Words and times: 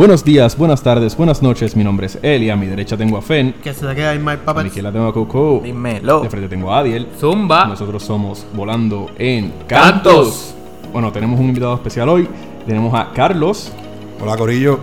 Buenos 0.00 0.24
días, 0.24 0.56
buenas 0.56 0.82
tardes, 0.82 1.14
buenas 1.14 1.42
noches. 1.42 1.76
Mi 1.76 1.84
nombre 1.84 2.06
es 2.06 2.18
Eli. 2.22 2.48
A 2.48 2.56
mi 2.56 2.66
derecha 2.66 2.96
tengo 2.96 3.18
a 3.18 3.20
Fen. 3.20 3.52
Que 3.62 3.74
se 3.74 3.84
le 3.84 3.94
queda 3.94 4.12
ahí 4.12 4.18
Mike 4.18 4.40
A 4.46 4.54
mi 4.54 4.68
izquierda 4.68 4.90
tengo 4.90 5.06
a 5.06 5.12
Coco. 5.12 5.60
Dímelo. 5.62 6.22
De 6.22 6.30
frente 6.30 6.48
tengo 6.48 6.72
a 6.72 6.78
Adiel. 6.78 7.06
Zumba. 7.18 7.66
Nosotros 7.66 8.02
somos 8.02 8.46
Volando 8.54 9.10
en 9.18 9.52
Cantos. 9.68 9.74
Cantos. 10.14 10.54
Bueno, 10.90 11.12
tenemos 11.12 11.38
un 11.38 11.48
invitado 11.48 11.74
especial 11.74 12.08
hoy. 12.08 12.26
Tenemos 12.66 12.98
a 12.98 13.12
Carlos. 13.12 13.72
Hola 14.22 14.38
Corillo. 14.38 14.80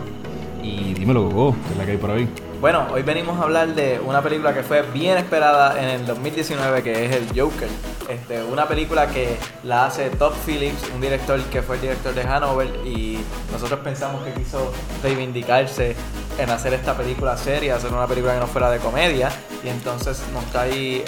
Y 0.62 0.94
dímelo, 0.94 1.28
Coco, 1.30 1.56
que 1.66 1.72
es 1.72 1.78
la 1.80 1.86
que 1.86 1.92
hay 1.94 1.98
por 1.98 2.12
ahí. 2.12 2.30
Bueno, 2.62 2.86
hoy 2.94 3.02
venimos 3.02 3.40
a 3.40 3.42
hablar 3.42 3.74
de 3.74 4.00
una 4.06 4.22
película 4.22 4.54
que 4.54 4.62
fue 4.62 4.84
bien 4.94 5.18
esperada 5.18 5.82
en 5.82 6.00
el 6.00 6.06
2019, 6.06 6.84
que 6.84 7.06
es 7.06 7.16
el 7.16 7.26
Joker. 7.30 7.70
Este, 8.08 8.42
una 8.42 8.66
película 8.68 9.08
que 9.08 9.38
la 9.64 9.86
hace 9.86 10.10
Todd 10.10 10.32
Phillips, 10.46 10.82
un 10.96 11.02
director 11.02 11.42
que 11.46 11.62
fue 11.62 11.76
el 11.76 11.82
director 11.82 12.14
de 12.16 12.22
Hanover, 12.22 12.68
y 12.86 13.20
nosotros 13.52 13.82
pensamos 13.82 14.24
que 14.24 14.32
quiso 14.32 14.72
reivindicarse 15.04 15.94
en 16.38 16.50
hacer 16.50 16.74
esta 16.74 16.96
película 16.96 17.36
seria, 17.36 17.76
hacer 17.76 17.92
una 17.92 18.08
película 18.08 18.34
que 18.34 18.40
no 18.40 18.48
fuera 18.48 18.70
de 18.70 18.80
comedia, 18.80 19.30
y 19.62 19.68
entonces 19.68 20.22
nos 20.34 20.46
trae, 20.46 21.04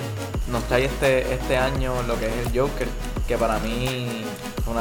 nos 0.51 0.63
trae 0.65 0.85
este, 0.85 1.33
este 1.33 1.57
año 1.57 1.93
lo 2.05 2.19
que 2.19 2.27
es 2.27 2.47
el 2.47 2.59
Joker, 2.59 2.87
que 3.27 3.37
para 3.37 3.59
mí 3.59 4.25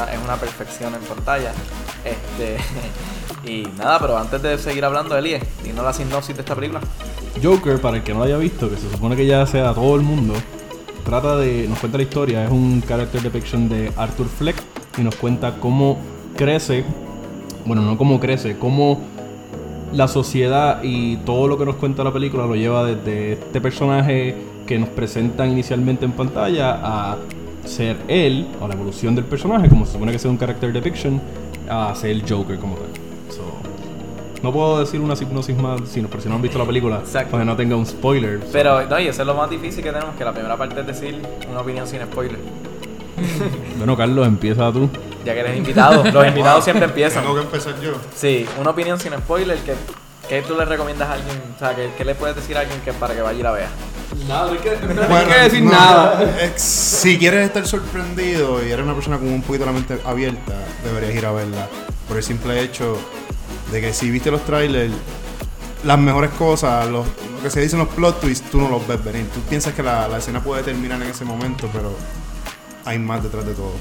es 0.08 0.22
una, 0.24 0.36
perfección 0.36 0.94
en 0.94 1.00
pantalla. 1.02 1.52
Este, 2.04 2.56
y 3.48 3.62
nada, 3.76 4.00
pero 4.00 4.18
antes 4.18 4.42
de 4.42 4.58
seguir 4.58 4.84
hablando, 4.84 5.16
Elie, 5.16 5.40
dinos 5.62 5.84
la 5.84 5.92
sinopsis 5.92 6.34
de 6.34 6.42
esta 6.42 6.56
película. 6.56 6.80
Joker, 7.40 7.80
para 7.80 7.98
el 7.98 8.02
que 8.02 8.12
no 8.12 8.18
lo 8.18 8.24
haya 8.24 8.38
visto, 8.38 8.68
que 8.68 8.76
se 8.76 8.90
supone 8.90 9.14
que 9.14 9.26
ya 9.26 9.46
sea 9.46 9.72
todo 9.72 9.94
el 9.94 10.02
mundo, 10.02 10.34
trata 11.08 11.38
de. 11.38 11.66
Nos 11.66 11.78
cuenta 11.78 11.96
la 11.96 12.04
historia, 12.04 12.44
es 12.44 12.50
un 12.50 12.82
character 12.86 13.22
depiction 13.22 13.66
de 13.66 13.90
Arthur 13.96 14.28
Fleck 14.28 14.56
y 14.98 15.00
nos 15.00 15.14
cuenta 15.16 15.56
cómo 15.58 15.96
crece. 16.36 16.84
Bueno, 17.64 17.80
no 17.80 17.96
cómo 17.96 18.20
crece, 18.20 18.58
cómo 18.58 19.00
la 19.94 20.06
sociedad 20.06 20.82
y 20.82 21.16
todo 21.18 21.48
lo 21.48 21.56
que 21.56 21.64
nos 21.64 21.76
cuenta 21.76 22.04
la 22.04 22.12
película 22.12 22.44
lo 22.44 22.54
lleva 22.56 22.84
desde 22.84 23.32
este 23.32 23.58
personaje 23.58 24.34
que 24.66 24.78
nos 24.78 24.90
presentan 24.90 25.50
inicialmente 25.50 26.04
en 26.04 26.12
pantalla 26.12 26.78
a 26.82 27.16
ser 27.64 27.96
él, 28.06 28.46
o 28.60 28.68
la 28.68 28.74
evolución 28.74 29.14
del 29.14 29.24
personaje, 29.24 29.70
como 29.70 29.86
se 29.86 29.92
supone 29.92 30.12
que 30.12 30.18
sea 30.18 30.30
un 30.30 30.36
character 30.36 30.74
depiction, 30.74 31.22
a 31.70 31.94
ser 31.94 32.10
el 32.10 32.22
Joker 32.28 32.58
como 32.58 32.74
tal. 32.74 33.07
No 34.42 34.52
puedo 34.52 34.78
decir 34.80 35.00
una 35.00 35.14
hipnosis 35.14 35.56
más, 35.56 35.80
sino 35.92 36.08
por 36.08 36.20
si 36.20 36.28
no 36.28 36.36
han 36.36 36.42
visto 36.42 36.58
la 36.58 36.64
película, 36.64 36.98
Exacto. 36.98 37.32
para 37.32 37.42
que 37.42 37.46
no 37.50 37.56
tenga 37.56 37.74
un 37.76 37.86
spoiler. 37.86 38.40
Pero, 38.52 38.86
no, 38.86 39.00
y 39.00 39.08
eso 39.08 39.22
es 39.22 39.26
lo 39.26 39.34
más 39.34 39.50
difícil 39.50 39.82
que 39.82 39.90
tenemos, 39.92 40.14
que 40.16 40.24
la 40.24 40.32
primera 40.32 40.56
parte 40.56 40.80
es 40.80 40.86
decir 40.86 41.20
una 41.50 41.60
opinión 41.60 41.86
sin 41.88 42.00
spoiler. 42.02 42.38
bueno, 43.78 43.96
Carlos, 43.96 44.26
empieza 44.26 44.70
tú. 44.72 44.88
Ya 45.24 45.34
que 45.34 45.40
eres 45.40 45.56
invitado, 45.56 46.04
los 46.04 46.26
invitados 46.26 46.62
siempre 46.64 46.86
empiezan. 46.86 47.22
Tengo 47.22 47.34
que 47.34 47.42
empezar 47.42 47.80
yo. 47.80 47.92
Sí, 48.14 48.46
una 48.60 48.70
opinión 48.70 48.98
sin 49.00 49.12
spoiler, 49.14 49.58
que, 49.58 49.74
¿qué 50.28 50.42
tú 50.42 50.54
le 50.56 50.64
recomiendas 50.64 51.08
a 51.08 51.12
alguien? 51.14 51.36
O 51.56 51.58
sea, 51.58 51.74
¿qué, 51.74 51.90
qué 51.98 52.04
le 52.04 52.14
puedes 52.14 52.36
decir 52.36 52.56
a 52.56 52.60
alguien 52.60 52.80
que 52.82 52.92
para 52.92 53.14
que 53.14 53.22
vaya 53.22 53.38
y 53.38 53.42
la 53.42 53.50
vea? 53.50 53.68
Nada, 54.28 54.46
no 54.46 54.52
hay 54.52 54.58
que, 54.58 54.70
Bueno, 54.76 55.34
decir 55.42 55.62
no, 55.62 55.70
nada. 55.72 56.22
eh, 56.40 56.52
si 56.56 57.18
quieres 57.18 57.44
estar 57.46 57.66
sorprendido 57.66 58.64
y 58.64 58.70
eres 58.70 58.84
una 58.84 58.94
persona 58.94 59.18
con 59.18 59.28
un 59.28 59.42
poquito 59.42 59.66
la 59.66 59.72
mente 59.72 59.98
abierta, 60.04 60.54
deberías 60.84 61.14
ir 61.14 61.26
a 61.26 61.32
verla. 61.32 61.66
Por 62.06 62.16
el 62.16 62.22
simple 62.22 62.62
hecho 62.62 62.96
de 63.72 63.80
que 63.80 63.92
si 63.92 64.10
viste 64.10 64.30
los 64.30 64.44
trailers, 64.44 64.92
las 65.84 65.98
mejores 65.98 66.30
cosas, 66.32 66.86
los, 66.88 67.06
lo 67.06 67.42
que 67.42 67.50
se 67.50 67.60
dicen 67.60 67.78
los 67.78 67.88
plot 67.88 68.20
twists, 68.20 68.50
tú 68.50 68.58
no 68.60 68.68
los 68.68 68.86
ves 68.86 69.02
venir. 69.04 69.26
Tú 69.32 69.40
piensas 69.48 69.74
que 69.74 69.82
la, 69.82 70.08
la 70.08 70.18
escena 70.18 70.40
puede 70.42 70.62
terminar 70.62 71.00
en 71.02 71.08
ese 71.08 71.24
momento, 71.24 71.68
pero 71.72 71.92
hay 72.84 72.98
más 72.98 73.22
detrás 73.22 73.44
de 73.46 73.52
todo. 73.54 73.72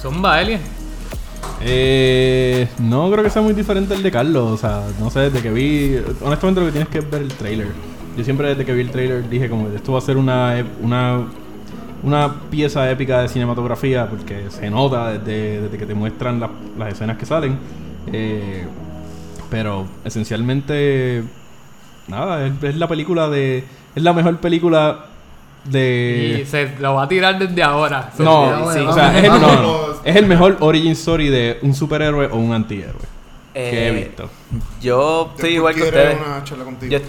Zumba, 0.00 0.40
Eli. 0.40 0.58
Eh, 1.62 2.68
no 2.78 3.10
creo 3.10 3.22
que 3.24 3.30
sea 3.30 3.42
muy 3.42 3.52
diferente 3.52 3.94
el 3.94 4.02
de 4.02 4.10
Carlos. 4.10 4.50
O 4.52 4.56
sea, 4.56 4.82
no 4.98 5.10
sé, 5.10 5.20
desde 5.20 5.40
que 5.42 5.50
vi. 5.50 5.96
Honestamente, 6.22 6.60
lo 6.60 6.66
que 6.66 6.72
tienes 6.72 6.88
que 6.88 7.00
ver 7.00 7.22
el 7.22 7.32
trailer. 7.32 7.68
Yo 8.16 8.24
siempre, 8.24 8.48
desde 8.48 8.64
que 8.64 8.72
vi 8.74 8.80
el 8.82 8.90
trailer, 8.90 9.28
dije 9.28 9.48
como 9.48 9.68
que 9.70 9.76
esto 9.76 9.92
va 9.92 9.98
a 9.98 10.02
ser 10.02 10.16
una, 10.16 10.64
una, 10.82 11.26
una 12.02 12.34
pieza 12.50 12.90
épica 12.90 13.20
de 13.22 13.28
cinematografía, 13.28 14.08
porque 14.08 14.46
se 14.50 14.68
nota 14.70 15.12
desde, 15.12 15.62
desde 15.62 15.78
que 15.78 15.86
te 15.86 15.94
muestran 15.94 16.40
la- 16.40 16.50
las 16.78 16.92
escenas 16.94 17.16
que 17.18 17.26
salen. 17.26 17.58
Eh, 18.12 18.66
pero 19.50 19.86
esencialmente, 20.04 21.24
nada, 22.08 22.46
es, 22.46 22.52
es 22.62 22.76
la 22.76 22.88
película 22.88 23.28
de. 23.28 23.64
Es 23.94 24.02
la 24.02 24.12
mejor 24.12 24.38
película 24.38 25.06
de. 25.64 26.40
Y 26.42 26.46
se 26.46 26.76
lo 26.78 26.94
va 26.94 27.04
a 27.04 27.08
tirar 27.08 27.38
desde 27.38 27.62
ahora. 27.62 28.10
No, 28.18 28.72
Sí, 28.72 28.78
o 28.80 28.92
sea, 28.92 29.18
es, 29.18 29.28
vamos. 29.28 29.42
no, 29.42 29.62
no. 29.62 29.78
es 30.04 30.16
el 30.16 30.26
mejor 30.26 30.56
origin 30.60 30.92
story 30.92 31.28
de 31.28 31.58
un 31.62 31.74
superhéroe 31.74 32.26
o 32.26 32.36
un 32.36 32.52
antihéroe 32.52 32.94
que 33.52 33.60
he 33.60 33.88
Eh, 33.88 33.92
visto. 33.92 34.30
Yo 34.80 35.32
estoy 35.34 35.54
igual 35.54 35.74
que 35.74 35.82
ustedes. 35.82 36.16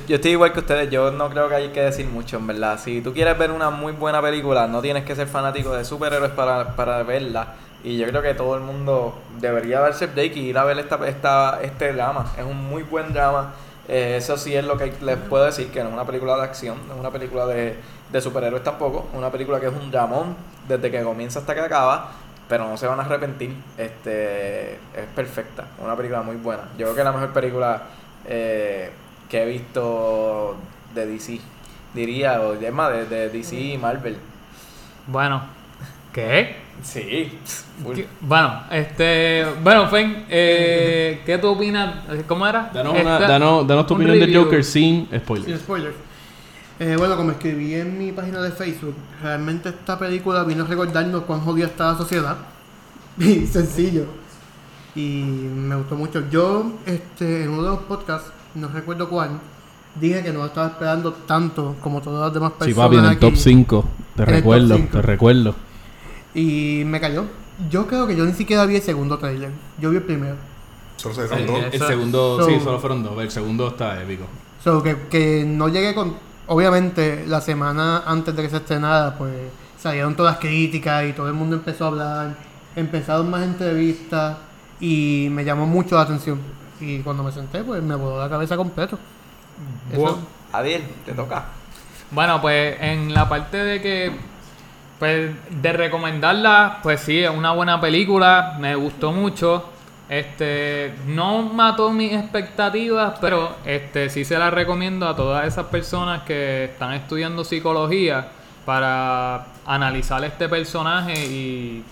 yo 0.07 0.15
estoy 0.15 0.31
igual 0.31 0.51
que 0.53 0.59
ustedes, 0.59 0.89
yo 0.89 1.11
no 1.11 1.29
creo 1.29 1.47
que 1.47 1.55
hay 1.55 1.67
que 1.69 1.81
decir 1.81 2.07
mucho, 2.07 2.37
en 2.37 2.47
verdad. 2.47 2.79
Si 2.83 3.01
tú 3.01 3.13
quieres 3.13 3.37
ver 3.37 3.51
una 3.51 3.69
muy 3.69 3.93
buena 3.93 4.21
película, 4.21 4.67
no 4.67 4.81
tienes 4.81 5.03
que 5.05 5.15
ser 5.15 5.27
fanático 5.27 5.71
de 5.73 5.85
superhéroes 5.85 6.31
para, 6.31 6.75
para 6.75 7.03
verla. 7.03 7.53
Y 7.83 7.97
yo 7.97 8.07
creo 8.07 8.21
que 8.21 8.33
todo 8.33 8.55
el 8.55 8.61
mundo 8.61 9.15
debería 9.39 9.79
darse 9.79 10.05
el 10.05 10.11
break 10.11 10.35
y 10.35 10.49
ir 10.49 10.57
a 10.57 10.63
ver 10.63 10.77
esta, 10.77 10.99
esta, 11.07 11.59
este 11.61 11.93
drama. 11.93 12.31
Es 12.37 12.45
un 12.45 12.57
muy 12.57 12.83
buen 12.83 13.11
drama. 13.11 13.53
Eh, 13.87 14.15
eso 14.17 14.37
sí 14.37 14.55
es 14.55 14.63
lo 14.63 14.77
que 14.77 14.93
les 15.01 15.17
puedo 15.17 15.45
decir, 15.45 15.71
que 15.71 15.81
no 15.81 15.89
es 15.89 15.93
una 15.93 16.05
película 16.05 16.37
de 16.37 16.43
acción, 16.43 16.77
no 16.87 16.93
es 16.93 16.99
una 16.99 17.09
película 17.09 17.45
de, 17.47 17.75
de 18.11 18.21
superhéroes 18.21 18.63
tampoco. 18.63 19.07
Es 19.11 19.17
una 19.17 19.31
película 19.31 19.59
que 19.59 19.67
es 19.67 19.73
un 19.73 19.89
dramón 19.89 20.35
desde 20.67 20.91
que 20.91 21.01
comienza 21.01 21.39
hasta 21.39 21.55
que 21.55 21.61
acaba. 21.61 22.11
Pero 22.47 22.67
no 22.67 22.75
se 22.77 22.85
van 22.85 22.99
a 22.99 23.03
arrepentir. 23.03 23.55
Este 23.77 24.73
es 24.73 25.07
perfecta. 25.15 25.67
Una 25.83 25.95
película 25.95 26.21
muy 26.21 26.35
buena. 26.35 26.63
Yo 26.77 26.85
creo 26.85 26.93
que 26.93 27.01
es 27.01 27.05
la 27.05 27.13
mejor 27.13 27.31
película 27.31 27.83
eh, 28.25 28.91
que 29.29 29.43
he 29.43 29.45
visto 29.45 30.57
de 30.93 31.05
DC. 31.05 31.39
Diría, 31.93 32.41
o 32.41 32.53
es 32.53 32.73
más, 32.73 32.91
de, 32.91 33.05
de 33.05 33.29
DC 33.29 33.55
y 33.55 33.77
Marvel. 33.77 34.17
Bueno, 35.07 35.41
¿qué? 36.13 36.57
Sí. 36.83 37.31
Bueno, 38.21 38.63
este. 38.71 39.45
Bueno, 39.63 39.87
Fen, 39.87 40.25
eh, 40.29 41.21
¿qué 41.25 41.37
tú 41.37 41.49
opinas? 41.49 41.95
¿Cómo 42.27 42.45
era? 42.47 42.69
Danos, 42.73 42.93
una- 42.93 43.13
Esta- 43.15 43.27
danos, 43.27 43.67
danos 43.67 43.87
tu 43.87 43.93
un 43.93 44.01
opinión 44.01 44.19
de 44.19 44.25
review. 44.25 44.43
Joker 44.45 44.63
sin 44.63 45.07
Sin 45.09 45.19
spoilers. 45.19 45.61
spoilers. 45.61 45.95
Eh, 46.79 46.95
bueno, 46.97 47.15
como 47.15 47.31
escribí 47.31 47.75
en 47.75 47.97
mi 47.99 48.11
página 48.11 48.41
de 48.41 48.51
Facebook, 48.51 48.95
realmente 49.21 49.69
esta 49.69 49.99
película 49.99 50.43
vino 50.43 50.63
a 50.63 50.67
recordarnos 50.67 51.23
cuán 51.23 51.41
jodida 51.41 51.67
está 51.67 51.91
la 51.91 51.97
sociedad. 51.97 52.37
Y 53.19 53.45
sencillo. 53.45 54.05
Y 54.95 55.23
me 55.23 55.75
gustó 55.75 55.95
mucho. 55.95 56.23
Yo, 56.31 56.73
este, 56.85 57.43
en 57.43 57.49
uno 57.51 57.63
de 57.63 57.69
los 57.69 57.79
podcasts, 57.79 58.31
no 58.55 58.67
recuerdo 58.69 59.07
cuál, 59.09 59.31
dije 59.99 60.23
que 60.23 60.31
no 60.33 60.45
estaba 60.45 60.67
esperando 60.67 61.13
tanto 61.13 61.75
como 61.81 62.01
todas 62.01 62.21
las 62.25 62.33
demás 62.33 62.53
Sí, 62.53 62.65
personas. 62.73 62.87
papi, 62.87 62.97
en 62.97 63.03
el 63.05 63.09
aquí. 63.11 63.19
top 63.19 63.35
5. 63.35 63.85
Te 64.15 64.23
En 64.23 64.29
el 64.29 64.35
top 64.35 64.35
recuerdo, 64.35 64.77
te 64.91 65.01
recuerdo. 65.01 65.55
Y 66.33 66.83
me 66.85 66.99
cayó. 66.99 67.25
Yo 67.69 67.87
creo 67.87 68.07
que 68.07 68.15
yo 68.15 68.25
ni 68.25 68.33
siquiera 68.33 68.65
vi 68.65 68.75
el 68.77 68.81
segundo 68.81 69.17
trailer. 69.17 69.51
Yo 69.79 69.89
vi 69.89 69.97
el 69.97 70.03
primero. 70.03 70.35
Solo 70.97 71.15
se 71.15 71.27
Sí, 71.27 71.35
dieron 71.35 71.55
dos. 71.55 71.63
El 71.65 71.73
Eso- 71.73 71.87
segundo, 71.87 72.37
so- 72.39 72.45
sí, 72.47 72.59
solo 72.63 72.79
fueron 72.79 73.03
dos. 73.03 73.21
El 73.21 73.31
segundo 73.31 73.67
está 73.67 74.01
épico. 74.01 74.25
So, 74.63 74.81
que, 74.83 74.95
que 75.09 75.43
no 75.45 75.67
llegué 75.69 75.93
con. 75.93 76.15
Obviamente, 76.47 77.25
la 77.27 77.41
semana 77.41 78.03
antes 78.05 78.35
de 78.35 78.43
que 78.43 78.49
se 78.49 78.57
estrenara, 78.57 79.17
pues 79.17 79.33
salieron 79.79 80.15
todas 80.15 80.33
las 80.33 80.39
críticas 80.41 81.05
y 81.05 81.13
todo 81.13 81.27
el 81.27 81.33
mundo 81.33 81.55
empezó 81.55 81.85
a 81.85 81.87
hablar. 81.89 82.35
Empezaron 82.75 83.29
más 83.29 83.43
entrevistas 83.43 84.37
y 84.79 85.27
me 85.31 85.43
llamó 85.43 85.65
mucho 85.65 85.95
la 85.95 86.01
atención. 86.01 86.39
Y 86.79 86.99
cuando 86.99 87.23
me 87.23 87.31
senté, 87.31 87.63
pues 87.63 87.81
me 87.83 87.95
voló 87.95 88.19
la 88.19 88.29
cabeza 88.29 88.55
completo. 88.57 88.97
Eso-. 89.91 90.19
Adiel, 90.53 90.83
te 91.05 91.13
toca. 91.13 91.45
Bueno, 92.11 92.41
pues 92.41 92.75
en 92.81 93.13
la 93.13 93.29
parte 93.29 93.57
de 93.57 93.81
que, 93.81 94.11
pues 95.01 95.31
de 95.49 95.73
recomendarla, 95.73 96.77
pues 96.83 96.99
sí, 96.99 97.23
es 97.23 97.31
una 97.31 97.53
buena 97.53 97.81
película, 97.81 98.55
me 98.59 98.75
gustó 98.75 99.11
mucho. 99.11 99.65
Este, 100.07 100.93
no 101.07 101.41
mató 101.41 101.91
mis 101.91 102.13
expectativas, 102.13 103.17
pero 103.19 103.55
este 103.65 104.11
sí 104.11 104.23
se 104.23 104.37
la 104.37 104.51
recomiendo 104.51 105.07
a 105.07 105.15
todas 105.15 105.47
esas 105.47 105.65
personas 105.65 106.21
que 106.21 106.65
están 106.65 106.93
estudiando 106.93 107.43
psicología 107.43 108.27
para 108.63 109.47
analizar 109.65 110.23
este 110.23 110.47
personaje 110.47 111.13
y, 111.15 111.83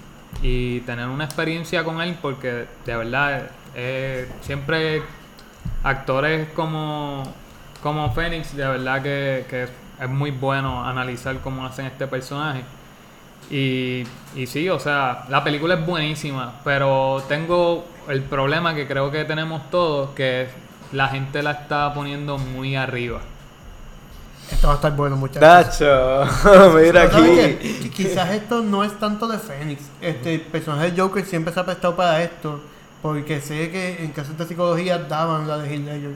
tener 0.86 1.08
una 1.08 1.26
experiencia 1.26 1.84
con 1.84 2.00
él, 2.02 2.16
porque 2.22 2.68
de 2.86 2.96
verdad 2.96 3.50
eh, 3.74 4.30
siempre 4.42 5.02
actores 5.82 6.48
como, 6.50 7.24
como 7.82 8.14
Fénix, 8.14 8.56
de 8.56 8.68
verdad 8.68 9.02
que, 9.02 9.48
que 9.50 9.64
es 10.00 10.10
muy 10.10 10.30
bueno 10.30 10.86
analizar 10.86 11.40
cómo 11.40 11.66
hacen 11.66 11.88
este 11.88 12.06
personaje. 12.06 12.64
Y, 13.50 14.04
y 14.36 14.46
sí, 14.48 14.70
o 14.70 14.80
sea, 14.80 15.26
la 15.30 15.44
película 15.44 15.76
es 15.76 15.86
buenísima, 15.86 16.56
pero 16.64 17.24
tengo 17.28 17.86
el 18.08 18.22
problema 18.22 18.76
que 18.76 18.88
creo 18.88 19.10
que 19.12 19.26
tenemos 19.26 19.70
todos, 19.72 20.12
que 20.12 20.48
la 20.92 21.08
gente 21.08 21.42
la 21.42 21.52
está 21.52 21.94
poniendo 21.94 22.38
muy 22.38 22.76
arriba. 22.76 23.22
Esto 24.52 24.68
va 24.68 24.74
a 24.74 24.76
estar 24.78 24.96
bueno, 24.96 25.16
muchachos. 25.16 25.42
Dacho, 25.42 26.26
mira 26.76 27.08
Pero 27.08 27.12
¿sabes 27.12 27.56
aquí. 27.56 27.80
qué? 27.84 27.90
Quizás 27.92 28.32
esto 28.32 28.62
no 28.62 28.84
es 28.84 28.98
tanto 28.98 29.28
de 29.28 29.38
Fénix. 29.38 29.84
Este 30.02 30.36
el 30.36 30.42
personaje 30.42 30.92
de 30.92 31.00
Joker 31.00 31.24
siempre 31.26 31.54
se 31.54 31.60
ha 31.60 31.66
prestado 31.66 31.96
para 31.96 32.24
esto. 32.24 32.60
Porque 33.02 33.40
sé 33.40 33.70
que 33.72 34.04
en 34.04 34.12
clases 34.12 34.38
de 34.38 34.46
psicología 34.46 34.98
daban 34.98 35.48
la 35.48 35.58
de 35.60 35.74
Heath 35.74 35.86
Ledger 35.86 36.12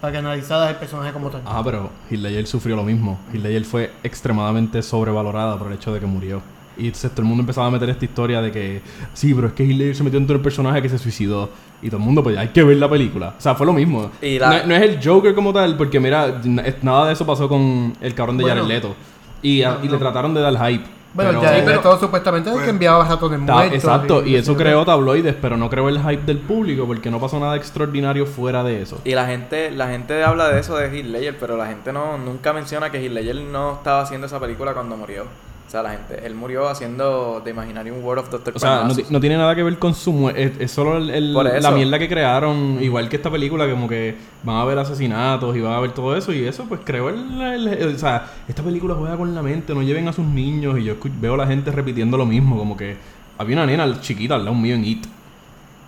para 0.00 0.12
que 0.12 0.18
analizaras 0.18 0.70
el 0.70 0.76
personaje 0.76 1.12
como 1.12 1.30
tal. 1.30 1.42
Ah, 1.44 1.60
pero 1.64 1.90
Heath 2.10 2.20
Ledger 2.20 2.46
sufrió 2.46 2.76
lo 2.76 2.84
mismo. 2.84 3.18
Heath 3.32 3.42
Ledger 3.42 3.64
fue 3.64 3.92
extremadamente 4.02 4.82
sobrevalorada 4.82 5.58
por 5.58 5.66
el 5.66 5.74
hecho 5.74 5.92
de 5.92 6.00
que 6.00 6.06
murió. 6.06 6.40
Y 6.78 6.86
entonces 6.86 7.10
todo 7.10 7.22
el 7.22 7.28
mundo 7.28 7.42
empezaba 7.42 7.66
a 7.66 7.70
meter 7.70 7.88
esta 7.88 8.04
historia 8.04 8.42
de 8.42 8.52
que 8.52 8.82
sí, 9.14 9.32
pero 9.34 9.46
es 9.48 9.52
que 9.54 9.64
Heath 9.64 9.76
Ledger 9.78 9.96
se 9.96 10.04
metió 10.04 10.18
dentro 10.18 10.34
del 10.34 10.42
personaje 10.42 10.82
que 10.82 10.88
se 10.88 10.98
suicidó. 10.98 11.48
Y 11.82 11.88
todo 11.88 11.98
el 11.98 12.04
mundo, 12.04 12.22
pues 12.22 12.36
hay 12.38 12.48
que 12.48 12.62
ver 12.64 12.76
la 12.76 12.88
película. 12.88 13.34
O 13.38 13.40
sea, 13.40 13.54
fue 13.54 13.66
lo 13.66 13.72
mismo. 13.72 14.10
Y 14.22 14.38
la- 14.38 14.60
no, 14.62 14.66
no 14.68 14.74
es 14.76 14.82
el 14.82 14.98
Joker 15.02 15.34
como 15.34 15.52
tal, 15.52 15.76
porque 15.76 16.00
mira, 16.00 16.40
nada 16.82 17.06
de 17.06 17.12
eso 17.12 17.24
pasó 17.26 17.48
con 17.48 17.94
el 18.00 18.14
cabrón 18.14 18.36
de 18.38 18.44
Bueno. 18.44 18.62
Jared 18.62 18.74
Leto. 18.74 18.94
Y, 19.42 19.62
a- 19.62 19.72
No, 19.78 19.84
y 19.84 19.88
le 19.88 19.96
trataron 19.98 20.34
de 20.34 20.40
dar 20.40 20.52
hype. 20.68 20.84
Bueno, 21.14 21.40
pero- 21.40 21.42
ya 21.58 21.64
pero- 21.64 21.80
todo 21.80 21.98
supuestamente 21.98 22.50
es 22.50 22.56
el 22.56 22.62
que 22.64 22.68
enviaba 22.70 23.02
ratones 23.08 23.38
muertos. 23.40 23.72
Exacto, 23.72 24.26
y 24.26 24.34
eso 24.36 24.52
sí, 24.52 24.58
creó 24.58 24.84
tabloides, 24.84 25.34
pero 25.40 25.56
no 25.56 25.70
creó 25.70 25.88
el 25.88 25.98
hype 25.98 26.24
del 26.26 26.36
público 26.38 26.86
porque 26.86 27.10
no 27.10 27.18
pasó 27.18 27.40
nada 27.40 27.56
extraordinario 27.56 28.26
fuera 28.26 28.62
de 28.62 28.82
eso. 28.82 29.00
Y 29.02 29.12
la 29.14 29.24
gente, 29.26 29.70
la 29.70 29.88
gente 29.88 30.22
habla 30.22 30.48
de 30.50 30.60
eso 30.60 30.76
de 30.76 30.88
Heath 30.94 31.06
Ledger, 31.06 31.38
pero 31.38 31.56
la 31.56 31.68
gente 31.68 31.90
no 31.90 32.18
nunca 32.18 32.52
menciona 32.52 32.90
que 32.90 32.98
Heath 33.02 33.12
Ledger 33.12 33.36
no 33.36 33.74
estaba 33.76 34.02
haciendo 34.02 34.26
esa 34.26 34.38
película 34.40 34.74
cuando 34.74 34.94
murió. 34.98 35.24
O 35.66 35.70
sea, 35.70 35.82
la 35.82 35.90
gente, 35.90 36.24
él 36.24 36.34
murió 36.36 36.68
haciendo 36.68 37.40
The 37.42 37.50
Imaginarium 37.50 38.02
World 38.04 38.24
of 38.24 38.30
Dr. 38.30 38.52
O 38.54 38.58
sea, 38.60 38.88
no, 39.10 39.20
tiene 39.20 39.36
nada 39.36 39.52
que 39.56 39.64
ver 39.64 39.78
con 39.80 39.94
su 39.94 40.12
muerte. 40.12 40.44
Es, 40.44 40.52
es 40.60 40.70
solo 40.70 40.96
el- 40.96 41.10
el- 41.10 41.34
la 41.34 41.72
mierda 41.72 41.98
que 41.98 42.08
crearon. 42.08 42.78
Igual 42.80 43.08
que 43.08 43.16
esta 43.16 43.30
película, 43.32 43.68
como 43.68 43.88
que 43.88 44.14
van 44.44 44.56
a 44.56 44.60
haber 44.62 44.78
asesinatos 44.78 45.56
y 45.56 45.60
van 45.60 45.72
a 45.72 45.78
haber 45.78 45.90
todo 45.92 46.16
eso. 46.16 46.32
Y 46.32 46.46
eso, 46.46 46.66
pues 46.68 46.80
creó 46.84 47.08
el, 47.08 47.92
O 47.94 47.98
sea, 47.98 48.30
esta 48.46 48.62
película 48.62 48.94
juega 48.94 49.16
con 49.16 49.34
la 49.34 49.42
mente. 49.42 49.74
No 49.74 49.82
lleven 49.82 50.06
a 50.06 50.12
sus 50.12 50.24
niños. 50.24 50.78
Y 50.78 50.84
yo 50.84 50.94
veo 51.20 51.34
a 51.34 51.38
la 51.38 51.46
gente 51.48 51.72
repitiendo 51.72 52.16
lo 52.16 52.26
mismo. 52.26 52.56
Como 52.56 52.76
que 52.76 52.96
había 53.36 53.56
una 53.56 53.66
nena 53.66 54.00
chiquita 54.00 54.36
al 54.36 54.44
lado 54.44 54.56
mío 54.56 54.76
en 54.76 54.84
It. 54.84 55.04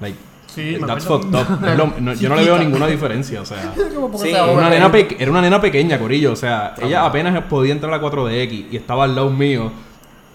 Like, 0.00 0.18
Sí, 0.54 0.76
me 0.80 0.86
that's 0.86 1.04
fucked 1.04 1.34
up. 1.34 1.68
Es 1.68 1.76
lo- 1.76 1.92
no- 2.00 2.14
yo 2.14 2.28
no 2.28 2.34
le 2.36 2.44
veo 2.44 2.58
ninguna 2.58 2.86
diferencia. 2.86 3.40
O 3.42 3.44
sea. 3.44 3.72
Sí, 4.18 4.30
Era 4.30 4.46
una, 4.46 4.70
nena 4.70 4.90
pe- 4.90 5.16
era 5.18 5.30
una 5.30 5.40
nena 5.40 5.60
pequeña, 5.60 5.98
Corillo. 5.98 6.32
O 6.32 6.36
sea, 6.36 6.74
ella 6.82 7.04
apenas 7.04 7.40
podía 7.44 7.72
entrar 7.72 7.92
a 7.94 8.00
4DX 8.00 8.68
y 8.72 8.76
estaba 8.76 9.04
al 9.04 9.14
lado 9.14 9.30
mío. 9.30 9.70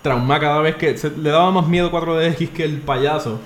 Trauma 0.02 0.40
cada 0.40 0.60
vez 0.62 0.76
que. 0.76 0.98
se- 0.98 1.12
le 1.18 1.30
daba 1.30 1.52
más 1.52 1.68
miedo 1.68 1.92
4DX 1.92 2.50
que 2.50 2.64
el 2.64 2.80
payaso. 2.82 3.40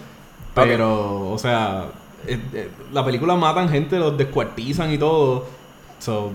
Pero, 0.54 1.30
o 1.32 1.38
sea, 1.38 1.86
eh, 2.28 2.40
eh, 2.54 2.70
la 2.92 3.06
película 3.06 3.36
matan 3.36 3.70
gente, 3.70 3.98
los 4.00 4.18
descuartizan 4.18 4.92
y 4.92 4.98
todo. 4.98 5.46
So, 6.00 6.32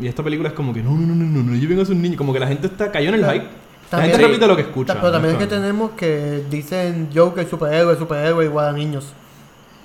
y 0.00 0.06
esta 0.08 0.22
película 0.22 0.48
es 0.48 0.54
como 0.54 0.72
que 0.74 0.82
no, 0.82 0.90
no, 0.92 1.06
no, 1.06 1.14
no, 1.14 1.24
no, 1.24 1.42
no 1.42 1.56
lleven 1.56 1.78
a 1.80 1.84
sus 1.84 1.94
niños. 1.96 2.16
Como 2.16 2.32
que 2.32 2.40
la 2.40 2.46
gente 2.48 2.66
está 2.68 2.90
cayó 2.90 3.10
en 3.10 3.14
el 3.16 3.24
hype. 3.30 3.46
La 3.92 3.98
gente 4.02 4.16
repite 4.18 4.46
lo 4.46 4.56
que 4.56 4.62
escucha. 4.62 4.94
Pero 4.94 5.12
también 5.12 5.34
es 5.34 5.38
que 5.38 5.46
tenemos 5.46 5.90
que 5.92 6.42
dicen 6.50 7.08
Joker, 7.14 7.46
superhéroe, 7.48 7.96
superhéroe 7.96 8.44
igual 8.46 8.66
a 8.68 8.72
niños. 8.72 9.12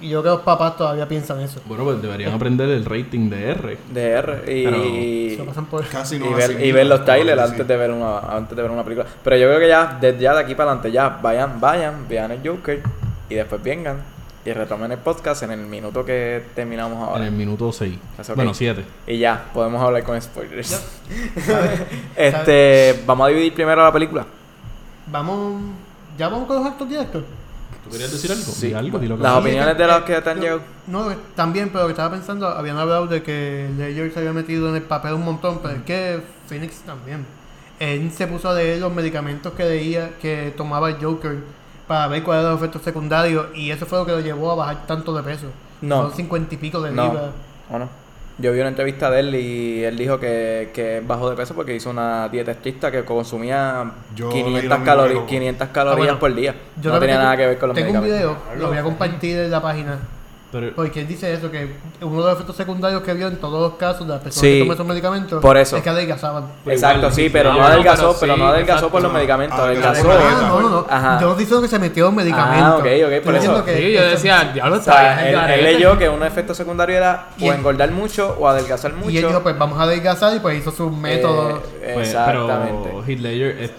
Y 0.01 0.09
yo 0.09 0.21
creo 0.21 0.33
que 0.33 0.38
los 0.38 0.45
papás 0.45 0.77
todavía 0.77 1.07
piensan 1.07 1.39
eso. 1.42 1.62
Bueno, 1.65 1.83
pues 1.83 2.01
deberían 2.01 2.33
aprender 2.33 2.68
el 2.69 2.83
rating 2.83 3.30
de 3.30 3.51
R. 3.51 3.77
De 3.94 4.09
R 4.09 4.51
y, 4.51 5.36
Se 5.36 5.44
pasan 5.44 5.65
por... 5.68 5.88
Casi 5.88 6.18
no 6.18 6.31
y, 6.31 6.33
ver, 6.33 6.59
y 6.59 6.71
ver 6.71 6.88
los 6.88 7.06
trailers 7.06 7.39
antes 7.39 7.62
sí. 7.62 7.63
de 7.63 7.77
ver 7.77 7.92
una 7.92 8.19
antes 8.19 8.56
de 8.56 8.62
ver 8.62 8.71
una 8.71 8.83
película. 8.83 9.07
Pero 9.24 9.38
yo 9.38 9.48
creo 9.48 9.59
que 9.59 9.68
ya 9.68 9.98
desde 10.01 10.19
ya 10.19 10.33
de 10.33 10.39
aquí 10.39 10.56
para 10.56 10.71
adelante 10.71 10.92
ya 10.92 11.09
vayan, 11.21 11.62
vayan, 11.62 12.07
vean 12.09 12.31
el 12.31 12.39
Joker 12.44 12.81
y 13.30 13.36
después 13.36 13.62
vengan 13.62 14.01
y 14.44 14.51
retomen 14.53 14.92
el 14.92 14.98
podcast 14.98 15.44
en 15.44 15.51
el 15.51 15.59
minuto 15.59 16.03
que 16.03 16.44
terminamos 16.56 16.98
En 16.98 17.03
ahora. 17.03 17.25
el 17.25 17.31
minuto 17.31 17.71
6. 17.71 17.94
That's 18.18 18.30
okay. 18.30 18.36
Bueno, 18.36 18.53
7. 18.53 18.83
Y 19.07 19.19
ya, 19.19 19.45
podemos 19.53 19.81
hablar 19.81 20.03
con 20.03 20.19
spoilers. 20.19 20.69
¿Sabes? 21.45 21.81
este, 22.15 23.03
vamos 23.06 23.27
a 23.27 23.30
dividir 23.30 23.53
primero 23.53 23.83
la 23.83 23.94
película. 23.94 24.25
Vamos... 25.07 25.62
¿Ya 26.18 26.27
vamos 26.27 26.48
con 26.48 26.57
los 26.57 26.65
actos 26.65 26.89
directos? 26.89 27.24
¿Tú 27.91 27.97
querías 27.97 28.11
decir 28.13 28.31
algo? 28.31 28.43
Sí. 28.45 28.73
Algo, 28.73 28.99
di 28.99 29.07
lo 29.07 29.17
que 29.17 29.23
Las 29.23 29.33
opiniones 29.38 29.77
de 29.77 29.85
los 29.88 30.01
que 30.03 30.13
yo- 30.13 30.33
llegado. 30.35 30.61
No, 30.88 31.07
también, 31.35 31.69
pero 31.69 31.81
lo 31.81 31.88
que 31.88 31.91
estaba 31.91 32.09
pensando, 32.11 32.47
habían 32.47 32.77
hablado 32.77 33.07
de 33.07 33.21
que 33.21 33.69
Ledger 33.77 34.13
se 34.13 34.19
había 34.19 34.31
metido 34.33 34.69
en 34.69 34.75
el 34.77 34.81
papel 34.83 35.13
un 35.13 35.25
montón, 35.25 35.59
pero 35.61 35.75
es 35.75 35.83
que 35.83 36.21
Phoenix 36.47 36.75
también. 36.85 37.25
Él 37.79 38.11
se 38.15 38.27
puso 38.27 38.49
a 38.49 38.53
leer 38.53 38.79
los 38.79 38.93
medicamentos 38.93 39.53
que 39.53 39.65
leía, 39.65 40.11
que 40.21 40.53
tomaba 40.55 40.89
el 40.89 41.03
Joker 41.03 41.39
para 41.88 42.07
ver 42.07 42.23
cuáles 42.23 42.41
eran 42.43 42.53
los 42.53 42.61
efectos 42.61 42.83
secundarios 42.83 43.47
y 43.55 43.71
eso 43.71 43.85
fue 43.85 43.99
lo 43.99 44.05
que 44.05 44.11
lo 44.13 44.19
llevó 44.21 44.51
a 44.51 44.55
bajar 44.55 44.88
tanto 44.88 45.13
de 45.13 45.23
peso. 45.23 45.47
No. 45.81 46.03
Son 46.03 46.13
cincuenta 46.15 46.53
y 46.55 46.57
pico 46.57 46.79
de 46.81 46.91
No. 46.91 47.03
libras. 47.05 47.31
¿O 47.69 47.77
no? 47.79 47.89
Yo 48.38 48.51
vi 48.54 48.60
una 48.60 48.69
entrevista 48.69 49.12
de 49.12 49.19
él 49.19 49.36
y 49.36 49.83
él 49.83 49.98
dijo 49.98 50.19
que, 50.19 50.72
que 50.74 51.01
bajó 51.06 51.30
de 51.30 51.36
peso 51.36 51.54
porque 51.54 51.75
hizo 51.75 51.89
una 51.92 52.28
dieta 52.30 52.51
estricta 52.51 52.92
que 52.92 53.04
consumía 53.06 53.92
Yo 54.16 54.30
leí 54.31 54.39
lo 54.39 54.45
500, 54.45 54.80
mismo 54.80 54.86
calori- 54.94 55.07
que 55.10 55.13
tú. 55.16 55.25
500 55.28 55.68
calorías 55.69 55.95
Ah, 55.95 56.04
bueno. 56.13 56.19
por 56.19 56.33
día. 56.36 56.56
Yo 56.81 56.92
no 56.92 57.00
tenía 57.00 57.16
tengo- 57.16 57.24
nada 57.25 57.38
que 57.38 57.48
ver 57.48 57.57
con 57.60 57.69
los 57.69 57.75
Tengo 57.75 57.92
un 57.92 58.01
medicamentos. 58.01 58.38
video, 58.48 58.57
lo 58.60 58.68
voy 58.69 58.78
a 58.78 58.83
compartir 58.83 59.38
en 59.39 59.51
la 59.51 59.62
página. 59.62 60.00
Pero, 60.51 60.74
Porque 60.75 61.00
él 61.01 61.07
dice 61.07 61.33
eso, 61.33 61.50
que 61.50 61.69
uno 62.01 62.18
de 62.18 62.24
los 62.25 62.33
efectos 62.33 62.57
secundarios 62.57 63.01
que 63.03 63.13
vio 63.13 63.27
en 63.30 63.38
todos 63.38 63.62
los 63.62 63.80
casos 63.80 64.06
de 64.06 64.13
las 64.13 64.21
personas 64.21 64.42
Sí. 64.42 64.53
que 64.57 64.59
toman 64.63 64.74
esos 64.75 64.86
medicamentos 64.86 65.42
Por 65.42 65.56
eso. 65.57 65.77
es 65.77 65.83
que 65.83 65.89
adelgazaban. 65.89 66.44
Pero 66.65 66.75
Exacto, 66.75 67.09
sí, 67.12 67.30
pero 67.31 67.51
sí. 67.53 67.57
no 67.57 67.63
Ah, 67.63 67.68
adelgazó, 67.71 68.18
pero 68.19 68.36
no 68.36 68.48
adelgazó 68.48 68.89
por 68.89 69.01
los 69.01 69.13
medicamentos, 69.13 69.57
Ah, 69.57 69.63
adelgazó. 69.63 70.12
Ah, 70.12 70.38
no, 70.50 70.59
no, 70.62 70.69
no. 70.69 70.86
Ajá. 70.89 71.19
Yo 71.21 71.30
no 71.30 71.36
diciendo 71.36 71.62
que 71.62 71.68
se 71.69 71.80
metió 71.80 72.09
en 72.09 72.15
medicamentos. 72.15 72.68
Ah, 72.74 72.77
ok, 72.77 72.86
ok, 73.18 73.24
por 73.24 73.36
eso. 73.36 73.63
que 73.63 73.77
Sí, 73.77 73.94
yo 73.94 74.01
decía, 74.01 74.51
diablo, 74.53 74.75
O 74.75 74.80
está 74.80 75.21
él, 75.21 75.27
él 75.30 75.36
garete". 75.36 75.62
leyó 75.74 75.98
que 75.98 76.09
un 76.09 76.24
efecto 76.24 76.53
secundario 76.53 76.98
era 76.98 77.27
o 77.39 77.45
él- 77.45 77.57
engordar 77.57 77.89
mucho 77.92 78.36
o 78.38 78.48
adelgazar 78.48 78.94
mucho. 78.94 79.09
Y 79.09 79.18
él 79.19 79.27
dijo, 79.27 79.42
pues 79.42 79.57
vamos 79.57 79.80
a 79.80 79.83
adelgazar 79.83 80.36
y 80.36 80.39
pues 80.39 80.57
hizo 80.57 80.71
sus 80.71 80.92
métodos. 80.92 81.62
Eh, 81.81 81.92
Pues, 81.94 82.09
exactamente. 82.09 82.89
Pero 82.89 83.03
Heath 83.06 83.19
Ledger, 83.19 83.57
es- 83.62 83.71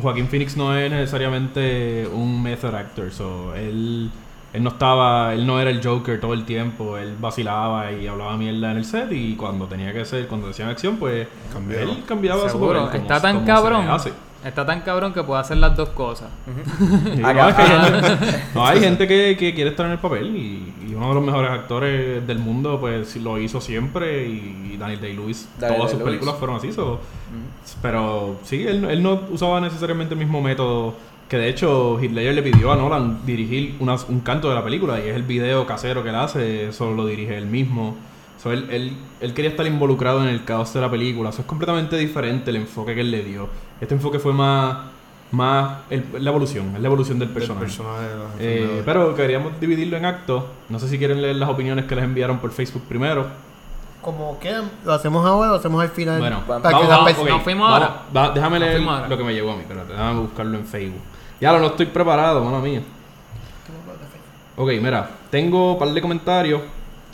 Joaquín 0.00 0.28
Phoenix 0.28 0.56
no 0.56 0.76
es 0.76 0.90
necesariamente 0.90 2.06
un 2.12 2.42
method 2.42 2.74
actor, 2.74 3.10
so 3.10 3.54
él, 3.54 4.10
él 4.58 4.62
no 4.64 4.70
estaba, 4.70 5.32
él 5.34 5.46
no 5.46 5.60
era 5.60 5.70
el 5.70 5.82
Joker 5.82 6.20
todo 6.20 6.34
el 6.34 6.44
tiempo, 6.44 6.98
él 6.98 7.14
vacilaba 7.20 7.90
y 7.92 8.06
hablaba 8.06 8.36
mierda 8.36 8.72
en 8.72 8.76
el 8.78 8.84
set 8.84 9.10
y 9.12 9.34
cuando 9.36 9.66
tenía 9.66 9.92
que 9.92 10.04
ser, 10.04 10.26
cuando 10.26 10.48
decían 10.48 10.68
acción, 10.68 10.96
pues 10.96 11.26
Cambiaba. 11.52 11.82
él 11.82 12.02
cambiaba 12.06 12.42
su 12.42 12.48
Seguro, 12.50 12.84
papel 12.84 13.00
como- 13.00 13.02
está 13.02 13.22
tan 13.22 13.44
cabrón. 13.46 13.88
hace. 13.88 14.12
Está 14.44 14.64
tan 14.64 14.82
cabrón 14.82 15.12
que 15.12 15.22
puede 15.24 15.40
hacer 15.40 15.56
las 15.56 15.76
dos 15.76 15.88
cosas. 15.88 16.28
Sí, 17.14 17.20
no, 17.20 17.28
Acá- 17.28 17.48
es 17.48 17.54
que 17.56 17.62
hay 17.62 17.80
gente, 17.92 18.38
no, 18.54 18.66
hay 18.66 18.80
gente 18.80 19.08
que, 19.08 19.36
que 19.36 19.52
quiere 19.54 19.70
estar 19.70 19.86
en 19.86 19.92
el 19.92 19.98
papel 19.98 20.36
y, 20.36 20.74
y 20.88 20.94
uno 20.94 21.08
de 21.08 21.14
los 21.14 21.24
mejores 21.24 21.50
actores 21.50 22.24
del 22.26 22.38
mundo 22.38 22.78
pues 22.78 23.16
lo 23.16 23.38
hizo 23.38 23.60
siempre 23.60 24.26
y 24.28 24.76
Daniel 24.78 25.00
Day-Lewis, 25.00 25.48
Daniel 25.58 25.78
todas 25.78 25.90
sus 25.90 25.98
Day-Lewis. 26.00 26.04
películas 26.20 26.38
fueron 26.38 26.56
así. 26.56 26.72
so- 26.72 27.00
Pero 27.82 28.36
sí, 28.44 28.64
él, 28.66 28.84
él 28.84 29.02
no 29.02 29.22
usaba 29.30 29.60
necesariamente 29.60 30.14
el 30.14 30.20
mismo 30.20 30.40
método 30.40 30.94
que 31.28 31.36
de 31.36 31.48
hecho 31.48 31.98
Ledger 32.00 32.34
le 32.34 32.42
pidió 32.42 32.72
a 32.72 32.76
Nolan 32.76 33.24
dirigir 33.26 33.76
una- 33.80 33.96
un 34.08 34.20
canto 34.20 34.48
de 34.48 34.54
la 34.54 34.64
película 34.64 34.98
y 34.98 35.08
es 35.08 35.14
el 35.16 35.22
video 35.24 35.66
casero 35.66 36.02
que 36.02 36.08
él 36.08 36.14
hace, 36.14 36.68
eso 36.68 36.90
lo 36.92 37.06
dirige 37.06 37.36
él 37.36 37.46
mismo. 37.46 37.96
So, 38.42 38.52
él, 38.52 38.66
él, 38.70 38.96
él 39.20 39.34
quería 39.34 39.50
estar 39.50 39.66
involucrado 39.66 40.22
en 40.22 40.28
el 40.28 40.44
caos 40.44 40.72
de 40.72 40.80
la 40.80 40.90
película. 40.90 41.30
Eso 41.30 41.40
es 41.42 41.46
completamente 41.46 41.96
diferente 41.96 42.50
el 42.50 42.56
enfoque 42.56 42.94
que 42.94 43.00
él 43.02 43.10
le 43.10 43.22
dio. 43.24 43.48
Este 43.80 43.94
enfoque 43.94 44.18
fue 44.20 44.32
más, 44.32 44.76
más 45.32 45.78
el- 45.90 46.04
la 46.20 46.30
evolución, 46.30 46.72
es 46.76 46.80
la 46.80 46.86
evolución 46.86 47.18
del 47.18 47.28
personaje. 47.30 47.66
Eh, 48.38 48.82
pero 48.84 49.14
queríamos 49.14 49.58
dividirlo 49.60 49.96
en 49.96 50.04
actos. 50.04 50.44
No 50.68 50.78
sé 50.78 50.88
si 50.88 50.98
quieren 50.98 51.20
leer 51.20 51.36
las 51.36 51.48
opiniones 51.48 51.84
que 51.86 51.94
les 51.96 52.04
enviaron 52.04 52.38
por 52.38 52.52
Facebook 52.52 52.84
primero. 52.88 53.26
Como 54.00 54.38
quieran, 54.38 54.70
lo 54.84 54.92
hacemos 54.92 55.26
ahora 55.26 55.48
o 55.48 55.52
lo 55.54 55.58
hacemos 55.58 55.82
al 55.82 55.90
final. 55.90 56.20
Bueno, 56.20 56.40
Para 56.46 56.60
vamos, 56.60 56.80
que 56.82 56.86
vamos, 56.88 57.10
pers- 57.10 57.18
ok, 57.22 57.28
¿Nos 57.28 57.42
fuimos 57.42 57.68
vamos, 57.70 57.88
ahora? 57.88 58.02
va- 58.16 58.30
déjame 58.34 58.58
leer 58.60 58.80
lo 58.80 59.18
que 59.18 59.24
me 59.24 59.34
llegó 59.34 59.50
a 59.50 59.56
mí. 59.56 59.62
Espérate, 59.62 59.92
déjame 59.92 60.20
buscarlo 60.20 60.56
en 60.58 60.64
Facebook. 60.64 61.00
Ya 61.40 61.52
lo 61.52 61.60
no 61.60 61.66
estoy 61.68 61.86
preparado, 61.86 62.42
mano 62.44 62.60
mía. 62.60 62.80
Ok, 64.56 64.70
mira, 64.82 65.08
tengo 65.30 65.74
un 65.74 65.78
par 65.78 65.88
de 65.90 66.00
comentarios. 66.00 66.60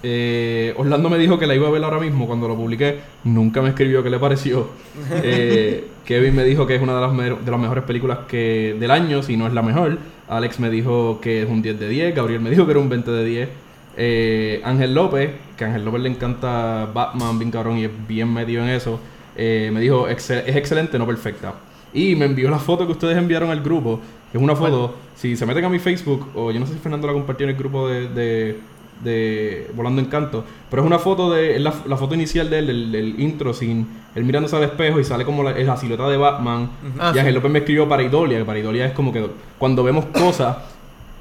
Eh, 0.03 0.75
Orlando 0.77 1.09
me 1.09 1.17
dijo 1.19 1.39
que 1.39 1.47
la 1.47 1.55
iba 1.55 1.67
a 1.67 1.71
ver 1.71 1.83
ahora 1.83 1.99
mismo 1.99 2.27
cuando 2.27 2.47
lo 2.49 2.57
publiqué. 2.57 3.01
Nunca 3.25 3.61
me 3.63 3.71
escribió 3.71 4.03
qué 4.03 4.11
le 4.11 4.19
pareció. 4.19 4.69
Eh, 5.23 5.89
Kevin 6.05 6.35
me 6.35 6.45
dijo 6.45 6.67
que 6.67 6.75
es 6.75 6.83
una 6.83 6.95
de 6.95 7.01
las, 7.01 7.45
de 7.45 7.51
las 7.51 7.61
mejores 7.61 7.85
películas 7.85 8.19
que 8.29 8.77
del 8.79 8.91
año, 8.91 9.23
si 9.23 9.37
no 9.39 9.47
es 9.47 9.53
la 9.55 9.63
mejor. 9.63 9.99
Alex 10.29 10.61
me 10.61 10.69
dijo 10.71 11.19
que 11.23 11.43
es 11.43 11.49
un 11.49 11.63
10 11.63 11.79
de 11.81 11.89
10. 11.89 12.15
Gabriel 12.15 12.41
me 12.43 12.51
dijo 12.51 12.67
que 12.67 12.73
era 12.73 12.81
un 12.81 12.89
20 12.91 13.11
de 13.11 13.25
10. 13.25 13.49
Eh, 13.97 14.61
Ángel 14.65 14.95
López, 14.95 15.31
que 15.57 15.65
a 15.65 15.69
Ángel 15.69 15.85
López 15.85 16.03
le 16.03 16.11
encanta 16.11 16.89
Batman, 16.93 17.39
bien 17.39 17.51
cabrón, 17.51 17.79
y 17.79 17.85
es 17.85 17.91
bien 18.09 18.33
metido 18.33 18.63
en 18.63 18.71
eso. 18.71 19.01
me 19.37 19.81
dijo, 19.81 20.07
"Excel- 20.09 20.45
es 20.47 20.57
excelente, 20.57 20.99
no 20.99 21.07
perfecta. 21.07 21.55
Y 21.95 22.17
me 22.17 22.27
envió 22.27 22.51
la 22.51 22.59
foto 22.59 22.85
que 22.87 22.93
ustedes 22.93 23.17
enviaron 23.17 23.51
al 23.51 23.63
grupo. 23.63 24.01
Es 24.33 24.41
una 24.41 24.57
foto, 24.57 24.97
si 25.15 25.37
se 25.37 25.47
meten 25.47 25.65
a 25.65 25.69
mi 25.69 25.79
Facebook, 25.79 26.27
o 26.35 26.51
yo 26.51 26.59
no 26.59 26.67
sé 26.67 26.73
si 26.73 26.81
Fernando 26.81 27.07
la 27.07 27.13
compartió 27.13 27.45
en 27.45 27.51
el 27.51 27.57
grupo 27.57 27.89
de, 27.89 28.09
de, 28.09 28.59
de 29.05 29.71
Volando 29.77 30.03
Encanto, 30.03 30.45
pero 30.69 30.83
es 30.83 30.87
una 30.87 30.99
foto 30.99 31.33
de, 31.33 31.55
es 31.55 31.61
la, 31.61 31.73
la 31.87 31.97
foto 31.97 32.15
inicial 32.17 32.51
de 32.51 32.59
él, 32.59 32.67
del, 32.67 32.93
del 32.93 33.21
intro, 33.21 33.55
sin 33.55 33.87
él 34.17 34.25
mirándose 34.25 34.57
al 34.57 34.65
espejo 34.65 34.99
y 34.99 35.05
sale 35.05 35.25
como 35.25 35.45
la, 35.45 35.53
es 35.53 35.67
la 35.67 35.77
silueta 35.77 36.09
de 36.09 36.17
Batman. 36.17 36.69
Ah, 36.99 37.13
y 37.15 37.19
Ángel 37.19 37.33
sí. 37.33 37.37
López 37.37 37.51
me 37.53 37.59
escribió 37.61 37.89
Paridolia, 37.89 38.39
que 38.39 38.45
Paridolia 38.45 38.87
es 38.87 38.93
como 38.93 39.13
que 39.13 39.25
cuando 39.57 39.85
vemos 39.85 40.07
cosas, 40.07 40.57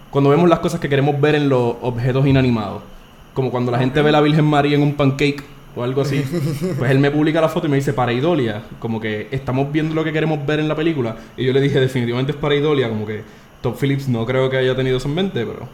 cuando 0.10 0.32
vemos 0.32 0.50
las 0.50 0.60
cosas 0.60 0.80
que 0.80 0.90
queremos 0.90 1.22
ver 1.22 1.36
en 1.36 1.50
los 1.50 1.76
objetos 1.82 2.26
inanimados. 2.26 2.82
Como 3.36 3.52
cuando 3.52 3.72
la 3.72 3.80
gente 3.80 4.02
ve 4.02 4.10
a 4.10 4.14
la 4.14 4.22
Virgen 4.22 4.46
María 4.46 4.76
en 4.76 4.82
un 4.82 4.94
pancake 4.94 5.44
o 5.76 5.84
algo 5.84 6.02
así. 6.02 6.24
Pues 6.78 6.92
él 6.92 7.00
me 7.00 7.12
publica 7.12 7.42
la 7.42 7.50
foto 7.50 7.68
y 7.68 7.70
me 7.70 7.76
dice 7.78 7.94
pareidolia. 7.94 8.62
Como 8.80 9.00
que 9.00 9.28
estamos 9.32 9.72
viendo 9.72 9.94
lo 9.96 10.04
que 10.04 10.12
queremos 10.14 10.46
ver 10.46 10.60
en 10.60 10.68
la 10.68 10.76
película. 10.76 11.16
Y 11.38 11.46
yo 11.46 11.54
le 11.54 11.62
dije, 11.62 11.80
definitivamente 11.80 12.32
es 12.32 12.38
pareidolia. 12.38 12.90
Como 12.90 13.06
que 13.06 13.24
Top 13.62 13.78
Phillips 13.80 14.08
no 14.08 14.26
creo 14.26 14.50
que 14.50 14.58
haya 14.58 14.76
tenido 14.76 14.98
eso 14.98 15.08
en 15.08 15.16
mente, 15.16 15.46
pero. 15.46 15.68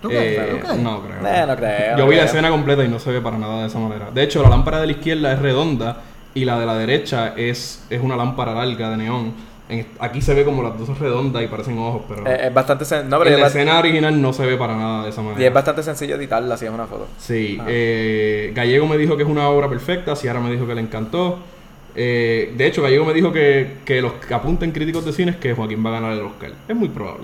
¿Tú 0.00 0.08
crees? 0.08 0.38
Eh, 0.38 0.48
¿Tú 0.52 0.66
crees? 0.66 0.78
no 0.80 1.02
creo. 1.02 1.16
Eh, 1.18 1.46
no 1.46 1.56
creo. 1.56 1.98
Yo 1.98 2.04
vi 2.06 2.14
la 2.16 2.22
creo. 2.22 2.24
escena 2.24 2.50
completa 2.50 2.84
y 2.84 2.88
no 2.88 2.98
se 2.98 3.10
ve 3.10 3.20
para 3.20 3.36
nada 3.38 3.60
de 3.62 3.66
esa 3.66 3.78
manera. 3.78 4.10
De 4.10 4.22
hecho, 4.22 4.42
la 4.42 4.48
lámpara 4.48 4.80
de 4.80 4.86
la 4.86 4.92
izquierda 4.92 5.32
es 5.32 5.38
redonda 5.40 5.98
y 6.34 6.44
la 6.44 6.58
de 6.58 6.66
la 6.66 6.74
derecha 6.76 7.34
es, 7.36 7.84
es 7.90 8.00
una 8.00 8.16
lámpara 8.16 8.54
larga 8.54 8.90
de 8.90 8.96
neón. 8.96 9.34
En- 9.68 9.86
aquí 9.98 10.20
se 10.20 10.34
ve 10.34 10.44
como 10.44 10.62
las 10.62 10.78
dos 10.78 10.98
redondas 10.98 11.42
y 11.42 11.46
parecen 11.46 11.78
ojos, 11.78 12.02
pero 12.08 12.26
Eh, 12.26 12.48
es 12.48 12.54
bastante 12.54 12.84
no, 13.04 13.18
pero 13.18 13.34
en 13.34 13.40
la 13.40 13.46
escena 13.46 13.78
original 13.78 14.20
no 14.20 14.32
se 14.34 14.44
ve 14.44 14.56
para 14.56 14.76
nada 14.76 15.04
de 15.04 15.10
esa 15.10 15.22
y 15.22 15.24
manera. 15.24 15.46
es 15.46 15.54
bastante 15.54 15.82
sencillo 15.82 16.16
editarla 16.16 16.56
si 16.58 16.66
es 16.66 16.70
una 16.70 16.86
foto. 16.86 17.06
Sí, 17.18 17.58
eh, 17.66 18.52
Gallego 18.54 18.86
me 18.86 18.98
dijo 18.98 19.16
que 19.16 19.22
es 19.22 19.28
una 19.28 19.48
obra 19.48 19.68
perfecta, 19.68 20.14
Ciara 20.16 20.38
me 20.40 20.50
dijo 20.50 20.66
que 20.66 20.74
le 20.74 20.82
encantó. 20.82 21.38
Eh, 21.96 22.52
de 22.56 22.66
hecho, 22.66 22.82
Gallego 22.82 23.04
me 23.06 23.14
dijo 23.14 23.32
que, 23.32 23.78
que 23.84 24.02
los 24.02 24.12
que 24.14 24.34
apunten 24.34 24.72
críticos 24.72 25.04
de 25.04 25.12
cine 25.12 25.30
es 25.30 25.36
que 25.38 25.54
Joaquín 25.54 25.84
va 25.84 25.90
a 25.90 25.92
ganar 26.00 26.12
el 26.12 26.20
Oscar. 26.20 26.52
Es 26.68 26.76
muy 26.76 26.88
probable. 26.88 27.22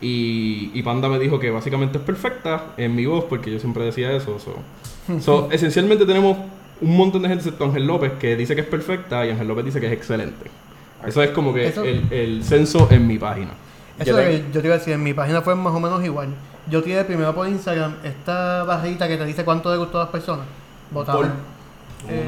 Y, 0.00 0.70
y 0.72 0.82
Panda 0.82 1.08
me 1.08 1.18
dijo 1.18 1.38
que 1.38 1.50
básicamente 1.50 1.98
es 1.98 2.04
perfecta 2.04 2.68
en 2.78 2.94
mi 2.96 3.04
voz, 3.06 3.24
porque 3.28 3.50
yo 3.50 3.58
siempre 3.60 3.84
decía 3.84 4.10
eso. 4.12 4.38
So. 4.38 4.54
So, 5.20 5.48
esencialmente 5.50 6.06
tenemos 6.06 6.36
un 6.80 6.96
montón 6.96 7.22
de 7.22 7.28
gente, 7.28 7.42
excepto 7.44 7.64
Ángel 7.64 7.86
López, 7.86 8.12
que 8.20 8.36
dice 8.36 8.54
que 8.54 8.60
es 8.62 8.66
perfecta 8.66 9.26
y 9.26 9.30
Ángel 9.30 9.48
López 9.48 9.64
dice 9.66 9.80
que 9.80 9.86
es 9.88 9.92
excelente. 9.92 10.46
Eso 11.06 11.22
es 11.22 11.30
como 11.30 11.54
que 11.54 11.68
Eso- 11.68 11.84
el, 11.84 12.06
el 12.12 12.44
censo 12.44 12.88
en 12.90 13.06
mi 13.06 13.18
página. 13.18 13.50
Eso 13.98 14.10
Yo 14.12 14.18
es 14.18 14.24
lo 14.26 14.30
tengo- 14.32 14.46
que 14.48 14.52
yo 14.54 14.60
te 14.60 14.66
iba 14.66 14.74
a 14.74 14.78
decir, 14.78 14.92
en 14.94 15.02
mi 15.02 15.14
página 15.14 15.40
fue 15.42 15.54
más 15.54 15.74
o 15.74 15.80
menos 15.80 16.04
igual. 16.04 16.28
Yo 16.68 16.82
tiré 16.82 17.04
primero 17.04 17.34
por 17.34 17.48
Instagram 17.48 17.94
esta 18.04 18.64
barrita 18.64 19.08
que 19.08 19.16
te 19.16 19.24
dice 19.24 19.44
cuánto 19.44 19.70
le 19.70 19.78
gustó 19.78 19.98
a 19.98 20.02
las 20.04 20.10
personas. 20.10 20.46
Votaron. 20.90 21.32
Eh, 22.08 22.26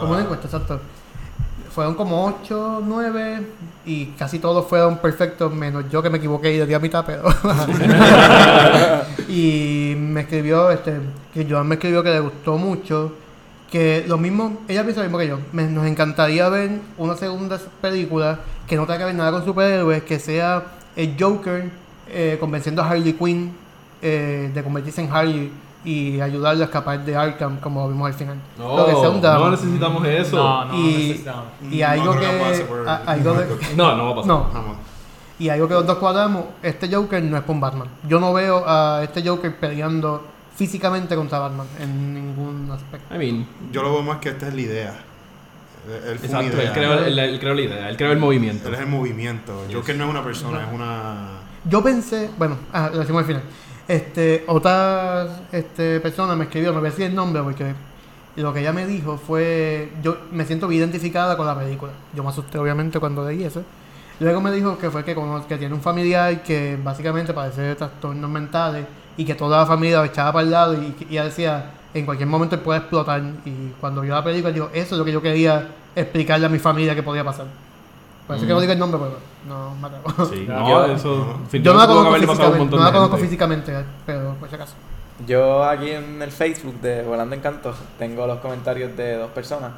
Como 0.00 0.12
una 0.12 0.22
encuesta, 0.22 0.46
exacto. 0.46 0.80
Fueron 1.70 1.94
como 1.94 2.26
8, 2.26 2.82
9 2.84 3.42
y 3.86 4.06
casi 4.18 4.38
todos 4.40 4.66
fueron 4.66 4.98
perfectos, 4.98 5.52
menos 5.54 5.84
yo 5.90 6.02
que 6.02 6.10
me 6.10 6.18
equivoqué 6.18 6.52
y 6.54 6.58
le 6.58 6.66
di 6.66 6.74
a 6.74 6.78
mitad, 6.80 7.04
pero. 7.06 7.22
y 9.28 9.94
me 9.96 10.22
escribió, 10.22 10.70
este, 10.70 10.94
que 11.32 11.46
Joan 11.48 11.68
me 11.68 11.76
escribió 11.76 12.02
que 12.02 12.10
le 12.10 12.20
gustó 12.20 12.58
mucho, 12.58 13.12
que 13.70 14.04
lo 14.08 14.16
mismo, 14.18 14.58
ella 14.68 14.82
piensa 14.82 15.00
lo 15.02 15.06
mismo 15.08 15.18
que 15.18 15.28
yo. 15.28 15.38
Me- 15.52 15.66
nos 15.66 15.86
encantaría 15.86 16.48
ver 16.48 16.80
una 16.96 17.16
segunda 17.16 17.58
película 17.80 18.38
que 18.66 18.76
no 18.76 18.84
tenga 18.86 18.98
que 19.00 19.04
ver 19.06 19.14
nada 19.14 19.30
con 19.32 19.44
superhéroes, 19.44 20.02
que 20.04 20.18
sea 20.18 20.62
el 20.96 21.14
Joker 21.18 21.70
eh, 22.08 22.36
convenciendo 22.40 22.82
a 22.82 22.88
Harley 22.88 23.12
Quinn 23.12 23.54
eh, 24.00 24.50
de 24.54 24.62
convertirse 24.62 25.02
en 25.02 25.12
Harley 25.12 25.52
y 25.84 26.20
ayudarle 26.20 26.62
a 26.62 26.66
escapar 26.66 27.04
de 27.04 27.14
Arkham, 27.16 27.58
como 27.60 27.82
lo 27.82 27.88
vimos 27.90 28.08
al 28.08 28.14
final. 28.14 28.36
Lo 28.58 28.86
que 28.86 28.92
sea 28.96 29.10
un 29.10 29.20
drama. 29.20 29.44
no 29.46 29.50
necesitamos 29.52 30.06
eso. 30.06 30.36
No, 30.36 30.64
no, 30.66 30.74
Y- 30.74 30.92
necesitamos. 31.08 31.44
Y 31.70 31.82
algo 31.82 32.14
No 32.14 32.20
que. 32.20 32.64
por- 32.68 32.88
a- 32.88 32.96
algo 33.06 33.34
de- 33.34 33.46
No, 33.76 33.96
no 33.96 34.04
va 34.06 34.10
a 34.10 34.14
pasar. 34.16 34.28
no, 34.28 34.44
Jamás. 34.52 34.76
y 35.38 35.48
algo 35.50 35.68
que 35.68 35.74
los 35.74 35.86
dos 35.86 35.98
cuadramos, 35.98 36.44
este 36.62 36.92
Joker 36.92 37.22
no 37.22 37.36
es 37.36 37.42
con 37.44 37.60
Batman. 37.60 37.88
Yo 38.08 38.18
no 38.18 38.32
veo 38.32 38.64
a 38.66 39.00
este 39.04 39.22
Joker 39.26 39.54
peleando 39.56 40.26
físicamente 40.58 41.14
contra 41.14 41.38
Batman 41.38 41.66
en 41.80 42.12
ningún 42.14 42.68
aspecto. 42.72 43.14
I 43.14 43.18
mean, 43.18 43.46
Yo 43.72 43.82
lo 43.82 43.92
veo 43.92 44.02
más 44.02 44.18
que 44.18 44.30
esta 44.30 44.48
es 44.48 44.54
la 44.54 44.60
idea. 44.60 44.94
Él, 45.86 46.10
él 46.10 46.16
exacto, 46.22 46.56
idea. 46.56 46.62
él 46.68 46.72
creó, 46.72 46.92
él- 47.04 47.18
él 47.18 47.38
creó 47.40 47.54
la 47.54 47.60
idea, 47.62 47.88
él 47.88 47.96
creó 47.96 48.12
el 48.12 48.18
movimiento. 48.18 48.68
Él 48.68 48.74
es 48.74 48.80
el 48.80 48.86
movimiento. 48.88 49.64
Joker 49.72 49.96
no 49.96 50.04
es 50.04 50.10
una 50.10 50.24
persona, 50.24 50.66
es 50.66 50.74
una. 50.74 51.28
Yo 51.64 51.82
pensé, 51.82 52.28
bueno, 52.36 52.56
ah, 52.72 52.90
lo 52.92 52.98
decimos 52.98 53.20
al 53.20 53.26
final. 53.26 53.42
Este, 53.86 54.44
otra 54.48 55.28
este, 55.52 56.00
persona 56.00 56.34
me 56.36 56.44
escribió, 56.44 56.72
no 56.72 56.80
voy 56.80 56.88
a 56.88 56.90
decir 56.90 57.06
el 57.06 57.14
nombre 57.14 57.40
porque 57.42 57.72
lo 58.36 58.52
que 58.52 58.60
ella 58.60 58.72
me 58.72 58.84
dijo 58.86 59.16
fue, 59.16 59.92
yo 60.02 60.18
me 60.32 60.44
siento 60.44 60.68
bien 60.68 60.80
identificada 60.82 61.36
con 61.36 61.46
la 61.46 61.58
película. 61.58 61.92
Yo 62.14 62.22
me 62.22 62.28
asusté 62.30 62.58
obviamente 62.58 62.98
cuando 63.00 63.26
leí 63.26 63.44
eso. 63.44 63.62
Luego 64.20 64.40
me 64.40 64.50
dijo 64.50 64.76
que 64.76 64.90
fue 64.90 65.04
que, 65.04 65.16
que 65.48 65.56
tiene 65.56 65.74
un 65.74 65.80
familiar 65.80 66.42
que 66.42 66.76
básicamente 66.82 67.32
padece 67.32 67.62
de 67.62 67.74
trastornos 67.76 68.28
mentales 68.28 68.84
y 69.18 69.24
que 69.26 69.34
toda 69.34 69.58
la 69.58 69.66
familia 69.66 69.98
lo 69.98 70.04
echaba 70.04 70.32
para 70.32 70.44
el 70.44 70.50
lado 70.50 70.74
y, 70.74 70.96
y 71.10 71.12
ella 71.12 71.24
decía, 71.24 71.70
en 71.92 72.06
cualquier 72.06 72.28
momento 72.28 72.54
él 72.54 72.62
puede 72.62 72.78
explotar. 72.78 73.20
Y 73.44 73.72
cuando 73.80 74.00
vio 74.00 74.14
la 74.14 74.24
película, 74.24 74.50
dijo, 74.52 74.70
eso 74.72 74.94
es 74.94 74.98
lo 74.98 75.04
que 75.04 75.12
yo 75.12 75.20
quería 75.20 75.68
explicarle 75.94 76.46
a 76.46 76.48
mi 76.48 76.58
familia 76.58 76.94
que 76.94 77.02
podía 77.02 77.24
pasar. 77.24 77.44
Por 78.26 78.36
eso 78.36 78.46
que 78.46 78.52
no 78.52 78.60
digo 78.60 78.72
el 78.72 78.78
nombre, 78.78 79.00
pero 79.00 79.18
no 79.48 79.74
me 79.74 79.86
atrevo. 79.88 80.26
Sí, 80.26 80.46
Yo- 80.48 80.54
no, 80.54 80.84
eso. 80.86 81.40
Yo 81.52 81.72
no 81.72 81.78
la 81.80 81.86
conozco 81.86 82.14
físicamente, 82.14 82.76
no 82.76 82.82
la 82.84 82.92
conozco 82.92 83.16
físicamente, 83.18 83.74
pero 84.06 84.34
por 84.34 84.48
si 84.48 84.54
acaso. 84.54 84.74
Yo 85.26 85.64
aquí 85.64 85.90
en 85.90 86.22
el 86.22 86.30
Facebook 86.30 86.80
de 86.80 87.02
Volando 87.02 87.34
Encantos 87.34 87.76
tengo 87.98 88.24
los 88.26 88.38
comentarios 88.38 88.96
de 88.96 89.16
dos 89.16 89.30
personas. 89.30 89.72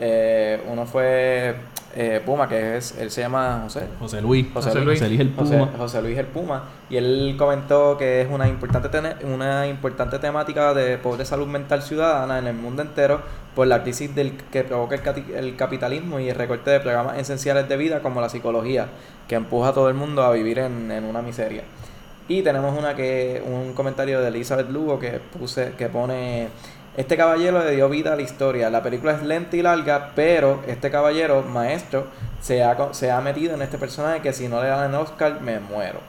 Eh, 0.00 0.62
uno 0.68 0.86
fue 0.86 1.54
eh, 1.98 2.20
Puma, 2.24 2.46
que 2.46 2.76
es, 2.76 2.94
él 2.98 3.10
se 3.10 3.22
llama 3.22 3.60
José. 3.64 3.88
José 3.98 4.20
Luis. 4.20 4.46
José 4.52 4.68
José 4.68 4.84
Luis. 4.84 5.00
Luis. 5.00 5.00
José 5.00 5.08
Luis 5.08 5.20
el 5.20 5.28
Puma. 5.30 5.70
José 5.78 6.02
Luis 6.02 6.18
el 6.18 6.26
Puma 6.26 6.64
y 6.90 6.96
él 6.96 7.36
comentó 7.38 7.96
que 7.96 8.20
es 8.20 8.28
una 8.30 8.48
importante 8.48 8.88
una 9.24 9.66
importante 9.66 10.18
temática 10.18 10.74
de 10.74 10.98
pobre 10.98 11.24
salud 11.24 11.46
mental 11.46 11.82
ciudadana 11.82 12.38
en 12.38 12.48
el 12.48 12.54
mundo 12.54 12.82
entero 12.82 13.22
por 13.54 13.66
la 13.66 13.82
crisis 13.82 14.14
del 14.14 14.36
que 14.36 14.62
provoca 14.62 15.14
el 15.34 15.56
capitalismo 15.56 16.20
y 16.20 16.28
el 16.28 16.36
recorte 16.36 16.70
de 16.70 16.80
programas 16.80 17.18
esenciales 17.18 17.66
de 17.66 17.78
vida 17.78 18.02
como 18.02 18.20
la 18.20 18.28
psicología 18.28 18.88
que 19.26 19.34
empuja 19.34 19.68
a 19.68 19.72
todo 19.72 19.88
el 19.88 19.94
mundo 19.94 20.22
a 20.22 20.32
vivir 20.32 20.58
en, 20.58 20.90
en 20.90 21.04
una 21.04 21.22
miseria 21.22 21.62
y 22.28 22.42
tenemos 22.42 22.76
una 22.76 22.94
que 22.94 23.42
un 23.46 23.72
comentario 23.72 24.20
de 24.20 24.28
Elizabeth 24.28 24.68
Lugo 24.68 24.98
que 24.98 25.20
puse 25.38 25.72
que 25.78 25.88
pone 25.88 26.48
este 26.96 27.16
caballero 27.16 27.62
le 27.62 27.72
dio 27.72 27.88
vida 27.88 28.12
a 28.12 28.16
la 28.16 28.22
historia. 28.22 28.70
La 28.70 28.82
película 28.82 29.12
es 29.12 29.22
lenta 29.22 29.56
y 29.56 29.62
larga, 29.62 30.12
pero 30.14 30.62
este 30.66 30.90
caballero, 30.90 31.42
maestro, 31.42 32.06
se 32.40 32.62
ha, 32.62 32.76
se 32.92 33.10
ha 33.10 33.20
metido 33.20 33.54
en 33.54 33.62
este 33.62 33.78
personaje 33.78 34.20
que 34.20 34.32
si 34.32 34.48
no 34.48 34.62
le 34.62 34.68
dan 34.68 34.90
el 34.90 35.00
Oscar, 35.00 35.40
me 35.40 35.60
muero. 35.60 36.00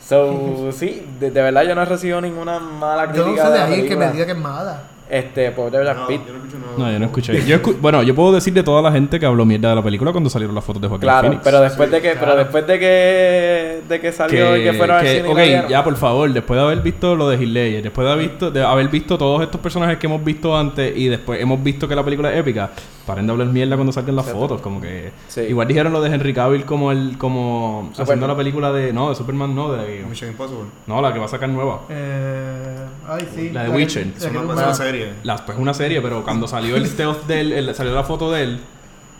So, 0.00 0.72
sí, 0.72 1.06
de, 1.20 1.30
de 1.30 1.42
verdad 1.42 1.62
yo 1.62 1.74
no 1.74 1.82
he 1.82 1.86
recibido 1.86 2.20
ninguna 2.20 2.58
mala 2.58 3.12
Yo 3.12 3.24
crítica 3.24 3.44
no 3.44 3.50
sé 3.50 3.52
de 3.52 3.58
la 3.58 3.64
ahí 3.64 3.88
que 3.88 3.96
me 3.96 4.10
diga 4.10 4.26
que 4.26 4.32
es 4.32 4.38
mala. 4.38 4.80
Este, 5.10 5.50
pobre 5.52 5.80
Brad 5.80 5.96
No, 5.96 6.06
Pitt. 6.06 6.20
yo 6.26 6.32
no 6.34 6.38
escucho 6.38 6.58
nada. 6.58 6.72
No, 6.76 6.92
yo 6.92 6.98
no 6.98 7.04
escuché. 7.06 7.46
Yo 7.46 7.56
escu- 7.56 7.76
bueno, 7.80 8.02
yo 8.02 8.14
puedo 8.14 8.32
decir 8.32 8.52
de 8.52 8.62
toda 8.62 8.82
la 8.82 8.92
gente 8.92 9.18
que 9.18 9.24
habló 9.24 9.46
mierda 9.46 9.70
de 9.70 9.74
la 9.76 9.82
película 9.82 10.12
cuando 10.12 10.28
salieron 10.28 10.54
las 10.54 10.62
fotos 10.64 10.82
de 10.82 10.88
Joaquín 10.88 11.02
Claro, 11.06 11.28
Phoenix. 11.28 11.42
pero 11.44 11.60
después 11.62 11.88
Sí, 11.88 11.94
de 11.94 12.02
que, 12.02 12.10
pero 12.20 12.36
después 12.36 12.66
de 12.66 12.78
que, 12.78 13.80
de 13.88 14.00
que 14.00 14.12
salió 14.12 14.56
y 14.56 14.62
que 14.64 14.72
fueron 14.74 14.96
al 14.98 15.02
que- 15.02 15.16
cine 15.22 15.28
y 15.28 15.32
ok, 15.62 15.68
ya 15.70 15.82
por 15.82 15.96
favor, 15.96 16.30
después 16.32 16.58
de 16.60 16.64
haber 16.66 16.80
visto 16.82 17.16
lo 17.16 17.28
de 17.30 17.38
Ledger, 17.38 17.82
después 17.82 18.06
de 18.06 18.12
haber 18.12 18.28
visto, 18.28 18.50
de 18.50 18.62
haber 18.62 18.88
visto 18.88 19.16
todos 19.16 19.42
estos 19.42 19.60
personajes 19.60 19.96
que 19.98 20.06
hemos 20.06 20.22
visto 20.22 20.56
antes 20.56 20.94
y 20.96 21.08
después 21.08 21.40
hemos 21.40 21.62
visto 21.62 21.88
que 21.88 21.94
la 21.96 22.04
película 22.04 22.30
es 22.32 22.38
épica, 22.38 22.70
paren 23.08 23.26
de 23.26 23.32
hablar 23.32 23.48
mierda 23.48 23.74
cuando 23.76 23.90
salgan 23.92 24.14
las 24.14 24.26
Exacto. 24.26 24.40
fotos, 24.40 24.60
como 24.60 24.80
que 24.80 25.10
Sí. 25.28 25.40
igual 25.40 25.66
dijeron 25.66 25.92
lo 25.92 26.00
de 26.00 26.14
Henry 26.14 26.32
Cavill 26.34 26.64
como 26.64 26.92
el 26.92 27.16
como 27.18 27.90
haciendo 27.98 28.28
la 28.28 28.36
película 28.36 28.70
de 28.70 28.92
no, 28.92 29.08
de 29.08 29.16
Superman 29.16 29.54
no, 29.54 29.72
de 29.72 30.04
Mission 30.08 30.30
Impossible. 30.30 30.66
no, 30.86 31.00
la 31.02 31.12
que 31.12 31.18
va 31.18 31.24
a 31.24 31.28
sacar 31.28 31.48
nueva. 31.48 31.80
Eh, 31.88 32.76
ay, 33.08 33.28
sí. 33.34 33.50
La 33.50 33.64
de 33.64 33.70
Witcher. 33.70 34.06
Es 34.16 34.24
una, 34.26 34.42
tú- 34.42 34.52
es 34.52 34.58
una 34.58 34.74
serie. 34.74 35.12
La, 35.24 35.36
pues 35.44 35.58
una 35.58 35.74
serie, 35.74 36.00
pero 36.02 36.22
cuando 36.22 36.46
salió 36.46 36.76
el 36.76 36.86
stealth 36.86 37.26
de 37.26 37.40
él, 37.40 37.52
el- 37.52 37.74
salió 37.74 37.94
la 37.94 38.04
foto 38.04 38.30
de 38.30 38.42
él, 38.44 38.60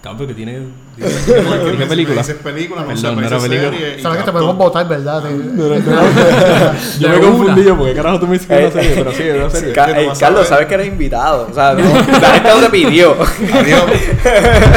cabrón, 0.02 0.26
que 0.28 0.34
tiene 0.34 0.60
¿Qué 0.96 1.86
película? 1.86 2.20
Esa 2.20 2.32
es 2.32 2.38
película, 2.38 2.80
no 2.82 2.88
Perdón, 2.88 3.02
sé, 3.02 3.12
no 3.14 3.20
era 3.26 3.38
película. 3.38 3.70
serie 3.70 4.02
Sabes 4.02 4.18
que 4.18 4.24
te 4.24 4.32
podemos 4.32 4.56
votar, 4.56 4.88
¿verdad? 4.88 5.22
Yo 6.98 7.08
me 7.08 7.20
confundí 7.20 7.64
yo, 7.64 7.76
porque 7.76 7.94
carajo 7.94 8.18
tú 8.20 8.26
me 8.26 8.32
dices 8.32 8.48
que 8.48 8.66
es 8.66 8.74
una 8.74 8.82
serie, 8.82 8.96
pero 8.96 9.12
sí, 9.12 9.22
es 9.22 9.36
una 9.36 9.50
serie. 9.50 9.80
A 10.10 10.14
Carlos, 10.18 10.48
sabes 10.48 10.66
que 10.66 10.74
eres 10.74 10.88
invitado. 10.88 11.46
O 11.50 11.54
sea, 11.54 11.72
no, 11.78 11.80
la 12.20 12.30
gente 12.32 12.48
no 12.48 12.60
te 12.60 12.70
pidió. 12.70 13.12
Adiós. 13.52 13.82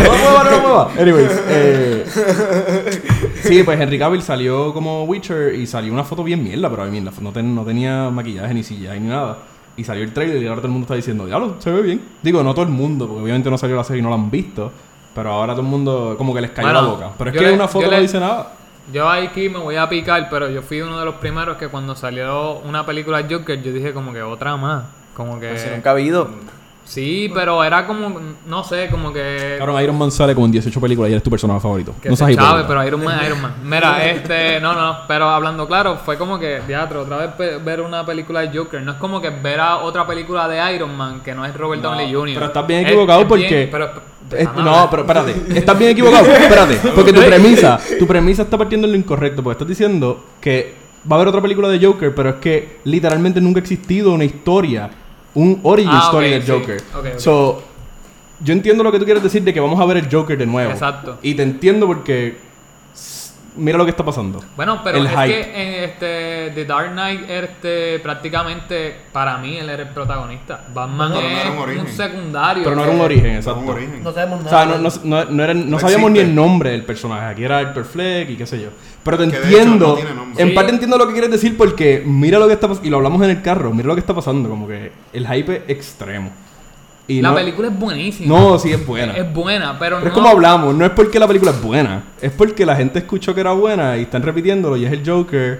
No 0.03 0.11
mueva, 0.17 0.43
no 0.43 0.59
mueva. 0.59 0.91
Anyways, 0.99 1.31
eh, 1.49 2.05
sí, 3.43 3.63
pues 3.63 3.79
Henry 3.79 3.97
Cavill 3.99 4.21
salió 4.21 4.73
como 4.73 5.03
Witcher 5.05 5.55
y 5.55 5.65
salió 5.67 5.91
una 5.93 6.03
foto 6.03 6.23
bien 6.23 6.43
mierda, 6.43 6.69
pero 6.69 6.85
la 6.85 6.91
fo- 7.11 7.21
no, 7.21 7.31
ten- 7.31 7.55
no 7.55 7.63
tenía 7.63 8.09
maquillaje 8.09 8.53
ni 8.53 8.63
silla 8.63 8.93
ni 8.93 9.07
nada. 9.07 9.37
Y 9.77 9.83
salió 9.83 10.03
el 10.03 10.11
trailer 10.13 10.41
y 10.43 10.47
ahora 10.47 10.57
todo 10.57 10.67
el 10.67 10.73
mundo 10.73 10.85
está 10.85 10.95
diciendo, 10.95 11.25
diablo, 11.25 11.55
se 11.59 11.71
ve 11.71 11.81
bien. 11.81 12.01
Digo, 12.21 12.43
no 12.43 12.53
todo 12.53 12.65
el 12.65 12.71
mundo, 12.71 13.07
porque 13.07 13.23
obviamente 13.23 13.49
no 13.49 13.57
salió 13.57 13.75
la 13.77 13.83
serie 13.83 14.01
y 14.01 14.03
no 14.03 14.09
la 14.09 14.15
han 14.15 14.29
visto. 14.29 14.71
Pero 15.13 15.31
ahora 15.31 15.53
todo 15.53 15.61
el 15.61 15.67
mundo 15.67 16.15
como 16.17 16.33
que 16.33 16.41
les 16.41 16.51
cayó 16.51 16.67
Bueno, 16.67 16.81
la 16.81 16.87
boca. 16.87 17.09
Pero 17.17 17.29
es 17.31 17.37
que 17.37 17.43
le- 17.43 17.53
una 17.53 17.67
foto 17.67 17.85
no 17.85 17.91
le- 17.91 18.01
dice 18.01 18.19
nada. 18.19 18.53
Yo 18.91 19.07
aquí 19.09 19.47
me 19.49 19.59
voy 19.59 19.75
a 19.75 19.87
picar, 19.87 20.27
pero 20.29 20.49
yo 20.49 20.61
fui 20.61 20.81
uno 20.81 20.99
de 20.99 21.05
los 21.05 21.15
primeros 21.15 21.57
que 21.57 21.67
cuando 21.67 21.95
salió 21.95 22.53
una 22.59 22.85
película 22.85 23.23
Joker, 23.29 23.61
yo 23.61 23.71
dije 23.71 23.93
como 23.93 24.11
que 24.13 24.21
otra 24.23 24.57
más. 24.57 24.85
Como 25.15 25.39
que... 25.39 25.49
Pues 25.49 25.61
si 25.61 25.69
nunca 25.69 25.89
ha 25.91 25.93
habido. 25.93 26.29
Sí, 26.83 27.31
pero 27.33 27.63
era 27.63 27.85
como, 27.85 28.19
no 28.47 28.63
sé, 28.63 28.89
como 28.89 29.13
que... 29.13 29.55
Cabrón, 29.59 29.81
Iron 29.81 29.97
Man 29.97 30.11
sale 30.11 30.33
como 30.33 30.47
en 30.47 30.51
18 30.53 30.81
películas 30.81 31.09
y 31.09 31.13
eres 31.13 31.23
tu 31.23 31.29
personaje 31.29 31.59
favorito. 31.61 31.93
Que 32.01 32.09
no 32.09 32.15
hipócrita. 32.15 32.65
pero 32.67 32.83
Iron 32.85 33.03
Man, 33.03 33.19
Iron 33.25 33.41
Man. 33.41 33.53
Mira, 33.63 34.03
este, 34.09 34.59
no, 34.59 34.73
no, 34.73 34.97
pero 35.07 35.29
hablando 35.29 35.67
claro, 35.67 35.97
fue 36.03 36.17
como 36.17 36.37
que, 36.39 36.61
teatro, 36.67 37.03
otra 37.03 37.17
vez 37.37 37.63
ver 37.63 37.81
una 37.81 38.03
película 38.05 38.41
de 38.41 38.57
Joker. 38.57 38.81
No 38.81 38.93
es 38.93 38.97
como 38.97 39.21
que 39.21 39.29
ver 39.29 39.59
a 39.61 39.77
otra 39.77 40.05
película 40.07 40.47
de 40.49 40.75
Iron 40.75 40.97
Man 40.97 41.21
que 41.21 41.33
no 41.35 41.45
es 41.45 41.55
Robert 41.55 41.81
No, 41.81 41.89
Downey 41.91 42.13
Jr. 42.13 42.33
pero 42.33 42.45
estás 42.47 42.67
bien 42.67 42.81
Es- 42.81 42.87
equivocado 42.87 43.21
es 43.21 43.27
porque- 43.27 43.47
bien, 43.47 43.69
pero, 43.71 43.91
Es- 44.33 44.39
déjame 44.39 44.63
no, 44.63 44.87
pero 44.89 45.01
espérate, 45.03 45.35
estás 45.55 45.77
bien 45.77 45.91
equivocado. 45.91 46.25
Espérate, 46.31 46.75
porque 46.95 47.13
tu 47.13 47.21
premisa, 47.21 47.79
tu 47.99 48.07
premisa 48.07 48.43
está 48.43 48.57
partiendo 48.57 48.87
en 48.87 48.93
lo 48.93 48.97
incorrecto, 48.99 49.43
porque 49.43 49.53
estás 49.55 49.67
diciendo 49.67 50.23
que 50.39 50.73
va 51.09 51.15
a 51.15 51.19
haber 51.19 51.27
otra 51.29 51.41
película 51.41 51.67
de 51.69 51.83
Joker, 51.85 52.13
pero 52.15 52.29
es 52.29 52.35
que 52.35 52.77
literalmente 52.83 53.41
nunca 53.41 53.59
ha 53.59 53.61
existido 53.61 54.11
una 54.13 54.23
historia, 54.25 54.89
un 55.33 55.59
origin 55.63 55.91
Ah, 55.93 56.01
story 56.05 56.25
ok, 56.27 56.31
del 56.31 56.43
sí. 56.43 56.51
Joker. 56.51 56.77
Ok, 56.95 57.05
ok. 57.13 57.19
So, 57.19 57.63
yo 58.43 58.53
entiendo 58.53 58.83
lo 58.83 58.91
que 58.91 58.99
tú 58.99 59.05
quieres 59.05 59.21
decir 59.23 59.43
de 59.43 59.53
que 59.53 59.59
vamos 59.59 59.79
a 59.79 59.85
ver 59.85 59.97
el 59.97 60.07
Joker 60.11 60.37
de 60.37 60.45
nuevo. 60.45 60.71
Exacto. 60.71 61.17
Y 61.21 61.35
te 61.35 61.43
entiendo 61.43 61.85
porque 61.87 62.37
mira 63.55 63.77
lo 63.77 63.85
que 63.85 63.91
está 63.91 64.03
pasando. 64.05 64.39
Bueno, 64.55 64.81
pero 64.83 64.97
El 64.97 65.05
es 65.07 65.11
hype. 65.11 65.27
que 65.27 65.41
en 65.61 65.83
este 65.89 66.51
The 66.55 66.65
Dark 66.65 66.91
Knight 66.91 67.29
este 67.29 67.99
prácticamente 67.99 68.95
para 69.11 69.37
mí 69.37 69.57
él 69.57 69.69
era 69.69 69.83
el 69.83 69.89
protagonista. 69.89 70.61
Batman 70.73 71.11
Pero 71.13 71.21
no 71.21 71.29
era 71.29 71.51
un 71.51 71.79
un, 71.79 71.87
secundario. 71.87 72.63
Pero 72.63 72.75
no 72.75 72.83
era 72.83 72.91
un 72.93 73.01
origen, 73.01 73.31
No, 73.33 73.37
exacto. 73.37 73.59
un 73.59 73.69
origen. 73.69 74.03
No 74.03 74.11
sabemos 74.13 74.39
O 74.39 74.43
nada. 74.43 74.63
sea, 74.65 74.65
no, 74.65 74.77
no, 74.77 74.89
no, 75.03 75.31
no 75.31 75.43
era- 75.43 75.53
no 75.53 75.65
No 75.65 75.79
sabíamos 75.79 76.11
ni 76.11 76.19
el 76.19 76.33
nombre 76.33 76.71
del 76.71 76.83
personaje. 76.83 77.25
Aquí 77.25 77.43
era 77.43 77.59
Arthur 77.59 77.85
Fleck 77.85 78.29
y 78.29 78.35
qué 78.35 78.45
sé 78.45 78.61
yo. 78.61 78.69
Pero 79.03 79.17
te 79.17 79.23
Que 79.25 79.31
de 79.31 79.37
hecho 79.37 79.47
entiendo. 79.57 79.99
no 80.15 80.39
en 80.39 80.47
Sí. 80.49 80.53
parte 80.53 80.71
entiendo 80.71 80.97
lo 80.97 81.07
que 81.07 81.13
quieres 81.13 81.31
decir 81.31 81.57
porque 81.57 82.03
mira 82.05 82.37
lo 82.39 82.47
que 82.47 82.53
está 82.53 82.67
pasando. 82.67 82.87
Y 82.87 82.91
lo 82.91 82.97
hablamos 82.97 83.21
en 83.23 83.29
el 83.31 83.41
carro. 83.41 83.71
Mira 83.73 83.87
lo 83.87 83.95
que 83.95 83.99
está 84.01 84.13
pasando. 84.13 84.47
Como 84.49 84.67
que 84.67 84.91
el 85.13 85.27
hype 85.27 85.57
es 85.57 85.63
extremo. 85.69 86.31
Y 87.11 87.21
La 87.21 87.29
no, 87.29 87.35
película 87.35 87.67
es 87.67 87.77
buenísima. 87.79 88.27
No, 88.39 88.57
sí 88.59 88.71
es 88.71 88.85
buena. 88.85 89.13
Es 89.17 89.33
buena, 89.33 89.77
pero, 89.79 89.97
Pero 89.97 89.99
no. 90.01 90.07
es 90.07 90.13
como 90.13 90.29
hablamos, 90.29 90.75
no 90.75 90.85
es 90.85 90.91
porque 90.91 91.19
la 91.19 91.27
película 91.27 91.51
es 91.51 91.61
buena, 91.61 92.03
es 92.21 92.31
porque 92.31 92.65
la 92.65 92.75
gente 92.75 92.99
escuchó 92.99 93.33
que 93.33 93.41
era 93.41 93.51
buena 93.53 93.97
y 93.97 94.03
están 94.03 94.21
repitiéndolo 94.21 94.77
y 94.77 94.85
es 94.85 94.91
el 94.91 95.07
Joker 95.07 95.59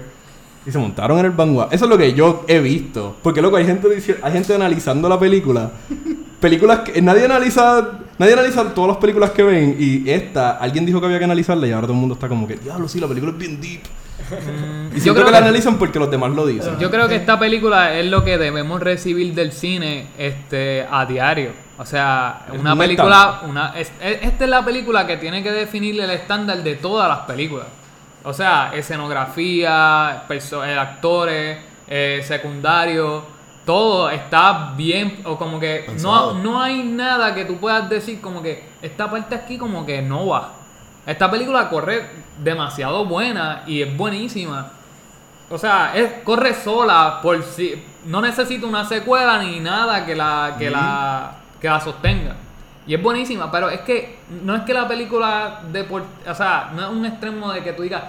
y 0.66 0.70
se 0.70 0.78
montaron 0.78 1.18
en 1.18 1.26
el 1.26 1.32
vanguard. 1.32 1.72
Eso 1.74 1.84
es 1.84 1.90
lo 1.90 1.98
que 1.98 2.12
yo 2.14 2.44
he 2.48 2.60
visto. 2.60 3.16
Porque 3.22 3.42
loco, 3.42 3.56
hay 3.56 3.66
gente 3.66 3.88
hay 4.22 4.32
gente 4.32 4.54
analizando 4.54 5.08
la 5.08 5.18
película. 5.18 5.72
Películas 6.40 6.80
que 6.80 7.00
nadie 7.00 7.24
analiza, 7.24 8.00
nadie 8.18 8.32
analiza 8.32 8.74
todas 8.74 8.88
las 8.88 8.96
películas 8.96 9.30
que 9.30 9.42
ven 9.42 9.76
y 9.78 10.08
esta 10.10 10.52
alguien 10.52 10.84
dijo 10.86 10.98
que 11.00 11.06
había 11.06 11.18
que 11.18 11.24
analizarla 11.24 11.66
y 11.66 11.72
ahora 11.72 11.86
todo 11.86 11.94
el 11.94 12.00
mundo 12.00 12.14
está 12.14 12.28
como 12.28 12.48
que, 12.48 12.56
"Diablo, 12.56 12.88
sí, 12.88 12.98
la 12.98 13.06
película 13.06 13.32
es 13.32 13.38
bien 13.38 13.60
deep." 13.60 13.82
Y 14.94 15.00
yo 15.00 15.14
creo 15.14 15.26
que 15.26 15.32
la 15.32 15.38
analizan 15.38 15.78
porque 15.78 15.98
los 15.98 16.10
demás 16.10 16.30
lo 16.32 16.46
dicen. 16.46 16.78
Yo 16.78 16.90
creo 16.90 17.08
que 17.08 17.16
esta 17.16 17.38
película 17.38 17.94
es 17.94 18.06
lo 18.06 18.24
que 18.24 18.38
debemos 18.38 18.80
recibir 18.80 19.34
del 19.34 19.52
cine 19.52 20.06
este 20.18 20.86
a 20.90 21.06
diario. 21.06 21.50
O 21.78 21.86
sea, 21.86 22.46
Es 22.52 22.60
una 22.60 22.72
un 22.74 22.78
película, 22.78 23.40
una, 23.48 23.72
es- 23.78 23.90
es- 24.00 24.18
esta 24.22 24.44
es 24.44 24.50
la 24.50 24.64
película 24.64 25.06
que 25.06 25.16
tiene 25.16 25.42
que 25.42 25.50
definir 25.50 26.00
el 26.00 26.10
estándar 26.10 26.62
de 26.62 26.74
todas 26.76 27.08
las 27.08 27.20
películas. 27.20 27.66
O 28.24 28.32
sea, 28.32 28.70
escenografía, 28.74 30.24
perso- 30.28 30.64
eh, 30.64 30.78
actores, 30.78 31.58
eh, 31.88 32.22
secundarios, 32.24 33.24
todo 33.64 34.10
está 34.10 34.72
bien, 34.76 35.18
o 35.24 35.36
como 35.38 35.58
que 35.58 35.86
no, 36.02 36.34
no 36.42 36.60
hay 36.62 36.82
nada 36.82 37.34
que 37.34 37.44
tú 37.44 37.56
puedas 37.56 37.88
decir 37.88 38.20
como 38.20 38.42
que 38.42 38.62
esta 38.82 39.10
parte 39.10 39.34
aquí 39.34 39.56
como 39.58 39.84
que 39.86 40.02
no 40.02 40.26
va. 40.28 40.52
Esta 41.06 41.30
película 41.30 41.68
corre 41.68 42.06
demasiado 42.38 43.04
buena 43.04 43.62
y 43.66 43.82
es 43.82 43.96
buenísima. 43.96 44.70
O 45.50 45.58
sea, 45.58 45.92
es, 45.94 46.22
corre 46.24 46.54
sola 46.54 47.20
por 47.22 47.42
si 47.42 47.82
no 48.06 48.20
necesita 48.20 48.66
una 48.66 48.84
secuela 48.84 49.42
ni 49.42 49.60
nada 49.60 50.06
que 50.06 50.14
la 50.14 50.56
que 50.58 50.70
la 50.70 51.32
que 51.60 51.68
la 51.68 51.80
sostenga. 51.80 52.36
Y 52.86 52.94
es 52.94 53.02
buenísima, 53.02 53.50
pero 53.50 53.68
es 53.70 53.80
que 53.80 54.18
no 54.42 54.56
es 54.56 54.62
que 54.62 54.74
la 54.74 54.88
película 54.88 55.60
de 55.70 55.84
por, 55.84 56.02
o 56.26 56.34
sea, 56.34 56.70
no 56.74 56.82
es 56.82 56.88
un 56.88 57.06
extremo 57.06 57.52
de 57.52 57.62
que 57.62 57.72
tú 57.72 57.82
digas, 57.82 58.02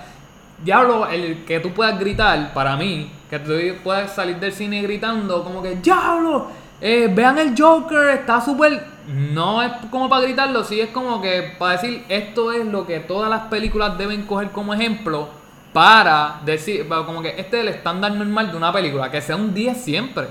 diablo, 0.64 1.08
el 1.08 1.46
que 1.46 1.60
tú 1.60 1.72
puedas 1.74 2.00
gritar 2.00 2.54
para 2.54 2.76
mí, 2.76 3.12
que 3.30 3.40
tú 3.40 3.52
puedas 3.84 4.14
salir 4.14 4.40
del 4.40 4.52
cine 4.52 4.82
gritando 4.82 5.44
como 5.44 5.62
que 5.62 5.76
diablo, 5.76 6.48
eh, 6.84 7.10
vean 7.12 7.40
el 7.40 7.56
Joker, 7.58 8.10
está 8.10 8.42
súper 8.42 8.94
no 9.08 9.62
es 9.62 9.72
como 9.90 10.10
para 10.10 10.24
gritarlo, 10.24 10.64
sí 10.64 10.80
es 10.80 10.90
como 10.90 11.22
que 11.22 11.56
para 11.58 11.74
decir 11.74 12.06
esto 12.10 12.52
es 12.52 12.66
lo 12.66 12.86
que 12.86 13.00
todas 13.00 13.30
las 13.30 13.44
películas 13.44 13.98
deben 13.98 14.26
coger 14.26 14.52
como 14.52 14.74
ejemplo 14.74 15.30
para 15.74 16.42
decir, 16.46 16.88
como 16.88 17.22
que 17.22 17.30
este 17.30 17.58
es 17.58 17.64
el 17.64 17.68
estándar 17.70 18.12
normal 18.12 18.52
de 18.52 18.58
una 18.58 18.72
película, 18.72 19.10
que 19.10 19.22
sea 19.22 19.36
un 19.36 19.54
10 19.54 19.82
siempre. 19.82 20.26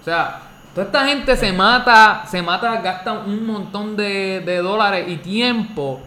O 0.00 0.04
sea, 0.04 0.40
toda 0.74 0.86
esta 0.86 1.06
gente 1.06 1.36
se 1.36 1.52
mata, 1.52 2.24
se 2.26 2.42
mata, 2.42 2.80
gasta 2.80 3.12
un 3.12 3.46
montón 3.46 3.96
de, 3.96 4.40
de 4.40 4.58
dólares 4.58 5.06
y 5.08 5.16
tiempo 5.16 6.00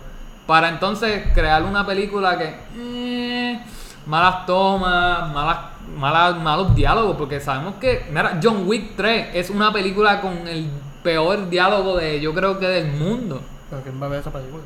para 0.45 0.69
entonces 0.69 1.23
crear 1.33 1.63
una 1.63 1.85
película 1.85 2.37
que 2.37 2.55
eh, 2.77 3.59
malas 4.05 4.45
tomas, 4.45 5.33
malas, 5.33 5.57
malas, 5.95 6.37
malos 6.41 6.75
diálogos, 6.75 7.15
porque 7.17 7.39
sabemos 7.39 7.75
que, 7.75 8.05
mira, 8.09 8.39
John 8.41 8.63
Wick 8.65 8.95
3 8.95 9.27
es 9.33 9.49
una 9.49 9.71
película 9.73 10.21
con 10.21 10.47
el 10.47 10.67
peor 11.03 11.49
diálogo 11.49 11.97
de, 11.97 12.19
yo 12.21 12.33
creo 12.33 12.59
que 12.59 12.67
del 12.67 12.87
mundo. 12.93 13.41
Pero 13.69 13.81
¿quién 13.83 14.01
va 14.01 14.05
a 14.07 14.09
ver 14.09 14.19
esa 14.19 14.31
película? 14.31 14.63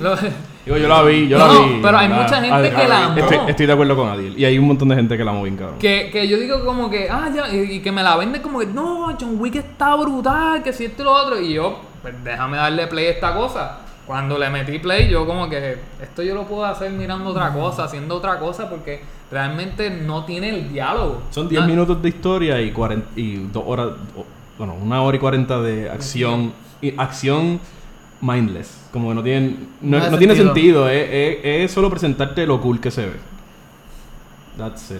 Lo- 0.00 0.16
Digo, 0.64 0.76
yo 0.78 0.88
la 0.88 1.02
vi, 1.02 1.28
yo 1.28 1.36
No, 1.38 1.52
la 1.52 1.60
vi. 1.66 1.80
pero 1.82 1.98
hay 1.98 2.08
la- 2.08 2.14
mucha 2.14 2.36
gente 2.40 2.54
Adel- 2.54 2.74
que 2.74 2.88
la 2.88 3.04
amó. 3.06 3.16
Estoy, 3.18 3.38
estoy 3.48 3.66
de 3.66 3.72
acuerdo 3.72 3.96
con 3.96 4.08
Adil. 4.08 4.38
Y 4.38 4.44
hay 4.44 4.58
un 4.58 4.66
montón 4.66 4.88
de 4.88 4.94
gente 4.94 5.16
que 5.16 5.24
la 5.24 5.30
amó 5.32 5.42
bien 5.42 5.56
cabrón. 5.56 5.78
Que, 5.78 6.08
que 6.12 6.28
yo 6.28 6.38
digo 6.38 6.64
como 6.64 6.88
que, 6.88 7.08
ah, 7.10 7.28
ya, 7.34 7.48
y, 7.52 7.72
y 7.76 7.80
que 7.80 7.90
me 7.92 8.02
la 8.02 8.16
venden 8.16 8.40
como 8.42 8.60
que, 8.60 8.66
no, 8.66 9.14
John 9.20 9.36
Wick 9.38 9.56
está 9.56 9.94
brutal, 9.96 10.62
que 10.62 10.72
si 10.72 10.84
esto 10.84 11.02
y 11.02 11.04
lo 11.04 11.12
otro. 11.12 11.40
Y 11.40 11.52
yo, 11.54 11.80
pues 12.00 12.14
déjame 12.22 12.56
darle 12.56 12.86
play 12.86 13.06
a 13.06 13.10
esta 13.10 13.34
cosa. 13.34 13.78
Cuando 14.06 14.38
le 14.38 14.50
metí 14.50 14.78
play, 14.78 15.08
yo 15.08 15.26
como 15.26 15.48
que, 15.48 15.78
esto 16.00 16.22
yo 16.22 16.34
lo 16.34 16.44
puedo 16.44 16.64
hacer 16.66 16.90
mirando 16.92 17.30
otra 17.30 17.52
cosa, 17.52 17.84
haciendo 17.84 18.14
otra 18.16 18.38
cosa, 18.38 18.68
porque 18.68 19.02
realmente 19.34 19.90
no 19.90 20.24
tiene 20.24 20.48
el 20.50 20.72
diálogo. 20.72 21.22
Son 21.30 21.48
10 21.48 21.60
Na- 21.62 21.66
minutos 21.66 22.00
de 22.00 22.08
historia 22.08 22.60
y, 22.60 22.70
40, 22.70 23.08
y 23.16 23.36
dos 23.52 23.64
horas, 23.66 23.88
bueno, 24.56 24.74
una 24.80 25.02
hora 25.02 25.16
y 25.16 25.20
40 25.20 25.60
de 25.60 25.90
acción. 25.90 26.52
Y 26.80 26.94
acción 26.96 27.60
mindless. 28.20 28.88
Como 28.92 29.08
que 29.08 29.14
no, 29.16 29.22
tienen, 29.24 29.68
no, 29.80 29.96
No 29.98 30.02
hace 30.04 30.10
no 30.12 30.18
tiene 30.18 30.36
sentido. 30.36 30.88
Es, 30.88 31.08
es- 31.10 31.38
es 31.64 31.72
solo 31.72 31.90
presentarte 31.90 32.46
lo 32.46 32.60
cool 32.60 32.80
que 32.80 32.90
se 32.92 33.06
ve. 33.06 33.16
That's 34.56 34.90
it. 34.92 34.98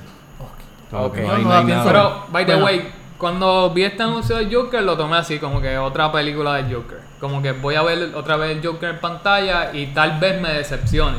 Como 0.90 1.12
que 1.12 1.20
Ok. 1.22 1.28
no 1.28 1.34
hay- 1.34 1.42
No, 1.42 1.48
no 1.48 1.54
hay 1.54 1.62
no, 1.64 1.68
nada. 1.68 1.84
Pero, 1.84 2.26
by 2.32 2.44
the 2.46 2.52
Bueno. 2.56 2.66
way, 2.66 2.88
cuando 3.18 3.70
vi 3.70 3.84
este 3.84 4.02
anuncio 4.02 4.36
de 4.36 4.52
Joker, 4.52 4.82
lo 4.82 4.96
tomé 4.96 5.16
así, 5.16 5.38
como 5.38 5.60
que 5.60 5.78
otra 5.78 6.10
película 6.10 6.54
de 6.54 6.74
Joker. 6.74 6.98
Como 7.20 7.40
que 7.40 7.52
voy 7.52 7.74
a 7.76 7.82
ver 7.82 8.12
otra 8.14 8.36
vez 8.36 8.56
el 8.56 8.66
Joker 8.66 8.90
en 8.90 8.98
pantalla 9.00 9.72
y 9.72 9.86
tal 9.88 10.18
vez 10.18 10.40
me 10.42 10.52
decepcione. 10.54 11.18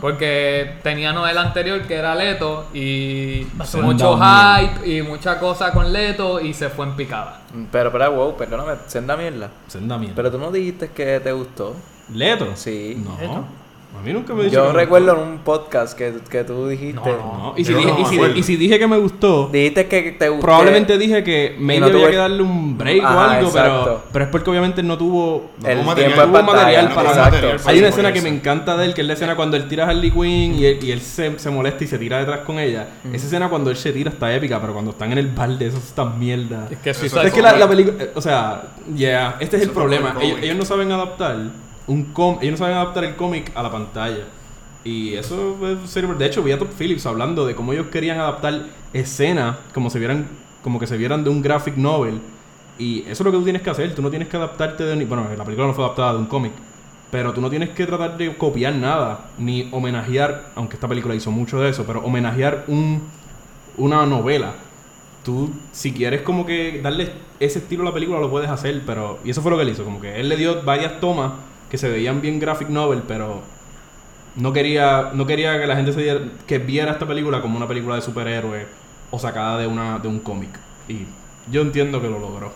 Porque 0.00 0.78
teníamos 0.82 1.28
el 1.30 1.38
anterior 1.38 1.82
que 1.82 1.94
era 1.94 2.14
Leto 2.14 2.68
y 2.74 3.46
mucho 3.82 4.18
hype 4.18 4.88
y 4.88 5.02
mucha 5.02 5.38
cosa 5.38 5.72
con 5.72 5.92
Leto 5.92 6.40
y 6.40 6.52
se 6.54 6.68
fue 6.68 6.86
en 6.86 6.96
picada. 6.96 7.40
Pero, 7.72 7.90
pero, 7.90 8.12
wow, 8.12 8.36
perdóname, 8.36 8.72
senda 8.86 9.16
mierda. 9.16 9.50
Senda 9.66 9.98
mierda. 9.98 10.16
Pero 10.16 10.30
tú 10.30 10.38
no 10.38 10.50
dijiste 10.50 10.90
que 10.90 11.20
te 11.20 11.32
gustó. 11.32 11.74
¿Leto? 12.12 12.48
Sí. 12.54 13.02
No. 13.02 13.16
Leto. 13.18 13.44
A 13.98 14.02
mí 14.02 14.12
nunca 14.12 14.34
me 14.34 14.44
dicho 14.44 14.54
Yo 14.56 14.66
que 14.68 14.72
me 14.72 14.78
recuerdo 14.80 15.12
en 15.14 15.28
un 15.30 15.38
podcast 15.38 15.96
que, 15.98 16.12
que 16.30 16.44
tú 16.44 16.68
dijiste. 16.68 16.94
No, 16.94 17.04
No, 17.06 17.54
Y 17.56 17.64
si, 17.64 17.74
dije, 17.74 17.86
no 17.90 17.98
y, 17.98 18.02
me 18.02 18.08
si, 18.34 18.38
y 18.38 18.42
si 18.42 18.56
dije 18.56 18.78
que 18.78 18.86
me 18.86 18.96
gustó, 18.98 19.48
Dijiste 19.52 19.86
que 19.86 20.12
te 20.12 20.28
gustó. 20.28 20.44
probablemente 20.46 20.96
dije 20.98 21.24
que 21.24 21.56
maybe 21.58 21.80
no 21.80 21.86
había 21.86 21.98
tuvo- 21.98 22.10
que 22.10 22.16
darle 22.16 22.42
un 22.42 22.78
break 22.78 23.02
o 23.02 23.06
Ajá, 23.06 23.34
algo, 23.38 23.50
pero, 23.52 24.02
pero 24.12 24.24
es 24.26 24.30
porque 24.30 24.50
obviamente 24.50 24.82
no 24.82 24.96
tuvo... 24.98 25.50
No 25.60 25.68
El 25.68 25.76
tuvo 25.78 25.86
material. 25.86 26.12
tuvo 26.14 26.42
material 26.42 26.88
para- 26.94 27.08
exacto. 27.08 27.30
material 27.32 27.60
Hay 27.66 27.78
una 27.78 27.88
escena 27.88 28.12
que 28.12 28.22
me 28.22 28.28
encanta 28.28 28.76
de 28.76 28.84
él, 28.86 28.94
que 28.94 29.00
es 29.00 29.06
la 29.06 29.12
escena 29.14 29.34
cuando 29.36 29.56
él 29.56 29.66
tira 29.68 29.84
a 29.84 29.88
Harley 29.90 30.10
Quinn 30.10 30.54
y 30.54 30.66
él, 30.66 30.78
y 30.82 30.90
él 30.92 31.00
se, 31.00 31.38
se 31.38 31.50
molesta 31.50 31.84
y 31.84 31.86
se 31.86 31.98
tira 31.98 32.18
detrás 32.18 32.40
con 32.40 32.58
ella. 32.58 32.86
Esa 33.12 33.26
escena 33.26 33.48
cuando 33.48 33.70
él 33.70 33.76
se 33.76 33.92
tira 33.92 34.10
está 34.10 34.32
épica, 34.34 34.60
pero 34.60 34.72
cuando 34.72 34.92
están 34.92 35.10
en 35.12 35.18
el 35.18 35.28
balde, 35.28 35.66
eso 35.66 35.78
está 35.78 36.04
mierda. 36.04 36.68
Es 36.70 36.78
que 36.78 36.90
Eso 36.90 37.00
Suicide 37.00 37.26
es 37.28 37.32
que 37.32 37.42
la, 37.42 37.56
la 37.56 37.68
película, 37.68 38.04
eh, 38.04 38.10
o 38.14 38.20
sea, 38.20 38.62
yeah, 38.94 39.36
este 39.40 39.56
es 39.56 39.62
el 39.62 39.68
Eso 39.70 39.78
problema. 39.78 40.10
el 40.10 40.16
Ellos, 40.18 40.30
cómic. 40.32 40.44
ellos 40.44 40.56
no 40.56 40.64
saben 40.64 40.92
adaptar 40.92 41.36
un 41.86 42.04
com 42.12 42.38
ellos 42.40 42.52
no 42.52 42.56
saben 42.58 42.76
adaptar 42.76 43.04
el 43.04 43.16
cómic 43.16 43.52
a 43.54 43.62
la 43.62 43.70
pantalla. 43.70 44.24
Y 44.84 45.14
eso 45.14 45.56
es 45.84 45.90
serio. 45.90 46.14
De 46.14 46.26
hecho, 46.26 46.42
vi 46.42 46.52
a 46.52 46.58
Top 46.58 46.68
Phillips 46.78 47.06
hablando 47.06 47.44
de 47.46 47.54
cómo 47.56 47.72
ellos 47.72 47.86
querían 47.88 48.18
adaptar 48.20 48.66
escenas 48.92 49.56
como 49.74 49.90
se 49.90 49.98
vieran, 49.98 50.26
como 50.62 50.78
que 50.78 50.86
se 50.86 50.96
vieran 50.96 51.24
de 51.24 51.30
un 51.30 51.42
graphic 51.42 51.76
novel. 51.76 52.20
Y 52.78 53.00
eso 53.02 53.10
es 53.12 53.20
lo 53.20 53.32
que 53.32 53.38
tú 53.38 53.44
tienes 53.44 53.62
que 53.62 53.70
hacer. 53.70 53.94
Tú 53.94 54.02
no 54.02 54.10
tienes 54.10 54.28
que 54.28 54.36
adaptarte 54.36 54.84
de. 54.84 54.94
ni- 54.96 55.04
Bueno, 55.04 55.26
la 55.36 55.44
película 55.44 55.66
no 55.66 55.74
fue 55.74 55.84
adaptada 55.84 56.12
de 56.12 56.18
un 56.18 56.26
cómic. 56.26 56.52
Pero 57.10 57.32
tú 57.32 57.40
no 57.40 57.48
tienes 57.50 57.70
que 57.70 57.86
tratar 57.86 58.16
de 58.18 58.36
copiar 58.36 58.74
nada. 58.74 59.30
Ni 59.38 59.68
homenajear. 59.72 60.50
Aunque 60.54 60.74
esta 60.74 60.86
película 60.88 61.14
hizo 61.14 61.30
mucho 61.30 61.58
de 61.60 61.70
eso. 61.70 61.84
Pero 61.84 62.00
homenajear 62.00 62.64
un, 62.68 63.02
una 63.76 64.04
novela. 64.06 64.52
Tú, 65.24 65.50
si 65.72 65.92
quieres 65.92 66.22
como 66.22 66.46
que 66.46 66.80
darle 66.82 67.10
ese 67.40 67.58
estilo 67.58 67.82
a 67.82 67.86
la 67.86 67.92
película, 67.94 68.20
lo 68.20 68.30
puedes 68.30 68.50
hacer. 68.50 68.82
Pero. 68.86 69.18
Y 69.24 69.30
eso 69.30 69.42
fue 69.42 69.50
lo 69.50 69.56
que 69.56 69.62
él 69.64 69.70
hizo. 69.70 69.82
Como 69.84 70.00
que 70.00 70.20
él 70.20 70.28
le 70.28 70.36
dio 70.36 70.62
varias 70.62 71.00
tomas 71.00 71.32
que 71.70 71.78
se 71.78 71.88
veían 71.88 72.20
bien 72.20 72.38
graphic 72.38 72.68
novel. 72.68 73.02
Pero 73.06 73.42
no 74.36 74.52
quería, 74.52 75.10
no 75.14 75.26
quería 75.26 75.58
que 75.60 75.66
la 75.66 75.76
gente 75.76 75.92
se 75.92 76.00
diera- 76.02 76.20
que 76.46 76.58
viera 76.58 76.92
esta 76.92 77.06
película 77.06 77.40
como 77.40 77.56
una 77.56 77.66
película 77.68 77.94
de 77.96 78.02
superhéroes 78.02 78.66
o 79.10 79.18
sacada 79.18 79.58
de 79.58 79.66
una 79.66 79.98
de 79.98 80.08
un 80.08 80.20
cómic. 80.20 80.50
Y 80.88 81.06
yo 81.50 81.62
entiendo 81.62 82.00
que 82.00 82.08
lo 82.08 82.18
logró. 82.18 82.52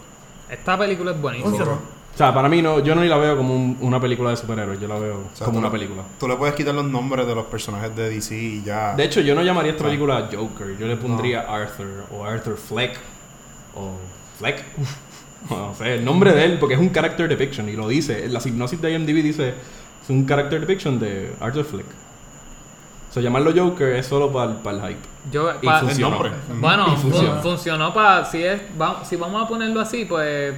Esta 0.48 0.76
película 0.78 1.12
es 1.12 1.20
buenísima. 1.20 1.64
O 2.12 2.16
sea, 2.16 2.34
para 2.34 2.48
mí 2.48 2.60
no, 2.60 2.80
yo 2.80 2.94
no 2.96 3.04
la 3.04 3.16
veo 3.18 3.36
como 3.36 3.54
un- 3.54 3.78
una 3.80 4.00
película 4.00 4.30
de 4.30 4.36
superhéroes, 4.36 4.80
yo 4.80 4.88
la 4.88 4.98
veo 4.98 5.28
O 5.32 5.36
sea, 5.36 5.46
como 5.46 5.58
una 5.60 5.68
le- 5.68 5.72
película. 5.78 6.02
Tú 6.18 6.26
le 6.26 6.34
puedes 6.36 6.54
quitar 6.56 6.74
los 6.74 6.84
nombres 6.84 7.24
de 7.26 7.34
los 7.36 7.46
personajes 7.46 7.94
de 7.94 8.10
DC 8.10 8.34
y 8.36 8.62
ya. 8.64 8.94
De 8.96 9.04
hecho, 9.04 9.20
yo 9.20 9.34
no 9.36 9.42
llamaría 9.42 9.70
esta 9.72 9.84
película 9.84 10.28
Joker, 10.30 10.76
yo 10.76 10.86
le 10.88 10.96
pondría 10.96 11.42
Arthur 11.42 12.04
o 12.12 12.24
Arthur 12.24 12.56
Fleck 12.58 12.98
o 13.76 13.92
Fleck. 14.38 14.64
No 15.48 15.74
sé, 15.74 15.94
el 15.94 16.04
nombre 16.04 16.32
de 16.32 16.44
él, 16.44 16.58
porque 16.58 16.74
es 16.74 16.80
un 16.80 16.90
character 16.92 17.28
depiction 17.28 17.68
y 17.68 17.72
lo 17.72 17.88
dice. 17.88 18.28
La 18.28 18.40
hipnosis 18.44 18.80
de 18.80 18.92
IMDb 18.92 19.22
dice 19.22 19.54
es 20.02 20.10
un 20.10 20.26
character 20.26 20.60
depiction 20.60 20.98
de 20.98 21.32
Arthur 21.40 21.64
Fleck. 21.64 21.86
O 23.08 23.12
sea, 23.12 23.22
llamarlo 23.22 23.52
Joker 23.56 23.96
es 23.96 24.06
solo 24.06 24.30
para 24.32 24.52
el 24.76 24.80
hype. 24.82 25.00
Yo, 25.32 25.50
Y 25.60 25.66
pa- 25.66 25.80
el 25.80 25.86
funcionó. 25.86 26.10
nombre. 26.10 26.30
Bueno, 26.60 26.86
Y 26.92 26.96
funciona. 26.96 27.30
fun- 27.34 27.42
funcionó 27.42 27.92
para. 27.94 28.24
Si, 28.24 28.42
es, 28.42 28.60
va- 28.80 29.04
si 29.04 29.16
vamos 29.16 29.44
a 29.44 29.48
ponerlo 29.48 29.80
así, 29.80 30.04
pues 30.04 30.54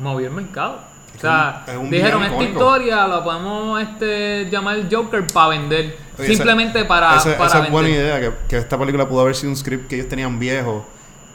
movió 0.00 0.28
el 0.28 0.32
mercado. 0.34 0.78
O 1.14 1.20
sea, 1.20 1.62
Es 1.68 1.76
un 1.76 1.90
dijeron 1.90 2.22
esta 2.22 2.34
icónico". 2.34 2.58
historia 2.58 3.06
la 3.06 3.22
podemos 3.22 3.82
este, 3.82 4.48
llamar 4.50 4.78
Joker 4.90 5.26
para 5.26 5.48
vender. 5.48 5.96
Oye, 6.18 6.28
Simplemente 6.28 6.78
esa- 6.78 6.88
para, 6.88 7.16
esa, 7.16 7.36
para 7.36 7.46
esa 7.46 7.46
es 7.46 7.52
vender. 7.54 7.70
buena 7.72 7.88
idea, 7.90 8.20
que, 8.20 8.32
que 8.48 8.56
esta 8.56 8.78
película 8.78 9.06
pudo 9.06 9.20
haber 9.20 9.34
sido 9.34 9.50
un 9.50 9.56
script 9.56 9.88
que 9.88 9.96
ellos 9.96 10.08
tenían 10.08 10.38
viejo. 10.38 10.86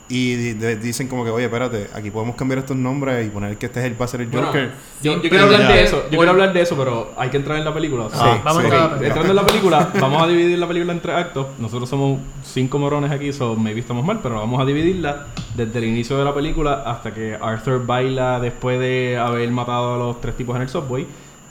Y 0.10 0.36
dicen 0.54 1.10
como 1.10 1.26
que, 1.26 1.32
oye, 1.32 1.46
espérate, 1.46 1.90
aquí 1.94 2.12
podemos 2.12 2.36
cambiar 2.38 2.60
estos 2.60 2.78
nombres 2.78 3.28
y 3.28 3.30
poner 3.30 3.58
que 3.58 3.66
este 3.66 3.82
es 3.82 3.86
el, 3.88 4.02
va 4.02 4.06
a 4.06 4.08
ser 4.08 4.22
el 4.22 4.28
Bueno, 4.28 4.48
Joker. 4.48 4.72
yo, 5.04 5.12
yo 5.16 5.18
Pero 5.22 5.30
quiero 5.30 5.44
hablar 5.46 5.62
ya- 5.62 5.68
de 5.76 5.84
eso, 5.84 6.04
yo 6.10 6.18
quiero 6.18 6.32
hablar 6.32 6.54
de 6.54 6.62
eso, 6.62 6.76
pero 6.78 7.12
hay 7.18 7.30
que 7.30 7.36
entrar 7.36 7.58
en 7.58 7.66
la 7.66 7.74
película. 7.74 8.06
o 8.06 8.10
sea, 8.10 8.20
Sí, 8.36 8.40
vamos 8.42 8.54
sí. 8.54 8.60
a 8.60 8.64
entrar 8.64 8.80
a 8.80 8.84
la 8.84 8.86
Ok, 8.86 8.92
película. 9.00 9.08
entrando 9.08 9.30
en 9.32 9.36
la 9.36 9.46
película, 9.46 9.90
vamos 10.00 10.24
a 10.24 10.28
dividir 10.28 10.58
la 10.60 10.68
película 10.68 10.94
en 10.94 11.00
tres 11.02 11.16
actos. 11.18 11.48
Nosotros 11.60 11.90
somos 11.90 12.20
cinco 12.46 12.80
morones 12.80 13.12
aquí, 13.12 13.34
so 13.34 13.56
maybe 13.58 13.82
estamos 13.82 14.06
mal, 14.06 14.20
pero 14.24 14.36
vamos 14.36 14.62
a 14.62 14.66
dividirla 14.66 15.28
desde 15.58 15.78
el 15.80 15.84
inicio 15.86 16.18
de 16.18 16.24
la 16.24 16.34
película 16.34 16.84
hasta 16.86 17.14
que 17.14 17.36
Arthur 17.42 17.86
baila 17.86 18.40
después 18.40 18.80
de 18.80 19.18
haber 19.18 19.52
matado 19.52 19.96
a 19.96 19.98
los 19.98 20.22
tres 20.22 20.38
tipos 20.38 20.56
en 20.56 20.62
el 20.62 20.70
subway. 20.70 21.06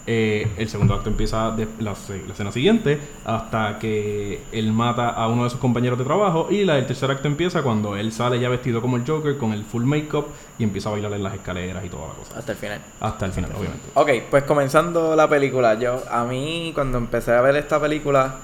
Eh, 0.09 0.47
el 0.57 0.69
segundo 0.69 0.95
acto 0.95 1.11
empieza 1.11 1.51
de 1.51 1.67
la, 1.81 1.95
la 2.27 2.33
escena 2.33 2.53
siguiente 2.53 2.99
hasta 3.25 3.79
que 3.81 4.41
él 4.53 4.73
mata 4.73 5.09
a 5.09 5.27
uno 5.27 5.43
de 5.45 5.51
sus 5.51 5.59
compañeros 5.59 5.99
de 5.99 6.05
trabajo 6.05 6.47
y 6.49 6.65
la, 6.65 6.79
el 6.79 6.87
tercer 6.87 7.11
acto 7.11 7.27
empieza 7.27 7.63
cuando 7.63 7.97
él 7.97 8.13
sale 8.13 8.39
ya 8.39 8.49
vestido 8.49 8.81
como 8.81 8.97
el 8.97 9.05
Joker 9.05 9.37
con 9.37 9.53
el 9.53 9.65
full 9.65 9.83
makeup 9.83 10.27
y 10.59 10.65
empieza 10.65 10.91
a 10.91 10.93
bailar 10.93 11.13
en 11.13 11.25
las 11.25 11.35
escaleras 11.35 11.85
y 11.85 11.89
toda 11.89 12.09
la 12.09 12.15
cosa. 12.15 12.39
Hasta 12.39 12.53
el 12.53 12.59
final. 12.59 12.81
Hasta 13.01 13.27
el 13.27 13.33
final, 13.33 13.51
obviamente. 13.59 13.87
Ok, 13.95 14.11
pues 14.31 14.45
comenzando 14.45 15.17
la 15.17 15.29
película, 15.29 15.75
yo 15.75 16.03
a 16.09 16.25
mí 16.25 16.71
cuando 16.73 16.99
empecé 16.99 17.33
a 17.33 17.41
ver 17.41 17.57
esta 17.57 17.81
película 17.81 18.37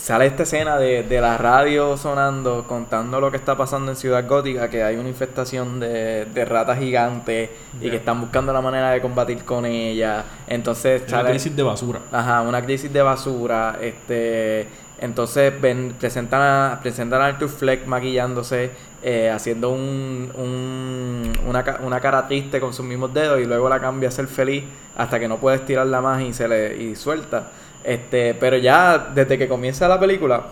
sale 0.00 0.26
esta 0.26 0.44
escena 0.44 0.78
de, 0.78 1.02
de 1.02 1.20
la 1.20 1.36
radio 1.36 1.96
sonando 1.96 2.64
contando 2.66 3.20
lo 3.20 3.30
que 3.30 3.36
está 3.36 3.56
pasando 3.56 3.90
en 3.90 3.96
Ciudad 3.96 4.26
Gótica, 4.26 4.70
que 4.70 4.82
hay 4.82 4.96
una 4.96 5.08
infestación 5.10 5.78
de, 5.78 6.24
de 6.24 6.44
ratas 6.44 6.78
gigantes 6.78 7.50
y 7.80 7.90
que 7.90 7.96
están 7.96 8.20
buscando 8.20 8.52
la 8.52 8.60
manera 8.62 8.90
de 8.92 9.00
combatir 9.00 9.44
con 9.44 9.66
ella. 9.66 10.24
Entonces 10.46 11.02
Es 11.02 11.12
una 11.12 11.22
crisis 11.30 11.54
de 11.54 11.62
basura. 11.62 12.00
Ajá, 12.10 12.40
una 12.42 12.62
crisis 12.62 12.92
de 12.92 13.02
basura. 13.02 13.76
Este, 13.80 14.66
entonces 15.00 15.52
ven, 15.60 15.94
presentan, 15.98 16.40
a, 16.42 16.78
presentan 16.82 17.20
a 17.22 17.26
Arthur 17.26 17.48
Fleck 17.50 17.86
maquillándose, 17.86 18.70
eh, 19.02 19.30
haciendo 19.30 19.70
un, 19.70 20.30
un- 20.34 21.32
una, 21.46 21.64
una 21.82 22.00
cara 22.00 22.26
triste 22.26 22.58
con 22.60 22.72
sus 22.74 22.84
mismos 22.84 23.12
dedos 23.12 23.40
y 23.40 23.44
luego 23.44 23.68
la 23.68 23.80
cambia 23.80 24.08
a 24.08 24.12
ser 24.12 24.26
feliz 24.26 24.64
hasta 24.96 25.18
que 25.20 25.28
no 25.28 25.36
puede 25.38 25.56
estirarla 25.56 26.00
más 26.00 26.22
y 26.22 26.32
se 26.32 26.48
le 26.48 26.76
y 26.82 26.96
suelta. 26.96 27.48
Este, 27.84 28.34
pero 28.34 28.56
ya 28.56 28.98
desde 29.14 29.38
que 29.38 29.48
comienza 29.48 29.88
la 29.88 29.98
película, 29.98 30.44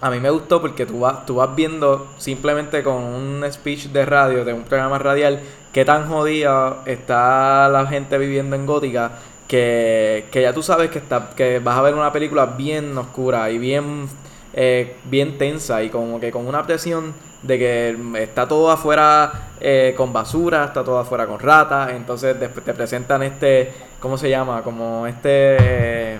a 0.00 0.10
mí 0.10 0.20
me 0.20 0.30
gustó 0.30 0.60
porque 0.60 0.86
tú 0.86 1.00
vas, 1.00 1.26
tú 1.26 1.36
vas 1.36 1.54
viendo 1.56 2.08
simplemente 2.18 2.82
con 2.82 3.02
un 3.02 3.44
speech 3.50 3.86
de 3.86 4.06
radio, 4.06 4.44
de 4.44 4.52
un 4.52 4.62
programa 4.62 4.98
radial, 4.98 5.40
qué 5.72 5.84
tan 5.84 6.08
jodida 6.08 6.82
está 6.86 7.68
la 7.68 7.86
gente 7.86 8.16
viviendo 8.18 8.54
en 8.54 8.66
Gótica, 8.66 9.12
que, 9.48 10.26
que 10.30 10.42
ya 10.42 10.52
tú 10.52 10.62
sabes 10.62 10.90
que, 10.90 10.98
está, 10.98 11.30
que 11.34 11.58
vas 11.58 11.76
a 11.76 11.82
ver 11.82 11.94
una 11.94 12.12
película 12.12 12.46
bien 12.46 12.96
oscura 12.96 13.50
y 13.50 13.58
bien, 13.58 14.08
eh, 14.52 14.96
bien 15.04 15.38
tensa 15.38 15.82
y 15.82 15.90
como 15.90 16.20
que 16.20 16.30
con 16.30 16.46
una 16.46 16.64
presión 16.64 17.14
de 17.42 17.58
que 17.58 18.22
está 18.22 18.48
todo 18.48 18.70
afuera 18.70 19.50
eh, 19.60 19.94
con 19.96 20.12
basura, 20.12 20.64
está 20.64 20.82
todo 20.82 20.98
afuera 20.98 21.26
con 21.26 21.38
ratas, 21.38 21.90
entonces 21.90 22.36
te 22.38 22.74
presentan 22.74 23.22
este, 23.22 23.72
¿cómo 24.00 24.18
se 24.18 24.28
llama? 24.28 24.62
Como 24.62 25.06
este, 25.06 25.56
eh, 25.60 26.18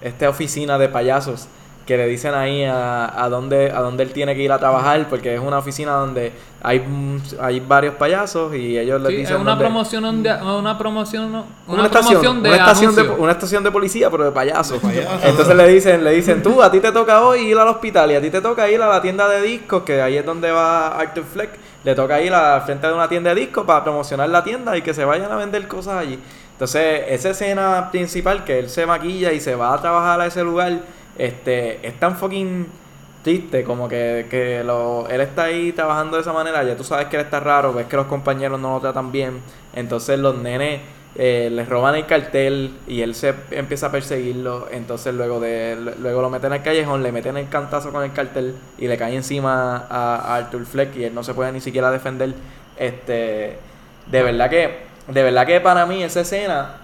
esta 0.00 0.28
oficina 0.28 0.78
de 0.78 0.88
payasos 0.88 1.48
que 1.86 1.96
le 1.96 2.06
dicen 2.06 2.32
ahí 2.34 2.64
a, 2.64 3.24
a 3.24 3.28
dónde 3.28 3.70
a 3.70 3.80
dónde 3.80 4.04
él 4.04 4.12
tiene 4.12 4.34
que 4.34 4.42
ir 4.42 4.52
a 4.52 4.58
trabajar 4.58 5.06
porque 5.08 5.34
es 5.34 5.40
una 5.40 5.58
oficina 5.58 5.92
donde 5.92 6.32
hay 6.62 6.78
mm, 6.78 7.20
hay 7.40 7.58
varios 7.60 7.94
payasos 7.96 8.54
y 8.54 8.78
ellos 8.78 9.00
le 9.00 9.08
dicen 9.10 9.34
es 9.34 9.40
una 9.40 9.50
dónde- 9.50 9.64
promoción 9.64 10.22
de 10.22 10.32
una 10.32 10.78
promoción 10.78 11.24
una, 11.26 11.44
una, 11.66 11.84
estación, 11.86 12.20
promoción 12.20 12.42
de 12.42 12.48
una 12.48 12.56
estación 12.58 12.94
de 12.94 13.02
una 13.02 13.32
estación 13.32 13.64
de 13.64 13.70
policía 13.72 14.10
pero 14.10 14.24
de 14.24 14.30
payasos. 14.32 14.80
De 14.80 14.88
payasos. 14.88 15.24
Entonces 15.24 15.56
le 15.56 15.68
dicen, 15.68 16.04
le 16.04 16.12
dicen, 16.12 16.42
tú, 16.42 16.62
a 16.62 16.70
ti 16.70 16.78
te 16.80 16.92
toca 16.92 17.20
hoy 17.22 17.40
ir 17.50 17.58
al 17.58 17.68
hospital 17.68 18.10
y 18.12 18.14
a 18.14 18.20
ti 18.20 18.30
te 18.30 18.40
toca 18.40 18.70
ir 18.70 18.80
a 18.80 18.88
la 18.88 19.02
tienda 19.02 19.28
de 19.28 19.42
discos, 19.42 19.82
que 19.82 20.00
ahí 20.00 20.16
es 20.16 20.24
donde 20.24 20.50
va 20.52 20.88
Arthur 20.98 21.24
Fleck. 21.24 21.50
Le 21.84 21.94
toca 21.96 22.20
ir 22.22 22.32
al 22.32 22.62
frente 22.62 22.86
de 22.86 22.92
una 22.92 23.08
tienda 23.08 23.34
de 23.34 23.40
discos 23.40 23.64
para 23.64 23.82
promocionar 23.82 24.28
la 24.28 24.44
tienda 24.44 24.76
y 24.76 24.82
que 24.82 24.94
se 24.94 25.04
vayan 25.04 25.32
a 25.32 25.36
vender 25.36 25.66
cosas 25.66 25.94
allí. 25.94 26.16
Entonces, 26.52 27.02
esa 27.08 27.30
escena 27.30 27.88
principal 27.90 28.44
que 28.44 28.60
él 28.60 28.68
se 28.70 28.86
maquilla 28.86 29.32
y 29.32 29.40
se 29.40 29.56
va 29.56 29.74
a 29.74 29.80
trabajar 29.80 30.20
a 30.20 30.26
ese 30.26 30.44
lugar, 30.44 30.78
este, 31.18 31.86
es 31.86 31.98
tan 31.98 32.16
fucking 32.16 32.66
triste 33.22 33.64
como 33.64 33.88
que, 33.88 34.26
que 34.28 34.64
lo, 34.64 35.08
él 35.08 35.20
está 35.20 35.44
ahí 35.44 35.72
trabajando 35.72 36.16
de 36.16 36.22
esa 36.22 36.32
manera, 36.32 36.62
ya 36.64 36.76
tú 36.76 36.84
sabes 36.84 37.06
que 37.06 37.16
él 37.16 37.22
está 37.22 37.40
raro, 37.40 37.72
ves 37.72 37.86
que 37.86 37.96
los 37.96 38.06
compañeros 38.06 38.60
no 38.60 38.74
lo 38.74 38.80
tratan 38.80 39.12
bien, 39.12 39.40
entonces 39.74 40.18
los 40.18 40.36
nenes 40.36 40.80
eh, 41.14 41.50
les 41.52 41.68
roban 41.68 41.94
el 41.94 42.06
cartel 42.06 42.74
y 42.88 43.02
él 43.02 43.14
se 43.14 43.34
empieza 43.50 43.86
a 43.86 43.92
perseguirlo, 43.92 44.68
entonces 44.70 45.14
luego 45.14 45.40
de 45.40 45.76
luego 46.00 46.22
lo 46.22 46.30
meten 46.30 46.52
al 46.52 46.62
callejón, 46.62 47.02
le 47.02 47.12
meten 47.12 47.36
el 47.36 47.48
cantazo 47.48 47.92
con 47.92 48.02
el 48.02 48.12
cartel 48.12 48.56
y 48.78 48.88
le 48.88 48.96
cae 48.96 49.14
encima 49.14 49.86
a, 49.88 50.16
a 50.16 50.36
Arthur 50.36 50.64
Fleck 50.64 50.96
y 50.96 51.04
él 51.04 51.14
no 51.14 51.22
se 51.22 51.34
puede 51.34 51.52
ni 51.52 51.60
siquiera 51.60 51.90
defender. 51.90 52.34
Este, 52.76 53.58
de 54.10 54.22
verdad 54.22 54.50
que 54.50 54.92
de 55.06 55.22
verdad 55.22 55.46
que 55.46 55.60
para 55.60 55.84
mí 55.86 56.02
esa 56.02 56.20
escena 56.22 56.81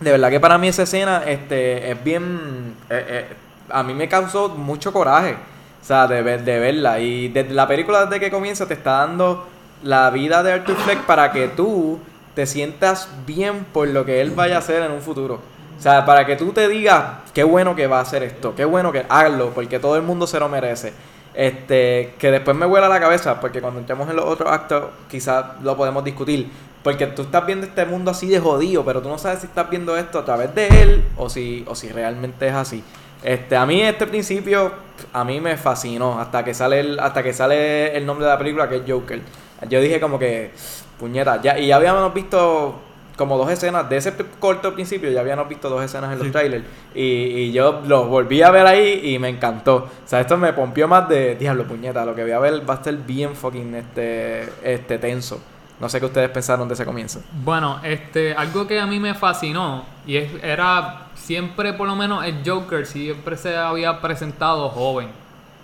de 0.00 0.12
verdad 0.12 0.30
que 0.30 0.40
para 0.40 0.58
mí 0.58 0.68
esa 0.68 0.82
escena 0.82 1.22
este, 1.26 1.90
es 1.90 2.04
bien... 2.04 2.74
eh, 2.90 3.06
eh, 3.08 3.26
a 3.70 3.82
mí 3.82 3.94
me 3.94 4.08
causó 4.08 4.48
mucho 4.50 4.92
coraje. 4.92 5.36
O 5.80 5.84
sea, 5.84 6.06
de, 6.06 6.22
ver, 6.22 6.44
de 6.44 6.58
verla. 6.58 7.00
Y 7.00 7.28
desde 7.28 7.54
la 7.54 7.66
película, 7.66 8.06
desde 8.06 8.20
que 8.20 8.30
comienza, 8.30 8.66
te 8.66 8.74
está 8.74 8.98
dando 8.98 9.46
la 9.82 10.10
vida 10.10 10.42
de 10.42 10.52
Arthur 10.52 10.76
Fleck 10.76 11.02
para 11.02 11.32
que 11.32 11.48
tú 11.48 11.98
te 12.34 12.46
sientas 12.46 13.08
bien 13.26 13.64
por 13.72 13.88
lo 13.88 14.04
que 14.04 14.20
él 14.20 14.30
vaya 14.32 14.56
a 14.56 14.58
hacer 14.58 14.82
en 14.82 14.92
un 14.92 15.00
futuro. 15.00 15.40
O 15.78 15.80
sea, 15.80 16.04
para 16.04 16.26
que 16.26 16.36
tú 16.36 16.52
te 16.52 16.68
digas, 16.68 17.04
qué 17.32 17.44
bueno 17.44 17.76
que 17.76 17.86
va 17.86 17.98
a 17.98 18.02
hacer 18.02 18.22
esto, 18.24 18.54
qué 18.56 18.64
bueno 18.64 18.90
que 18.90 19.06
hazlo, 19.08 19.50
porque 19.50 19.78
todo 19.78 19.96
el 19.96 20.02
mundo 20.02 20.26
se 20.26 20.40
lo 20.40 20.48
merece. 20.48 20.92
Este, 21.34 22.14
que 22.18 22.32
después 22.32 22.56
me 22.56 22.66
vuela 22.66 22.88
la 22.88 22.98
cabeza, 22.98 23.40
porque 23.40 23.60
cuando 23.60 23.78
entremos 23.78 24.10
en 24.10 24.16
los 24.16 24.24
otros 24.24 24.50
actos, 24.50 24.86
quizás 25.08 25.44
lo 25.62 25.76
podemos 25.76 26.02
discutir. 26.02 26.50
Porque 26.82 27.06
tú 27.08 27.22
estás 27.22 27.44
viendo 27.44 27.66
este 27.66 27.84
mundo 27.84 28.10
así 28.10 28.28
de 28.28 28.38
jodido, 28.38 28.84
pero 28.84 29.02
tú 29.02 29.08
no 29.08 29.18
sabes 29.18 29.40
si 29.40 29.46
estás 29.46 29.68
viendo 29.68 29.96
esto 29.96 30.18
a 30.18 30.24
través 30.24 30.54
de 30.54 30.68
él 30.68 31.04
o 31.16 31.28
si, 31.28 31.64
o 31.66 31.74
si 31.74 31.88
realmente 31.88 32.48
es 32.48 32.54
así. 32.54 32.82
Este, 33.22 33.56
a 33.56 33.66
mí 33.66 33.82
este 33.82 34.06
principio, 34.06 34.72
a 35.12 35.24
mí 35.24 35.40
me 35.40 35.56
fascinó 35.56 36.20
hasta 36.20 36.44
que 36.44 36.54
sale 36.54 36.80
el, 36.80 37.00
hasta 37.00 37.22
que 37.22 37.32
sale 37.32 37.96
el 37.96 38.06
nombre 38.06 38.26
de 38.26 38.32
la 38.32 38.38
película 38.38 38.68
que 38.68 38.76
es 38.76 38.82
Joker. 38.86 39.20
Yo 39.68 39.80
dije 39.80 40.00
como 40.00 40.18
que, 40.18 40.52
puñeta, 41.00 41.42
ya, 41.42 41.58
y 41.58 41.66
ya 41.66 41.76
habíamos 41.76 42.14
visto 42.14 42.80
como 43.16 43.36
dos 43.36 43.50
escenas 43.50 43.90
de 43.90 43.96
ese 43.96 44.14
corto 44.38 44.72
principio, 44.72 45.10
ya 45.10 45.20
habíamos 45.20 45.48
visto 45.48 45.68
dos 45.68 45.84
escenas 45.84 46.12
en 46.12 46.20
los 46.20 46.30
trailers. 46.30 46.64
Y, 46.94 47.02
y 47.02 47.52
yo 47.52 47.82
los 47.84 48.06
volví 48.06 48.42
a 48.42 48.52
ver 48.52 48.64
ahí 48.66 49.00
y 49.02 49.18
me 49.18 49.28
encantó. 49.28 49.76
O 49.76 50.08
sea, 50.08 50.20
esto 50.20 50.36
me 50.36 50.52
pompió 50.52 50.86
más 50.86 51.08
de 51.08 51.34
diablo, 51.34 51.64
puñeta. 51.64 52.04
Lo 52.04 52.14
que 52.14 52.22
voy 52.22 52.30
a 52.30 52.38
ver 52.38 52.68
va 52.68 52.74
a 52.74 52.76
estar 52.76 52.94
bien 52.94 53.34
fucking 53.34 53.74
este, 53.74 54.48
este 54.62 54.98
tenso. 54.98 55.40
No 55.80 55.88
sé 55.88 56.00
qué 56.00 56.06
ustedes 56.06 56.28
pensaron 56.30 56.66
de 56.66 56.74
ese 56.74 56.84
comienzo. 56.84 57.20
Bueno, 57.44 57.78
este, 57.84 58.34
algo 58.34 58.66
que 58.66 58.80
a 58.80 58.86
mí 58.86 58.98
me 58.98 59.14
fascinó 59.14 59.84
y 60.06 60.16
es, 60.16 60.30
era 60.42 61.06
siempre 61.14 61.72
por 61.72 61.86
lo 61.86 61.94
menos 61.94 62.24
el 62.24 62.42
Joker 62.44 62.84
siempre 62.86 63.36
se 63.36 63.56
había 63.56 64.00
presentado 64.00 64.68
joven. 64.70 65.08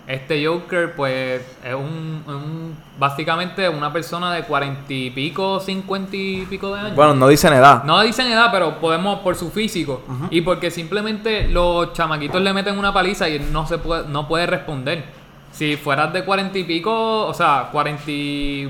Este 0.07 0.45
Joker 0.45 0.93
pues 0.95 1.41
es 1.63 1.73
un, 1.73 2.23
un- 2.27 2.75
básicamente 2.99 3.67
una 3.67 3.91
persona 3.91 4.31
de 4.33 4.43
cuarenta 4.43 4.93
y 4.93 5.09
pico, 5.09 5.59
cincuenta 5.59 6.15
y 6.15 6.45
pico 6.45 6.73
de 6.73 6.79
años. 6.79 6.95
Bueno, 6.95 7.15
no 7.15 7.27
dicen 7.27 7.51
edad. 7.53 7.83
No 7.83 7.99
dicen 8.01 8.27
edad, 8.27 8.49
pero 8.51 8.79
podemos 8.79 9.19
por 9.21 9.35
su 9.35 9.49
físico 9.49 10.03
y 10.29 10.41
porque 10.41 10.69
simplemente 10.69 11.47
los 11.49 11.91
chamaquitos 11.93 12.39
le 12.41 12.53
meten 12.53 12.77
una 12.77 12.93
paliza 12.93 13.27
y 13.27 13.37
él 13.37 13.51
no 13.51 13.65
se 13.67 13.79
puede, 13.79 14.07
no 14.07 14.27
puede 14.27 14.45
responder. 14.45 15.03
Si 15.51 15.75
fueras 15.75 16.13
de 16.13 16.23
cuarenta 16.23 16.57
y 16.59 16.63
pico, 16.65 17.25
o 17.25 17.33
sea, 17.33 17.69
cuarenta 17.71 18.03
y 18.11 18.69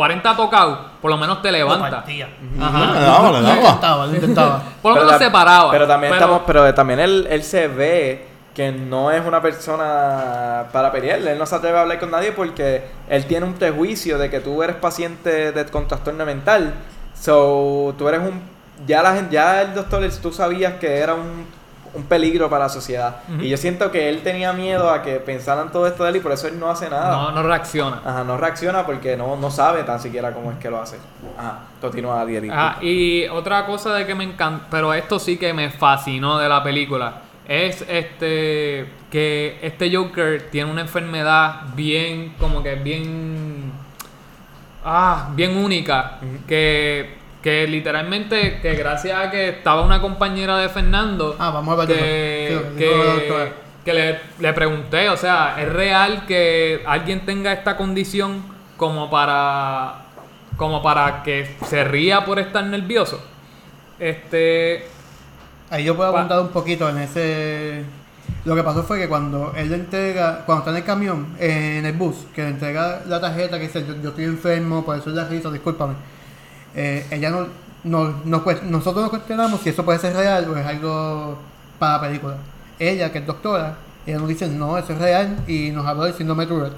40 0.00 0.34
tocados, 0.34 0.78
por 1.02 1.10
lo 1.10 1.18
menos 1.18 1.42
te 1.42 1.52
levanta. 1.52 1.90
partía. 1.90 2.26
Ajá. 2.58 2.92
Le 2.94 3.00
daba, 3.00 3.32
le 3.32 3.40
Lo 3.40 3.42
daba. 3.48 3.60
intentaba, 3.60 4.06
lo 4.06 4.14
intentaba. 4.14 4.62
Por 4.82 4.94
lo 4.94 5.04
menos 5.04 5.18
se 5.18 5.30
paraba. 5.30 5.70
Pero 5.70 5.86
también 5.86 6.14
estamos, 6.14 6.40
pero 6.46 6.72
también 6.72 7.00
él, 7.00 7.26
él 7.28 7.42
se 7.42 7.68
ve 7.68 8.26
que 8.54 8.72
no 8.72 9.10
es 9.10 9.22
una 9.26 9.42
persona 9.42 10.64
para 10.72 10.90
pelear. 10.90 11.18
Él 11.18 11.36
no 11.38 11.44
se 11.44 11.54
atreve 11.54 11.76
a 11.76 11.82
hablar 11.82 12.00
con 12.00 12.10
nadie 12.10 12.32
porque 12.32 12.82
él 13.10 13.26
tiene 13.26 13.44
un 13.44 13.52
prejuicio 13.52 14.16
de 14.16 14.30
que 14.30 14.40
tú 14.40 14.62
eres 14.62 14.76
paciente 14.76 15.52
de, 15.52 15.66
con 15.66 15.86
trastorno 15.86 16.24
mental. 16.24 16.72
So, 17.14 17.94
tú 17.98 18.08
eres 18.08 18.20
un. 18.20 18.40
Ya, 18.86 19.02
la, 19.02 19.14
gente- 19.14 19.34
ya 19.34 19.60
el 19.60 19.74
doctor, 19.74 20.02
tú 20.22 20.32
sabías 20.32 20.76
que 20.80 20.96
era 20.98 21.12
un, 21.12 21.44
un 21.92 22.04
peligro 22.04 22.48
para 22.48 22.64
la 22.64 22.68
sociedad. 22.68 23.16
Y 23.40 23.48
yo 23.48 23.56
siento 23.56 23.90
que 23.90 24.08
él 24.08 24.22
tenía 24.22 24.52
miedo 24.52 24.90
a 24.90 25.02
que 25.02 25.16
pensaran 25.16 25.72
todo 25.72 25.86
esto 25.86 26.04
de 26.04 26.10
él 26.10 26.16
y 26.16 26.20
por 26.20 26.32
eso 26.32 26.46
él 26.46 26.58
no 26.58 26.70
hace 26.70 26.88
nada. 26.88 27.10
no, 27.16 27.32
no 27.32 27.42
reacciona. 27.42 28.00
Ajá, 28.04 28.24
no 28.24 28.36
reacciona 28.36 28.86
porque 28.86 29.16
no, 29.16 29.36
no 29.36 29.50
sabe 29.50 29.82
tan 29.82 30.00
siquiera 30.00 30.32
cómo 30.32 30.52
es 30.52 30.58
que 30.58 30.70
lo 30.70 30.80
hace. 30.80 30.96
Ajá, 31.36 31.60
continúa, 31.80 32.24
Dieri. 32.24 32.48
Ah, 32.52 32.78
y 32.80 33.26
otra 33.28 33.66
cosa 33.66 33.94
de 33.94 34.06
que 34.06 34.14
me 34.14 34.24
encanta, 34.24 34.66
pero 34.70 34.94
esto 34.94 35.18
sí 35.18 35.36
que 35.36 35.52
me 35.52 35.70
fascinó 35.70 36.38
de 36.38 36.48
la 36.48 36.62
película, 36.62 37.22
es 37.48 37.84
este 37.88 38.86
que 39.10 39.58
este 39.60 39.94
Joker 39.94 40.50
tiene 40.50 40.70
una 40.70 40.82
enfermedad 40.82 41.62
bien, 41.74 42.34
como 42.38 42.62
que 42.62 42.76
bien, 42.76 43.72
ah, 44.84 45.30
bien 45.34 45.56
única, 45.56 46.20
que 46.46 47.19
Que 47.42 47.66
literalmente, 47.66 48.60
que 48.60 48.74
gracias 48.74 49.18
a 49.18 49.30
que 49.30 49.48
estaba 49.48 49.82
una 49.82 50.00
compañera 50.00 50.58
de 50.58 50.68
Fernando, 50.68 51.36
Ah, 51.38 51.50
vamos 51.50 51.78
a 51.78 51.86
de 51.86 51.94
que. 51.94 52.60
Sí, 52.76 53.52
que 53.84 53.94
le, 53.94 54.18
le 54.38 54.52
pregunté, 54.52 55.08
o 55.08 55.16
sea, 55.16 55.56
¿es 55.58 55.72
real 55.72 56.26
que 56.26 56.82
alguien 56.86 57.24
tenga 57.24 57.52
esta 57.52 57.78
condición 57.78 58.42
como 58.76 59.08
para, 59.10 60.02
como 60.56 60.82
para 60.82 61.22
que 61.22 61.56
se 61.66 61.82
ría 61.84 62.26
por 62.26 62.38
estar 62.38 62.62
nervioso? 62.64 63.24
Este, 63.98 64.86
Ahí 65.70 65.84
yo 65.84 65.96
puedo 65.96 66.14
apuntar 66.14 66.40
un 66.40 66.48
poquito 66.48 66.88
en 66.88 66.98
ese. 66.98 67.84
Lo 68.44 68.56
que 68.56 68.62
pasó 68.62 68.82
fue 68.82 68.98
que 68.98 69.08
cuando 69.08 69.52
él 69.56 69.70
le 69.70 69.76
entrega, 69.76 70.42
cuando 70.44 70.60
está 70.60 70.70
en 70.72 70.76
el 70.78 70.84
camión, 70.84 71.36
eh, 71.38 71.76
en 71.78 71.86
el 71.86 71.92
bus, 71.92 72.16
que 72.34 72.42
le 72.42 72.48
entrega 72.48 73.02
la 73.06 73.20
tarjeta 73.20 73.58
que 73.58 73.66
dice 73.66 73.86
yo, 73.86 73.94
yo 74.02 74.08
estoy 74.10 74.24
enfermo, 74.24 74.84
por 74.84 74.96
eso 74.98 75.10
es 75.10 75.16
la 75.16 75.28
risa, 75.28 75.50
discúlpame. 75.50 75.94
Eh, 76.74 77.06
ella 77.10 77.30
no, 77.30 77.46
no, 77.84 78.14
nosotros 78.24 79.02
nos 79.02 79.10
cuestionamos 79.10 79.60
si 79.60 79.70
eso 79.70 79.84
puede 79.84 79.98
ser 79.98 80.14
real 80.14 80.48
o 80.48 80.56
es 80.56 80.66
algo 80.66 81.38
para 81.78 81.94
la 81.94 82.00
película. 82.00 82.36
Ella, 82.78 83.12
que 83.12 83.18
es 83.18 83.26
doctora, 83.26 83.76
ella 84.06 84.18
nos 84.18 84.28
dice 84.28 84.48
no, 84.48 84.76
eso 84.78 84.92
es 84.92 84.98
real 84.98 85.38
y 85.46 85.70
nos 85.70 85.86
habla 85.86 86.04
del 86.06 86.14
síndrome 86.14 86.44
de 86.44 86.48
Tourette. 86.48 86.76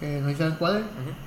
Que 0.00 0.20
no 0.20 0.28
dicen 0.28 0.56
cuál 0.58 0.76
es, 0.78 0.82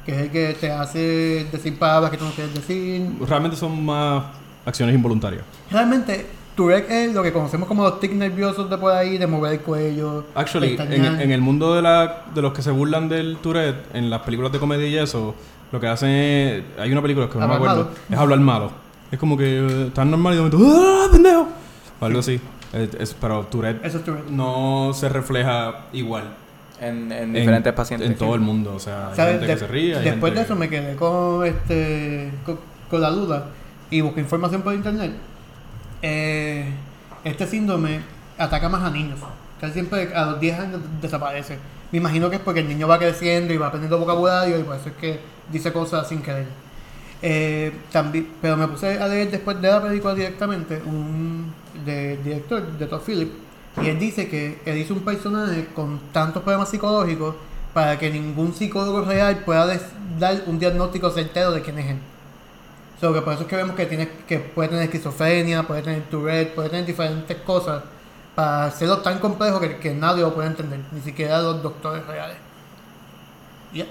que 0.05 0.11
es 0.11 0.17
el 0.23 0.29
que 0.29 0.53
te 0.59 0.71
hace 0.71 1.47
decir 1.51 1.79
palabras 1.79 2.11
que 2.11 2.17
tú 2.17 2.25
no 2.25 2.31
quieres 2.31 2.53
decir, 2.53 3.09
Realmente 3.27 3.57
son 3.57 3.83
más 3.83 4.25
acciones 4.65 4.93
involuntarias. 4.93 5.43
Realmente, 5.71 6.27
Tourette 6.55 6.89
es 6.91 7.13
lo 7.13 7.23
que 7.23 7.31
conocemos 7.31 7.67
como 7.67 7.83
los 7.83 7.99
tics 7.99 8.15
nerviosos 8.15 8.69
de 8.69 8.77
por 8.77 8.91
ahí, 8.91 9.17
de 9.17 9.25
mover 9.25 9.53
el 9.53 9.61
cuello. 9.61 10.25
Actually, 10.35 10.75
en, 10.79 11.05
en 11.21 11.31
el 11.31 11.41
mundo 11.41 11.75
de, 11.75 11.81
la, 11.81 12.25
de 12.33 12.41
los 12.41 12.53
que 12.53 12.61
se 12.61 12.71
burlan 12.71 13.07
del 13.07 13.37
Tourette, 13.37 13.95
en 13.95 14.09
las 14.09 14.21
películas 14.21 14.51
de 14.51 14.59
comedia 14.59 14.87
y 14.87 14.97
eso, 14.97 15.33
lo 15.71 15.79
que 15.79 15.87
hacen 15.87 16.09
es. 16.09 16.63
Hay 16.79 16.91
una 16.91 17.01
película 17.01 17.29
que 17.29 17.37
no 17.39 17.47
me 17.47 17.55
acuerdo. 17.55 17.75
malo. 17.85 17.89
Es 18.09 18.17
hablar 18.17 18.39
malo. 18.39 18.71
Es 19.11 19.19
como 19.19 19.37
que 19.37 19.59
eh, 19.59 19.87
están 19.87 20.11
normal 20.11 20.33
y 20.33 20.37
de 20.37 20.43
momento. 20.43 20.59
¡Ah, 20.77 21.07
pendejo! 21.11 21.47
O 21.99 22.05
algo 22.05 22.19
así. 22.19 22.39
Es- 22.73 22.93
es- 22.95 23.13
pero 23.13 23.43
Tourette 23.45 23.83
Eso 23.85 23.99
es 23.99 24.03
Tourette. 24.03 24.29
no 24.29 24.91
se 24.93 25.07
refleja 25.07 25.85
igual 25.93 26.23
En, 26.81 27.11
en 27.11 27.29
en- 27.29 27.33
diferentes 27.33 27.71
pacientes. 27.73 28.09
En 28.09 28.17
todo 28.17 28.35
el 28.35 28.41
mundo. 28.41 28.73
O 28.75 28.79
sea, 28.79 29.09
hay 29.09 29.15
¿Sabes? 29.15 29.31
gente 29.39 29.47
De- 29.47 29.53
que 29.53 29.59
se 29.59 29.67
ríe. 29.67 29.95
hay 29.97 30.03
después 30.03 30.33
gente 30.33 30.39
de 30.39 30.45
eso 30.45 30.53
que- 30.55 30.59
me 30.59 30.69
quedé 30.69 30.95
con, 30.97 31.45
este, 31.45 32.31
con, 32.45 32.59
con 32.89 33.01
la 33.01 33.09
duda 33.09 33.45
y 33.89 34.01
busqué 34.01 34.19
información 34.19 34.61
por 34.61 34.73
internet. 34.73 35.13
Eh, 36.01 36.65
este 37.23 37.47
síndrome 37.47 38.01
ataca 38.37 38.69
más 38.69 38.83
a 38.83 38.89
niños. 38.91 39.19
Casi 39.59 39.73
siempre 39.73 40.13
a 40.13 40.25
los 40.25 40.39
10 40.39 40.59
años 40.59 40.81
desaparece. 41.01 41.57
Me 41.91 41.97
imagino 41.99 42.29
que 42.29 42.35
es 42.35 42.41
porque 42.41 42.59
el 42.59 42.67
niño 42.67 42.87
va 42.87 42.99
creciendo 42.99 43.53
y 43.53 43.57
va 43.57 43.67
aprendiendo 43.67 43.97
vocabulario 43.97 44.59
y 44.59 44.63
por 44.63 44.75
eso 44.75 44.89
es 44.89 44.95
que 44.95 45.19
dice 45.51 45.71
cosas 45.71 46.07
sin 46.07 46.21
querer. 46.21 46.47
Eh, 47.21 47.71
también, 47.91 48.29
pero 48.41 48.57
me 48.57 48.67
puse 48.67 48.99
a 48.99 49.07
leer 49.07 49.31
después 49.31 49.59
de 49.59 49.67
la 49.67 49.81
película 49.81 50.13
directamente 50.13 50.81
un 50.85 51.51
de, 51.85 52.17
director, 52.17 52.61
de 52.61 52.85
Todd 52.85 53.01
Phillips, 53.01 53.31
y 53.81 53.87
él 53.87 53.99
dice 53.99 54.27
que 54.27 54.59
él 54.65 54.77
hizo 54.77 54.93
un 54.93 55.01
personaje 55.01 55.67
con 55.75 55.99
tantos 56.11 56.43
problemas 56.43 56.69
psicológicos 56.69 57.35
para 57.73 57.97
que 57.99 58.09
ningún 58.09 58.53
psicólogo 58.53 59.01
real 59.01 59.43
pueda 59.45 59.79
dar 60.19 60.43
un 60.47 60.57
diagnóstico 60.57 61.11
certero 61.11 61.51
de 61.51 61.61
quién 61.61 61.77
es 61.79 61.91
él. 61.91 61.99
So, 62.99 63.13
que 63.13 63.21
por 63.21 63.33
eso 63.33 63.43
es 63.43 63.47
que 63.47 63.55
vemos 63.55 63.75
que, 63.75 63.85
tiene, 63.85 64.09
que 64.27 64.39
puede 64.39 64.69
tener 64.69 64.85
esquizofrenia, 64.85 65.63
puede 65.63 65.83
tener 65.83 66.01
Tourette, 66.09 66.55
puede 66.55 66.69
tener 66.69 66.85
diferentes 66.85 67.37
cosas 67.37 67.83
para 68.33 68.65
hacerlo 68.65 68.99
tan 68.99 69.19
complejo 69.19 69.59
que, 69.59 69.93
nadie 69.93 70.23
lo 70.23 70.33
puede 70.33 70.47
entender, 70.47 70.79
ni 70.91 71.01
siquiera 71.01 71.39
los 71.41 71.61
doctores 71.61 72.05
reales. 72.07 72.37
Ya. 73.73 73.85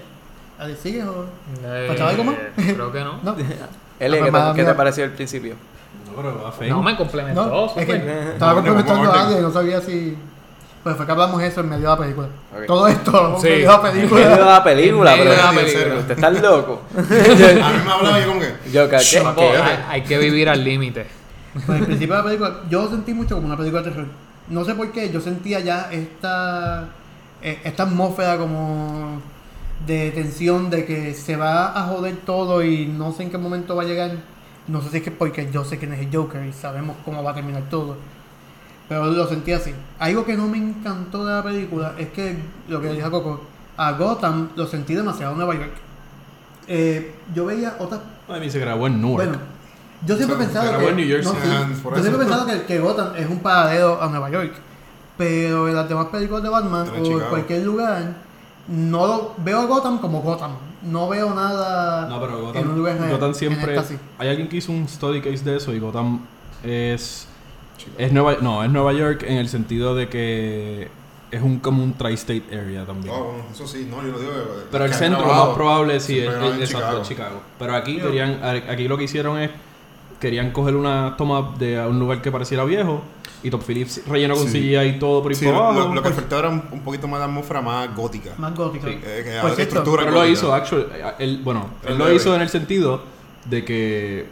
¿Ale 0.59 0.75
sigues 0.75 1.05
o...? 1.05 1.25
eh, 1.63 1.85
¿Faltaba 1.87 2.09
algo 2.11 2.23
más? 2.23 2.35
creo 2.55 2.91
que 2.91 2.99
no. 3.01 3.19
No. 3.23 3.35
Eli, 3.99 4.17
¿qué, 4.19 4.31
te, 4.31 4.37
qué 4.55 4.63
te 4.63 4.73
pareció 4.75 5.03
al 5.05 5.11
principio? 5.11 5.55
No, 6.07 6.15
pero 6.21 6.43
va 6.43 6.51
feo. 6.51 6.75
No, 6.75 6.83
me 6.83 6.95
complementó. 6.95 7.45
No, 7.47 7.65
es 7.65 7.71
súper. 7.71 7.87
que 8.05 8.29
estaba 8.33 8.53
complementando 8.55 9.11
a 9.11 9.21
alguien 9.21 9.39
y 9.39 9.41
no 9.41 9.51
sabía 9.51 9.81
si... 9.81 10.17
Pues 10.83 10.95
fue 10.95 11.05
que 11.05 11.11
hablamos 11.11 11.41
eso 11.41 11.61
en 11.61 11.69
medio 11.69 11.81
de 11.83 11.87
la 11.89 11.97
película. 11.97 12.27
Todo 12.65 12.87
esto 12.87 13.37
Sí. 13.41 13.47
en 13.47 13.53
medio 13.53 13.67
de 13.67 13.75
la 13.75 13.75
En 13.75 13.83
medio 13.83 14.07
de 14.07 14.21
película. 14.23 14.45
la 14.45 14.63
película, 14.63 15.13
En 15.13 15.19
medio 15.19 15.31
pero 15.31 15.31
de 15.31 15.37
la 15.37 15.61
película. 15.61 15.99
usted 15.99 16.11
está 16.15 16.29
loco. 16.29 16.81
A 16.97 17.01
mí 17.01 17.79
me 17.85 17.91
hablaba 17.91 18.19
yo 18.19 18.27
como 18.27 18.39
que. 18.39 18.53
Yo. 18.71 19.23
Papo, 19.23 19.41
hay, 19.41 19.79
hay 19.89 20.01
que 20.03 20.17
vivir 20.17 20.47
al 20.49 20.63
límite. 20.63 21.07
Pues 21.53 21.79
al 21.79 21.85
principio 21.85 22.15
de 22.15 22.21
la 22.21 22.25
película, 22.25 22.55
yo 22.69 22.83
lo 22.83 22.89
sentí 22.89 23.13
mucho 23.13 23.35
como 23.35 23.47
una 23.47 23.57
película 23.57 23.81
de 23.81 23.89
terror. 23.89 24.05
No 24.49 24.63
sé 24.63 24.75
por 24.75 24.91
qué, 24.91 25.09
yo 25.11 25.19
sentía 25.19 25.59
ya 25.59 25.89
esta, 25.91 26.85
eh, 27.41 27.59
esta 27.65 27.83
atmósfera 27.83 28.37
como 28.37 29.19
de 29.87 30.11
tensión, 30.11 30.69
de 30.69 30.85
que 30.85 31.13
se 31.13 31.37
va 31.37 31.77
a 31.79 31.87
joder 31.87 32.17
todo 32.17 32.61
y 32.61 32.85
no 32.85 33.13
sé 33.13 33.23
en 33.23 33.31
qué 33.31 33.37
momento 33.37 33.75
va 33.75 33.83
a 33.83 33.85
llegar. 33.85 34.11
No 34.67 34.81
sé 34.81 34.89
si 34.89 34.97
es 34.97 35.03
que 35.03 35.11
porque 35.11 35.49
yo 35.51 35.63
sé 35.63 35.79
quién 35.79 35.93
es 35.93 36.01
el 36.01 36.13
Joker 36.13 36.45
y 36.45 36.51
sabemos 36.51 36.97
cómo 37.05 37.23
va 37.23 37.31
a 37.31 37.33
terminar 37.33 37.63
todo. 37.69 37.95
Pero 38.89 39.05
lo 39.05 39.27
sentí 39.27 39.53
así. 39.53 39.73
Algo 39.97 40.25
que 40.25 40.35
no 40.35 40.47
me 40.47 40.57
encantó 40.57 41.25
de 41.25 41.33
la 41.33 41.43
película 41.43 41.93
es 41.97 42.09
que, 42.09 42.37
lo 42.67 42.81
que 42.81 42.91
dijo 42.91 43.09
Coco, 43.09 43.41
a 43.77 43.93
Gotham 43.93 44.49
lo 44.55 44.67
sentí 44.67 44.93
demasiado 44.93 45.35
Nueva 45.35 45.55
York. 45.55 45.73
Eh, 46.67 47.15
yo 47.33 47.45
veía 47.45 47.77
otras 47.79 48.01
A 48.27 48.39
mí 48.39 48.49
se 48.49 48.59
grabó 48.59 48.87
en 48.87 49.01
Newark. 49.01 49.29
bueno, 49.29 49.43
yo 50.05 50.17
siempre 50.17 50.35
he 50.35 50.39
pensado 50.39 50.79
que, 50.79 50.89
en 50.89 50.95
New 50.97 51.07
Jersey. 51.07 51.33
no, 51.33 51.39
sí, 51.39 51.81
yo 51.83 52.01
siempre 52.01 52.23
he 52.23 52.25
pensado 52.25 52.45
que, 52.45 52.63
que 52.63 52.79
Gotham 52.79 53.15
es 53.15 53.29
un 53.29 53.39
paradero 53.39 54.01
a 54.01 54.07
Nueva 54.07 54.29
York. 54.29 54.53
Pero 55.17 55.67
en 55.67 55.75
las 55.75 55.87
demás 55.89 56.07
películas 56.07 56.43
de 56.43 56.49
Batman 56.49 56.89
o 56.89 56.95
en 56.95 57.03
Chicago. 57.03 57.29
cualquier 57.29 57.63
lugar, 57.63 58.26
no 58.67 59.07
lo, 59.07 59.33
veo 59.37 59.59
a 59.59 59.65
Gotham 59.65 59.99
como 59.99 60.21
Gotham. 60.21 60.51
No 60.83 61.09
veo 61.09 61.33
nada 61.33 62.07
No, 62.07 62.21
pero 62.21 62.53
en 62.53 62.67
un 62.67 62.77
lugar 62.77 62.97
Gotham. 62.97 63.11
Gotham 63.11 63.33
siempre. 63.33 63.79
Hay 64.17 64.29
alguien 64.29 64.47
que 64.47 64.57
hizo 64.57 64.71
un 64.71 64.87
study 64.87 65.21
case 65.21 65.43
de 65.43 65.57
eso 65.57 65.73
y 65.73 65.79
Gotham 65.79 66.21
es. 66.63 67.27
Es 67.97 68.11
Nueva, 68.11 68.37
no, 68.41 68.63
es 68.63 68.71
Nueva 68.71 68.91
York 68.91 69.23
en 69.25 69.37
el 69.37 69.47
sentido 69.49 69.95
de 69.95 70.09
que 70.09 70.89
es 71.31 71.41
un 71.41 71.59
como 71.59 71.83
un 71.83 71.93
tri-state 71.93 72.43
area 72.51 72.85
también. 72.85 73.13
Oh, 73.15 73.35
eso 73.51 73.67
sí, 73.67 73.87
no, 73.89 74.01
yo 74.01 74.11
lo 74.11 74.19
digo. 74.19 74.31
Pero 74.71 74.85
el 74.85 74.93
centro, 74.93 75.25
lo 75.25 75.33
más 75.33 75.55
probable, 75.55 75.99
sí, 75.99 76.19
es, 76.19 76.69
Chicago. 76.69 77.01
Chicago. 77.03 77.41
Pero 77.59 77.75
aquí 77.75 77.97
querían, 77.97 78.43
aquí 78.43 78.87
lo 78.87 78.97
que 78.97 79.05
hicieron 79.05 79.39
es, 79.39 79.51
querían 80.19 80.51
coger 80.51 80.75
una 80.75 81.15
toma 81.17 81.53
de 81.59 81.79
un 81.85 81.99
lugar 81.99 82.21
que 82.21 82.31
pareciera 82.31 82.63
viejo 82.65 83.01
y 83.43 83.49
Top 83.51 83.61
Phillips 83.63 84.01
rellenó 84.07 84.35
con 84.35 84.47
Sí. 84.47 84.59
CGI 84.59 84.77
y 84.95 84.99
todo 84.99 85.21
por 85.21 85.31
ahí 85.31 85.35
Sí, 85.35 85.45
por 85.45 85.53
lo, 85.53 85.59
abajo. 85.63 85.79
lo- 85.89 85.93
lo 85.95 86.01
que 86.03 86.09
faltaba 86.09 86.39
era 86.39 86.49
un, 86.49 86.63
un 86.71 86.81
poquito 86.81 87.07
más 87.07 87.19
de 87.19 87.25
atmósfera 87.25 87.61
más 87.61 87.95
gótica. 87.95 88.31
Más 88.37 88.55
gótica. 88.55 88.87
Sí. 88.87 88.93
Eh, 89.03 89.21
que 89.23 89.31
cierto, 89.31 89.61
estructura 89.61 90.01
Pero 90.03 90.11
lo 90.13 90.17
gótica. 90.21 90.33
hizo, 90.33 90.53
actually, 90.53 90.85
eh, 90.93 91.03
él, 91.19 91.41
bueno, 91.43 91.67
Pero 91.81 91.93
él 91.93 91.99
lo 91.99 92.11
hizo 92.13 92.35
en 92.35 92.41
el 92.41 92.49
sentido 92.49 93.01
de 93.45 93.63
que 93.63 94.25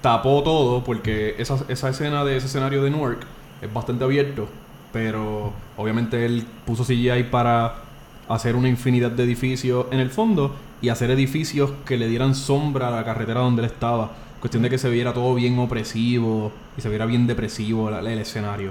tapó 0.00 0.42
todo 0.42 0.82
porque 0.82 1.34
esa, 1.38 1.58
esa 1.68 1.90
escena 1.90 2.24
de 2.24 2.36
ese 2.36 2.46
escenario 2.46 2.82
de 2.82 2.90
Newark 2.90 3.18
es 3.60 3.72
bastante 3.72 4.04
abierto, 4.04 4.48
pero 4.92 5.52
obviamente 5.76 6.24
él 6.24 6.44
puso 6.64 6.84
CGI 6.84 7.24
para 7.30 7.74
hacer 8.28 8.56
una 8.56 8.68
infinidad 8.68 9.10
de 9.10 9.24
edificios 9.24 9.86
en 9.90 10.00
el 10.00 10.10
fondo 10.10 10.54
y 10.80 10.88
hacer 10.90 11.10
edificios 11.10 11.70
que 11.84 11.96
le 11.96 12.08
dieran 12.08 12.34
sombra 12.34 12.88
a 12.88 12.90
la 12.92 13.04
carretera 13.04 13.40
donde 13.40 13.62
él 13.62 13.66
estaba. 13.66 14.12
Cuestión 14.40 14.62
de 14.62 14.70
que 14.70 14.78
se 14.78 14.88
viera 14.88 15.12
todo 15.12 15.34
bien 15.34 15.58
opresivo 15.58 16.52
y 16.76 16.80
se 16.80 16.88
viera 16.88 17.06
bien 17.06 17.26
depresivo 17.26 17.90
la- 17.90 17.98
el 18.00 18.18
escenario. 18.18 18.70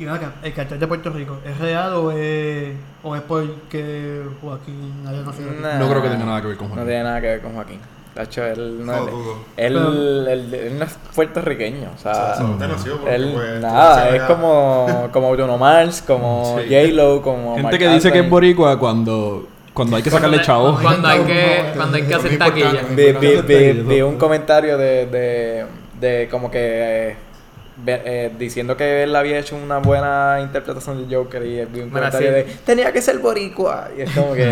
Y 0.00 0.06
acá, 0.06 0.32
el 0.42 0.52
cartel 0.54 0.78
de 0.78 0.86
Puerto 0.86 1.10
Rico, 1.10 1.38
¿es 1.44 1.58
real 1.58 1.92
o 1.94 2.12
es, 2.12 2.72
o 3.02 3.16
es 3.16 3.22
porque 3.22 4.22
Joaquín 4.40 4.92
haya 5.08 5.22
nacido 5.22 5.50
aquí? 5.50 5.58
Nah, 5.60 5.78
No 5.78 5.88
creo 5.88 6.02
que 6.02 6.08
tenga 6.08 6.24
nada 6.24 6.40
que 6.40 6.46
ver 6.48 6.56
con 6.56 6.68
No 6.68 6.74
Joaquín. 6.74 6.88
tiene 6.88 7.04
nada 7.04 7.20
que 7.20 7.26
ver 7.26 7.40
con 7.42 7.52
Joaquín. 7.54 7.80
De 8.14 8.22
hecho, 8.24 8.44
él 8.44 8.84
no, 8.84 8.92
No 8.92 9.06
él, 9.08 9.72
Pero- 9.74 9.92
él- 10.32 10.54
él 10.54 10.78
no 10.78 10.84
es 10.84 10.98
puertorriqueño. 11.14 11.90
O 11.94 11.98
sea, 11.98 12.34
él, 13.08 13.30
pues, 13.34 13.60
nada, 13.60 14.08
se 14.10 14.16
es 14.16 14.22
como, 14.24 15.08
como 15.12 15.30
Bruno 15.32 15.56
Mars, 15.58 16.02
como 16.04 16.58
Sí. 16.58 16.64
J-Lo, 16.68 17.22
como 17.22 17.56
Gente 17.56 17.78
que 17.78 17.88
dice 17.88 18.10
que 18.12 18.20
es 18.20 18.28
boricua 18.30 18.78
cuando, 18.78 19.46
cuando 19.78 19.96
hay 19.96 20.02
que 20.02 20.10
sacarle 20.10 20.40
chavo. 20.42 20.76
Cuando 20.82 21.06
hay 21.06 21.20
que, 21.20 21.62
cuando 21.76 21.96
hay 21.96 22.02
que 22.02 22.14
hacer 22.14 22.36
taquilla. 22.36 22.82
Vi, 22.90 23.12
vi- 23.12 23.42
vi- 23.46 23.54
Eso. 23.54 23.84
vi 23.84 24.02
un 24.02 24.16
comentario 24.18 24.76
de, 24.76 25.06
de, 25.06 25.64
de 26.00 26.28
como 26.28 26.50
que 26.50 26.58
eh, 27.10 27.16
eh, 27.86 28.32
diciendo 28.36 28.76
que 28.76 29.04
él 29.04 29.14
había 29.14 29.38
hecho 29.38 29.54
una 29.54 29.78
buena 29.78 30.38
interpretación 30.40 31.08
de 31.08 31.14
Joker 31.14 31.44
y 31.46 31.64
vi 31.66 31.80
un 31.82 31.90
comentario 31.90 32.26
sí. 32.28 32.34
de 32.34 32.42
tenía 32.66 32.92
que 32.92 33.00
ser 33.00 33.18
boricua 33.18 33.88
y 33.96 34.00
es 34.02 34.10
como 34.10 34.34
que 34.34 34.46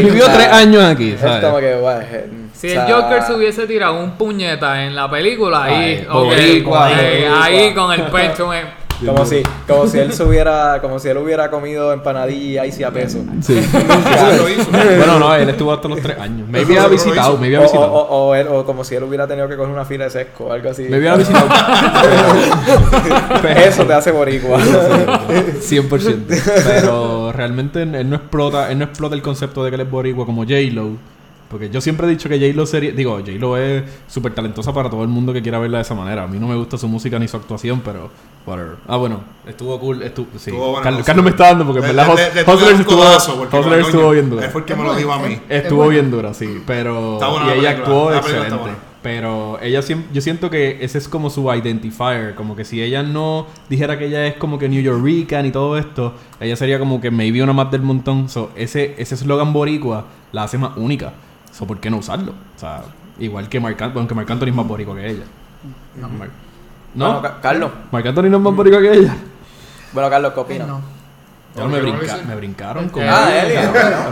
vivió 0.00 0.24
tres 0.26 0.46
años 0.52 0.84
aquí, 0.84 1.16
es 1.20 1.40
como 1.40 1.58
que 1.58 1.74
bueno, 1.74 2.00
eh, 2.12 2.26
Si 2.54 2.68
o 2.68 2.80
el 2.86 2.92
Joker 2.92 3.22
se 3.24 3.32
hubiese 3.34 3.66
tirado 3.66 3.98
un 3.98 4.12
puñeta 4.12 4.84
en 4.84 4.94
la 4.94 5.10
película, 5.10 5.64
ahí, 5.64 5.74
Ay, 5.74 6.06
boricua, 6.12 6.92
eh, 6.92 7.24
boricua. 7.26 7.44
ahí 7.44 7.74
con 7.74 7.92
el 7.92 8.02
pecho. 8.02 8.54
eh. 8.54 8.62
Como 9.04 9.26
si 9.26 9.42
como 9.66 9.86
si 9.86 9.98
él 9.98 10.12
se 10.12 10.22
hubiera 10.24 10.80
como 10.80 10.98
si 10.98 11.08
él 11.08 11.18
hubiera 11.18 11.50
comido 11.50 11.92
empanadilla 11.92 12.64
y 12.66 12.72
si 12.72 12.82
a 12.84 12.90
peso 12.90 13.18
Sí. 13.40 13.58
Eso 13.58 14.42
lo 14.42 14.48
hizo. 14.48 14.70
bueno, 14.70 15.18
no, 15.18 15.34
él 15.34 15.48
estuvo 15.48 15.72
hasta 15.72 15.88
los 15.88 16.00
tres 16.00 16.18
años. 16.18 16.48
Me 16.48 16.60
había 16.60 16.86
visitado, 16.88 17.36
me 17.38 17.46
había 17.46 17.60
o, 17.60 17.62
visitado. 17.62 17.92
o, 17.92 18.02
o, 18.02 18.28
o 18.30 18.34
él- 18.34 18.48
o 18.48 18.64
como 18.64 18.84
si 18.84 18.94
él 18.94 19.02
hubiera 19.04 19.26
tenido 19.26 19.48
que 19.48 19.56
coger 19.56 19.72
una 19.72 19.84
fila 19.84 20.04
de 20.04 20.10
sesco 20.10 20.44
o 20.44 20.52
algo 20.52 20.70
así 20.70 20.82
Me 20.84 20.96
había 20.96 21.16
visitado. 21.16 21.46
Eso 23.56 23.84
te 23.84 23.92
hace 23.94 24.10
boricua 24.10 24.58
100%. 24.58 26.42
Pero 26.64 27.32
realmente 27.32 27.82
él 27.82 28.08
no 28.08 28.16
explota, 28.16 28.70
él 28.70 28.78
no 28.78 28.84
explota 28.84 29.14
el 29.14 29.22
concepto 29.22 29.64
de 29.64 29.70
que 29.70 29.74
él 29.76 29.80
es 29.82 29.90
boricua 29.90 30.26
como 30.26 30.42
J-Lo. 30.42 31.13
Porque 31.48 31.70
yo 31.70 31.80
siempre 31.80 32.06
he 32.06 32.10
dicho 32.10 32.28
que 32.28 32.38
J-Lo 32.38 32.66
sería... 32.66 32.92
Digo, 32.92 33.18
J-Lo 33.18 33.56
es 33.56 33.84
súper 34.08 34.34
talentosa 34.34 34.72
para 34.72 34.90
todo 34.90 35.02
el 35.02 35.08
mundo 35.08 35.32
que 35.32 35.40
quiera 35.42 35.58
verla 35.58 35.78
de 35.78 35.82
esa 35.82 35.94
manera. 35.94 36.24
A 36.24 36.26
mí 36.26 36.38
no 36.38 36.48
me 36.48 36.56
gusta 36.56 36.76
su 36.78 36.88
música 36.88 37.18
ni 37.18 37.28
su 37.28 37.36
actuación, 37.36 37.80
pero... 37.84 38.10
Whatever. 38.46 38.76
Ah, 38.88 38.96
bueno. 38.96 39.20
Estuvo 39.46 39.78
cool. 39.80 40.02
Estuvo, 40.02 40.26
sí. 40.36 40.50
Estuvo 40.50 40.70
buena 40.72 40.82
Carlos. 40.82 41.06
Carlos 41.06 41.24
me 41.24 41.30
está 41.30 41.44
dando 41.46 41.64
porque 41.64 41.80
en 41.80 41.86
verdad 41.96 42.06
le- 42.08 42.12
Hus- 42.12 42.16
le- 42.16 42.34
le 42.34 42.44
tuve 42.44 42.54
Hustlers 42.54 42.74
un 42.74 42.80
estuvo... 42.80 43.50
coño, 43.50 43.74
estuvo 43.76 44.10
bien 44.10 44.30
dura. 44.30 44.44
Él 44.44 44.50
fue 44.50 44.60
el 44.60 44.64
que 44.66 44.74
me 44.74 44.84
lo 44.84 44.94
dijo 44.94 45.12
a 45.12 45.18
mí. 45.20 45.34
es- 45.48 45.62
Estuvo 45.62 45.88
bien 45.88 46.10
dura, 46.10 46.34
sí, 46.34 46.62
pero 46.66 47.14
Está 47.14 47.28
buena 47.28 47.46
y 47.46 47.48
la 47.48 47.54
ella 47.54 47.70
actuó 47.70 48.14
excelente. 48.14 48.56
Pero 49.02 49.58
ella 49.60 49.80
yo 50.12 50.20
siento 50.22 50.48
que 50.48 50.78
ese 50.80 50.96
es 50.96 51.08
como 51.08 51.28
su 51.28 51.42
identifier, 51.52 52.34
como 52.34 52.56
que 52.56 52.64
si 52.64 52.82
ella 52.82 53.02
no 53.02 53.46
dijera 53.68 53.98
que 53.98 54.06
ella 54.06 54.26
es 54.26 54.36
como 54.36 54.58
que 54.58 54.66
New 54.68 54.80
Yorker 54.82 55.44
y 55.44 55.50
todo 55.50 55.76
esto, 55.76 56.14
ella 56.40 56.56
sería 56.56 56.78
como 56.78 57.02
que 57.02 57.10
maybe 57.10 57.42
una 57.42 57.52
más 57.52 57.70
del 57.70 57.82
montón. 57.82 58.30
So, 58.30 58.50
ese 58.56 58.94
ese 58.96 59.14
eslogan 59.14 59.52
boricua 59.52 60.06
la 60.32 60.44
hace 60.44 60.56
más 60.56 60.70
única. 60.76 61.12
So, 61.56 61.66
¿por 61.66 61.78
qué 61.78 61.88
no 61.90 61.98
usarlo? 61.98 62.32
O 62.32 62.58
sea, 62.58 62.82
igual 63.18 63.48
que 63.48 63.60
Marc 63.60 63.80
Anthony, 63.80 63.98
aunque 64.00 64.14
Marc 64.14 64.30
Anthony 64.30 64.48
es 64.48 64.54
más 64.54 64.66
boricua 64.66 64.96
que 64.96 65.08
ella. 65.10 65.24
No, 66.00 66.08
Mar- 66.08 66.28
¿No? 66.94 67.04
Bueno, 67.06 67.22
Ca- 67.22 67.40
Carlos. 67.40 67.70
Marc 67.92 68.06
Anthony 68.06 68.22
no 68.24 68.36
es 68.38 68.42
más 68.42 68.54
boricua 68.54 68.80
que 68.80 68.92
ella. 68.92 69.16
Bueno, 69.92 70.10
Carlos, 70.10 70.32
¿qué 70.34 70.40
opinas? 70.40 70.66
no. 70.68 70.80
Ya 71.56 71.64
me, 71.66 71.76
¿qué 71.76 71.82
brinca- 71.82 72.16
me 72.26 72.34
brincaron 72.34 72.88
con 72.88 73.04
Ah, 73.08 73.28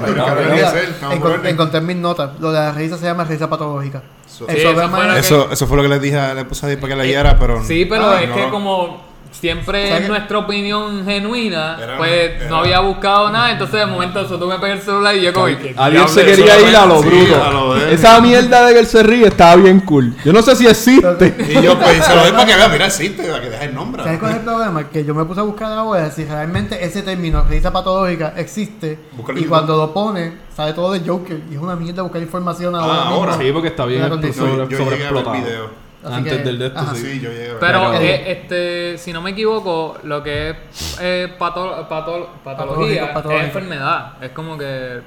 buenos. 0.00 1.44
encontré 1.44 1.78
en 1.78 1.87
mis 1.87 1.96
notas. 1.96 2.38
Lo 2.38 2.52
de 2.52 2.59
la 2.61 2.70
risa 2.72 2.96
se 2.96 3.05
llama 3.07 3.24
risa 3.24 3.48
patológica. 3.50 4.02
So- 4.28 4.46
El 4.48 4.55
Sí, 4.57 4.62
eso 4.62 4.74
fue 4.74 5.05
lo 5.07 5.12
es- 5.14 5.26
Eso, 5.26 5.50
eso 5.50 5.66
fue 5.66 5.76
lo 5.76 5.83
que 5.83 5.88
les 5.88 6.00
dije 6.00 6.18
a 6.18 6.35
la 6.35 6.42
esposa 6.42 6.66
de 6.68 6.76
para 6.76 6.94
que 6.94 7.00
leyera, 7.02 7.37
pero. 7.38 7.62
Sí, 7.64 7.85
pero 7.87 8.11
Ah, 8.12 8.22
es 8.22 8.28
no. 8.28 8.35
que 8.37 8.48
como 8.48 9.00
siempre 9.32 9.82
¿Sabes 9.88 9.94
es 9.94 10.00
qué? 10.02 10.08
nuestra 10.08 10.38
opinión 10.38 11.04
genuina, 11.04 11.76
Era- 11.82 11.96
pues 11.98 12.10
era- 12.12 12.48
no 12.48 12.56
había 12.58 12.80
buscado 12.80 13.30
nada, 13.30 13.50
entonces 13.50 13.80
de 13.80 13.86
momento 13.86 14.20
eso 14.20 14.38
tú 14.38 14.46
me 14.46 14.58
pegas 14.58 14.78
el 14.78 14.84
celular 14.84 15.16
y 15.16 15.22
yo 15.22 15.32
como... 15.32 15.46
Adiós 15.76 16.10
se 16.12 16.24
quería 16.24 16.60
ir 16.60 16.76
a 16.76 16.86
lo 16.86 17.02
Sí, 17.02 17.08
bruto. 17.08 17.42
a 17.44 17.50
lo. 17.50 17.76
Esa 17.76 18.20
mierda 18.20 18.66
de 18.66 18.74
que 18.74 18.80
él 18.80 18.86
se 18.86 19.02
ríe 19.02 19.26
estaba 19.26 19.56
bien 19.56 19.80
cool. 19.80 20.14
Yo 20.24 20.32
no 20.32 20.42
sé 20.42 20.54
si 20.54 20.66
existe. 20.66 21.34
Y 21.48 21.60
yo, 21.62 21.78
pues, 21.78 22.04
se 22.04 22.14
lo 22.14 22.22
doy 22.22 22.30
para 22.32 22.46
que 22.46 22.54
vea, 22.54 22.68
mira, 22.68 22.86
existe, 22.86 23.22
para 23.24 23.40
que 23.40 23.50
deje 23.50 23.64
el 23.64 23.74
nombre. 23.74 24.02
¿Sabes 24.04 24.18
cuál 24.18 24.30
es 24.32 24.36
el 24.38 24.44
problema? 24.44 24.88
Que 24.88 25.04
yo 25.04 25.14
me 25.14 25.24
puse 25.24 25.40
a 25.40 25.44
buscar 25.44 25.72
ahora 25.72 26.10
si 26.10 26.24
realmente 26.24 26.84
ese 26.84 27.02
término, 27.02 27.42
risa 27.48 27.72
patológica, 27.72 28.34
existe. 28.36 28.98
Y 29.34 29.42
en 29.42 29.48
cuando 29.48 29.76
lo 29.76 29.92
pone, 29.92 30.32
sale 30.54 30.72
todo 30.74 30.92
de 30.92 31.00
Joker. 31.00 31.40
Y 31.50 31.54
es 31.54 31.60
una 31.60 31.74
mierda 31.76 32.02
buscar 32.02 32.20
información 32.22 32.74
ahora. 32.74 32.94
Ah, 33.02 33.08
ahora. 33.08 33.38
Sí, 33.38 33.50
porque 33.52 33.68
está 33.68 33.84
bien 33.86 34.02
sobre, 34.32 34.56
Yo- 34.56 34.68
yo 34.68 34.78
sobreexplotado. 34.78 35.81
Así 36.04 36.14
Antes 36.14 36.32
que- 36.38 36.42
del 36.42 36.58
de 36.58 36.66
esto, 36.66 36.78
ajá. 36.80 36.94
sí. 36.94 37.00
Sí, 37.02 37.20
yo 37.20 37.30
llegué 37.30 37.44
a 37.44 37.52
ver. 37.52 37.58
Pero, 37.60 37.78
Pero- 37.92 37.94
eh, 38.02 38.32
este, 38.32 38.98
si 38.98 39.12
no 39.12 39.22
me 39.22 39.30
equivoco, 39.30 39.98
lo 40.02 40.22
que 40.22 40.50
es 40.50 40.56
eh, 41.00 41.32
pato- 41.38 41.86
pato- 41.88 42.28
patología 42.42 43.12
patológico. 43.12 43.40
es 43.40 43.46
enfermedad. 43.46 44.12
Es 44.20 44.30
como 44.32 44.58
que... 44.58 45.00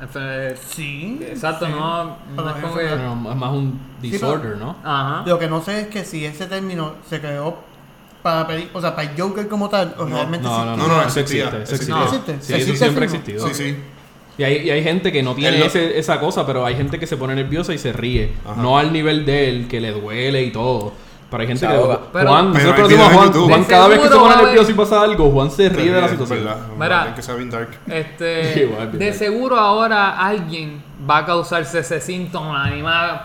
enfer- 0.00 0.56
Sí. 0.56 1.20
Exacto, 1.28 1.68
no, 1.68 2.16
es 2.36 2.62
como 2.62 2.74
que... 2.74 2.84
Pero 2.84 3.12
es 3.30 3.36
más 3.36 3.50
un 3.52 3.80
disorder, 4.00 4.56
¿no? 4.56 4.76
Ajá. 4.82 5.22
Lo 5.26 5.38
que 5.38 5.46
no 5.48 5.60
sé 5.62 5.82
es 5.82 5.86
que 5.88 6.04
si 6.04 6.24
ese 6.24 6.46
término 6.46 6.94
se 7.08 7.20
creó 7.20 7.58
para 8.22 8.46
peli- 8.46 8.70
o 8.72 8.80
sea, 8.80 8.94
para 8.96 9.10
el 9.10 9.20
Joker 9.20 9.48
como 9.48 9.68
tal, 9.68 9.94
o 9.98 10.04
No, 10.06 10.14
realmente 10.16 10.46
No, 10.46 10.64
no, 10.64 10.72
existía. 10.72 10.86
no, 10.88 10.94
no, 10.94 11.00
eso 11.08 11.20
existía, 11.20 11.44
existe, 11.44 11.62
eso 11.64 11.74
existía. 11.74 12.02
existe. 12.04 12.32
¿Existe? 12.32 12.46
Sí, 12.46 12.52
eso 12.52 12.62
¿Existe 12.62 12.78
siempre 12.86 13.02
ha 13.02 13.04
existido. 13.06 13.48
Sí, 13.48 13.54
sí. 13.54 13.78
Y 14.38 14.44
hay, 14.44 14.56
y 14.66 14.70
hay 14.70 14.82
gente 14.82 15.12
que 15.12 15.22
no 15.22 15.34
tiene 15.34 15.56
Él 15.56 15.60
no- 15.60 15.66
ese- 15.66 15.98
esa 15.98 16.18
cosa, 16.18 16.46
pero 16.46 16.64
hay 16.64 16.74
gente 16.74 16.98
que 16.98 17.06
se 17.06 17.16
pone 17.16 17.34
nerviosa 17.34 17.74
y 17.74 17.78
se 17.78 17.92
ríe. 17.92 18.32
Ajá. 18.46 18.60
No 18.62 18.78
al 18.78 18.92
nivel 18.92 19.26
de 19.26 19.48
él, 19.48 19.68
que 19.68 19.80
le 19.80 19.92
duele 19.92 20.42
y 20.42 20.50
todo. 20.50 20.92
Pero 21.30 21.40
hay 21.40 21.46
gente 21.48 21.66
que... 21.66 21.72
Juan, 21.74 21.98
Pero 22.12 22.42
nosotros 22.42 22.74
conocemos 22.76 23.06
a 23.06 23.14
Juan. 23.14 23.26
YouTube. 23.28 23.48
Juan 23.48 23.60
De 23.62 23.66
cada 23.66 23.88
vez 23.88 23.98
que 24.00 24.08
se 24.08 24.14
pone 24.16 24.36
nervioso 24.36 24.70
y 24.70 24.74
pasa 24.74 25.00
algo, 25.02 25.30
Juan 25.30 25.50
se 25.50 25.68
ríe 25.70 25.90
de 25.90 25.98
la 26.00 26.04
Es 26.06 26.12
situación. 26.12 26.44
verdad, 26.44 26.56
Mira. 26.78 27.14
Que 27.14 27.22
ser 27.22 27.36
bien 27.36 27.48
dark. 27.50 27.68
Este, 27.88 28.26
de 28.92 29.12
seguro 29.14 29.56
ahora 29.58 30.10
alguien 30.18 30.82
va 31.08 31.18
a 31.18 31.24
causarse 31.26 31.78
ese 31.78 32.00
síntoma, 32.02 32.68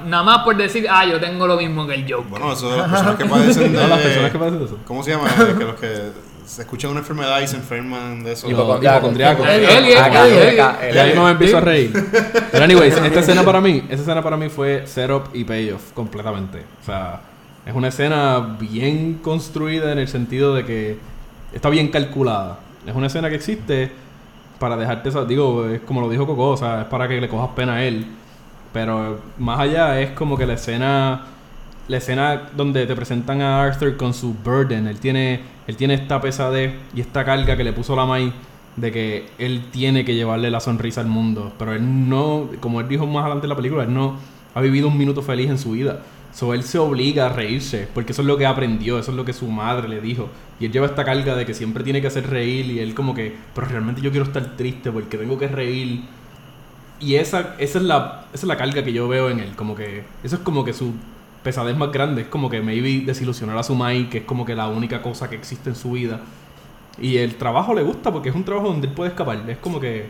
nada 0.05 0.23
más 0.23 0.39
por 0.43 0.55
decir, 0.55 0.87
ah, 0.89 1.05
yo 1.05 1.19
tengo 1.19 1.45
lo 1.47 1.57
mismo 1.57 1.85
que 1.85 1.95
el 1.95 2.03
Joker. 2.09 2.29
Bueno, 2.29 2.53
eso 2.53 2.75
las 2.77 2.87
personas 2.89 3.15
que 3.17 3.25
padecen 3.25 3.73
de... 3.73 3.79
No, 3.81 3.87
las 3.89 3.99
personas 3.99 4.31
que 4.31 4.39
padecen 4.39 4.59
de 4.59 4.65
eso. 4.65 4.77
¿Cómo 4.85 5.03
se 5.03 5.11
llama? 5.11 5.25
Que 5.57 5.63
los 5.65 5.75
que 5.75 5.87
se 6.47 6.61
escuchan 6.61 6.91
una 6.91 7.01
enfermedad 7.01 7.41
y 7.41 7.47
se 7.47 7.57
enferman 7.57 8.23
de 8.23 8.31
eso. 8.31 8.49
Hipocondriaco. 8.49 9.43
Y 9.43 10.97
ahí 10.97 11.13
me 11.15 11.31
empiezo 11.31 11.57
a 11.57 11.61
reír. 11.61 11.91
Pero 12.51 12.63
anyways, 12.63 12.95
esta 12.95 13.19
escena 13.19 13.43
para 13.43 13.59
mí, 13.59 13.83
esa 13.89 14.01
escena 14.01 14.23
para 14.23 14.37
mí 14.37 14.47
fue 14.47 14.87
setup 14.87 15.35
y 15.35 15.43
payoff 15.43 15.91
completamente. 15.91 16.63
O 16.81 16.85
sea, 16.85 17.19
es 17.65 17.75
una 17.75 17.89
escena 17.89 18.57
bien 18.59 19.15
construida 19.15 19.91
en 19.91 19.99
el 19.99 20.07
sentido 20.07 20.55
de 20.55 20.63
que 20.65 20.97
está 21.51 21.69
bien 21.69 21.89
calculada. 21.89 22.59
Es 22.85 22.95
una 22.95 23.07
escena 23.07 23.29
que 23.29 23.35
existe 23.35 23.91
para 24.57 24.77
dejarte, 24.77 25.11
digo, 25.27 25.67
es 25.67 25.81
como 25.81 25.99
lo 25.99 26.09
dijo 26.09 26.25
Coco, 26.25 26.51
o 26.51 26.57
sea, 26.57 26.81
es 26.81 26.87
para 26.87 27.09
que 27.09 27.19
le 27.19 27.27
cojas 27.27 27.49
pena 27.55 27.75
a 27.75 27.83
él. 27.83 28.07
Pero 28.71 29.19
más 29.37 29.59
allá 29.59 29.99
es 29.99 30.11
como 30.11 30.37
que 30.37 30.45
la 30.45 30.53
escena 30.53 31.25
la 31.87 31.97
escena 31.97 32.49
donde 32.55 32.85
te 32.85 32.95
presentan 32.95 33.41
a 33.41 33.63
Arthur 33.63 33.97
con 33.97 34.13
su 34.13 34.33
burden, 34.33 34.87
él 34.87 34.99
tiene 34.99 35.41
él 35.67 35.75
tiene 35.75 35.95
esta 35.95 36.21
pesadez 36.21 36.73
y 36.95 37.01
esta 37.01 37.25
carga 37.25 37.57
que 37.57 37.63
le 37.63 37.73
puso 37.73 37.95
la 37.95 38.05
Mai 38.05 38.31
de 38.77 38.91
que 38.91 39.25
él 39.37 39.65
tiene 39.71 40.05
que 40.05 40.15
llevarle 40.15 40.49
la 40.49 40.61
sonrisa 40.61 41.01
al 41.01 41.07
mundo, 41.07 41.51
pero 41.59 41.73
él 41.73 42.09
no, 42.09 42.49
como 42.61 42.79
él 42.79 42.87
dijo 42.87 43.05
más 43.05 43.23
adelante 43.23 43.45
en 43.45 43.49
la 43.49 43.55
película, 43.55 43.83
él 43.83 43.93
no 43.93 44.15
ha 44.53 44.61
vivido 44.61 44.87
un 44.87 44.97
minuto 44.97 45.21
feliz 45.21 45.49
en 45.49 45.57
su 45.57 45.71
vida. 45.71 45.99
So 46.33 46.53
él 46.53 46.63
se 46.63 46.77
obliga 46.77 47.25
a 47.25 47.29
reírse, 47.29 47.87
porque 47.93 48.11
eso 48.11 48.21
es 48.21 48.27
lo 48.27 48.37
que 48.37 48.45
aprendió, 48.45 48.99
eso 48.99 49.11
es 49.11 49.17
lo 49.17 49.25
que 49.25 49.33
su 49.33 49.47
madre 49.47 49.89
le 49.89 49.99
dijo. 49.99 50.29
Y 50.59 50.65
él 50.65 50.71
lleva 50.71 50.85
esta 50.85 51.03
carga 51.03 51.35
de 51.35 51.45
que 51.45 51.53
siempre 51.53 51.83
tiene 51.83 51.99
que 51.99 52.07
hacer 52.07 52.29
reír 52.29 52.67
y 52.67 52.79
él 52.79 52.93
como 52.93 53.15
que, 53.15 53.35
pero 53.55 53.67
realmente 53.67 54.01
yo 54.01 54.11
quiero 54.11 54.25
estar 54.25 54.55
triste 54.55 54.91
porque 54.91 55.17
tengo 55.17 55.37
que 55.39 55.47
reír. 55.47 56.01
Y 56.99 57.15
esa, 57.15 57.55
esa, 57.57 57.79
es 57.79 57.83
la, 57.83 58.25
esa 58.33 58.45
es 58.45 58.47
la 58.47 58.57
carga 58.57 58.83
que 58.83 58.93
yo 58.93 59.07
veo 59.07 59.29
en 59.29 59.39
él. 59.39 59.55
Como 59.55 59.75
que. 59.75 60.03
Eso 60.23 60.35
es 60.35 60.41
como 60.41 60.63
que 60.63 60.73
su 60.73 60.93
pesadez 61.47 61.77
más 61.77 61.93
grande. 61.93 62.23
Es 62.23 62.27
como 62.27 62.49
que 62.49 62.61
maybe 62.61 63.05
desilusionar 63.05 63.57
a 63.57 63.63
su 63.63 63.73
Mai, 63.73 64.09
que 64.09 64.17
es 64.17 64.23
como 64.25 64.45
que 64.45 64.53
la 64.53 64.67
única 64.67 65.01
cosa 65.01 65.29
que 65.29 65.37
existe 65.37 65.69
en 65.69 65.77
su 65.77 65.91
vida. 65.91 66.19
Y 66.99 67.17
el 67.19 67.35
trabajo 67.35 67.73
le 67.73 67.83
gusta 67.83 68.11
porque 68.11 68.27
es 68.27 68.35
un 68.35 68.43
trabajo 68.43 68.67
donde 68.67 68.87
él 68.87 68.93
puede 68.93 69.11
escapar. 69.11 69.49
Es 69.49 69.57
como 69.59 69.79
que. 69.79 70.09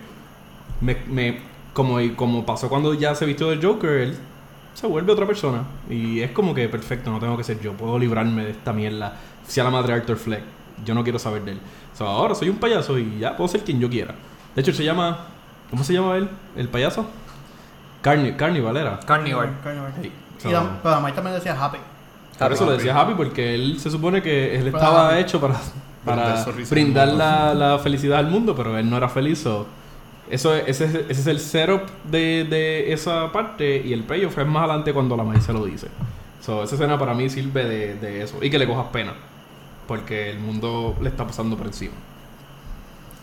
Me, 0.81 0.97
me, 1.07 1.37
como, 1.73 2.01
y 2.01 2.09
como 2.11 2.43
pasó 2.43 2.69
cuando 2.69 2.95
ya 2.95 3.13
se 3.13 3.27
vistió 3.27 3.49
del 3.51 3.63
Joker, 3.63 3.91
él 3.91 4.17
se 4.73 4.87
vuelve 4.87 5.11
otra 5.11 5.27
persona. 5.27 5.63
Y 5.91 6.21
es 6.21 6.31
como 6.31 6.55
que 6.55 6.67
perfecto, 6.69 7.11
no 7.11 7.19
tengo 7.19 7.37
que 7.37 7.43
ser 7.43 7.61
yo. 7.61 7.73
Puedo 7.73 7.99
librarme 7.99 8.43
de 8.43 8.51
esta 8.51 8.73
mierda. 8.73 9.13
Sea 9.45 9.63
la 9.63 9.69
madre 9.69 9.93
Arthur 9.93 10.17
Fleck. 10.17 10.41
Yo 10.83 10.95
no 10.95 11.03
quiero 11.03 11.19
saber 11.19 11.43
de 11.43 11.51
él. 11.51 11.59
So, 11.95 12.07
ahora 12.07 12.33
soy 12.33 12.49
un 12.49 12.57
payaso 12.57 12.97
y 12.97 13.19
ya 13.19 13.37
puedo 13.37 13.47
ser 13.47 13.61
quien 13.61 13.79
yo 13.79 13.91
quiera. 13.91 14.15
De 14.55 14.61
hecho, 14.61 14.71
él 14.71 14.77
se 14.77 14.83
llama. 14.83 15.27
¿Cómo 15.69 15.83
se 15.83 15.93
llama 15.93 16.17
él? 16.17 16.29
¿El 16.55 16.67
payaso? 16.67 17.05
Carni 18.01 18.31
Carnival 18.33 18.75
era. 18.75 18.99
Carnivore. 19.01 19.49
Carnivore. 19.63 19.93
Sí. 20.01 20.11
Y 20.49 20.79
pero 20.83 20.95
la 20.95 20.99
Mai 21.01 21.13
también 21.13 21.35
decía 21.35 21.53
happy. 21.63 21.77
por 22.39 22.53
eso 22.53 22.65
le 22.65 22.73
decía 22.73 22.99
Happy 22.99 23.13
porque 23.15 23.55
él 23.55 23.79
se 23.79 23.89
supone 23.91 24.21
que 24.21 24.55
él 24.55 24.71
Para 24.71 24.83
estaba 24.83 25.09
Happy. 25.09 25.19
hecho 25.21 25.41
para, 25.41 25.55
para 26.05 26.23
Brindar 26.23 26.43
sonrisas 26.45 26.69
brindar 26.71 27.03
al 27.03 27.09
mundo. 27.09 27.25
la, 27.25 27.53
la 27.71 27.79
felicidad 27.79 28.19
al 28.19 28.27
mundo, 28.27 28.55
pero 28.55 28.77
él 28.77 28.89
no 28.89 28.97
era 28.97 29.09
feliz. 29.09 29.39
so, 29.39 29.65
eso, 30.29 30.53
es- 30.55 30.67
ese, 30.67 30.85
es- 30.85 30.93
ese 31.09 31.21
es 31.21 31.27
el 31.27 31.39
setup 31.39 31.81
de, 32.09 32.45
de 32.49 32.91
esa 32.93 33.31
parte 33.31 33.81
y 33.85 33.93
el 33.93 34.03
payoff 34.03 34.37
es 34.37 34.45
más 34.47 34.63
adelante 34.63 34.93
cuando 34.93 35.15
la 35.17 35.23
maíz 35.23 35.43
se 35.43 35.53
lo 35.53 35.65
dice. 35.65 35.87
So, 36.41 36.63
esa 36.63 36.75
escena 36.75 36.97
para 36.99 37.13
mí 37.13 37.29
sirve 37.29 37.65
de, 37.65 37.95
de 37.95 38.21
eso 38.23 38.37
y 38.41 38.49
que 38.49 38.59
le 38.59 38.67
cojas 38.67 38.87
pena 38.93 39.13
porque 39.87 40.29
el 40.31 40.39
mundo 40.39 40.95
le 41.01 41.09
está 41.09 41.25
pasando 41.25 41.55
por 41.57 41.65
encima. 41.67 41.93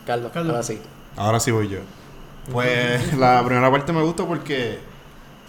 Carlos, 0.07 0.31
Carlos. 0.33 0.51
ahora 0.53 0.63
sí. 0.63 0.81
Ahora 1.17 1.41
sí 1.41 1.51
voy 1.51 1.69
yo. 1.69 1.79
Pues 2.53 3.17
la 3.17 3.43
primera 3.45 3.71
parte 3.71 3.93
me 3.93 4.03
gusta 4.03 4.25
porque, 4.27 4.79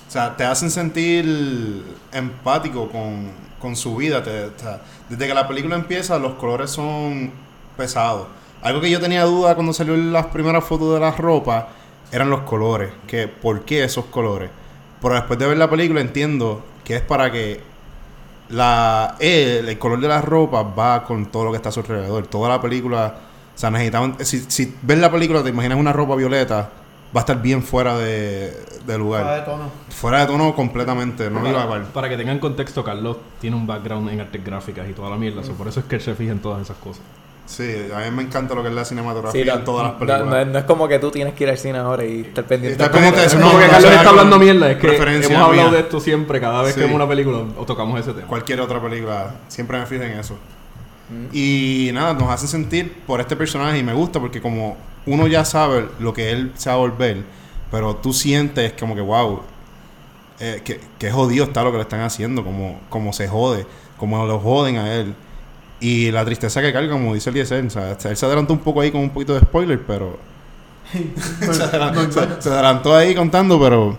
o 0.07 0.11
sea, 0.11 0.35
te 0.37 0.43
hacen 0.43 0.69
sentir 0.71 1.83
empático 2.11 2.89
con, 2.89 3.29
con 3.59 3.75
su 3.75 3.95
vida. 3.95 4.23
Te- 4.23 4.49
desde 5.09 5.27
que 5.27 5.33
la 5.33 5.47
película 5.47 5.75
empieza, 5.75 6.17
los 6.19 6.33
colores 6.35 6.71
son 6.71 7.31
pesados. 7.77 8.27
Algo 8.61 8.81
que 8.81 8.89
yo 8.89 8.99
tenía 8.99 9.23
duda 9.25 9.53
cuando 9.55 9.73
salió 9.73 9.95
las 9.97 10.27
primeras 10.27 10.63
fotos 10.63 10.93
de 10.93 10.99
la 10.99 11.11
ropa 11.11 11.67
eran 12.11 12.29
los 12.29 12.41
colores. 12.41 12.91
Que, 13.07 13.27
¿Por 13.27 13.65
qué 13.65 13.83
esos 13.83 14.05
colores? 14.05 14.49
Pero 15.01 15.15
después 15.15 15.37
de 15.37 15.47
ver 15.47 15.57
la 15.57 15.69
película 15.69 16.01
entiendo 16.01 16.63
que 16.83 16.95
es 16.95 17.01
para 17.01 17.31
que 17.31 17.61
la 18.49 19.15
él, 19.19 19.67
el 19.69 19.77
color 19.79 19.99
de 19.99 20.07
la 20.07 20.21
ropa 20.21 20.61
va 20.63 21.03
con 21.03 21.25
todo 21.27 21.45
lo 21.45 21.51
que 21.51 21.57
está 21.57 21.69
a 21.69 21.71
su 21.71 21.79
alrededor. 21.81 22.27
Toda 22.27 22.49
la 22.49 22.61
película, 22.61 23.15
o 23.55 23.57
sea, 23.57 23.69
necesitaban, 23.71 24.17
si, 24.23 24.39
si 24.47 24.75
ves 24.81 24.97
la 24.99 25.11
película, 25.11 25.43
te 25.43 25.49
imaginas 25.49 25.77
una 25.79 25.93
ropa 25.93 26.15
violeta, 26.15 26.69
va 27.15 27.19
a 27.19 27.23
estar 27.23 27.41
bien 27.41 27.63
fuera 27.63 27.97
de, 27.97 28.51
de 28.85 28.97
lugar. 28.97 29.21
Fuera 29.23 29.35
de 29.37 29.41
tono. 29.43 29.63
Fuera 29.89 30.19
de 30.21 30.25
tono 30.27 30.55
completamente, 30.55 31.29
no 31.29 31.47
iba 31.47 31.63
a 31.63 31.67
Para, 31.67 31.83
par. 31.83 31.91
para 31.93 32.09
que 32.09 32.17
tengan 32.17 32.39
contexto, 32.39 32.83
Carlos 32.83 33.17
tiene 33.39 33.55
un 33.55 33.65
background 33.65 34.09
en 34.09 34.19
artes 34.21 34.43
gráficas 34.43 34.89
y 34.89 34.93
toda 34.93 35.09
la 35.09 35.15
mierda, 35.15 35.43
so, 35.43 35.53
por 35.53 35.67
eso 35.67 35.79
es 35.79 35.85
que 35.85 35.95
él 35.95 36.01
se 36.01 36.13
fija 36.15 36.31
en 36.33 36.39
todas 36.39 36.61
esas 36.61 36.77
cosas. 36.77 37.01
Sí, 37.47 37.63
a 37.95 37.99
mí 37.99 38.09
me 38.15 38.23
encanta 38.23 38.55
lo 38.55 38.63
que 38.63 38.69
es 38.69 38.73
la 38.73 38.83
cinematografía 38.83 39.43
Sí, 39.43 39.49
en 39.59 39.63
todas 39.63 39.83
las 39.87 39.93
películas. 39.97 40.25
no- 40.47 40.51
no 40.51 40.57
es 40.59 40.65
como 40.65 40.87
que 40.87 40.97
tú 40.97 41.11
tienes 41.11 41.35
que 41.35 41.43
ir 41.43 41.49
al 41.51 41.57
cine 41.59 41.77
ahora 41.77 42.03
y 42.03 42.21
estar 42.21 42.43
pendiente. 42.43 42.71
Estar 42.73 42.91
pendiente 42.91 43.19
de 43.21 43.27
que- 43.27 43.31
eso, 43.33 43.39
No, 43.39 43.51
porque 43.51 43.65
no, 43.67 43.71
Carlos 43.71 43.91
está 43.91 44.09
hablando 44.09 44.39
mierda, 44.39 44.71
es 44.71 44.77
que 44.77 44.87
hemos 44.95 45.31
hablado 45.31 45.51
mía. 45.69 45.71
de 45.71 45.79
esto 45.81 45.99
siempre, 45.99 46.41
cada 46.41 46.63
vez 46.63 46.73
Sí. 46.73 46.79
que 46.79 46.85
vemos 46.87 46.95
una 46.95 47.07
película 47.07 47.37
o 47.55 47.63
tocamos 47.65 47.99
ese 47.99 48.13
tema. 48.13 48.27
Cualquier 48.27 48.61
otra 48.61 48.81
película, 48.81 49.35
siempre 49.47 49.77
me 49.79 49.85
fijo 49.85 50.01
en 50.03 50.13
eso. 50.19 50.33
Mm. 51.09 51.27
Y 51.35 51.91
nada, 51.93 52.13
nos 52.15 52.31
hacen 52.31 52.47
sentir 52.47 53.03
por 53.05 53.21
este 53.21 53.35
personaje 53.35 53.77
y 53.77 53.83
me 53.83 53.93
gusta 53.93 54.19
porque 54.19 54.41
como 54.41 54.75
uno 55.05 55.27
ya 55.27 55.45
sabe 55.45 55.87
lo 55.99 56.13
que 56.13 56.31
él 56.31 56.51
se 56.55 56.69
va 56.69 56.75
a 56.75 56.79
volver, 56.79 57.23
Pero 57.71 57.95
tú 57.97 58.13
sientes 58.13 58.73
como 58.73 58.95
que, 58.95 59.01
wow, 59.01 59.41
eh, 60.39 60.61
que, 60.63 60.79
que 60.99 61.11
jodido 61.11 61.45
está 61.45 61.63
lo 61.63 61.71
que 61.71 61.77
le 61.77 61.83
están 61.83 62.01
haciendo, 62.01 62.43
como, 62.43 62.79
como 62.89 63.13
se 63.13 63.27
jode, 63.27 63.65
como 63.97 64.25
lo 64.25 64.39
joden 64.39 64.77
a 64.77 64.93
él. 64.95 65.13
Y 65.79 66.11
la 66.11 66.23
tristeza 66.25 66.61
que 66.61 66.71
carga, 66.73 66.91
como 66.93 67.13
dice 67.13 67.29
Eliezer, 67.29 67.65
o 67.65 67.69
sea, 67.69 67.91
él 68.03 68.17
se 68.17 68.25
adelantó 68.25 68.53
un 68.53 68.59
poco 68.59 68.81
ahí 68.81 68.91
con 68.91 69.01
un 69.01 69.09
poquito 69.11 69.33
de 69.33 69.41
spoiler, 69.41 69.81
pero 69.85 70.17
se, 71.41 71.63
adelantó, 71.63 72.11
se- 72.11 72.41
se 72.41 72.49
adelantó 72.49 72.95
ahí 72.95 73.13
contando, 73.15 73.59
pero 73.59 73.97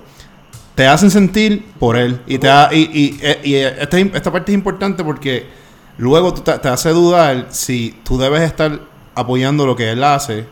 te 0.74 0.86
hacen 0.86 1.10
sentir 1.10 1.64
por 1.78 1.96
él. 1.96 2.20
Y, 2.26 2.38
te 2.38 2.48
ha- 2.48 2.70
y, 2.72 2.80
y, 2.92 3.18
eh, 3.22 3.40
y, 3.44 3.54
eh, 3.54 3.76
esta, 3.80 3.98
esta 3.98 4.32
parte 4.32 4.52
es 4.52 4.54
importante 4.56 5.04
porque 5.04 5.46
luego 5.98 6.32
te, 6.34 6.58
te 6.58 6.68
hace 6.68 6.90
dudar 6.90 7.46
si 7.50 7.98
tú 8.04 8.18
debes 8.18 8.42
estar 8.42 8.80
apoyando 9.14 9.66
lo 9.66 9.76
que 9.76 9.90
él 9.90 10.04
hace 10.04 10.46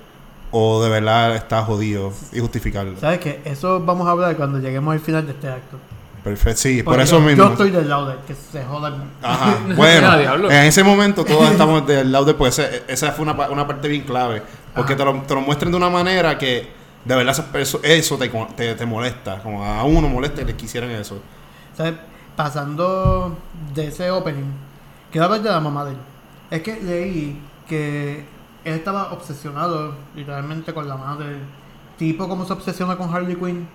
o 0.57 0.85
de 0.85 0.89
verdad 0.89 1.35
estás 1.35 1.65
jodido 1.65 2.13
y 2.33 2.39
justificarlo. 2.39 2.97
¿Sabes 3.01 3.19
qué? 3.19 3.43
Eso 3.45 3.81
vamos 3.81 4.07
a 4.07 4.13
hablar 4.13 4.37
cuando 4.37 4.61
lleguemos 4.61 4.93
al 4.95 5.01
final 5.01 5.27
de 5.27 5.33
este 5.33 5.49
acto. 5.49 5.79
Perfecto, 6.23 6.61
sí, 6.61 6.83
por 6.85 7.01
eso 7.01 7.19
mismo. 7.21 7.45
Yo 7.45 7.51
estoy 7.51 7.71
del 7.73 7.89
lado 7.89 8.07
de 8.07 8.15
que 8.27 8.35
se 8.37 8.65
jodan. 8.65 9.11
Ajá, 9.21 9.59
bueno, 9.77 10.09
Ah, 10.13 10.37
en 10.37 10.67
ese 10.67 10.85
momento 10.85 11.25
todos 11.25 11.51
estamos 11.51 11.85
del 11.87 12.13
lado 12.13 12.25
de 12.27 12.35
pues 12.35 12.57
ese- 12.59 12.85
esa 12.87 13.11
fue 13.11 13.25
una, 13.25 13.33
una 13.49 13.67
parte 13.67 13.89
bien 13.89 14.03
clave, 14.03 14.43
porque 14.77 14.95
te 14.95 15.05
lo, 15.05 15.13
te 15.23 15.35
lo 15.35 15.41
muestran 15.41 15.73
de 15.73 15.77
una 15.77 15.91
manera 15.91 16.39
que 16.39 16.69
de 17.05 17.15
verdad 17.17 17.33
eso, 17.33 17.45
eso, 17.59 17.81
eso 17.83 18.17
te, 18.17 18.29
te, 18.57 18.75
te 18.77 18.87
molesta, 18.87 19.41
como 19.43 19.65
a 19.65 19.83
uno 19.85 20.09
molesta 20.09 20.41
que 20.43 20.47
le 20.53 20.55
quisieran 20.57 20.91
eso. 20.93 21.19
¿Sabes? 21.77 21.95
Pasando 22.37 23.37
de 23.75 23.89
ese 23.89 24.11
opening, 24.11 24.53
quiero 25.11 25.25
hablar 25.27 25.43
de 25.43 25.51
la 25.51 25.61
mamá 25.61 25.85
de 25.85 25.91
él. 25.91 25.97
Es 26.51 26.63
que 26.63 26.81
leí 26.81 27.41
que 27.69 28.25
él 28.65 28.75
estaba 28.75 29.13
obsesionado 29.13 29.95
literalmente 30.17 30.73
con 30.73 30.89
la 30.89 30.97
madre. 30.97 31.37
Tipo 31.99 32.29
como 32.29 32.45
se 32.45 32.53
obsesiona 32.53 32.97
con 32.97 33.15
Harley 33.15 33.37
Quinn. 33.37 33.67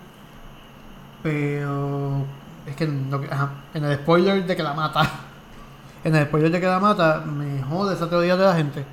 Pero 1.22 2.24
es 2.66 2.76
que 2.76 2.86
no- 2.86 3.20
ajá, 3.30 3.50
en 3.74 3.84
el 3.84 3.96
spoiler 3.98 4.46
de 4.46 4.56
que 4.56 4.62
la 4.62 4.74
mata. 4.74 5.02
En 6.02 6.16
el 6.16 6.24
spoiler 6.24 6.50
de 6.50 6.58
que 6.60 6.66
la 6.66 6.78
mata, 6.80 7.18
me 7.26 7.62
jode 7.62 7.94
esa 7.94 8.08
teoría 8.08 8.34
de 8.34 8.42
la 8.46 8.54
gente. 8.54 8.86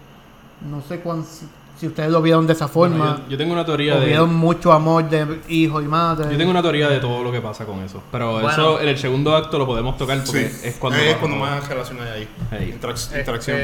No 0.69 0.81
sé 0.81 0.99
cuán, 0.99 1.23
si, 1.23 1.87
ustedes 1.87 2.11
lo 2.11 2.21
vieron 2.21 2.45
de 2.45 2.51
esa 2.51 2.67
forma. 2.67 2.97
Bueno, 2.97 3.17
yo, 3.19 3.27
yo 3.29 3.37
tengo 3.37 3.53
una 3.53 3.65
teoría 3.65 3.95
o 3.95 3.99
de. 4.01 4.07
vieron 4.07 4.35
mucho 4.35 4.73
amor 4.73 5.07
de 5.09 5.39
hijo 5.47 5.81
y 5.81 5.85
madre. 5.87 6.29
Yo 6.33 6.37
tengo 6.37 6.51
una 6.51 6.61
teoría 6.61 6.89
de 6.89 6.99
todo 6.99 7.23
lo 7.23 7.31
que 7.31 7.39
pasa 7.39 7.63
con 7.65 7.79
eso. 7.79 8.03
Pero 8.11 8.33
Bueno. 8.33 8.49
eso 8.49 8.81
en 8.81 8.89
el 8.89 8.97
segundo 8.97 9.33
acto 9.37 9.57
lo 9.57 9.65
podemos 9.65 9.95
tocar 9.97 10.21
porque 10.25 10.47
es 10.63 10.75
cuando. 10.77 10.99
es 10.99 11.15
cuando 11.15 11.37
más 11.37 11.65
relación 11.69 11.97
hay 12.01 12.09
ahí. 12.09 12.27
Hey. 12.51 12.77
Interac- 12.77 13.17
interacción. 13.17 13.57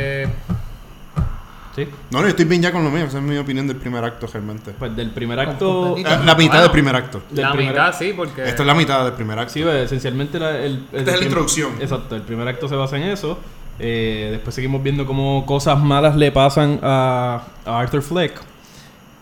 Sí. 1.76 1.88
No, 2.12 2.20
no, 2.20 2.24
yo 2.24 2.28
estoy 2.30 2.46
bien 2.46 2.62
ya 2.62 2.72
con 2.72 2.84
lo 2.84 2.92
mío, 2.92 3.06
esa 3.06 3.18
es 3.18 3.24
mi 3.24 3.36
opinión 3.38 3.66
del 3.68 3.78
primer 3.78 4.04
acto 4.04 4.28
realmente. 4.32 4.72
Pues 4.78 4.96
del 4.96 5.10
primer 5.10 5.40
acto. 5.40 5.98
Eh, 5.98 6.04
la 6.04 6.36
mitad 6.36 6.36
Bueno. 6.36 6.62
del 6.62 6.72
primer 6.72 6.96
acto. 6.96 7.22
del 7.32 7.44
la 7.46 7.52
primer 7.52 7.72
mitad 7.74 7.96
sí, 7.98 8.14
porque... 8.16 8.44
Esta 8.48 8.62
es 8.62 8.68
la 8.68 8.76
mitad 8.76 9.04
del 9.04 9.14
primer 9.14 9.40
acto. 9.40 9.54
Sí, 9.54 9.64
pues, 9.64 9.86
esencialmente 9.86 10.40
la, 10.40 10.52
el, 10.60 10.66
el 10.66 10.84
Esta 10.92 10.98
es 11.00 11.06
la 11.08 11.14
prim- 11.14 11.24
introducción. 11.24 11.72
Exacto, 11.80 12.16
el 12.16 12.22
primer 12.22 12.48
acto 12.48 12.68
se 12.70 12.76
basa 12.76 12.98
en 12.98 13.04
eso. 13.04 13.40
Eh, 13.80 14.28
después 14.32 14.54
seguimos 14.54 14.84
viendo 14.84 15.08
cómo 15.08 15.48
cosas 15.48 15.80
malas 15.80 16.16
le 16.16 16.32
pasan 16.32 16.80
a, 16.84 17.42
a 17.66 17.80
Arthur 17.80 18.04
Fleck. 18.04 18.40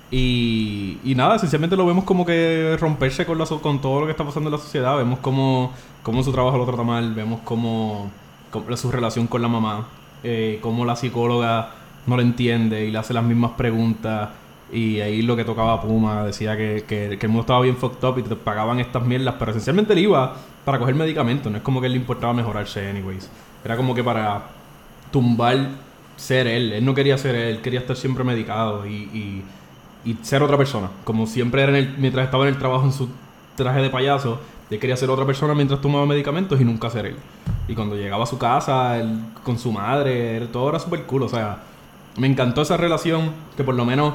Y, 0.09 0.97
y 1.05 1.15
nada, 1.15 1.37
esencialmente 1.37 1.77
lo 1.77 1.85
vemos 1.85 2.03
como 2.03 2.25
que 2.25 2.75
romperse 2.79 3.25
con, 3.25 3.37
la, 3.37 3.45
con 3.45 3.79
todo 3.79 4.01
lo 4.01 4.05
que 4.07 4.11
está 4.11 4.25
pasando 4.25 4.49
en 4.49 4.55
la 4.55 4.59
sociedad. 4.61 4.97
Vemos 4.97 5.19
cómo, 5.19 5.71
cómo 6.03 6.21
su 6.21 6.33
trabajo 6.33 6.57
lo 6.57 6.65
trata 6.65 6.83
mal, 6.83 7.13
vemos 7.13 7.39
cómo, 7.45 8.11
cómo- 8.49 8.75
su 8.75 8.91
relación 8.91 9.27
con 9.27 9.41
la 9.41 9.47
mamá, 9.47 9.87
eh, 10.23 10.59
cómo 10.61 10.83
la 10.83 10.97
psicóloga 10.97 11.75
no 12.07 12.17
le 12.17 12.23
entiende 12.23 12.85
y 12.85 12.91
le 12.91 12.97
hace 12.97 13.13
las 13.13 13.23
mismas 13.23 13.51
preguntas. 13.51 14.29
Y 14.73 15.01
ahí 15.01 15.21
lo 15.21 15.35
que 15.35 15.43
tocaba 15.43 15.81
Puma 15.81 16.23
decía 16.23 16.55
que, 16.55 16.85
que, 16.87 17.17
que 17.19 17.25
el 17.25 17.29
mundo 17.29 17.41
estaba 17.41 17.61
bien 17.61 17.75
fucked 17.75 18.07
up 18.07 18.17
y 18.19 18.23
te 18.23 18.35
pagaban 18.35 18.79
estas 18.79 19.05
mierdas, 19.05 19.35
pero 19.37 19.51
esencialmente 19.51 19.91
él 19.93 19.99
iba 19.99 20.35
para 20.63 20.79
coger 20.79 20.95
medicamentos, 20.95 21.51
no 21.51 21.57
es 21.57 21.63
como 21.63 21.81
que 21.81 21.87
él 21.87 21.93
le 21.93 21.99
importaba 21.99 22.33
mejorarse, 22.33 22.87
anyways. 22.89 23.29
Era 23.65 23.75
como 23.75 23.93
que 23.93 24.03
para 24.03 24.43
tumbar 25.11 25.69
ser 26.15 26.47
él. 26.47 26.71
Él 26.73 26.85
no 26.85 26.93
quería 26.93 27.17
ser 27.17 27.35
él, 27.35 27.55
él 27.57 27.61
quería 27.61 27.79
estar 27.81 27.95
siempre 27.95 28.23
medicado 28.23 28.85
y, 28.87 28.93
y, 28.93 29.43
y 30.05 30.17
ser 30.21 30.41
otra 30.43 30.57
persona. 30.57 30.89
Como 31.03 31.27
siempre 31.27 31.63
era 31.63 31.71
en 31.71 31.77
el- 31.77 31.97
mientras 31.97 32.25
estaba 32.25 32.43
en 32.47 32.53
el 32.53 32.59
trabajo 32.59 32.85
en 32.85 32.93
su 32.93 33.09
traje 33.55 33.81
de 33.81 33.89
payaso, 33.89 34.39
él 34.69 34.79
quería 34.79 34.95
ser 34.95 35.09
otra 35.09 35.25
persona 35.25 35.53
mientras 35.53 35.81
tomaba 35.81 36.05
medicamentos 36.05 36.61
y 36.61 36.63
nunca 36.63 36.89
ser 36.89 37.07
él. 37.07 37.15
Y 37.67 37.75
cuando 37.75 37.95
llegaba 37.95 38.23
a 38.23 38.27
su 38.27 38.37
casa, 38.37 38.97
él, 38.99 39.19
con 39.43 39.57
su 39.59 39.71
madre, 39.71 40.37
él- 40.37 40.47
todo 40.47 40.69
era 40.69 40.79
súper 40.79 41.03
cool. 41.03 41.23
O 41.23 41.29
sea, 41.29 41.57
me 42.17 42.27
encantó 42.27 42.61
esa 42.61 42.77
relación 42.77 43.31
que 43.57 43.63
por 43.63 43.75
lo 43.75 43.85
menos 43.85 44.13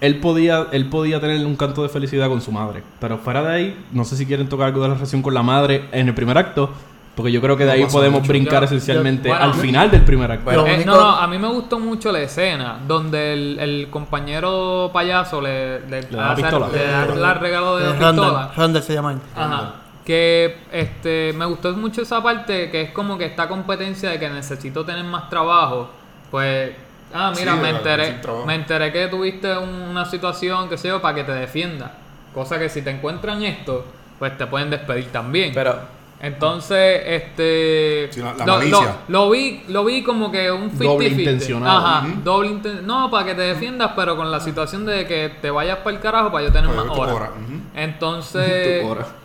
él 0.00 0.18
podía, 0.20 0.66
él 0.72 0.86
podía 0.88 1.20
tener 1.20 1.44
un 1.44 1.56
canto 1.56 1.82
de 1.82 1.88
felicidad 1.88 2.28
con 2.28 2.40
su 2.40 2.52
madre. 2.52 2.82
Pero 3.00 3.18
fuera 3.18 3.42
de 3.42 3.52
ahí, 3.54 3.84
no 3.92 4.04
sé 4.04 4.16
si 4.16 4.24
quieren 4.26 4.48
tocar 4.48 4.68
algo 4.68 4.82
de 4.82 4.88
la 4.88 4.94
relación 4.94 5.20
con 5.22 5.34
la 5.34 5.42
madre 5.42 5.88
en 5.92 6.08
el 6.08 6.14
primer 6.14 6.38
acto. 6.38 6.70
Porque 7.14 7.32
yo 7.32 7.40
creo 7.42 7.56
que 7.56 7.64
de 7.66 7.72
ahí 7.72 7.84
podemos 7.86 8.20
mucho. 8.20 8.28
brincar 8.32 8.60
Yo- 8.60 8.66
esencialmente 8.66 9.28
yo- 9.28 9.34
bueno, 9.34 9.44
al 9.52 9.54
final 9.54 9.90
del 9.90 10.02
primer 10.02 10.30
acto. 10.30 10.44
Bueno, 10.44 10.66
Eh, 10.66 10.74
único- 10.76 10.90
no, 10.92 11.00
no, 11.00 11.08
a 11.16 11.26
mí 11.26 11.38
me 11.38 11.48
gustó 11.48 11.78
mucho 11.78 12.12
la 12.12 12.20
escena 12.20 12.78
donde 12.86 13.32
el, 13.34 13.58
el 13.58 13.88
compañero 13.90 14.90
payaso 14.92 15.40
le, 15.42 15.80
le, 15.86 16.02
da 16.02 16.16
la 16.16 16.30
hace- 16.32 16.42
pistola. 16.42 16.68
le 16.72 16.86
da 16.86 17.32
el 17.34 17.40
regalo 17.40 17.76
de 17.76 17.84
la 17.84 17.90
Eh, 17.90 17.92
pistola. 17.92 18.10
Randall, 18.30 18.50
Randall 18.56 18.82
se 18.82 18.94
llama. 18.94 19.18
Ajá. 19.36 19.74
Que 20.04 20.56
este 20.72 21.34
me 21.36 21.44
gustó 21.44 21.72
mucho 21.76 22.00
esa 22.00 22.22
parte 22.22 22.70
que 22.70 22.82
es 22.82 22.90
como 22.92 23.18
que 23.18 23.26
esta 23.26 23.48
competencia 23.48 24.10
de 24.10 24.18
que 24.18 24.30
necesito 24.30 24.84
tener 24.84 25.04
más 25.04 25.28
trabajo. 25.28 25.90
Pues, 26.30 26.70
ah, 27.14 27.32
mira, 27.36 27.54
Sí, 27.54 27.58
me 27.60 27.70
enteré, 27.70 28.20
me 28.46 28.54
enteré 28.54 28.92
que 28.92 29.08
tuviste 29.08 29.56
un- 29.56 29.68
una 29.90 30.04
situación, 30.04 30.68
que 30.68 30.76
sé 30.78 30.88
yo, 30.88 31.00
para 31.00 31.14
que 31.14 31.24
te 31.24 31.32
defienda. 31.32 31.92
Cosa 32.34 32.58
que 32.58 32.68
si 32.68 32.82
te 32.82 32.90
encuentran 32.90 33.42
esto, 33.42 33.84
pues 34.18 34.36
te 34.38 34.46
pueden 34.46 34.70
despedir 34.70 35.06
también. 35.12 35.52
Pero 35.54 36.00
Entonces, 36.22 37.00
este. 37.06 38.08
Sí, 38.12 38.20
la- 38.20 38.34
la 38.34 38.44
lo, 38.44 38.56
malicia. 38.58 38.96
lo- 39.08 39.24
lo 39.24 39.30
vi, 39.30 39.62
lo 39.68 39.84
vi 39.86 40.02
como 40.02 40.30
que 40.30 40.50
un 40.50 40.68
50 40.70 40.84
Doble 40.84 41.08
intencionado. 41.08 41.78
Ajá, 41.86 42.06
doble 42.22 42.50
inten- 42.50 42.82
No, 42.82 43.10
para 43.10 43.24
que 43.24 43.34
te 43.34 43.40
defiendas, 43.40 43.92
pero 43.96 44.16
con 44.18 44.30
la 44.30 44.38
situación 44.38 44.84
de 44.84 45.06
que 45.06 45.32
te 45.40 45.50
vayas 45.50 45.78
para 45.78 45.96
el 45.96 46.02
carajo 46.02 46.30
para 46.30 46.44
yo 46.44 46.52
tener 46.52 46.68
Para 46.70 46.84
más 46.88 46.98
horas. 46.98 47.14
hora, 47.14 47.30
ujú. 47.30 47.60
Entonces. 47.74 48.84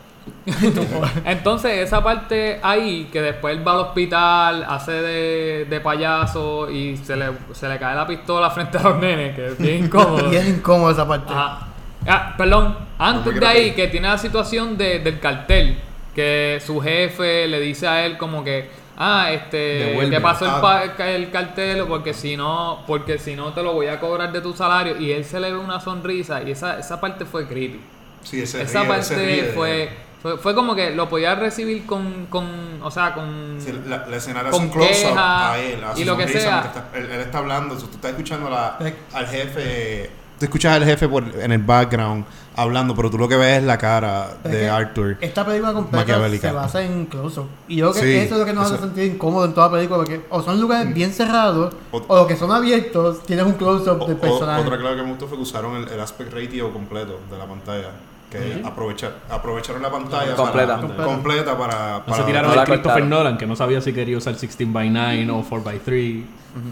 Entonces, 1.25 1.79
esa 1.79 2.03
parte 2.03 2.59
ahí, 2.61 3.09
que 3.11 3.21
después 3.21 3.55
él 3.57 3.67
va 3.67 3.73
al 3.73 3.79
hospital, 3.79 4.65
hace 4.67 4.91
de, 4.91 5.65
de 5.69 5.79
payaso 5.81 6.69
y 6.69 6.97
se 6.97 7.15
le, 7.15 7.27
se 7.53 7.67
le 7.67 7.77
cae 7.79 7.95
la 7.95 8.05
pistola 8.07 8.49
frente 8.49 8.77
a 8.77 8.83
los 8.83 8.97
nenes, 8.99 9.35
que 9.35 9.47
es 9.47 9.57
bien 9.57 9.85
incómodo. 9.85 10.29
Bien 10.29 10.47
incómodo 10.47 10.91
esa 10.91 11.07
parte. 11.07 11.31
Ajá. 11.33 11.67
Ah, 12.07 12.35
perdón, 12.37 12.77
antes 12.99 13.39
de 13.39 13.45
ahí, 13.45 13.71
que 13.71 13.87
tiene 13.87 14.07
la 14.07 14.17
situación 14.17 14.77
de- 14.77 14.99
del 14.99 15.19
cartel, 15.19 15.77
que 16.13 16.61
su 16.65 16.79
jefe 16.79 17.47
le 17.47 17.59
dice 17.59 17.87
a 17.87 18.05
él 18.05 18.17
como 18.17 18.43
que, 18.43 18.69
ah, 18.97 19.31
este, 19.31 19.97
que 20.09 20.21
pasó 20.21 20.45
el, 20.45 20.51
Ah. 20.51 20.61
pa- 20.95 21.07
el 21.09 21.31
cartel 21.31 21.83
porque 21.87 22.13
si 22.13 22.37
no, 22.37 22.83
porque 22.85 23.17
si 23.17 23.35
no 23.35 23.53
te 23.53 23.63
lo 23.63 23.73
voy 23.73 23.87
a 23.87 23.99
cobrar 23.99 24.31
de 24.31 24.41
tu 24.41 24.53
salario 24.53 24.97
y 24.99 25.11
él 25.11 25.25
se 25.25 25.39
le 25.39 25.51
ve 25.51 25.57
una 25.57 25.79
sonrisa 25.79 26.43
y 26.43 26.51
esa, 26.51 26.77
esa 26.79 27.01
parte 27.01 27.25
fue 27.25 27.47
creepy. 27.47 27.81
Sí, 28.21 28.41
ese 28.41 28.61
esa 28.61 28.83
ríe- 28.83 28.97
ese 28.99 29.15
ríe 29.15 29.37
parte 29.41 29.51
fue, 29.53 29.89
fue, 30.25 30.39
fue 30.39 30.55
como 30.55 30.73
que 30.73 30.89
lo 30.89 31.07
podía 31.07 31.35
recibir 31.35 31.85
con, 31.85 32.25
con 32.31 32.47
o 32.81 32.89
sea, 32.89 33.13
con... 33.13 33.57
Sí, 33.59 33.71
la, 33.87 34.07
la 34.07 34.49
con 34.49 34.69
close-up 34.69 34.87
queja 35.11 35.51
a 35.51 35.59
él, 35.59 35.83
a 35.83 35.93
y 35.95 35.99
su 35.99 36.05
lo 36.05 36.17
que 36.17 36.27
sea. 36.27 36.61
está- 36.65 36.89
él, 36.95 37.11
él 37.11 37.21
está 37.21 37.37
hablando, 37.37 37.75
tú 37.77 37.85
estás 37.93 38.09
escuchando 38.09 38.49
la- 38.49 38.75
al 39.13 39.27
jefe, 39.27 40.09
tú 40.39 40.45
escuchas 40.45 40.77
al 40.77 40.83
jefe 40.85 41.07
por, 41.07 41.23
en 41.39 41.51
el 41.51 41.61
background 41.61 42.25
hablando, 42.55 42.95
pero 42.95 43.11
tú 43.11 43.19
lo 43.19 43.27
que 43.27 43.35
ves 43.35 43.59
es 43.59 43.63
la 43.65 43.77
cara 43.77 44.29
Es 44.43 44.51
de 44.51 44.67
Arthur. 44.67 45.17
Esta 45.21 45.45
película 45.45 45.73
completa 45.73 46.27
se 46.39 46.51
basa 46.51 46.81
en 46.81 47.05
close-up. 47.05 47.47
Y 47.67 47.75
yo 47.75 47.91
creo 47.91 48.03
Sí, 48.03 48.09
que 48.09 48.23
eso 48.23 48.33
es 48.33 48.39
lo 48.39 48.45
que 48.47 48.53
nos 48.53 48.71
hace 48.71 48.81
sentir 48.81 49.13
incómodo 49.13 49.45
en 49.45 49.53
toda 49.53 49.69
película. 49.71 49.97
Porque 49.99 50.21
o 50.31 50.41
son 50.41 50.59
lugares 50.59 50.91
bien 50.91 51.13
cerrados, 51.13 51.75
O- 51.91 51.97
o, 52.07 52.25
que 52.25 52.35
son 52.35 52.51
abiertos, 52.51 53.21
tienes 53.27 53.45
un 53.45 53.53
close-up 53.53 54.01
O- 54.01 54.07
del 54.07 54.15
o- 54.15 54.19
personaje. 54.19 54.61
otra 54.63 54.79
clave 54.79 54.95
que 54.95 55.03
me 55.03 55.09
gustó 55.09 55.27
fue 55.27 55.37
que 55.37 55.43
usaron 55.43 55.75
el, 55.75 55.87
el 55.89 55.99
aspect 55.99 56.33
ratio 56.33 56.73
completo 56.73 57.19
de 57.29 57.37
la 57.37 57.45
pantalla. 57.45 57.91
Que 58.37 58.61
aprovecha- 58.67 59.11
aprovecharon 59.29 59.81
la 59.81 59.89
pantalla 59.91 60.35
Completa. 60.35 60.79
para, 60.81 61.03
completa 61.05 61.57
para, 61.57 61.97
No 61.99 62.03
se 62.05 62.11
para- 62.11 62.25
tiraron 62.25 62.53
no 62.55 62.59
a 62.61 62.63
Christopher 62.63 62.81
cortaron. 62.83 63.09
Nolan, 63.09 63.37
que 63.37 63.45
no 63.45 63.55
sabía 63.55 63.81
si 63.81 63.93
quería 63.93 64.17
usar 64.17 64.33
16 64.33 64.71
by 64.71 64.89
9 64.89 65.29
o 65.31 65.43
4 65.47 65.63
by 65.63 65.79
3 65.79 66.23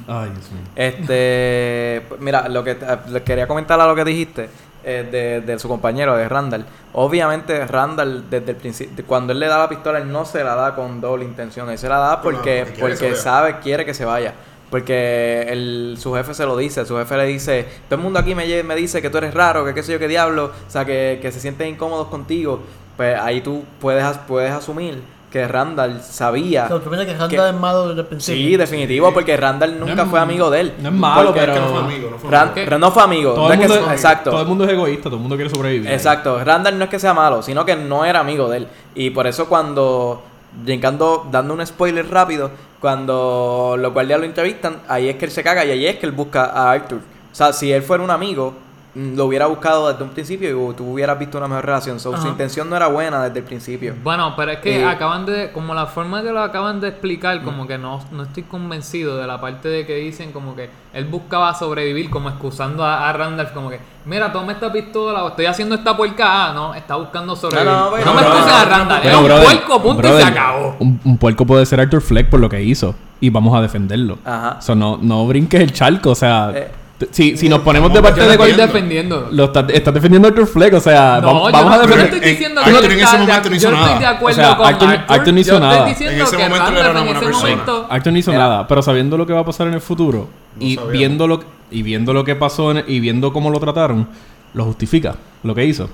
Ay, 0.07 0.29
Dios 0.29 0.51
mío. 0.51 0.61
Este, 0.75 2.03
mira, 2.19 2.47
lo 2.49 2.63
que 2.63 2.75
te- 2.75 3.23
quería 3.23 3.47
comentar 3.47 3.79
a 3.79 3.85
lo 3.87 3.95
que 3.95 4.03
dijiste 4.05 4.49
eh, 4.85 5.07
de, 5.09 5.41
de 5.41 5.59
su 5.59 5.67
compañero, 5.69 6.15
de 6.15 6.27
Randall. 6.27 6.65
Obviamente, 6.93 7.65
Randall, 7.65 8.29
desde 8.29 8.51
el 8.51 8.57
principio, 8.57 9.05
cuando 9.05 9.31
él 9.33 9.39
le 9.39 9.47
da 9.47 9.57
la 9.59 9.69
pistola, 9.69 9.99
él 9.99 10.11
no 10.11 10.25
se 10.25 10.43
la 10.43 10.55
da 10.55 10.75
con 10.75 10.99
doble 10.99 11.23
intención. 11.23 11.69
Él 11.69 11.77
se 11.77 11.87
la 11.87 11.97
da 11.99 12.07
Claro, 12.07 12.21
porque, 12.23 12.65
porque 12.79 13.15
sabe, 13.15 13.59
quiere 13.59 13.85
que 13.85 13.93
se 13.93 14.03
vaya. 14.05 14.33
Porque 14.73 15.45
el, 15.49 15.97
su 15.99 16.15
jefe 16.15 16.33
se 16.33 16.47
lo 16.47 16.57
dice, 16.57 16.83
su 16.83 16.97
jefe 16.97 17.15
le 17.15 17.25
dice, 17.27 17.67
todo 17.87 17.97
el 17.97 18.01
mundo 18.01 18.17
aquí 18.17 18.33
me, 18.33 18.63
me 18.63 18.75
dice 18.75 19.03
que 19.03 19.11
tú 19.11 19.19
eres 19.19 19.31
raro, 19.31 19.63
que 19.63 19.75
qué 19.75 19.83
sé 19.83 19.91
yo, 19.91 19.99
qué 19.99 20.07
diablo, 20.07 20.45
o 20.45 20.71
sea, 20.71 20.83
que, 20.83 21.19
que 21.21 21.31
se 21.31 21.39
sienten 21.39 21.67
incómodos 21.67 22.07
contigo. 22.07 22.59
Pues 22.97 23.15
ahí 23.19 23.41
tú 23.41 23.63
puedes, 23.79 24.03
puedes 24.27 24.51
asumir 24.51 24.99
que 25.31 25.47
Randall 25.47 26.01
sabía. 26.01 26.65
O 26.65 26.67
sea, 26.69 26.77
¿Tú 26.79 26.89
piensas 26.89 27.05
que 27.05 27.13
que- 27.13 27.19
Randall 27.37 27.53
es 27.55 27.61
malo 27.61 27.87
desde 27.89 28.01
el 28.01 28.07
principio? 28.07 28.35
Sí, 28.49 28.57
definitivo, 28.57 29.13
porque 29.13 29.37
Randall 29.37 29.79
nunca 29.79 30.01
es- 30.03 30.09
fue 30.09 30.19
amigo 30.19 30.49
de 30.49 30.59
él. 30.61 30.73
no 30.79 30.89
es 30.89 30.95
malo, 30.95 31.25
Porque 31.27 31.39
pero- 31.41 31.53
Que 31.53 31.59
no 31.59 31.67
fue 31.67 31.79
amigo, 31.79 32.09
no 32.09 32.17
fue 32.17 32.31
Ran- 32.31 32.49
amigo. 32.49 32.69
Ran- 32.71 32.79
no 32.81 32.91
fue 32.91 33.03
amigo. 33.03 33.33
Todo 33.33 33.47
no 33.47 33.53
el, 33.53 33.61
es 33.61 33.67
que- 33.67 33.73
mundo, 33.79 33.91
exacto. 33.91 34.29
todo 34.31 34.41
el 34.41 34.47
mundo 34.47 34.63
es 34.65 34.71
egoísta, 34.71 35.03
todo 35.03 35.15
el 35.17 35.21
mundo 35.21 35.35
quiere 35.35 35.51
sobrevivir. 35.51 35.91
Exacto, 35.91 36.43
Randall 36.43 36.79
no 36.79 36.83
es 36.85 36.89
que 36.89 36.97
sea 36.97 37.13
malo, 37.13 37.43
sino 37.43 37.63
que 37.63 37.75
no 37.75 38.05
era 38.05 38.21
amigo 38.21 38.49
de 38.49 38.57
él. 38.57 38.67
Y 38.95 39.11
por 39.11 39.27
eso 39.27 39.47
cuando, 39.47 40.23
brincando, 40.63 41.27
dando 41.31 41.53
un 41.53 41.65
spoiler 41.65 42.09
rápido, 42.09 42.51
cuando 42.79 43.75
los 43.79 43.93
guardias 43.93 44.19
lo 44.19 44.25
entrevistan, 44.25 44.81
ahí 44.87 45.09
es 45.09 45.15
que 45.15 45.25
él 45.25 45.31
se 45.31 45.43
caga 45.43 45.63
y 45.65 45.71
ahí 45.71 45.87
es 45.87 45.97
que 45.97 46.05
él 46.05 46.11
busca 46.11 46.45
a 46.45 46.71
Arthur. 46.71 46.99
O 47.31 47.35
sea, 47.35 47.53
si 47.53 47.71
él 47.71 47.81
fuera 47.81 48.03
un 48.03 48.11
amigo, 48.11 48.53
lo 48.95 49.25
hubiera 49.25 49.47
buscado 49.47 49.91
desde 49.91 50.03
un 50.03 50.11
principio 50.11 50.71
y 50.71 50.73
tú 50.75 50.85
hubieras 50.93 51.17
visto 51.17 51.39
una 51.39 51.47
mejor 51.47 51.65
relación. 51.65 51.99
So, 51.99 52.15
su 52.15 52.27
intención 52.27 52.69
no 52.69 52.75
era 52.75 52.87
buena 52.87 53.23
desde 53.23 53.39
el 53.39 53.45
principio. 53.45 53.95
Bueno, 54.03 54.33
pero 54.37 54.51
es 54.51 54.59
que 54.59 54.81
Eh, 54.81 54.85
acaban 54.85 55.25
de, 55.25 55.51
como 55.51 55.73
la 55.73 55.87
forma 55.87 56.21
que 56.21 56.31
lo 56.31 56.41
acaban 56.41 56.79
de 56.79 56.89
explicar, 56.89 57.41
como 57.41 57.65
que 57.65 57.77
no, 57.79 58.03
no 58.11 58.23
estoy 58.23 58.43
convencido 58.43 59.17
de 59.17 59.25
la 59.25 59.41
parte 59.41 59.67
de 59.67 59.85
que 59.87 59.95
dicen 59.95 60.31
como 60.31 60.55
que 60.55 60.69
él 60.93 61.05
buscaba 61.05 61.53
sobrevivir, 61.55 62.11
como 62.11 62.29
excusando 62.29 62.83
a, 62.85 63.09
a 63.09 63.13
Randolph, 63.13 63.51
como 63.51 63.71
que, 63.71 63.79
mira, 64.05 64.31
toma 64.31 64.51
esta 64.51 64.71
pistola, 64.71 65.23
o 65.23 65.29
estoy 65.29 65.47
haciendo 65.47 65.73
esta 65.73 65.97
puerca, 65.97 66.49
ah, 66.49 66.53
no, 66.53 66.75
está 66.75 66.95
buscando 66.95 67.35
sobrevivir. 67.35 67.71
No, 67.73 67.89
No, 67.89 67.89
no, 67.89 67.95
pero- 67.97 68.13
me 68.13 68.21
excuses 68.21 68.53
a 68.53 68.65
Randall, 68.65 68.99
Pero, 69.01 69.09
era 69.09 69.17
un 69.19 69.25
brother, 69.25 69.43
puerco, 69.45 69.81
punto 69.81 70.07
y 70.07 70.21
se 70.21 70.23
acabó. 70.27 70.75
Un, 70.79 70.99
un 71.03 71.17
puerco 71.17 71.45
puede 71.47 71.65
ser 71.65 71.79
Arthur 71.79 72.01
Fleck 72.01 72.29
por 72.29 72.39
lo 72.39 72.47
que 72.47 72.61
hizo. 72.61 72.93
Y 73.19 73.29
vamos 73.31 73.57
a 73.57 73.61
defenderlo. 73.61 74.19
Ajá. 74.23 74.57
O 74.59 74.61
sea, 74.61 74.75
no, 74.75 74.99
no 75.01 75.25
brinques 75.25 75.61
el 75.61 75.71
charco. 75.73 76.11
O 76.11 76.15
sea, 76.15 76.51
Eh. 76.53 76.71
Si, 77.11 77.37
si 77.37 77.49
nos 77.49 77.59
ponemos 77.61 77.89
de 77.91 77.95
Yo 77.95 78.01
parte 78.01 78.21
Yo 78.21 78.27
de 78.27 78.33
entiendo. 78.33 78.63
defendiendo. 78.65 79.27
Lo 79.31 79.45
estás, 79.45 79.65
estás 79.69 79.93
defendiendo 79.93 80.27
a 80.27 80.31
Arthur 80.31 80.47
Fleck. 80.47 80.73
O 80.73 80.79
sea, 80.79 81.19
No, 81.21 81.27
vamos, 81.27 81.45
yo 81.47 81.51
vamos 81.51 81.69
no, 81.69 81.73
a 81.73 81.75
yo 81.75 81.81
no 81.81 81.87
defender. 81.87 82.13
estoy 82.13 82.29
Eh, 82.29 82.31
diciendo 82.33 82.61
Arthur 82.61 82.73
que 82.73 82.85
en 82.85 82.89
no 82.89 82.93
ese 82.95 83.03
está- 83.03 83.17
momento 83.17 83.49
no 83.49 83.55
hizo 83.55 83.63
yo 83.63 83.71
no 83.71 83.77
estoy 83.81 83.93
de 83.93 83.99
nada. 84.05 84.15
acuerdo 84.17 84.41
O 84.41 84.45
sea, 84.45 84.55
con 84.57 84.65
Arthur- 84.67 84.89
Arthur. 84.89 85.05
Arthur 85.15 85.33
no 85.33 85.39
hizo 85.39 85.51
yo 85.53 85.59
nada. 85.59 85.73
estoy 85.77 85.89
diciendo 85.89 86.15
En 86.15 86.21
ese 86.27 86.37
que 86.37 86.43
momento 86.49 86.79
era 86.79 86.89
una 86.91 86.99
en 86.99 87.05
buena 87.05 87.19
persona. 87.19 87.39
momento 87.49 87.87
Arthur 87.89 88.13
no 88.13 88.19
hizo 88.19 88.31
Mira. 88.31 88.43
nada, 88.43 88.67
pero 88.67 88.81
sabiendo 88.81 89.17
lo 89.17 89.25
que 89.25 89.33
va 89.33 89.39
a 89.39 89.45
pasar 89.45 89.67
en 89.67 89.73
el 89.73 89.81
futuro 89.81 90.27
y 90.59 90.75
sabíamos. 90.75 90.91
viendo 90.91 91.27
lo 91.27 91.43
y 91.71 91.81
viendo 91.81 92.13
lo 92.13 92.23
que 92.23 92.35
pasó 92.35 92.71
en- 92.71 92.83
y 92.87 92.99
viendo 92.99 93.33
cómo 93.33 93.49
lo 93.49 93.59
trataron, 93.59 94.07
lo 94.53 94.65
justifica 94.65 95.15
lo 95.43 95.55
que 95.55 95.65
hizo. 95.65 95.89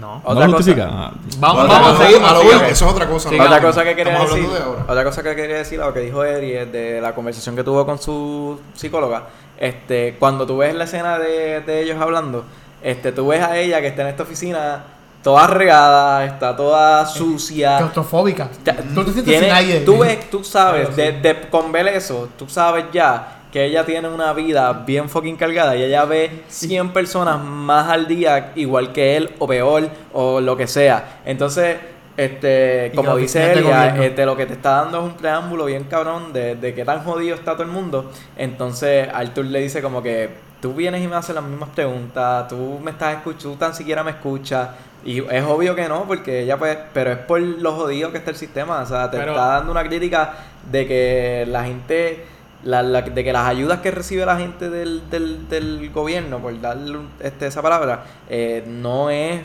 No. 0.00 0.14
¿No 0.16 0.20
Otra 0.24 0.46
lo 0.46 0.52
cosa. 0.52 0.56
justifica? 0.56 0.88
Ah, 0.90 1.12
Vamos, 1.38 1.64
Otra 1.64 1.74
vamos, 1.78 1.92
cosa- 1.92 2.06
seguimos, 2.06 2.30
a 2.30 2.34
lo 2.34 2.42
Eso 2.42 2.66
es 2.70 2.82
otra 2.82 3.06
cosa. 3.06 3.30
¿no? 3.30 3.44
Otra 3.44 3.60
cosa 3.60 3.84
que 3.84 3.94
quería 3.94 4.18
decir, 4.18 4.48
de 4.48 4.58
otra 4.88 5.04
cosa 5.04 5.22
que 5.22 5.36
quería 5.36 5.56
decir, 5.58 5.78
lo 5.78 5.92
que 5.92 6.00
dijo 6.00 6.24
Eri 6.24 6.52
es 6.52 6.72
de 6.72 7.00
la 7.00 7.14
conversación 7.14 7.54
que 7.56 7.62
tuvo 7.64 7.84
con 7.84 7.98
su 8.00 8.58
psicóloga. 8.74 9.24
Este, 9.62 10.16
cuando 10.18 10.44
tú 10.44 10.56
ves 10.56 10.74
la 10.74 10.82
escena 10.84 11.20
de, 11.20 11.60
de 11.60 11.82
ellos 11.84 11.96
hablando, 12.00 12.44
este, 12.82 13.12
tú 13.12 13.28
ves 13.28 13.40
a 13.42 13.56
ella 13.56 13.80
que 13.80 13.86
está 13.86 14.02
en 14.02 14.08
esta 14.08 14.24
oficina 14.24 14.82
toda 15.22 15.46
regada, 15.46 16.24
está 16.24 16.56
toda 16.56 17.06
sucia. 17.06 17.76
Claustrofóbica. 17.78 18.48
Ya, 18.64 18.74
Tú 18.92 19.04
te 19.04 19.12
sientes 19.12 19.38
sin 19.38 19.52
aire. 19.52 19.80
Tú 19.82 19.98
ves, 19.98 20.28
tú 20.28 20.42
sabes, 20.42 20.88
Claro, 20.88 20.96
de, 20.96 21.12
de- 21.12 21.48
con 21.48 21.70
ver 21.70 21.86
eso, 21.86 22.28
tú 22.36 22.48
sabes 22.48 22.86
ya 22.92 23.38
que 23.52 23.64
ella 23.66 23.84
tiene 23.86 24.08
una 24.08 24.32
vida 24.32 24.72
bien 24.72 25.08
fucking 25.08 25.36
cargada 25.36 25.76
y 25.76 25.82
ella 25.84 26.06
ve 26.06 26.42
100 26.48 26.92
personas 26.92 27.38
más 27.40 27.88
al 27.88 28.08
día 28.08 28.50
igual 28.56 28.92
que 28.92 29.16
él 29.16 29.30
o 29.38 29.46
peor 29.46 29.88
o 30.12 30.40
lo 30.40 30.56
que 30.56 30.66
sea. 30.66 31.20
Entonces, 31.24 31.76
este, 32.16 32.92
como 32.94 33.16
dice 33.16 33.54
gobierno. 33.62 34.02
este, 34.02 34.26
lo 34.26 34.36
que 34.36 34.46
te 34.46 34.52
está 34.54 34.82
dando 34.82 34.98
es 34.98 35.04
un 35.04 35.14
preámbulo 35.14 35.64
bien 35.66 35.84
cabrón 35.84 36.32
de, 36.32 36.56
de 36.56 36.74
qué 36.74 36.84
tan 36.84 37.02
jodido 37.04 37.34
está 37.34 37.52
todo 37.52 37.62
el 37.64 37.70
mundo. 37.70 38.10
Entonces, 38.36 39.08
Arthur 39.12 39.44
le 39.46 39.60
dice 39.60 39.80
como 39.82 40.02
que 40.02 40.30
tú 40.60 40.74
vienes 40.74 41.02
y 41.02 41.08
me 41.08 41.16
haces 41.16 41.34
las 41.34 41.44
mismas 41.44 41.70
preguntas, 41.70 42.48
tú 42.48 42.78
me 42.82 42.90
estás 42.92 43.16
escuchando, 43.16 43.50
tú 43.52 43.56
tan 43.56 43.74
siquiera 43.74 44.02
me 44.04 44.10
escuchas. 44.12 44.68
Y 45.04 45.18
es 45.18 45.42
obvio 45.44 45.74
que 45.74 45.88
no, 45.88 46.04
porque 46.04 46.42
ella 46.42 46.56
pues, 46.58 46.78
pero 46.94 47.10
es 47.12 47.18
por 47.18 47.40
lo 47.40 47.72
jodido 47.72 48.12
que 48.12 48.18
está 48.18 48.30
el 48.30 48.36
sistema. 48.36 48.80
O 48.82 48.86
sea, 48.86 49.10
te 49.10 49.16
Pero- 49.18 49.32
está 49.32 49.46
dando 49.46 49.72
una 49.72 49.82
crítica 49.82 50.34
de 50.70 50.86
que 50.86 51.44
la 51.48 51.64
gente, 51.64 52.24
la, 52.62 52.84
la- 52.84 53.02
de 53.02 53.24
que 53.24 53.32
las 53.32 53.46
ayudas 53.48 53.80
que 53.80 53.90
recibe 53.90 54.24
la 54.24 54.36
gente 54.36 54.70
del, 54.70 55.10
del, 55.10 55.48
del 55.48 55.90
gobierno, 55.90 56.38
por 56.38 56.60
darle 56.60 56.98
este, 57.18 57.48
esa 57.48 57.60
palabra, 57.62 58.04
eh, 58.30 58.62
no 58.68 59.10
es 59.10 59.40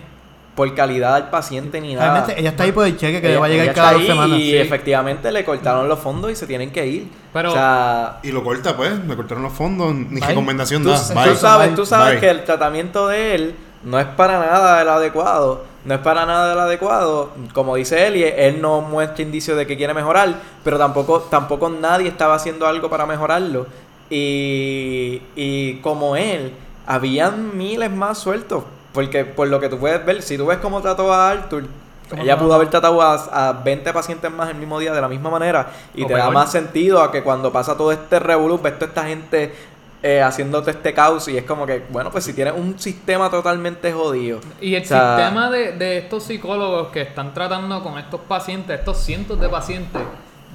por 0.57 0.73
calidad 0.73 1.13
al 1.13 1.29
paciente 1.29 1.79
ni 1.79 1.93
nada. 1.93 2.13
Realmente, 2.13 2.39
ella 2.41 2.49
está 2.49 2.63
ahí 2.63 2.71
por 2.71 2.87
el 2.87 2.97
cheque 2.97 3.21
que 3.21 3.27
le 3.29 3.37
va 3.37 3.45
a 3.45 3.49
llegar 3.49 3.75
cada 3.75 3.93
dos 3.93 4.07
semanas. 4.07 4.39
Y 4.39 4.49
Sí. 4.49 4.57
efectivamente 4.57 5.31
le 5.31 5.45
cortaron 5.45 5.87
los 5.87 5.99
fondos 5.99 6.31
y 6.31 6.35
se 6.35 6.47
tienen 6.47 6.71
que 6.71 6.87
ir. 6.87 7.07
Pero- 7.31 7.51
o 7.51 7.53
sea, 7.53 8.17
Y 8.23 8.31
lo 8.31 8.43
corta, 8.43 8.75
pues. 8.75 8.97
Me 9.05 9.15
cortaron 9.15 9.43
los 9.43 9.53
fondos. 9.53 9.93
Ni 9.93 10.19
Bye. 10.19 10.29
recomendación 10.29 10.81
tú, 10.81 10.89
da. 10.89 10.97
tú 10.97 11.35
sabes, 11.35 11.75
tú 11.75 11.85
sabes 11.85 12.13
Bye. 12.13 12.19
que 12.21 12.29
el 12.31 12.43
tratamiento 12.43 13.07
de 13.07 13.35
él 13.35 13.55
no 13.83 13.99
es 13.99 14.07
para 14.07 14.39
nada 14.39 14.81
el 14.81 14.89
adecuado. 14.89 15.63
No 15.85 15.93
es 15.93 15.99
para 15.99 16.25
nada 16.25 16.51
el 16.53 16.59
adecuado. 16.59 17.33
Como 17.53 17.75
dice 17.75 18.07
él, 18.07 18.15
y 18.15 18.23
él 18.23 18.59
no 18.59 18.81
muestra 18.81 19.21
indicios 19.21 19.55
de 19.57 19.67
que 19.67 19.77
quiere 19.77 19.93
mejorar, 19.93 20.33
pero 20.63 20.79
tampoco, 20.79 21.19
tampoco 21.29 21.69
nadie 21.69 22.07
estaba 22.07 22.33
haciendo 22.33 22.65
algo 22.65 22.89
para 22.89 23.05
mejorarlo. 23.05 23.67
Y, 24.09 25.21
y 25.35 25.75
como 25.83 26.15
él, 26.15 26.53
habían 26.87 27.55
miles 27.57 27.91
más 27.91 28.17
sueltos. 28.17 28.63
Porque 28.97 29.25
por 29.25 29.47
lo 29.47 29.59
que 29.59 29.69
tú 29.69 29.77
puedes 29.77 30.03
ver, 30.03 30.23
si 30.23 30.37
tú 30.37 30.47
ves 30.47 30.57
cómo 30.57 30.81
trató 30.81 31.13
a 31.13 31.29
Arthur, 31.29 31.67
¿Cómo 32.09 32.23
ella 32.23 32.35
pudo 32.35 32.55
haber 32.55 32.67
tratado 32.71 32.99
a, 32.99 33.13
a 33.49 33.53
20 33.53 33.93
pacientes 33.93 34.31
más 34.31 34.49
el 34.49 34.55
mismo 34.55 34.79
día 34.79 34.91
de 34.91 34.99
la 34.99 35.07
misma 35.07 35.29
manera. 35.29 35.67
Y 35.93 36.03
O 36.03 36.07
te 36.07 36.13
da 36.13 36.31
más 36.31 36.51
sentido 36.51 36.99
a 37.03 37.11
que 37.11 37.21
cuando 37.21 37.51
pasa 37.51 37.77
todo 37.77 37.91
este 37.91 38.17
revolú, 38.17 38.57
ves 38.59 38.73
toda 38.79 38.87
esta 38.87 39.03
gente 39.03 39.53
eh, 40.01 40.19
haciéndote 40.19 40.71
este 40.71 40.95
caos 40.95 41.27
y 41.27 41.37
es 41.37 41.43
como 41.43 41.67
que, 41.67 41.83
bueno, 41.89 42.09
pues 42.09 42.23
si 42.23 42.33
tienes 42.33 42.55
un 42.57 42.79
sistema 42.79 43.29
totalmente 43.29 43.93
jodido. 43.93 44.39
Y 44.59 44.73
el 44.73 44.81
o 44.81 44.85
sea, 44.87 45.15
sistema 45.15 45.51
de, 45.51 45.73
de 45.73 45.97
estos 45.99 46.23
psicólogos 46.23 46.87
que 46.87 47.01
están 47.01 47.35
tratando 47.35 47.83
con 47.83 47.99
estos 47.99 48.21
pacientes, 48.21 48.79
estos 48.79 48.97
cientos 48.97 49.39
de 49.39 49.47
pacientes, 49.47 50.01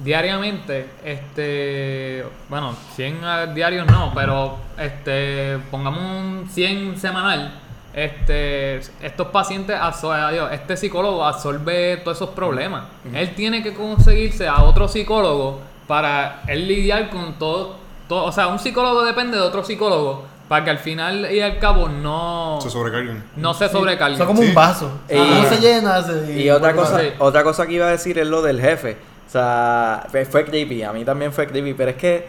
diariamente, 0.03 0.87
este, 1.05 2.25
bueno, 2.49 2.75
100 2.95 3.23
a- 3.23 3.45
diarios 3.47 3.87
no, 3.87 4.11
pero 4.13 4.57
este, 4.77 5.59
pongamos 5.71 6.01
un 6.01 6.49
100 6.49 6.97
semanal, 6.97 7.59
este, 7.93 8.77
estos 9.01 9.27
pacientes, 9.27 9.75
adiós, 9.79 10.51
este 10.51 10.75
psicólogo 10.77 11.23
absorbe 11.23 11.97
todos 11.97 12.17
esos 12.17 12.29
problemas. 12.29 12.85
Él 13.13 13.33
tiene 13.35 13.61
que 13.63 13.73
conseguirse 13.73 14.47
a 14.47 14.63
otro 14.63 14.87
psicólogo 14.87 15.61
para 15.87 16.41
él 16.47 16.67
lidiar 16.67 17.09
con 17.09 17.33
todo, 17.37 17.75
todo, 18.07 18.25
o 18.25 18.31
sea, 18.31 18.47
un 18.47 18.59
psicólogo 18.59 19.03
depende 19.03 19.37
de 19.37 19.43
otro 19.43 19.63
psicólogo 19.63 20.25
para 20.47 20.63
que 20.65 20.71
al 20.71 20.77
final 20.79 21.31
y 21.31 21.39
al 21.41 21.57
cabo 21.59 21.87
no, 21.87 22.59
Se 22.61 22.69
sobrecargan. 22.69 23.23
no 23.37 23.53
se 23.53 23.69
sobrecargue. 23.69 24.17
Son 24.17 24.27
como 24.27 24.41
Sí. 24.41 24.49
un 24.49 24.53
vaso. 24.55 24.91
Y- 25.09 25.15
Uno 25.15 25.43
se 25.49 25.59
llena. 25.59 26.01
se- 26.03 26.39
Y 26.41 26.49
otra 26.49 26.73
cosa, 26.73 26.99
Sí. 26.99 27.07
otra 27.19 27.43
cosa 27.43 27.65
que 27.65 27.73
iba 27.73 27.85
a 27.87 27.91
decir 27.91 28.17
es 28.19 28.27
lo 28.27 28.41
del 28.41 28.59
jefe. 28.59 28.97
O 29.27 29.31
sea, 29.31 30.05
fue, 30.11 30.25
fue 30.25 30.45
creepy, 30.45 30.83
a 30.83 30.91
mí 30.93 31.03
también 31.05 31.31
fue 31.33 31.47
creepy, 31.47 31.73
pero 31.73 31.91
es 31.91 31.97
que 31.97 32.27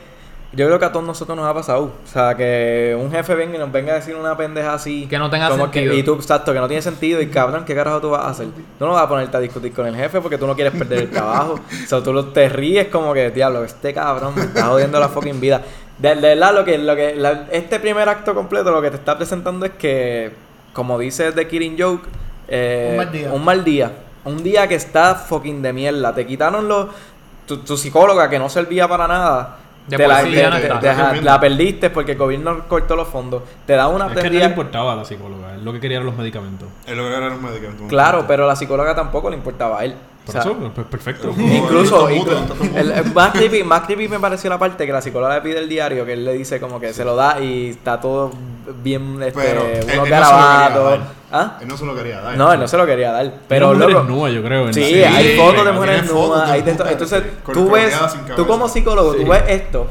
yo 0.55 0.67
creo 0.67 0.79
que 0.79 0.85
a 0.85 0.93
todos 0.93 1.05
nosotros 1.07 1.37
nos 1.37 1.47
ha 1.47 1.55
pasado. 1.55 1.85
O 1.85 2.07
sea, 2.07 2.35
que 2.37 2.97
un 3.01 3.11
jefe 3.11 3.35
venga 3.35 3.57
y 3.57 3.59
nos 3.59 3.71
venga 3.73 3.93
a 3.93 3.97
decir 3.97 4.15
una 4.15 4.37
pendeja 4.37 4.75
así. 4.75 5.07
Que 5.09 5.19
no 5.19 5.31
tenga 5.31 5.49
como 5.51 5.65
sentido. 5.65 5.93
Que, 5.93 5.99
y 5.99 6.03
tú, 6.03 6.15
exacto, 6.15 6.53
que 6.53 6.59
no 6.61 6.67
tiene 6.69 6.83
sentido. 6.83 7.21
Y 7.21 7.29
cabrón, 7.29 7.65
¿qué 7.65 7.75
carajo 7.75 8.01
tú 8.01 8.11
vas 8.11 8.25
a 8.25 8.29
hacer? 8.31 8.47
Tú 8.79 8.85
no 8.87 8.93
vas 8.93 9.03
a 9.03 9.09
ponerte 9.09 9.37
a 9.37 9.41
discutir 9.41 9.73
con 9.73 9.87
el 9.87 9.95
jefe 9.97 10.21
porque 10.21 10.39
tú 10.39 10.47
no 10.47 10.55
quieres 10.55 10.73
perder 10.75 10.99
el 11.01 11.11
trabajo. 11.11 11.55
o 11.85 11.87
sea, 11.89 12.03
tú 12.03 12.13
lo- 12.13 12.27
te 12.27 12.49
ríes 12.49 12.89
como 12.89 13.13
que, 13.15 13.31
diablo, 13.31 13.65
este 13.65 13.93
cabrón 13.95 14.35
me 14.37 14.43
está 14.43 14.67
jodiendo 14.67 14.99
la 15.01 15.09
fucking 15.09 15.41
vida. 15.41 15.63
De, 15.99 16.15
de 16.17 16.21
verdad, 16.21 16.55
lo 16.55 16.65
que, 16.65 16.77
lo 16.79 16.95
que, 16.97 17.15
la- 17.15 17.47
este 17.53 17.79
primer 17.81 18.09
acto 18.09 18.35
completo 18.35 18.71
lo 18.71 18.83
que 18.83 18.91
te 18.91 18.97
está 18.97 19.17
presentando 19.17 19.67
es 19.67 19.73
que, 19.73 20.33
como 20.73 20.99
dice 20.99 21.33
The 21.33 21.47
Killing 21.49 21.77
Joke, 21.79 22.09
eh, 22.49 22.89
Un 22.91 22.97
mal 22.99 23.13
día. 23.13 23.33
un 23.33 23.45
mal 23.45 23.65
día. 23.65 23.93
Un 24.25 24.43
día 24.43 24.67
que 24.69 24.75
está 24.75 25.15
fucking 25.15 25.63
de 25.63 25.73
mierda. 25.73 26.15
Te 26.15 26.27
quitaron 26.27 26.67
los. 26.69 26.89
Tu, 27.47 27.59
tu 27.59 27.77
psicóloga 27.77 28.31
que 28.31 28.39
no 28.39 28.49
servía 28.49 28.89
para 28.89 29.07
nada. 29.07 29.59
De 29.87 29.97
te 29.99 30.09
la, 30.09 30.23
sí 30.23 30.33
te- 30.33 30.43
no 30.45 30.57
te- 30.57 30.63
está. 30.63 30.81
te- 30.81 30.89
ajá, 30.89 31.13
la 31.17 31.39
perdiste 31.41 31.91
porque 31.91 32.13
el 32.13 32.19
gobierno 32.19 32.67
cortó 32.69 32.97
los 32.97 33.07
fondos. 33.09 33.43
Te 33.67 33.75
da 33.75 33.89
una 33.89 34.07
Es 34.07 34.15
que 34.15 34.31
no 34.31 34.39
le 34.39 34.45
importaba 34.47 34.95
a 34.95 34.97
la 34.97 35.05
psicóloga, 35.05 35.55
él 35.55 35.65
lo 35.65 35.73
que 35.75 35.81
quería 35.81 35.99
eran 35.99 36.07
los 36.07 36.17
medicamentos. 36.17 36.69
Es 36.87 36.97
lo 36.97 37.03
que 37.05 37.15
eran 37.15 37.31
los 37.31 37.41
medicamentos. 37.41 37.87
Claro, 37.89 38.25
pero 38.27 38.45
a 38.45 38.47
la 38.49 38.57
psicóloga 38.57 38.95
tampoco 38.95 39.29
le 39.29 39.37
importaba 39.37 39.81
a 39.81 39.85
él. 39.85 39.95
O 39.95 40.27
Por 40.27 40.33
sea, 40.33 40.41
eso, 40.41 40.55
pues 40.75 40.87
perfecto. 40.87 41.35
Incluso, 41.37 42.09
es 42.09 42.23
es 42.25 42.75
el, 42.77 42.93
el 42.93 43.13
más, 43.13 43.33
creepy, 43.33 43.63
más 43.63 43.83
creepy 43.83 44.09
me 44.09 44.19
pareció 44.19 44.49
la 44.49 44.59
parte 44.59 44.87
que 44.87 44.93
la 44.93 45.03
psicóloga 45.03 45.35
le 45.35 45.43
pide 45.43 45.59
el 45.59 45.69
diario, 45.69 46.07
que 46.07 46.15
él 46.15 46.25
le 46.25 46.33
dice 46.33 46.59
como 46.61 46.81
que 46.81 46.95
se 46.95 47.05
lo 47.05 47.15
da 47.15 47.39
y 47.41 47.69
está 47.69 48.01
todo 48.01 48.31
bien, 48.83 49.23
este, 49.23 49.41
Pero 49.41 49.63
él- 49.63 49.69
él 49.79 49.87
no 49.87 49.87
unos 49.87 49.89
se 49.89 49.97
lo 49.97 50.03
quería 50.05 50.21
garabatos. 50.21 50.85
dar. 50.91 51.01
¿Ah? 51.33 51.59
Él 51.61 51.69
no 51.69 51.77
se 51.77 51.85
lo 51.87 51.95
quería 51.95 52.21
dar. 52.21 52.37
No, 52.37 52.53
él 52.53 52.61
no 52.61 52.69
se 52.69 52.77
lo 52.77 52.87
quería 52.87 53.13
dar. 53.13 53.35
Pero 53.49 53.75
luego, 53.75 54.03
nua, 54.05 54.31
yo 54.31 54.43
creo. 54.43 54.67
en 54.69 54.75
Sí, 54.75 54.85
Sí, 54.85 55.03
hay 55.03 55.37
fotos 55.37 55.65
de 55.65 55.73
mujeres 55.73 56.03
de 56.09 56.53
hay 56.53 56.63
de 56.63 56.71
esto. 56.71 56.85
mujeres 56.85 57.03
Entonces, 57.03 57.23
tú 57.53 57.71
ves, 57.71 57.97
tú 58.37 58.47
como 58.47 58.69
psicólogo, 58.69 59.15
Sí. 59.15 59.25
tú 59.25 59.31
ves 59.31 59.43
esto, 59.49 59.87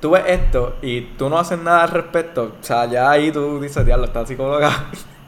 tú 0.00 0.10
ves 0.10 0.22
esto 0.26 0.76
y 0.82 1.00
tú 1.18 1.28
no 1.28 1.38
haces 1.38 1.58
nada 1.58 1.82
al 1.82 1.90
respecto. 1.90 2.52
O 2.60 2.64
sea, 2.64 2.86
ya 2.86 3.10
ahí 3.10 3.30
tú 3.32 3.60
dices, 3.60 3.84
diablo, 3.84 4.04
esta 4.06 4.24
psicóloga. 4.26 4.86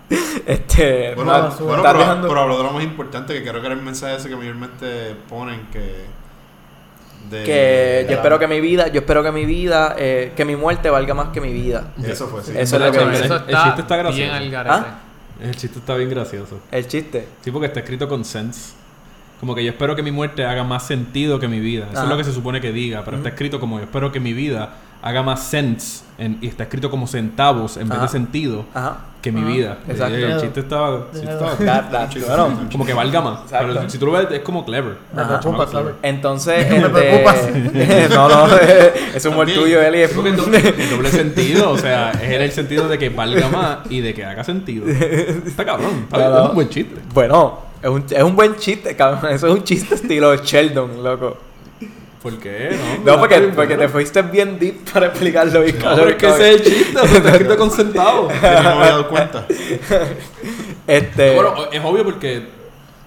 este, 0.47 1.15
Bueno, 1.17 1.33
no, 1.33 1.49
bueno 1.51 1.77
está 1.79 1.89
pero, 1.89 1.99
dejando- 1.99 2.29
pero 2.29 2.41
habló 2.43 2.59
de 2.59 2.63
lo 2.65 2.71
más 2.73 2.85
importante 2.85 3.35
que 3.35 3.43
creo 3.43 3.61
que 3.61 3.67
era 3.67 3.75
el 3.75 3.83
mensaje 3.83 4.17
ese 4.17 4.29
que 4.29 4.37
mayormente 4.37 5.17
ponen 5.29 5.67
que. 5.73 6.05
De- 7.31 7.45
que 7.45 7.53
de 7.53 8.03
yo 8.05 8.11
la- 8.11 8.17
espero 8.17 8.39
que 8.39 8.47
mi 8.47 8.61
vida, 8.61 8.89
yo 8.89 9.01
espero 9.01 9.23
que 9.23 9.33
mi 9.33 9.45
vida, 9.45 9.95
eh, 9.99 10.33
que 10.37 10.45
mi 10.45 10.57
muerte 10.57 10.91
valga 10.91 11.15
más 11.15 11.29
que 11.29 11.41
mi 11.41 11.53
vida. 11.53 11.93
Eso 12.05 12.27
fue, 12.29 12.43
sí. 12.43 12.53
Eso 12.57 12.77
es 12.77 12.83
lo 12.83 12.91
que 12.93 12.99
Eso 12.99 13.09
dice. 13.11 13.25
Eso 13.25 13.35
El 13.37 13.41
está, 13.43 13.65
chiste 13.65 13.81
está 13.83 13.97
gracioso. 13.97 14.39
bien. 14.41 14.55
¿Ah? 14.57 14.99
El 15.43 15.57
chiste 15.57 15.79
está 15.79 15.95
bien 15.97 16.11
gracioso. 16.11 16.61
El 16.71 16.87
chiste. 16.87 17.29
Sí, 17.43 17.51
porque 17.51 17.67
está 17.67 17.81
escrito 17.81 18.09
con 18.09 18.25
sense. 18.25 18.73
Como 19.41 19.55
que 19.55 19.63
yo 19.63 19.71
espero 19.71 19.95
que 19.95 20.03
mi 20.03 20.11
muerte 20.11 20.45
haga 20.47 20.65
más 20.65 20.87
sentido 20.87 21.39
que 21.39 21.47
mi 21.47 21.61
vida. 21.61 21.85
Eso 21.91 21.95
Ajá. 21.99 22.05
es 22.05 22.09
lo 22.09 22.17
que 22.17 22.25
se 22.25 22.33
supone 22.33 22.61
que 22.61 22.73
diga, 22.73 23.03
pero 23.05 23.19
está 23.19 23.29
escrito 23.29 23.61
como 23.61 23.79
yo 23.79 23.85
espero 23.85 24.11
que 24.11 24.19
mi 24.19 24.33
vida 24.33 24.71
haga 25.07 25.23
más 25.23 25.43
sense 25.45 26.05
en- 26.19 26.39
y 26.41 26.49
está 26.49 26.65
escrito 26.65 26.91
como 26.91 27.07
centavos 27.07 27.77
en 27.77 27.89
vez 27.89 27.97
Ajá. 27.99 28.07
de 28.07 28.09
sentido 28.13 28.65
Ajá. 28.75 28.97
que 29.23 29.31
mi 29.31 29.41
Ajá. 29.43 29.49
vida. 29.51 29.79
Exacto. 29.89 30.17
Eh, 30.17 30.33
El 30.33 30.41
chiste 30.41 30.61
estaba, 30.61 30.97
el 30.97 31.21
chiste 31.21 31.33
estaba- 31.33 31.57
That- 31.57 31.91
that- 31.91 32.27
bueno, 32.27 32.61
como 32.73 32.85
que 32.87 32.93
valga 32.95 33.21
más. 33.21 33.41
Exacto. 33.45 33.75
Pero 33.75 33.91
si 33.91 33.99
tú 33.99 34.07
lo 34.07 34.13
ves 34.13 34.27
es 34.33 34.41
como 34.41 34.65
clever. 34.65 34.97
Me 35.15 35.23
Ajá. 35.23 35.39
preocupa, 35.41 35.67
¿sabes? 35.69 35.95
entonces, 36.03 36.69
Me 36.71 36.77
este, 36.79 36.89
preocupas. 36.91 37.37
no, 38.11 38.29
no, 38.29 38.57
es 39.15 39.25
un 39.27 39.33
humor 39.35 39.47
tuyo, 39.47 39.81
Eli. 39.83 40.03
es- 40.03 40.11
Porque 40.13 40.33
doble, 40.33 40.61
doble 40.91 41.11
sentido, 41.11 41.71
o 41.71 41.79
sea, 41.79 42.11
es 42.13 42.23
en 42.33 42.43
el 42.43 42.51
sentido 42.53 42.89
de 42.89 42.99
que 42.99 43.09
valga 43.11 43.49
más 43.49 43.79
y 43.91 44.01
de 44.01 44.13
que 44.15 44.25
haga 44.25 44.43
sentido. 44.43 44.89
Está 44.89 45.65
cabrón, 45.65 46.01
está 46.05 46.17
Claro. 46.17 46.43
es 46.45 46.49
un 46.51 46.55
buen 46.57 46.69
chiste. 46.69 46.97
Bueno, 47.15 47.59
es 47.83 47.91
un, 47.91 48.05
es 48.11 48.23
un 48.23 48.35
buen 48.35 48.57
chiste, 48.57 48.97
cabrón. 48.97 49.33
Eso 49.33 49.47
es 49.49 49.53
un 49.55 49.63
chiste 49.65 49.95
estilo 49.95 50.35
Sheldon, 50.37 51.05
loco. 51.05 51.37
¿Por 52.31 52.39
qué? 52.39 52.77
No, 53.05 53.13
No, 53.13 53.19
porque, 53.21 53.39
porque 53.55 53.77
te 53.77 53.89
fuiste 53.89 54.21
bien 54.23 54.59
deep 54.59 54.91
para 54.93 55.07
explicarlo. 55.07 55.63
bien 55.63 55.79
No, 55.79 55.95
pero 55.95 56.09
es 56.09 56.17
que 56.17 56.29
ese 56.29 56.51
es 56.55 56.61
el 56.61 56.65
chiste, 56.75 56.99
o 56.99 57.07
sea, 57.07 57.17
está 57.19 57.31
escrito 57.31 57.57
con 57.57 57.71
centavos. 57.71 58.33
No 58.43 58.49
me 58.51 58.57
había 58.69 58.87
dado 58.87 59.09
cuenta. 59.09 59.47
Este, 60.87 61.35
Bueno, 61.35 61.55
es 61.73 61.81
obvio 61.85 62.05
porque 62.05 62.47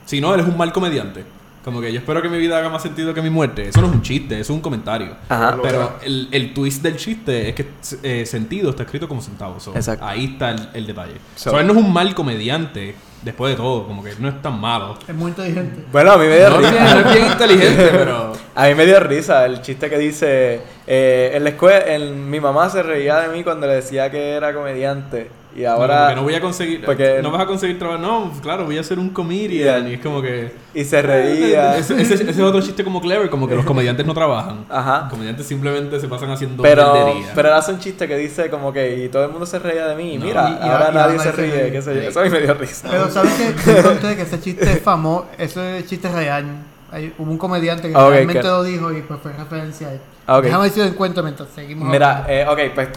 si 0.05 0.19
no, 0.21 0.33
eres 0.33 0.45
un 0.45 0.57
mal 0.57 0.71
comediante. 0.71 1.23
Como 1.63 1.81
que 1.81 1.91
yo 1.91 1.99
espero 1.99 2.21
que 2.21 2.29
mi 2.29 2.37
vida 2.37 2.57
haga 2.57 2.69
más 2.69 2.81
sentido 2.81 3.13
que 3.13 3.21
mi 3.21 3.29
muerte. 3.29 3.67
Eso 3.67 3.81
no 3.81 3.87
es 3.87 3.93
un 3.93 4.01
chiste, 4.01 4.35
eso 4.35 4.53
es 4.53 4.55
un 4.55 4.61
comentario. 4.61 5.15
Ajá. 5.27 5.57
Pero 5.61 5.97
el, 6.01 6.29
el 6.31 6.53
twist 6.53 6.81
del 6.81 6.95
chiste 6.95 7.49
es 7.49 7.55
que 7.55 7.67
eh, 8.03 8.25
sentido 8.25 8.69
está 8.69 8.83
escrito 8.83 9.07
como 9.09 9.21
centavos. 9.21 9.63
So, 9.63 9.75
Exacto. 9.75 10.05
Ahí 10.05 10.25
está 10.33 10.51
el, 10.51 10.69
el 10.73 10.87
detalle. 10.87 11.15
So- 11.35 11.51
So, 11.51 11.59
él 11.59 11.67
no 11.67 11.73
es 11.73 11.79
un 11.79 11.91
mal 11.91 12.15
comediante, 12.15 12.95
después 13.21 13.53
de 13.53 13.57
todo. 13.57 13.85
Como 13.87 14.03
que 14.03 14.13
no 14.19 14.29
es 14.29 14.41
tan 14.41 14.59
malo. 14.59 14.97
Es 15.07 15.13
muy 15.15 15.29
inteligente. 15.31 15.83
bueno, 15.91 16.11
a 16.13 16.17
mí 16.17 16.25
me 16.27 16.37
dio 16.37 16.49
No, 16.49 16.57
risa. 16.57 16.71
no 16.95 17.09
es 17.09 17.13
bien 17.15 17.31
inteligente, 17.31 17.89
pero... 17.91 18.33
A 18.55 18.67
mí 18.67 18.75
me 18.75 18.85
dio 18.85 18.99
risa 18.99 19.45
el 19.45 19.61
chiste 19.61 19.89
que 19.89 19.97
dice, 19.97 20.61
eh, 20.87 21.31
en 21.33 21.43
la 21.43 21.49
escuela, 21.51 21.79
en- 21.93 22.29
mi 22.29 22.39
mamá 22.39 22.69
se 22.69 22.83
reía 22.83 23.19
de 23.21 23.29
mí 23.29 23.43
cuando 23.43 23.67
le 23.67 23.75
decía 23.75 24.09
que 24.11 24.31
era 24.33 24.53
comediante. 24.53 25.29
Y 25.55 25.65
Ahora, 25.65 26.03
ahora... 26.03 26.15
no 26.15 26.23
voy 26.23 26.35
a 26.35 26.41
conseguir... 26.41 26.85
porque- 26.85 27.19
no 27.23 27.31
vas 27.31 27.41
a 27.41 27.45
conseguir 27.47 27.79
trabajo. 27.79 27.99
No, 27.99 28.31
claro, 28.41 28.65
voy 28.65 28.77
a 28.77 28.83
ser 28.83 28.99
un 28.99 29.09
comedian. 29.09 29.87
Y 29.87 29.93
es 29.95 29.99
como 30.01 30.21
que... 30.21 30.53
Y 30.75 30.83
se 30.85 31.01
reía. 31.01 31.75
Ese, 31.77 31.99
ese- 31.99 32.13
ese 32.13 32.29
es 32.29 32.39
otro 32.39 32.61
chiste 32.61 32.83
como 32.83 33.01
clever, 33.01 33.29
como 33.31 33.47
que 33.47 33.55
los 33.55 33.65
comediantes 33.65 34.05
no 34.05 34.13
trabajan. 34.13 34.65
Ajá. 34.69 35.01
Los 35.01 35.09
comediantes 35.09 35.47
simplemente 35.47 35.99
se 35.99 36.07
pasan 36.07 36.29
haciendo 36.29 36.61
Pero, 36.61 36.93
pero 37.33 37.47
él 37.49 37.53
hace 37.55 37.71
un 37.73 37.79
chiste 37.79 38.07
que 38.07 38.15
dice 38.17 38.49
como 38.49 38.71
que 38.71 39.03
y 39.05 39.09
todo 39.09 39.23
el 39.25 39.31
mundo 39.31 39.45
se 39.47 39.57
reía 39.59 39.87
de 39.87 39.95
mí. 39.95 40.17
No. 40.17 40.25
Mira, 40.25 40.49
Y- 40.61 40.65
y- 40.65 40.69
ahora 40.69 40.89
y 40.91 40.95
nadie 40.95 41.11
ahora 41.17 41.23
se 41.23 41.31
ríe. 41.31 41.51
ríe. 41.63 41.71
qué 41.71 41.81
sé 41.81 41.95
yo. 41.95 42.01
Eso 42.01 42.19
a 42.19 42.23
mí 42.23 42.29
me 42.29 42.41
dio 42.41 42.53
risa. 42.53 42.87
Pero 42.91 43.09
¿sabes 43.09 43.33
qué? 43.33 43.71
Yo 43.71 43.77
encontré 43.79 44.15
que 44.15 44.21
ese 44.21 44.39
chiste 44.39 44.71
es 44.71 44.81
famoso, 44.81 45.25
ese 45.37 45.83
chiste 45.87 46.07
es 46.07 46.13
real. 46.13 46.45
Hay, 46.91 47.13
hubo 47.17 47.31
un 47.31 47.37
comediante 47.37 47.87
que 47.89 47.95
Ah, 47.95 48.05
ok, 48.05 48.11
realmente 48.11 48.41
que- 48.41 48.47
lo 48.47 48.63
dijo 48.63 48.91
y 48.91 49.01
pues 49.01 49.19
fue 49.21 49.33
referencia 49.33 49.87
a 49.87 49.93
él. 49.93 49.99
Ah, 50.27 50.37
ok. 50.37 50.43
Déjame 50.43 50.63
ver 50.63 50.71
si 50.71 50.79
lo 50.79 50.85
encuentro 50.85 51.23
mientras 51.23 51.49
seguimos. 51.49 51.89
Mira, 51.89 52.25
eh, 52.29 52.45
ok, 52.47 52.59
pues 52.75 52.87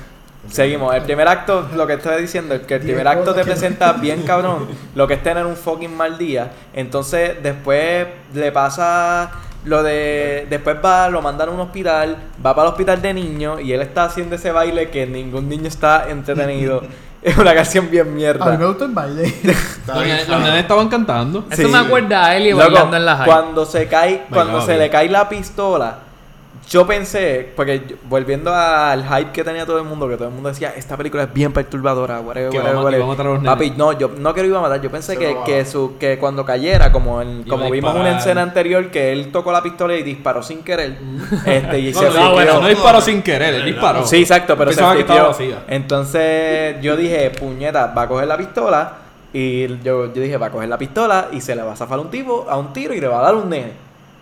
seguimos. 0.51 0.95
El 0.95 1.03
primer 1.03 1.28
acto, 1.28 1.68
lo 1.74 1.86
que 1.86 1.95
estoy 1.95 2.20
diciendo, 2.22 2.55
es 2.55 2.62
que 2.62 2.74
el 2.74 2.80
primer 2.82 3.07
acto 3.09 3.34
te 3.34 3.45
presenta 3.45 3.93
bien 3.93 4.22
cabrón 4.22 4.66
lo 4.95 5.07
que 5.07 5.14
es 5.14 5.22
tener 5.22 5.47
un 5.47 5.57
fucking 5.57 5.97
mal 5.97 6.18
día. 6.18 6.51
Entonces, 6.74 7.43
después 7.43 8.07
le 8.34 8.53
pasa 8.53 9.30
lo 9.64 9.82
de. 9.82 10.47
Después 10.51 10.76
va, 10.84 11.09
lo 11.09 11.22
mandan 11.22 11.49
a 11.49 11.53
un 11.53 11.61
hospital, 11.61 12.16
va 12.45 12.55
para 12.55 12.66
el 12.68 12.72
hospital 12.72 13.01
de 13.01 13.14
niños 13.14 13.61
y 13.61 13.72
él 13.72 13.80
está 13.82 14.05
haciendo 14.05 14.34
ese 14.36 14.51
baile 14.53 14.90
que 14.90 15.07
ningún 15.07 15.49
niño 15.49 15.68
está 15.68 16.09
entretenido. 16.11 16.82
es 17.22 17.38
una 17.38 17.55
canción 17.55 17.88
bien 17.88 18.03
a 18.03 18.05
mí 18.07 18.11
me 18.11 18.16
mierda. 18.16 18.57
gustó 18.66 18.84
el 18.86 18.90
baile. 18.90 19.22
Los 19.86 19.97
nenes- 20.05 20.59
estaban 20.59 20.88
cantando. 20.88 21.45
Eso 21.51 21.62
Sí. 21.62 21.68
me 21.68 21.78
acuerda 21.78 22.24
a 22.26 22.36
Eli 22.36 22.51
Loco, 22.51 22.64
bailando 22.64 22.97
en 22.97 23.05
la 23.07 23.16
high. 23.18 23.26
cuando 23.26 23.64
se 23.64 23.86
cae, 23.86 24.24
cuando 24.28 24.61
se 24.62 24.66
bien. 24.68 24.78
le 24.80 24.90
cae 24.90 25.09
la 25.09 25.28
pistola, 25.28 25.99
yo 26.68 26.86
pensé, 26.86 27.52
porque 27.56 27.82
yo- 27.88 27.96
volviendo 28.08 28.54
al 28.54 29.04
hype 29.04 29.32
que 29.32 29.44
tenía 29.44 29.66
todo 29.66 29.78
el 29.78 29.84
mundo, 29.84 30.08
que 30.08 30.16
todo 30.16 30.28
el 30.28 30.34
mundo 30.34 30.48
decía, 30.48 30.72
esta 30.76 30.96
película 30.96 31.24
es 31.24 31.32
bien 31.32 31.52
perturbadora, 31.52 32.20
whatever, 32.20 32.50
Que 32.50 32.58
va 32.58 32.70
a 32.70 32.72
whatever, 32.72 32.76
ma- 32.76 32.82
whatever". 32.84 32.94
que 32.94 32.98
va 33.00 33.04
a 33.04 33.08
matar 33.08 33.26
a 33.26 33.30
los 33.34 33.44
Papi, 33.44 33.70
no, 33.76 33.92
yo 33.98 34.10
no 34.16 34.32
que 34.34 34.40
lo 34.42 34.46
iba 34.48 34.58
a 34.58 34.62
matar, 34.62 34.80
yo 34.80 34.90
pensé 34.90 35.16
que, 35.18 35.36
que, 35.44 35.64
su, 35.64 35.96
que 35.98 36.18
cuando 36.18 36.44
cayera, 36.44 36.90
como 36.92 37.20
en, 37.20 37.42
como 37.44 37.70
vimos 37.70 37.94
una 37.94 38.18
escena 38.18 38.42
anterior, 38.42 38.90
que 38.90 39.12
él 39.12 39.30
tocó 39.32 39.52
la 39.52 39.62
pistola 39.62 39.94
y 39.96 40.02
disparó 40.02 40.42
sin 40.42 40.62
querer, 40.62 40.96
este, 41.46 41.78
y 41.80 41.92
No, 41.92 41.98
se 41.98 42.04
no, 42.06 42.10
friqueó. 42.12 42.32
bueno, 42.32 42.60
no 42.60 42.68
disparó 42.68 43.00
sin 43.00 43.22
querer, 43.22 43.54
él 43.54 43.64
disparó. 43.64 44.06
Sí, 44.06 44.16
exacto, 44.22 44.56
pero 44.56 44.72
se 44.72 44.80
que. 44.80 45.54
Entonces 45.68 46.76
yo 46.80 46.96
dije, 46.96 47.30
puñeta, 47.30 47.86
va 47.96 48.02
a 48.02 48.08
coger 48.08 48.26
la 48.28 48.36
pistola. 48.36 48.92
Y 49.34 49.66
yo, 49.82 50.12
yo 50.12 50.20
dije, 50.22 50.36
va 50.36 50.46
a 50.46 50.50
coger 50.50 50.68
la 50.68 50.76
pistola 50.76 51.28
y 51.32 51.40
se 51.40 51.56
le 51.56 51.62
va 51.62 51.72
a 51.72 51.76
zafar 51.76 51.98
un 51.98 52.10
tipo 52.10 52.46
a 52.50 52.58
un 52.58 52.72
tiro 52.74 52.92
y 52.92 53.00
le 53.00 53.08
va 53.08 53.20
a 53.20 53.22
dar 53.22 53.34
un 53.34 53.48
nene. 53.48 53.72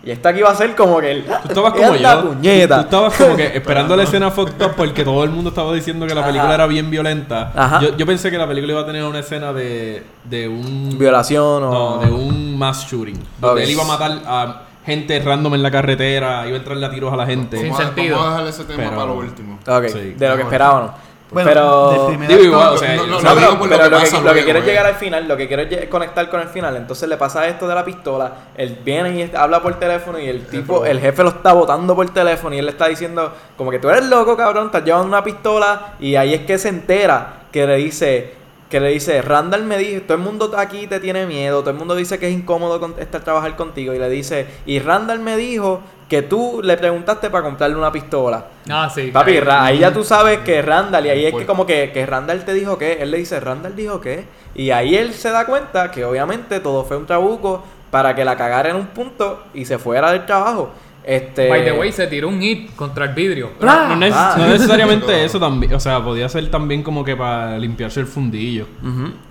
Y 0.03 0.09
esta 0.11 0.29
aquí 0.29 0.41
va 0.41 0.49
a 0.49 0.55
ser 0.55 0.75
como 0.75 0.99
que 0.99 1.11
el. 1.11 1.23
Tú 1.25 1.31
estabas 1.49 1.73
como 1.77 1.93
¡Anda, 1.93 2.21
yo. 2.23 2.29
puñeta! 2.29 2.75
Tú 2.77 2.81
estabas 2.85 3.15
como 3.17 3.35
que 3.35 3.45
esperando 3.57 3.95
la 3.95 4.03
escena 4.03 4.31
fucked 4.31 4.61
up 4.65 4.71
porque 4.75 5.03
todo 5.03 5.23
el 5.23 5.29
mundo 5.29 5.49
estaba 5.49 5.73
diciendo 5.73 6.07
que 6.07 6.15
la 6.15 6.21
película 6.23 6.45
Ajá. 6.45 6.55
era 6.55 6.67
bien 6.67 6.89
violenta. 6.89 7.51
Ajá. 7.55 7.79
Yo, 7.81 7.95
yo 7.95 8.05
pensé 8.05 8.31
que 8.31 8.37
la 8.37 8.47
película 8.47 8.73
iba 8.73 8.81
a 8.81 8.85
tener 8.85 9.03
una 9.03 9.19
escena 9.19 9.53
de, 9.53 10.03
de 10.23 10.47
un... 10.47 10.97
Violación 10.97 11.63
o. 11.63 11.71
No, 11.71 11.97
de 11.99 12.11
un 12.11 12.57
mass 12.57 12.87
shooting. 12.89 13.19
Donde 13.39 13.63
él 13.63 13.69
iba 13.69 13.83
a 13.83 13.87
matar 13.87 14.11
a 14.25 14.61
gente 14.85 15.19
random 15.19 15.53
en 15.53 15.61
la 15.61 15.69
carretera, 15.69 16.47
iba 16.47 16.55
a 16.55 16.59
entrarle 16.59 16.85
a 16.87 16.89
tiros 16.89 17.13
a 17.13 17.15
la 17.15 17.25
gente. 17.27 17.57
Sin 17.57 17.67
Vamos 17.69 17.81
a- 17.81 17.85
sentido. 17.85 18.17
Vamos 18.17 18.31
a 18.33 18.37
dejar 18.37 18.49
ese 18.49 18.63
tema 18.65 18.77
Pero- 18.77 18.89
para 18.95 19.05
lo 19.05 19.15
último. 19.17 19.59
Ok, 19.67 19.85
Sí. 19.89 20.15
de 20.17 20.29
lo 20.29 20.35
que 20.37 20.41
esperábamos. 20.41 20.91
Bueno, 21.31 21.49
pero. 21.49 22.09
Digo 22.27 22.41
igual, 22.41 22.73
o 22.73 22.77
sea, 22.77 22.95
No, 22.97 23.07
no, 23.07 23.21
No, 23.21 23.35
pero, 23.35 23.57
por 23.57 23.69
pero 23.69 23.83
lo 23.83 23.83
que 23.83 23.89
lo 23.89 23.97
que, 23.97 24.03
pasa 24.03 24.17
lo 24.17 24.21
que 24.21 24.31
luego, 24.31 24.43
quiero 24.43 24.59
es 24.59 24.65
eh. 24.65 24.67
llegar 24.67 24.85
al 24.85 24.95
final, 24.95 25.27
lo 25.27 25.37
que 25.37 25.47
quiero 25.47 25.63
es 25.63 25.87
conectar 25.87 26.29
con 26.29 26.41
el 26.41 26.49
final. 26.49 26.75
Entonces 26.75 27.07
le 27.07 27.17
pasa 27.17 27.47
esto 27.47 27.67
de 27.67 27.75
la 27.75 27.85
pistola, 27.85 28.33
él 28.55 28.77
viene 28.83 29.15
y 29.15 29.31
habla 29.35 29.61
por 29.61 29.79
teléfono 29.79 30.19
y 30.19 30.27
el 30.27 30.45
tipo, 30.47 30.85
el 30.85 30.99
jefe 30.99 31.23
lo 31.23 31.29
está 31.29 31.53
botando 31.53 31.95
por 31.95 32.09
teléfono 32.09 32.53
y 32.53 32.59
él 32.59 32.65
le 32.65 32.71
está 32.71 32.87
diciendo 32.87 33.33
como 33.57 33.71
que 33.71 33.79
tú 33.79 33.89
eres 33.89 34.05
loco, 34.05 34.35
cabrón, 34.35 34.65
estás 34.67 34.83
llevando 34.83 35.07
una 35.07 35.23
pistola 35.23 35.93
y 35.99 36.15
ahí 36.15 36.33
es 36.33 36.41
que 36.41 36.57
se 36.57 36.69
entera 36.69 37.43
que 37.51 37.65
le 37.65 37.77
dice, 37.77 38.33
que 38.71 38.79
le 38.79 38.89
dice, 38.89 39.21
Randall 39.21 39.63
me 39.65 39.77
dijo, 39.77 40.03
todo 40.03 40.17
el 40.17 40.23
mundo 40.23 40.51
aquí 40.57 40.87
te 40.87 40.99
tiene 40.99 41.27
miedo, 41.27 41.59
todo 41.59 41.71
el 41.71 41.75
mundo 41.75 41.93
dice 41.93 42.17
que 42.17 42.27
es 42.29 42.33
incómodo 42.33 42.79
con- 42.79 42.95
estar 42.97 43.21
trabajar 43.21 43.55
contigo 43.57 43.93
y 43.93 43.99
le 43.99 44.09
dice, 44.09 44.47
y 44.65 44.79
Randall 44.79 45.19
me 45.19 45.35
dijo 45.35 45.81
que 46.07 46.21
tú 46.21 46.61
le 46.63 46.77
preguntaste 46.77 47.29
para 47.29 47.43
comprarle 47.43 47.75
una 47.75 47.91
pistola. 47.91 48.45
Ah, 48.69 48.89
sí. 48.93 49.11
Papi, 49.11 49.39
ahí. 49.49 49.79
Ya 49.79 49.93
tú 49.93 50.03
sabes 50.03 50.39
que 50.39 50.61
Randall, 50.61 51.05
y 51.05 51.09
ahí 51.09 51.25
es 51.25 51.33
que 51.35 51.45
como 51.45 51.65
que, 51.65 51.91
que 51.93 52.05
Randall 52.05 52.43
te 52.45 52.53
dijo 52.53 52.77
que, 52.77 52.93
él 53.01 53.11
le 53.11 53.17
dice, 53.17 53.39
Randall 53.39 53.75
dijo 53.75 53.99
que, 54.01 54.25
y 54.55 54.71
ahí 54.71 54.95
él 54.95 55.13
se 55.13 55.31
da 55.31 55.45
cuenta 55.45 55.91
que 55.91 56.03
obviamente 56.05 56.59
todo 56.61 56.83
fue 56.85 56.97
un 56.97 57.05
trabuco 57.05 57.63
para 57.91 58.15
que 58.15 58.23
la 58.23 58.37
cagara 58.37 58.69
en 58.69 58.77
un 58.77 58.87
punto 58.87 59.43
y 59.53 59.65
se 59.65 59.77
fuera 59.77 60.11
del 60.13 60.25
trabajo. 60.25 60.69
Este... 61.03 61.49
By 61.49 61.63
the 61.65 61.71
way, 61.71 61.91
se 61.91 62.05
tiró 62.07 62.27
un 62.29 62.39
hit 62.41 62.75
contra 62.75 63.05
el 63.05 63.13
vidrio. 63.15 63.51
No, 63.59 63.87
no 63.87 63.95
neces- 63.95 64.13
Ah. 64.15 64.35
no 64.37 64.47
necesariamente 64.47 65.23
eso 65.25 65.39
también, 65.39 65.73
o 65.73 65.79
sea, 65.79 66.03
podía 66.03 66.29
ser 66.29 66.49
también 66.51 66.83
como 66.83 67.03
que 67.03 67.15
para 67.15 67.57
limpiarse 67.57 67.99
el 68.01 68.05
fundillo. 68.07 68.67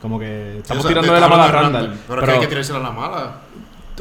Como 0.03 0.19
que 0.19 0.59
estamos 0.59 0.83
Sí, 0.85 0.89
o 0.89 0.91
sea, 0.93 1.01
tirando 1.03 1.15
de 1.15 1.21
la 1.21 1.29
mala 1.29 1.45
a 1.45 1.53
Randall. 1.53 1.95
Pero, 2.09 2.21
es 2.23 2.27
que 2.29 2.35
hay 2.35 2.41
que 2.41 2.47
tirársela 2.49 2.79
a 2.79 2.83
la 2.83 2.91
mala. 2.91 3.33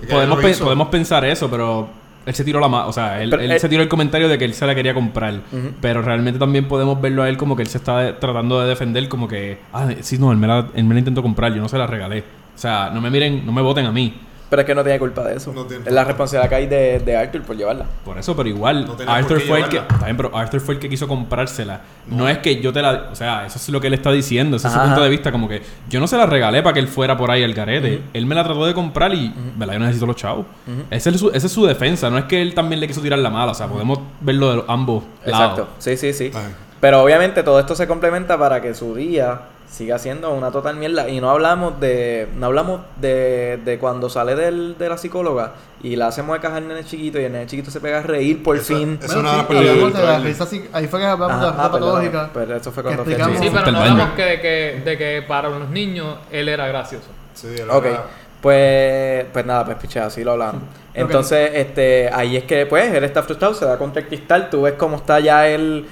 Podemos, 0.10 0.40
pe- 0.40 0.56
podemos 0.56 0.88
pensar 0.88 1.26
eso, 1.26 1.50
pero 1.50 1.90
él 2.26 2.34
se 2.34 2.44
tiró 2.44 2.60
la 2.60 2.68
mala. 2.70 2.88
O 2.88 2.94
sea, 2.94 3.22
él, 3.22 3.30
Pero, 3.30 3.42
él 3.44 3.52
eh, 3.52 3.60
se 3.60 3.70
tiró 3.70 3.84
el 3.84 3.90
comentario 3.90 4.28
de 4.30 4.38
que 4.38 4.46
él 4.46 4.54
se 4.54 4.66
la 4.66 4.74
quería 4.74 4.94
comprar. 4.94 5.42
Pero 5.82 6.02
realmente 6.02 6.40
también 6.40 6.68
podemos 6.68 7.00
verlo 7.00 7.22
a 7.24 7.30
él 7.30 7.38
como 7.38 7.56
que 7.56 7.62
él 7.62 7.68
se 7.70 7.78
está 7.78 8.18
tratando 8.20 8.60
de 8.62 8.68
defender, 8.68 9.08
como 9.10 9.28
que, 9.28 9.60
ah, 9.74 9.88
sí, 10.02 10.18
no, 10.18 10.32
él 10.32 10.38
me, 10.38 10.48
la, 10.48 10.68
él 10.74 10.86
me 10.86 10.94
la 10.96 11.00
intentó 11.00 11.22
comprar, 11.22 11.54
yo 11.54 11.62
no 11.62 11.70
se 11.70 11.78
la 11.78 11.86
regalé. 11.86 12.20
O 12.56 12.58
sea, 12.62 12.90
no 12.94 13.00
me 13.02 13.10
miren, 13.10 13.46
no 13.46 13.52
me 13.52 13.62
voten 13.62 13.86
a 13.86 13.92
mí. 13.92 14.14
Pero 14.50 14.62
es 14.62 14.66
que 14.66 14.74
no 14.74 14.84
tiene 14.84 14.98
culpa 14.98 15.24
de 15.26 15.36
eso. 15.36 15.54
No 15.54 15.66
tiene 15.66 15.84
es 15.86 15.92
la 15.94 16.04
responsabilidad 16.04 16.50
que 16.50 16.56
hay 16.56 16.66
de, 16.68 17.00
de 17.00 17.16
Arthur 17.16 17.44
por 17.44 17.56
llevarla. 17.56 17.86
Por 18.04 18.18
eso, 18.18 18.36
pero 18.36 18.50
igual, 18.50 18.86
No 18.88 18.96
Arthur 19.12 19.42
fue 19.42 19.60
el 19.60 19.70
que. 19.70 19.80
bien, 20.04 20.18
pero 20.18 20.36
Arthur 20.36 20.60
fue 20.60 20.74
el 20.76 20.80
que 20.80 20.90
quiso 20.90 21.08
comprársela. 21.08 21.82
No. 22.08 22.28
es 22.28 22.40
que 22.40 22.60
yo 22.60 22.74
te 22.74 22.82
la. 22.82 23.10
O 23.12 23.16
sea, 23.16 23.46
eso 23.46 23.58
es 23.60 23.70
lo 23.70 23.80
que 23.80 23.88
él 23.88 23.94
está 23.94 24.12
diciendo. 24.12 24.58
Ese 24.58 24.68
es 24.68 24.74
su 24.74 24.80
punto 24.80 25.02
de 25.04 25.10
vista. 25.10 25.32
Como 25.32 25.48
que 25.48 25.62
yo 25.88 26.00
no 26.00 26.08
se 26.08 26.18
la 26.18 26.26
regalé 26.26 26.64
para 26.64 26.74
que 26.74 26.80
él 26.80 26.88
fuera 26.88 27.16
por 27.16 27.30
ahí 27.30 27.44
al 27.44 27.54
garete. 27.54 28.02
Él 28.14 28.26
me 28.26 28.34
la 28.34 28.44
trató 28.44 28.66
de 28.66 28.74
comprar 28.74 29.14
y, 29.14 29.32
¿verdad? 29.56 29.74
Yo 29.76 29.80
necesito 29.82 30.06
los 30.08 30.16
chavos. 30.16 30.46
Esa 30.90 31.10
es 31.12 31.20
su, 31.20 31.30
esa 31.30 31.46
es 31.46 31.54
su 31.54 31.66
defensa. 31.68 32.10
No 32.10 32.18
es 32.18 32.26
que 32.26 32.42
él 32.42 32.56
también 32.56 32.80
le 32.80 32.88
quiso 32.88 33.02
tirar 33.02 33.20
la 33.20 33.30
mala. 33.30 33.52
O 33.52 33.56
sea, 33.56 33.68
podemos 33.68 34.00
verlo 34.22 34.50
de 34.50 34.56
los- 34.58 34.66
ambos 34.68 35.04
Exacto. 35.26 35.62
lados. 35.62 35.68
Sí, 35.78 35.96
sí, 35.96 36.12
sí. 36.14 36.32
Ay. 36.34 36.54
Pero 36.80 37.04
obviamente 37.04 37.44
todo 37.44 37.60
esto 37.60 37.76
se 37.76 37.86
complementa 37.88 38.38
para 38.38 38.62
que 38.62 38.74
su 38.74 38.96
día 38.96 39.42
siga 39.70 40.00
siendo 40.00 40.32
una 40.34 40.52
total 40.52 40.76
mierda. 40.76 41.08
Y 41.10 41.22
no 41.22 41.30
hablamos 41.30 41.80
de. 41.80 42.28
No 42.36 42.48
hablamos 42.48 42.82
de, 43.00 43.60
de 43.64 43.78
cuando 43.80 44.10
sale 44.10 44.36
del, 44.36 44.78
de 44.78 44.90
la 44.90 44.98
psicóloga 44.98 45.54
y 45.84 45.96
la 45.96 46.08
hacemos 46.08 46.36
de 46.36 46.42
caja 46.42 46.58
al 46.58 46.68
nene 46.68 46.84
chiquito 46.84 47.20
y 47.20 47.24
el 47.26 47.32
nene 47.32 47.46
chiquito 47.48 47.72
se 47.72 47.80
pega 47.80 48.00
a 48.00 48.02
reír 48.02 48.44
por 48.44 48.58
Esa- 48.58 48.66
fin. 48.76 49.00
esa- 49.02 49.06
Es 49.06 49.14
Bueno, 49.14 49.30
de 49.32 49.38
las 49.38 49.48
sí, 49.48 49.58
hablamos 49.70 49.94
de 49.94 50.04
la 50.04 50.20
risa 50.20 50.48
Ahí 50.74 50.88
fue 50.88 51.00
que 51.00 51.06
hablamos 51.06 51.36
Ajá, 51.38 51.40
de 51.40 51.46
la 51.46 51.52
risa 51.52 51.66
ah, 51.66 51.72
perdón. 51.72 51.90
patológica. 51.92 52.30
Pero 52.34 52.56
eso 52.56 52.72
fue 52.72 52.84
cuando 52.84 53.04
que 53.06 53.12
explicamos. 53.12 53.40
Sí, 53.42 53.48
pero 53.50 53.60
Hasta 53.60 53.72
no 53.72 53.84
el 53.86 53.92
hablamos 53.92 54.14
que, 54.16 54.42
que, 54.42 54.82
de 54.84 54.98
que 54.98 55.22
para 55.28 55.50
los 55.50 55.70
niños 55.70 56.18
él 56.32 56.50
era 56.50 56.68
gracioso. 56.68 57.08
Sí, 57.34 57.48
era- 57.58 58.04
pues, 58.42 59.26
pues 59.34 59.46
nada, 59.46 59.66
pues 59.66 59.78
pichado, 59.78 60.08
así 60.08 60.24
lo 60.24 60.32
hablamos. 60.32 60.62
Entonces, 60.94 61.52
este, 61.54 62.10
ahí 62.12 62.36
es 62.38 62.44
que 62.46 62.66
pues 62.66 62.94
él 62.94 63.04
está 63.04 63.22
frustrado, 63.24 63.54
se 63.54 63.66
da 63.66 63.78
contra 63.78 64.02
el 64.02 64.08
cristal, 64.08 64.50
tú 64.50 64.62
ves 64.64 64.74
cómo 64.78 64.96
está 64.98 65.20
ya 65.20 65.48
él 65.48 65.86
jo- 65.86 65.90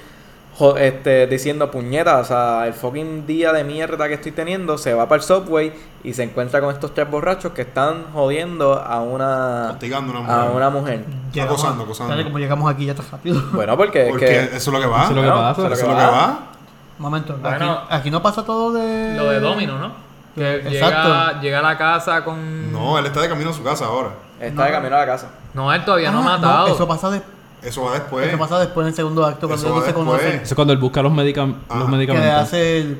este, 0.78 1.26
diciendo 1.26 1.70
puñetas, 1.70 2.20
o 2.20 2.24
sea, 2.24 2.66
el 2.66 2.74
fucking 2.74 3.26
día 3.26 3.52
de 3.52 3.64
mierda 3.64 4.08
que 4.08 4.14
estoy 4.14 4.32
teniendo, 4.32 4.76
se 4.78 4.92
va 4.94 5.08
para 5.08 5.20
el 5.20 5.22
subway 5.26 5.72
y 6.02 6.14
se 6.14 6.22
encuentra 6.24 6.60
con 6.60 6.72
estos 6.74 6.94
tres 6.94 7.08
borrachos 7.10 7.52
que 7.52 7.62
están 7.62 8.04
jodiendo 8.12 8.74
a 8.74 9.00
una, 9.00 9.70
Hostigando 9.72 10.12
a 10.16 10.20
una 10.20 10.34
a 10.34 10.38
mujer. 10.44 10.56
una 10.56 10.70
mujer. 10.70 11.04
Llegamos 11.32 11.54
acosando, 11.60 11.82
a- 11.82 11.84
acosando. 11.86 12.12
Espérate, 12.12 12.24
como 12.32 12.38
llegamos 12.38 12.70
aquí 12.72 12.86
ya 12.86 12.92
está 12.92 13.04
rápido. 13.10 13.40
Bueno, 13.52 13.76
porque 13.76 14.02
es 14.04 14.08
Porque 14.10 14.26
que... 14.26 14.40
eso 14.44 14.56
es 14.56 14.66
lo 14.68 14.80
que 14.80 14.86
va. 14.86 15.02
Eso 15.04 15.10
es 15.10 15.16
lo 15.16 15.22
que 15.22 15.28
Bueno, 15.28 15.42
pasa. 15.42 15.62
eso 15.62 15.72
Eso 15.72 15.82
es 15.82 15.88
lo 15.92 15.96
que 15.96 16.02
va. 16.04 16.38
Un 16.98 17.02
momento, 17.02 17.36
Bueno. 17.40 17.72
aquí, 17.72 17.86
aquí 17.94 18.10
no 18.10 18.20
pasa 18.22 18.44
todo 18.44 18.72
de... 18.72 19.14
Lo 19.16 19.30
de 19.30 19.38
Domino, 19.40 19.78
¿no? 19.78 19.92
Que 20.34 20.56
Exacto. 20.56 21.08
llega, 21.08 21.40
llega 21.40 21.58
a 21.60 21.62
la 21.62 21.78
casa 21.78 22.24
con. 22.24 22.72
No, 22.72 22.96
él 22.98 23.06
está 23.06 23.20
de 23.20 23.28
camino 23.28 23.50
a 23.50 23.52
su 23.52 23.62
casa 23.64 23.86
ahora. 23.86 24.10
Está 24.40 24.66
de 24.66 24.70
camino 24.72 24.94
a 24.94 25.00
la 25.00 25.06
casa. 25.06 25.28
No, 25.54 25.72
él 25.72 25.84
todavía 25.84 26.12
no 26.12 26.18
Ah, 26.18 26.34
ha 26.34 26.38
matado. 26.38 26.68
eso 26.68 26.86
pasa 26.86 27.10
de- 27.10 27.22
Eso 27.62 27.84
va 27.84 27.92
después. 27.94 28.28
Eso 28.28 28.38
pasa 28.38 28.58
después 28.60 28.84
en 28.84 28.88
el 28.88 28.94
segundo 28.94 29.24
acto, 29.26 29.48
cuando 29.48 29.74
va 29.74 29.84
se 29.84 29.94
conocen. 29.94 30.28
Eso 30.36 30.42
es 30.44 30.54
cuando 30.54 30.72
él 30.72 30.78
busca 30.78 31.02
los, 31.02 31.12
medicam- 31.12 31.54
Ah, 31.68 31.74
los 31.78 31.84
Que 31.86 31.90
le 31.90 31.96
medicamentos. 31.96 32.32
hace 32.42 32.78
el... 32.78 32.98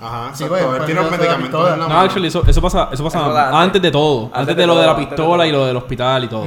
Ajá, 0.00 0.30
Sí, 0.34 0.44
exacto. 0.44 0.48
güey, 0.48 0.60
él 0.62 0.68
pues, 0.76 0.86
tiene 0.86 1.00
los 1.00 1.10
medicamentos 1.10 1.42
pistola. 1.48 1.72
en 1.74 1.78
la 1.80 1.84
No, 1.84 1.88
mano. 1.94 2.00
actually, 2.00 2.28
eso, 2.28 2.42
eso 2.46 2.60
pasa, 2.60 2.88
eso 2.92 3.02
pasa 3.04 3.24
antes, 3.24 3.54
antes. 3.54 3.82
de 3.82 3.90
todo. 3.90 4.24
Antes, 4.26 4.38
Antes 4.40 4.56
de 4.56 4.62
de 4.62 4.66
lo 4.66 4.78
de 4.78 4.86
la 4.86 4.96
pistola 4.96 5.46
y 5.46 5.52
lo 5.52 5.64
del 5.66 5.76
hospital 5.76 6.24
y 6.24 6.28
todo. 6.28 6.44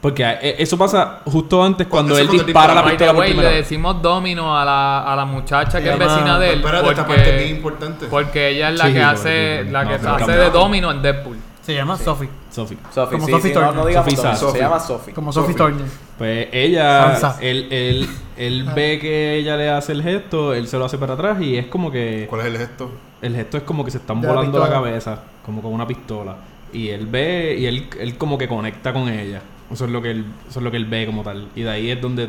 Porque 0.00 0.24
eh, 0.24 0.56
eso 0.58 0.76
pasa 0.76 1.20
justo 1.26 1.62
antes 1.62 1.86
cuando 1.86 2.18
él 2.18 2.26
cuando 2.26 2.42
dispara 2.44 2.74
la 2.74 2.84
pistola 2.84 3.14
por 3.14 3.24
primera 3.24 3.50
le 3.50 3.56
decimos 3.58 4.02
Domino 4.02 4.56
a 4.58 4.64
la, 4.64 5.12
a 5.12 5.14
la 5.14 5.24
muchacha 5.24 5.80
que 5.80 5.90
es 5.92 5.98
vecina 5.98 6.38
de 6.40 6.52
él. 6.54 6.58
Espérate, 6.58 6.88
esta 6.90 7.06
porque- 7.06 7.20
parte 7.22 7.36
es 7.36 7.44
bien 7.44 7.56
importante. 7.56 8.06
Porque 8.06 8.48
ella 8.50 8.70
es 8.70 8.78
la 8.78 8.86
Sí, 8.86 8.92
que 8.94 9.02
hace, 9.02 9.64
la 9.70 9.84
no, 9.84 9.88
que 9.90 9.94
hace 10.24 10.32
de 10.32 10.50
Domino 10.50 10.90
en 10.90 11.02
Deadpool. 11.02 11.31
Se 11.62 11.74
llama 11.74 11.96
Sophie. 11.96 12.28
Sophie. 12.50 12.76
Sophie, 12.92 13.18
Como 13.18 13.26
sí, 13.26 13.32
Sophie 13.32 13.50
sí, 13.50 13.54
no, 13.54 13.60
Turner. 13.60 13.76
no 13.76 13.86
digamos 13.86 14.14
Sophie 14.14 14.52
se 14.52 14.58
llama 14.58 14.80
Sophie. 14.80 15.14
Como 15.14 15.32
Sophie. 15.32 15.54
Sophie 15.54 15.66
Turner. 15.76 15.86
Pues 16.18 16.48
ella, 16.52 17.16
Sansa. 17.16 17.38
él, 17.40 17.68
él, 17.70 18.08
él 18.36 18.64
ve 18.74 18.98
que 19.00 19.36
ella 19.36 19.56
le 19.56 19.70
hace 19.70 19.92
el 19.92 20.02
gesto, 20.02 20.54
él 20.54 20.66
se 20.66 20.76
lo 20.76 20.84
hace 20.84 20.98
para 20.98 21.14
atrás 21.14 21.40
y 21.40 21.56
es 21.56 21.66
como 21.66 21.90
que 21.90 22.26
¿Cuál 22.28 22.40
es 22.42 22.46
el 22.48 22.58
gesto? 22.58 22.90
el 23.22 23.34
gesto 23.36 23.56
es 23.58 23.62
como 23.62 23.84
que 23.84 23.90
se 23.92 23.98
están 23.98 24.20
De 24.20 24.26
volando 24.26 24.58
la, 24.58 24.68
cabeza, 24.68 25.20
como 25.46 25.62
con 25.62 25.72
una 25.72 25.86
pistola. 25.86 26.36
Y 26.72 26.88
él 26.88 27.06
ve 27.06 27.56
y 27.58 27.66
él, 27.66 27.88
él 28.00 28.16
como 28.18 28.36
que 28.38 28.48
conecta 28.48 28.92
con 28.92 29.08
ella. 29.08 29.40
Eso 29.70 29.84
es 29.84 29.90
lo 29.90 30.02
que 30.02 30.10
él, 30.10 30.24
eso 30.48 30.58
es 30.58 30.64
lo 30.64 30.70
que 30.70 30.76
él 30.78 30.86
ve 30.86 31.06
como 31.06 31.22
tal. 31.22 31.48
Y 31.54 31.62
de 31.62 31.70
ahí 31.70 31.90
es 31.90 32.00
donde, 32.00 32.28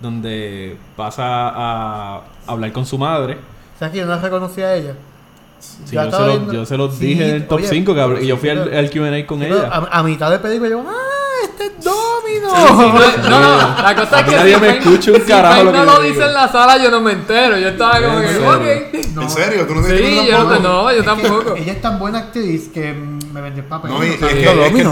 donde 0.00 0.76
pasa 0.96 1.24
a 1.26 2.22
hablar 2.46 2.72
con 2.72 2.84
su 2.84 2.98
madre. 2.98 3.38
¿Sabes 3.78 3.92
que 3.92 3.98
yo 4.00 4.06
no 4.06 4.12
la 4.16 4.20
reconocí 4.20 4.60
a 4.60 4.74
ella? 4.74 4.94
Sí, 5.86 5.94
yo, 5.94 6.10
se 6.10 6.18
lo- 6.18 6.26
viendo- 6.26 6.52
yo 6.52 6.66
se 6.66 6.76
los 6.76 6.94
Sí, 6.96 7.06
dije 7.06 7.28
en 7.28 7.34
el 7.36 7.46
top 7.48 7.58
oye, 7.58 7.68
5 7.68 7.94
que 7.94 8.00
hablé- 8.00 8.22
y 8.22 8.26
yo 8.26 8.34
sí, 8.36 8.40
fui 8.40 8.48
al, 8.50 8.74
al 8.74 8.90
Q&A 8.90 9.26
con 9.26 9.38
Sí, 9.40 9.46
ella. 9.46 9.68
A, 9.70 9.98
a 9.98 10.02
mitad 10.02 10.30
de 10.30 10.38
película 10.38 10.70
yo, 10.70 10.80
¡ah! 10.88 10.92
¡Este 11.44 11.64
es 11.66 11.84
Domino! 11.84 12.48
No, 12.50 13.30
no, 13.30 13.40
no, 13.76 13.82
la 13.82 13.94
cosa 13.94 14.20
es 14.20 14.26
que 14.26 14.36
nadie 14.36 14.54
si 14.54 14.60
me 14.60 14.68
escucha 14.78 15.10
un 15.12 15.16
si 15.20 15.22
carajo 15.26 15.64
lo 15.64 15.72
que 15.72 15.78
no 15.78 15.84
lo 15.84 16.00
dice 16.00 16.24
en 16.24 16.32
la 16.34 16.48
sala, 16.48 16.82
yo 16.82 16.90
no 16.90 17.00
me 17.00 17.12
entero. 17.12 17.58
Yo 17.58 17.68
estaba 17.68 18.00
como 18.00 18.20
¿En 18.20 18.26
que, 18.26 18.38
ok. 18.48 19.06
No. 19.14 19.22
¿En 19.22 19.30
serio? 19.30 19.66
¿Tú 19.66 19.74
no 19.74 19.82
Sí, 19.82 19.88
tienes 19.96 20.26
yo 20.26 20.36
tampoco? 20.38 20.60
no, 20.60 20.82
no, 20.84 20.92
yo 20.92 21.04
tampoco. 21.04 21.54
Ella 21.56 21.72
es 21.72 21.80
tan 21.82 21.98
buena 21.98 22.18
actriz 22.18 22.68
que 22.72 22.92
me 22.94 23.40
vendió 23.42 23.62
el 23.62 23.68
papel. 23.68 23.90
No, 23.90 24.02
es 24.02 24.18
sea, 24.18 24.28
que, 24.28 24.86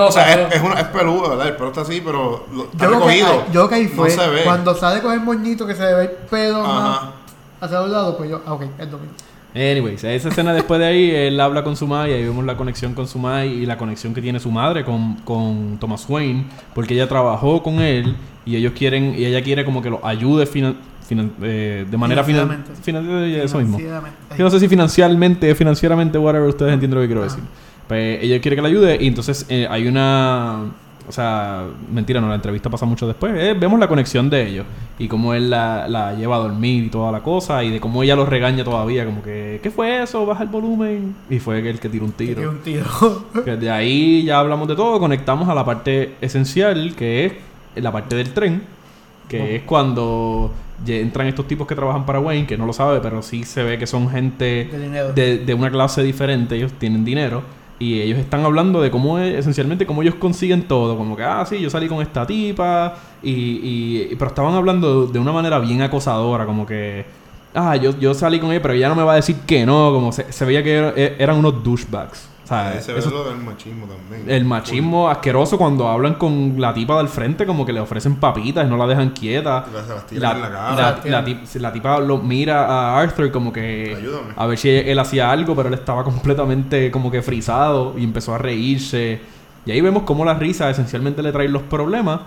o 0.00 0.12
sea, 0.12 0.32
es, 0.48 0.54
es, 0.54 0.62
una, 0.62 0.80
es 0.80 0.86
peludo, 0.86 1.30
¿verdad? 1.30 1.48
El 1.48 1.56
pelo 1.56 1.68
está 1.68 1.80
así, 1.82 2.00
pero 2.04 2.46
Yo 2.74 2.88
recogido. 2.88 3.44
yo 3.52 3.62
lo 3.62 3.68
que 3.68 3.74
ahí 3.74 3.88
fue, 3.88 4.14
cuando 4.44 4.74
sale 4.74 5.00
con 5.02 5.12
el 5.12 5.20
moñito 5.20 5.66
que 5.66 5.74
se 5.74 5.82
ve 5.94 6.16
el 6.30 6.54
Ajá. 6.54 7.12
hacia 7.60 7.82
un 7.82 7.92
lado, 7.92 8.16
pues 8.16 8.30
yo, 8.30 8.40
ah, 8.46 8.52
ok, 8.54 8.62
es 8.78 8.90
Domino. 8.90 9.12
Anyways, 9.54 10.04
esa 10.04 10.28
escena 10.28 10.52
después 10.52 10.78
de 10.78 10.86
ahí, 10.86 11.10
él 11.10 11.40
habla 11.40 11.64
con 11.64 11.74
su 11.74 11.86
madre 11.86 12.10
y 12.12 12.14
ahí 12.14 12.24
vemos 12.24 12.44
la 12.44 12.56
conexión 12.56 12.94
con 12.94 13.08
su 13.08 13.18
madre 13.18 13.46
y 13.48 13.66
la 13.66 13.76
conexión 13.78 14.12
que 14.14 14.20
tiene 14.22 14.38
su 14.40 14.50
madre 14.50 14.84
con, 14.84 15.14
con 15.24 15.78
Thomas 15.80 16.04
Wayne, 16.08 16.44
porque 16.74 16.94
ella 16.94 17.08
trabajó 17.08 17.62
con 17.62 17.80
él 17.80 18.14
y 18.44 18.56
ellos 18.56 18.72
quieren, 18.76 19.14
y 19.18 19.24
ella 19.24 19.42
quiere 19.42 19.64
como 19.64 19.80
que 19.82 19.90
lo 19.90 20.04
ayude 20.06 20.46
eh, 21.40 21.86
de 21.90 21.96
manera 21.96 22.22
finan- 22.22 22.46
Financieramente. 22.48 22.70
finan- 22.84 23.44
eso 23.44 23.58
mismo. 23.58 23.78
Yo 23.78 24.44
no 24.44 24.50
sé 24.50 24.60
si 24.60 24.68
financieramente, 24.68 25.54
financieramente, 25.54 26.18
whatever, 26.18 26.48
ustedes 26.48 26.74
entienden 26.74 26.96
lo 26.96 27.02
que 27.02 27.08
quiero 27.08 27.22
Ah. 27.22 27.24
decir. 27.24 27.42
Pues 27.88 28.22
ella 28.22 28.38
quiere 28.42 28.54
que 28.54 28.60
la 28.62 28.68
ayude 28.68 28.98
y 29.00 29.06
entonces 29.06 29.46
eh, 29.48 29.66
hay 29.70 29.88
una... 29.88 30.66
O 31.08 31.12
sea, 31.12 31.64
mentira, 31.90 32.20
no, 32.20 32.28
la 32.28 32.34
entrevista 32.34 32.68
pasa 32.68 32.84
mucho 32.84 33.06
después. 33.06 33.32
Eh, 33.34 33.54
vemos 33.58 33.80
la 33.80 33.88
conexión 33.88 34.28
de 34.28 34.46
ellos 34.46 34.66
y 34.98 35.08
cómo 35.08 35.32
él 35.32 35.48
la, 35.48 35.88
la 35.88 36.12
lleva 36.14 36.36
a 36.36 36.40
dormir 36.40 36.84
y 36.84 36.88
toda 36.88 37.10
la 37.10 37.20
cosa 37.20 37.64
y 37.64 37.70
de 37.70 37.80
cómo 37.80 38.02
ella 38.02 38.14
lo 38.14 38.26
regaña 38.26 38.62
todavía, 38.62 39.06
como 39.06 39.22
que, 39.22 39.58
¿qué 39.62 39.70
fue 39.70 40.02
eso? 40.02 40.26
Baja 40.26 40.42
el 40.42 40.50
volumen. 40.50 41.16
Y 41.30 41.38
fue 41.38 41.66
el 41.66 41.80
que 41.80 41.88
tiró 41.88 42.04
un 42.04 42.12
tiro. 42.12 42.50
un 42.50 42.58
tiro. 42.58 42.84
Que 43.44 43.56
de 43.56 43.70
ahí 43.70 44.24
ya 44.24 44.40
hablamos 44.40 44.68
de 44.68 44.76
todo, 44.76 45.00
conectamos 45.00 45.48
a 45.48 45.54
la 45.54 45.64
parte 45.64 46.14
esencial, 46.20 46.94
que 46.94 47.26
es 47.26 47.32
la 47.82 47.90
parte 47.90 48.14
del 48.14 48.32
tren, 48.34 48.62
que 49.28 49.56
es 49.56 49.62
cuando 49.62 50.52
entran 50.86 51.26
estos 51.26 51.46
tipos 51.46 51.66
que 51.66 51.74
trabajan 51.74 52.04
para 52.04 52.20
Wayne, 52.20 52.46
que 52.46 52.58
no 52.58 52.66
lo 52.66 52.72
sabe, 52.72 53.00
pero 53.00 53.22
sí 53.22 53.44
se 53.44 53.62
ve 53.62 53.78
que 53.78 53.86
son 53.86 54.10
gente 54.10 54.68
de, 55.14 55.38
de 55.38 55.54
una 55.54 55.70
clase 55.70 56.02
diferente, 56.02 56.56
ellos 56.56 56.72
tienen 56.78 57.04
dinero. 57.04 57.42
Y 57.80 58.00
ellos 58.00 58.18
están 58.18 58.44
hablando 58.44 58.80
de 58.82 58.90
cómo 58.90 59.18
es, 59.20 59.36
esencialmente 59.36 59.86
cómo 59.86 60.02
ellos 60.02 60.16
consiguen 60.16 60.62
todo, 60.66 60.96
como 60.96 61.16
que, 61.16 61.22
ah, 61.22 61.44
sí, 61.48 61.60
yo 61.60 61.70
salí 61.70 61.86
con 61.88 62.02
esta 62.02 62.26
tipa, 62.26 62.96
y, 63.22 63.30
y- 63.30 64.16
pero 64.18 64.28
estaban 64.30 64.54
hablando 64.54 65.06
de 65.06 65.18
una 65.18 65.30
manera 65.32 65.60
bien 65.60 65.80
acosadora, 65.82 66.44
como 66.44 66.66
que, 66.66 67.04
ah, 67.54 67.76
yo, 67.76 67.96
yo 68.00 68.14
salí 68.14 68.40
con 68.40 68.50
ella, 68.50 68.60
pero 68.62 68.74
ella 68.74 68.88
no 68.88 68.96
me 68.96 69.04
va 69.04 69.12
a 69.12 69.16
decir 69.16 69.36
que 69.46 69.64
no, 69.64 69.92
como 69.92 70.10
se, 70.10 70.32
se 70.32 70.44
veía 70.44 70.62
que 70.64 70.74
era- 70.74 70.92
eran 70.96 71.36
unos 71.38 71.62
douchebags. 71.62 72.28
O 72.48 72.50
sea, 72.50 72.68
Ahí 72.70 72.80
se 72.80 72.94
ve 72.94 73.00
eso- 73.00 73.10
lo 73.10 73.24
del 73.28 73.36
machismo 73.36 73.84
también. 73.86 74.24
el 74.30 74.44
machismo 74.46 75.10
asqueroso 75.10 75.58
cuando 75.58 75.86
hablan 75.86 76.14
con 76.14 76.54
la 76.58 76.72
tipa 76.72 76.96
del 76.96 77.08
frente, 77.08 77.44
como 77.44 77.66
que 77.66 77.74
le 77.74 77.80
ofrecen 77.80 78.16
papitas 78.16 78.66
y 78.66 78.70
no 78.70 78.78
la 78.78 78.86
dejan 78.86 79.10
quieta. 79.10 79.66
Y 79.68 79.86
se 79.86 79.94
las 79.94 80.06
tiran 80.06 80.36
en 80.36 80.42
la 80.42 80.48
cara. 80.50 80.74
la- 81.04 81.10
la 81.10 81.24
tip- 81.26 81.54
la 81.60 81.72
tipa 81.74 82.00
lo 82.00 82.16
mira 82.18 82.64
a 82.64 82.98
Arthur 83.00 83.30
como 83.30 83.52
que 83.52 83.94
Ayúdame. 83.98 84.32
a 84.34 84.46
ver 84.46 84.56
si 84.56 84.70
él 84.70 84.98
hacía 84.98 85.30
algo, 85.30 85.54
pero 85.54 85.68
él 85.68 85.74
estaba 85.74 86.02
completamente 86.36 86.90
como 86.90 87.10
que 87.10 87.20
frisado 87.20 87.92
y 87.98 88.04
empezó 88.04 88.34
a 88.34 88.38
reírse. 88.38 89.20
Y 89.66 89.70
ahí 89.70 89.82
vemos 89.82 90.04
cómo 90.04 90.24
la 90.24 90.32
risa 90.32 90.70
esencialmente 90.70 91.22
le 91.22 91.32
trae 91.32 91.48
los 91.48 91.60
problemas 91.64 92.20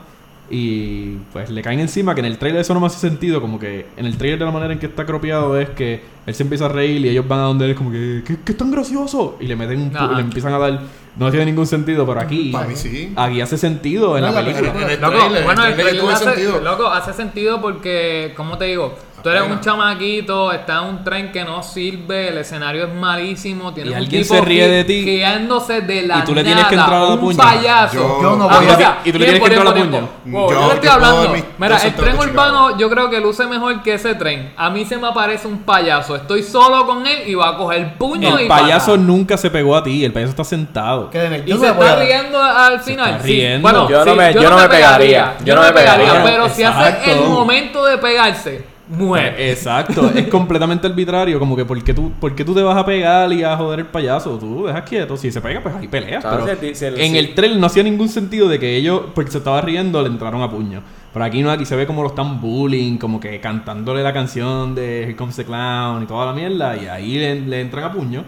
y 0.53 1.17
pues 1.31 1.49
le 1.49 1.61
caen 1.61 1.79
encima, 1.79 2.13
que 2.13 2.19
en 2.19 2.25
el 2.25 2.37
trailer 2.37 2.61
eso 2.61 2.73
no 2.73 2.79
me 2.81 2.87
hace 2.87 2.99
sentido, 2.99 3.39
como 3.39 3.57
que 3.57 3.85
en 3.95 4.05
el 4.05 4.17
trailer 4.17 4.37
de 4.39 4.45
la 4.45 4.51
manera 4.51 4.73
en 4.73 4.79
que 4.79 4.87
está 4.87 5.05
cropiado 5.05 5.57
es 5.57 5.69
que 5.69 6.01
él 6.25 6.35
se 6.35 6.43
empieza 6.43 6.65
a 6.65 6.69
reír 6.69 7.05
y 7.05 7.09
ellos 7.09 7.27
van 7.27 7.39
a 7.39 7.43
donde 7.43 7.65
él 7.65 7.75
como 7.75 7.91
que, 7.91 8.21
¿qué, 8.25 8.35
qué 8.43 8.51
es 8.51 8.57
tan 8.57 8.69
gracioso? 8.69 9.37
Y 9.39 9.47
le 9.47 9.55
meten 9.55 9.81
un 9.81 9.91
pu- 9.93 9.95
Ajá. 9.97 10.13
le 10.15 10.21
empiezan 10.21 10.53
a 10.53 10.57
dar, 10.59 10.79
no 11.17 11.29
tiene 11.31 11.45
ningún 11.45 11.65
sentido, 11.67 12.05
pero 12.05 12.19
aquí, 12.19 12.51
Para 12.51 12.67
mí 12.67 12.75
sí. 12.75 13.13
aquí 13.15 13.39
hace 13.41 13.57
sentido 13.57 14.17
en 14.17 14.23
No, 14.25 14.31
la 14.31 14.41
la 14.41 14.45
película. 14.45 14.73
película. 14.73 14.85
En 14.85 14.91
el 14.97 15.01
Loco, 15.01 15.17
trailer, 15.17 15.43
bueno, 15.45 15.63
el 15.63 15.69
el 15.69 15.75
trailer 15.75 15.95
trailer 15.95 16.01
tuvo 16.01 16.09
hace, 16.11 16.25
sentido. 16.25 16.61
loco, 16.61 16.87
hace 16.87 17.13
sentido 17.13 17.61
porque, 17.61 18.33
¿cómo 18.35 18.57
te 18.57 18.65
digo? 18.65 18.95
Tú 19.23 19.29
eres 19.29 19.43
un 19.43 19.59
chamaquito, 19.61 20.51
está 20.51 20.79
en 20.79 20.89
un 20.89 21.03
tren 21.03 21.31
que 21.31 21.43
no 21.43 21.61
sirve, 21.63 22.29
el 22.29 22.37
escenario 22.39 22.85
es 22.87 22.93
malísimo, 22.93 23.73
tienes 23.73 23.91
Y 23.91 23.95
un 23.95 24.01
alguien 24.01 24.21
tipo 24.23 24.35
se 24.35 24.41
ríe 24.41 24.67
de 24.67 24.83
ti. 24.83 25.03
guiándose 25.05 25.81
de 25.81 26.03
la 26.07 26.19
Y 26.19 26.21
tú 26.23 26.33
le 26.35 26.43
tienes 26.43 26.65
que 26.65 26.75
entrar 26.75 26.93
a 26.93 27.03
la 27.03 27.07
un 27.13 27.19
puño. 27.19 27.37
payaso. 27.37 27.93
Yo- 27.95 28.21
Yo 28.21 28.35
no 28.35 28.49
Ah, 28.49 28.57
voy 28.57 28.67
o 28.67 28.71
a- 28.71 28.75
sea, 28.75 28.99
y 29.05 29.11
tú 29.11 29.19
le 29.19 29.25
tienes 29.25 29.41
que 29.41 29.53
entrar 29.53 29.67
a 29.67 29.79
la. 29.79 29.99
Wow, 30.25 30.49
Yo- 30.51 30.59
yo 30.61 30.67
le 30.67 30.73
estoy 30.75 30.89
hablando. 30.89 31.29
mis 31.29 31.43
Mira, 31.57 31.77
el 31.77 31.93
tren 31.95 32.17
urbano 32.17 32.77
yo 32.77 32.89
creo 32.89 33.09
que 33.09 33.19
luce 33.19 33.45
mejor 33.45 33.81
que 33.83 33.93
ese 33.93 34.15
tren. 34.15 34.53
A 34.57 34.69
mí 34.69 34.85
se 34.85 34.97
me 34.97 35.07
aparece 35.07 35.47
un 35.47 35.59
payaso. 35.59 36.15
Estoy 36.15 36.43
solo 36.43 36.85
con 36.85 37.05
él 37.05 37.19
y 37.27 37.35
va 37.35 37.49
a 37.49 37.57
coger 37.57 37.95
puño 37.97 38.39
y 38.39 38.43
El 38.43 38.47
payaso 38.47 38.97
nunca 38.97 39.37
se 39.37 39.49
pegó 39.49 39.75
a 39.75 39.83
ti, 39.83 40.03
el 40.03 40.11
payaso 40.11 40.31
está 40.31 40.43
sentado. 40.43 41.09
Y 41.13 41.51
se 41.51 41.67
está 41.67 41.91
a- 41.93 41.95
riendo 41.97 42.41
al 42.41 42.79
final. 42.79 43.09
está 43.11 43.23
sí. 43.23 43.33
riendo. 43.33 43.61
Bueno, 43.61 43.89
Yo 43.89 44.05
no 44.05 44.15
me- 44.15 44.33
yo 44.33 44.49
no 44.49 44.57
me 44.57 44.67
pegaría. 44.69 45.33
Yo 45.43 45.55
no 45.55 45.61
me 45.61 45.71
pegaría. 45.71 46.23
Pero 46.23 46.49
si 46.49 46.63
hace 46.63 47.11
el 47.11 47.21
momento 47.21 47.85
de 47.85 47.97
pegarse, 47.97 48.70
muere. 48.91 49.29
Eh, 49.37 49.51
Exacto, 49.51 50.09
es 50.15 50.27
completamente 50.27 50.87
arbitrario. 50.87 51.39
Como 51.39 51.55
que, 51.55 51.65
¿por 51.65 51.81
qué, 51.83 51.93
tú, 51.93 52.11
¿por 52.19 52.35
qué 52.35 52.43
tú 52.45 52.53
te 52.53 52.61
vas 52.61 52.77
a 52.77 52.85
pegar 52.85 53.31
y 53.33 53.43
a 53.43 53.55
joder 53.57 53.79
el 53.79 53.85
payaso? 53.87 54.37
Tú 54.37 54.65
dejas 54.67 54.83
quieto. 54.83 55.17
Si 55.17 55.31
se 55.31 55.41
pega, 55.41 55.61
pues 55.61 55.75
ahí 55.75 55.87
peleas. 55.87 56.21
Claro, 56.23 56.45
pero 56.45 56.59
si 56.59 56.65
el- 56.67 56.75
si 56.75 56.85
el- 56.85 56.99
en 57.01 57.15
el 57.15 57.33
trailer 57.33 57.57
no 57.59 57.67
hacía 57.67 57.83
ningún 57.83 58.09
sentido 58.09 58.47
de 58.47 58.59
que 58.59 58.75
ellos, 58.75 59.01
porque 59.15 59.31
se 59.31 59.37
estaba 59.39 59.61
riendo, 59.61 60.01
le 60.01 60.07
entraron 60.09 60.41
a 60.41 60.49
puño. 60.49 60.81
Pero 61.13 61.25
aquí 61.25 61.41
no, 61.41 61.51
aquí 61.51 61.65
se 61.65 61.75
ve 61.75 61.85
como 61.85 62.03
lo 62.03 62.07
están 62.07 62.39
bullying, 62.39 62.97
como 62.97 63.19
que 63.19 63.37
cantándole 63.41 64.01
la 64.01 64.13
canción 64.13 64.73
de 64.75 65.03
Here 65.03 65.15
Comes 65.17 65.35
the 65.35 65.43
Clown 65.43 66.03
y 66.03 66.05
toda 66.05 66.25
la 66.27 66.31
mierda. 66.31 66.77
Y 66.77 66.87
ahí 66.87 67.15
le, 67.19 67.41
le 67.41 67.59
entran 67.59 67.83
a 67.83 67.91
puño. 67.91 68.23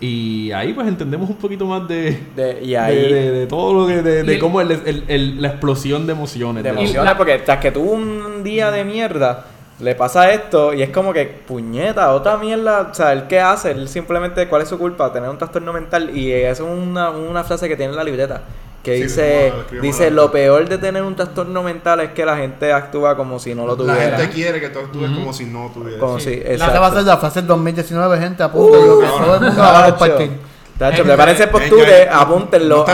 Y 0.00 0.52
ahí, 0.52 0.72
pues 0.72 0.86
entendemos 0.86 1.28
un 1.28 1.36
poquito 1.36 1.66
más 1.66 1.86
de. 1.88 2.20
De- 2.36 2.60
y 2.64 2.74
ahí- 2.76 2.94
de, 3.12 3.30
de 3.32 3.46
todo 3.48 3.74
lo 3.74 3.86
que. 3.86 4.00
de, 4.02 4.38
cómo 4.38 4.60
el- 4.60 4.70
el- 4.70 5.04
el- 5.08 5.42
la 5.42 5.48
explosión 5.48 6.06
de 6.06 6.12
emociones. 6.12 6.62
de 6.62 6.70
de- 6.72 6.78
emociones 6.78 7.14
porque 7.14 7.38
tras 7.38 7.58
que 7.58 7.72
tuvo 7.72 7.92
un 7.92 8.44
día 8.44 8.70
de 8.70 8.84
mierda 8.84 9.46
le 9.80 9.94
pasa 9.94 10.30
esto 10.32 10.74
y 10.74 10.82
es 10.82 10.90
como 10.90 11.12
que 11.12 11.24
puñeta 11.26 12.12
otra 12.12 12.36
mierda 12.36 12.88
o 12.90 12.94
sea 12.94 13.12
él 13.12 13.24
qué 13.28 13.40
hace 13.40 13.70
él 13.70 13.88
simplemente 13.88 14.46
cuál 14.48 14.62
es 14.62 14.68
su 14.68 14.78
culpa 14.78 15.12
tener 15.12 15.28
un 15.30 15.38
trastorno 15.38 15.72
mental 15.72 16.14
y 16.16 16.32
eso 16.32 16.64
es 16.66 16.70
una, 16.78 17.10
una 17.10 17.44
frase 17.44 17.68
que 17.68 17.76
tiene 17.76 17.92
en 17.92 17.96
la 17.96 18.04
libreta 18.04 18.42
que 18.82 18.96
Sí, 18.96 19.02
dice 19.04 19.52
la 19.74 19.80
dice 19.80 20.04
la- 20.10 20.16
lo 20.16 20.30
peor 20.32 20.68
de 20.68 20.78
tener 20.78 21.02
un 21.02 21.14
trastorno 21.16 21.62
mental 21.62 22.00
es 22.00 22.10
que 22.12 22.24
la 22.24 22.36
gente 22.36 22.72
actúa 22.72 23.16
como 23.16 23.38
si 23.38 23.54
no 23.54 23.66
lo 23.66 23.72
La 23.72 23.76
tuviera. 23.94 24.16
gente 24.18 24.30
quiere 24.34 24.60
que 24.60 24.68
tú 24.70 24.78
actúes 24.80 25.10
como 25.12 25.32
si 25.34 25.44
no 25.46 25.70
tuvieras. 25.72 26.00
como 26.00 26.18
Sí. 26.20 26.42
si 26.46 26.56
La 26.58 26.78
va 26.80 26.86
a 26.86 26.92
ser 26.92 27.02
la 27.04 27.16
frase 27.18 27.40
del 27.40 27.48
2019, 27.48 28.18
gente, 28.18 28.42
apunta 28.42 28.78
lo 28.78 28.98
que 29.00 29.06
todo 29.06 29.34
el 29.34 29.40
mundo 29.42 29.62
la 29.62 29.70
va 29.72 29.84
a 29.86 29.90
compartir. 29.96 30.30
tacho, 30.78 31.02
prepárense 31.04 31.46
postures, 31.48 32.06
¿no 32.10 32.16
apúntenlo, 32.20 32.84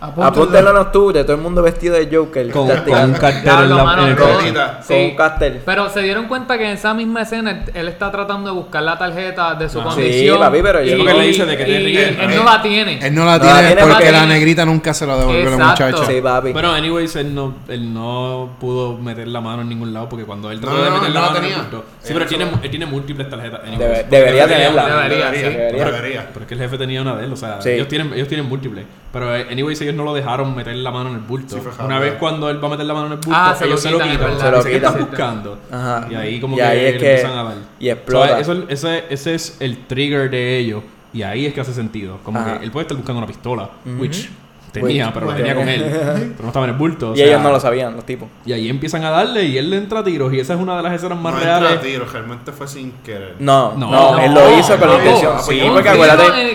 apúntenlo. 0.00 0.70
En 0.70 0.76
octubre, 0.76 1.22
todo 1.24 1.36
el 1.36 1.42
mundo 1.42 1.62
vestido 1.62 1.94
de 1.94 2.08
Joker. 2.14 2.50
Con, 2.50 2.68
con 2.68 3.04
un 3.04 3.12
cartel 3.12 3.52
en, 3.64 3.76
la, 3.76 3.84
mano, 3.84 4.02
en 4.04 4.08
el. 4.10 4.16
Cartita. 4.16 4.80
Con 4.86 4.96
un 4.96 5.16
cartel. 5.16 5.60
Pero 5.64 5.88
se 5.90 6.00
dieron 6.00 6.26
cuenta 6.28 6.56
que 6.58 6.64
en 6.64 6.70
esa 6.72 6.94
misma 6.94 7.22
escena 7.22 7.50
él, 7.50 7.62
él 7.74 7.88
está 7.88 8.10
tratando 8.10 8.50
de 8.50 8.56
buscar 8.56 8.82
la 8.82 8.96
tarjeta 8.98 9.54
de 9.54 9.68
su 9.68 9.80
Ah. 9.80 9.84
condición. 9.84 10.36
Sí, 10.36 10.40
papi, 10.42 10.58
pero 10.62 10.82
yo- 10.82 10.94
y, 10.94 10.98
Porque 10.98 11.14
le 11.14 11.26
dice 11.26 11.46
de 11.46 11.56
que 11.56 11.62
y- 11.62 11.66
tiene 11.66 11.90
y 11.90 11.96
él 11.96 12.36
no 12.36 12.44
la 12.44 12.62
tiene. 12.62 12.98
Él 13.06 13.14
no 13.14 13.24
la 13.24 13.38
No 13.38 13.44
la 13.44 13.66
tiene 13.66 13.82
porque 13.82 14.12
la 14.12 14.26
negrita 14.26 14.64
nunca 14.64 14.94
se 14.94 15.06
la 15.06 15.16
devolvió 15.16 15.48
a 15.48 15.50
la 15.58 15.66
muchacha. 15.68 16.04
Sí, 16.06 16.20
papi. 16.22 16.52
Pero, 16.52 16.72
anyways, 16.72 17.16
él 17.16 17.34
no, 17.34 17.54
él 17.68 17.92
no 17.92 18.56
pudo 18.60 18.96
meter 18.96 19.28
la 19.28 19.40
mano 19.40 19.62
en 19.62 19.68
ningún 19.68 19.92
lado 19.92 20.08
porque 20.08 20.24
cuando 20.24 20.50
él 20.50 20.60
trató 20.60 20.76
No, 20.76 20.82
de 20.84 20.90
meter 20.90 21.08
no, 21.08 21.14
la 21.14 21.20
no 21.20 21.32
mano 21.32 21.46
Sí, 22.02 22.12
pero 22.14 22.26
tiene, 22.26 22.46
él 22.62 22.70
tiene 22.70 22.86
múltiples 22.86 23.28
tarjetas. 23.28 23.60
anyways. 23.62 23.78
Debe- 23.80 24.04
debería 24.08 24.46
tenerla. 24.48 24.84
una. 24.86 24.96
Debería, 25.02 25.30
Debería, 25.30 25.50
sí. 26.22 26.26
Pero 26.32 26.40
es 26.44 26.46
que 26.48 26.54
el 26.54 26.60
jefe 26.60 26.78
tenía 26.78 27.02
una 27.02 27.16
de 27.16 27.24
él, 27.26 27.32
o 27.32 27.36
sea, 27.36 27.60
Sí. 27.60 27.70
ellos, 27.70 27.88
tienen, 27.88 28.12
ellos 28.14 28.28
tienen 28.28 28.48
múltiples. 28.48 28.84
Pero, 29.12 29.34
eh, 29.34 29.46
anyways, 29.50 29.80
ellos 29.90 29.96
no 29.98 30.04
lo 30.04 30.14
dejaron 30.14 30.54
meter 30.56 30.74
la 30.76 30.90
mano 30.90 31.10
en 31.10 31.16
el 31.16 31.20
bulto. 31.22 31.56
Sí, 31.56 31.62
Una 31.84 31.98
vez 31.98 32.14
cuando 32.14 32.48
él 32.50 32.62
va 32.62 32.68
a 32.68 32.70
meter 32.70 32.86
la 32.86 32.94
mano 32.94 33.06
en 33.06 33.12
el 33.12 33.18
bulto, 33.18 33.32
Ah, 33.34 33.54
se 33.56 33.64
lo 33.64 33.70
ellos 33.72 33.82
se 33.82 33.90
lo 33.90 33.98
quitan, 33.98 34.08
es 34.10 34.16
quitan. 34.16 34.30
verdad. 34.30 34.44
Se 34.44 34.50
lo 34.50 34.56
Dicen, 34.58 34.70
¿Qué 34.70 34.76
estás 34.76 34.92
quitan. 34.92 35.08
buscando? 35.10 35.58
Ajá. 35.70 36.06
Y 36.10 36.14
ahí 36.14 36.40
como 36.40 36.54
Y 36.54 36.58
que, 36.58 36.62
ahí 36.64 36.78
es 36.78 36.92
le 36.94 36.98
que- 36.98 37.10
empiezan 37.12 37.38
a 37.38 37.42
dar. 37.44 37.54
y 37.78 37.88
explota. 37.90 38.44
So, 38.44 38.52
eso, 38.52 38.64
ese, 38.68 39.04
ese 39.10 39.34
es 39.34 39.56
el 39.60 39.86
trigger 39.86 40.30
de 40.30 40.58
ellos. 40.58 40.82
Y 41.12 41.22
ahí 41.22 41.46
es 41.46 41.52
que 41.54 41.60
hace 41.60 41.74
sentido. 41.74 42.18
Como 42.24 42.38
Ajá. 42.38 42.58
que 42.58 42.64
él 42.64 42.70
puede 42.70 42.82
estar 42.84 42.96
buscando 42.96 43.18
una 43.18 43.26
pistola, 43.26 43.70
Ujú. 43.84 44.00
which 44.02 44.30
tenía, 44.72 45.06
Which- 45.08 45.12
pero 45.14 45.26
la 45.26 45.32
bueno. 45.32 45.38
tenía 45.46 45.54
con 45.54 45.68
él. 45.68 45.82
pero 45.90 46.42
no 46.42 46.46
estaba 46.48 46.64
en 46.66 46.70
el 46.72 46.76
bulto. 46.78 47.10
o 47.10 47.14
y 47.14 47.16
sea, 47.18 47.26
ellos 47.26 47.40
no 47.42 47.50
lo 47.50 47.60
sabían, 47.60 47.94
los 47.96 48.04
tipos. 48.06 48.28
Y 48.46 48.52
ahí 48.52 48.68
empiezan 48.68 49.04
a 49.04 49.10
darle 49.10 49.44
y 49.44 49.58
él 49.58 49.70
le 49.70 49.76
entra 49.78 50.00
a 50.00 50.04
tiros. 50.04 50.32
Y 50.32 50.40
esa 50.40 50.54
es 50.54 50.60
una 50.60 50.76
de 50.76 50.82
las 50.82 50.92
escenas 50.94 51.18
más 51.18 51.32
No 51.34 51.38
entra 51.40 51.58
reales. 51.60 51.78
a 51.78 51.82
tiro, 51.82 52.06
realmente 52.10 52.52
fue 52.52 52.66
sin 52.68 52.92
querer. 53.04 53.36
No, 53.38 53.72
No, 53.76 53.90
no, 53.90 54.18
él 54.18 54.32
no, 54.34 54.40
lo 54.40 54.58
hizo 54.58 54.76
con 54.78 54.88
la 54.88 54.94
no, 54.94 55.00
intención. 55.00 55.36
no, 55.36 55.42
Sí, 55.42 55.60
no, 55.60 55.72
porque 55.74 55.90
tiro 55.90 56.04
acuérdate. 56.04 56.40
el 56.40 56.48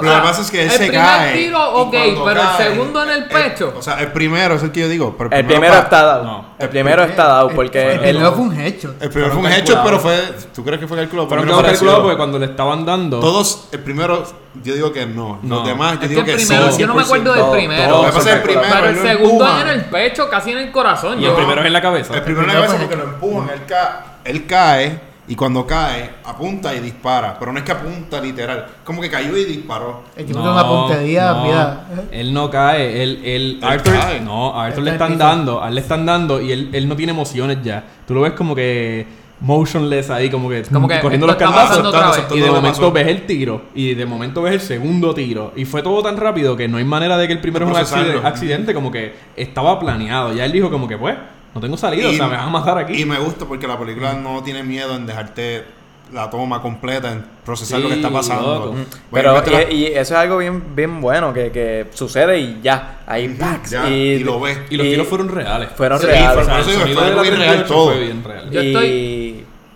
Lo 0.00 0.10
que 0.14 0.20
pasa 0.22 0.42
es 0.42 0.50
que 0.50 0.58
él 0.62 0.66
el 0.66 0.70
se 0.72 0.78
primer 0.78 1.00
cae. 1.00 1.32
tiro, 1.34 1.58
y 1.58 1.80
ok, 1.80 1.90
cuando 1.90 2.24
pero 2.24 2.40
el 2.42 2.56
segundo 2.56 3.02
en 3.04 3.10
el 3.10 3.24
pecho. 3.26 3.74
o 3.76 3.82
sea, 3.82 4.00
el 4.00 4.12
primero 4.12 4.54
es 4.54 4.62
el 4.62 4.70
que 4.72 4.80
yo 4.80 4.88
digo. 4.88 5.14
Pero 5.18 5.30
el 5.32 5.44
primero 5.46 5.74
está 5.74 6.02
dado. 6.04 6.24
No. 6.24 6.48
El 6.58 6.68
primero 6.68 7.02
está 7.04 7.26
dado 7.26 7.48
porque 7.50 7.80
El 7.82 7.92
él. 7.92 8.00
primero 8.00 8.32
fue 8.32 8.42
un 8.44 8.60
hecho. 8.60 8.94
El 9.00 9.10
primero 9.10 9.32
fue 9.32 9.42
un 9.42 9.52
hecho, 9.52 9.80
pero 9.84 9.98
fue. 9.98 10.16
¿Tú 10.54 10.64
crees 10.64 10.80
que 10.80 10.86
fue 10.88 10.96
calculado? 10.96 11.28
Pero 11.28 11.44
no 11.44 11.62
calculado 11.62 12.02
porque 12.02 12.16
cuando 12.16 12.38
le 12.38 12.46
estaban 12.46 12.84
dando. 12.84 13.20
Todos, 13.20 13.68
el 13.72 13.80
primero, 13.80 14.24
yo 14.62 14.74
digo 14.74 14.92
que 14.92 15.06
no. 15.06 15.38
No. 15.42 15.56
Los 15.56 15.66
demás, 15.66 15.98
yo 16.00 16.08
digo 16.08 16.20
el 16.22 16.26
que 16.26 16.38
sí. 16.38 16.46
Yo 16.88 16.94
no 16.94 17.00
me 17.00 17.02
acuerdo 17.02 17.32
del 17.32 17.40
Todo, 17.42 17.52
primero. 17.52 17.88
todo 17.88 18.02
pasa 18.04 18.18
es 18.30 18.36
el 18.36 18.42
primero. 18.42 18.68
pero 18.70 18.84
el 18.84 18.90
él 18.90 18.96
lo 19.02 19.08
segundo 19.08 19.44
empuja. 19.46 19.58
es 19.58 19.62
en 19.64 19.68
el 19.80 19.84
pecho, 19.86 20.28
casi 20.30 20.50
en 20.52 20.58
el 20.58 20.70
corazón. 20.72 21.18
y 21.18 21.22
yo- 21.22 21.30
el 21.30 21.36
primero 21.36 21.60
es 21.60 21.66
en 21.66 21.72
la 21.72 21.80
cabeza. 21.82 22.14
El 22.14 22.22
primero 22.22 22.42
en 22.42 22.48
la 22.48 22.52
primero 22.66 22.72
cabeza 22.78 22.86
fue- 22.88 22.96
porque 22.96 23.04
lo 23.08 23.14
empujan. 23.14 23.50
Él, 23.58 23.64
ca- 23.66 24.04
él 24.24 24.46
cae 24.46 25.00
y 25.30 25.34
cuando 25.36 25.66
cae, 25.66 26.10
apunta 26.24 26.74
y 26.74 26.80
dispara. 26.80 27.36
Pero 27.38 27.52
no 27.52 27.58
es 27.58 27.64
que 27.64 27.72
apunta 27.72 28.18
literal. 28.20 28.66
Como 28.82 29.02
que 29.02 29.10
cayó 29.10 29.36
y 29.36 29.44
disparó. 29.44 30.02
El 30.16 30.24
tipo 30.24 30.38
tiene 30.38 30.54
una 30.54 30.66
puntería, 30.66 31.32
no, 31.32 31.42
mira. 31.44 31.80
Él 32.10 32.32
no 32.32 32.50
cae, 32.50 33.02
él, 33.02 33.20
él, 33.24 33.58
Él 33.62 33.68
Arthur, 33.68 33.92
cae. 33.98 34.20
no, 34.20 34.58
a 34.58 34.64
Arthur 34.66 34.78
Él 34.78 34.84
le 34.86 34.90
están 34.92 35.18
dando, 35.18 35.62
a 35.62 35.68
él 35.68 35.74
le 35.74 35.80
están 35.82 36.06
dando 36.06 36.40
y 36.40 36.50
él, 36.52 36.70
él 36.72 36.88
no 36.88 36.96
tiene 36.96 37.12
emociones 37.12 37.58
ya. 37.62 37.84
Tú 38.06 38.14
lo 38.14 38.22
ves 38.22 38.32
como 38.32 38.54
que 38.54 39.06
motionless 39.40 40.10
ahí, 40.10 40.30
como 40.30 40.48
que, 40.48 40.62
Como 40.62 40.88
que 40.88 41.00
corriendo 41.00 41.26
esto 41.30 41.44
los 41.44 41.52
cantazos. 41.54 42.36
Y 42.36 42.40
de 42.40 42.50
momento 42.50 42.80
pasó. 42.80 42.92
ves 42.92 43.06
el 43.06 43.26
tiro 43.26 43.62
y 43.74 43.94
de 43.94 44.06
momento 44.06 44.42
ves 44.42 44.54
el 44.54 44.60
segundo 44.60 45.14
tiro. 45.14 45.52
Y 45.56 45.64
fue 45.64 45.82
todo 45.82 46.02
tan 46.02 46.16
rápido 46.16 46.56
que 46.56 46.68
no 46.68 46.78
hay 46.78 46.84
manera 46.84 47.16
de 47.16 47.26
que 47.26 47.32
el 47.34 47.40
primero 47.40 47.64
es 47.66 47.70
un 47.72 47.76
accidente, 47.76 48.26
accidente, 48.26 48.74
como 48.74 48.90
que 48.90 49.14
estaba 49.36 49.78
planeado. 49.78 50.32
Ya 50.34 50.44
él 50.44 50.52
dijo 50.52 50.70
como 50.70 50.88
que 50.88 50.98
pues, 50.98 51.16
no 51.54 51.60
tengo 51.60 51.76
salida, 51.76 52.08
o 52.08 52.12
sea, 52.12 52.26
me 52.26 52.36
van 52.36 52.48
a 52.48 52.50
matar 52.50 52.78
aquí. 52.78 53.00
Y 53.00 53.04
me 53.04 53.18
gusta 53.18 53.44
porque 53.46 53.66
la 53.66 53.78
película 53.78 54.14
no 54.14 54.42
tiene 54.42 54.62
miedo 54.62 54.96
en 54.96 55.06
dejarte 55.06 55.64
la 56.12 56.30
toma 56.30 56.62
completa, 56.62 57.12
en 57.12 57.22
procesar 57.44 57.76
Sí, 57.78 57.82
lo 57.82 57.88
que 57.90 57.96
está 57.96 58.10
pasando. 58.10 58.74
Pero 59.12 59.42
la- 59.44 59.70
y, 59.70 59.84
eso 59.88 60.00
es 60.00 60.12
algo 60.12 60.38
bien, 60.38 60.74
bien 60.74 61.02
bueno 61.02 61.34
que, 61.34 61.50
que 61.52 61.86
sucede 61.92 62.38
y 62.40 62.60
ya. 62.62 63.00
Ahí 63.06 63.36
ya, 63.70 63.88
y, 63.90 63.92
y 63.92 64.18
lo 64.20 64.40
ves. 64.40 64.58
y 64.70 64.78
los 64.78 64.86
tiros 64.86 65.06
fueron 65.06 65.28
reales. 65.28 65.68
Fueron 65.76 66.00
Sí, 66.00 66.06
reales. 66.06 66.46
fue- 66.46 66.54
el 66.54 66.60
eso 66.60 66.70
digo, 66.70 66.80
sonido 66.80 66.98
fue 67.00 67.22
bien 67.22 67.36
real 67.36 67.64
38 67.64 67.64
todo. 67.74 67.86
fue 67.90 68.00
bien 68.00 68.24
real. 68.24 68.50
Yo 68.50 68.62
y... 68.62 69.27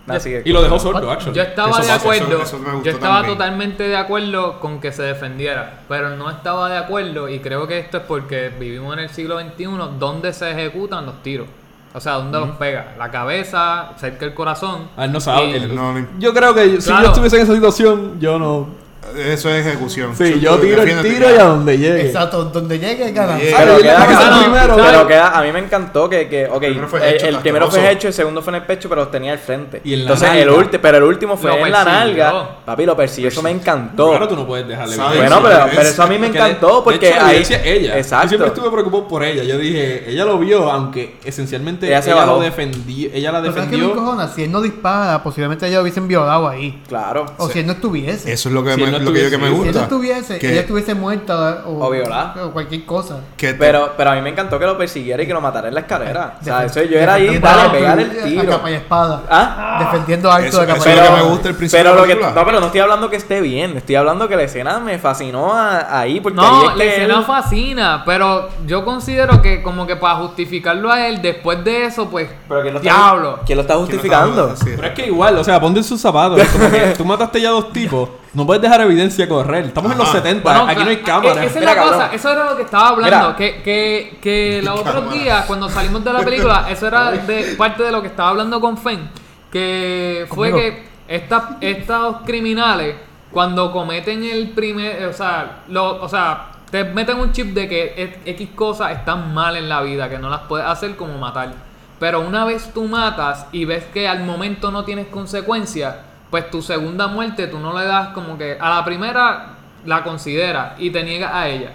estoy- 0.03 0.15
Así 0.17 0.29
que- 0.29 0.49
Y 0.49 0.53
lo 0.53 0.61
dejó 0.61 0.79
sordo, 0.79 1.09
actually. 1.11 1.35
Yo 1.35 1.43
estaba 1.43 1.69
Eso 1.71 1.83
de 1.83 1.91
acuerdo. 1.91 2.41
eso 2.41 2.59
yo 2.83 2.91
estaba 2.91 3.15
también. 3.17 3.37
totalmente 3.37 3.83
de 3.87 3.95
acuerdo 3.95 4.59
con 4.59 4.79
que 4.81 4.91
se 4.91 5.03
defendiera. 5.03 5.81
Pero 5.87 6.09
no 6.15 6.29
estaba 6.29 6.69
de 6.69 6.77
acuerdo, 6.77 7.29
y 7.29 7.39
creo 7.39 7.67
que 7.67 7.79
esto 7.79 7.97
es 7.97 8.03
porque 8.03 8.51
vivimos 8.59 8.93
en 8.97 9.03
el 9.03 9.09
siglo 9.09 9.39
XXI 9.39 9.97
donde 9.99 10.33
se 10.33 10.51
ejecutan 10.51 11.05
los 11.05 11.21
tiros. 11.23 11.47
O 11.95 11.99
sea, 11.99 12.13
donde 12.13 12.39
los 12.39 12.49
pega. 12.57 12.95
La 12.97 13.11
cabeza, 13.11 13.91
cerca 13.97 14.25
del 14.25 14.33
corazón. 14.33 14.87
Ah, 14.97 15.05
él 15.05 15.11
no 15.11 15.19
sabe. 15.19 15.45
Y- 15.49 15.53
él- 15.53 15.75
No, 15.75 15.93
yo 16.17 16.33
creo 16.33 16.53
que 16.55 16.81
si 16.81 16.89
yo 16.89 16.99
estuviese 17.03 17.35
en 17.37 17.43
esa 17.43 17.53
situación, 17.53 18.19
yo 18.19 18.39
no. 18.39 18.67
Eso 19.15 19.49
es 19.49 19.65
ejecución. 19.65 20.15
Sí, 20.17 20.39
yo 20.39 20.57
tiro 20.59 20.81
el 20.81 21.01
tiro 21.01 21.29
ya. 21.29 21.35
y 21.35 21.37
a 21.39 21.43
donde 21.43 21.77
llegue. 21.77 22.07
Exacto, 22.07 22.45
donde 22.45 22.79
llegue 22.79 23.11
gana. 23.11 23.37
Yeah. 23.39 23.57
Pero 23.57 23.77
queda, 23.77 24.05
cosa 24.05 24.29
no, 24.31 24.41
primero, 24.43 24.75
pero 25.07 25.23
a 25.23 25.41
mí 25.41 25.51
me 25.51 25.59
encantó 25.59 26.09
que, 26.09 26.27
que 26.27 26.45
ok, 26.47 26.59
primero 26.59 26.87
fue 26.87 27.07
el, 27.09 27.15
hecho, 27.15 27.27
el 27.27 27.37
primero 27.37 27.69
fue 27.69 27.91
hecho, 27.91 28.07
el 28.07 28.13
segundo 28.13 28.41
fue 28.41 28.51
en 28.51 28.55
el 28.55 28.63
pecho, 28.63 28.89
pero 28.89 29.01
los 29.01 29.11
tenía 29.11 29.33
al 29.33 29.39
frente. 29.39 29.81
Y 29.83 29.93
en 29.93 30.05
la 30.05 30.13
Entonces, 30.13 30.35
el 30.41 30.49
ulti- 30.49 30.79
pero 30.81 30.97
el 30.97 31.03
último 31.03 31.37
fue 31.37 31.51
Lo 31.51 31.65
en 31.65 31.71
la 31.71 31.83
nalga. 31.83 32.57
Papi, 32.65 32.85
lo 32.85 32.95
persiguió, 32.97 33.29
eso 33.29 33.41
me 33.43 33.51
encantó. 33.51 34.09
Claro, 34.09 34.27
tú 34.27 34.35
no 34.35 34.47
puedes 34.47 34.67
dejarle 34.67 34.95
bueno, 34.97 35.39
pero, 35.43 35.65
pero 35.69 35.81
eso 35.81 36.03
a 36.03 36.07
mí 36.07 36.17
me 36.17 36.27
Porque 36.27 36.39
de- 36.41 36.45
encantó 36.49 36.75
de 36.77 36.81
porque 36.83 37.09
hecho, 37.09 37.17
la 37.19 37.27
ahí. 37.27 37.37
ella. 37.65 37.93
Yo 37.93 37.99
Exacto. 37.99 38.27
siempre 38.29 38.47
estuve 38.47 38.71
preocupado 38.71 39.07
por 39.07 39.23
ella. 39.23 39.43
Yo 39.43 39.57
dije, 39.57 40.09
ella 40.09 40.25
lo 40.25 40.39
vio, 40.39 40.71
aunque 40.71 41.17
esencialmente 41.23 41.85
Ella 41.87 41.97
ella, 41.97 42.01
se 42.03 42.09
lo 42.11 42.15
bajó. 42.17 42.39
defendió. 42.41 43.09
Ella 43.13 43.31
la 43.31 43.41
Pero 43.41 43.53
¿sabes 43.53 43.69
qué 43.69 43.77
me 43.77 43.83
defendió. 43.87 44.27
Si 44.35 44.43
él 44.43 44.51
no 44.51 44.61
dispara, 44.61 45.21
posiblemente 45.21 45.67
ella 45.67 45.75
lo 45.77 45.81
hubiesen 45.83 46.07
violado 46.07 46.47
ahí. 46.47 46.81
Claro. 46.87 47.25
O 47.37 47.49
si 47.49 47.59
él 47.59 47.67
no 47.67 47.73
estuviese. 47.73 48.31
Eso 48.31 48.49
es 48.49 48.55
lo 48.55 48.63
que, 48.63 48.75
me, 48.77 48.92
no 48.99 49.05
lo 49.05 49.13
que 49.13 49.23
yo 49.23 49.29
que 49.29 49.37
me 49.37 49.47
si 49.49 49.53
si 49.55 49.59
gusta. 49.63 49.81
estuviese, 49.83 50.39
que, 50.39 50.51
ella 50.51 50.61
estuviese 50.61 50.93
muerta 50.95 51.63
o, 51.65 51.85
O 51.85 51.89
violada. 51.91 52.35
o 52.45 52.51
cualquier 52.51 52.85
cosa. 52.85 53.19
que 53.37 53.53
te- 53.53 53.59
Pero, 53.59 53.93
pero 53.97 54.11
a 54.11 54.15
mí 54.15 54.21
me 54.21 54.29
encantó 54.29 54.57
que 54.59 54.65
lo 54.65 54.77
persiguiera 54.77 55.21
y 55.23 55.27
que 55.27 55.33
lo 55.33 55.41
matara 55.41 55.67
en 55.67 55.73
la 55.73 55.81
escalera. 55.81 56.37
O 56.41 56.43
sea, 56.43 56.65
eso 56.65 56.81
yo 56.83 56.97
era 56.99 57.15
ahí, 57.15 57.23
defendiendo 57.23 57.47
dale, 57.57 57.69
a 57.69 57.71
pegar 57.71 57.99
el 57.99 58.05
Arthur 58.09 58.21
A 58.21 58.25
tiro. 58.25 58.47
capa 58.51 58.71
y 58.71 58.73
espada. 58.75 59.23
¿Ah? 59.29 59.77
Defendiendo 59.91 60.31
a 60.31 60.35
Arthur 60.35 60.47
Eso- 60.49 60.61
a 60.61 60.65
capa 60.67 60.77
eso 60.79 60.89
y 60.89 60.91
es 60.91 60.95
lo 60.97 61.01
que 61.01 61.07
espada. 61.07 61.23
me 61.23 61.29
gusta 61.31 61.49
el 61.49 61.55
principio 61.55 61.79
pero 61.83 61.89
de 61.89 61.95
la 61.95 62.01
lo 62.01 62.07
que, 62.21 62.35
no, 62.39 62.45
pero 62.45 62.59
no 62.59 62.65
estoy 62.67 62.81
hablando 62.81 63.09
que 63.09 63.15
esté 63.17 63.41
bien, 63.41 63.77
estoy 63.77 63.95
hablando 63.95 64.27
que 64.27 64.35
la 64.35 64.43
escena 64.43 64.79
me 64.79 64.97
fascinó 64.99 65.53
a- 65.53 65.99
ahí 65.99 66.19
porque 66.19 66.39
ahí 66.39 66.45
No, 66.45 66.69
es 66.71 66.77
la 66.77 66.83
que 66.83 66.89
escena 66.89 67.17
él- 67.19 67.25
fascina, 67.25 68.03
pero 68.05 68.49
yo 68.67 68.85
considero 68.85 69.41
que 69.41 69.61
como 69.61 69.87
que 69.87 69.95
para 69.95 70.15
justificarlo 70.15 70.91
a 70.91 71.07
él, 71.07 71.21
después 71.21 71.63
de 71.63 71.85
eso, 71.85 72.09
pues, 72.09 72.29
Pero 72.47 72.61
¿quién 72.61 72.73
lo 72.73 72.79
está- 72.79 72.93
diablo. 72.93 73.39
¿Quién 73.45 73.57
lo 73.57 73.61
está 73.61 73.75
justificando? 73.75 74.53
Pero 74.63 74.87
es 74.87 74.93
que 74.93 75.05
igual, 75.07 75.37
o 75.37 75.43
sea, 75.43 75.59
ponte 75.59 75.79
en 75.79 75.83
sus 75.83 75.99
zapatos. 76.01 76.39
tú 76.97 77.05
mataste 77.05 77.41
ya 77.41 77.49
dos 77.49 77.71
tipos. 77.71 78.09
No 78.33 78.45
puedes 78.47 78.61
dejar 78.63 78.81
evidencia 78.81 79.29
correr. 79.29 79.65
Estamos 79.65 79.91
en 79.91 79.97
los 79.99 80.07
Ajá. 80.09 80.17
70. 80.17 80.41
Bueno, 80.43 80.67
aquí 80.67 80.83
no 80.83 80.89
hay 80.89 80.97
ca- 80.97 81.05
cámara. 81.05 81.43
Esa 81.43 81.43
es 81.45 81.55
Mira, 81.59 81.75
la 81.75 81.81
cosa, 81.83 82.13
eso 82.13 82.31
era 82.31 82.45
lo 82.49 82.55
que 82.57 82.63
estaba 82.63 82.87
hablando. 82.89 83.17
Mira. 83.17 83.35
Que, 83.35 83.61
que, 83.61 84.17
que 84.21 84.61
los 84.65 84.79
otros 84.79 85.13
días, 85.13 85.45
cuando 85.45 85.69
salimos 85.69 86.03
de 86.03 86.13
la 86.13 86.19
película, 86.21 86.65
eso 86.69 86.87
era 86.87 87.11
de 87.11 87.55
parte 87.57 87.83
de 87.83 87.91
lo 87.91 88.01
que 88.01 88.07
estaba 88.07 88.29
hablando 88.29 88.59
con 88.59 88.77
Fen. 88.77 89.07
Que 89.51 90.25
fue 90.29 90.49
Conmigo. 90.49 90.57
que 90.57 90.83
esta- 91.15 91.57
estos 91.61 92.17
criminales, 92.25 92.95
cuando 93.31 93.71
cometen 93.71 94.23
el 94.23 94.49
primer. 94.49 95.05
O 95.05 95.13
sea, 95.13 95.59
lo, 95.67 96.01
o 96.01 96.09
sea, 96.09 96.47
te 96.71 96.83
meten 96.85 97.19
un 97.19 97.31
chip 97.33 97.53
de 97.53 97.67
que 97.69 98.19
X 98.25 98.49
cosas 98.55 98.93
están 98.93 99.31
mal 99.33 99.55
en 99.57 99.69
la 99.69 99.81
vida, 99.83 100.09
que 100.09 100.17
no 100.17 100.29
las 100.31 100.41
puedes 100.49 100.65
hacer 100.65 100.95
como 100.95 101.19
matar. 101.19 101.53
Pero 101.99 102.21
una 102.21 102.45
vez 102.45 102.71
tú 102.73 102.85
matas 102.85 103.45
y 103.51 103.65
ves 103.65 103.85
que 103.93 104.07
al 104.07 104.23
momento 104.23 104.71
no 104.71 104.83
tienes 104.83 105.05
consecuencias, 105.07 105.95
pues 106.33 106.49
tu 106.49 106.63
segunda 106.63 107.05
muerte 107.05 107.45
tú 107.45 107.59
no 107.59 107.77
le 107.77 107.85
das 107.85 108.07
como 108.07 108.39
que 108.39 108.57
a 108.59 108.67
la 108.67 108.83
primera 108.83 109.49
la 109.85 110.03
consideras 110.03 110.73
y 110.79 110.89
te 110.89 111.03
niegas 111.03 111.31
a 111.31 111.47
ella. 111.47 111.73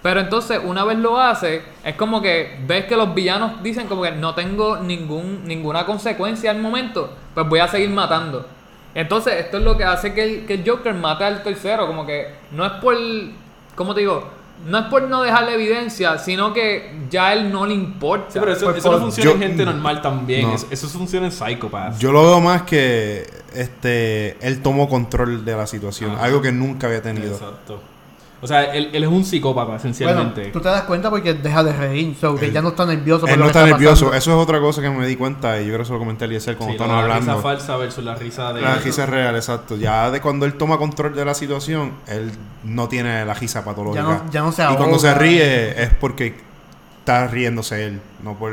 Pero 0.00 0.20
entonces 0.20 0.58
una 0.64 0.82
vez 0.82 0.96
lo 0.96 1.20
haces, 1.20 1.62
es 1.84 1.94
como 1.94 2.22
que 2.22 2.58
ves 2.66 2.86
que 2.86 2.96
los 2.96 3.14
villanos 3.14 3.62
dicen 3.62 3.86
como 3.86 4.00
que 4.00 4.12
no 4.12 4.34
tengo 4.34 4.78
ningún, 4.78 5.44
ninguna 5.44 5.84
consecuencia 5.84 6.50
al 6.50 6.58
momento, 6.58 7.12
pues 7.34 7.46
voy 7.50 7.60
a 7.60 7.68
seguir 7.68 7.90
matando. 7.90 8.46
Entonces 8.94 9.34
esto 9.44 9.58
es 9.58 9.62
lo 9.62 9.76
que 9.76 9.84
hace 9.84 10.14
que 10.14 10.22
el, 10.22 10.46
que 10.46 10.54
el 10.54 10.64
Joker 10.66 10.94
mate 10.94 11.24
al 11.24 11.42
tercero, 11.42 11.86
como 11.86 12.06
que 12.06 12.34
no 12.52 12.64
es 12.64 12.72
por, 12.80 12.96
¿cómo 13.74 13.92
te 13.92 14.00
digo? 14.00 14.26
No 14.66 14.78
es 14.78 14.84
por 14.86 15.02
no 15.08 15.22
dejarle 15.22 15.54
evidencia, 15.54 16.18
sino 16.18 16.52
que 16.52 16.92
ya 17.10 17.28
a 17.28 17.32
él 17.34 17.50
no 17.52 17.64
le 17.66 17.74
importa. 17.74 18.32
Sí, 18.32 18.38
pero 18.40 18.52
eso, 18.52 18.72
no 18.92 18.98
funciona 19.00 19.30
en 19.30 19.38
gente 19.38 19.64
normal 19.64 20.02
también. 20.02 20.42
no. 20.42 20.54
Eso, 20.54 20.66
eso 20.70 20.88
funciona 20.88 21.26
en 21.26 21.32
psychopaths. 21.32 21.98
Yo 21.98 22.12
lo 22.12 22.22
veo 22.22 22.40
más 22.40 22.62
que 22.62 23.26
este 23.54 24.36
él 24.46 24.60
tomó 24.60 24.88
control 24.88 25.44
de 25.44 25.56
la 25.56 25.66
situación, 25.66 26.12
Ajá. 26.12 26.24
algo 26.24 26.42
que 26.42 26.52
nunca 26.52 26.86
había 26.86 27.02
tenido. 27.02 27.32
Exacto. 27.34 27.80
O 28.40 28.46
sea, 28.46 28.72
él, 28.72 28.90
él 28.92 29.02
es 29.02 29.08
un 29.08 29.24
psicópata, 29.24 29.64
Bueno, 29.66 29.78
esencialmente. 29.78 30.46
tú 30.52 30.60
te 30.60 30.68
das 30.68 30.82
cuenta 30.82 31.10
porque 31.10 31.34
deja 31.34 31.64
de 31.64 31.72
reír, 31.72 32.14
so, 32.20 32.36
que 32.36 32.46
Él- 32.46 32.52
ya 32.52 32.62
no 32.62 32.68
está 32.68 32.86
nervioso. 32.86 33.22
por 33.22 33.30
Él 33.30 33.36
lo 33.40 33.46
no 33.46 33.50
que 33.52 33.58
está 33.58 33.66
nervioso, 33.68 34.04
pasando. 34.06 34.16
eso 34.16 34.30
es 34.30 34.36
otra 34.44 34.60
cosa 34.60 34.80
que 34.80 34.90
me 34.90 35.06
di 35.08 35.16
cuenta 35.16 35.60
y 35.60 35.64
yo 35.64 35.70
creo 35.70 35.78
que 35.80 35.84
se 35.86 35.92
lo 35.92 35.98
comenté 35.98 36.22
a 36.24 36.26
Eliezer 36.26 36.56
cuando 36.56 36.72
Sí, 36.72 36.76
estábamos 36.80 37.08
la 37.08 37.14
risa 37.18 37.32
hablando. 37.32 37.42
falsa 37.42 37.76
versus 37.76 38.04
la 38.04 38.14
risa 38.14 38.52
de. 38.52 38.60
La 38.60 38.76
risa 38.76 39.02
es 39.02 39.08
real, 39.08 39.34
exacto. 39.34 39.74
Ya 39.76 40.10
de 40.12 40.20
cuando 40.20 40.46
él 40.46 40.54
toma 40.54 40.78
control 40.78 41.16
de 41.16 41.24
la 41.24 41.34
situación, 41.34 41.94
él 42.06 42.30
no 42.62 42.88
tiene 42.88 43.24
la 43.24 43.34
risa 43.34 43.64
patológica. 43.64 44.02
Ya 44.04 44.08
no- 44.08 44.30
ya 44.30 44.40
no 44.42 44.52
se 44.52 44.62
Y 44.62 44.76
cuando 44.76 44.98
se 45.00 45.08
ahoga. 45.08 45.18
ríe 45.20 45.82
es 45.82 45.90
porque 45.94 46.36
está 47.00 47.26
riéndose 47.26 47.86
él, 47.86 48.00
no 48.22 48.34
por 48.34 48.52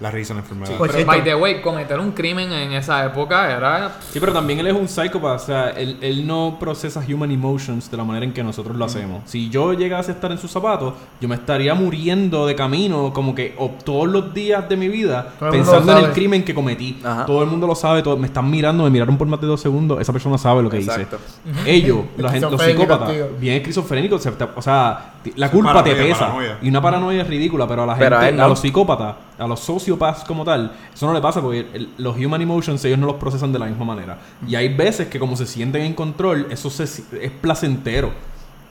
la 0.00 0.10
risa 0.10 0.32
en 0.34 0.38
la 0.38 0.42
enfermedad. 0.42 0.76
Por 0.76 0.88
Pero, 0.88 0.98
cierto. 0.98 1.10
by 1.12 1.24
the 1.24 1.34
way, 1.34 1.62
cometer 1.62 1.98
un 1.98 2.12
crimen 2.12 2.52
en 2.52 2.72
esa 2.72 3.04
época 3.06 3.50
era... 3.50 3.96
Sí, 4.12 4.20
pero 4.20 4.32
también 4.32 4.58
él 4.60 4.66
es 4.66 4.74
un 4.74 4.88
psicópata, 4.88 5.34
o 5.34 5.38
sea, 5.38 5.70
él, 5.70 5.96
él 6.02 6.26
no 6.26 6.58
procesa 6.60 7.00
human 7.08 7.30
emotions 7.30 7.90
de 7.90 7.96
la 7.96 8.04
manera 8.04 8.26
en 8.26 8.32
que 8.34 8.42
nosotros 8.44 8.76
lo 8.76 8.84
hacemos. 8.84 9.22
Si 9.24 9.48
yo 9.48 9.72
llegase 9.72 10.10
a 10.10 10.14
estar 10.14 10.30
en 10.30 10.38
sus 10.38 10.50
zapatos, 10.50 10.94
yo 11.20 11.28
me 11.28 11.36
estaría 11.36 11.74
muriendo 11.74 12.46
de 12.46 12.54
camino, 12.54 13.12
como 13.14 13.34
que 13.34 13.54
o 13.58 13.70
todos 13.84 14.06
los 14.08 14.34
días 14.34 14.68
de 14.68 14.76
mi 14.76 14.88
vida, 14.88 15.32
Todo 15.38 15.48
el 15.50 15.56
mundo 15.56 15.72
pensando 15.72 15.86
lo 15.86 15.92
en 15.92 15.96
el 15.98 16.02
sabe. 16.04 16.14
crimen 16.14 16.44
que 16.44 16.54
cometí. 16.54 16.98
Ajá. 17.02 17.24
Todo 17.26 17.42
el 17.42 17.48
mundo 17.48 17.66
lo 17.66 17.74
sabe, 17.74 18.02
todo- 18.02 18.16
me 18.18 18.26
están 18.26 18.50
mirando, 18.50 18.84
me 18.84 18.90
miraron 18.90 19.16
por 19.16 19.26
más 19.26 19.40
de 19.40 19.46
dos 19.46 19.60
segundos, 19.60 20.00
esa 20.00 20.12
persona 20.12 20.36
sabe 20.36 20.62
lo 20.62 20.68
que 20.70 20.78
Exacto. 20.78 21.18
dice. 21.46 21.70
Ellos, 21.70 22.00
la 22.18 22.30
gente, 22.30 22.50
los 22.50 22.60
psicópatas, 22.62 23.12
bien 23.40 23.54
esquizofrénicos, 23.56 24.26
o 24.56 24.62
sea, 24.62 25.12
la 25.36 25.50
culpa 25.50 25.82
te 25.82 25.94
pesa. 25.94 26.20
paranoia. 26.20 26.58
Y 26.62 26.68
una 26.68 26.80
paranoia 26.80 27.22
es 27.22 27.28
ridícula, 27.28 27.66
pero 27.66 27.82
a 27.82 27.86
la 27.86 27.94
gente, 27.96 28.04
Pero 28.10 28.42
a 28.44 28.48
los 28.48 28.60
psicópatas, 28.60 29.14
a 29.38 29.46
los 29.46 29.60
sociopaths 29.60 30.24
como 30.24 30.44
tal, 30.44 30.72
eso 30.94 31.06
no 31.06 31.12
le 31.12 31.20
pasa 31.20 31.40
porque 31.40 31.66
el- 31.72 31.88
los 31.98 32.16
human 32.16 32.40
emotions 32.42 32.84
ellos 32.84 32.98
no 32.98 33.06
los 33.06 33.16
procesan 33.16 33.52
de 33.52 33.58
la 33.58 33.66
misma 33.66 33.84
manera. 33.84 34.18
Y 34.46 34.54
hay 34.54 34.74
veces 34.74 35.08
que 35.08 35.18
como 35.18 35.36
se 35.36 35.46
sienten 35.46 35.82
en 35.82 35.94
control, 35.94 36.46
eso 36.50 36.70
se, 36.70 36.84
es 36.84 37.30
placentero. 37.40 38.10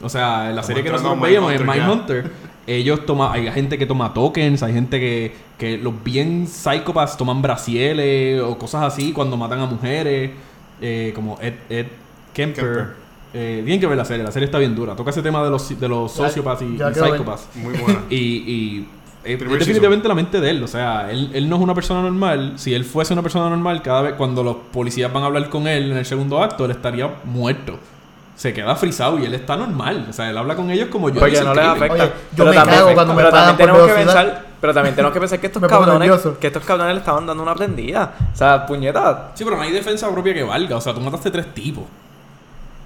O 0.01 0.09
sea, 0.09 0.49
en 0.49 0.55
la 0.55 0.61
Como 0.61 0.67
serie 0.67 0.83
que 0.83 0.89
nosotros 0.91 1.17
a 1.17 1.21
veíamos 1.21 1.53
en 1.53 1.65
Mindhunter 1.65 2.31
ellos 2.67 3.05
toman, 3.05 3.31
hay 3.31 3.49
gente 3.51 3.77
que 3.77 3.85
toma 3.85 4.13
tokens, 4.13 4.63
hay 4.63 4.73
gente 4.73 4.99
que, 4.99 5.35
que 5.57 5.77
los 5.77 6.03
bien 6.03 6.47
psicópatas 6.47 7.15
toman 7.15 7.41
brasieles 7.41 8.41
o 8.41 8.57
cosas 8.57 8.83
así 8.83 9.13
cuando 9.13 9.37
matan 9.37 9.59
a 9.59 9.65
mujeres, 9.67 10.31
eh, 10.81 11.11
como 11.15 11.37
Ed, 11.41 11.53
Ed 11.69 11.85
Kemper. 12.33 12.63
Kemper. 12.65 13.04
Eh, 13.37 13.61
tienen 13.65 13.81
que 13.81 13.87
ver 13.87 13.97
la 13.97 14.05
serie, 14.05 14.23
la 14.23 14.31
serie 14.31 14.45
está 14.45 14.57
bien 14.59 14.73
dura. 14.73 14.95
Toca 14.95 15.09
ese 15.09 15.21
tema 15.21 15.43
de 15.43 15.49
los, 15.49 15.77
de 15.77 15.89
los 15.89 16.09
sociopaths 16.13 16.61
y, 16.61 16.65
y. 16.65 17.59
Muy 17.59 17.73
buena. 17.77 18.03
Y, 18.09 18.15
y 18.15 18.87
es, 19.25 19.37
Primer 19.37 19.59
es 19.59 19.67
definitivamente 19.67 20.07
la 20.07 20.15
mente 20.15 20.39
de 20.39 20.51
él. 20.51 20.63
O 20.63 20.67
sea, 20.67 21.11
él, 21.11 21.31
él 21.33 21.49
no 21.49 21.57
es 21.57 21.61
una 21.61 21.73
persona 21.73 22.01
normal. 22.01 22.53
Si 22.55 22.73
él 22.73 22.85
fuese 22.85 23.11
una 23.11 23.23
persona 23.23 23.49
normal, 23.49 23.81
cada 23.81 24.03
vez 24.03 24.13
cuando 24.13 24.41
los 24.41 24.55
policías 24.71 25.11
van 25.11 25.23
a 25.23 25.25
hablar 25.25 25.49
con 25.49 25.67
él 25.67 25.91
en 25.91 25.97
el 25.97 26.05
segundo 26.05 26.41
acto, 26.41 26.63
él 26.63 26.71
estaría 26.71 27.13
muerto. 27.25 27.77
Se 28.37 28.53
queda 28.53 28.73
frisado 28.77 29.19
y 29.19 29.25
él 29.25 29.33
está 29.33 29.57
normal. 29.57 30.07
O 30.09 30.13
sea, 30.13 30.29
él 30.29 30.37
habla 30.37 30.55
con 30.55 30.71
ellos 30.71 30.87
como 30.89 31.09
yo. 31.09 31.19
Porque 31.19 31.41
no 31.41 31.53
les 31.53 31.65
afecta. 31.65 32.03
Oye, 32.03 32.11
yo 32.37 32.45
me 32.45 32.53
también, 32.53 32.79
cago 32.79 32.93
cuando 32.93 33.13
me 33.13 33.17
pero 33.21 33.31
también 33.31 33.57
por 33.57 33.65
tenemos 33.65 33.87
que 33.87 33.93
pensar, 33.95 34.45
pero 34.61 34.73
también 34.73 34.95
tenemos 34.95 35.13
que 35.13 35.19
pensar 35.19 35.39
que 35.41 35.47
estos 35.47 35.63
cabrones, 35.67 36.21
que 36.39 36.47
estos 36.47 36.63
cabrones 36.63 36.93
le 36.93 36.99
estaban 36.99 37.25
dando 37.25 37.43
una 37.43 37.53
prendida. 37.53 38.13
O 38.31 38.35
sea, 38.37 38.65
puñeta. 38.65 39.31
Sí, 39.33 39.43
pero 39.43 39.57
no 39.57 39.63
hay 39.63 39.71
defensa 39.71 40.09
propia 40.09 40.33
que 40.33 40.43
valga. 40.43 40.77
O 40.77 40.81
sea, 40.81 40.93
tú 40.93 41.01
mataste 41.01 41.29
tres 41.31 41.53
tipos. 41.53 41.83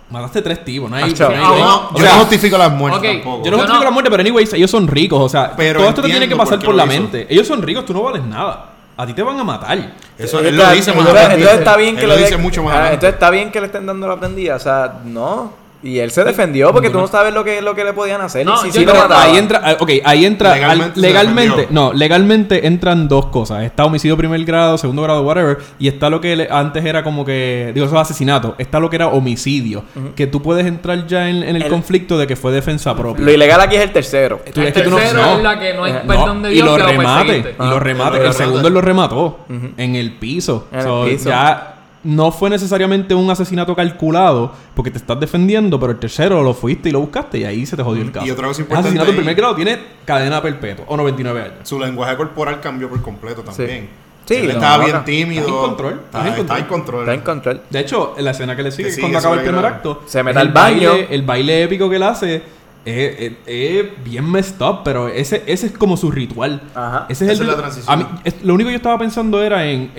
Mataste 0.10 0.42
tres 0.42 0.66
tipos. 0.66 0.90
No 0.90 0.96
hay. 0.96 1.12
Acho. 1.12 1.30
no 1.30 1.36
hay- 1.36 1.38
Ah, 1.38 1.48
no 1.48 1.54
hay- 1.54 1.62
no, 1.62 1.76
o 1.90 1.94
yo 1.94 2.04
sea, 2.04 2.14
no 2.14 2.20
justifico 2.22 2.58
las 2.58 2.72
muertes 2.72 3.12
tampoco. 3.12 3.46
Yo 3.46 3.52
no 3.52 3.58
justifico 3.58 3.80
no- 3.80 3.86
la 3.86 3.92
muerte, 3.92 4.10
pero 4.10 4.22
anyways, 4.22 4.54
ellos 4.54 4.72
son 4.72 4.88
ricos. 4.88 5.20
O 5.22 5.30
sea, 5.30 5.54
Pero 5.56 5.80
todo 5.80 5.90
esto 5.90 6.02
te 6.02 6.10
tiene 6.10 6.28
que 6.28 6.36
pasar 6.36 6.60
por 6.60 6.74
la 6.74 6.86
hizo. 6.86 6.94
mente. 6.94 7.28
Ellos 7.30 7.46
son 7.48 7.62
ricos, 7.62 7.86
tú 7.86 7.94
no 7.94 8.02
vales 8.04 8.24
nada. 8.24 8.66
A 8.98 9.06
ti 9.06 9.14
te 9.14 9.22
van 9.24 9.40
a 9.40 9.44
matar. 9.44 9.78
Eso 10.18 10.40
él 10.40 10.58
lo 10.58 10.70
dice 10.72 10.92
más 10.92 11.00
entonces, 11.00 11.08
adelante. 11.10 11.36
entonces 11.36 11.60
está 11.60 11.78
bien 11.78 11.96
que 11.96 12.08
lo 12.08 12.18
dice 12.18 12.38
mucho 12.38 12.64
más 12.64 12.74
ah, 12.74 12.78
adelante. 12.78 12.94
Entonces 12.96 13.14
está 13.14 13.30
bien 13.30 13.52
que 13.52 13.60
le 13.62 13.66
estén 13.68 13.86
dando 13.86 14.08
la 14.08 14.20
prendida. 14.20 14.56
O 14.56 14.60
sea, 14.60 14.94
no. 15.06 15.54
Y 15.82 16.00
él 16.00 16.12
se 16.12 16.26
defendió 16.26 16.74
porque 16.74 16.90
tú 16.90 17.00
no 17.00 17.08
sabes 17.08 17.34
lo 17.34 17.44
que, 17.46 17.62
lo 17.62 17.74
que 17.74 17.86
le 17.86 17.94
podían 17.94 18.20
hacer. 18.20 18.46
No, 18.46 18.56
y 18.66 18.72
si 18.72 18.80
sí. 18.80 18.86
Ahí 19.12 19.38
entra, 19.38 19.62
ah, 19.64 19.78
ok, 19.80 19.90
ahí 20.04 20.26
entra 20.26 20.54
al- 20.54 20.92
Legalmente 20.96 21.68
no, 21.70 21.94
legalmente 21.94 22.68
entran 22.68 23.08
dos 23.08 23.28
cosas. 23.28 23.64
Está 23.64 23.86
homicidio 23.86 24.18
primer 24.18 24.44
grado, 24.44 24.78
segundo 24.78 25.02
grado, 25.04 25.22
whatever, 25.22 25.58
y 25.80 25.88
está 25.88 26.10
lo 26.10 26.20
que 26.20 26.36
le- 26.36 26.50
antes 26.52 26.84
era 26.84 27.02
como 27.04 27.24
que, 27.24 27.72
digo, 27.74 27.86
eso 27.86 27.96
es 27.96 28.02
asesinato, 28.02 28.56
está 28.58 28.80
lo 28.82 28.90
que 28.90 28.98
era 28.98 29.08
homicidio, 29.08 29.84
que 30.18 30.28
tú 30.28 30.42
puedes 30.42 30.66
entrar 30.66 31.08
ya 31.08 31.30
en, 31.30 31.44
en 31.44 31.56
el, 31.56 31.64
El- 31.64 31.70
conflicto 31.70 32.18
de 32.18 32.28
que 32.28 32.36
fue 32.36 32.52
defensa 32.52 32.94
propia. 32.96 33.24
Lo 33.24 33.32
ilegal 33.32 33.62
aquí 33.62 33.76
es 33.78 33.82
el 33.84 33.92
tercero. 33.94 34.42
Tú- 34.54 34.60
El 34.62 34.68
es 34.68 34.74
que 34.74 34.82
tú 34.82 34.90
no- 34.90 34.98
tercero 34.98 35.38
es 35.38 35.44
la 35.44 35.60
que 35.60 35.74
no 35.74 35.84
hay 35.86 35.94
Eh, 35.94 36.02
perdón 36.06 36.42
de 36.42 36.52
y 36.52 36.54
Dios 36.56 36.66
lo 36.68 36.76
que 36.76 36.82
lo 36.82 36.88
remate, 36.90 37.26
perseguiste. 37.26 37.56
y 37.64 37.68
lo 37.70 37.76
Ah, 37.76 37.80
remate, 37.80 38.16
el 38.18 38.22
remate. 38.24 38.38
segundo 38.38 38.68
él 38.68 38.74
lo 38.74 38.82
remató 38.82 39.40
en 39.78 39.96
el 39.96 40.12
piso. 40.12 40.68
En 40.74 40.80
el 40.80 40.84
So, 40.86 41.06
piso. 41.06 41.30
Ya 41.30 41.76
no 42.04 42.32
fue 42.32 42.50
necesariamente 42.50 43.14
un 43.14 43.30
asesinato 43.30 43.76
calculado 43.76 44.54
porque 44.74 44.90
te 44.92 44.98
estás 44.98 45.20
defendiendo, 45.20 45.80
pero 45.80 45.92
el 45.92 46.00
tercero 46.00 46.42
lo 46.44 46.54
fuiste 46.54 46.90
y 46.90 46.92
lo 46.94 47.02
buscaste 47.02 47.40
y 47.40 47.44
ahí 47.44 47.66
se 47.66 47.76
te 47.76 47.84
jodió 47.84 48.02
el 48.04 48.12
caso. 48.12 48.26
Y 48.26 48.32
otra 48.32 48.48
cosa 48.48 48.60
El 48.62 48.64
importante 48.66 48.88
asesinato 48.90 49.10
en 49.12 49.18
primer 49.18 49.36
grado 49.36 49.56
tiene 49.56 49.78
cadena 50.06 50.42
perpetua 50.42 50.86
o 50.88 50.96
99 50.96 51.42
años. 51.42 51.56
Su 51.64 51.78
lenguaje 51.80 52.16
corporal 52.16 52.60
cambió 52.62 52.90
por 52.90 53.02
completo 53.02 53.42
también. 53.42 53.90
Sí, 54.26 54.36
Él 54.36 54.46
lo 54.48 54.54
estaba 54.54 54.86
bien 54.86 55.04
tímido. 55.06 55.42
Está 55.42 55.52
en 55.54 55.60
control, 55.60 55.94
Está, 56.06 56.18
está 56.20 56.34
en 56.36 56.40
está 56.42 56.58
en 56.60 56.66
control. 56.66 57.00
Está 57.02 57.14
en 57.16 57.22
control. 57.22 57.62
De 57.70 57.80
hecho, 57.80 58.14
en 58.16 58.26
la 58.26 58.32
escena 58.32 58.56
que 58.56 58.62
le 58.64 58.72
sigue, 58.72 58.84
Que 58.84 58.90
que 58.90 58.96
sigue, 58.96 59.02
cuando 59.02 59.18
acaba 59.20 59.36
el 59.36 59.42
primer 59.42 59.60
era- 59.66 59.76
acto, 59.76 60.04
Se 60.06 60.22
mete 60.24 60.38
al 60.40 60.48
el 60.48 60.54
baño. 60.54 60.92
baile- 60.92 61.08
el 61.10 61.22
baile 61.24 61.64
épico 61.64 61.90
que 61.90 61.96
él 61.96 62.04
hace 62.04 62.44
es, 62.86 64.04
bien 64.04 64.30
messed 64.32 64.62
up, 64.62 64.82
pero 64.84 65.08
ese, 65.08 65.44
ese 65.48 65.68
es 65.68 65.72
como 65.78 65.98
su 65.98 66.12
ritual. 66.12 66.62
Ajá. 66.76 67.08
Ese 67.10 67.26
es 67.26 67.32
Esa 67.32 67.44
el 67.44 67.50
es 67.50 67.56
la 67.56 67.62
transición. 67.62 67.94
a 67.94 67.98
mí- 67.98 68.06
es- 68.24 68.42
lo 68.44 68.54
único 68.54 68.68
que 68.68 68.74
yo 68.74 68.78
estaba 68.78 68.98
pensando 69.00 69.42
era 69.42 69.66
en, 69.66 69.92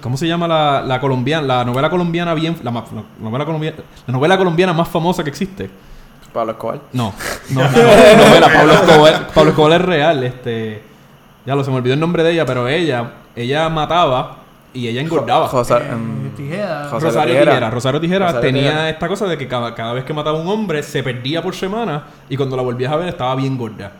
¿cómo 0.00 0.16
se 0.16 0.26
llama 0.26 0.46
la, 0.48 0.82
la 0.82 1.00
colombiana, 1.00 1.46
la 1.46 1.64
novela 1.64 1.90
colombiana 1.90 2.34
bien, 2.34 2.56
la, 2.62 2.70
novela 3.20 3.44
colombiana, 3.44 3.76
la 4.06 4.12
novela 4.12 4.36
colombiana 4.38 4.72
más 4.72 4.88
famosa 4.88 5.22
que 5.24 5.30
existe? 5.30 5.70
Pablo 6.32 6.52
Escobar. 6.52 6.80
No, 6.92 7.12
no, 7.50 7.60
no, 7.62 7.68
no, 7.70 8.26
novela. 8.26 8.48
Pablo 8.52 8.72
Escobar, 8.72 9.26
Pablo 9.34 9.50
Escobar 9.50 9.72
es 9.80 9.86
real. 9.86 10.24
Este, 10.24 10.82
ya 11.44 11.54
lo 11.54 11.62
se 11.64 11.70
me 11.70 11.76
olvidó 11.76 11.94
el 11.94 12.00
nombre 12.00 12.22
de 12.22 12.32
ella, 12.32 12.46
pero 12.46 12.68
ella, 12.68 13.12
ella 13.36 13.68
mataba 13.68 14.36
y 14.72 14.88
ella 14.88 15.02
engordaba. 15.02 15.46
José, 15.48 15.74
Eh, 15.74 15.88
em, 15.92 16.30
tijera. 16.34 16.86
José 16.88 17.06
Rosario 17.06 17.34
Tijera. 17.34 17.50
Tijera. 17.52 17.70
Rosario 17.70 18.00
Tijera 18.00 18.40
tenía 18.40 18.62
Tijera. 18.62 18.88
esta 18.90 19.08
cosa 19.08 19.26
de 19.26 19.36
que 19.36 19.46
cada, 19.46 19.74
cada 19.74 19.92
vez 19.92 20.04
que 20.04 20.14
mataba 20.14 20.38
a 20.38 20.40
un 20.40 20.48
hombre 20.48 20.82
se 20.82 21.02
perdía 21.02 21.42
por 21.42 21.54
semana 21.54 22.04
y 22.30 22.36
cuando 22.38 22.56
la 22.56 22.62
volvías 22.62 22.90
a 22.92 22.96
ver 22.96 23.08
estaba 23.08 23.34
bien 23.34 23.58
gorda. 23.58 23.92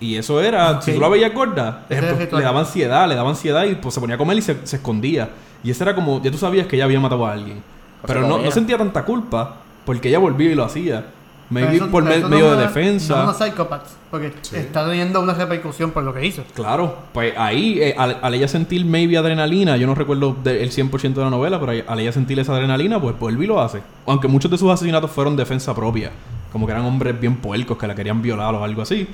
Y 0.00 0.16
eso 0.16 0.40
era, 0.40 0.80
si 0.80 0.92
tú 0.94 1.00
la 1.00 1.08
veías 1.08 1.34
gorda, 1.34 1.84
ejemplo, 1.88 2.38
le 2.38 2.44
daba 2.44 2.60
ansiedad, 2.60 3.08
le 3.08 3.14
daba 3.16 3.30
ansiedad 3.30 3.64
y 3.64 3.74
pues 3.74 3.94
se 3.94 4.00
ponía 4.00 4.14
a 4.14 4.18
comer 4.18 4.38
y 4.38 4.42
se, 4.42 4.56
se 4.64 4.76
escondía. 4.76 5.30
Y 5.64 5.70
eso 5.72 5.82
era 5.82 5.94
como, 5.94 6.22
ya 6.22 6.30
tú 6.30 6.38
sabías 6.38 6.66
que 6.68 6.76
ella 6.76 6.84
había 6.84 7.00
matado 7.00 7.26
a 7.26 7.32
alguien. 7.32 7.58
O 8.02 8.06
Pero 8.06 8.20
sea, 8.20 8.28
no, 8.28 8.38
no 8.38 8.50
sentía 8.52 8.78
tanta 8.78 9.04
culpa 9.04 9.56
porque 9.84 10.08
ella 10.08 10.20
volvía 10.20 10.50
y 10.52 10.54
lo 10.54 10.64
hacía. 10.64 11.06
Maybe 11.50 11.76
eso- 11.76 11.88
por 11.88 12.04
me- 12.04 12.18
medio 12.18 12.50
no 12.50 12.56
de 12.56 12.62
defensa. 12.66 13.24
No 13.24 13.30
es 13.32 13.36
una 13.40 13.46
psychopath, 13.46 13.86
porque 14.10 14.32
está 14.52 14.86
teniendo 14.86 15.18
una 15.20 15.32
repercusión 15.34 15.90
por 15.92 16.02
lo 16.04 16.12
que 16.14 16.24
hizo. 16.26 16.44
Claro, 16.54 16.94
pues 17.12 17.32
ahí, 17.38 17.80
eh, 17.80 17.94
al, 17.98 18.18
al 18.22 18.34
ella 18.34 18.46
sentir 18.46 18.84
maybe 18.84 19.16
adrenalina, 19.16 19.76
yo 19.78 19.86
no 19.86 19.94
recuerdo 19.96 20.36
de- 20.44 20.62
el 20.62 20.70
100% 20.70 21.14
de 21.14 21.24
la 21.24 21.30
novela, 21.30 21.58
pero 21.58 21.72
al 21.88 21.98
ella 21.98 22.12
sentir 22.12 22.38
esa 22.38 22.52
adrenalina, 22.54 23.00
pues 23.00 23.18
vuelve 23.18 23.44
y 23.44 23.48
lo 23.48 23.60
hace. 23.60 23.80
Aunque 24.06 24.28
muchos 24.28 24.50
de 24.50 24.58
sus 24.58 24.70
asesinatos 24.70 25.10
fueron 25.10 25.36
defensa 25.36 25.74
propia, 25.74 26.10
como 26.52 26.66
que 26.66 26.72
eran 26.72 26.84
hombres 26.84 27.18
bien 27.18 27.36
puercos 27.36 27.78
que 27.78 27.86
la 27.86 27.94
querían 27.94 28.20
violar 28.22 28.54
o 28.54 28.62
algo 28.62 28.82
así. 28.82 29.08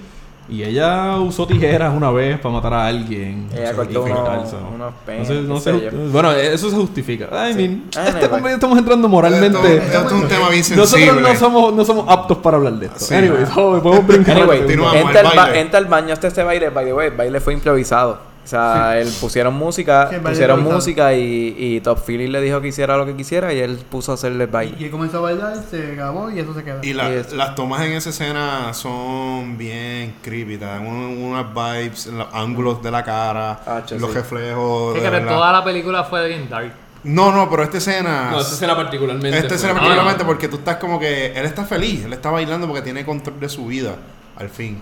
Y 0.48 0.62
ella 0.62 1.16
usó 1.20 1.46
tijeras 1.46 1.94
una 1.96 2.10
vez 2.10 2.38
para 2.38 2.52
matar 2.54 2.74
a 2.74 2.86
alguien. 2.86 3.48
Ella 3.54 3.72
cortó 3.72 4.02
unos- 4.04 4.18
unos 4.18 4.52
No 4.78 4.92
penes, 5.06 5.26
sé- 5.28 5.40
no 5.40 5.56
sé 5.58 5.72
sé 5.72 5.76
ju- 5.76 5.90
yo. 5.90 6.12
bueno, 6.12 6.32
eso 6.32 6.68
se 6.68 6.76
justifica. 6.76 7.26
I 7.50 7.54
mean, 7.54 7.84
Ah, 7.96 8.08
este- 8.08 8.26
anyway. 8.34 8.52
estamos 8.52 8.78
entrando 8.78 9.08
moralmente. 9.08 9.56
Esto, 9.76 9.96
esto 9.96 10.06
es 10.06 10.12
un 10.22 10.28
tema 10.28 10.48
bien 10.50 10.62
sensible. 10.62 11.06
Nosotros 11.06 11.22
no 11.22 11.38
somos, 11.38 11.72
no 11.74 11.84
somos 11.84 12.04
aptos 12.08 12.38
para 12.38 12.58
hablar 12.58 12.74
de 12.74 12.86
esto. 12.86 12.98
Sí. 12.98 13.14
Anyways, 13.14 13.48
joven, 13.48 13.80
podemos 13.80 14.06
brincar. 14.06 14.36
Anyway, 14.36 14.60
entra 14.70 15.20
al 15.20 15.26
ba- 15.26 15.34
baile. 15.44 15.60
entra 15.60 15.78
al 15.78 15.86
baño 15.86 16.12
hasta 16.12 16.26
este 16.28 16.42
baile, 16.42 16.68
by 16.68 16.84
the 16.84 16.92
way, 16.92 17.08
el 17.08 17.16
baile 17.16 17.40
fue 17.40 17.54
improvisado. 17.54 18.33
O 18.44 18.46
sea, 18.46 18.98
él 19.00 19.08
pusieron 19.20 19.54
música, 19.54 20.08
Sí, 20.10 20.16
pusieron 20.22 20.62
música 20.62 21.14
y, 21.14 21.54
y 21.58 21.80
Top 21.80 21.98
Philly 22.04 22.26
le 22.28 22.42
dijo 22.42 22.60
que 22.60 22.68
hiciera 22.68 22.96
lo 22.98 23.06
que 23.06 23.16
quisiera 23.16 23.54
y 23.54 23.58
él 23.60 23.78
puso 23.90 24.12
a 24.12 24.16
hacerle 24.16 24.44
el 24.44 24.50
Y 24.50 24.52
baile. 24.52 24.76
él 24.84 24.90
comenzó 24.90 25.18
a 25.18 25.20
bailar, 25.22 25.56
se 25.70 25.94
grabó 25.94 26.30
y 26.30 26.40
eso 26.40 26.52
se 26.52 26.62
quedó. 26.62 26.78
Y 26.82 26.92
la- 26.92 27.10
Y 27.10 27.24
las 27.34 27.54
tomas 27.54 27.80
en 27.86 27.92
esa 27.92 28.10
escena 28.10 28.74
son 28.74 29.56
bien 29.56 30.16
creepy, 30.22 30.58
te 30.58 30.66
dan 30.66 30.86
un- 30.86 31.22
unas 31.24 31.46
vibes, 31.54 32.06
los 32.08 32.26
ángulos 32.34 32.82
de 32.82 32.90
la 32.90 33.02
cara, 33.02 33.60
Ah, 33.66 33.82
los 33.98 34.10
sí. 34.10 34.14
reflejos. 34.16 34.92
Sí, 34.94 35.00
de 35.00 35.04
que 35.06 35.10
verdad. 35.10 35.34
toda 35.34 35.52
la 35.52 35.64
película 35.64 36.04
fue 36.04 36.28
bien 36.28 36.48
dark. 36.50 36.72
No, 37.02 37.32
no, 37.32 37.48
pero 37.50 37.62
esta 37.62 37.78
escena. 37.78 38.30
No, 38.30 38.40
esta 38.40 38.54
escena 38.54 38.76
particularmente. 38.76 39.38
Esta 39.38 39.54
escena 39.54 39.72
No, 39.74 39.78
particularmente 39.80 40.22
no. 40.22 40.26
porque 40.28 40.48
tú 40.48 40.56
estás 40.56 40.76
como 40.76 40.98
que. 41.00 41.26
Él 41.38 41.44
está 41.44 41.64
feliz, 41.64 42.04
él 42.04 42.12
está 42.12 42.30
bailando 42.30 42.66
porque 42.66 42.82
tiene 42.82 43.04
control 43.04 43.40
de 43.40 43.48
su 43.48 43.66
vida, 43.66 43.96
al 44.36 44.48
fin. 44.48 44.80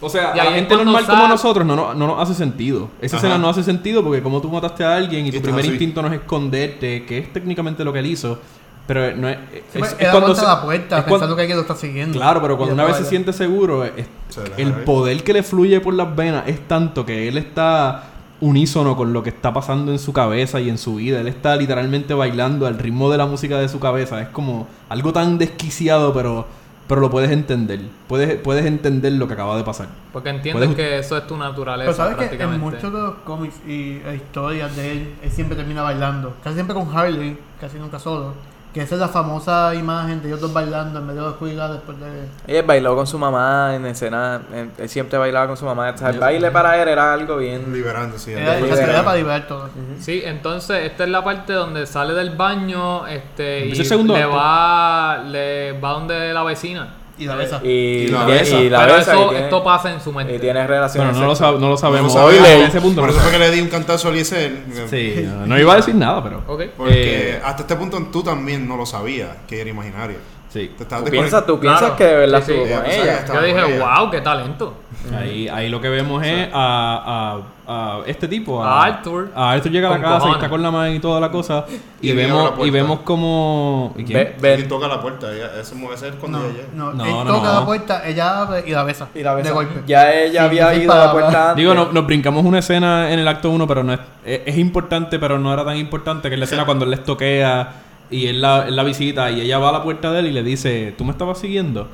O 0.00 0.08
sea, 0.08 0.32
Y 0.34 0.38
a 0.40 0.44
la 0.44 0.52
gente 0.52 0.76
normal 0.76 1.06
como 1.06 1.28
nosotros 1.28 1.64
no, 1.66 1.74
no, 1.76 1.94
no 1.94 2.06
nos 2.08 2.20
hace 2.20 2.34
sentido. 2.34 2.90
Esa 3.00 3.16
Ajá. 3.16 3.26
escena 3.26 3.38
no 3.40 3.48
hace 3.48 3.62
sentido 3.62 4.02
porque 4.04 4.22
como 4.22 4.40
tú 4.40 4.50
mataste 4.50 4.84
a 4.84 4.96
alguien 4.96 5.26
y, 5.26 5.32
tu 5.32 5.40
primer 5.40 5.60
así. 5.60 5.70
instinto 5.70 6.02
no 6.02 6.08
es 6.08 6.14
esconderte, 6.14 7.04
que 7.06 7.18
es 7.18 7.32
técnicamente 7.32 7.84
lo 7.84 7.92
que 7.92 8.00
él 8.00 8.06
hizo, 8.06 8.38
pero 8.86 9.16
no 9.16 9.28
es... 9.28 9.38
Sí, 9.50 9.58
es, 9.58 9.78
pues, 9.78 9.96
es 9.98 10.08
cuando 10.10 10.34
se- 10.34 10.42
la 10.44 10.60
puerta 10.62 10.98
es 10.98 11.04
pensando 11.04 11.18
cuando- 11.18 11.36
que 11.36 11.42
alguien 11.42 11.56
lo 11.56 11.62
está 11.62 11.76
siguiendo. 11.76 12.18
Claro, 12.18 12.42
pero 12.42 12.56
cuando 12.58 12.74
una 12.74 12.84
vez 12.84 12.96
se 12.96 13.04
siente 13.06 13.32
seguro, 13.32 13.84
es- 13.84 13.92
Se 14.28 14.42
deja 14.42 14.54
el 14.58 14.72
poder 14.84 15.22
que 15.24 15.32
le 15.32 15.42
fluye 15.42 15.80
por 15.80 15.94
las 15.94 16.14
venas 16.14 16.44
es 16.48 16.66
tanto 16.68 17.06
que 17.06 17.28
él 17.28 17.38
está 17.38 18.10
unísono 18.40 18.96
con 18.96 19.12
lo 19.14 19.22
que 19.22 19.30
está 19.30 19.54
pasando 19.54 19.90
en 19.92 19.98
su 19.98 20.12
cabeza 20.12 20.60
y 20.60 20.68
en 20.68 20.76
su 20.76 20.96
vida. 20.96 21.20
Él 21.20 21.28
está 21.28 21.56
literalmente 21.56 22.12
bailando 22.12 22.66
al 22.66 22.76
ritmo 22.78 23.10
de 23.10 23.16
la 23.16 23.24
música 23.26 23.58
de 23.58 23.68
su 23.70 23.78
cabeza. 23.80 24.20
Es 24.20 24.28
como 24.28 24.66
algo 24.90 25.12
tan 25.14 25.38
desquiciado, 25.38 26.12
pero, 26.12 26.46
pero 26.86 27.00
lo 27.00 27.10
puedes 27.10 27.30
entender. 27.30 27.80
Puedes, 28.08 28.36
puedes 28.40 28.66
entender 28.66 29.12
lo 29.12 29.26
que 29.26 29.34
acaba 29.34 29.56
de 29.56 29.64
pasar. 29.64 29.88
Porque 30.12 30.30
entiendes 30.30 30.68
Puedes- 30.68 30.76
que 30.76 30.98
eso 30.98 31.16
es 31.16 31.26
tu 31.26 31.36
naturaleza. 31.36 31.90
Pero 31.92 31.96
sabes 32.16 32.30
que 32.30 32.42
en 32.42 32.60
muchos 32.60 32.92
de 32.92 32.98
los 33.00 33.14
cómics 33.24 33.56
y 33.66 34.00
e 34.04 34.16
historias 34.16 34.74
de 34.76 34.92
él, 34.92 35.14
él 35.22 35.30
siempre 35.30 35.56
termina 35.56 35.82
bailando. 35.82 36.34
Casi 36.42 36.54
siempre 36.54 36.74
con 36.74 36.94
Harley, 36.96 37.38
casi 37.60 37.78
nunca 37.78 37.98
solo. 37.98 38.34
Que 38.74 38.82
esa 38.82 38.96
es 38.96 39.00
la 39.00 39.08
famosa 39.08 39.72
imagen 39.76 40.20
de 40.20 40.26
ellos 40.28 40.40
dos 40.40 40.52
bailando 40.52 40.98
en 40.98 41.06
medio 41.06 41.20
de 41.20 41.26
la 41.28 41.32
oscuridad 41.34 41.72
después 41.72 41.96
de... 42.00 42.26
Ella 42.48 42.62
bailó 42.66 42.96
con 42.96 43.06
su 43.06 43.16
mamá 43.18 43.72
en 43.76 43.86
escena. 43.86 44.42
en- 44.52 44.72
él 44.76 44.88
siempre 44.88 45.16
bailaba 45.16 45.46
con 45.46 45.56
su 45.56 45.64
mamá. 45.64 45.90
O 45.94 45.96
sea, 45.96 46.10
el 46.10 46.18
baile 46.18 46.50
para 46.50 46.82
él 46.82 46.88
era 46.88 47.12
algo 47.12 47.36
bien. 47.36 47.72
Liberando, 47.72 48.18
sí. 48.18 48.32
Era, 48.32 48.58
era- 48.58 49.04
para 49.04 49.46
todo. 49.46 49.68
Sí, 50.00 50.22
entonces 50.24 50.86
esta 50.90 51.04
es 51.04 51.10
la 51.10 51.22
parte 51.22 51.52
donde 51.52 51.86
sale 51.86 52.14
del 52.14 52.30
baño 52.36 53.06
este, 53.06 53.60
y 53.60 53.62
Empieza 53.62 53.82
el 53.82 53.88
segundo 53.88 54.14
le 54.16 54.26
va, 54.26 55.18
le 55.24 55.78
va 55.78 55.90
donde 55.92 56.32
la 56.34 56.42
vecina. 56.42 56.94
Y 57.16 57.26
la 57.26 57.36
besa. 57.36 57.60
Y, 57.62 57.68
Y 57.68 58.06
la 58.08 58.24
besa. 58.24 58.56
y 58.60 58.68
la 58.68 58.80
Pero 58.80 58.94
besa, 58.96 59.12
eso, 59.12 59.24
y 59.24 59.28
tiene- 59.28 59.44
esto 59.44 59.62
pasa 59.64 59.92
en 59.92 60.00
su 60.00 60.12
mente. 60.12 60.34
Y 60.34 60.38
tiene 60.40 60.66
relaciones. 60.66 61.10
Bueno, 61.12 61.20
no 61.22 61.26
lo, 61.30 61.36
sexuales. 61.36 61.58
sab- 61.58 61.60
no 61.62 61.68
lo 61.70 61.76
sabemos. 61.76 62.12
No 62.14 62.20
lo 62.20 62.26
sabemos. 62.32 62.48
En 62.48 62.62
ese 62.62 62.80
punto 62.80 63.00
Por 63.00 63.10
eso 63.10 63.20
fue 63.20 63.30
que 63.30 63.38
le 63.38 63.50
di 63.52 63.60
un 63.60 63.68
cantazo 63.68 64.08
a 64.08 64.10
Eliezer. 64.10 64.52
Sí, 64.90 65.14
no, 65.24 65.46
no 65.46 65.58
iba 65.58 65.72
a 65.72 65.76
decir 65.76 65.94
nada, 65.94 66.22
pero. 66.24 66.42
Ok. 66.46 66.62
Porque 66.76 67.30
Eh, 67.36 67.40
hasta 67.44 67.62
este 67.62 67.76
punto 67.76 68.02
tú 68.12 68.22
también 68.22 68.66
no 68.66 68.76
lo 68.76 68.84
sabías 68.84 69.28
que 69.46 69.60
era 69.60 69.70
imaginaria. 69.70 70.16
Sí. 70.52 70.72
Te 70.76 70.82
estabas 70.84 71.04
Tú 71.04 71.10
piensas, 71.10 71.46
tú 71.46 71.58
Claro. 71.60 71.78
piensas 71.78 71.98
que 71.98 72.04
de 72.04 72.16
verdad 72.16 72.42
Sí, 72.46 72.52
con 72.52 72.86
ella. 72.90 73.24
Yo 73.26 73.42
dije, 73.42 73.78
wow, 73.78 74.10
qué 74.10 74.20
talento. 74.20 74.74
Ahí, 75.16 75.48
ahí 75.48 75.68
lo 75.68 75.80
que 75.80 75.88
vemos 75.88 76.24
es 76.24 76.48
a, 76.52 77.38
a, 77.66 77.96
a 77.96 78.00
este 78.06 78.28
tipo, 78.28 78.62
A 78.62 78.84
Arthur. 78.84 79.30
A 79.34 79.52
Arthur 79.52 79.72
llega 79.72 79.88
a 79.88 79.92
la 79.92 80.00
casa 80.00 80.14
y 80.14 80.18
cojones. 80.18 80.36
está 80.36 80.48
con 80.50 80.62
la 80.62 80.70
mano 80.70 80.92
y 80.94 80.98
toda 81.00 81.20
la 81.20 81.30
cosa. 81.30 81.64
Y, 82.00 82.10
Y 82.10 82.12
vemos, 82.12 82.52
y 82.64 82.70
vemos 82.70 83.00
como. 83.00 83.94
¿y 83.96 84.04
quién? 84.04 84.34
Ve- 84.40 84.58
Y 84.60 84.62
toca 84.64 84.86
la 84.88 85.00
puerta. 85.00 85.32
Ella, 85.32 85.50
ese, 85.60 85.74
ese 85.94 86.08
es 86.08 86.14
cuando 86.16 86.38
No, 86.38 86.44
ella 86.44 86.54
llega. 86.54 86.68
no, 86.74 86.92
No, 86.92 87.04
él 87.04 87.10
no, 87.26 87.34
toca 87.36 87.52
no. 87.52 87.60
la 87.60 87.64
puerta, 87.66 88.06
ella 88.08 88.40
abre 88.42 88.64
y 88.66 88.70
la 88.72 88.82
besa. 88.84 89.08
Y 89.14 89.22
la 89.22 89.34
besa. 89.34 89.48
De 89.48 89.54
golpe. 89.54 89.80
Ya 89.86 90.12
ella 90.12 90.30
Sí, 90.32 90.38
había 90.38 90.74
ido 90.74 90.92
a 90.92 91.06
la 91.06 91.12
puerta 91.12 91.50
antes. 91.50 91.56
Digo, 91.56 91.74
no- 91.74 91.92
nos 91.92 92.06
brincamos 92.06 92.44
una 92.44 92.58
escena 92.58 93.10
en 93.10 93.18
el 93.18 93.28
acto 93.28 93.50
1, 93.50 93.66
pero 93.66 93.82
no 93.82 93.92
es, 93.94 94.00
es, 94.24 94.40
es 94.46 94.58
importante, 94.58 95.18
pero 95.18 95.38
no 95.38 95.52
era 95.52 95.64
tan 95.64 95.76
importante 95.76 96.28
que 96.28 96.34
es 96.34 96.38
la 96.38 96.44
escena 96.44 96.64
cuando 96.64 96.84
él 96.84 96.90
les 96.90 97.02
toquea 97.04 97.83
y 98.14 98.26
él 98.28 98.40
la, 98.40 98.66
él 98.68 98.76
la 98.76 98.82
visita 98.84 99.30
y 99.30 99.40
ella 99.40 99.58
va 99.58 99.70
a 99.70 99.72
la 99.72 99.82
puerta 99.82 100.12
de 100.12 100.20
él 100.20 100.26
y 100.28 100.32
le 100.32 100.42
dice, 100.42 100.94
¿tú 100.96 101.04
me 101.04 101.10
estabas 101.12 101.38
siguiendo? 101.38 101.88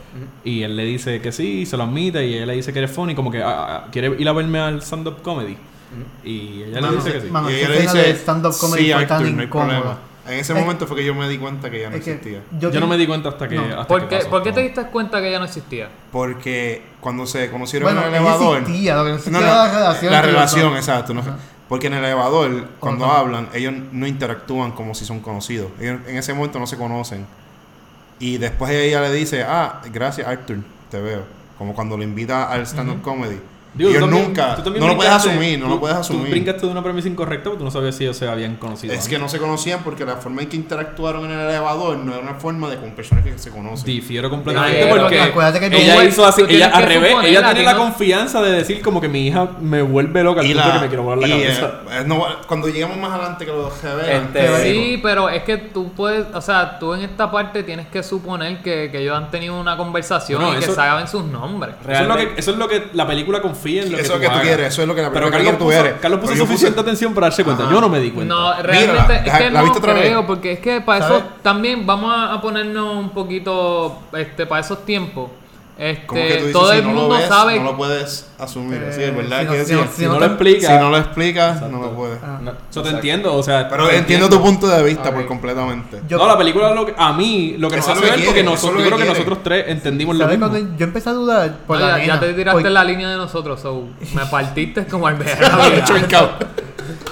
Y 0.45 0.63
él 0.63 0.77
le 0.77 0.85
dice 0.85 1.21
que 1.21 1.33
sí, 1.33 1.65
se 1.67 1.77
lo 1.77 1.85
admite 1.85 2.27
y 2.27 2.35
ella 2.35 2.47
le 2.47 2.55
dice 2.57 2.73
que 2.73 2.79
eres 2.81 2.91
funny, 2.91 3.15
como 3.15 3.31
que 3.31 3.43
ah, 3.43 3.67
ah, 3.69 3.87
quiere 3.91 4.15
ir 4.19 4.29
a 4.29 4.33
verme 4.33 4.59
al 4.59 4.83
stand-up 4.83 5.23
comedy. 5.23 5.57
Y 6.25 6.63
ella 6.63 6.81
le 6.83 6.97
dice 6.97 7.13
que 7.13 7.21
sí. 7.23 7.27
mano, 7.31 7.51
y 7.51 7.55
ella 7.55 7.69
le 7.69 7.81
dice, 7.83 8.11
stand-up 8.17 8.55
comedy 8.61 8.85
sí, 8.85 8.91
tan 8.91 9.01
Arthur, 9.13 9.31
no 9.33 9.41
hay 9.43 9.47
problema. 9.49 9.99
En 10.29 10.39
ese 10.39 10.53
Es- 10.53 10.59
momento 10.61 10.87
fue 10.87 10.97
que 10.99 11.05
yo 11.05 11.15
me 11.15 11.29
di 11.29 11.39
cuenta 11.39 11.71
que 11.71 11.79
ella 11.79 11.91
no 11.91 11.97
existía. 11.97 12.43
Yo, 12.61 12.71
no 12.79 12.87
me 12.87 12.97
di 12.97 13.07
cuenta 13.07 13.31
hasta 13.31 13.49
que. 13.49 13.57
No. 13.57 13.65
hasta 13.65 13.87
¿Por 13.89 14.03
que 14.03 14.09
qué, 14.09 14.17
pasó 14.19 14.31
¿Por 14.31 14.43
qué 14.45 14.53
te 14.53 14.61
diste 14.61 14.85
cuenta 14.87 15.21
que 15.21 15.29
ella 15.29 15.39
no 15.41 15.47
existía? 15.47 15.89
Porque 16.13 16.83
cuando 17.01 17.27
se 17.27 17.51
conocieron 17.51 17.87
Bueno, 17.87 18.03
en 18.07 18.15
el 18.15 18.21
elevador. 18.21 18.59
existía, 18.59 18.95
lo 18.97 19.05
que 19.05 19.11
no 19.11 19.17
No, 19.17 19.17
existía 19.19 19.41
no, 19.41 19.47
era 19.47 19.57
la 19.57 19.73
relación. 19.73 20.13
La 20.13 20.23
relación, 20.23 20.77
exacto. 20.77 21.15
no-. 21.15 21.23
Porque 21.71 21.87
en 21.87 21.95
el 21.95 22.05
elevador, 22.05 22.67
cuando 22.81 23.05
Ajá. 23.05 23.21
hablan, 23.21 23.49
ellos 23.55 23.73
no 23.93 24.05
interactúan 24.05 24.73
como 24.73 24.93
si 24.93 25.05
son 25.05 25.21
conocidos. 25.21 25.71
Ellos 25.79 26.01
en 26.09 26.17
ese 26.17 26.35
momento 26.35 26.59
no 26.59 26.67
se 26.67 26.77
conocen. 26.77 27.25
Y 28.19 28.39
después 28.39 28.73
ella 28.73 29.01
le 29.03 29.13
dice, 29.13 29.45
ah, 29.45 29.81
gracias 29.93 30.27
Arthur, 30.27 30.65
te 30.91 31.01
veo. 31.01 31.23
Como 31.57 31.73
cuando 31.73 31.97
lo 31.97 32.03
invita 32.03 32.51
al 32.51 32.67
stand-up 32.67 33.03
comedy. 33.03 33.39
Digo, 33.73 33.91
tú 33.93 34.01
también- 34.01 34.25
nunca, 34.25 34.57
tú 34.57 34.71
no 34.71 34.87
lo 34.89 34.97
puedes 34.97 35.13
asumir, 35.13 35.59
no 35.59 35.67
tú- 35.67 35.71
lo 35.75 35.81
puedes 35.81 35.97
Tú 35.97 36.01
asumir. 36.01 36.31
brincaste 36.31 36.67
de 36.67 36.73
una 36.73 36.83
premisa 36.83 37.09
incorrecta 37.09 37.45
porque 37.51 37.59
tú 37.59 37.65
no 37.65 37.71
sabías 37.71 37.95
si 37.95 38.03
ellos 38.05 38.17
se 38.17 38.29
habían 38.29 38.57
conocido. 38.57 38.93
Es 38.93 39.01
antes. 39.01 39.09
que 39.13 39.19
no 39.19 39.29
se 39.29 39.39
conocían 39.39 39.81
porque 39.85 40.05
la 40.05 40.17
forma 40.17 40.43
en 40.43 40.49
que 40.49 40.57
interactuaron 40.57 41.25
en 41.27 41.31
el 41.33 41.49
elevador 41.49 41.97
no 41.99 42.13
era 42.13 42.21
una 42.23 42.35
forma 42.35 42.69
de 42.69 42.77
con 42.79 42.91
personas 42.91 43.25
que 43.25 43.39
se 43.39 43.51
conocen. 43.51 43.87
Difiero 43.87 44.29
completamente 44.29 44.87
porque 44.87 45.21
acuérdate 45.21 45.61
que 45.61 45.71
tú- 45.71 45.77
ella 45.77 45.95
tú 45.95 46.03
hizo 46.03 46.27
así, 46.27 46.43
ella 46.49 46.71
al 46.75 46.83
revés, 46.83 47.11
suponer, 47.11 47.31
ella 47.31 47.41
tiene 47.45 47.61
ti 47.61 47.65
la 47.67 47.73
no- 47.75 47.79
confianza 47.79 48.43
de 48.43 48.51
decir 48.53 48.83
como 48.83 49.01
que 49.01 49.09
mi 49.09 49.29
hija 49.29 49.49
me 49.61 49.83
vuelve 49.83 50.25
loca 50.25 50.41
al 50.41 50.47
Y 50.47 50.53
punto 50.53 50.67
la- 50.69 50.75
que 50.75 50.81
me 50.81 50.89
quiero 50.89 51.03
volar 51.05 51.19
la 51.19 51.29
y, 51.29 51.31
cabeza. 51.43 51.73
eh, 51.93 52.03
no, 52.07 52.25
cuando 52.49 52.67
lleguemos 52.67 52.97
más 52.97 53.13
adelante 53.13 53.47
que 53.47 53.53
lo 53.53 53.71
revelan, 53.83 54.23
Este, 54.27 54.41
te 54.41 54.63
Sí, 54.73 55.01
pero 55.01 55.29
es 55.29 55.45
que 55.45 55.57
tú 55.59 55.93
puedes, 55.93 56.27
o 56.35 56.41
sea, 56.41 56.79
tú 56.81 56.93
en 56.95 57.03
esta 57.03 57.31
parte 57.31 57.63
tienes 57.63 57.87
que 57.87 58.03
suponer 58.03 58.63
que, 58.63 58.91
que 58.91 59.01
ellos 59.03 59.17
han 59.17 59.31
tenido 59.31 59.61
una 59.61 59.77
conversación 59.77 60.41
Bueno, 60.43 60.57
y 60.57 60.59
eso- 60.59 60.71
que 60.73 60.75
saben 60.75 61.07
sus 61.07 61.25
nombres. 61.25 61.77
Eso 61.89 62.03
es, 62.03 62.09
lo 62.09 62.17
que, 62.17 62.33
eso 62.37 62.51
es 62.51 62.57
lo 62.57 62.67
que 62.69 62.89
la 62.95 63.07
película 63.07 63.41
confía 63.41 63.60
en 63.69 63.93
lo 63.93 63.99
Eso 63.99 63.99
que 63.99 64.01
es 64.03 64.09
lo 64.09 64.15
tú 64.15 64.21
que 64.21 64.27
tú 64.27 64.33
hagas. 64.33 64.43
quieres, 64.47 64.67
eso 64.69 64.83
es 64.83 64.89
lo 64.89 64.95
que 64.95 65.03
la 65.03 65.11
Pero 65.13 65.31
Carlos 65.31 65.51
que 65.53 65.57
tú 65.59 65.65
puso, 65.65 65.79
eres. 65.79 65.95
Carlos 66.01 66.21
puso 66.21 66.37
suficiente 66.37 66.77
puse- 66.79 66.81
atención 66.83 67.15
para 67.15 67.27
darse 67.29 67.45
cuenta. 67.45 67.63
Ajá. 67.65 67.73
Yo 67.73 67.81
no 67.81 67.89
me 67.89 68.01
di 68.01 68.11
cuenta. 68.11 68.35
No, 68.35 68.63
realmente 68.63 69.15
es 69.17 69.27
¿la- 69.27 69.39
que 69.39 69.51
la 69.51 69.59
no 69.61 69.63
viste 69.65 69.79
otra 69.79 69.93
vez? 69.95 70.03
creo, 70.05 70.27
porque 70.27 70.53
es 70.53 70.59
que 70.61 70.81
para 70.81 71.07
¿Sabes? 71.07 71.19
eso 71.23 71.27
también 71.43 71.87
vamos 71.87 72.15
a, 72.15 72.35
a 72.35 72.41
ponernos 72.41 72.97
un 72.97 73.11
poquito, 73.11 73.99
este, 74.17 74.47
para 74.47 74.61
esos 74.61 74.85
tiempos. 74.85 75.31
Este, 75.83 76.07
como 76.07 76.21
que 76.21 76.29
tú 76.29 76.37
dices, 76.37 76.53
todo 76.53 76.71
si 76.73 76.77
el 76.79 76.83
no 76.85 76.89
mundo 76.91 77.09
lo 77.15 77.15
ves, 77.21 77.29
sabe. 77.29 77.59
no 77.59 77.65
lo 77.65 77.77
puedes 77.79 78.27
asumir, 78.39 78.83
Eh, 78.83 78.89
así 78.91 79.03
es 79.03 79.17
verdad 79.17 79.39
si 79.41 79.45
no- 79.47 79.53
que 79.53 79.65
si 79.65 79.73
no- 79.73 79.87
si 79.97 80.05
no 80.05 80.13
te- 80.15 80.21
lo 80.21 80.27
explica, 80.27 80.67
Si 80.67 80.73
no 80.75 80.91
lo 80.91 80.97
explicas, 80.99 81.63
no 81.63 81.81
lo 81.81 81.91
puedes. 81.97 82.19
Ah. 82.23 82.39
No, 82.43 82.83
te 82.83 82.89
entiendo, 82.91 83.35
o 83.35 83.43
sea. 83.43 83.67
Pero 83.69 83.89
te 83.89 83.97
entiendo 83.97 84.29
tu 84.29 84.43
punto 84.43 84.67
de 84.69 84.83
vista 84.83 85.11
por 85.13 85.25
completamente. 85.27 86.03
Yo- 86.07 86.19
no, 86.19 86.27
la 86.27 86.37
película 86.37 86.75
lo 86.75 86.85
que- 86.85 86.95
a 86.97 87.13
mí 87.15 87.55
lo 87.59 87.71
que 87.71 87.77
nos 87.77 87.89
hace 87.89 88.01
ver 88.01 88.25
porque 88.27 88.43
nosotros, 88.43 88.81
yo 88.83 88.87
creo 88.89 88.99
que 88.99 89.05
nosotros 89.07 89.39
tres 89.43 89.65
entendimos 89.69 90.17
lo 90.17 90.25
¿Sabes 90.25 90.39
mismo. 90.39 90.51
cuando 90.53 90.77
yo 90.77 90.85
empecé 90.85 91.09
a 91.09 91.13
dudar 91.15 91.57
por 91.67 91.79
No, 91.79 91.87
la 91.87 91.93
ya, 91.99 92.03
nena? 92.03 92.21
te 92.21 92.35
tiraste 92.35 92.61
Por- 92.63 92.71
la 92.71 92.85
línea 92.85 93.09
de 93.09 93.17
nosotros, 93.17 93.59
so, 93.61 93.89
me 94.15 94.27
partiste 94.27 94.85
como 94.87 95.07
al 95.07 95.15
ver 95.15 95.29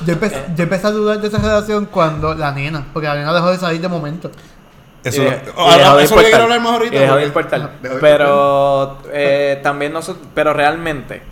Yo 0.06 0.12
empecé, 0.12 0.44
yo 0.56 0.64
empecé 0.64 0.86
a 0.86 0.90
dudar 0.90 1.20
de 1.20 1.28
esa 1.28 1.38
relación 1.38 1.86
cuando 1.86 2.34
la 2.34 2.52
nena, 2.52 2.84
porque 2.92 3.06
la 3.08 3.14
nena 3.14 3.32
dejó 3.32 3.50
de 3.50 3.58
salir 3.58 3.80
de 3.80 3.88
momento. 3.88 4.30
Eso, 5.04 5.22
lo 5.22 5.28
que 5.30 6.02
importar. 6.02 6.24
quiero 6.24 6.42
hablar 6.42 6.60
más 6.60 6.72
ahorita. 6.72 6.98
Dejó 6.98 7.16
de 7.16 7.24
importar. 7.24 7.70
Pero 8.00 8.98
eh, 9.12 9.60
también 9.62 9.92
nosotros, 9.92 10.26
pero 10.34 10.52
realmente, 10.52 11.22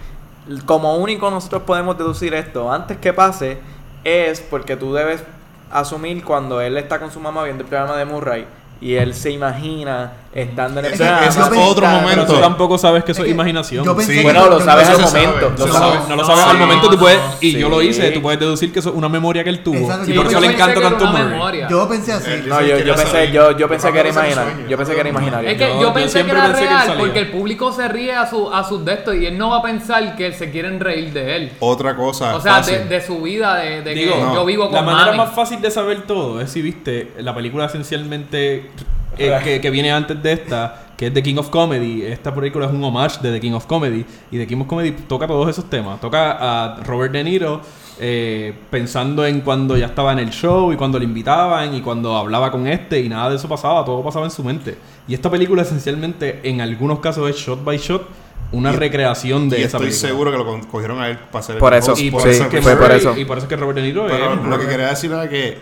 como 0.64 0.96
único 0.96 1.30
nosotros 1.30 1.62
podemos 1.62 1.98
deducir 1.98 2.34
esto 2.34 2.72
antes 2.72 2.98
que 2.98 3.12
pase, 3.12 3.58
es 4.04 4.40
porque 4.40 4.76
tú 4.76 4.94
debes 4.94 5.22
asumir 5.70 6.24
cuando 6.24 6.60
él 6.60 6.76
está 6.76 6.98
con 6.98 7.10
su 7.10 7.20
mamá 7.20 7.42
viendo 7.44 7.64
el 7.64 7.68
programa 7.68 7.96
de 7.96 8.04
Murray 8.04 8.46
y 8.80 8.94
él 8.94 9.14
se 9.14 9.30
imagina 9.30 10.12
estando 10.36 10.80
en 10.80 10.86
el 10.86 10.92
Ese- 10.94 11.04
es 11.28 11.36
otro 11.38 11.86
Pero 11.86 12.00
momento. 12.00 12.26
tú 12.26 12.40
tampoco 12.40 12.76
sabes 12.78 13.04
que 13.04 13.12
eso 13.12 13.22
es 13.22 13.26
que 13.26 13.30
imaginación. 13.32 13.84
yo 13.84 13.96
pensé 13.96 14.12
Sí. 14.12 14.18
que- 14.18 14.24
Bueno, 14.24 14.46
lo 14.50 14.60
sabes 14.60 14.86
al 14.88 14.96
sabe, 15.06 15.26
momento. 15.26 15.52
lo 15.58 15.66
No, 15.66 15.72
sabe. 15.72 15.86
sabes. 15.92 16.08
no 16.08 16.16
lo 16.16 16.22
No, 16.22 16.28
sabes 16.28 16.44
al 16.44 16.58
momento, 16.58 16.90
tú 16.90 16.98
puedes, 16.98 17.18
y 17.40 17.52
sí. 17.52 17.58
yo 17.58 17.68
lo 17.68 17.80
hice, 17.82 18.10
tú 18.10 18.20
puedes 18.22 18.38
deducir 18.38 18.72
que 18.72 18.80
eso 18.80 18.90
es 18.90 18.94
una 18.96 19.08
memoria 19.08 19.42
que 19.42 19.50
él 19.50 19.62
tuvo. 19.62 19.76
Exacto, 19.76 20.10
Y 20.10 20.14
por 20.14 20.26
eso 20.26 20.40
le 20.40 20.46
encanta 20.48 20.80
tanto 20.80 21.06
Murray. 21.06 21.24
memoria. 21.24 21.68
Yo 21.68 21.88
pensé 21.88 22.12
así. 22.12 22.30
No, 22.46 22.60
yo, 22.60 22.94
pensé, 22.94 23.32
yo, 23.32 23.56
yo 23.56 23.68
pensé 23.68 23.92
que 23.92 23.98
era 24.00 24.08
imaginario. 24.10 24.68
Yo 24.68 24.76
pensé 24.76 24.94
que 24.94 25.00
era 25.00 25.08
imaginario. 25.08 25.48
Es 25.50 25.56
que 25.58 25.68
Yo- 25.80 25.92
pensé 25.94 26.24
que 26.24 26.30
era 26.30 26.48
real 26.48 26.94
porque 26.98 27.18
el 27.20 27.30
público 27.30 27.72
se 27.72 27.88
ríe 27.88 28.12
a, 28.14 28.28
su, 28.28 28.52
a 28.52 28.62
sus 28.64 28.84
de 28.84 28.92
estos 28.94 29.14
y 29.14 29.24
él 29.26 29.38
no 29.38 29.50
va 29.50 29.58
a 29.58 29.62
pensar 29.62 30.16
que 30.16 30.32
se 30.32 30.50
quieren 30.50 30.80
reír 30.80 31.12
de 31.12 31.36
él. 31.36 31.52
Otra 31.60 31.96
cosa. 31.96 32.36
O 32.36 32.40
sea, 32.40 32.60
de, 32.60 33.00
su 33.00 33.22
vida, 33.22 33.56
de, 33.56 33.82
que 33.94 34.06
yo 34.06 34.44
vivo 34.44 34.64
La 34.64 34.70
con 34.78 34.84
manera 34.86 35.06
mami. 35.06 35.18
más 35.18 35.30
fácil 35.34 35.60
de 35.60 35.70
saber 35.70 36.02
todo 36.02 36.40
es 36.40 36.50
si 36.50 36.60
viste 36.60 37.12
la 37.20 37.34
película 37.34 37.64
esencialmente 37.66 38.70
eh, 39.18 39.38
que, 39.42 39.60
que 39.60 39.70
viene 39.70 39.90
antes 39.92 40.22
de 40.22 40.32
esta, 40.32 40.86
que 40.96 41.06
es 41.08 41.12
The 41.14 41.22
King 41.22 41.36
of 41.38 41.50
Comedy. 41.50 42.02
Esta 42.02 42.34
película 42.34 42.66
es 42.66 42.72
un 42.72 42.82
homage 42.84 43.18
de 43.22 43.32
The 43.32 43.40
King 43.40 43.52
of 43.52 43.66
Comedy. 43.66 44.04
Y 44.30 44.38
The 44.38 44.46
King 44.46 44.60
of 44.62 44.66
Comedy 44.66 44.92
toca 44.92 45.26
todos 45.26 45.48
esos 45.48 45.68
temas. 45.68 46.00
Toca 46.00 46.32
a 46.38 46.82
Robert 46.84 47.12
De 47.12 47.24
Niro 47.24 47.60
eh, 47.98 48.52
pensando 48.70 49.24
en 49.26 49.40
cuando 49.40 49.76
ya 49.76 49.86
estaba 49.86 50.12
en 50.12 50.18
el 50.18 50.30
show 50.30 50.72
y 50.72 50.76
cuando 50.76 50.98
le 50.98 51.04
invitaban 51.06 51.74
y 51.74 51.80
cuando 51.80 52.16
hablaba 52.16 52.50
con 52.50 52.66
este 52.66 53.00
y 53.00 53.08
nada 53.08 53.30
de 53.30 53.36
eso 53.36 53.48
pasaba, 53.48 53.84
todo 53.84 54.02
pasaba 54.02 54.24
en 54.26 54.30
su 54.30 54.42
mente. 54.44 54.76
Y 55.08 55.14
esta 55.14 55.30
película 55.30 55.62
esencialmente 55.62 56.40
en 56.42 56.60
algunos 56.60 57.00
casos 57.00 57.28
es 57.30 57.36
shot 57.36 57.62
by 57.64 57.78
shot 57.78 58.06
una 58.52 58.72
Y- 58.72 58.76
recreación 58.76 59.48
de 59.48 59.56
y 59.58 59.62
esa 59.62 59.78
estoy 59.78 59.88
película. 59.88 60.08
seguro 60.08 60.30
que 60.30 60.38
lo 60.38 60.68
cogieron 60.68 61.00
a 61.00 61.08
él 61.08 61.18
para 61.32 61.40
hacer 61.40 61.56
el 61.56 61.60
Por 61.60 61.74
eso, 61.74 61.92
host, 61.92 62.00
Y 62.00 62.04
Sí, 62.04 62.10
por, 62.10 62.28
eso 62.28 62.42
es 62.44 62.48
que 62.48 62.62
fue 62.62 62.76
por 62.76 62.82
Murray- 62.86 62.98
eso. 62.98 63.16
y 63.18 63.24
por 63.24 63.38
eso 63.38 63.46
es 63.46 63.48
que 63.48 63.56
Robert 63.56 63.76
De 63.78 63.82
Niro 63.84 64.06
Pero 64.06 64.34
es 64.34 64.40
lo 64.44 64.58
que 64.58 64.66
quería 64.68 64.88
decir 64.88 65.10
era 65.10 65.28
que 65.28 65.58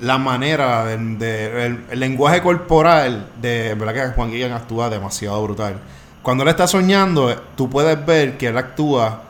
la 0.00 0.18
manera 0.18 0.84
de, 0.84 0.96
de- 0.96 1.66
el, 1.66 1.84
el 1.90 2.00
lenguaje 2.00 2.40
corporal 2.42 3.28
de 3.40 3.74
verdad 3.74 3.94
que 3.94 4.14
Juan 4.14 4.30
Guillén 4.30 4.52
actúa 4.52 4.88
demasiado 4.90 5.42
brutal. 5.42 5.76
Cuando 6.22 6.42
él 6.44 6.50
está 6.50 6.66
soñando, 6.66 7.34
tú 7.56 7.68
puedes 7.70 8.04
ver 8.06 8.36
que 8.38 8.48
él 8.48 8.56
actúa 8.58 9.22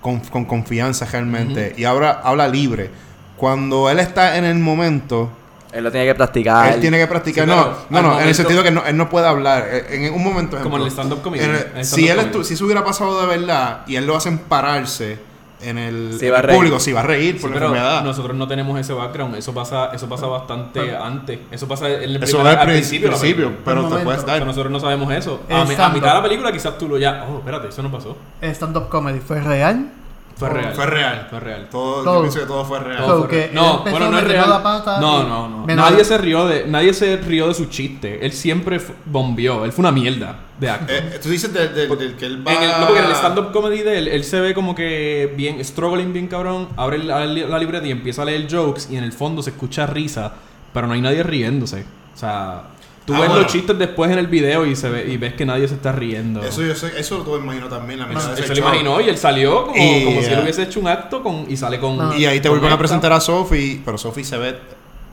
con, 0.00 0.20
con 0.20 0.44
confianza 0.44 1.06
realmente 1.10 1.74
y 1.76 1.84
habla, 1.84 2.20
habla 2.22 2.46
libre. 2.48 2.90
Cuando 3.36 3.88
él 3.90 3.98
está 3.98 4.36
en 4.36 4.44
el 4.44 4.58
momento, 4.58 5.30
Él 5.72 5.82
lo 5.84 5.90
tiene 5.90 6.06
que 6.06 6.14
practicar. 6.14 6.74
él 6.74 6.80
tiene 6.80 6.98
que 6.98 7.06
practicar. 7.06 7.44
Sí, 7.44 7.50
no, 7.50 7.72
no, 7.90 8.02
no, 8.02 8.20
en 8.20 8.28
el 8.28 8.34
sentido 8.34 8.62
que 8.62 8.70
no, 8.70 8.84
él 8.84 8.96
no 8.96 9.08
puede 9.08 9.26
hablar. 9.26 9.66
Eh, 9.70 10.06
En 10.06 10.14
un 10.14 10.22
momento, 10.22 10.58
Como 10.62 10.76
en 10.76 10.82
el 10.82 10.88
stand-up 10.90 11.22
comedy. 11.22 11.42
si, 11.82 12.06
él 12.08 12.30
si 12.44 12.54
eso 12.54 12.64
hubiera 12.66 12.84
pasado 12.84 13.20
de 13.22 13.26
verdad 13.38 13.80
y 13.86 13.96
él 13.96 14.06
lo 14.06 14.14
hacen 14.16 14.38
pararse 14.38 15.18
en 15.62 15.78
el, 15.78 16.16
Se 16.18 16.28
en 16.28 16.46
público, 16.46 16.78
si 16.80 16.92
va 16.92 17.00
a 17.00 17.04
reír 17.04 17.34
Sí, 17.36 17.40
por 17.40 17.50
la 17.50 17.54
pero 17.54 17.66
enfermedad. 17.68 18.04
nosotros 18.04 18.36
no 18.36 18.46
tenemos 18.48 18.78
ese 18.78 18.92
background. 18.92 19.36
Eso 19.36 19.52
pasa, 19.54 19.90
eso 19.94 20.08
pasa 20.08 20.26
bastante 20.26 20.96
antes. 20.96 21.38
Eso 21.50 21.66
pasa 21.68 21.88
en 21.88 22.02
el 22.02 22.22
Eso 22.22 22.38
primer- 22.38 22.58
al 22.58 22.66
principio, 22.66 23.10
película. 23.10 23.52
pero 23.64 23.76
te 23.82 23.88
momento. 23.88 24.04
puedes 24.04 24.26
dar. 24.26 24.44
nosotros 24.46 24.72
no 24.72 24.80
sabemos 24.80 25.12
eso. 25.12 25.40
A, 25.50 25.64
mitad 25.64 25.90
de 25.92 26.00
la 26.00 26.22
película 26.22 26.52
quizás 26.52 26.76
tú 26.78 26.88
lo 26.88 26.98
ya... 26.98 27.26
Oh, 27.30 27.38
espérate, 27.38 27.68
eso 27.68 27.82
no 27.82 27.90
pasó. 27.90 28.16
El 28.40 28.50
stand-up 28.50 28.88
comedy 28.88 29.20
fue 29.20 29.40
real. 29.40 29.90
Fue 30.48 30.60
real. 30.60 30.74
Fue 30.74 30.86
real. 30.86 31.26
Fue 31.30 31.40
real. 31.40 31.68
Todo, 31.70 32.02
Todo. 32.02 32.14
Yo 32.14 32.20
pienso 32.22 32.40
que 32.40 32.46
todo 32.46 32.64
fue 32.64 32.80
real. 32.80 33.04
Todo. 33.04 33.28
fue 33.28 33.28
real. 33.28 33.50
No, 33.54 33.82
bueno, 33.82 34.10
no 34.10 34.18
es 34.18 34.24
real. 34.24 34.50
la 34.50 34.62
pata 34.62 35.00
no, 35.00 35.22
no, 35.24 35.48
no. 35.48 35.66
Nadie 35.66 36.04
se 36.04 36.18
rió 36.18 36.46
de, 36.46 36.66
nadie 36.66 36.94
se 36.94 37.16
rió 37.16 37.48
de 37.48 37.54
su 37.54 37.66
chiste. 37.66 38.24
Él 38.24 38.32
siempre 38.32 38.80
bombeó. 39.04 39.64
Él 39.64 39.72
fue 39.72 39.82
una 39.82 39.92
mierda 39.92 40.36
de 40.58 40.70
actor. 40.70 40.96
Eh, 40.96 41.18
tú 41.22 41.28
dices 41.28 41.52
del, 41.52 41.74
del 41.74 42.16
que 42.16 42.26
él 42.26 42.46
va... 42.46 42.52
En 42.52 42.62
el, 42.62 42.70
no, 42.80 42.86
porque 42.86 43.00
en 43.00 43.06
el 43.06 43.12
stand-up 43.12 43.52
comedy 43.52 43.82
de 43.82 43.98
él, 43.98 44.08
él 44.08 44.24
se 44.24 44.40
ve 44.40 44.54
como 44.54 44.74
que 44.74 45.32
bien, 45.36 45.64
struggling 45.64 46.12
bien 46.12 46.28
cabrón, 46.28 46.68
abre 46.76 46.98
la, 46.98 47.24
la 47.24 47.58
libreta 47.58 47.86
y 47.86 47.90
empieza 47.90 48.22
a 48.22 48.24
leer 48.24 48.46
jokes 48.50 48.82
y 48.90 48.96
en 48.96 49.04
el 49.04 49.12
fondo 49.12 49.42
se 49.42 49.50
escucha 49.50 49.86
risa, 49.86 50.32
pero 50.72 50.86
no 50.86 50.94
hay 50.94 51.00
nadie 51.00 51.22
riéndose. 51.22 51.84
O 52.14 52.18
sea, 52.18 52.62
tú 53.06 53.14
Ah, 53.14 53.18
ves 53.20 53.28
bueno. 53.28 53.42
los 53.42 53.52
chistes 53.52 53.78
después 53.78 54.10
en 54.10 54.18
el 54.18 54.26
video 54.26 54.64
y 54.66 54.76
se 54.76 54.88
ve, 54.88 55.10
y 55.10 55.16
ves 55.16 55.34
que 55.34 55.44
nadie 55.46 55.66
se 55.68 55.74
está 55.74 55.92
riendo. 55.92 56.42
Eso 56.42 56.62
yo 56.62 56.74
sé, 56.74 56.98
eso 56.98 57.22
lo 57.24 57.38
imagino 57.38 57.68
también, 57.68 58.00
la 58.00 58.10
ese 58.12 58.46
se 58.46 58.54
lo 58.54 58.60
imaginó 58.60 59.00
y 59.00 59.08
él 59.08 59.18
salió 59.18 59.66
como, 59.66 59.76
Y, 59.76 60.04
como 60.04 60.20
si 60.20 60.26
él 60.28 60.38
eh, 60.38 60.42
hubiese 60.42 60.62
hecho 60.62 60.80
un 60.80 60.88
acto 60.88 61.22
con, 61.22 61.46
y 61.48 61.56
sale 61.56 61.78
con. 61.80 61.96
No. 61.96 62.16
Y 62.16 62.26
ahí 62.26 62.40
te 62.40 62.48
vuelven 62.48 62.72
a 62.72 62.78
presentar 62.78 63.12
a 63.12 63.20
Sophie, 63.20 63.80
pero 63.84 63.98
Sophie 63.98 64.24
se 64.24 64.36
ve 64.38 64.58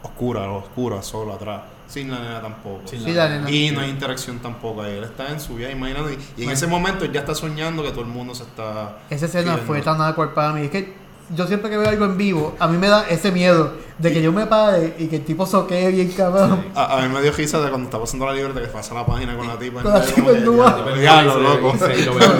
oscura, 0.03 0.49
oscura, 0.51 1.01
solo 1.01 1.33
atrás. 1.33 1.61
Sin 1.87 2.11
la 2.11 2.19
nena 2.19 2.39
tampoco. 2.39 2.81
Sin 2.85 3.03
Sí, 3.03 3.11
la 3.13 3.27
nena. 3.27 3.49
Y 3.49 3.71
no 3.71 3.81
hay 3.81 3.89
interacción 3.89 4.37
tampoco 4.37 4.83
ahí. 4.83 4.93
Él 4.97 5.03
está 5.05 5.31
en 5.31 5.39
su 5.39 5.55
vida 5.55 5.71
imaginando. 5.71 6.11
Y, 6.11 6.13
y 6.13 6.17
en 6.17 6.19
Bueno. 6.37 6.51
ese 6.51 6.67
momento 6.67 7.03
él 7.05 7.11
ya 7.11 7.21
está 7.21 7.33
soñando 7.33 7.81
que 7.81 7.89
todo 7.89 8.01
el 8.01 8.07
mundo 8.09 8.35
se 8.35 8.43
está. 8.43 8.99
Esa 9.09 9.25
escena 9.25 9.57
fue 9.57 9.81
tan 9.81 9.97
hardcore 9.97 10.29
para 10.35 10.53
mí. 10.53 10.65
Es 10.65 10.69
que 10.69 10.93
yo 11.35 11.45
siempre 11.47 11.69
que 11.69 11.77
veo 11.77 11.89
algo 11.89 12.05
en 12.05 12.17
vivo, 12.17 12.55
a 12.59 12.67
mí 12.67 12.77
me 12.77 12.87
da 12.87 13.07
ese 13.09 13.31
miedo 13.31 13.73
de 13.97 14.13
que 14.13 14.21
yo 14.21 14.31
me 14.31 14.45
pare 14.45 14.95
y 14.97 15.07
que 15.07 15.17
el 15.17 15.25
tipo 15.25 15.45
soquee 15.45 15.89
bien 15.91 16.09
cabrón. 16.11 16.65
A, 16.75 16.97
a 16.97 17.01
mí 17.01 17.13
me 17.13 17.21
dio 17.21 17.31
risa 17.33 17.59
de 17.59 17.69
cuando 17.69 17.85
estaba 17.85 18.03
pasando 18.03 18.25
la 18.25 18.33
libreta 18.33 18.61
que 18.61 18.67
pasa 18.67 18.93
la 18.95 19.05
página 19.05 19.35
con 19.37 19.47
la 19.47 19.57
tipa. 19.59 19.81
Con 19.83 19.93
la 19.93 20.01
tipa 20.01 20.31
en 20.31 20.99
Diablo, 20.99 21.39
loco. 21.39 21.73
sí, 21.77 22.03
lo 22.05 22.15
veo. 22.15 22.31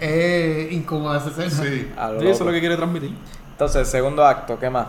Es 0.00 0.72
incómoda 0.72 1.18
esa 1.18 1.28
escena. 1.44 1.50
Sí. 1.70 1.88
A 1.96 2.10
lo 2.12 2.20
Sí, 2.20 2.26
eso 2.28 2.40
es 2.42 2.46
lo 2.46 2.52
que 2.52 2.60
quiere 2.60 2.76
transmitir. 2.76 3.12
Entonces, 3.52 3.88
segundo 3.88 4.24
acto, 4.24 4.58
¿qué 4.58 4.70
más? 4.70 4.86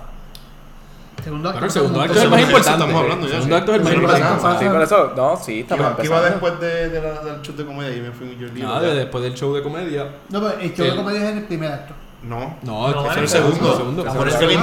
Segundo 1.24 1.50
acto. 1.50 1.60
Pero 1.60 1.66
el 1.68 1.72
segundo 1.72 2.02
acto 2.02 2.14
es 2.18 2.24
el 2.24 2.30
más 2.30 2.42
importante. 2.42 2.72
estamos 2.84 3.02
hablando 3.02 3.28
ya, 3.28 3.36
El 3.38 3.42
segundo 3.44 3.56
sí. 3.56 3.60
acto 3.62 3.72
es 3.72 3.78
el 3.78 3.84
más 3.84 3.94
importante. 3.94 4.60
Sí, 4.66 4.72
por 4.72 4.82
eso, 4.82 5.14
no, 5.16 5.38
sí, 5.38 5.60
estamos 5.60 5.86
Iba, 5.86 6.06
iba 6.06 6.18
empezando. 6.18 6.30
después 6.30 6.60
de, 6.60 6.90
de 6.90 7.02
la, 7.02 7.22
del 7.24 7.42
show 7.42 7.56
de 7.56 7.66
comedia 7.66 7.96
y 7.98 8.02
me 8.02 8.12
fui 8.12 8.38
yo 8.40 8.48
libro. 8.48 8.68
Nada, 8.70 8.82
de- 8.82 8.96
después 8.96 9.24
del 9.24 9.34
show 9.36 9.54
de 9.54 9.62
comedia. 9.62 10.08
No, 10.30 10.42
pero 10.42 10.60
el 10.60 10.74
show 10.74 10.86
de 10.86 10.96
comedia 10.96 11.24
es 11.26 11.30
en 11.32 11.38
el 11.40 11.44
primer 11.44 11.72
acto. 11.72 11.94
No. 12.24 12.56
No, 12.64 12.92
No, 12.92 13.12
Es 13.12 13.18
el 13.18 13.28
segundo. 13.28 13.76
segundo. 13.78 14.04
Por 14.06 14.28
eso 14.28 14.38
que 14.40 14.54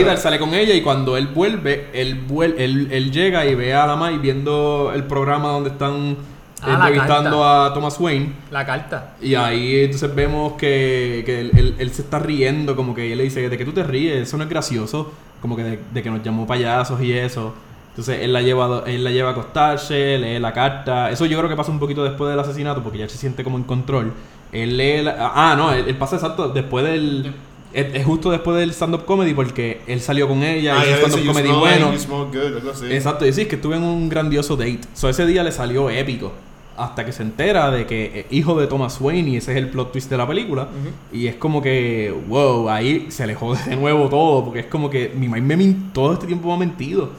él 0.00 0.08
Ah, 0.08 0.16
sale 0.16 0.38
con 0.38 0.54
ella 0.54 0.74
y 0.74 0.82
cuando 0.82 1.16
él 1.16 1.28
vuelve, 1.28 1.88
él, 1.92 2.26
vuel- 2.26 2.54
él, 2.58 2.88
él 2.90 3.12
llega 3.12 3.46
y 3.46 3.54
ve 3.54 3.74
a 3.74 3.86
la 3.86 3.94
Mai 3.96 4.18
viendo 4.18 4.90
el 4.94 5.04
programa 5.04 5.50
donde 5.50 5.70
están 5.70 6.16
Ah, 6.60 6.70
la 6.70 6.88
entrevistando 6.88 7.44
a 7.48 7.72
Thomas 7.72 8.00
Wayne. 8.00 8.32
La 8.50 8.66
carta. 8.66 9.14
Y 9.22 9.36
ahí 9.36 9.84
entonces 9.84 10.12
vemos 10.12 10.54
que, 10.54 11.22
que 11.24 11.40
él, 11.42 11.50
él- 11.56 11.74
él 11.78 11.90
se 11.92 12.02
está 12.02 12.18
riendo, 12.18 12.74
como 12.74 12.92
que 12.96 13.12
él 13.12 13.18
le 13.18 13.24
dice, 13.24 13.48
¿de 13.48 13.56
qué 13.56 13.64
tú 13.64 13.70
te 13.72 13.84
ríes? 13.84 14.22
Eso 14.22 14.36
no 14.36 14.42
es 14.42 14.50
gracioso. 14.50 15.12
Como 15.40 15.54
que 15.54 15.62
de, 15.62 15.78
de 15.92 16.02
que 16.02 16.10
nos 16.10 16.20
llamó 16.24 16.48
payasos 16.48 17.00
y 17.00 17.12
eso. 17.12 17.54
Entonces 17.90 18.18
él 18.22 18.32
la, 18.32 18.42
lleva, 18.42 18.82
él 18.86 19.04
la 19.04 19.10
lleva 19.12 19.28
a 19.28 19.32
acostarse, 19.32 20.18
lee 20.18 20.40
la 20.40 20.52
carta. 20.52 21.10
Eso 21.12 21.26
yo 21.26 21.38
creo 21.38 21.48
que 21.48 21.54
pasa 21.56 21.70
un 21.70 21.78
poquito 21.78 22.02
después 22.02 22.28
del 22.30 22.40
asesinato 22.40 22.82
porque 22.82 22.98
ya 22.98 23.08
se 23.08 23.16
siente 23.16 23.44
como 23.44 23.56
en 23.56 23.62
control. 23.64 24.12
Él 24.52 24.76
lee 24.76 25.02
la... 25.02 25.32
Ah, 25.34 25.54
no, 25.56 25.72
él, 25.72 25.84
él 25.88 25.96
pasa 25.96 26.16
exacto 26.16 26.48
después 26.48 26.84
del... 26.84 27.32
Es, 27.72 27.94
es 27.94 28.06
justo 28.06 28.30
después 28.30 28.56
del 28.58 28.70
stand-up 28.70 29.04
comedy 29.04 29.34
porque 29.34 29.82
él 29.86 30.00
salió 30.00 30.26
con 30.26 30.42
ella, 30.42 30.80
Ah, 30.80 30.84
ya 30.86 30.96
stand-up 30.96 31.26
comedy 31.26 31.48
smell 31.48 31.58
bueno. 31.60 31.86
like 31.90 31.92
you 31.96 31.98
smell 32.02 32.24
good, 32.32 32.56
algo 32.56 32.70
así. 32.70 32.86
Exacto, 32.90 33.26
y 33.26 33.32
sí, 33.32 33.42
es 33.42 33.48
que 33.48 33.56
estuve 33.56 33.76
en 33.76 33.82
un 33.82 34.08
grandioso 34.08 34.56
date. 34.56 34.80
So, 34.94 35.08
ese 35.08 35.26
día 35.26 35.42
le 35.42 35.52
salió 35.52 35.90
épico. 35.90 36.32
Hasta 36.78 37.04
que 37.04 37.10
se 37.12 37.24
entera 37.24 37.72
de 37.72 37.86
que 37.86 38.20
eh, 38.20 38.26
hijo 38.30 38.58
de 38.58 38.68
Thomas 38.68 39.00
Wayne 39.00 39.30
y 39.30 39.36
ese 39.36 39.50
es 39.50 39.58
el 39.58 39.68
plot 39.68 39.90
twist 39.90 40.08
de 40.08 40.16
la 40.16 40.28
película. 40.28 40.68
Y 41.12 41.26
es 41.26 41.34
como 41.34 41.60
que, 41.60 42.14
wow, 42.28 42.68
ahí 42.70 43.06
se 43.10 43.26
le 43.26 43.34
jode 43.34 43.58
de 43.64 43.74
nuevo 43.76 44.08
todo. 44.08 44.44
Porque 44.44 44.60
es 44.60 44.66
como 44.66 44.88
que 44.88 45.12
mi 45.14 45.26
Mai 45.28 45.40
me 45.40 45.74
todo 45.92 46.12
este 46.12 46.26
tiempo 46.28 46.46
me 46.48 46.54
ha 46.54 46.56
mentido. 46.56 47.10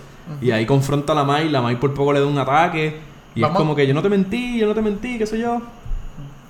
Y 0.41 0.51
ahí 0.51 0.65
confronta 0.65 1.11
a 1.11 1.15
la 1.17 1.25
Mai, 1.25 1.49
la 1.49 1.61
Mai 1.61 1.77
por 1.77 1.93
poco 1.93 2.13
le 2.13 2.21
da 2.21 2.25
un 2.25 2.37
ataque. 2.37 2.99
Y 3.35 3.41
Vamos. 3.41 3.55
es 3.55 3.57
como 3.59 3.75
que 3.75 3.85
yo 3.85 3.93
no 3.93 4.01
te 4.01 4.07
mentí, 4.09 4.57
yo 4.59 4.65
no 4.67 4.73
te 4.73 4.81
mentí, 4.81 5.17
qué 5.17 5.25
sé 5.27 5.37
yo. 5.37 5.61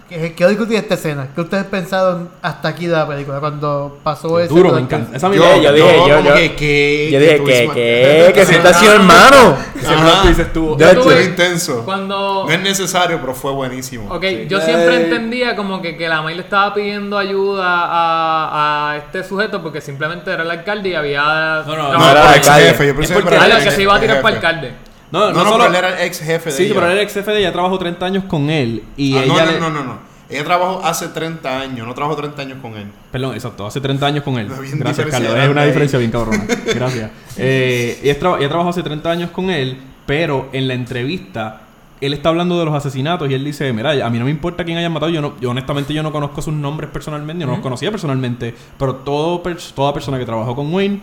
¿Qué- 0.10 0.34
Quiero 0.36 0.50
discutir 0.50 0.76
esta 0.78 0.96
escena. 0.96 1.28
¿Qué 1.36 1.42
ustedes 1.42 1.66
pensaron 1.66 2.30
hasta 2.42 2.68
aquí 2.68 2.88
de 2.88 2.94
la 2.94 3.08
película? 3.08 3.40
Cuando 3.40 4.00
pasó 4.04 4.40
ese. 4.40 4.50
Duro, 4.54 4.72
me 4.74 4.82
encanta. 4.82 5.16
Esa 5.16 5.28
Yo- 5.28 5.34
mierda- 5.34 5.58
yo 5.58 5.74
dije, 5.74 5.98
yo- 6.08 6.20
yo- 6.24 6.34
que, 6.34 6.56
que, 6.56 7.10
Yo 7.12 7.20
dije, 7.20 7.38
tú 7.38 7.44
¿qué? 7.46 7.60
misma- 7.60 7.74
¿Qué? 7.76 8.32
¿Qué 8.34 8.46
sienta 8.46 8.74
sido 8.74 8.94
hermano? 8.94 9.56
ese 9.76 9.94
plot 9.94 10.22
twist 10.24 10.40
estuvo- 10.40 10.78
Yo 10.78 11.00
tuve- 11.02 11.24
intenso. 11.24 11.84
Cuando. 11.86 12.46
No 12.48 12.52
es 12.52 12.60
necesario, 12.62 13.20
pero 13.22 13.36
fue 13.36 13.52
buenísimo. 13.52 14.12
Ok, 14.14 14.24
Sí. 14.24 14.46
yo 14.50 14.60
siempre 14.60 14.96
entendía 15.04 15.56
como 15.56 15.82
que, 15.82 15.96
que 15.96 16.08
la 16.10 16.22
May 16.24 16.34
le 16.36 16.42
estaba 16.42 16.74
pidiendo 16.74 17.18
ayuda 17.18 17.66
a, 17.68 18.92
a 18.92 18.98
este 18.98 19.24
sujeto 19.24 19.62
porque 19.62 19.80
simplemente 19.80 20.32
era 20.32 20.42
el 20.44 20.50
alcalde 20.52 20.90
y 20.90 20.96
había. 20.96 21.64
No, 21.68 21.76
no, 21.76 21.94
No, 21.94 22.00
No, 22.00 22.10
era 22.10 22.22
el 22.22 22.28
el 22.30 22.34
alcalde. 22.40 22.66
jefe. 22.70 22.88
Yo 22.88 22.96
pensé 22.96 23.14
Es 23.14 23.20
porque 23.20 23.38
que 23.38 23.46
era 23.46 23.58
el 23.58 23.64
que 23.64 23.72
se 23.72 23.82
iba 23.84 23.96
a 23.96 24.00
tirar 24.00 24.22
para 24.22 24.36
alcalde. 24.36 24.74
No, 25.12 25.20
No, 25.20 25.32
no, 25.34 25.44
no, 25.44 25.50
solo- 25.52 25.64
pero 25.66 25.70
él 25.70 25.76
era 25.76 26.00
el 26.02 26.08
ex 26.08 26.20
jefe 26.20 26.50
de 26.52 26.56
Sí, 26.56 26.64
ella. 26.66 26.74
pero 26.76 26.86
él 26.88 26.92
era 26.94 27.02
ex 27.02 27.14
jefe 27.14 27.32
de 27.32 27.40
ella, 27.40 27.52
trabajó 27.52 27.78
30 27.80 28.06
años 28.06 28.24
con 28.26 28.50
él. 28.50 28.84
Y 28.98 29.18
Ah, 29.18 29.24
no, 29.28 29.34
ella 29.36 29.46
no, 29.46 29.52
le- 29.52 29.60
no, 29.60 29.70
no, 29.70 29.84
no. 29.84 30.10
Ella 30.30 30.44
trabajó 30.44 30.82
hace 30.86 31.08
30 31.08 31.60
años, 31.62 31.88
no 31.88 31.94
trabajó 31.96 32.16
30 32.16 32.44
años 32.44 32.58
con 32.62 32.76
él. 32.78 32.86
Perdón, 33.12 33.34
exacto, 33.34 33.66
hace 33.66 33.82
30 33.82 34.06
años 34.06 34.24
con 34.24 34.38
él. 34.38 34.48
Gracias, 34.74 35.08
Carlos. 35.10 35.36
Es 35.36 35.50
una 35.50 35.66
diferencia 35.66 35.98
bien 35.98 36.12
cabrona. 36.12 36.46
Gracias. 36.76 37.10
Eh, 37.38 38.00
ella, 38.04 38.20
traba- 38.20 38.38
ella 38.38 38.48
trabajó 38.50 38.70
hace 38.70 38.84
30 38.84 39.10
años 39.10 39.32
con 39.32 39.50
él, 39.50 39.78
pero 40.06 40.50
en 40.54 40.68
la 40.68 40.76
entrevista 40.76 41.62
él 42.02 42.14
está 42.14 42.30
hablando 42.30 42.58
de 42.58 42.64
los 42.66 42.74
asesinatos 42.74 43.30
y 43.30 43.34
él 43.34 43.44
dice, 43.44 43.74
mira, 43.74 43.92
a 44.06 44.10
mí 44.10 44.20
no 44.20 44.26
me 44.26 44.32
importa 44.32 44.64
quién 44.64 44.78
haya 44.78 44.90
matado, 44.90 45.12
yo 45.12 45.20
no, 45.22 45.34
yo 45.42 45.50
honestamente 45.50 45.94
yo 45.94 46.02
no 46.02 46.12
conozco 46.14 46.42
sus 46.42 46.54
nombres 46.54 46.90
personalmente, 46.92 47.42
yo 47.42 47.48
no 47.48 47.54
los 47.54 47.62
conocía 47.62 47.92
personalmente, 47.92 48.56
pero 48.78 48.96
todo, 48.98 49.42
toda 49.76 49.94
persona 49.94 50.18
que 50.18 50.26
trabajó 50.26 50.56
con 50.56 50.74
Wayne, 50.74 51.02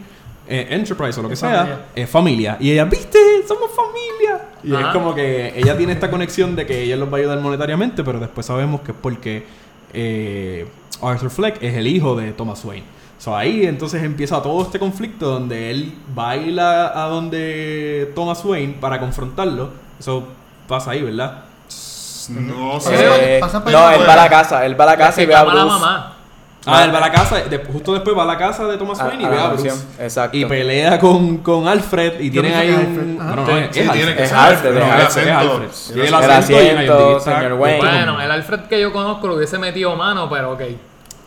eh, 0.49 0.67
Enterprise 0.71 1.19
o 1.19 1.23
lo 1.23 1.29
que 1.29 1.35
Es 1.35 1.41
sea, 1.41 1.51
familia. 1.59 1.85
es 1.95 2.11
familia. 2.11 2.57
Y 2.61 2.71
ella, 2.73 2.85
viste, 2.85 3.19
somos 3.47 3.71
familia. 3.73 4.49
Y 4.63 4.75
es 4.75 4.87
como 4.93 5.15
que 5.15 5.53
ella 5.57 5.77
tiene 5.77 5.93
esta 5.93 6.11
conexión 6.11 6.57
de 6.57 6.67
que 6.67 6.83
ella 6.83 6.97
los 6.97 7.09
va 7.13 7.17
a 7.19 7.21
ayudar 7.21 7.41
monetariamente, 7.41 8.03
pero 8.05 8.19
después 8.19 8.47
sabemos 8.47 8.81
que 8.83 8.93
es 8.93 8.97
porque 9.01 9.47
eh, 9.93 10.69
Arthur 11.03 11.31
Fleck 11.31 11.63
es 11.63 11.75
el 11.75 11.87
hijo 11.87 12.17
de 12.17 12.33
Thomas 12.33 12.65
Wayne. 12.65 12.85
So 13.19 13.35
ahí 13.37 13.65
entonces 13.67 14.03
empieza 14.03 14.43
todo 14.43 14.63
este 14.63 14.79
conflicto 14.79 15.27
donde 15.31 15.71
él 15.71 15.95
baila 16.15 16.93
a 17.03 17.09
donde 17.09 18.13
Thomas 18.15 18.45
Wayne 18.45 18.75
para 18.81 19.01
confrontarlo. 19.01 19.71
Eso 19.99 20.27
pasa 20.69 20.91
ahí, 20.91 21.03
¿verdad? 21.03 21.45
No 22.29 22.81
sé. 22.81 23.37
Eh, 23.37 23.41
no, 23.71 23.91
él 23.91 24.01
va 24.07 24.13
a 24.13 24.17
la 24.17 24.29
casa, 24.29 24.67
él 24.67 24.79
va 24.79 24.85
a 24.85 24.89
la 24.89 24.97
casa 24.97 25.23
y 25.23 25.27
ve 25.27 25.35
a 25.35 25.45
la 25.45 25.51
Bruce. 25.53 25.67
mamá. 25.67 26.16
Ah, 26.69 26.85
él 26.85 26.93
va 26.93 26.99
a 26.99 27.01
la 27.01 27.13
casa, 27.13 27.37
de- 27.37 27.59
justo 27.59 27.93
después 27.93 28.17
va 28.17 28.25
a 28.25 28.27
la 28.27 28.37
casa 28.39 28.67
de 28.67 28.77
Thomas 28.77 28.99
Wayne 29.01 29.23
y 29.23 29.27
ve 29.27 29.39
a 29.39 29.49
Bruce. 29.49 29.73
exacto. 30.01 30.37
Y 30.37 30.45
pelea 30.47 30.99
con, 30.99 31.39
con 31.39 31.69
Alfred 31.69 32.19
y 32.21 32.31
pensé 32.31 32.55
ahí 32.55 32.71
un... 32.71 33.17
Bueno, 33.17 33.37
no, 33.37 33.47
Sí, 33.47 33.53
es, 33.53 33.65
es 33.65 33.73
tiene 33.73 33.91
Alfred. 33.91 34.17
que 34.17 34.23
Es 34.25 34.29
ser 34.29 34.39
Alfred, 34.39 34.75
no, 34.75 34.79
es 34.79 35.17
el 35.17 35.29
Alfred, 35.31 35.69
Tiene 35.87 36.01
el 36.01 36.07
el 36.07 36.07
El 36.09 36.15
acento 36.15 37.17
el 37.17 37.21
señor. 37.23 37.53
Wayne. 37.55 37.79
Bueno, 37.79 38.21
el 38.21 38.31
Alfred 38.31 38.61
que 38.69 38.81
yo 38.81 38.93
conozco 38.93 39.29
lo 39.29 39.37
hubiese 39.37 39.59
metido 39.59 39.95
mano, 39.97 40.29
pero 40.29 40.53
ok. 40.53 40.61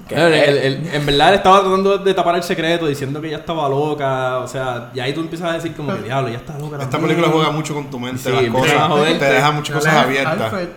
Él- 0.10 0.34
él- 0.34 0.58
él- 0.58 0.90
en 0.92 1.06
verdad 1.06 1.30
él 1.30 1.36
estaba 1.36 1.60
tratando 1.62 2.00
de 2.00 2.14
tapar 2.16 2.34
el 2.36 2.42
secreto 2.42 2.88
diciendo 2.88 3.22
que 3.22 3.28
ella 3.28 3.38
estaba 3.38 3.70
loca, 3.70 4.40
o 4.40 4.48
sea, 4.48 4.90
y 4.94 5.00
ahí 5.00 5.14
tú 5.14 5.22
empiezas 5.22 5.52
a 5.52 5.54
decir 5.54 5.76
como 5.76 5.94
que 5.96 6.02
diablo, 6.02 6.30
ella 6.30 6.38
está 6.40 6.58
loca. 6.58 6.78
Esta 6.78 6.90
también". 6.90 7.10
película 7.16 7.32
juega 7.32 7.52
mucho 7.52 7.76
con 7.76 7.92
tu 7.92 8.00
mente, 8.00 8.24
Sí, 8.24 8.32
las 8.32 8.46
cosas. 8.52 9.20
Te 9.20 9.26
deja 9.26 9.52
muchas 9.52 9.76
cosas 9.76 9.94
abiertas. 9.94 10.42
Alfred, 10.42 10.68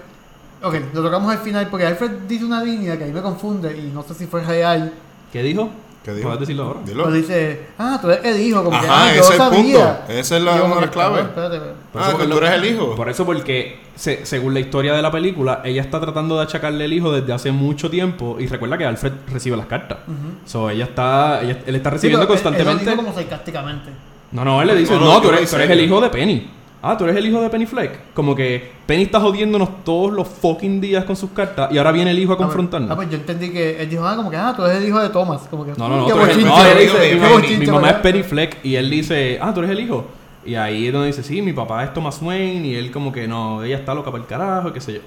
ok, 0.63 0.75
lo 0.95 1.03
tocamos 1.03 1.31
al 1.33 1.39
final 1.39 1.69
porque 1.69 1.87
Alfred 1.87 2.11
dice 2.29 2.45
una 2.45 2.63
línea 2.63 2.97
que 2.99 3.05
ahí 3.05 3.13
me 3.13 3.23
confunde 3.23 3.77
y 3.77 3.91
no 3.93 4.03
sé 4.03 4.15
si 4.15 4.27
fue 4.27 4.43
real. 4.43 4.93
¿Qué 5.33 5.43
dijo? 5.43 5.71
¿Qué 6.05 6.13
dijo? 6.13 6.25
¿Puedes 6.25 6.41
decirlo 6.41 6.65
ahora? 6.65 6.81
Dilo. 6.85 7.05
Pero 7.05 7.15
dice, 7.17 7.61
ah, 7.79 7.97
tú 8.03 8.11
eres 8.11 8.25
el 8.25 8.41
hijo, 8.41 8.65
como 8.65 8.71
que 8.81 8.87
Ajá, 8.89 9.05
ah, 9.05 9.11
ese 9.15 9.21
es 9.21 9.31
el 9.41 9.49
punto. 9.49 9.97
Esa 10.09 10.37
es 10.37 10.43
la- 10.43 10.57
yo 10.57 10.57
una 10.57 10.63
como 10.63 10.75
de 10.75 10.81
las 10.81 10.91
que, 10.91 10.97
cabrón, 10.99 11.15
claves. 11.15 11.29
espérate, 11.29 11.57
espérate. 11.57 11.79
Por 11.93 12.03
Ah, 12.03 12.05
eso 12.05 12.11
que 12.11 12.25
porque 12.25 12.33
tú 12.33 12.39
eres 12.45 12.51
el 12.53 12.65
hijo. 12.65 12.95
Por 12.97 13.09
eso 13.09 13.25
porque, 13.27 13.81
se- 13.95 14.27
según 14.27 14.53
la 14.55 14.61
historia 14.61 14.95
de 14.95 15.01
la 15.03 15.11
película, 15.13 15.61
ella 15.65 15.81
está 15.81 16.01
tratando 16.01 16.37
de 16.39 16.43
achacarle 16.43 16.85
el 16.87 16.93
hijo 16.93 17.13
desde 17.13 17.33
hace 17.33 17.53
mucho 17.53 17.89
tiempo 17.89 18.37
y 18.41 18.49
recuerda 18.49 18.77
que 18.79 18.85
Alfred 18.85 19.13
recibe 19.33 19.57
las 19.57 19.67
cartas. 19.67 19.99
So, 20.45 20.71
ella 20.71 20.87
está, 20.87 21.41
ella- 21.41 21.61
él 21.67 21.77
está 21.77 21.91
Sí, 21.91 21.95
recibiendo 21.95 22.27
pero 22.27 22.35
él- 22.35 22.39
él 22.41 22.45
lo 22.45 22.51
constantemente... 22.51 22.91
dijo 22.91 22.97
como 22.97 23.15
sarcásticamente. 23.15 23.91
No, 24.33 24.45
no, 24.45 24.61
él 24.61 24.67
le 24.69 24.75
dice, 24.75 24.95
No, 24.95 25.01
no, 25.01 25.05
no, 25.13 25.21
tú, 25.23 25.29
eres, 25.29 25.49
tú 25.49 25.55
eres 25.57 25.71
el 25.71 25.81
hijo 25.83 26.01
de 26.01 26.11
Penny. 26.11 26.51
Ah, 26.85 26.97
tú 26.99 27.05
eres 27.05 27.17
el 27.17 27.27
hijo 27.27 27.41
de 27.41 27.49
Penny 27.49 27.65
Fleck. 27.67 28.13
Como 28.13 28.35
que 28.35 28.73
Penny 28.87 29.05
está 29.05 29.21
jodiéndonos 29.21 29.85
todos 29.85 30.13
los 30.13 30.27
fucking 30.27 30.81
días 30.81 31.05
con 31.05 31.15
sus 31.15 31.31
cartas 31.31 31.71
y 31.73 31.79
ahora 31.79 31.93
viene 31.93 32.11
el 32.11 32.19
hijo 32.19 32.33
a 32.33 32.35
Ah, 32.35 32.39
pues- 32.39 32.47
confrontarnos. 32.49 32.91
Ah, 32.91 32.97
pues 32.97 33.09
yo 33.09 33.17
entendí 33.19 33.51
que 33.51 33.81
él 33.81 33.89
dijo, 33.89 34.05
ah, 34.07 34.17
como 34.17 34.31
que, 34.31 34.37
ah, 34.37 34.53
tú 34.57 34.65
eres 34.65 34.79
el 34.83 34.89
hijo 34.89 35.01
de 35.01 35.09
Thomas. 35.11 35.43
Como 35.49 35.65
que, 35.65 35.73
No, 35.77 35.89
no, 35.89 35.99
no. 35.99 36.07
qué 36.07 36.13
tú 36.13 36.21
eres 36.21 36.37
no, 36.45 36.65
él 36.65 36.79
dice, 36.79 37.15
mi, 37.15 37.49
mi- 37.53 37.57
mi 37.59 37.67
mamá 37.67 37.91
es. 37.91 37.97
Penny 37.99 38.23
Fleck 38.25 38.59
y 38.65 38.75
él 38.75 38.91
dice, 38.91 39.39
ah, 39.41 39.53
tú 39.55 39.61
eres 39.61 39.71
el 39.73 39.81
hijo. 39.81 40.07
Y 40.45 40.57
ahí 40.57 40.89
es 40.89 40.93
donde 40.93 41.07
dice, 41.07 41.23
sí, 41.23 41.41
mi 41.41 41.53
papá 41.53 41.85
es 41.85 41.95
Thomas 41.95 42.21
Wayne 42.21 42.67
y 42.67 42.75
él 42.75 42.91
como 42.91 43.13
que 43.13 43.29
no, 43.29 43.63
ella 43.63 43.77
está 43.77 43.95
loca 43.95 44.11
para 44.11 44.25
el 44.25 44.29
carajo 44.29 44.71
y 44.71 44.73
qué 44.73 44.81
sé 44.81 44.95
yo. 44.95 45.01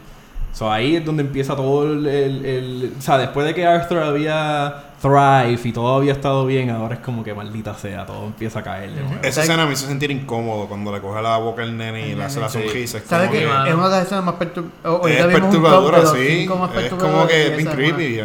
So, 0.53 0.71
ahí 0.71 0.95
es 0.95 1.03
donde 1.03 1.23
empieza 1.23 1.57
todo 1.57 1.83
el, 1.91 2.07
el- 2.07 2.45
el- 2.45 2.93
O 2.97 3.01
sea, 3.01 3.17
después 3.17 3.45
de 3.45 3.53
que 3.53 3.65
Arthur 3.65 3.97
había 3.97 4.91
thrive 5.09 5.59
y 5.63 5.71
todo 5.71 5.95
había 5.97 6.13
estado 6.13 6.45
bien, 6.45 6.69
ahora 6.69 6.95
es 6.95 7.01
como 7.01 7.23
que 7.23 7.33
maldita 7.33 7.73
sea, 7.75 8.05
todo 8.05 8.25
empieza 8.25 8.59
a 8.59 8.63
caer 8.63 8.91
de 8.91 9.01
nuevo. 9.01 9.17
Esa 9.23 9.41
escena 9.43 9.65
me 9.65 9.73
hizo 9.73 9.87
sentir 9.87 10.11
incómodo 10.11 10.67
cuando 10.67 10.91
le 10.93 10.99
coge 11.01 11.21
la 11.21 11.37
boca 11.37 11.63
el 11.63 11.77
nene 11.77 12.09
y 12.09 12.15
le 12.15 12.23
hace 12.23 12.39
la 12.39 12.49
sonrisa. 12.49 12.97
Es 12.97 13.03
¿Sabes 13.05 13.27
como 13.27 13.39
qué? 13.39 13.45
que- 13.45 13.69
Es 13.69 13.75
una 13.75 13.89
de 13.89 13.95
las 13.97 14.05
escenas 14.05 14.23
más 14.25 14.35
perturbadoras. 14.35 15.11
Es 15.19 15.25
perturbadora, 15.25 16.05
sí. 16.07 16.43
Es 16.43 16.47
como 16.93 17.27
que 17.27 17.47
es 17.47 17.57
bien 17.57 17.69
creepy. 17.69 18.19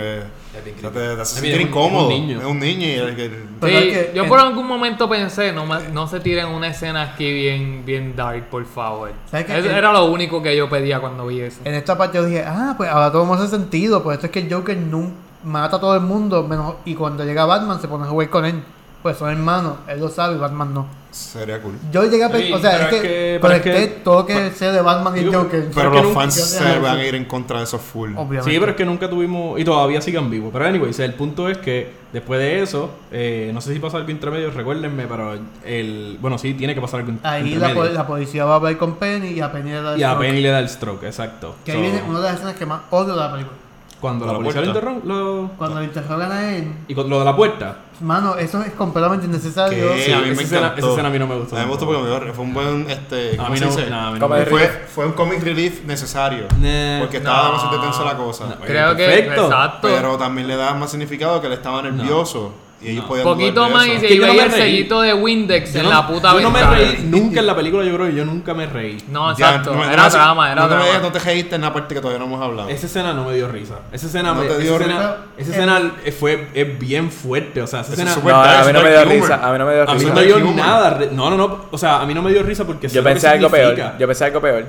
Te, 0.83 0.89
te 0.91 1.21
hace 1.23 1.35
sentir 1.37 1.55
es 1.55 1.61
incómodo. 1.61 2.11
es 2.11 2.17
un 2.19 2.27
niño. 2.27 2.39
Es 2.41 2.47
un 2.47 2.59
niño 2.59 2.87
y 2.87 2.91
el 2.95 3.17
que- 3.17 3.29
Sí, 3.29 3.69
que 3.91 4.13
yo 4.15 4.25
en- 4.25 4.29
por 4.29 4.41
algún 4.41 4.67
momento 4.67 5.09
pensé, 5.09 5.53
no, 5.53 5.65
no 5.93 6.07
se 6.09 6.19
tiren 6.21 6.47
una 6.47 6.69
escena 6.69 7.03
aquí 7.03 7.33
bien, 7.33 7.85
bien 7.87 8.17
dark, 8.17 8.47
por 8.51 8.65
favor. 8.67 9.13
Eso 9.33 9.71
era 9.71 9.93
lo 9.93 10.07
único 10.07 10.43
que 10.43 10.57
yo 10.57 10.69
pedía 10.69 10.99
cuando 11.01 11.27
vi 11.29 11.41
eso. 11.41 11.61
En 11.65 11.75
esta 11.75 11.97
parte 11.97 12.19
yo 12.19 12.25
dije, 12.25 12.45
ah, 12.47 12.75
pues 12.77 12.91
ahora 12.91 13.13
todo 13.13 13.25
me 13.27 13.35
hace 13.35 13.49
sentido. 13.49 14.03
Pues 14.03 14.17
esto 14.17 14.27
es 14.27 14.33
que 14.33 14.41
el 14.41 14.53
Joker 14.53 14.77
no 14.77 15.13
mata 15.45 15.77
a 15.77 15.81
todo 15.81 15.95
el 15.95 16.01
mundo. 16.03 16.43
Menos, 16.45 16.75
y 16.85 16.95
cuando 16.95 17.25
llega 17.25 17.45
Batman 17.45 17.81
se 17.81 17.89
pone 17.89 18.05
a 18.05 18.09
jugar 18.09 18.31
con 18.31 18.45
él. 18.45 18.63
Pues 19.03 19.17
son 19.17 19.31
hermanos. 19.31 19.77
Él 19.89 19.99
lo 19.99 20.11
sabe 20.11 20.35
y 20.37 20.39
Batman 20.39 20.75
no. 20.75 20.87
Sería 21.11 21.61
cool. 21.61 21.73
Yo 21.91 22.05
llegué 22.05 22.23
a 22.23 22.29
Sí, 22.29 22.35
pensar, 22.35 22.55
o 22.55 22.61
sea, 22.61 22.71
pero 22.73 22.85
es 22.85 22.95
que, 22.95 23.09
que- 23.09 23.39
pero 23.41 23.55
conecté 23.55 23.71
es 23.83 23.89
que- 23.89 23.95
todo 24.05 24.21
lo 24.21 24.27
que 24.27 24.51
sé 24.53 24.71
de 24.71 24.81
Batman 24.83 25.17
y 25.17 25.21
Digo, 25.21 25.33
Joker. 25.43 25.71
Pero 25.75 25.91
los 25.91 26.13
fans 26.13 26.35
se 26.35 26.79
van 26.79 26.99
a 26.99 27.05
ir 27.05 27.15
en 27.17 27.25
contra 27.25 27.59
de 27.59 27.65
esos 27.65 27.81
full. 27.81 28.11
Obviamente. 28.15 28.45
Sí, 28.53 28.59
pero 28.61 28.73
es 28.73 28.77
que 28.77 28.85
nunca 28.85 29.09
tuvimos. 29.11 29.59
Y 29.59 29.65
todavía 29.65 30.01
sigan 30.03 30.31
vivos. 30.31 30.51
Pero, 30.53 30.67
anyways, 30.67 30.99
el 31.01 31.15
punto 31.15 31.49
es 31.49 31.57
que 31.59 31.91
después 32.13 32.39
de 32.39 32.63
eso, 32.63 32.91
eh, 33.11 33.51
no 33.55 33.61
sé 33.63 33.73
si 33.73 33.81
pasa 33.81 33.97
algo 33.97 34.11
intermedio, 34.11 34.51
recuérdenme, 34.53 35.07
pero 35.09 35.33
el. 35.65 36.19
Bueno, 36.21 36.37
sí, 36.39 36.53
tiene 36.55 36.75
que 36.75 36.81
pasar 36.83 37.01
algo 37.01 37.13
Ahí 37.25 37.43
la, 37.43 37.49
intermedio. 37.71 37.75
po- 37.83 37.89
la 37.89 38.07
policía 38.07 38.45
va 38.45 38.53
a 38.53 38.57
hablar 38.57 38.77
con 38.77 38.95
Penny 38.97 39.29
y 39.31 39.41
a 39.41 39.51
Penny 39.51 39.71
le 39.71 39.83
da 39.83 39.95
el 39.95 40.01
Y 40.01 40.03
a. 40.05 40.17
Penny 40.19 40.41
le 40.43 40.51
da 40.51 40.59
el 40.61 40.69
stroke, 40.69 41.05
exacto. 41.05 41.57
Que 41.65 41.73
So, 41.73 41.79
ahí 41.79 41.85
viene 41.85 42.03
una 42.07 42.19
de 42.19 42.25
las 42.27 42.35
escenas 42.35 42.55
que 42.55 42.67
más 42.67 42.83
odio 42.91 43.15
de 43.15 43.21
la 43.21 43.33
película. 43.33 43.57
Cuando 44.01 44.25
la 44.27 44.33
La 44.33 44.39
policía 44.39 44.63
lo. 44.63 45.01
Lo... 45.05 45.51
Cuando 45.59 45.79
le 45.81 45.87
interrogan 45.87 46.33
a 46.33 46.57
él, 46.57 46.73
Y 46.89 46.95
con 46.95 47.09
lo 47.11 47.19
de 47.19 47.25
la 47.25 47.37
puerta. 47.37 47.77
mano, 48.01 48.35
eso 48.37 48.63
es 48.63 48.73
completamente 48.73 49.27
innecesario. 49.27 49.93
Que 49.95 50.03
Sí, 50.05 50.13
a 50.13 50.21
mí 50.21 50.29
esa 50.31 50.37
me 50.37 50.43
esa 50.43 50.89
escena 50.89 51.09
a 51.09 51.11
mí 51.11 51.19
no 51.19 51.27
me 51.27 51.35
gustó 51.37 51.57
A 51.57 51.59
mí 51.59 51.65
me 51.67 51.71
gustó 51.71 51.87
porque 51.87 52.03
me 52.03 52.09
dio- 52.09 52.35
fue 52.35 52.45
un 52.45 52.55
buen, 52.55 52.91
este, 52.91 53.35
A 53.35 53.37
¿cómo 53.37 53.51
mí 53.51 53.59
se 53.59 53.65
no, 53.67 53.71
dice? 53.71 53.91
nah, 53.91 54.09
a 54.09 54.11
mí 54.13 54.19
no 54.19 54.29
me 54.29 54.47
Fue, 54.47 54.69
fue 54.95 55.07
un 55.07 55.13
comic 55.13 55.43
relief 55.43 55.85
necesario. 55.85 56.47
Porque 56.49 57.19
estaba 57.19 57.43
No. 57.43 57.47
demasiado 57.49 57.81
tensa 57.83 58.05
la 58.05 58.17
cosa. 58.17 58.47
No. 58.47 58.57
Creo 58.65 58.97
que 58.97 59.05
Perfecto. 59.07 59.45
exacto. 59.47 59.89
Pero 59.89 60.17
también 60.17 60.49
le 60.49 60.57
daba 60.57 60.75
más 60.75 60.91
significado 60.91 61.41
que 61.41 61.47
él 61.49 61.53
estaba 61.53 61.83
nervioso. 61.83 62.53
Y 62.83 62.93
ellos 62.93 63.03
No. 63.03 63.09
podían 63.09 63.25
Poquito 63.27 63.69
más 63.69 63.87
y 63.89 63.99
se 63.99 64.07
que 64.07 64.09
yo 64.09 64.15
iba 64.15 64.27
no 64.29 64.33
me 64.35 64.43
el 64.45 64.51
reí. 64.53 64.61
sellito 64.63 65.01
de 65.03 65.13
Windex 65.13 65.73
Yo 65.75 65.81
en 65.81 65.85
no- 65.85 65.91
la 65.91 66.07
puta 66.07 66.33
Yo 66.33 66.41
no 66.41 66.51
me 66.51 66.61
ventana. 66.61 66.79
reí 66.79 67.03
nunca 67.11 67.41
en 67.41 67.47
la 67.47 67.55
película, 67.55 67.85
yo 67.85 67.95
creo 67.95 68.07
que 68.07 68.15
yo 68.15 68.25
nunca 68.25 68.55
me 68.55 68.67
reí. 68.67 68.97
No, 69.11 69.37
Ya, 69.37 69.47
exacto. 69.49 69.75
no 69.75 69.81
me- 69.85 69.93
era 69.93 70.05
me- 70.05 70.09
drama, 70.11 70.53
era 70.53 70.63
no 70.63 70.69
te 70.69 70.75
drama. 70.77 70.99
no 71.03 71.13
te 71.13 71.19
reíste 71.19 71.55
en 71.57 71.61
la 71.61 71.73
parte 71.75 71.95
que 71.95 72.01
todavía 72.01 72.19
no 72.19 72.25
hemos 72.25 72.43
hablado. 72.43 72.69
Esa 72.71 72.87
escena 72.87 73.13
no 73.13 73.25
me 73.27 73.35
dio 73.35 73.49
risa. 73.49 73.75
Esa 73.93 74.07
escena, 74.07 74.33
¿No 74.33 74.41
me- 74.41 74.47
te 74.47 74.53
esa 74.55 74.63
dio 74.63 74.77
escena, 74.77 74.95
risa? 74.99 75.17
esa 75.37 75.51
escena 75.51 75.93
fue, 76.19 76.49
es 76.55 76.79
bien 76.79 77.11
fuerte. 77.11 77.61
O 77.61 77.67
sea, 77.67 77.81
esa 77.81 77.93
Eso 77.93 78.01
escena. 78.03 78.11
es 78.13 78.15
súper 78.17 78.33
No, 78.33 78.41
a 78.41 78.65
mí 78.65 78.73
no 78.73 78.83
me 78.83 78.91
dark 78.91 79.09
dio 79.09 79.17
humor. 79.19 79.29
risa. 79.29 79.47
A 79.49 79.53
mí 79.53 79.59
no 79.59 79.67
me 79.67 79.73
dio 79.75 79.83
A 79.83 79.87
mí 79.87 79.93
risa. 79.93 80.09
no 80.09 80.15
me 80.15 80.25
dio 80.27 80.37
Humor. 80.39 80.55
nada. 80.55 80.91
re- 80.91 81.09
No, 81.13 81.29
no, 81.31 81.37
no. 81.37 81.65
O 81.71 81.77
sea, 81.77 82.01
a 82.01 82.07
mí 82.07 82.15
no 82.15 82.23
me 82.23 82.33
dio 82.33 82.43
risa 82.43 82.65
porque 82.65 82.89
sé 82.89 82.95
Yo 82.95 83.03
lo 83.03 83.09
que 83.09 83.13
pensé 83.13 83.29
algo 83.29 83.51
significa. 83.51 83.77
peor. 83.89 83.99
Yo 83.99 84.07
pensé 84.07 84.25
algo 84.25 84.41
peor. 84.41 84.67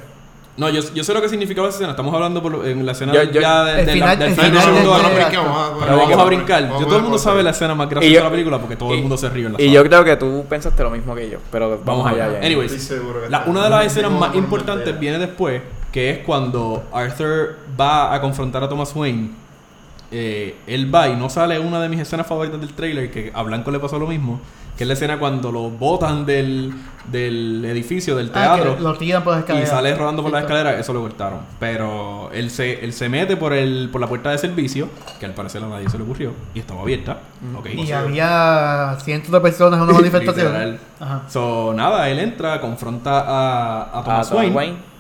No, 0.62 0.70
yo, 0.70 0.82
yo 0.94 1.04
sé 1.04 1.12
lo 1.14 1.22
que 1.24 1.28
significaba 1.28 1.68
esa 1.70 1.78
escena. 1.78 1.90
Estamos 1.92 2.14
hablando 2.14 2.40
por, 2.42 2.68
en 2.68 2.86
la 2.86 2.92
escena 2.92 3.12
Yo- 3.14 3.24
yo- 3.24 3.42
ya 3.42 3.64
de- 3.64 3.92
final- 3.92 4.10
la- 4.10 4.16
del 4.16 4.30
el 4.30 4.36
final 4.36 4.52
final 4.52 4.76
de- 4.76 4.88
vamos 4.88 5.06
a- 5.06 5.10
Pero 5.10 5.80
Pero 5.80 5.98
vamos 5.98 6.08
que- 6.16 6.22
a 6.22 6.24
brincar. 6.26 6.70
Yo 6.80 6.86
todo 6.86 6.98
el 6.98 7.02
mundo 7.02 7.18
sabe 7.18 7.42
la 7.42 7.50
escena 7.50 7.74
más 7.74 7.90
graciosa 7.90 8.14
yo- 8.14 8.20
de 8.20 8.24
la 8.26 8.30
película 8.32 8.60
porque 8.60 8.76
todo 8.76 8.94
el 8.94 9.02
mundo 9.02 9.18
se 9.18 9.28
ríe 9.30 9.48
en 9.48 9.54
la 9.54 9.60
Y 9.62 9.64
sala. 9.66 9.74
yo 9.76 9.84
creo 9.84 10.04
que 10.04 10.16
tú 10.18 10.46
pensaste 10.48 10.84
lo 10.84 10.92
mismo 10.92 11.16
que 11.16 11.30
yo. 11.32 11.40
Pero 11.52 11.82
Vamos 11.84 12.06
allá. 12.06 12.40
Anyways, 12.44 12.92
la- 13.30 13.44
una 13.48 13.64
de 13.64 13.70
las 13.72 13.86
escenas 13.88 14.12
más 14.12 14.36
importantes 14.36 15.00
viene 15.00 15.18
después, 15.18 15.62
que 15.92 16.12
es 16.12 16.18
cuando 16.20 16.84
Arthur 16.94 17.58
va 17.80 18.14
a 18.14 18.22
confrontar 18.22 18.64
a 18.64 18.70
Thomas 18.70 18.96
Wayne. 18.96 19.32
Eh, 20.14 20.56
él 20.68 20.94
va 20.94 21.08
y 21.08 21.16
no 21.16 21.30
sale 21.30 21.58
una 21.60 21.82
de 21.82 21.88
mis 21.90 22.00
escenas 22.02 22.28
favoritas 22.28 22.60
del 22.60 22.74
trailer, 22.74 23.10
que 23.10 23.32
a 23.34 23.42
Blanco 23.44 23.72
le 23.72 23.80
pasó 23.80 23.98
lo 23.98 24.08
mismo, 24.08 24.42
que 24.78 24.84
es 24.84 24.88
la 24.88 24.94
escena 24.94 25.20
cuando 25.20 25.52
lo 25.52 25.70
botan 25.70 26.26
del, 26.26 26.74
del 27.12 27.64
edificio, 27.66 28.16
del 28.16 28.30
Ah, 28.34 28.56
teatro. 28.56 28.78
que 28.78 28.82
lo 28.82 28.94
tiran 28.98 29.24
por 29.24 29.34
las 29.34 29.42
Y 29.42 29.44
escaleras. 29.44 29.70
sale 29.70 29.96
rodando 29.96 30.24
por 30.24 30.32
la 30.32 30.40
escalera, 30.42 30.80
eso 30.80 30.94
lo 30.94 31.02
cortaron. 31.02 31.40
Pero 31.60 32.30
él 32.34 32.50
se, 32.50 32.84
él 32.84 32.94
se 32.94 33.10
mete 33.10 33.38
por 33.38 33.54
el, 33.54 33.90
por 33.92 34.02
la 34.02 34.08
puerta 34.08 34.32
de 34.32 34.38
servicio, 34.38 34.90
que 35.20 35.26
al 35.26 35.34
parecer 35.34 35.64
a 35.64 35.68
nadie 35.68 35.90
se 35.90 35.98
le 35.98 36.04
ocurrió, 36.04 36.32
y 36.56 36.60
estaba 36.60 36.82
abierta. 36.82 37.20
Y 37.76 37.92
había 37.92 38.98
cientos 39.04 39.32
de 39.32 39.40
personas 39.42 39.78
en 39.78 39.84
una 39.84 39.94
manifestación. 40.00 40.80
Ajá. 41.00 41.22
So, 41.28 41.74
nada, 41.76 42.10
él 42.10 42.20
entra, 42.20 42.60
confronta 42.62 43.20
a, 43.22 44.00
a 44.00 44.04
Thomas 44.04 44.32
Wayne. 44.54 44.91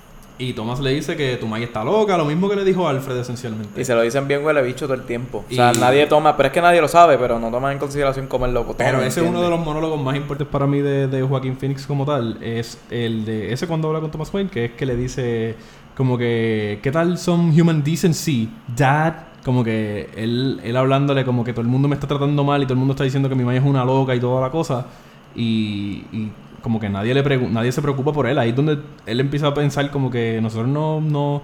Y 0.41 0.53
Thomas 0.53 0.79
le 0.79 0.89
dice 0.89 1.15
que 1.15 1.37
tu 1.37 1.45
May 1.45 1.61
está 1.61 1.83
loca, 1.83 2.17
lo 2.17 2.25
mismo 2.25 2.49
que 2.49 2.55
le 2.55 2.63
dijo 2.63 2.87
Alfred 2.87 3.15
esencialmente. 3.17 3.79
Y 3.79 3.85
se 3.85 3.93
lo 3.93 4.01
dicen 4.01 4.27
bien 4.27 4.43
huele 4.43 4.63
bicho 4.63 4.85
todo 4.85 4.95
el 4.95 5.03
tiempo. 5.03 5.45
O 5.47 5.53
sea, 5.53 5.71
nadie 5.73 6.07
toma, 6.07 6.35
pero 6.35 6.47
es 6.47 6.53
que 6.53 6.61
nadie 6.61 6.81
lo 6.81 6.87
sabe, 6.87 7.19
pero 7.19 7.37
no 7.37 7.51
toman 7.51 7.73
en 7.73 7.77
consideración 7.77 8.25
comerlo. 8.25 8.63
todo, 8.63 8.75
Pero 8.75 8.97
¿me 8.97 9.05
ese 9.05 9.21
es 9.21 9.29
uno 9.29 9.39
de 9.39 9.49
los 9.51 9.59
monólogos 9.59 10.01
más 10.01 10.15
importantes 10.15 10.51
para 10.51 10.65
mí 10.65 10.79
de, 10.79 11.07
de 11.07 11.21
Joaquín 11.21 11.57
Phoenix 11.57 11.85
como 11.85 12.05
tal. 12.05 12.39
Es 12.41 12.79
el 12.89 13.23
de 13.23 13.53
ese 13.53 13.67
cuando 13.67 13.89
habla 13.89 13.99
con 13.99 14.09
Thomas 14.09 14.33
Wayne, 14.33 14.49
que 14.49 14.65
es 14.65 14.71
que 14.71 14.87
le 14.87 14.95
dice 14.95 15.55
como 15.95 16.17
que, 16.17 16.79
¿qué 16.81 16.91
tal 16.91 17.19
son 17.19 17.51
human 17.51 17.83
decency, 17.83 18.49
dad? 18.75 19.13
Como 19.45 19.63
que 19.63 20.09
él, 20.15 20.59
él 20.63 20.75
hablándole 20.75 21.23
como 21.23 21.43
que 21.43 21.53
todo 21.53 21.61
el 21.61 21.67
mundo 21.67 21.87
me 21.87 21.93
está 21.93 22.07
tratando 22.07 22.43
mal 22.43 22.63
y 22.63 22.65
todo 22.65 22.73
el 22.73 22.79
mundo 22.79 22.93
está 22.93 23.03
diciendo 23.03 23.29
que 23.29 23.35
mi 23.35 23.43
mamá 23.43 23.57
es 23.57 23.63
una 23.63 23.85
loca 23.85 24.15
y 24.15 24.19
toda 24.19 24.41
la 24.41 24.49
cosa. 24.49 24.87
Y, 25.35 26.03
y 26.11 26.31
como 26.61 26.79
que 26.79 26.89
nadie 26.89 27.13
le 27.13 27.37
nadie 27.49 27.71
se 27.71 27.81
preocupa 27.81 28.13
por 28.13 28.27
él. 28.27 28.37
Ahí 28.37 28.49
es 28.49 28.55
donde 28.55 28.79
él 29.05 29.19
empieza 29.19 29.47
a 29.47 29.53
pensar 29.53 29.89
como 29.91 30.09
que 30.09 30.39
nosotros 30.41 30.67
no, 30.69 31.01
no 31.01 31.41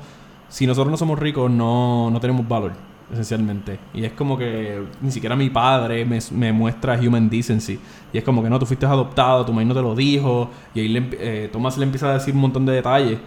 si 0.50 0.66
nosotros 0.66 0.92
no 0.92 0.98
somos 0.98 1.20
ricos, 1.20 1.52
no, 1.52 2.10
no 2.10 2.20
tenemos 2.20 2.48
valor, 2.48 2.74
esencialmente. 3.12 3.80
Y 3.94 4.06
es 4.06 4.14
como 4.14 4.38
que 4.38 4.84
ni 5.02 5.12
siquiera 5.12 5.36
mi 5.36 5.50
padre 5.50 6.06
me, 6.06 6.54
muestra 6.54 7.00
human 7.00 7.30
decency. 7.30 7.80
Y 8.14 8.18
es 8.18 8.24
como 8.24 8.42
que 8.42 8.50
no, 8.50 8.60
tú 8.60 8.66
fuiste 8.66 8.86
adoptado, 8.86 9.46
tu 9.46 9.54
madre 9.54 9.66
no 9.66 9.74
te 9.74 9.82
lo 9.82 9.96
dijo. 9.96 10.50
Y 10.74 10.82
ahí 10.82 10.88
le, 10.88 11.10
eh, 11.14 11.50
Thomas 11.52 11.78
le 11.78 11.86
empieza 11.86 12.10
a 12.10 12.14
decir 12.14 12.34
un 12.34 12.42
montón 12.42 12.66
de 12.66 12.74
detalles 12.74 13.20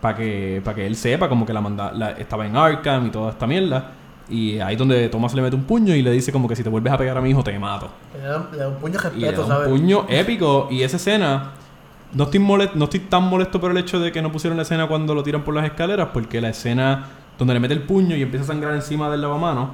para 0.00 0.16
que, 0.16 0.60
para 0.64 0.74
que 0.74 0.86
él 0.86 0.96
sepa 0.96 1.28
como 1.28 1.46
que 1.46 1.52
la, 1.52 1.60
manda, 1.60 1.92
estaba 2.18 2.46
en 2.46 2.56
Arkham 2.56 3.06
y 3.06 3.10
toda 3.10 3.30
esta 3.30 3.46
mierda. 3.46 3.92
Y 4.30 4.58
ahí 4.60 4.76
donde 4.76 5.08
Thomas 5.08 5.34
le 5.34 5.40
mete 5.40 5.56
un 5.56 5.64
puño 5.64 5.94
y 5.94 6.02
le 6.02 6.10
dice 6.10 6.32
como 6.32 6.48
que 6.48 6.54
si 6.56 6.62
te 6.62 6.68
vuelves 6.68 6.92
a 6.92 6.98
pegar 6.98 7.16
a 7.16 7.20
mi 7.20 7.30
hijo 7.30 7.42
te 7.42 7.58
mato. 7.58 7.88
Le 8.14 8.26
da, 8.26 8.48
le 8.52 8.58
da 8.58 8.68
un 8.68 8.76
puño 8.76 8.98
de 9.00 9.16
Y 9.16 9.20
le 9.20 9.26
da 9.26 9.32
respeto, 9.32 9.42
un 9.42 9.48
¿sabes? 9.48 9.68
puño 9.68 10.06
épico. 10.08 10.68
Y 10.70 10.82
esa 10.82 10.96
escena. 10.96 11.52
No 12.12 12.24
estoy, 12.24 12.40
molesto, 12.40 12.76
no 12.76 12.84
estoy 12.84 13.00
tan 13.00 13.24
molesto 13.24 13.60
por 13.60 13.70
el 13.70 13.76
hecho 13.76 14.00
de 14.00 14.12
que 14.12 14.22
no 14.22 14.32
pusieron 14.32 14.56
la 14.56 14.62
escena 14.62 14.86
cuando 14.86 15.14
lo 15.14 15.22
tiran 15.22 15.42
por 15.44 15.54
las 15.54 15.64
escaleras. 15.64 16.08
Porque 16.12 16.40
la 16.40 16.50
escena 16.50 17.06
donde 17.38 17.54
le 17.54 17.60
mete 17.60 17.74
el 17.74 17.82
puño 17.82 18.16
y 18.16 18.22
empieza 18.22 18.44
a 18.44 18.48
sangrar 18.48 18.74
encima 18.74 19.10
del 19.10 19.22
lavamano. 19.22 19.70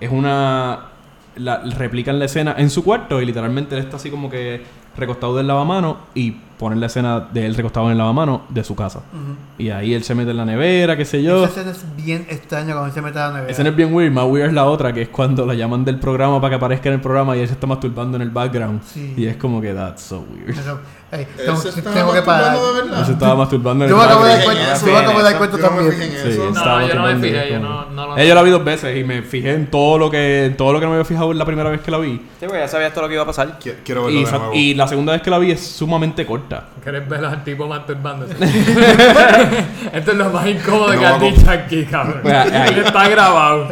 Es 0.00 0.10
una. 0.10 0.90
La, 1.36 1.58
replican 1.58 2.18
la 2.18 2.24
escena 2.26 2.54
en 2.58 2.70
su 2.70 2.84
cuarto. 2.84 3.20
Y 3.20 3.26
literalmente 3.26 3.76
él 3.76 3.82
está 3.82 3.96
así 3.96 4.10
como 4.10 4.30
que 4.30 4.62
recostado 4.96 5.36
del 5.36 5.46
lavamano. 5.46 5.98
Y 6.14 6.36
ponen 6.58 6.80
la 6.80 6.86
escena 6.86 7.20
de 7.20 7.46
él 7.46 7.54
recostado 7.54 7.86
en 7.86 7.92
el 7.92 7.98
lavamano 7.98 8.42
de 8.48 8.64
su 8.64 8.74
casa. 8.74 9.00
Ujú. 9.12 9.62
Y 9.62 9.70
ahí 9.70 9.94
él 9.94 10.02
se 10.04 10.14
mete 10.14 10.30
en 10.30 10.36
la 10.36 10.44
nevera, 10.44 10.96
qué 10.96 11.04
sé 11.04 11.22
yo. 11.22 11.44
Esa 11.44 11.60
escena 11.60 11.70
es 11.70 11.96
bien 11.96 12.26
extraña 12.28 12.72
cuando 12.72 12.86
él 12.86 12.92
se 12.92 13.02
mete 13.02 13.18
a 13.18 13.28
la 13.28 13.34
nevera. 13.34 13.52
Esa 13.52 13.62
no 13.62 13.70
es 13.70 13.76
bien 13.76 13.94
weird, 13.94 14.12
más 14.12 14.26
weird 14.26 14.48
es 14.48 14.54
la 14.54 14.64
otra, 14.64 14.92
que 14.92 15.02
es 15.02 15.08
cuando 15.08 15.44
la 15.46 15.54
llaman 15.54 15.84
del 15.84 15.98
programa 15.98 16.40
para 16.40 16.50
que 16.50 16.56
aparezca 16.56 16.88
en 16.88 16.94
el 16.96 17.00
programa 17.00 17.36
y 17.36 17.40
él 17.40 17.48
se 17.48 17.54
está 17.54 17.66
masturbando 17.66 18.16
en 18.16 18.22
el 18.22 18.30
background. 18.30 18.82
Sí. 18.82 19.14
Y 19.16 19.26
es 19.26 19.36
como 19.36 19.60
que 19.60 19.72
that's 19.72 20.02
so 20.02 20.24
weird. 20.32 20.58
Eso, 20.58 20.78
ey, 21.12 21.20
Él 21.38 21.44
tengo, 21.46 21.92
tengo 21.92 22.12
que 22.12 22.22
parar. 22.22 22.52
masturbando 22.52 22.72
de 22.74 22.80
Él 22.80 22.88
verdad. 22.88 23.06
se 23.06 23.12
estaba 23.12 23.34
masturbando 23.36 23.84
en 23.84 23.90
Yo 23.90 23.96
el 23.96 24.00
me 24.00 24.06
acabo 24.06 24.24
de 24.24 24.30
dar 24.36 24.44
cuenta, 24.44 24.62
yo 24.80 24.86
me 24.92 24.98
acabo 24.98 25.18
de 25.18 25.24
dar 25.24 25.38
cuenta 25.38 25.56
yo 25.56 25.62
no 25.62 25.70
me 25.70 25.76
también. 25.76 25.92
fijé 26.10 26.26
en 26.26 26.32
Sí, 26.32 26.38
No, 26.54 26.86
yo 26.88 26.94
no 26.94 27.02
me 27.02 27.16
fijé, 27.16 27.50
yo 27.52 27.58
no- 27.60 27.86
no 27.90 28.06
lo 28.08 28.16
Ella 28.18 28.34
la 28.34 28.42
vi 28.42 28.50
dos 28.50 28.64
veces 28.64 28.96
y 28.96 29.04
me 29.04 29.22
fijé 29.22 29.52
en 29.52 29.66
todo 29.70 29.98
lo 29.98 30.10
que 30.10 30.54
todo 30.58 30.72
lo 30.72 30.78
que 30.80 30.84
no 30.86 30.90
me 30.90 30.96
había 30.96 31.04
fijado 31.04 31.32
la 31.32 31.44
primera 31.44 31.70
vez 31.70 31.80
que 31.80 31.90
la 31.90 31.98
vi. 31.98 32.14
Sí, 32.40 32.46
porque 32.46 32.58
ya 32.58 32.68
sabías 32.68 32.92
todo 32.92 33.02
lo 33.02 33.08
que 33.08 33.14
iba 33.14 33.22
a 33.22 33.26
pasar. 33.26 33.58
Qui- 33.58 33.74
Quiero 33.84 34.04
verlo 34.04 34.18
Y, 34.20 34.24
de 34.24 34.30
nuevo. 34.30 34.50
y 34.54 34.74
la 34.74 34.88
segunda 34.88 35.12
vez 35.12 35.22
que 35.22 35.30
la 35.30 35.38
vi 35.38 35.50
es 35.52 35.60
sumamente 35.66 36.24
corta. 36.26 36.64
¿Quieres 36.82 37.08
ver 37.08 37.24
al 37.24 37.44
tipo 37.44 37.66
masturbándose? 37.68 38.34
Esto 39.92 40.10
es 40.12 40.16
lo 40.16 40.30
más 40.30 40.46
incómodo 40.46 40.92
No, 40.94 40.98
que 41.00 41.06
has 41.06 41.20
dicho 41.20 41.50
aquí, 41.50 41.84
cabrón. 41.84 42.20
Pues, 42.22 42.34
ahí- 42.34 42.78
Está 42.84 43.08
grabado. 43.08 43.68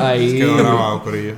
Ahí 0.00 0.38
Quedó 0.38 0.56
grabado, 0.56 1.02
corillo. 1.02 1.34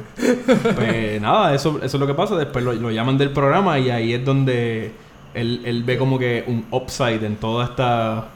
Pues 0.74 1.20
nada, 1.20 1.54
eso, 1.54 1.78
eso 1.82 1.96
es 1.96 2.00
lo 2.00 2.06
que 2.06 2.14
pasa. 2.14 2.36
Después 2.36 2.64
lo, 2.64 2.72
lo 2.72 2.90
llaman 2.90 3.16
del 3.18 3.30
programa 3.30 3.78
y 3.78 3.90
ahí 3.90 4.12
es 4.14 4.24
donde 4.24 4.92
él, 5.34 5.62
él 5.64 5.82
ve 5.84 5.98
como 5.98 6.18
que 6.18 6.44
un 6.46 6.66
upside 6.70 7.24
en 7.24 7.36
toda 7.36 7.64
esta 7.66 8.26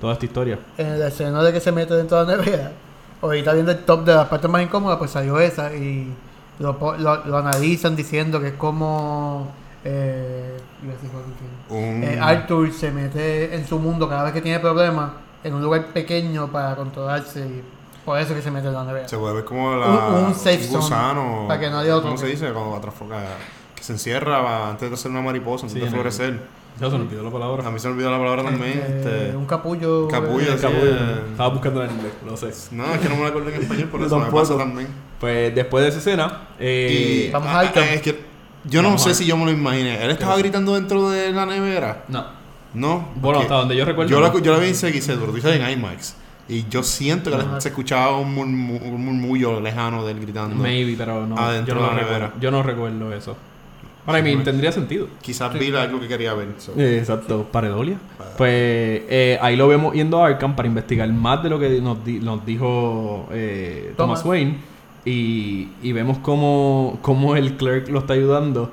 toda 0.00 0.12
esta 0.14 0.24
historia. 0.26 0.58
En 0.78 0.98
la 1.00 1.08
escena 1.08 1.42
de 1.42 1.52
que 1.52 1.60
se 1.60 1.72
mete 1.72 1.94
dentro 1.94 2.24
de 2.24 2.36
la 2.36 2.42
nevera, 2.42 2.72
ahorita 3.22 3.52
viendo 3.54 3.72
el 3.72 3.78
top 3.84 4.04
de 4.04 4.14
las 4.14 4.28
partes 4.28 4.50
más 4.50 4.62
incómodas, 4.62 4.98
pues 4.98 5.10
salió 5.10 5.38
esa 5.40 5.74
y 5.74 6.12
lo, 6.58 6.76
lo, 6.98 7.24
lo 7.24 7.36
analizan 7.38 7.96
diciendo 7.96 8.40
que 8.40 8.48
es 8.48 8.54
como 8.54 9.48
eh, 9.84 10.56
iba 10.82 10.92
a 10.92 10.96
decir 10.96 11.10
Joaquin 11.10 11.34
Phoenix. 11.68 11.96
Un... 11.96 12.04
Eh, 12.04 12.18
Arthur 12.20 12.72
se 12.72 12.90
mete 12.90 13.54
en 13.54 13.66
su 13.66 13.78
mundo 13.78 14.08
cada 14.08 14.24
vez 14.24 14.32
que 14.32 14.40
tiene 14.42 14.58
problemas 14.60 15.10
en 15.42 15.54
un 15.54 15.62
lugar 15.62 15.86
pequeño 15.86 16.48
para 16.48 16.74
controlarse 16.76 17.40
y 17.40 17.62
por 18.04 18.18
eso 18.18 18.34
que 18.34 18.42
se 18.42 18.50
mete 18.50 18.68
en 18.68 18.74
la 18.74 18.84
nevera. 18.84 19.08
Se 19.08 19.16
puede 19.16 19.34
ver 19.34 19.44
como 19.44 19.74
la, 19.76 19.86
Un- 19.86 20.24
un 20.26 20.34
safe 20.34 20.58
zone, 20.64 20.76
gusano. 20.78 21.44
para 21.48 21.60
que 21.60 21.70
nadie 21.70 21.90
lo 21.90 22.02
¿Cómo 22.02 22.16
se 22.18 22.26
dice? 22.26 22.52
Cuando 22.52 22.72
va 22.72 22.78
a 22.78 22.80
trafocar. 22.82 23.24
Se 23.84 23.92
encierra 23.92 24.40
va- 24.40 24.70
antes 24.70 24.88
de 24.88 24.94
hacer 24.94 25.10
una 25.10 25.20
mariposa, 25.20 25.66
antes 25.66 25.78
Sí, 25.78 25.84
de 25.84 25.90
florecer. 25.90 26.40
Ya 26.80 26.90
se 26.90 26.96
me 26.96 27.02
olvidó 27.04 27.22
la 27.22 27.30
palabra. 27.30 27.68
A 27.68 27.70
mí 27.70 27.78
se 27.78 27.86
me 27.86 27.92
olvidó 27.94 28.10
la 28.10 28.18
palabra 28.18 28.42
también. 28.44 28.78
Este, 28.78 29.26
Este, 29.26 29.36
un 29.36 29.44
capullo. 29.46 30.08
capullo, 30.08 30.52
eh, 30.54 30.56
sí. 30.56 30.62
Capullo. 30.62 30.90
eh. 30.94 31.20
Estaba 31.30 31.48
buscando 31.50 31.84
en 31.84 31.90
inglés, 31.92 32.12
no 32.24 32.36
sé. 32.36 32.50
No, 32.74 32.84
es 32.94 32.98
que 33.00 33.08
no 33.08 33.16
me 33.16 33.22
la 33.22 33.28
acuerdo 33.28 33.50
en 33.50 33.60
español, 33.62 33.88
por 33.90 34.02
eso 34.06 34.18
me 34.18 34.30
pasa 34.30 34.56
también. 34.56 34.88
Pues 35.20 35.54
después 35.54 35.82
de 35.84 35.90
esa 35.90 35.98
escena, 35.98 36.48
eh, 36.58 37.26
Y 37.28 37.30
Vamos 37.32 37.48
ah, 37.50 37.60
a 37.60 37.60
ah, 37.60 37.84
es 37.94 38.00
que 38.02 38.24
yo 38.64 38.80
no 38.82 38.96
sé 38.98 39.14
si 39.14 39.26
yo 39.26 39.36
me 39.36 39.44
lo 39.44 39.50
imaginé. 39.52 40.02
Él 40.02 40.10
estaba 40.10 40.36
gritando 40.38 40.74
dentro 40.74 41.10
de 41.10 41.30
la 41.32 41.44
nevera. 41.46 42.04
no. 42.08 42.42
No. 42.74 43.08
Bueno, 43.14 43.38
hasta 43.38 43.54
donde 43.54 43.76
yo 43.76 43.84
recuerdo. 43.84 44.10
Yo 44.10 44.20
la, 44.20 44.30
no. 44.30 44.38
yo 44.40 44.50
la 44.52 44.58
vi 44.58 44.66
en 44.66 44.74
CXC, 44.74 45.06
pero 45.14 45.26
tú 45.26 45.32
dices 45.34 45.60
en 45.60 45.70
IMAX. 45.78 46.16
Y 46.48 46.66
yo 46.68 46.82
siento 46.82 47.30
que 47.30 47.36
Ajá. 47.36 47.60
se 47.60 47.68
escuchaba 47.68 48.18
un, 48.18 48.34
murmu- 48.36 48.82
un 48.82 49.04
murmullo 49.04 49.60
lejano 49.60 50.04
de 50.04 50.10
él 50.10 50.18
gritando. 50.20 50.56
Maybe, 50.56 50.96
pero 50.98 51.24
no. 51.24 51.38
Adentro 51.38 51.76
yo, 51.76 51.80
no 51.80 51.86
de 51.90 51.94
la 51.94 52.00
recuerdo, 52.00 52.18
nevera. 52.24 52.40
yo 52.40 52.50
no 52.50 52.62
recuerdo 52.64 53.14
eso. 53.14 53.36
Ahora, 54.06 54.18
I 54.18 54.22
mean, 54.22 54.44
tendría 54.44 54.70
sentido. 54.70 55.08
Quizás 55.22 55.52
vi 55.58 55.74
algo 55.74 55.98
que 56.00 56.08
quería 56.08 56.34
ver. 56.34 56.48
so. 56.58 56.72
Eh, 56.76 56.98
exacto, 56.98 57.46
paredolia. 57.50 57.96
Pues 58.36 58.50
eh, 59.08 59.38
ahí 59.40 59.56
lo 59.56 59.66
vemos 59.68 59.94
yendo 59.94 60.22
a 60.22 60.26
Arkham 60.26 60.54
para 60.56 60.68
investigar 60.68 61.08
más 61.12 61.42
de 61.42 61.48
lo 61.50 61.58
que 61.58 61.80
nos, 61.80 62.04
di- 62.04 62.18
nos 62.20 62.44
dijo 62.44 63.28
eh, 63.32 63.94
Thomas. 63.96 64.20
Thomas. 64.22 64.26
Wayne. 64.26 64.56
Y, 65.06 65.68
y 65.82 65.92
vemos 65.92 66.18
cómo, 66.18 66.98
cómo 67.02 67.36
el 67.36 67.56
clerk 67.56 67.88
lo 67.88 68.00
está 68.00 68.14
ayudando. 68.14 68.70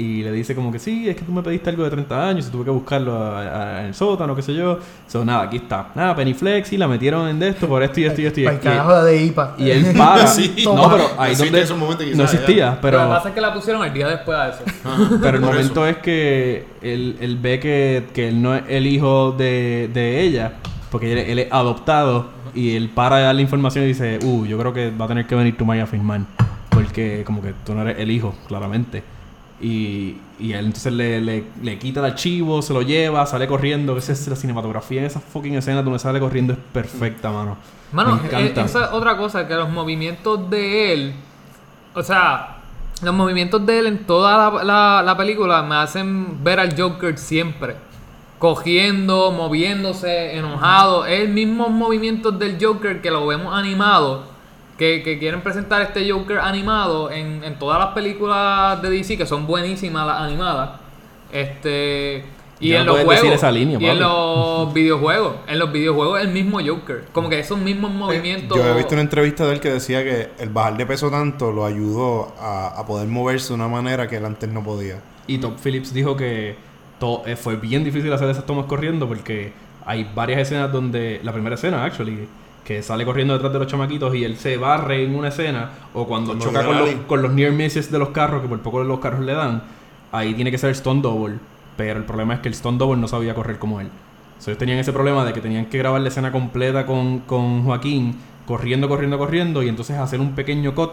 Y 0.00 0.22
le 0.22 0.30
dice 0.30 0.54
como 0.54 0.70
que 0.70 0.78
sí, 0.78 1.08
es 1.08 1.16
que 1.16 1.22
tú 1.22 1.32
me 1.32 1.42
pediste 1.42 1.70
algo 1.70 1.82
de 1.82 1.90
30 1.90 2.28
años 2.28 2.46
y 2.46 2.50
tuve 2.52 2.62
que 2.66 2.70
buscarlo 2.70 3.16
a- 3.20 3.40
a- 3.40 3.80
en 3.80 3.86
el 3.86 3.94
sótano, 3.94 4.36
qué 4.36 4.42
sé 4.42 4.54
yo. 4.54 4.78
So, 5.08 5.24
nada, 5.24 5.42
aquí 5.42 5.56
está. 5.56 5.88
Nada, 5.96 6.14
Pennyflex 6.14 6.72
y 6.72 6.76
la 6.76 6.86
metieron 6.86 7.26
en 7.28 7.40
de 7.40 7.48
esto 7.48 7.66
por 7.66 7.82
esto 7.82 7.98
y 7.98 8.04
esto 8.04 8.20
y 8.20 8.26
esto. 8.26 8.40
Y, 8.40 8.44
Para 8.44 8.56
el 8.56 8.62
y- 8.62 9.04
de 9.06 9.24
IPA. 9.24 9.54
y 9.58 9.70
él 9.70 9.86
para. 9.96 10.26
Sí. 10.28 10.54
no, 10.64 10.88
pero 10.88 11.04
ahí 11.18 11.32
Existe 11.32 11.44
donde 11.50 11.62
esos 11.62 11.76
momentos 11.76 12.04
quizás, 12.06 12.16
no 12.16 12.24
ya. 12.26 12.30
existía, 12.30 12.78
Pero, 12.80 12.98
lo 12.98 13.04
que 13.08 13.10
pasa 13.10 13.28
es 13.30 13.34
que 13.34 13.40
la 13.40 13.52
pusieron 13.54 13.84
el 13.84 13.92
día 13.92 14.06
después 14.08 14.38
de 14.38 14.48
eso. 14.50 15.18
pero 15.20 15.36
el 15.38 15.42
momento 15.42 15.84
es 15.84 15.96
que 15.96 16.66
él, 16.80 17.16
él 17.20 17.36
ve 17.42 17.58
que, 17.58 18.06
que 18.14 18.28
él 18.28 18.40
no 18.40 18.54
es 18.54 18.62
el 18.68 18.86
hijo 18.86 19.32
de, 19.32 19.90
de 19.92 20.20
ella, 20.20 20.52
porque 20.92 21.10
él, 21.12 21.18
él 21.18 21.38
es 21.40 21.48
adoptado, 21.52 22.28
y 22.54 22.76
él 22.76 22.88
para 22.88 23.16
de 23.16 23.24
darle 23.24 23.42
información 23.42 23.84
y 23.84 23.88
dice, 23.88 24.20
uh, 24.22 24.44
yo 24.46 24.56
creo 24.58 24.72
que 24.72 24.92
va 24.92 25.06
a 25.06 25.08
tener 25.08 25.26
que 25.26 25.34
venir 25.34 25.56
tu 25.56 25.64
Maya 25.64 25.82
a 25.82 25.86
firmar, 25.86 26.20
porque 26.70 27.24
como 27.26 27.42
que 27.42 27.52
tú 27.66 27.74
no 27.74 27.82
eres 27.82 27.98
el 27.98 28.12
hijo, 28.12 28.32
claramente. 28.46 29.02
Y, 29.60 30.16
y 30.38 30.52
él 30.52 30.66
entonces 30.66 30.92
le, 30.92 31.20
le, 31.20 31.44
le 31.62 31.78
quita 31.78 32.00
el 32.00 32.06
archivo, 32.06 32.62
se 32.62 32.72
lo 32.72 32.82
lleva, 32.82 33.26
sale 33.26 33.46
corriendo. 33.48 33.96
Esa 33.96 34.12
es 34.12 34.28
la 34.28 34.36
cinematografía 34.36 35.00
en 35.00 35.06
esa 35.06 35.20
fucking 35.20 35.54
escena 35.56 35.82
donde 35.82 35.98
sale 35.98 36.20
corriendo 36.20 36.52
es 36.52 36.58
perfecta, 36.72 37.30
mano. 37.30 37.56
Mano, 37.92 38.20
Me 38.22 38.38
e- 38.38 38.52
esa 38.52 38.62
es 38.84 38.90
otra 38.92 39.16
cosa, 39.16 39.48
que 39.48 39.54
los 39.54 39.68
movimientos 39.70 40.48
de 40.50 40.92
él, 40.92 41.14
o 41.94 42.02
sea, 42.02 42.58
los 43.02 43.14
movimientos 43.14 43.64
de 43.66 43.78
él 43.80 43.86
en 43.86 44.06
toda 44.06 44.52
la, 44.52 44.64
la- 44.64 45.02
la 45.02 45.16
película 45.16 45.62
me 45.62 45.76
hacen 45.76 46.42
ver 46.44 46.60
al 46.60 46.78
Joker 46.80 47.16
siempre. 47.18 47.76
Cogiendo, 48.38 49.32
moviéndose, 49.32 50.36
enojado. 50.36 51.04
Es 51.06 51.20
el 51.22 51.30
mismo 51.30 51.68
movimientos 51.70 52.38
del 52.38 52.56
Joker 52.64 53.02
que 53.02 53.10
lo 53.10 53.26
vemos 53.26 53.52
animado. 53.52 54.24
Que, 54.78 55.02
que 55.02 55.18
quieren 55.18 55.40
presentar 55.40 55.82
este 55.82 56.08
Joker 56.08 56.38
animado 56.38 57.10
en, 57.10 57.42
en 57.42 57.58
todas 57.58 57.80
las 57.80 57.88
películas 57.88 58.80
de 58.80 58.90
DC, 58.90 59.18
que 59.18 59.26
son 59.26 59.46
buenísimas 59.46 60.06
las 60.06 60.20
animadas. 60.20 60.70
Este. 61.32 62.24
Y 62.60 62.72
en 62.72 62.86
no 62.86 62.92
los 62.94 63.04
juegos. 63.04 63.26
esa 63.26 63.50
línea, 63.50 63.78
y 63.80 63.86
en 63.86 63.98
los 63.98 64.72
videojuegos. 64.72 65.36
En 65.46 65.58
los 65.58 65.72
videojuegos 65.72 66.20
el 66.20 66.28
mismo 66.28 66.60
Joker. 66.64 67.04
Como 67.12 67.28
que 67.28 67.38
esos 67.40 67.58
mismos 67.58 67.90
movimientos. 67.92 68.56
Yo 68.56 68.68
he 68.68 68.74
visto 68.76 68.94
una 68.94 69.02
entrevista 69.02 69.46
de 69.46 69.54
él 69.54 69.60
que 69.60 69.70
decía 69.70 70.02
que 70.02 70.30
el 70.38 70.48
bajar 70.48 70.76
de 70.76 70.86
peso 70.86 71.10
tanto 71.10 71.52
lo 71.52 71.64
ayudó 71.64 72.34
a, 72.40 72.68
a 72.68 72.86
poder 72.86 73.08
moverse 73.08 73.48
de 73.48 73.54
una 73.54 73.68
manera 73.68 74.08
que 74.08 74.16
él 74.16 74.24
antes 74.24 74.48
no 74.48 74.62
podía. 74.62 75.00
Y 75.26 75.38
Top 75.38 75.58
Phillips 75.62 75.92
dijo 75.92 76.16
que 76.16 76.56
eh, 77.26 77.36
fue 77.36 77.56
bien 77.56 77.84
difícil 77.84 78.12
hacer 78.12 78.28
esas 78.28 78.44
tomas 78.44 78.66
corriendo 78.66 79.06
porque 79.06 79.52
hay 79.86 80.10
varias 80.14 80.40
escenas 80.40 80.72
donde. 80.72 81.20
La 81.22 81.32
primera 81.32 81.54
escena, 81.54 81.84
actually, 81.84 82.28
que 82.68 82.82
sale 82.82 83.06
corriendo 83.06 83.32
detrás 83.32 83.50
de 83.50 83.60
los 83.60 83.66
chamaquitos 83.66 84.14
y 84.14 84.24
él 84.24 84.36
se 84.36 84.58
barre 84.58 85.02
en 85.02 85.14
una 85.14 85.28
escena, 85.28 85.70
o 85.94 86.06
cuando, 86.06 86.32
Cuando 86.36 86.44
choca 86.44 86.66
con 86.66 86.78
los, 86.78 86.90
con 87.06 87.22
los 87.22 87.32
near 87.32 87.50
misses 87.50 87.90
de 87.90 87.98
los 87.98 88.10
carros, 88.10 88.42
que 88.42 88.48
por 88.48 88.60
poco 88.60 88.84
los 88.84 88.98
carros 88.98 89.20
le 89.20 89.32
dan, 89.32 89.62
ahí 90.12 90.34
tiene 90.34 90.50
que 90.50 90.58
ser 90.58 90.72
Stone 90.72 91.00
Double. 91.00 91.38
Pero 91.78 91.98
el 91.98 92.04
problema 92.04 92.34
es 92.34 92.40
que 92.40 92.48
el 92.48 92.52
Stone 92.52 92.76
Double 92.76 93.00
no 93.00 93.08
sabía 93.08 93.34
correr 93.34 93.58
como 93.58 93.80
él. 93.80 93.88
So, 94.38 94.50
ellos 94.50 94.58
tenían 94.58 94.78
ese 94.78 94.92
problema 94.92 95.24
de 95.24 95.32
que 95.32 95.40
tenían 95.40 95.64
que 95.64 95.78
grabar 95.78 96.02
la 96.02 96.08
escena 96.08 96.30
completa 96.30 96.84
con, 96.84 97.20
con 97.20 97.64
Joaquín, 97.64 98.16
corriendo, 98.46 98.86
corriendo, 98.86 99.16
corriendo, 99.16 99.62
y 99.62 99.70
entonces 99.70 99.96
hacer 99.96 100.20
un 100.20 100.34
pequeño 100.34 100.74
cut 100.74 100.90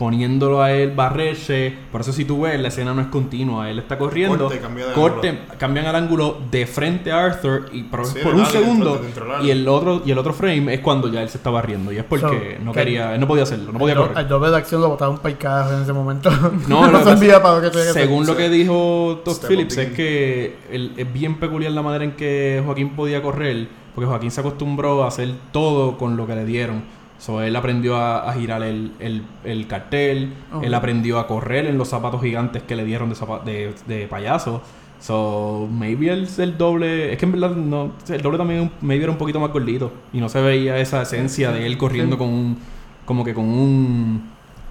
poniéndolo 0.00 0.62
a 0.62 0.72
él 0.72 0.92
barrerse. 0.96 1.74
Por 1.92 2.00
eso 2.00 2.10
si 2.14 2.24
tú 2.24 2.40
ves, 2.40 2.58
la 2.58 2.68
escena 2.68 2.94
no 2.94 3.02
es 3.02 3.08
continua. 3.08 3.68
Él 3.68 3.78
está 3.80 3.98
corriendo, 3.98 4.38
Corte, 4.38 4.58
cambia 4.58 4.86
de 4.86 4.92
corte, 4.94 5.38
cambian 5.58 5.84
al 5.84 5.94
ángulo 5.94 6.38
de 6.50 6.66
frente 6.66 7.12
a 7.12 7.22
Arthur 7.26 7.66
y 7.70 7.82
por, 7.82 8.06
Sí, 8.06 8.18
por 8.22 8.32
del 8.32 8.40
un 8.40 8.46
segundo 8.46 8.96
dentro- 8.96 9.26
dentro 9.26 9.44
y 9.46 9.50
el 9.50 9.68
otro 9.68 10.00
y 10.02 10.10
el 10.10 10.16
otro 10.16 10.32
frame 10.32 10.72
es 10.72 10.80
cuando 10.80 11.08
ya 11.12 11.20
él 11.22 11.28
se 11.28 11.36
está 11.36 11.50
barriendo 11.50 11.92
y 11.92 11.98
es 11.98 12.04
porque 12.04 12.56
So, 12.58 12.64
no 12.64 12.72
que- 12.72 12.78
quería, 12.78 13.14
él 13.14 13.20
no 13.20 13.28
podía 13.28 13.42
hacerlo, 13.42 13.72
no 13.72 13.78
podía 13.78 13.92
el, 13.92 14.00
correr. 14.00 14.18
el 14.20 14.28
doble 14.28 14.50
de 14.50 14.56
acción 14.56 14.80
lo 14.80 14.88
botaron 14.88 15.18
para 15.18 15.28
el 15.32 15.36
carajo 15.36 15.74
en 15.74 15.82
ese 15.82 15.92
momento. 15.92 16.30
No, 16.66 16.88
no 16.90 17.04
se 17.04 17.10
envía 17.10 17.42
para 17.42 17.56
lo 17.56 17.60
que 17.60 17.68
tenía 17.68 17.84
que 17.84 17.90
hacer. 17.90 18.02
Según 18.04 18.26
lo 18.26 18.34
que 18.38 18.48
dijo 18.48 19.20
Todd 19.22 19.34
Step 19.34 19.50
Phillips, 19.50 19.76
es 19.76 19.92
que 19.92 20.56
el- 20.72 20.94
es 20.96 21.12
bien 21.12 21.34
peculiar 21.38 21.72
la 21.72 21.82
manera 21.82 22.04
en 22.04 22.12
que 22.12 22.62
Joaquín 22.64 22.96
podía 22.96 23.20
correr, 23.20 23.68
porque 23.94 24.08
Joaquín 24.08 24.30
se 24.30 24.40
acostumbró 24.40 25.04
a 25.04 25.08
hacer 25.08 25.34
todo 25.52 25.98
con 25.98 26.16
lo 26.16 26.26
que 26.26 26.34
le 26.36 26.46
dieron. 26.46 26.82
So, 27.20 27.42
él 27.42 27.54
aprendió 27.54 27.96
a, 27.96 28.28
a 28.28 28.32
girar 28.32 28.62
el, 28.62 28.92
el- 28.98 29.22
el 29.44 29.66
cartel, 29.66 30.32
él 30.62 30.74
aprendió 30.74 31.18
a 31.18 31.26
correr 31.26 31.66
en 31.66 31.76
los 31.78 31.88
zapatos 31.88 32.20
gigantes 32.22 32.62
que 32.62 32.74
le 32.74 32.84
dieron 32.84 33.10
de, 33.10 33.16
de, 33.44 33.74
de 33.86 34.06
payaso. 34.08 34.62
So, 35.00 35.68
maybe 35.70 36.10
el, 36.10 36.26
el 36.38 36.58
doble, 36.58 37.12
es 37.12 37.18
que 37.18 37.24
en 37.26 37.32
verdad 37.32 37.50
no, 37.54 37.92
el 38.08 38.20
doble 38.22 38.38
también 38.38 38.70
maybe 38.80 39.04
era 39.04 39.12
un 39.12 39.18
poquito 39.18 39.38
más 39.38 39.50
gordito 39.52 39.92
y 40.12 40.18
no 40.18 40.28
se 40.28 40.40
veía 40.40 40.78
esa 40.78 41.02
esencia 41.02 41.52
de 41.52 41.66
él 41.66 41.78
corriendo 41.78 42.16
Sí. 42.16 42.18
con 42.18 42.28
un, 42.28 42.58
como 43.06 43.24
que 43.24 43.32
con 43.34 43.44
un, 43.44 44.22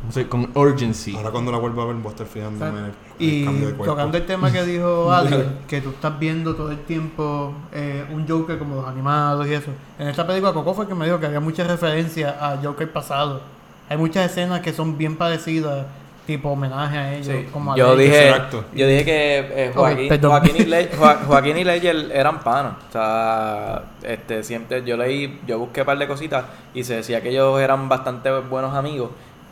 no 0.06 0.12
sé, 0.12 0.28
con 0.28 0.50
urgency. 0.56 1.16
Ahora 1.16 1.32
cuando 1.32 1.52
la 1.52 1.58
vuelva 1.58 1.84
a 1.84 1.86
ver 1.88 1.96
voy 1.98 2.08
a 2.08 2.10
estar 2.10 2.26
fijándome 2.28 2.80
en 2.80 2.86
el, 2.86 2.92
el 2.92 2.94
Y 3.20 3.46
cambio 3.46 3.68
de 3.68 3.74
cuerpo. 3.76 3.94
tocando 3.94 4.18
el 4.18 4.26
tema 4.26 4.52
que 4.52 4.64
dijo 4.64 5.12
Ali, 5.12 5.44
que 5.68 5.82
tú 5.82 5.90
estás 5.90 6.18
viendo 6.18 6.56
todo 6.56 6.72
el 6.72 6.80
tiempo 6.80 7.54
eh, 7.74 8.06
un 8.12 8.28
Joker 8.28 8.58
como 8.58 8.76
los 8.76 8.88
animados 8.88 9.46
y 9.48 9.54
eso. 9.54 9.72
En 9.98 10.08
esta 10.08 10.26
película 10.26 10.54
Coco 10.54 10.74
fue 10.74 10.86
el 10.86 10.90
que 10.90 10.96
me 10.96 11.06
dijo 11.06 11.20
que 11.20 11.26
había 11.26 11.40
muchas 11.42 11.68
referencias 11.68 12.34
a 12.40 12.58
Joker 12.64 12.92
pasado. 12.92 13.42
Hay 13.90 13.98
muchas 13.98 14.30
escenas 14.32 14.62
que 14.62 14.72
son 14.72 14.98
bien 14.98 15.18
parecidas, 15.18 15.86
tipo 16.28 16.50
homenaje 16.52 16.96
a 16.98 17.14
ellos, 17.16 17.26
Sí. 17.28 17.48
como 17.52 17.74
a 17.74 17.76
Yo 17.76 17.96
dije, 17.98 18.32
yo 18.76 18.86
dije 18.88 19.04
que 19.04 19.40
eh, 19.66 19.72
Joaquín. 19.74 20.10
Joaquín, 20.22 20.56
y 20.60 20.66
Le- 20.66 20.92
Joa- 20.96 21.24
Joaquín 21.28 21.58
y 21.58 21.64
Ledger 21.64 22.12
eran 22.14 22.40
panos. 22.42 22.74
O 22.88 22.92
sea, 22.92 23.82
este, 24.04 24.44
siempre 24.44 24.84
yo 24.86 24.96
leí, 24.96 25.42
yo 25.48 25.58
busqué 25.58 25.82
un 25.82 25.88
par 25.88 25.98
de 25.98 26.08
cositas 26.08 26.46
y 26.76 26.84
se 26.84 26.98
decía 26.98 27.20
que 27.22 27.32
ellos 27.32 27.60
eran 27.60 27.90
bastante 27.90 28.30
buenos 28.42 28.76
amigos. 28.76 29.10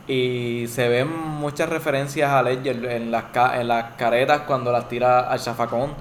Y 0.08 0.66
se 0.68 0.88
ven 0.88 1.10
muchas 1.16 1.68
referencias 1.70 2.32
a 2.32 2.42
Ledger 2.42 2.86
en 2.86 3.12
las, 3.12 3.26
ca- 3.34 3.60
en 3.60 3.68
las 3.68 3.96
caretas 3.98 4.42
cuando 4.48 4.72
las 4.72 4.88
tira 4.88 5.20
al 5.30 5.40
zafacón. 5.40 5.92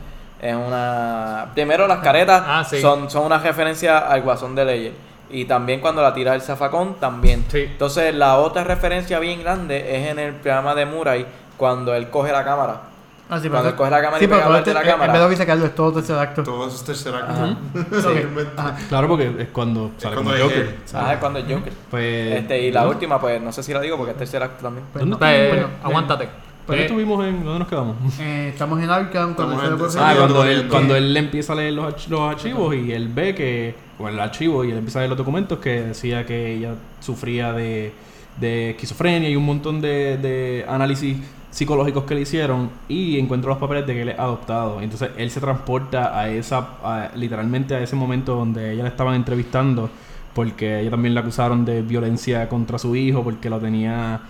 Es 0.40 0.54
una. 0.54 1.46
Primero, 1.54 1.86
las 1.88 1.98
caretas 1.98 2.42
Ah, 2.46 2.64
sí. 2.68 2.80
son, 2.80 3.10
son 3.10 3.24
una 3.26 3.38
referencia 3.38 3.98
al 3.98 4.22
guasón 4.22 4.54
de 4.54 4.64
Ledger. 4.64 4.92
Y 5.28 5.44
también 5.46 5.80
cuando 5.80 6.02
la 6.02 6.14
tira 6.14 6.34
el 6.36 6.40
zafacón, 6.42 6.94
también. 7.00 7.44
Sí. 7.48 7.62
Entonces, 7.62 8.14
la 8.14 8.36
otra 8.38 8.62
referencia 8.62 9.18
bien 9.18 9.40
grande 9.42 9.96
es 9.96 10.08
en 10.08 10.20
el 10.20 10.34
programa 10.34 10.74
de 10.76 10.86
Murray, 10.86 11.26
cuando 11.56 11.92
él 11.94 12.08
coge 12.10 12.30
la 12.30 12.44
cámara. 12.44 12.80
Ah, 13.28 13.40
sí, 13.40 13.48
Cuando 13.48 13.58
pero- 13.58 13.68
él 13.70 13.74
coge 13.76 13.90
la 13.90 14.00
cámara 14.00 14.18
sí, 14.20 14.24
y 14.24 14.28
pega 14.28 14.44
de 14.44 14.50
la 14.52 14.58
este- 14.58 14.72
cámara. 14.72 15.06
En 15.06 15.12
vez 15.12 15.22
de 15.22 15.28
dice 15.30 15.46
Carlos, 15.46 15.66
es 15.68 15.74
todo 15.74 15.92
tercer 15.94 16.16
acto. 16.18 16.42
Todo 16.44 16.68
es 16.68 16.84
tercer 16.84 17.14
acto. 17.14 17.32
Ajá. 17.32 17.56
Totalmente. 17.90 18.50
Ajá. 18.56 18.76
Claro, 18.88 19.08
porque 19.08 19.32
es 19.38 19.48
cuando 19.48 19.90
sale 19.98 20.14
cuando 20.14 20.30
como 20.32 20.34
es 20.34 20.42
Joker. 20.42 20.76
Ah, 20.94 21.12
es 21.14 21.18
cuando 21.18 21.38
es 21.40 21.44
Joker. 21.52 21.72
Pues, 21.90 22.34
Este, 22.36 22.60
y 22.62 22.70
la 22.72 22.82
¿no? 22.84 22.90
última, 22.90 23.20
pues 23.20 23.42
no 23.42 23.50
sé 23.52 23.62
si 23.64 23.72
la 23.72 23.80
digo 23.80 23.96
porque 23.96 24.12
es 24.12 24.18
tercer 24.18 24.42
acto 24.42 24.62
también. 24.62 24.86
Pues 24.92 25.04
¿Dónde 25.04 25.16
no, 25.18 25.32
Eh, 25.32 25.48
bueno, 25.48 25.68
aguántate. 25.82 26.28
¿Pero 26.68 26.80
Eh, 26.80 26.84
estuvimos 26.84 27.24
en. 27.24 27.44
¿Dónde 27.44 27.58
nos 27.60 27.68
quedamos? 27.68 27.96
eh, 28.20 28.50
estamos 28.52 28.80
en 28.82 28.90
Arkham 28.90 29.34
cuando 29.34 29.54
Estamos 29.62 29.94
en- 29.96 30.00
Ah, 30.02 30.12
yo 30.12 30.18
cuando 30.18 30.40
ando 30.42 30.44
él, 30.44 30.68
cuando 30.68 30.96
él 30.96 31.16
empieza 31.16 31.52
a 31.52 31.56
leer 31.56 31.72
los, 31.74 31.84
arch- 31.94 32.08
los 32.08 32.20
archivos 32.20 32.74
y 32.74 32.92
él 32.92 33.08
ve 33.08 33.34
que, 33.36 33.74
o 33.98 34.08
el 34.08 34.18
archivo 34.20 34.64
y 34.64 34.70
él 34.70 34.78
empieza 34.78 34.98
a 34.98 35.02
leer 35.02 35.10
los 35.10 35.18
documentos 35.18 35.58
que 35.60 35.82
decía 35.82 36.24
que 36.26 36.54
ella 36.54 36.74
sufría 37.00 37.52
de, 37.52 37.92
de 38.40 38.70
esquizofrenia 38.70 39.28
y 39.30 39.36
un 39.36 39.46
montón 39.46 39.80
de, 39.80 40.16
de 40.18 40.64
análisis 40.68 41.18
psicológicos 41.56 42.04
que 42.04 42.14
le 42.14 42.20
hicieron 42.20 42.68
y 42.86 43.18
encuentra 43.18 43.48
los 43.48 43.56
papeles 43.58 43.86
de 43.86 43.94
que 43.94 44.02
él 44.02 44.10
es 44.10 44.18
adoptado. 44.18 44.82
Entonces 44.82 45.10
él 45.16 45.30
se 45.30 45.40
transporta 45.40 46.18
a 46.18 46.28
esa, 46.28 47.10
literalmente 47.14 47.74
a 47.74 47.80
ese 47.80 47.96
momento 47.96 48.34
donde 48.34 48.72
ella 48.74 48.82
le 48.82 48.90
estaban 48.90 49.14
entrevistando 49.14 49.88
porque 50.34 50.80
ella 50.80 50.90
también 50.90 51.14
la 51.14 51.20
acusaron 51.22 51.64
de 51.64 51.80
violencia 51.80 52.46
contra 52.50 52.78
su 52.78 52.94
hijo 52.94 53.24
porque 53.24 53.48
lo 53.48 53.58
tenía 53.58 54.20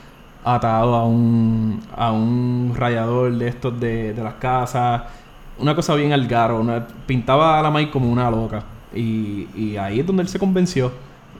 atado 0.44 0.94
a 0.94 1.04
un, 1.04 1.80
a 1.96 2.12
un 2.12 2.72
rayador 2.76 3.32
de 3.32 3.48
estos 3.48 3.80
de, 3.80 4.14
de 4.14 4.22
las 4.22 4.34
casas. 4.34 5.02
Una 5.58 5.74
cosa 5.74 5.96
bien 5.96 6.12
al 6.12 6.28
garo. 6.28 6.60
una- 6.60 6.86
pintaba 7.08 7.58
a 7.58 7.62
la 7.62 7.72
Mai 7.72 7.90
como 7.90 8.08
una 8.08 8.30
loca. 8.30 8.62
Y, 8.94 9.48
y 9.56 9.76
ahí 9.78 9.98
es 9.98 10.06
donde 10.06 10.22
él 10.22 10.28
se 10.28 10.38
convenció. 10.38 10.92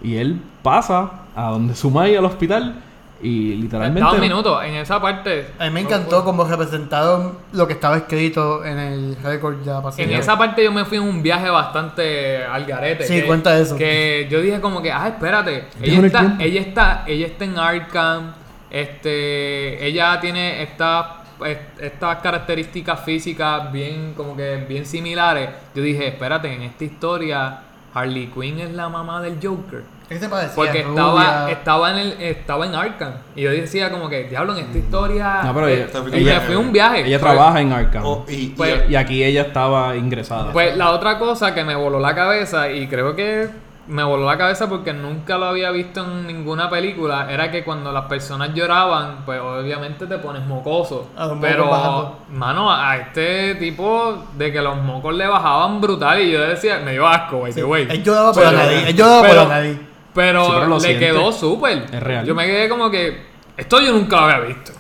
Y 0.03 0.17
él 0.17 0.41
pasa 0.65 1.13
a 1.37 1.51
donde 1.51 1.77
su 1.77 1.91
Mai 1.93 2.17
al 2.17 2.25
hospital 2.25 2.83
y 3.23 3.55
literalmente... 3.55 4.01
Da 4.01 4.13
un 4.13 4.21
minuto, 4.21 4.63
en 4.63 4.75
esa 4.75 5.01
parte. 5.01 5.49
A 5.59 5.65
mí 5.65 5.71
me 5.71 5.81
encantó 5.81 6.25
cómo 6.25 6.45
representaron 6.45 7.39
lo 7.53 7.67
que 7.67 7.73
estaba 7.73 7.97
escrito 7.97 8.65
en 8.65 8.79
el 8.79 9.17
récord 9.23 9.57
de 9.57 9.67
la 9.67 9.83
En 9.97 10.11
esa 10.13 10.37
parte 10.37 10.63
yo 10.63 10.73
me 10.73 10.85
fui 10.85 10.99
en 10.99 11.05
un 11.05 11.23
viaje 11.23 11.49
bastante 11.49 12.45
al 12.45 12.67
garete. 12.67 13.05
Sí, 13.07 13.21
que- 13.21 13.27
cuenta 13.27 13.59
eso. 13.59 13.77
Que 13.77 14.29
yo 14.31 14.41
dije 14.41 14.61
como 14.61 14.83
que, 14.83 14.93
ah, 14.93 15.09
espérate. 15.09 15.65
Ella 15.81 15.99
el 15.99 16.05
está, 16.05 16.37
ella 16.39 16.61
está, 16.61 17.05
ella 17.07 17.27
está 17.27 17.45
en 17.45 17.59
Arkham. 17.59 18.35
Este, 18.71 19.87
ella 19.87 20.21
tiene 20.21 20.63
estas 20.63 21.07
estas 21.81 22.17
características 22.23 23.05
físicas 23.05 23.71
bien 23.71 24.15
como 24.17 24.37
que 24.37 24.65
bien 24.69 24.87
similares. 24.87 25.51
Yo 25.75 25.83
dije, 25.83 26.09
espérate, 26.09 26.53
en 26.53 26.63
esta 26.63 26.85
historia 26.85 27.61
Harley 27.93 28.27
Quinn 28.29 28.59
es 28.61 28.73
la 28.73 28.89
mamá 28.89 29.21
del 29.21 29.39
Joker. 29.43 29.83
¿Qué 30.09 30.17
te 30.17 30.29
parecía? 30.29 30.55
Porque 30.55 30.83
Rubia. 30.85 31.01
estaba, 31.03 31.51
estaba 31.51 31.91
en 31.91 31.99
el, 31.99 32.13
estaba 32.23 32.67
en 32.67 32.75
Arkham. 32.75 33.13
Y 33.35 33.43
yo 33.43 33.51
decía 33.51 33.91
como 33.91 34.09
que, 34.09 34.25
diablo, 34.25 34.53
en 34.57 34.65
esta 34.67 34.79
historia. 34.79 35.41
No, 35.43 35.53
pero 35.55 35.69
ella, 35.69 35.87
ella- 36.13 36.35
me 36.35 36.41
fui 36.47 36.55
un 36.55 36.73
viaje. 36.73 37.01
ella 37.07 37.19
Pues- 37.19 37.33
trabaja 37.33 37.61
en 37.61 37.73
Arkham. 37.73 38.03
Oh, 38.07 38.25
y, 38.29 38.49
Pues- 38.49 38.89
y 38.89 38.95
aquí 38.95 39.25
ella 39.25 39.43
estaba 39.43 39.97
ingresada. 39.97 40.53
Pues 40.53 40.77
la 40.77 40.91
otra 40.93 41.19
cosa 41.19 41.55
que 41.55 41.65
me 41.65 41.75
voló 41.75 41.99
la 41.99 42.15
cabeza 42.15 42.71
y 42.71 42.87
creo 42.87 43.17
que 43.17 43.49
me 43.89 44.03
voló 44.03 44.27
la 44.27 44.37
cabeza 44.37 44.69
porque 44.69 44.93
nunca 44.93 45.39
lo 45.39 45.47
había 45.47 45.71
visto 45.71 46.05
en 46.05 46.27
ninguna 46.27 46.69
película, 46.69 47.29
era 47.31 47.53
que 47.53 47.63
cuando 47.63 47.93
las 47.93 48.07
personas 48.07 48.53
lloraban, 48.53 49.19
pues 49.25 49.41
obviamente 49.41 50.07
te 50.07 50.19
pones 50.19 50.45
mocoso. 50.45 51.09
Pero, 51.41 51.69
bajando. 51.71 52.19
mano, 52.31 52.73
a 52.73 52.97
este 52.97 53.55
tipo 53.57 54.25
de 54.37 54.53
que 54.53 54.61
los 54.61 54.77
mocos 54.79 55.15
le 55.15 55.27
bajaban 55.29 55.81
brutal 55.81 56.21
y 56.21 56.33
yo 56.33 56.41
decía, 56.43 56.81
me 56.85 56.93
dio 56.93 57.07
asco, 57.07 57.41
by 57.43 57.53
the 57.53 57.63
way. 57.63 57.87
Él 57.89 58.03
lloraba 58.03 58.33
por 58.33 58.53
nariz. 58.53 58.89
Él 58.89 58.97
lloraba 58.97 59.23
por 59.29 59.49
nariz. 59.49 59.79
Pero, 60.17 60.45
Sí, 60.47 60.51
pero 60.55 60.67
lo 60.67 60.75
le 60.77 60.81
siente. 60.81 61.07
quedó 61.07 61.31
súper. 61.31 61.87
Es 61.93 62.03
real. 62.03 62.27
Yo 62.27 62.35
me 62.35 62.45
quedé 62.47 62.69
como 62.69 62.91
que, 62.91 63.23
esto 63.57 63.81
yo 63.81 63.93
nunca 63.93 64.17
lo 64.17 64.23
había 64.23 64.47
visto. 64.49 64.73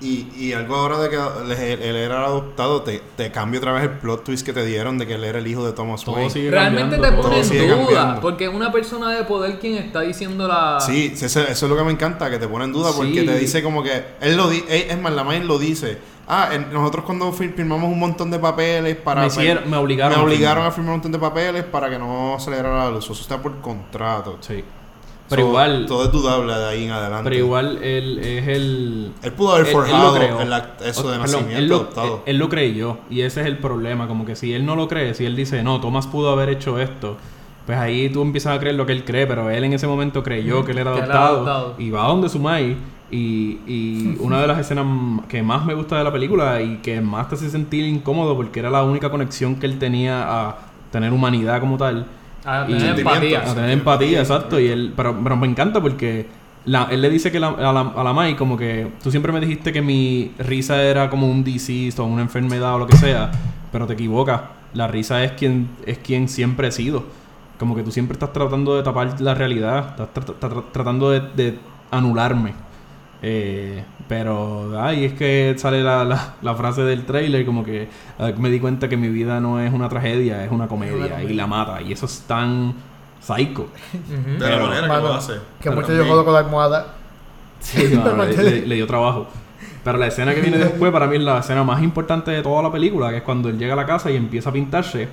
Y, 0.00 0.26
y 0.36 0.52
algo 0.52 0.76
ahora 0.76 0.98
de 0.98 1.08
que 1.08 1.16
él, 1.16 1.82
él 1.82 1.96
era 1.96 2.24
adoptado, 2.26 2.82
te, 2.82 3.00
te 3.16 3.30
cambia 3.30 3.58
otra 3.58 3.72
vez 3.72 3.84
el 3.84 3.90
plot 3.90 4.22
twist 4.24 4.44
que 4.44 4.52
te 4.52 4.64
dieron 4.66 4.98
de 4.98 5.06
que 5.06 5.14
él 5.14 5.24
era 5.24 5.38
el 5.38 5.46
hijo 5.46 5.64
de 5.64 5.72
Thomas 5.72 6.04
Todo 6.04 6.16
Wayne. 6.16 6.30
sigue 6.30 6.50
Realmente 6.50 6.98
te 6.98 7.12
pone 7.12 7.40
en 7.40 7.48
duda, 7.48 7.76
cambiando. 7.76 8.20
porque 8.20 8.44
es 8.46 8.52
una 8.52 8.70
persona 8.70 9.10
de 9.12 9.24
poder 9.24 9.58
quien 9.60 9.76
está 9.76 10.00
diciendo 10.02 10.46
la... 10.46 10.78
Sí, 10.80 11.12
eso, 11.14 11.24
eso 11.26 11.40
es 11.46 11.62
lo 11.62 11.76
que 11.76 11.84
me 11.84 11.92
encanta, 11.92 12.28
que 12.28 12.38
te 12.38 12.46
pone 12.48 12.64
en 12.66 12.72
duda 12.72 12.90
porque 12.94 13.20
Sí. 13.20 13.26
te 13.26 13.38
dice 13.38 13.62
como 13.62 13.82
que 13.82 14.04
él 14.20 14.36
lo 14.36 14.48
di 14.50 14.62
es 14.68 15.00
más, 15.00 15.12
la 15.14 15.24
Main 15.24 15.46
lo 15.46 15.58
dice. 15.58 15.96
Ah, 16.28 16.50
en- 16.52 16.70
nosotros 16.72 17.04
cuando 17.04 17.32
fir- 17.32 17.54
firmamos 17.54 17.90
un 17.90 17.98
montón 17.98 18.30
de 18.30 18.38
papeles 18.38 18.96
para 18.96 19.22
Me 19.22 19.26
hicieron- 19.28 19.70
me 19.70 19.76
obligaron 19.78 20.16
me 20.16 20.20
a 20.20 20.24
obligaron 20.24 20.56
firmar. 20.64 20.68
a 20.68 20.72
firmar 20.72 20.88
un 20.90 20.96
montón 20.96 21.12
de 21.12 21.18
papeles 21.18 21.64
para 21.64 21.88
que 21.88 21.98
no 21.98 22.36
se 22.40 22.50
le 22.50 22.56
diera 22.56 22.76
la 22.76 22.90
luz. 22.90 23.04
Eso 23.04 23.14
está 23.14 23.40
por 23.40 23.58
contrato. 23.60 24.36
Sí. 24.40 24.62
Pero 25.28 25.42
So, 25.42 25.48
igual, 25.48 25.86
todo 25.86 26.04
es 26.04 26.12
dudable 26.12 26.52
de 26.54 26.64
ahí 26.68 26.84
en 26.84 26.90
adelante. 26.90 27.24
pero 27.24 27.36
igual 27.36 27.78
él 27.82 28.18
es 28.18 28.46
el 28.46 29.12
él 29.22 29.32
pudo 29.32 29.52
haber 29.54 29.66
Él- 29.66 29.72
él 29.72 29.72
lo 29.74 29.80
forjado 29.86 30.14
creó. 30.14 30.40
el 30.42 30.52
act- 30.52 30.82
eso 30.84 31.10
de 31.10 31.18
Perdón, 31.18 31.20
nacimiento 31.22 31.58
él 31.58 31.68
lo, 31.68 31.76
adoptado. 31.76 32.14
él- 32.16 32.20
él 32.26 32.36
lo 32.38 32.48
creyó 32.50 32.98
y 33.08 33.22
ese 33.22 33.40
es 33.40 33.46
el 33.46 33.56
problema, 33.58 34.06
como 34.06 34.26
que 34.26 34.36
si 34.36 34.52
él 34.52 34.66
no 34.66 34.76
lo 34.76 34.86
cree, 34.86 35.14
si 35.14 35.24
él 35.24 35.34
dice, 35.34 35.62
no, 35.62 35.80
Thomas 35.80 36.06
pudo 36.06 36.30
haber 36.30 36.50
hecho 36.50 36.78
esto, 36.78 37.16
pues 37.64 37.78
ahí 37.78 38.10
tú 38.10 38.20
empiezas 38.20 38.54
a 38.54 38.60
creer 38.60 38.74
lo 38.76 38.84
que 38.84 38.92
él 38.92 39.04
cree, 39.04 39.26
pero 39.26 39.48
él 39.48 39.64
en 39.64 39.72
ese 39.72 39.86
momento 39.86 40.22
creyó 40.22 40.62
que 40.64 40.72
él 40.72 40.78
era 40.78 40.92
Que 40.92 40.98
él 40.98 41.04
era 41.06 41.14
adoptado, 41.28 41.36
adoptado. 41.36 41.74
y 41.78 41.90
va 41.90 42.06
donde 42.06 42.28
su 42.28 42.38
mai 42.38 42.76
y, 43.10 43.60
y 43.66 44.16
una 44.20 44.42
de 44.42 44.46
las 44.46 44.58
escenas 44.58 44.84
que 45.28 45.42
más 45.42 45.64
me 45.64 45.72
gusta 45.72 45.96
de 45.96 46.04
la 46.04 46.12
película 46.12 46.60
y 46.60 46.76
que 46.82 47.00
más 47.00 47.30
te 47.30 47.36
hace 47.36 47.48
sentir 47.48 47.86
incómodo 47.86 48.36
porque 48.36 48.60
era 48.60 48.68
la 48.68 48.82
única 48.82 49.10
conexión 49.10 49.54
que 49.56 49.64
él 49.64 49.78
tenía 49.78 50.22
a 50.48 50.56
tener 50.92 51.14
humanidad 51.14 51.60
como 51.60 51.78
tal. 51.78 52.04
A 52.44 52.66
Y- 52.68 52.74
tener 52.78 52.98
empatía. 52.98 53.40
A 53.50 53.54
tener 53.54 53.70
empatía, 53.70 54.20
exacto. 54.20 54.60
Y 54.60 54.68
él, 54.68 54.92
pero, 54.96 55.16
pero 55.22 55.36
me 55.36 55.46
encanta 55.46 55.80
porque 55.80 56.26
la- 56.66 56.88
él 56.90 57.00
le 57.02 57.10
dice 57.10 57.30
que 57.32 57.40
la- 57.40 57.48
a, 57.48 57.72
la, 57.72 57.80
a 57.96 58.04
la 58.04 58.12
Mai 58.12 58.36
como 58.36 58.56
que 58.56 58.92
tú 59.02 59.10
siempre 59.10 59.32
me 59.32 59.40
dijiste 59.40 59.72
que 59.72 59.80
mi 59.82 60.32
risa 60.38 60.82
era 60.82 61.08
como 61.10 61.26
un 61.30 61.42
disease 61.44 62.00
o 62.00 62.04
una 62.04 62.22
enfermedad 62.22 62.74
o 62.74 62.78
lo 62.78 62.86
que 62.86 62.96
sea, 62.96 63.30
pero 63.72 63.86
te 63.86 63.94
equivocas. 63.94 64.40
La 64.74 64.86
risa 64.88 65.22
es 65.22 65.32
quien 65.32 65.68
es 65.86 65.98
quien 65.98 66.28
siempre 66.28 66.68
he 66.68 66.72
sido. 66.72 67.04
Como 67.58 67.76
que 67.76 67.82
tú 67.82 67.92
siempre 67.92 68.14
estás 68.14 68.32
tratando 68.32 68.76
de 68.76 68.82
tapar 68.82 69.20
la 69.20 69.34
realidad, 69.34 69.90
estás 70.00 70.08
tra- 70.12 70.34
tra- 70.40 70.64
tratando 70.72 71.10
de, 71.10 71.20
de 71.20 71.58
anularme. 71.92 72.52
Eh, 73.22 73.84
pero, 74.08 74.80
ay, 74.82 75.04
es 75.06 75.12
que 75.14 75.54
sale 75.56 75.82
la, 75.82 76.04
la, 76.04 76.34
la 76.42 76.54
frase 76.54 76.82
del 76.82 77.04
trailer 77.04 77.44
como 77.46 77.64
que 77.64 77.88
eh, 78.18 78.34
me 78.38 78.50
di 78.50 78.60
cuenta 78.60 78.88
que 78.88 78.96
mi 78.96 79.08
vida 79.08 79.40
no 79.40 79.60
es 79.60 79.72
una 79.72 79.88
tragedia, 79.88 80.44
es 80.44 80.50
una 80.52 80.66
comedia 80.68 81.22
y 81.22 81.32
la 81.34 81.46
mata. 81.46 81.80
Y 81.82 81.92
eso 81.92 82.06
es 82.06 82.20
tan 82.26 82.74
psycho. 83.20 83.68
De 84.38 84.50
la 84.50 84.58
manera 84.58 84.82
que 84.82 85.02
lo 85.02 85.12
hace. 85.14 85.32
Que 85.60 85.70
mucho 85.70 85.92
yo 85.94 86.04
jodo 86.06 86.24
con 86.24 86.34
la 86.34 86.40
almohada. 86.40 86.86
Sí, 87.60 87.96
mano, 87.96 88.24
le, 88.26 88.36
le- 88.36 88.66
le 88.66 88.74
dio 88.74 88.86
trabajo. 88.86 89.26
Pero 89.82 89.98
la 89.98 90.06
escena 90.06 90.34
que 90.34 90.40
viene 90.40 90.58
después 90.58 90.92
para 90.92 91.06
mí 91.06 91.16
es 91.16 91.22
la 91.22 91.38
escena 91.38 91.62
más 91.64 91.82
importante 91.82 92.30
de 92.30 92.42
toda 92.42 92.62
la 92.62 92.70
película, 92.72 93.10
que 93.10 93.18
es 93.18 93.22
cuando 93.22 93.48
él 93.48 93.58
llega 93.58 93.72
a 93.74 93.76
la 93.76 93.86
casa 93.86 94.10
y 94.10 94.16
empieza 94.16 94.50
a 94.50 94.52
pintarse. 94.52 95.08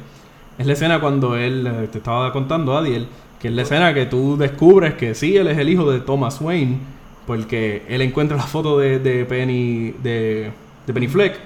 Es 0.58 0.66
la 0.68 0.74
escena 0.74 1.00
cuando 1.00 1.36
él, 1.38 1.66
eh, 1.68 1.88
te 1.92 1.98
estaba 1.98 2.32
contando, 2.34 2.78
Adiel, 2.78 3.08
que 3.40 3.48
es 3.48 3.54
la 3.54 3.62
escena 3.64 3.94
que 3.94 4.06
tú 4.06 4.38
descubres 4.38 4.94
que 4.96 5.16
sí, 5.16 5.36
él 5.38 5.48
es 5.48 5.58
el 5.58 5.70
hijo 5.70 5.90
de 5.92 6.00
Thomas 6.02 6.40
Wayne, 6.42 6.78
porque 7.32 7.84
él 7.88 8.02
encuentra 8.02 8.36
la 8.36 8.44
foto 8.44 8.78
de, 8.78 9.00
de 9.00 9.24
Penny, 9.24 9.96
de, 10.04 10.52
de 10.86 10.94
Penny 10.94 11.08
Fleck, 11.08 11.40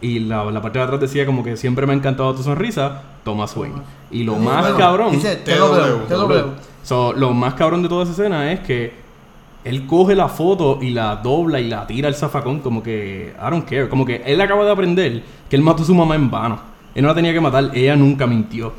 y 0.00 0.18
la, 0.18 0.44
la 0.46 0.60
parte 0.60 0.80
de 0.80 0.84
atrás 0.84 1.00
decía 1.00 1.24
como 1.26 1.44
que 1.44 1.56
siempre 1.56 1.86
me 1.86 1.92
ha 1.92 1.96
encantado 1.96 2.34
tu 2.34 2.42
sonrisa, 2.42 3.02
Thomas 3.22 3.56
Wayne. 3.56 3.76
Y 4.10 4.24
lo 4.24 4.34
más 4.34 4.62
Bueno, 4.62 4.76
cabrón... 4.76 5.12
Dice. 5.12 5.38
So, 6.82 7.12
lo 7.12 7.32
más 7.34 7.54
cabrón 7.54 7.84
de 7.84 7.88
toda 7.88 8.02
esa 8.02 8.12
escena 8.14 8.50
es 8.50 8.58
que 8.60 8.92
él 9.62 9.86
coge 9.86 10.16
la 10.16 10.28
foto 10.28 10.80
y 10.82 10.90
la 10.90 11.14
dobla 11.14 11.60
y 11.60 11.68
la 11.68 11.86
tira 11.86 12.08
al 12.08 12.16
zafacón 12.16 12.58
como 12.58 12.82
que 12.82 13.32
I 13.38 13.50
don't 13.50 13.64
care, 13.64 13.88
como 13.88 14.04
que 14.04 14.20
él 14.26 14.40
acaba 14.40 14.64
de 14.64 14.72
aprender 14.72 15.22
que 15.48 15.54
él 15.54 15.62
mató 15.62 15.84
a 15.84 15.86
su 15.86 15.94
mamá 15.94 16.16
en 16.16 16.28
vano. 16.32 16.58
Él 16.96 17.02
no 17.02 17.08
la 17.10 17.14
tenía 17.14 17.32
que 17.32 17.40
matar, 17.40 17.70
ella 17.74 17.94
nunca 17.94 18.26
mintió. 18.26 18.72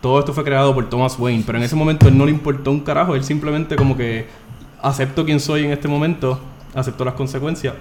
Todo 0.00 0.18
esto 0.20 0.32
fue 0.32 0.44
creado 0.44 0.72
por 0.72 0.88
Thomas 0.88 1.18
Wayne, 1.18 1.42
pero 1.44 1.58
en 1.58 1.64
ese 1.64 1.76
momento 1.76 2.08
él 2.08 2.16
no 2.16 2.24
le 2.24 2.30
importó 2.30 2.70
un 2.70 2.80
carajo, 2.80 3.14
él 3.14 3.22
simplemente 3.22 3.76
como 3.76 3.94
que 3.94 4.26
acepto 4.82 5.24
quién 5.24 5.40
soy 5.40 5.64
en 5.64 5.72
este 5.72 5.88
momento, 5.88 6.38
acepto 6.74 7.04
las 7.04 7.14
consecuencias. 7.14 7.74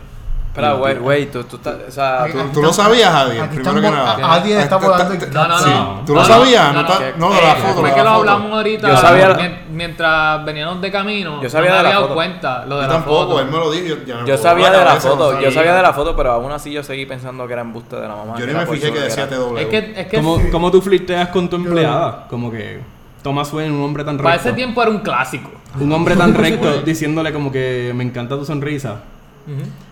Espera, 0.49 0.73
güey, 0.73 0.95
güey, 0.97 1.31
tú, 1.31 1.43
tú 1.43 1.57
estás. 1.57 1.75
O 1.87 1.91
sea, 1.91 2.25
¿Tú, 2.31 2.39
tú 2.55 2.61
lo 2.63 2.73
sabías, 2.73 3.11
Javier? 3.11 3.47
Primero 3.49 3.75
que 3.81 3.91
nada. 3.91 4.33
Alguien 4.33 4.59
está 4.59 4.77
volando 4.77 5.13
No, 5.31 5.47
no, 5.47 5.59
Sí. 5.59 5.69
no. 5.69 6.01
¿Tú 6.07 6.15
lo 6.15 6.21
No, 6.21 6.27
sabías? 6.27 6.73
no, 6.73 6.81
No, 6.81 6.89
de 6.89 7.37
eh, 7.37 7.41
la 7.45 7.55
fue 7.55 7.69
foto. 7.73 7.85
De 7.85 7.93
que 7.93 8.03
lo 8.03 8.09
hablamos 8.09 8.51
ahorita. 8.53 8.89
Yo 8.89 8.97
sabía- 8.97 9.29
mien- 9.35 9.59
mientras 9.71 10.43
veníamos 10.43 10.81
de 10.81 10.91
camino. 10.91 11.39
Yo 11.41 11.49
sabía 11.51 11.69
no 11.69 11.75
de 11.77 11.77
me 11.77 11.83
la 11.83 11.89
había 11.89 11.93
dado 11.93 12.05
foto. 12.07 12.15
cuenta 12.15 12.65
lo 12.65 12.75
de 12.77 12.81
Yo 12.81 12.87
la 12.87 12.93
tampoco, 12.95 13.25
foto. 13.27 13.39
él 13.41 13.45
me 13.45 13.57
lo 13.59 13.71
dijo. 13.71 13.85
Yo, 13.85 13.95
ya 13.97 14.15
me 14.15 14.19
yo 14.21 14.25
voló 14.25 14.37
sabía 14.37 14.71
de 14.71 14.85
la 14.85 14.95
foto, 14.95 15.39
yo 15.39 15.51
sabía. 15.51 15.75
de 15.75 15.81
la 15.83 15.93
foto, 15.93 16.15
pero 16.15 16.31
aún 16.31 16.51
así 16.51 16.71
yo 16.71 16.81
seguí 16.83 17.05
pensando 17.05 17.45
que 17.45 17.53
era 17.53 17.61
embuste 17.61 17.95
de 17.97 18.07
la 18.07 18.15
mamá. 18.15 18.33
Yo 18.39 18.47
ni 18.47 18.53
me 18.53 18.65
fijé 18.65 18.91
que 18.91 18.99
decía. 19.01 19.29
TW. 19.29 19.55
Es 19.55 19.67
que, 19.67 19.93
es 19.97 20.07
que 20.07 20.17
¿Cómo, 20.17 20.41
cómo 20.51 20.71
tú 20.71 20.81
flirteas 20.81 21.29
con 21.29 21.47
tu 21.47 21.57
empleada? 21.57 22.25
Como 22.27 22.49
que 22.51 22.81
Thomas 23.21 23.51
Wayne, 23.53 23.73
un 23.75 23.83
hombre 23.83 24.03
tan 24.03 24.17
recto. 24.17 24.23
para 24.23 24.35
ese 24.35 24.53
tiempo 24.53 24.81
era 24.81 24.91
un 24.91 24.99
clásico. 24.99 25.51
Un 25.79 25.91
hombre 25.91 26.15
tan 26.15 26.33
recto 26.35 26.81
diciéndole 26.81 27.33
como 27.33 27.51
que 27.51 27.91
me 27.95 28.03
encanta 28.03 28.37
tu 28.37 28.45
sonrisa. 28.45 29.01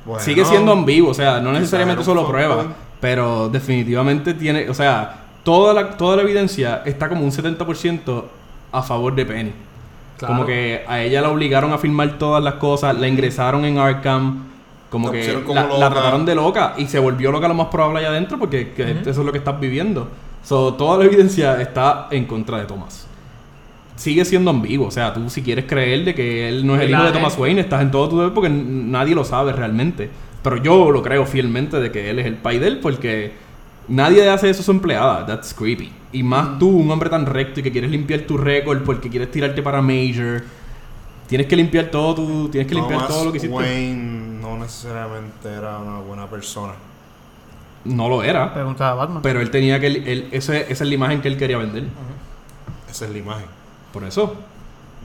Bueno, 0.05 0.23
Sigue 0.23 0.45
siendo 0.45 0.71
ambiguo, 0.71 1.11
o 1.11 1.13
sea, 1.13 1.39
no 1.39 1.51
necesariamente 1.51 2.03
solo 2.03 2.27
prueba, 2.27 2.65
pero 2.99 3.49
definitivamente 3.49 4.33
tiene, 4.33 4.69
o 4.69 4.73
sea, 4.73 5.23
toda 5.43 5.73
la, 5.73 5.97
toda 5.97 6.17
la 6.17 6.21
evidencia 6.21 6.83
está 6.85 7.09
como 7.09 7.23
un 7.23 7.31
70% 7.31 8.23
a 8.71 8.83
favor 8.83 9.15
de 9.15 9.25
Penny. 9.25 9.53
Claro. 10.17 10.33
Como 10.33 10.45
que 10.45 10.83
a 10.87 11.01
ella 11.01 11.21
la 11.21 11.29
obligaron 11.29 11.73
a 11.73 11.77
firmar 11.77 12.17
todas 12.17 12.43
las 12.43 12.55
cosas, 12.55 12.97
la 12.97 13.07
ingresaron 13.07 13.65
en 13.65 13.77
Arkham, 13.77 14.45
como 14.89 15.07
La 15.07 15.13
que 15.13 15.43
como 15.43 15.59
la, 15.77 15.89
trataron 15.89 16.25
de 16.25 16.35
loca 16.35 16.73
y 16.77 16.87
se 16.87 16.99
volvió 16.99 17.31
loca 17.31 17.47
lo 17.47 17.53
más 17.53 17.67
probable 17.67 17.99
allá 17.99 18.09
adentro 18.09 18.39
porque 18.39 18.71
que 18.71 18.91
eso 19.01 19.09
es 19.09 19.17
lo 19.17 19.31
que 19.31 19.37
estás 19.39 19.59
viviendo. 19.59 20.07
So, 20.43 20.73
toda 20.75 20.97
la 20.99 21.05
evidencia 21.05 21.59
está 21.61 22.07
en 22.11 22.25
contra 22.25 22.59
de 22.59 22.65
Thomas. 22.65 23.06
Sigue 23.97 24.23
siendo 24.25 24.51
ambiguo, 24.51 24.87
o 24.87 24.91
sea, 24.91 25.13
tú 25.13 25.29
si 25.29 25.41
quieres 25.41 25.65
creer 25.65 26.05
de 26.05 26.15
que 26.15 26.47
él 26.47 26.65
no 26.65 26.75
es 26.75 26.81
el 26.83 26.91
hijo 26.91 27.03
de 27.03 27.11
Thomas 27.11 27.37
Wayne, 27.37 27.61
estás 27.61 27.81
en 27.81 27.91
todo 27.91 28.07
tu 28.07 28.17
deber 28.19 28.33
porque 28.33 28.49
nadie 28.49 29.13
lo 29.15 29.25
sabe 29.25 29.51
realmente. 29.51 30.09
Pero 30.43 30.57
yo 30.57 30.91
lo 30.91 31.01
creo 31.01 31.25
fielmente 31.25 31.79
de 31.79 31.91
que 31.91 32.09
él 32.09 32.19
es 32.19 32.25
el 32.27 32.35
pai 32.35 32.59
de 32.59 32.67
él 32.67 32.79
porque 32.79 33.33
nadie 33.87 34.29
hace 34.29 34.49
eso 34.51 34.61
a 34.61 34.63
su 34.65 34.71
empleada. 34.71 35.25
That's 35.25 35.53
creepy. 35.53 35.91
Y 36.13 36.21
más 36.23 36.57
tú, 36.59 36.69
un 36.69 36.89
hombre 36.91 37.09
tan 37.09 37.25
recto 37.25 37.59
y 37.59 37.63
que 37.63 37.71
quieres 37.71 37.89
limpiar 37.91 38.21
tu 38.21 38.37
récord 38.37 38.83
porque 38.83 39.09
quieres 39.09 39.31
tirarte 39.31 39.61
para 39.63 39.81
Major. 39.81 40.43
Tienes 41.27 41.47
que 41.47 41.55
limpiar 41.57 41.85
todo 41.87 42.15
tu, 42.15 42.49
tienes 42.49 42.67
que 42.69 42.75
limpiar 42.75 42.99
Thomas 42.99 43.13
todo 43.13 43.25
lo 43.25 43.31
que 43.31 43.37
hiciste. 43.39 43.53
Wayne 43.55 44.39
no 44.41 44.57
necesariamente 44.59 45.49
era 45.51 45.79
una 45.79 45.99
buena 45.99 46.27
persona. 46.27 46.73
No 47.83 48.07
lo 48.07 48.21
era. 48.23 48.53
Preguntaba 48.53 48.91
a 48.91 48.93
Batman. 49.05 49.21
Pero 49.23 49.41
él 49.41 49.49
tenía 49.49 49.79
que... 49.79 49.87
Él, 49.87 50.27
ese- 50.31 50.71
esa 50.71 50.83
es 50.83 50.87
la 50.89 50.93
imagen 50.95 51.19
que 51.21 51.27
él 51.27 51.35
quería 51.37 51.57
vender. 51.57 51.85
Esa 52.89 53.05
es 53.05 53.11
la 53.11 53.17
imagen. 53.17 53.56
Por 53.97 54.07
eso. 54.07 54.35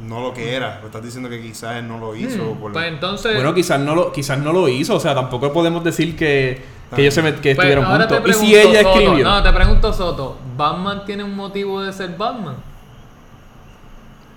No 0.06 0.20
lo 0.20 0.34
que 0.34 0.54
era. 0.54 0.78
Me 0.80 0.86
estás 0.86 1.02
diciendo 1.02 1.30
que 1.30 1.40
quizás 1.40 1.76
él 1.76 1.88
no 1.88 1.98
lo 1.98 2.14
hizo. 2.14 2.52
por 2.60 2.72
Pues 2.72 2.86
entonces. 2.88 3.34
Bueno, 3.34 3.54
quizás 3.54 3.80
no 3.80 3.94
lo, 3.94 4.12
quizás 4.12 4.38
no 4.38 4.52
lo 4.52 4.68
hizo. 4.68 4.96
O 4.96 5.00
sea, 5.00 5.14
tampoco 5.14 5.50
podemos 5.50 5.82
decir 5.82 6.14
que, 6.14 6.62
que 6.94 7.00
ellos 7.00 7.14
se 7.14 7.22
met- 7.22 7.36
que 7.40 7.54
pues, 7.54 7.66
estuvieron 7.68 7.86
ahora 7.86 8.06
te 8.06 8.16
juntos. 8.16 8.36
Y 8.36 8.40
si 8.46 8.54
ella 8.54 8.82
Soto, 8.82 8.98
escribió. 9.00 9.24
No, 9.24 9.42
te 9.42 9.50
pregunto, 9.52 9.92
Soto. 9.94 10.36
¿Batman 10.58 11.04
tiene 11.06 11.24
un 11.24 11.34
motivo 11.34 11.80
de 11.82 11.90
ser 11.92 12.16
Batman? 12.18 12.56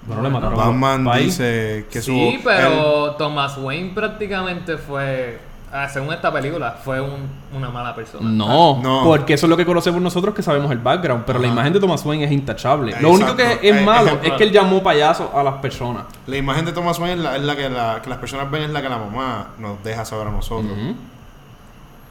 Bueno, 0.07 0.21
le 0.21 0.29
mataron 0.29 0.55
Batman 0.57 1.17
dice 1.19 1.85
que 1.91 2.01
su. 2.01 2.11
sí, 2.13 2.35
él- 2.35 2.41
pero 2.43 3.15
Thomas 3.17 3.57
Wayne 3.57 3.91
prácticamente 3.93 4.77
fue. 4.77 5.39
Ah, 5.73 5.87
según 5.89 6.13
esta 6.13 6.31
película, 6.31 6.71
fue 6.83 7.01
un- 7.01 7.27
una 7.55 7.69
mala 7.69 7.93
persona. 7.95 8.29
No, 8.29 8.79
No. 8.81 9.01
porque 9.03 9.33
eso 9.35 9.45
es 9.45 9.49
lo 9.49 9.57
que 9.57 9.65
conocemos 9.65 10.01
nosotros 10.01 10.33
que 10.35 10.41
sabemos 10.43 10.71
el 10.71 10.79
background, 10.79 11.23
pero 11.25 11.39
la 11.39 11.47
imagen 11.47 11.73
de 11.73 11.79
Thomas 11.79 12.05
Wayne 12.05 12.25
es 12.25 12.31
intachable. 12.31 12.91
Exacto. 12.91 13.07
Lo 13.07 13.13
único 13.13 13.35
que 13.35 13.51
es 13.53 13.59
Eh, 13.75 13.81
malo 13.83 14.07
ejemplo. 14.07 14.29
es 14.31 14.37
que 14.37 14.43
él 14.43 14.51
llamó 14.51 14.81
payaso 14.83 15.31
a 15.35 15.43
las 15.43 15.55
personas. 15.55 16.03
La 16.27 16.37
imagen 16.37 16.65
de 16.65 16.71
Thomas 16.71 16.97
Wayne 16.99 17.13
es 17.15 17.19
la, 17.19 17.35
es 17.37 17.41
la 17.43 17.55
que, 17.55 17.69
la, 17.69 18.01
que 18.01 18.09
las 18.09 18.19
personas 18.19 18.49
ven, 18.51 18.63
es 18.63 18.69
la 18.71 18.81
que 18.81 18.89
la 18.89 18.97
mamá 18.97 19.47
nos 19.59 19.83
deja 19.83 20.03
saber 20.05 20.27
a 20.27 20.31
nosotros. 20.31 20.71
Ujú. 20.71 20.95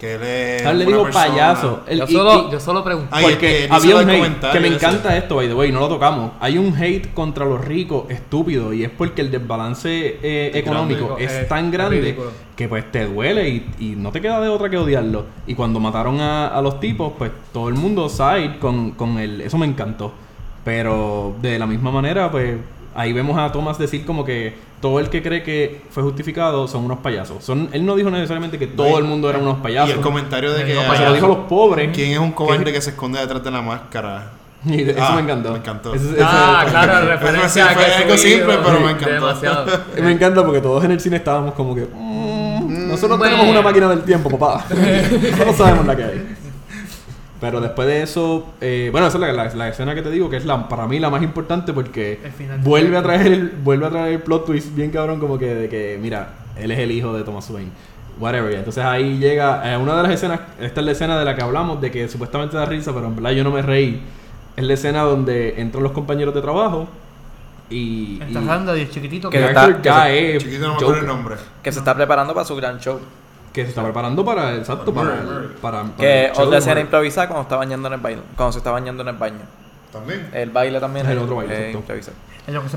Que 0.04 0.14
él 0.16 0.22
es. 0.22 0.66
Él 0.66 0.78
le 0.80 0.84
persona- 0.84 1.10
payaso. 1.30 1.80
Yo, 1.90 2.06
solo, 2.06 2.48
y- 2.48 2.52
yo 2.52 2.60
solo 2.60 2.80
es 2.80 3.22
porque 3.22 3.38
que 3.38 3.68
había 3.70 3.96
un 3.96 4.10
hate 4.10 4.40
que 4.52 4.60
me 4.60 4.66
ese. 4.68 4.76
encanta 4.76 5.16
esto, 5.16 5.36
by 5.36 5.48
the 5.48 5.54
way, 5.54 5.72
no 5.72 5.80
lo 5.80 5.88
tocamos. 5.88 6.32
Hay 6.40 6.58
un 6.58 6.76
hate 6.76 7.14
contra 7.14 7.46
los 7.46 7.64
ricos 7.64 8.04
estúpido 8.10 8.72
y 8.74 8.84
es 8.84 8.90
porque 8.90 9.22
el 9.22 9.30
desbalance 9.30 10.18
eh, 10.22 10.50
económico 10.54 11.06
grande. 11.06 11.24
es 11.24 11.32
Es 11.32 11.48
tan 11.48 11.70
grande 11.70 12.00
ridículo. 12.00 12.30
que 12.54 12.68
pues 12.68 12.92
te 12.92 13.06
duele 13.06 13.48
y, 13.48 13.66
y 13.78 13.84
no 13.96 14.12
te 14.12 14.20
queda 14.20 14.40
de 14.42 14.48
otra 14.48 14.68
que 14.68 14.76
odiarlo. 14.76 15.24
Y 15.46 15.54
cuando 15.54 15.80
mataron 15.80 16.20
a, 16.20 16.48
a 16.48 16.60
los 16.60 16.80
tipos, 16.80 17.12
pues 17.16 17.30
todo 17.52 17.68
el 17.70 17.74
mundo 17.76 18.08
side 18.10 18.58
con, 18.58 18.90
con 18.90 19.18
el... 19.18 19.40
Eso 19.40 19.56
me 19.56 19.64
encantó. 19.66 20.12
Pero 20.64 21.34
de 21.42 21.58
la 21.58 21.66
misma 21.66 21.90
manera, 21.90 22.30
pues 22.30 22.56
ahí 22.94 23.12
vemos 23.12 23.36
a 23.38 23.50
Thomas 23.52 23.78
decir 23.78 24.04
como 24.06 24.24
que 24.24 24.54
todo 24.84 25.00
el 25.00 25.08
que 25.08 25.22
cree 25.22 25.42
que 25.42 25.80
fue 25.88 26.02
justificado 26.02 26.68
son 26.68 26.84
unos 26.84 26.98
payasos. 26.98 27.42
Son, 27.42 27.70
él 27.72 27.86
no 27.86 27.96
dijo 27.96 28.10
necesariamente 28.10 28.58
que 28.58 28.66
todo 28.66 28.98
el 28.98 29.04
mundo 29.04 29.30
eran 29.30 29.40
unos 29.40 29.56
Y 29.60 29.62
payasos. 29.62 29.94
el 29.94 30.00
comentario 30.02 30.52
de 30.52 30.62
que. 30.66 30.74
No, 30.74 30.94
Se 30.94 31.04
lo 31.06 31.14
dijo 31.14 31.24
a 31.24 31.28
los 31.30 31.38
pobres. 31.48 31.88
¿Quién 31.94 32.10
es 32.12 32.18
un 32.18 32.32
cobarde 32.32 32.64
que- 32.64 32.72
que 32.74 32.80
se 32.82 32.90
esconde 32.90 33.18
detrás 33.18 33.42
de 33.42 33.50
la 33.50 33.62
máscara? 33.62 34.32
Y 34.66 34.82
de- 34.84 34.92
eso 34.92 35.00
Ah, 35.02 35.14
me 35.16 35.22
encantó. 35.22 35.52
me 35.52 35.58
encantó. 35.58 35.92
Ah, 36.22 36.66
claro, 36.68 36.98
Eso 36.98 37.06
referencia 37.12 37.48
sí 37.48 37.60
a 37.60 37.66
fue 37.68 37.84
que 37.86 37.92
algo 37.94 38.16
simple, 38.18 38.54
pero 38.62 38.80
me 38.80 38.90
encantó. 38.90 39.10
Demasiado. 39.10 39.66
Y 39.96 40.00
me 40.02 40.12
encanta 40.12 40.44
porque 40.44 40.60
todos 40.60 40.84
en 40.84 40.90
el 40.90 41.00
cine 41.00 41.16
estábamos 41.16 41.54
como 41.54 41.74
que. 41.74 41.86
"Mm, 41.90 42.88
nosotros 42.88 43.18
Bueno. 43.18 43.36
tenemos 43.36 43.50
una 43.50 43.62
máquina 43.62 43.88
del 43.88 44.02
tiempo, 44.02 44.28
papá. 44.36 44.66
nosotros 45.30 45.56
sabemos 45.56 45.86
la 45.86 45.96
que 45.96 46.04
hay. 46.04 46.36
Pero 47.50 47.60
después 47.60 47.86
de 47.86 48.02
eso, 48.02 48.46
eh, 48.60 48.88
bueno, 48.90 49.06
esa 49.06 49.18
es 49.18 49.20
la, 49.20 49.32
la- 49.32 49.54
la 49.54 49.68
escena 49.68 49.94
que 49.94 50.02
te 50.02 50.10
digo 50.10 50.30
que 50.30 50.36
es 50.36 50.44
la 50.46 50.68
para 50.68 50.86
mí 50.86 50.98
la 50.98 51.10
más 51.10 51.22
importante 51.22 51.72
porque 51.72 52.18
vuelve 52.62 52.96
a 52.96 53.02
traer 53.02 53.26
el, 53.32 53.48
vuelve 53.62 53.86
a 53.86 53.90
traer 53.90 54.12
el 54.14 54.20
plot 54.22 54.46
twist 54.46 54.74
bien 54.74 54.90
cabrón 54.90 55.20
como 55.20 55.38
que 55.38 55.54
de 55.54 55.68
que 55.68 55.98
mira, 56.00 56.28
él 56.58 56.70
es 56.70 56.78
el 56.78 56.90
hijo 56.90 57.12
de 57.12 57.22
Thomas 57.24 57.48
Wayne. 57.50 57.70
Whatever. 58.18 58.54
Entonces 58.54 58.84
ahí 58.84 59.18
llega 59.18 59.72
eh, 59.72 59.76
una 59.76 59.96
de 59.96 60.02
las 60.04 60.12
escenas, 60.12 60.40
esta 60.60 60.80
es 60.80 60.86
la 60.86 60.92
escena 60.92 61.18
de 61.18 61.24
la 61.24 61.34
que 61.34 61.42
hablamos 61.42 61.80
de 61.80 61.90
que 61.90 62.08
supuestamente 62.08 62.56
da 62.56 62.64
risa, 62.64 62.92
pero 62.94 63.06
en 63.08 63.16
verdad 63.16 63.30
yo 63.32 63.42
no 63.44 63.50
me 63.50 63.60
reí. 63.60 64.00
Es 64.56 64.64
la 64.64 64.74
escena 64.74 65.02
donde 65.02 65.60
entran 65.60 65.82
los 65.82 65.90
compañeros 65.92 66.32
de 66.34 66.40
trabajo 66.40 66.86
y, 67.70 68.20
Está 68.22 68.40
y- 68.40 68.78
y 68.78 68.80
el 68.82 68.90
chiquitito 68.90 69.30
que 69.30 69.38
Que 69.38 69.44
está- 69.46 69.60
actor 69.64 69.76
que 69.82 69.88
ya 69.88 70.02
se- 70.04 70.36
es 70.36 70.42
Chiquito 70.44 70.62
no 70.62 70.68
me 70.68 70.74
acuerdo 70.76 71.00
el 71.00 71.06
nombre. 71.06 71.34
Que 71.62 71.72
se 71.72 71.78
está 71.80 71.94
preparando 71.94 72.32
para 72.34 72.46
su 72.46 72.54
gran 72.56 72.78
show. 72.78 73.00
Que 73.54 73.62
se 73.62 73.68
está 73.70 73.82
preparando 73.82 74.22
para 74.24 74.54
exacto 74.56 74.92
para, 74.92 75.14
el- 75.14 75.24
Murray. 75.24 75.48
para, 75.62 75.82
para 75.84 75.96
Que 75.96 76.24
el 76.26 76.32
show 76.34 76.44
otra 76.44 76.58
escena 76.58 76.80
improvisada 76.80 77.28
cuando 77.28 77.42
está 77.44 77.56
bañando 77.56 77.88
en 77.88 77.94
el 77.94 78.00
baño. 78.00 78.22
Cuando 78.36 78.52
se 78.52 78.58
está 78.58 78.70
bañando 78.72 79.02
en 79.02 79.08
el 79.08 79.16
baño. 79.16 79.38
También. 79.92 80.28
El 80.34 80.50
baile 80.50 80.80
también 80.80 81.06
El 81.06 81.16
es- 81.16 81.22
otro 81.22 81.36
baile, 81.36 81.54
exacto. 81.54 81.78
improvisado. 81.78 82.16
Ellos 82.46 82.60
que 82.60 82.66
el 82.66 82.70
Se 82.70 82.76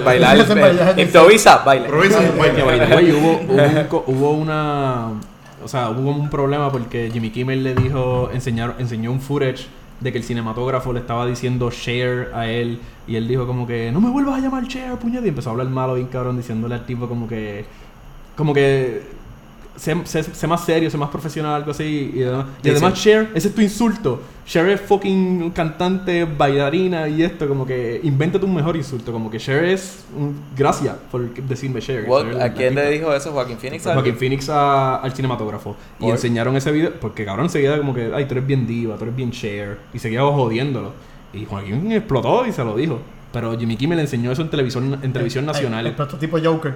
bailar, 0.00 0.36
el 0.36 1.00
improvisa, 1.06 1.62
baile. 1.64 1.84
Improvisa, 1.86 2.18
hubo, 3.88 4.04
hubo 4.06 4.30
una 4.32 5.06
o 5.64 5.68
sea 5.68 5.90
hubo 5.90 6.10
un 6.10 6.28
problema 6.28 6.70
porque 6.72 7.08
Jimmy 7.12 7.30
Kimmel 7.30 7.62
le 7.62 7.74
dijo 7.74 8.30
enseñar, 8.32 8.74
enseñó 8.78 9.12
un 9.12 9.20
footage 9.20 9.68
de 10.00 10.10
que 10.10 10.18
el 10.18 10.24
cinematógrafo 10.24 10.92
le 10.92 10.98
estaba 11.00 11.24
diciendo 11.24 11.70
share 11.70 12.30
a 12.34 12.48
él 12.48 12.80
y 13.06 13.14
él 13.16 13.28
dijo 13.28 13.46
como 13.46 13.66
que 13.66 13.92
no 13.92 14.00
me 14.00 14.10
vuelvas 14.10 14.38
a 14.38 14.40
llamar 14.40 14.64
share 14.64 14.96
puñet 14.96 15.24
y 15.24 15.28
empezó 15.28 15.50
a 15.50 15.52
hablar 15.52 15.68
malo 15.68 15.94
bien 15.94 16.08
cabrón 16.08 16.36
diciéndole 16.36 16.74
al 16.74 16.84
tipo 16.84 17.08
como 17.08 17.28
que 17.28 17.64
como 18.36 18.52
que 18.52 19.02
sé, 19.76 19.96
sé- 20.04 20.22
sé 20.22 20.46
más 20.46 20.64
serio, 20.64 20.90
sé 20.90 20.96
más 20.98 21.10
profesional, 21.10 21.54
algo 21.54 21.70
así. 21.70 22.12
Y 22.14 22.22
además, 22.22 22.46
y 22.62 22.70
además 22.70 22.94
sí. 22.94 23.04
Cher, 23.04 23.28
ese 23.34 23.48
es 23.48 23.54
tu 23.54 23.60
insulto. 23.60 24.20
Cher 24.46 24.68
es 24.70 24.80
fucking 24.80 25.50
cantante, 25.50 26.24
bailarina 26.24 27.08
y 27.08 27.22
esto, 27.22 27.46
como 27.48 27.64
que 27.64 28.00
invéntate 28.02 28.44
un 28.44 28.54
mejor 28.54 28.76
insulto. 28.76 29.12
Como 29.12 29.30
que 29.30 29.38
Cher 29.38 29.64
es 29.64 30.04
un, 30.16 30.34
gracias 30.56 30.96
por 31.10 31.32
decirme 31.34 31.80
Cher. 31.80 32.04
What- 32.08 32.24
Cher 32.24 32.36
es 32.36 32.42
¿A 32.42 32.52
quién 32.52 32.74
le 32.74 32.90
dijo 32.90 33.14
eso? 33.14 33.32
Joaquín 33.32 33.56
Phoenix. 33.58 33.84
Joaquín 33.84 34.16
Phoenix 34.16 34.48
a- 34.48 34.96
al 34.96 35.12
cinematógrafo. 35.12 35.76
Y 35.98 36.02
¿Por? 36.04 36.10
enseñaron 36.10 36.56
ese 36.56 36.70
video, 36.72 36.92
porque 37.00 37.24
cabrón 37.24 37.46
enseguida 37.46 37.78
como 37.78 37.94
que, 37.94 38.10
ay, 38.14 38.24
tú 38.26 38.34
eres 38.34 38.46
bien 38.46 38.66
diva, 38.66 38.96
tú 38.96 39.04
eres 39.04 39.16
bien 39.16 39.30
Cher. 39.30 39.78
Y 39.94 39.98
seguía 39.98 40.22
jodiéndolo. 40.22 40.92
Y 41.32 41.44
Joaquín 41.46 41.90
explotó 41.92 42.46
y 42.46 42.52
se 42.52 42.64
lo 42.64 42.76
dijo. 42.76 42.98
Pero 43.32 43.58
Jimmy 43.58 43.76
Kimmel 43.76 43.98
enseñó 44.00 44.30
eso 44.30 44.42
en 44.42 44.50
televisión, 44.50 44.98
en 45.02 45.12
televisión 45.12 45.44
El, 45.44 45.48
el 45.50 45.54
nacional. 45.54 45.94
prototipo 45.96 46.38
Joker. 46.42 46.74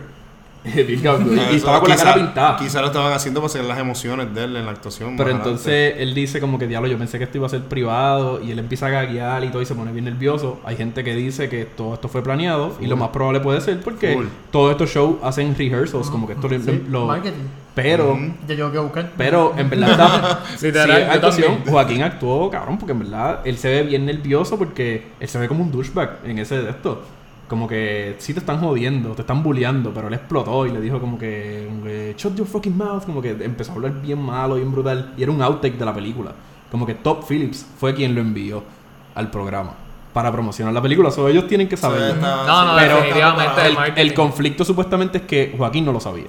Bien 0.74 1.01
cabrón. 1.01 1.38
Y 1.52 1.56
estaba 1.56 1.80
con 1.80 1.88
la 1.88 1.97
cara 1.97 2.14
pintada. 2.14 2.56
Quizá 2.56 2.80
lo 2.80 2.88
estaban 2.88 3.12
haciendo 3.12 3.40
para 3.40 3.47
hacer 3.47 3.64
las 3.64 3.78
emociones 3.78 4.34
de 4.34 4.44
él 4.44 4.56
en 4.56 4.64
la 4.64 4.72
actuación. 4.72 5.16
Pero 5.16 5.30
entonces 5.30 5.94
él 5.98 6.14
dice 6.14 6.40
como 6.40 6.59
que 6.59 6.66
diablo, 6.66 6.88
yo 6.88 6.98
pensé 6.98 7.18
que 7.18 7.24
esto 7.24 7.38
iba 7.38 7.47
a 7.47 7.51
ser 7.51 7.62
privado 7.62 8.43
y 8.43 8.51
él 8.51 8.59
empieza 8.59 8.86
a 8.86 8.90
gaguear 8.90 9.44
y 9.44 9.48
todo 9.48 9.62
y 9.62 9.66
se 9.66 9.74
pone 9.74 9.93
bien 9.93 10.05
nervioso. 10.05 10.60
Hay 10.64 10.76
gente 10.76 11.05
que 11.05 11.14
dice 11.14 11.48
que 11.48 11.64
todo 11.64 11.94
esto 11.94 12.09
fue 12.09 12.22
planeado 12.22 12.74
y 12.80 12.86
lo 12.86 12.97
más 12.97 13.10
probable 13.10 13.40
puede 13.40 13.60
ser 13.60 13.80
porque 13.80 14.14
Full. 14.14 14.26
todos 14.51 14.72
estos 14.72 14.90
shows 14.90 15.16
hacen 15.22 15.55
rehearsals, 15.56 16.10
como 16.10 16.26
que 16.26 16.32
esto 16.34 16.48
lo... 16.48 16.59
Sí, 16.59 16.84
lo- 16.88 17.06
marketing. 17.06 17.44
pero. 17.74 18.18
Ya 18.48 18.55
yo 18.55 18.72
que 18.72 18.78
buscar. 18.78 19.12
pero 19.16 19.55
en 19.56 19.70
verdad 19.70 19.90
está... 19.90 20.43
sí, 20.56 20.72
yo 20.72 21.12
actuación. 21.12 21.59
Joaquín 21.66 22.02
actuó, 22.02 22.51
cabrón, 22.51 22.78
porque 22.78 22.93
en 22.93 22.98
verdad 23.01 23.40
él 23.44 23.56
se 23.59 23.68
ve 23.68 23.82
bien 23.82 24.06
nervioso 24.06 24.59
porque 24.59 25.06
él 25.20 25.28
se 25.28 25.38
ve 25.38 25.48
como 25.48 25.62
un 25.62 25.70
douchebag 25.70 26.18
en 26.24 26.38
ese 26.38 26.62
de 26.62 26.70
esto. 26.70 27.02
Como 27.48 27.68
que 27.68 28.16
sí 28.18 28.32
te 28.35 28.40
están 28.40 28.59
jodiendo, 28.60 29.10
te 29.10 29.23
están 29.23 29.43
bulleando, 29.43 29.93
pero 29.94 30.09
él 30.09 30.14
explotó 30.14 30.66
y 30.66 30.73
le 30.73 30.81
dijo 30.81 31.01
como 31.01 31.16
que, 31.16 31.66
como 31.70 31.85
que, 31.85 32.14
shut 32.18 32.35
your 32.35 32.47
fucking 32.47 32.77
mouth, 32.77 33.05
como 33.05 33.23
que 33.23 33.31
empezó 33.31 33.70
a 33.73 33.74
hablar 33.77 34.01
bien 34.02 34.20
malo, 34.20 34.56
bien 34.56 34.73
brutal. 34.73 35.12
Y 35.16 35.23
era 35.23 35.31
un 35.31 35.40
outtake 35.40 35.78
de 35.78 35.85
la 35.85 35.94
película. 35.94 36.32
Como 36.70 36.85
que 36.85 36.94
Top 36.94 37.24
Phillips 37.28 37.64
fue 37.78 37.94
quien 37.94 38.14
lo 38.16 38.20
envió 38.20 38.64
al 39.14 39.31
programa 39.31 39.74
para 40.12 40.32
promocionar 40.32 40.74
la 40.74 40.82
película. 40.82 41.10
So, 41.12 41.28
ellos 41.28 41.47
tienen 41.47 41.68
que 41.68 41.77
saberlo. 41.77 42.14
Está- 42.14 42.47
No, 42.47 42.64
no, 42.64 42.73
sí, 42.73 42.78
Pero 42.81 42.97
definitivamente. 42.97 44.02
el 44.02 44.14
conflicto 44.14 44.64
supuestamente 44.64 45.18
es 45.18 45.24
que 45.24 45.55
Joaquín 45.56 45.85
no 45.85 45.93
lo 45.93 46.01
sabía. 46.01 46.27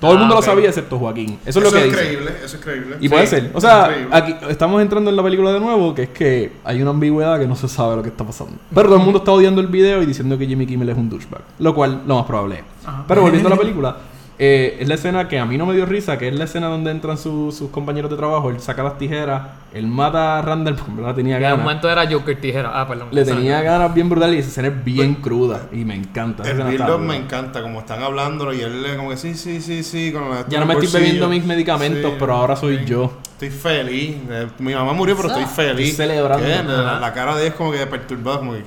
Todo 0.00 0.10
el 0.12 0.16
Ah, 0.18 0.20
mundo 0.20 0.34
lo 0.36 0.42
sabía 0.42 0.68
excepto 0.68 0.98
Joaquín. 0.98 1.38
Eso, 1.46 1.58
Eso 1.58 1.58
es 1.60 1.64
lo 1.64 1.70
que 1.72 1.78
es 1.78 1.84
dice. 1.92 1.96
creíble, 2.04 2.30
eso 2.44 2.56
es 2.58 2.62
creíble. 2.62 2.96
Y 3.00 3.02
Sí, 3.04 3.08
puede 3.08 3.26
ser. 3.26 3.50
O 3.54 3.60
sea, 3.60 3.90
es 3.96 4.06
aquí 4.12 4.34
estamos 4.48 4.82
entrando 4.82 5.08
en 5.10 5.16
la 5.16 5.22
película 5.22 5.52
de 5.52 5.60
nuevo, 5.60 5.94
que 5.94 6.02
es 6.04 6.08
que 6.10 6.52
hay 6.64 6.82
una 6.82 6.90
ambigüedad 6.90 7.38
que 7.38 7.46
no 7.46 7.56
se 7.56 7.66
sabe 7.68 7.96
lo 7.96 8.02
que 8.02 8.10
está 8.10 8.24
pasando. 8.24 8.54
Pero 8.74 8.88
todo 8.88 8.96
el 8.98 9.02
mundo 9.04 9.18
está 9.20 9.32
odiando 9.32 9.60
el 9.60 9.68
video 9.68 10.02
y 10.02 10.06
diciendo 10.06 10.36
que 10.36 10.46
Jimmy 10.46 10.66
Kimmel 10.66 10.88
es 10.90 10.96
un 10.98 11.08
douchebag. 11.08 11.40
Lo 11.58 11.74
cual, 11.74 12.02
lo 12.06 12.16
más 12.16 12.26
probable 12.26 12.56
es. 12.56 12.62
Ajá. 12.86 13.04
Pero 13.08 13.22
volviendo 13.22 13.48
a 13.48 13.50
la 13.52 13.56
película, 13.60 13.96
eh, 14.38 14.76
es 14.80 14.88
la 14.88 14.94
escena 14.96 15.28
que 15.28 15.38
a 15.38 15.46
mí 15.46 15.56
no 15.56 15.64
me 15.66 15.74
dio 15.74 15.86
risa, 15.86 16.18
que 16.18 16.28
es 16.28 16.34
la 16.34 16.44
escena 16.44 16.66
donde 16.68 16.90
entran 16.90 17.16
su- 17.16 17.52
sus 17.52 17.70
compañeros 17.70 18.10
de 18.10 18.16
trabajo, 18.18 18.50
él 18.50 18.60
saca 18.60 18.82
las 18.82 18.98
tijeras, 18.98 19.42
él 19.72 19.86
mata 19.86 20.38
a 20.38 20.42
Randall, 20.42 20.74
porque 20.76 20.90
en 20.90 20.96
verdad 20.98 21.14
tenía 21.14 21.36
En 21.36 21.42
un 21.42 21.48
ganas. 21.50 21.64
momento 21.64 21.90
era 21.90 22.06
Joker 22.10 22.40
Tijera. 22.40 22.70
Ah, 22.80 22.86
perdón. 22.86 23.08
Le 23.12 23.24
tenía 23.24 23.62
ganas 23.62 23.94
bien 23.94 24.08
brutal 24.08 24.34
y 24.34 24.38
esa 24.38 24.48
escena 24.48 24.68
es 24.68 24.84
bien 24.84 25.14
cruda 25.16 25.68
y 25.72 25.84
me 25.84 25.94
encanta. 25.94 26.42
El 26.48 26.58
dura. 26.58 26.98
me 26.98 27.16
encanta, 27.16 27.62
como 27.62 27.80
están 27.80 28.02
hablándolo 28.02 28.52
y 28.52 28.60
él 28.60 28.82
le 28.82 28.96
como 28.96 29.10
que 29.10 29.16
sí, 29.16 29.34
sí, 29.34 29.60
sí, 29.60 29.82
sí, 29.82 30.12
con 30.12 30.28
la 30.30 30.46
Ya 30.48 30.60
no 30.60 30.66
me 30.66 30.74
estoy 30.74 30.86
bolsillo. 30.86 30.98
bebiendo 31.00 31.28
mis 31.28 31.44
medicamentos, 31.44 32.10
Sí, 32.12 32.16
pero 32.18 32.34
ahora 32.34 32.56
soy 32.56 32.84
yo. 32.84 33.12
Estoy 33.32 33.50
feliz. 33.50 34.16
Eh, 34.30 34.46
Mi 34.58 34.74
mamá 34.74 34.92
murió, 34.92 35.16
pero 35.16 35.28
estoy 35.28 35.44
feliz. 35.44 35.90
Estoy 35.90 36.06
celebrando. 36.08 36.82
La, 36.82 36.98
la 37.00 37.12
cara 37.12 37.34
de 37.36 37.42
él 37.42 37.48
es 37.48 37.54
como 37.54 37.72
que 37.72 37.86
perturbada, 37.86 38.38
como 38.38 38.52
que. 38.52 38.62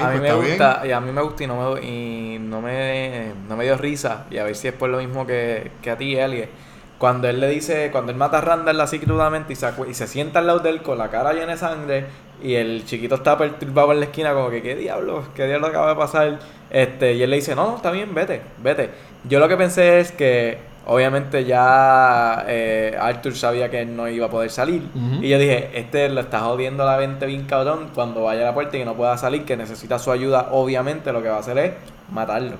A 0.00 0.10
mí 0.10 0.18
pues 0.18 0.22
me 0.22 0.34
gusta, 0.34 0.78
bien. 0.78 0.90
y 0.90 0.92
a 0.92 1.00
mí 1.00 1.12
me 1.12 1.22
gusta 1.22 1.44
y 1.44 1.46
no 1.46 1.74
me, 1.74 1.82
y 1.82 2.38
no 2.38 2.60
me, 2.60 3.32
no 3.48 3.56
me 3.56 3.64
dio 3.64 3.76
risa. 3.76 4.26
Y 4.30 4.38
a 4.38 4.44
ver 4.44 4.54
si 4.54 4.68
es 4.68 4.74
por 4.74 4.90
lo 4.90 4.98
mismo 4.98 5.26
que, 5.26 5.70
que 5.82 5.90
a 5.90 5.96
ti, 5.96 6.16
Elie. 6.16 6.48
Cuando 6.98 7.28
él 7.28 7.40
le 7.40 7.48
dice, 7.48 7.90
cuando 7.90 8.12
él 8.12 8.18
mata 8.18 8.38
a 8.38 8.40
Randall 8.42 8.80
así 8.80 9.00
crudamente 9.00 9.52
y 9.52 9.56
se, 9.56 9.68
y 9.88 9.94
se 9.94 10.06
sienta 10.06 10.38
al 10.38 10.46
lado 10.46 10.60
de 10.60 10.70
él 10.70 10.82
con 10.82 10.98
la 10.98 11.10
cara 11.10 11.32
llena 11.32 11.52
de 11.52 11.58
sangre 11.58 12.06
y 12.42 12.54
el 12.54 12.84
chiquito 12.84 13.16
está 13.16 13.36
perturbado 13.36 13.92
en 13.92 14.00
la 14.00 14.06
esquina 14.06 14.32
como 14.34 14.50
que 14.50 14.62
qué 14.62 14.76
diablo, 14.76 15.24
qué 15.34 15.46
diablo 15.46 15.66
acaba 15.66 15.88
de 15.88 15.96
pasar. 15.96 16.38
Este, 16.70 17.14
y 17.14 17.22
él 17.22 17.30
le 17.30 17.36
dice, 17.36 17.54
no, 17.54 17.76
está 17.76 17.90
bien, 17.90 18.14
vete, 18.14 18.42
vete. 18.62 18.90
Yo 19.28 19.40
lo 19.40 19.48
que 19.48 19.56
pensé 19.56 20.00
es 20.00 20.12
que 20.12 20.58
obviamente 20.86 21.44
ya 21.44 22.44
eh, 22.48 22.96
Arthur 23.00 23.34
sabía 23.36 23.70
que 23.70 23.82
él 23.82 23.94
no 23.96 24.08
iba 24.08 24.26
a 24.26 24.30
poder 24.30 24.50
salir. 24.50 24.82
Y 25.20 25.28
yo 25.28 25.38
dije, 25.38 25.70
este 25.74 26.08
lo 26.08 26.20
está 26.20 26.40
jodiendo 26.40 26.84
la 26.84 26.96
mente 26.98 27.26
bien 27.26 27.44
cabrón 27.44 27.90
cuando 27.94 28.24
vaya 28.24 28.42
a 28.42 28.44
la 28.46 28.54
puerta 28.54 28.76
y 28.76 28.80
que 28.80 28.86
no 28.86 28.94
pueda 28.94 29.16
salir, 29.16 29.44
que 29.44 29.56
necesita 29.56 29.98
su 29.98 30.10
ayuda, 30.10 30.48
obviamente 30.50 31.12
lo 31.12 31.22
que 31.22 31.28
va 31.28 31.36
a 31.36 31.40
hacer 31.40 31.58
es 31.58 31.72
matarlo. 32.10 32.56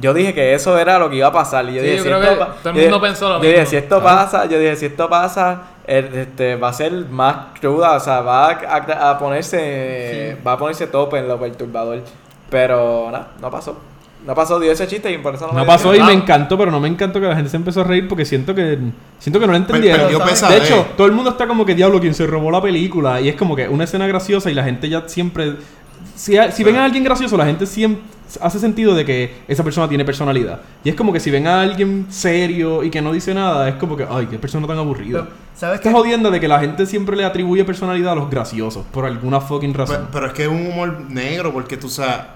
Yo 0.00 0.14
dije 0.14 0.32
que 0.32 0.54
eso 0.54 0.78
era 0.78 0.98
lo 0.98 1.10
que 1.10 1.16
iba 1.16 1.26
a 1.26 1.32
pasar. 1.32 1.64
Y 1.68 1.74
yo 1.74 1.80
Sí, 1.82 1.86
dije, 1.88 1.96
yo 1.98 2.02
si 2.02 2.08
creo 2.08 2.22
esto 2.22 2.32
que 2.34 2.38
pa- 2.38 2.46
todo 2.62 2.70
el 2.70 2.76
yo 2.76 2.82
mundo 2.82 2.96
dije- 2.98 3.06
pensó 3.08 3.28
lo 3.28 3.34
yo 3.36 3.42
dije, 3.42 3.52
mismo. 3.56 3.70
si 3.70 3.76
esto 3.76 4.02
pasa, 4.02 4.44
yo 4.46 4.58
dije, 4.58 4.76
si 4.76 4.86
esto 4.86 5.08
pasa, 5.10 5.62
este, 5.86 6.56
va 6.56 6.68
a 6.68 6.72
ser 6.72 6.92
más 6.92 7.36
cruda, 7.60 7.92
o 7.96 8.00
sea, 8.00 8.20
va 8.22 8.46
a, 8.50 8.50
a- 8.76 9.10
a 9.10 9.18
ponerse, 9.18 10.36
va 10.46 10.52
a 10.52 10.58
ponerse 10.58 10.86
tope 10.86 11.18
en 11.18 11.28
lo 11.28 11.38
perturbador. 11.38 12.00
Pero 12.48 13.08
nada, 13.10 13.28
no 13.40 13.50
pasó. 13.50 13.76
No 14.26 14.34
pasó, 14.34 14.58
dio 14.58 14.72
ese 14.72 14.86
chiste 14.86 15.12
y 15.12 15.18
por 15.18 15.34
eso 15.34 15.46
no, 15.46 15.52
me 15.52 15.58
No 15.58 15.64
dio 15.64 15.72
pasó 15.72 15.94
y 15.94 16.02
me 16.02 16.12
encantó, 16.12 16.58
pero 16.58 16.70
no 16.70 16.80
me 16.80 16.88
encantó 16.88 17.20
que 17.20 17.26
la 17.26 17.36
gente 17.36 17.50
se 17.50 17.56
empezó 17.56 17.82
a 17.82 17.84
reír 17.84 18.08
porque 18.08 18.24
siento 18.24 18.54
que 18.54 18.78
siento 19.18 19.38
que 19.38 19.46
no 19.46 19.52
lo 19.52 19.58
entendieron. 19.58 20.10
¿sabes? 20.12 20.30
pesadez. 20.30 20.60
De 20.60 20.66
hecho, 20.66 20.86
todo 20.96 21.06
el 21.06 21.12
mundo 21.12 21.30
está 21.30 21.46
como 21.46 21.64
que 21.64 21.74
diablo 21.74 22.00
quien 22.00 22.14
se 22.14 22.26
robó 22.26 22.50
la 22.50 22.60
película 22.60 23.20
y 23.20 23.28
es 23.28 23.36
como 23.36 23.54
que 23.54 23.68
una 23.68 23.84
escena 23.84 24.06
graciosa 24.06 24.50
y 24.50 24.54
la 24.54 24.64
gente 24.64 24.88
ya 24.88 25.08
siempre 25.08 25.56
si, 26.14 26.36
si 26.52 26.64
ven 26.64 26.76
a 26.76 26.84
alguien 26.84 27.04
gracioso, 27.04 27.36
la 27.36 27.44
gente 27.46 27.66
siempre 27.66 28.02
hace 28.40 28.58
sentido 28.58 28.94
de 28.94 29.04
que 29.04 29.34
esa 29.46 29.62
persona 29.62 29.88
tiene 29.88 30.04
personalidad. 30.04 30.60
Y 30.82 30.88
es 30.88 30.94
como 30.96 31.12
que 31.12 31.20
si 31.20 31.30
ven 31.30 31.46
a 31.46 31.60
alguien 31.60 32.06
serio 32.08 32.82
y 32.82 32.90
que 32.90 33.00
no 33.00 33.12
dice 33.12 33.34
nada, 33.34 33.68
es 33.68 33.76
como 33.76 33.96
que 33.96 34.06
ay, 34.08 34.26
qué 34.26 34.38
persona 34.38 34.66
tan 34.66 34.78
aburrida. 34.78 35.24
Pero, 35.24 35.36
¿Sabes 35.54 35.76
Esta 35.76 35.90
qué? 35.90 35.94
jodienda 35.96 36.30
de 36.30 36.40
que 36.40 36.48
la 36.48 36.58
gente 36.58 36.86
siempre 36.86 37.16
le 37.16 37.24
atribuye 37.24 37.64
personalidad 37.64 38.12
a 38.12 38.14
los 38.16 38.30
graciosos 38.30 38.84
por 38.90 39.04
alguna 39.06 39.40
fucking 39.40 39.72
Pero, 39.72 39.84
razón. 39.86 40.08
pero 40.12 40.26
es 40.26 40.32
que 40.32 40.42
es 40.44 40.48
un 40.48 40.66
humor 40.66 41.04
negro 41.08 41.52
porque 41.52 41.76
tú, 41.76 41.88
sea, 41.88 42.35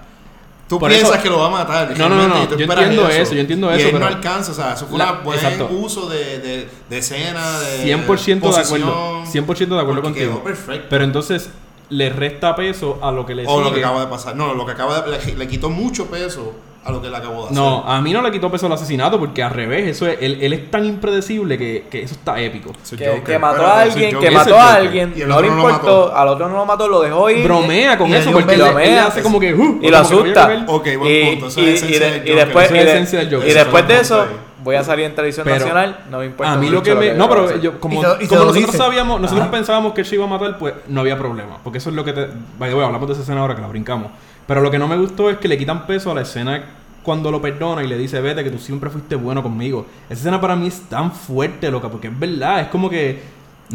tú 0.71 0.79
Por 0.79 0.89
piensas 0.89 1.15
eso- 1.15 1.21
que 1.23 1.29
lo 1.29 1.39
va 1.39 1.47
a 1.47 1.49
matar. 1.49 1.97
No, 1.97 2.07
no, 2.07 2.15
no, 2.15 2.27
no, 2.29 2.55
yo 2.55 2.63
entiendo 2.65 3.09
eso, 3.09 3.33
yo 3.35 3.41
entiendo 3.41 3.69
y 3.71 3.77
eso, 3.77 3.87
él 3.89 3.93
no 3.93 3.99
pero- 3.99 4.15
alcanza, 4.15 4.51
o 4.53 4.55
sea, 4.55 4.73
eso 4.73 4.87
fue 4.87 4.97
un 4.97 5.23
buen 5.25 5.37
exacto. 5.37 5.67
uso 5.69 6.07
de, 6.07 6.39
de, 6.39 6.69
de 6.89 6.97
escena, 6.97 7.59
de 7.59 7.83
100% 7.83 8.35
de 8.35 8.39
posición, 8.39 8.83
acuerdo. 8.83 9.23
100% 9.25 9.75
de 9.75 9.81
acuerdo 9.81 10.01
contigo. 10.01 10.31
quedó 10.31 10.43
perfecto. 10.43 10.87
Pero 10.89 11.03
entonces 11.03 11.49
le 11.89 12.09
resta 12.09 12.55
peso 12.55 12.99
a 13.01 13.11
lo 13.11 13.25
que 13.25 13.35
le 13.35 13.45
o 13.45 13.59
lo 13.59 13.65
sigue. 13.67 13.79
que 13.81 13.85
acaba 13.85 13.99
de 13.99 14.07
pasar. 14.07 14.35
No, 14.37 14.53
lo 14.53 14.65
que 14.65 14.71
acaba 14.71 15.01
de. 15.01 15.11
Le, 15.25 15.35
le 15.35 15.47
quitó 15.49 15.69
mucho 15.69 16.05
peso 16.05 16.53
a 16.83 16.91
lo 16.91 17.01
que 17.01 17.07
él 17.07 17.15
acabó 17.15 17.41
de 17.41 17.43
hacer. 17.45 17.57
No, 17.57 17.83
a 17.87 18.01
mí 18.01 18.11
no 18.11 18.21
le 18.21 18.31
quitó 18.31 18.49
peso 18.49 18.65
al 18.65 18.73
asesinato 18.73 19.19
porque 19.19 19.43
al 19.43 19.51
revés, 19.51 19.87
eso 19.89 20.07
es, 20.07 20.17
él, 20.19 20.39
él 20.41 20.53
es 20.53 20.71
tan 20.71 20.83
impredecible 20.85 21.57
que, 21.57 21.85
que 21.89 22.03
eso 22.03 22.15
está 22.15 22.39
épico. 22.39 22.71
Que, 22.97 23.07
Joker. 23.07 23.23
que 23.23 23.39
mató 23.39 23.65
a 23.67 23.81
alguien, 23.81 24.19
que 24.19 24.31
mató 24.31 24.57
a 24.57 24.73
alguien, 24.75 25.13
Y 25.15 25.21
el 25.21 25.27
no 25.29 25.35
otro 25.35 25.49
le 25.49 25.55
no 25.55 25.61
lo 25.61 25.69
importó, 25.69 26.05
mató. 26.07 26.17
al 26.17 26.27
otro 26.27 26.49
no 26.49 26.55
lo 26.55 26.65
mató, 26.65 26.87
lo 26.87 27.01
dejó 27.01 27.29
ir. 27.29 27.43
Bromea 27.43 27.97
con 27.97 28.09
y 28.09 28.15
eso 28.15 28.31
porque 28.31 28.55
él, 28.55 28.61
beso. 28.61 28.79
él 28.79 28.97
hace 28.97 29.21
como 29.21 29.39
que... 29.39 29.53
uh, 29.53 29.79
y 29.81 29.85
lo 29.85 29.91
que 29.91 29.95
asusta. 29.95 30.65
Ok, 30.67 30.87
buen 30.97 31.11
y, 31.11 31.31
punto. 31.31 31.47
Esa 31.47 31.61
es 31.61 31.65
la 31.65 31.71
esencia 31.71 31.99
del 32.09 32.19
Joker. 32.19 33.49
y, 33.49 33.53
después 33.53 33.81
es 33.83 33.87
de 33.87 33.93
el 33.95 34.01
eso, 34.01 34.25
voy 34.63 34.75
a 34.75 34.83
salir 34.83 35.05
en 35.05 35.15
televisión 35.15 35.43
Pero 35.43 35.57
nacional, 35.59 35.99
no 36.09 36.19
me 36.19 36.25
importa. 36.25 36.53
A 36.53 36.57
mí 36.57 36.69
lo 36.69 36.81
que 36.81 36.95
me... 36.95 37.09
que 37.09 37.13
No, 37.13 37.29
pero 37.29 37.59
yo, 37.59 37.79
como, 37.79 38.01
como 38.01 38.17
nosotros 38.19 38.53
dice. 38.55 38.77
sabíamos, 38.77 39.21
nosotros 39.21 39.43
Ajá. 39.43 39.51
pensábamos 39.51 39.93
que 39.93 40.01
él 40.01 40.07
se 40.07 40.15
iba 40.15 40.25
a 40.25 40.27
matar, 40.27 40.57
pues 40.57 40.73
no 40.87 41.01
había 41.01 41.17
problema. 41.17 41.57
Porque 41.63 41.77
eso 41.77 41.89
es 41.89 41.95
lo 41.95 42.03
que 42.03 42.13
te... 42.13 42.27
Vaya, 42.57 42.73
bueno, 42.73 42.87
hablamos 42.87 43.07
de 43.07 43.13
esa 43.13 43.21
escena 43.21 43.41
ahora 43.41 43.55
que 43.55 43.61
la 43.61 43.67
brincamos. 43.67 44.11
Pero 44.51 44.59
lo 44.61 44.69
que 44.69 44.77
no 44.77 44.85
me 44.89 44.97
gustó 44.97 45.29
es 45.29 45.37
que 45.37 45.47
le 45.47 45.57
quitan 45.57 45.87
peso 45.87 46.11
a 46.11 46.13
la 46.13 46.23
escena 46.23 46.61
cuando 47.03 47.31
lo 47.31 47.41
perdona 47.41 47.81
y 47.83 47.87
le 47.87 47.97
dice, 47.97 48.19
vete, 48.19 48.43
que 48.43 48.49
tú 48.49 48.59
siempre 48.59 48.89
fuiste 48.89 49.15
bueno 49.15 49.41
conmigo. 49.41 49.85
Esa 50.09 50.19
escena 50.19 50.41
para 50.41 50.57
mí 50.57 50.67
es 50.67 50.81
tan 50.89 51.13
fuerte, 51.13 51.71
loca, 51.71 51.87
porque 51.87 52.07
es 52.09 52.19
verdad, 52.19 52.59
es 52.59 52.67
como 52.67 52.89
que... 52.89 53.21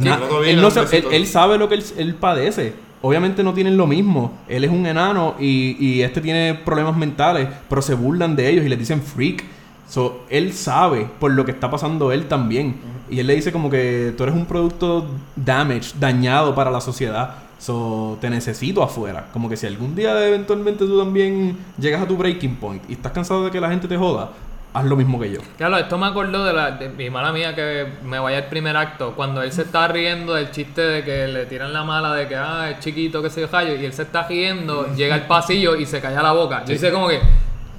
na- 0.05 0.19
él, 0.51 0.57
no 0.61 0.69
besito. 0.83 1.09
él- 1.09 1.15
él 1.23 1.27
sabe 1.27 1.57
lo 1.57 1.67
que 1.71 1.77
él, 1.77 1.85
él 1.97 2.15
padece. 2.17 2.75
Obviamente 3.01 3.43
no 3.43 3.55
tienen 3.55 3.79
lo 3.79 3.87
mismo. 3.87 4.39
Él 4.49 4.65
es 4.65 4.71
un 4.71 4.85
enano 4.85 5.35
y, 5.41 5.77
y 5.83 6.03
este 6.03 6.21
tiene 6.21 6.53
problemas 6.55 6.95
mentales, 6.95 7.49
pero 7.71 7.81
se 7.81 7.95
burlan 7.95 8.37
de 8.37 8.51
ellos 8.51 8.67
y 8.67 8.69
le 8.69 8.77
dicen 8.77 9.01
freak. 9.01 9.45
So, 9.89 10.25
él 10.29 10.53
sabe 10.53 11.09
por 11.19 11.31
lo 11.31 11.47
que 11.47 11.53
está 11.53 11.71
pasando 11.71 12.13
él 12.13 12.27
también. 12.27 12.77
Y 13.09 13.21
él 13.21 13.27
le 13.29 13.35
dice 13.35 13.51
como 13.51 13.71
que 13.71 14.13
tú 14.15 14.25
eres 14.25 14.35
un 14.35 14.45
producto 14.45 15.07
damaged, 15.37 15.95
dañado 15.99 16.55
para 16.55 16.71
la 16.71 16.83
sociedad. 16.83 17.46
So, 17.59 18.19
te 18.21 18.29
necesito 18.29 18.83
afuera. 18.83 19.29
Como 19.33 19.49
que 19.49 19.57
si 19.57 19.67
algún 19.67 19.95
día 19.95 20.27
eventualmente 20.27 20.85
tú 20.85 20.99
también 20.99 21.57
llegas 21.79 22.03
a 22.03 22.07
tu 22.07 22.17
breaking 22.17 22.57
point 22.57 22.83
y 22.89 22.93
estás 22.93 23.13
cansado 23.13 23.45
de 23.45 23.51
que 23.51 23.61
la 23.61 23.71
gente 23.71 23.89
te 23.89 23.97
joda, 23.97 24.31
haz 24.77 24.85
lo 24.85 24.97
mismo 24.97 25.19
que 25.19 25.31
yo. 25.31 25.41
Claro, 25.57 25.79
esto 25.79 25.97
me 25.97 26.07
acordó 26.07 26.45
de, 26.45 26.53
la, 26.53 26.73
de 26.73 26.91
mi 26.91 27.09
mala 27.09 27.33
mía 27.33 27.55
que 27.55 27.87
me 28.05 28.19
vaya 28.19 28.39
al 28.39 28.47
primer 28.47 28.77
acto, 28.77 29.15
cuando 29.17 29.43
él 29.43 29.51
se 29.53 29.63
está 29.63 29.89
riendo 29.89 30.35
del 30.35 30.51
chiste 30.51 30.83
de 30.83 31.05
que 31.05 31.27
le 31.29 31.47
tiran 31.47 31.73
la 31.73 31.83
mala 31.83 32.15
de 32.15 32.29
que 32.29 32.37
ah, 32.37 32.71
es 32.71 32.81
chiquito, 32.81 33.23
que 33.23 33.31
se 33.31 33.41
yo 33.41 33.49
y 33.63 33.85
él 33.85 33.93
se 33.93 34.03
está 34.03 34.29
riendo, 34.29 34.95
llega 34.95 35.15
al 35.15 35.27
pasillo 35.27 35.77
y 35.77 35.87
se 35.87 36.01
calla 36.01 36.23
la 36.23 36.33
boca. 36.33 36.65
Yo 36.67 36.75
hice 36.75 36.93
como 36.93 37.09
que, 37.09 37.21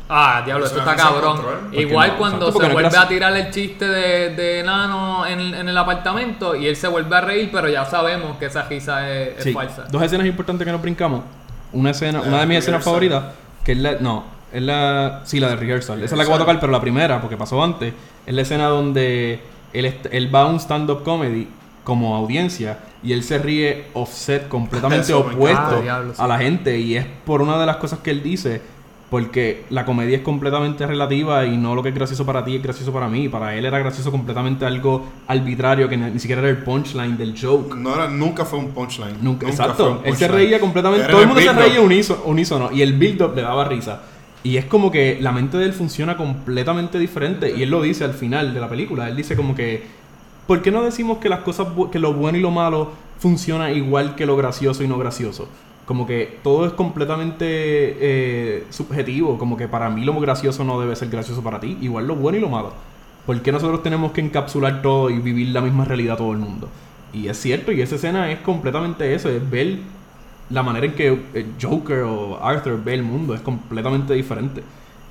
ah, 0.10 0.42
diablo, 0.46 0.66
esto 0.66 0.80
es 0.80 0.88
está 0.88 0.96
cabrón. 0.96 1.42
Igual 1.72 2.12
no, 2.12 2.18
cuando 2.18 2.52
se 2.52 2.60
no 2.60 2.74
vuelve 2.74 2.98
a 2.98 3.08
tirar 3.08 3.36
el 3.36 3.50
chiste 3.52 3.88
de, 3.88 4.36
de 4.36 4.60
enano 4.60 5.26
en, 5.26 5.54
en 5.54 5.70
el 5.70 5.78
apartamento 5.78 6.56
y 6.56 6.68
él 6.68 6.76
se 6.76 6.88
vuelve 6.88 7.16
a 7.16 7.22
reír, 7.22 7.50
pero 7.52 7.70
ya 7.70 7.86
sabemos 7.86 8.38
que 8.38 8.46
esa 8.46 8.64
risa 8.64 9.10
es, 9.10 9.38
es 9.38 9.44
Sí, 9.44 9.54
falsa. 9.54 9.86
Dos 9.90 10.02
escenas 10.02 10.28
importantes 10.28 10.66
que 10.66 10.72
nos 10.72 10.82
brincamos. 10.82 11.24
Una 11.74 11.92
escena, 11.92 12.22
La 12.22 12.28
una 12.28 12.40
de 12.40 12.46
mis 12.46 12.58
escenas 12.60 12.84
favoritas, 12.84 13.26
que 13.64 13.74
es 13.74 13.78
la. 13.78 13.96
No, 14.00 14.24
es 14.52 14.62
la. 14.62 15.22
Sí, 15.26 15.40
la 15.40 15.50
de 15.50 15.58
rehearsal. 15.58 16.02
Esa 16.02 16.16
es 16.16 16.18
la 16.18 16.24
que 16.24 16.30
voy 16.30 16.38
a 16.38 16.40
tocar, 16.40 16.60
pero 16.60 16.72
la 16.72 16.80
primera, 16.80 17.20
porque 17.20 17.36
pasó 17.36 17.62
antes. 17.62 17.94
Es 18.26 18.34
la 18.34 18.42
escena 18.42 18.68
donde 18.68 19.42
él, 19.74 19.94
él 20.12 20.34
va 20.34 20.42
a 20.42 20.46
un 20.46 20.60
stand-up 20.60 21.04
comedy 21.04 21.50
como 21.84 22.16
audiencia 22.16 22.80
y 23.04 23.14
él 23.14 23.24
se 23.24 23.38
ríe 23.38 23.86
offset 23.94 24.48
completamente 24.48 25.14
opuesto. 25.14 25.78
Ah, 25.78 25.82
diablo, 25.82 26.14
sí. 26.14 26.22
a 26.22 26.28
la 26.28 26.38
gente. 26.38 26.78
Y 26.80 26.96
es 26.96 27.06
por 27.26 27.42
una 27.42 27.58
de 27.60 27.66
las 27.66 27.78
cosas 27.78 28.00
que 28.00 28.12
él 28.12 28.24
dice. 28.24 28.62
Porque 29.10 29.64
la 29.70 29.86
comedia 29.86 30.18
es 30.18 30.24
completamente 30.24 30.86
relativa 30.86 31.46
y 31.46 31.56
no 31.56 31.76
lo 31.76 31.82
que 31.82 31.90
es 31.90 31.96
gracioso 31.96 32.26
para 32.26 32.44
ti 32.44 32.58
es 32.58 32.64
gracioso 32.64 32.92
para 32.92 33.08
mí. 33.08 33.30
Para 33.30 33.56
él 33.56 33.66
era 33.66 33.80
gracioso 33.80 34.12
completamente 34.12 34.66
algo 34.66 35.06
arbitrario 35.28 35.88
que 35.88 35.96
ni, 35.96 36.20
siquiera 36.20 36.42
era 36.42 36.50
el 36.50 36.58
punchline 36.58 37.18
del 37.18 37.34
joke. 37.40 37.74
No 37.76 37.96
era, 37.96 38.10
nunca 38.10 38.44
fue 38.44 38.60
un 38.60 38.72
punchline. 38.72 39.18
Nunca, 39.22 39.48
fue 39.48 39.52
exacto. 39.52 39.92
un 39.92 39.98
Él 39.98 40.18
se 40.18 40.26
punchline. 40.28 40.32
reía 40.32 40.60
completamente. 40.60 41.06
Era 41.06 41.12
Todo 41.12 41.22
el 41.22 41.28
mundo 41.28 41.42
se 41.42 41.54
reía 41.54 41.80
unísono, 41.80 42.22
unísono. 42.26 42.70
Y 42.74 42.82
el 42.82 42.94
build-up 42.94 43.34
le 43.34 43.44
daba 43.44 43.64
risa. 43.64 44.02
Y 44.44 44.58
es 44.58 44.66
como 44.66 44.92
que 44.92 45.18
la 45.22 45.32
mente 45.32 45.58
de 45.58 45.66
él 45.66 45.74
funciona 45.74 46.18
completamente 46.18 47.00
diferente. 47.00 47.54
Y 47.56 47.64
él 47.64 47.70
lo 47.70 47.82
dice 47.82 48.04
al 48.04 48.14
final 48.14 48.54
de 48.54 48.60
la 48.60 48.68
película. 48.68 49.08
Él 49.08 49.16
dice 49.16 49.38
como 49.38 49.56
que. 49.56 49.86
¿Por 50.48 50.62
qué 50.62 50.72
no 50.72 50.84
decimos 50.84 51.20
que 51.20 51.30
las 51.30 51.42
cosas 51.42 51.68
que 51.92 52.00
lo 52.00 52.14
bueno 52.14 52.38
y 52.38 52.42
lo 52.42 52.52
malo 52.52 52.92
funciona 53.20 53.72
igual 53.72 54.16
que 54.16 54.26
lo 54.26 54.36
gracioso 54.36 54.84
y 54.84 54.88
no 54.88 54.98
gracioso? 54.98 55.48
Como 55.88 56.06
que 56.06 56.38
todo 56.44 56.68
es 56.68 56.74
completamente 56.74 57.46
eh, 57.48 58.66
subjetivo. 58.70 59.40
Como 59.40 59.58
que 59.58 59.68
para 59.68 59.90
mí 59.90 60.06
lo 60.06 60.20
gracioso 60.20 60.64
no 60.64 60.80
debe 60.80 60.96
ser 60.96 61.10
gracioso 61.10 61.42
para 61.42 61.60
ti. 61.60 61.78
Igual 61.82 62.08
lo 62.08 62.16
bueno 62.16 62.38
y 62.38 62.42
lo 62.42 62.50
malo. 62.50 62.74
¿Por 63.26 63.42
qué 63.42 63.52
nosotros 63.52 63.82
tenemos 63.82 64.12
que 64.12 64.22
encapsular 64.22 64.82
todo 64.82 65.10
y 65.10 65.18
vivir 65.18 65.48
la 65.50 65.62
misma 65.62 65.86
realidad 65.86 66.18
todo 66.18 66.34
el 66.34 66.38
mundo? 66.38 66.70
Y 67.14 67.28
es 67.28 67.38
cierto, 67.40 67.72
y 67.72 67.82
esa 67.82 67.96
escena 67.96 68.32
es 68.32 68.40
completamente 68.40 69.16
eso, 69.16 69.30
es 69.30 69.50
ver 69.50 69.80
la 70.50 70.62
manera 70.62 70.86
en 70.86 70.94
que 70.94 71.08
el 71.08 71.54
Joker 71.62 72.00
o 72.00 72.40
Arthur 72.44 72.84
ve 72.84 72.94
el 72.94 73.04
mundo, 73.04 73.34
es 73.34 73.42
completamente 73.42 74.14
diferente. 74.14 74.62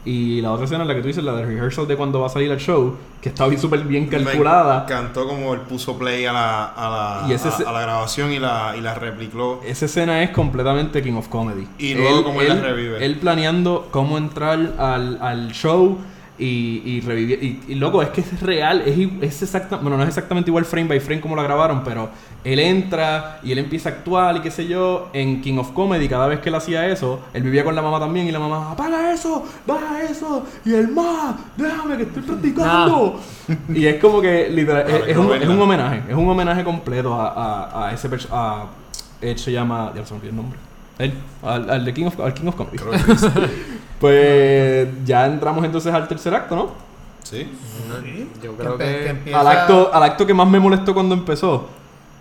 Y 0.06 0.40
la 0.40 0.52
otra 0.52 0.66
escena, 0.66 0.84
la 0.84 0.94
que 0.94 1.00
tú 1.00 1.08
dices, 1.08 1.24
la 1.24 1.34
de 1.34 1.44
rehearsal 1.44 1.88
de 1.88 1.96
cuando 1.96 2.20
va 2.20 2.28
a 2.28 2.30
salir 2.30 2.48
el 2.52 2.58
show, 2.58 2.94
que 3.20 3.28
está 3.28 3.44
súper 3.58 3.80
bien 3.80 4.06
calculada. 4.06 4.86
Me 4.88 4.94
encantó 4.94 5.26
como 5.26 5.52
él 5.52 5.62
puso 5.62 5.98
play 5.98 6.24
a 6.26 6.32
la, 6.32 6.64
a 6.64 7.22
la, 7.24 7.28
Y 7.28 7.32
ese 7.32 7.48
a, 7.48 7.68
a 7.68 7.72
la 7.72 7.80
grabación 7.80 8.32
y 8.32 8.38
la, 8.38 8.74
y 8.78 8.80
la 8.80 8.94
replicó. 8.94 9.60
Esa 9.66 9.86
escena 9.86 10.22
es 10.22 10.30
completamente 10.30 11.02
King 11.02 11.14
of 11.14 11.26
Comedy. 11.26 11.66
Y 11.78 11.94
luego 11.94 12.22
cómo 12.22 12.40
él 12.40 12.48
la 12.48 12.54
revive. 12.54 13.04
Él 13.04 13.16
planeando 13.16 13.88
cómo 13.90 14.16
entrar 14.16 14.74
al, 14.78 15.18
al 15.20 15.50
show 15.52 15.98
y, 16.38 16.82
y 16.84 17.00
revivir. 17.00 17.42
Y, 17.42 17.72
y, 17.72 17.74
loco, 17.76 18.02
es 18.02 18.10
que 18.10 18.20
es 18.20 18.40
real. 18.40 18.82
Es, 18.86 18.96
es 19.22 19.42
exacta, 19.42 19.76
bueno, 19.76 19.96
no 19.96 20.02
es 20.02 20.08
exactamente 20.08 20.50
igual 20.50 20.64
frame 20.64 20.88
by 20.88 21.00
frame 21.00 21.20
como 21.20 21.36
la 21.36 21.42
grabaron, 21.42 21.82
pero 21.82 22.10
él 22.44 22.58
entra 22.58 23.40
y 23.42 23.52
él 23.52 23.58
empieza 23.58 23.88
a 23.88 23.92
actuar 23.92 24.36
y 24.36 24.40
qué 24.40 24.50
sé 24.50 24.66
yo. 24.66 25.08
En 25.12 25.40
King 25.40 25.58
of 25.58 25.72
Comedy, 25.72 26.08
cada 26.08 26.26
vez 26.26 26.40
que 26.40 26.48
él 26.48 26.54
hacía 26.54 26.86
eso, 26.86 27.20
él 27.32 27.42
vivía 27.42 27.64
con 27.64 27.74
la 27.74 27.82
mamá 27.82 27.98
también 27.98 28.26
y 28.26 28.32
la 28.32 28.38
mamá, 28.38 28.72
apaga 28.72 29.12
eso, 29.12 29.44
baja 29.66 30.02
eso. 30.02 30.44
Y 30.64 30.74
él, 30.74 30.88
más, 30.88 31.36
déjame 31.56 31.96
que 31.96 32.02
estoy 32.04 32.22
practicando. 32.22 33.20
Y 33.68 33.86
es 33.86 34.00
como 34.00 34.20
que, 34.20 34.48
literal, 34.50 34.84
Para 34.84 34.98
es, 34.98 35.08
es 35.08 35.16
un, 35.16 35.32
es 35.32 35.48
un 35.48 35.60
homenaje. 35.60 36.02
Es 36.08 36.14
un 36.14 36.28
homenaje 36.28 36.64
completo 36.64 37.14
a, 37.14 37.28
a, 37.28 37.88
a 37.88 37.92
ese 37.92 38.08
personaje. 38.08 38.66
Él 39.20 39.38
se 39.38 39.52
llama. 39.52 39.92
Ya 39.96 40.04
se 40.04 40.12
me 40.12 40.20
olvidó 40.20 40.30
el 40.30 40.36
nombre. 40.36 40.58
Él, 40.98 41.12
al, 41.42 41.70
al 41.70 41.84
de 41.84 41.94
King 41.94 42.06
of, 42.06 42.20
al 42.20 42.34
King 42.34 42.46
of 42.48 42.54
Comedy. 42.54 42.78
Pues 44.00 44.88
ya 45.04 45.26
entramos 45.26 45.64
entonces 45.64 45.92
al 45.92 46.06
tercer 46.08 46.34
acto, 46.34 46.54
¿no? 46.56 46.70
Sí. 47.22 47.50
Yo 48.42 48.52
creo 48.54 48.76
que 48.78 48.84
que... 48.84 49.08
empieza- 49.08 49.40
Al 49.40 49.46
acto, 49.48 49.90
al 49.92 50.02
acto 50.02 50.26
que 50.26 50.34
más 50.34 50.48
me 50.48 50.60
molestó 50.60 50.94
cuando 50.94 51.14
empezó. 51.14 51.68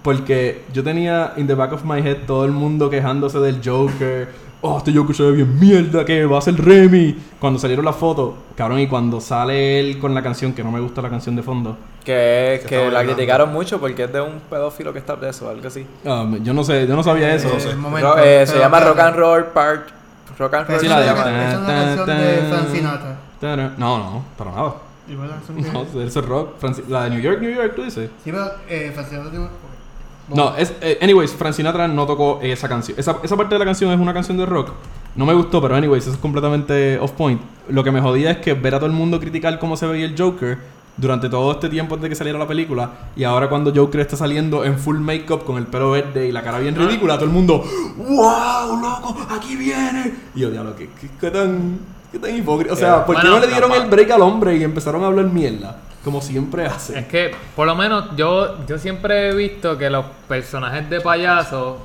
Porque 0.02 0.64
yo 0.74 0.84
tenía 0.84 1.34
in 1.38 1.48
the 1.48 1.56
back 1.56 1.74
of 1.74 1.84
my 1.84 2.00
head 2.00 2.26
todo 2.28 2.46
el 2.46 2.52
mundo 2.52 2.90
quejándose 2.90 3.40
del 3.40 3.60
Joker. 3.64 4.30
Oh, 4.62 4.78
este 4.80 4.94
Joker 4.94 5.16
se 5.16 5.24
ve 5.24 5.32
bien 5.34 5.60
mierda, 5.60 6.06
que 6.06 6.26
va 6.26 6.38
a 6.40 6.42
ser 6.42 6.56
Remy. 6.64 7.16
Cuando 7.40 7.60
salieron 7.60 7.86
las 7.86 7.96
fotos, 7.96 8.34
cabrón, 8.56 8.80
y 8.80 8.88
cuando 8.88 9.20
sale 9.20 9.80
él 9.80 10.00
con 10.00 10.14
la 10.16 10.24
canción, 10.24 10.54
que 10.54 10.64
no 10.64 10.72
me 10.72 10.80
gusta 10.80 11.02
la 11.02 11.10
canción 11.10 11.36
de 11.36 11.44
fondo. 11.44 11.78
Que, 12.04 12.60
Que 12.64 12.68
que 12.70 12.92
la 12.92 13.04
criticaron 13.04 13.52
mucho 13.52 13.80
porque 13.80 14.04
es 14.06 14.14
de 14.14 14.22
un 14.22 14.40
pedófilo 14.50 14.94
que 14.94 15.00
está 15.00 15.16
preso, 15.18 15.50
algo 15.50 15.68
así. 15.68 15.86
Ah, 16.06 16.26
yo 16.42 16.54
no 16.54 16.64
sé, 16.64 16.88
yo 16.88 16.96
no 16.96 17.04
sabía 17.04 17.34
eso. 17.36 17.50
Eh, 17.56 17.60
sé. 17.60 17.70
un 17.70 17.82
momento, 17.82 18.16
Ro- 18.16 18.24
eh, 18.24 18.46
se 18.48 18.58
llama 18.58 18.80
Rock 18.80 19.00
and 19.00 19.16
Roll 19.16 19.46
Part. 19.46 19.90
Rock 20.38 20.54
and 20.54 20.68
Roll. 20.70 20.80
Sí, 20.80 20.88
la 20.88 21.00
de- 21.00 21.06
esa 21.08 21.52
es 21.52 21.58
una 21.58 21.68
canción 21.68 22.06
de 22.08 22.46
Frank 22.50 22.68
Sinatra. 22.72 23.76
No, 23.78 23.98
no, 23.98 24.24
para 24.38 24.52
nada. 24.52 24.74
Igual 25.08 25.30
la 25.30 25.36
canción 25.46 25.74
No, 25.74 26.02
eso 26.02 26.20
es 26.20 26.26
rock. 26.26 26.60
Franci- 26.62 26.88
La 26.88 27.04
de 27.04 27.10
New 27.12 27.20
York, 27.22 27.40
New 27.42 27.52
York, 27.54 27.74
tú 27.76 27.84
dices. 27.84 28.10
Sí, 28.24 28.32
pero 28.32 28.46
eh, 28.68 28.92
Frank 28.94 29.08
Sinatra 29.08 29.30
tiene 29.32 29.46
un- 29.46 30.36
No, 30.36 30.56
es, 30.58 30.74
eh, 30.82 30.98
anyways, 31.02 31.32
Frank 31.34 31.54
Sinatra 31.54 31.88
no 31.88 32.06
tocó 32.08 32.40
esa 32.42 32.68
canción. 32.68 32.98
Esa, 33.00 33.18
esa 33.24 33.38
parte 33.38 33.54
de 33.56 33.60
la 33.60 33.66
canción 33.66 33.92
es 33.92 34.00
una 34.00 34.14
canción 34.14 34.38
de 34.38 34.46
rock. 34.46 34.72
No 35.16 35.26
me 35.26 35.34
gustó, 35.34 35.62
pero 35.62 35.76
anyways, 35.76 36.04
eso 36.04 36.12
es 36.14 36.18
completamente 36.18 36.98
off 37.00 37.12
point. 37.12 37.40
Lo 37.70 37.84
que 37.84 37.92
me 37.92 38.02
jodía 38.02 38.32
es 38.32 38.38
que 38.38 38.54
ver 38.54 38.76
a 38.76 38.80
todo 38.80 38.88
el 38.88 38.94
mundo 38.96 39.20
criticar 39.20 39.60
cómo 39.60 39.78
se 39.78 39.86
veía 39.88 40.06
el 40.06 40.16
Joker 40.20 40.58
durante 40.98 41.30
todo 41.30 41.52
este 41.52 41.70
tiempo 41.70 41.96
antes 41.96 42.04
de 42.04 42.10
que 42.10 42.16
saliera 42.16 42.40
la 42.40 42.48
película. 42.48 42.92
Y 43.16 43.24
ahora 43.24 43.50
cuando 43.50 43.74
Joker 43.74 44.02
está 44.02 44.16
saliendo 44.16 44.64
en 44.64 44.78
full 44.78 44.98
makeup 44.98 45.44
con 45.44 45.58
el 45.58 45.68
pelo 45.68 45.92
verde 45.92 46.28
y 46.28 46.32
la 46.32 46.42
cara 46.42 46.60
bien 46.60 46.76
ridícula, 46.76 47.16
todo 47.16 47.26
el 47.26 47.32
mundo, 47.32 47.64
¡Wow, 47.98 48.82
loco! 48.82 49.18
¡Aquí 49.30 49.56
viene! 49.56 50.14
Y 50.34 50.42
yo, 50.42 50.52
diablo, 50.52 50.76
¿qué, 50.76 50.90
qué, 51.00 51.10
qué 51.20 51.32
tan, 51.32 51.80
qué 52.12 52.20
tan 52.20 52.36
hipócrita? 52.36 52.74
O 52.74 52.78
sea, 52.78 53.06
¿por 53.06 53.16
qué 53.16 53.22
Bueno, 53.22 53.40
no 53.40 53.46
le 53.46 53.52
dieron 53.52 53.72
el 53.74 53.90
break 53.90 54.12
al 54.12 54.22
hombre 54.22 54.56
y 54.58 54.64
empezaron 54.64 55.04
a 55.04 55.08
hablar 55.08 55.26
mierda? 55.26 55.78
Como 56.04 56.22
siempre 56.22 56.66
hacen. 56.68 56.98
Es 56.98 57.08
que, 57.08 57.32
por 57.56 57.66
lo 57.66 57.76
menos, 57.76 58.16
yo, 58.16 58.66
yo 58.68 58.78
siempre 58.78 59.30
he 59.30 59.36
visto 59.36 59.78
que 59.78 59.90
los 59.90 60.06
personajes 60.28 60.88
de 60.90 61.02
payaso. 61.02 61.80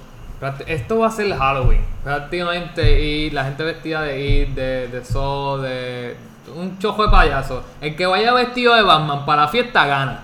Esto 0.67 0.99
va 0.99 1.09
a 1.09 1.11
ser 1.11 1.35
Halloween, 1.35 1.81
prácticamente. 2.05 3.01
Y 3.01 3.31
la 3.31 3.45
gente 3.45 3.63
vestida 3.63 4.03
de 4.03 4.43
It, 4.43 4.49
de, 4.51 4.89
de 4.89 5.05
Saw, 5.05 5.59
de. 5.59 6.17
Un 6.57 6.79
chojo 6.79 7.05
de 7.05 7.11
payaso. 7.11 7.63
El 7.81 7.97
que 7.97 8.07
vaya 8.07 8.33
vestido 8.33 8.75
de 8.75 8.83
Batman 8.83 9.25
para 9.27 9.43
la 9.43 9.49
fiesta 9.49 9.87
gana. 9.87 10.21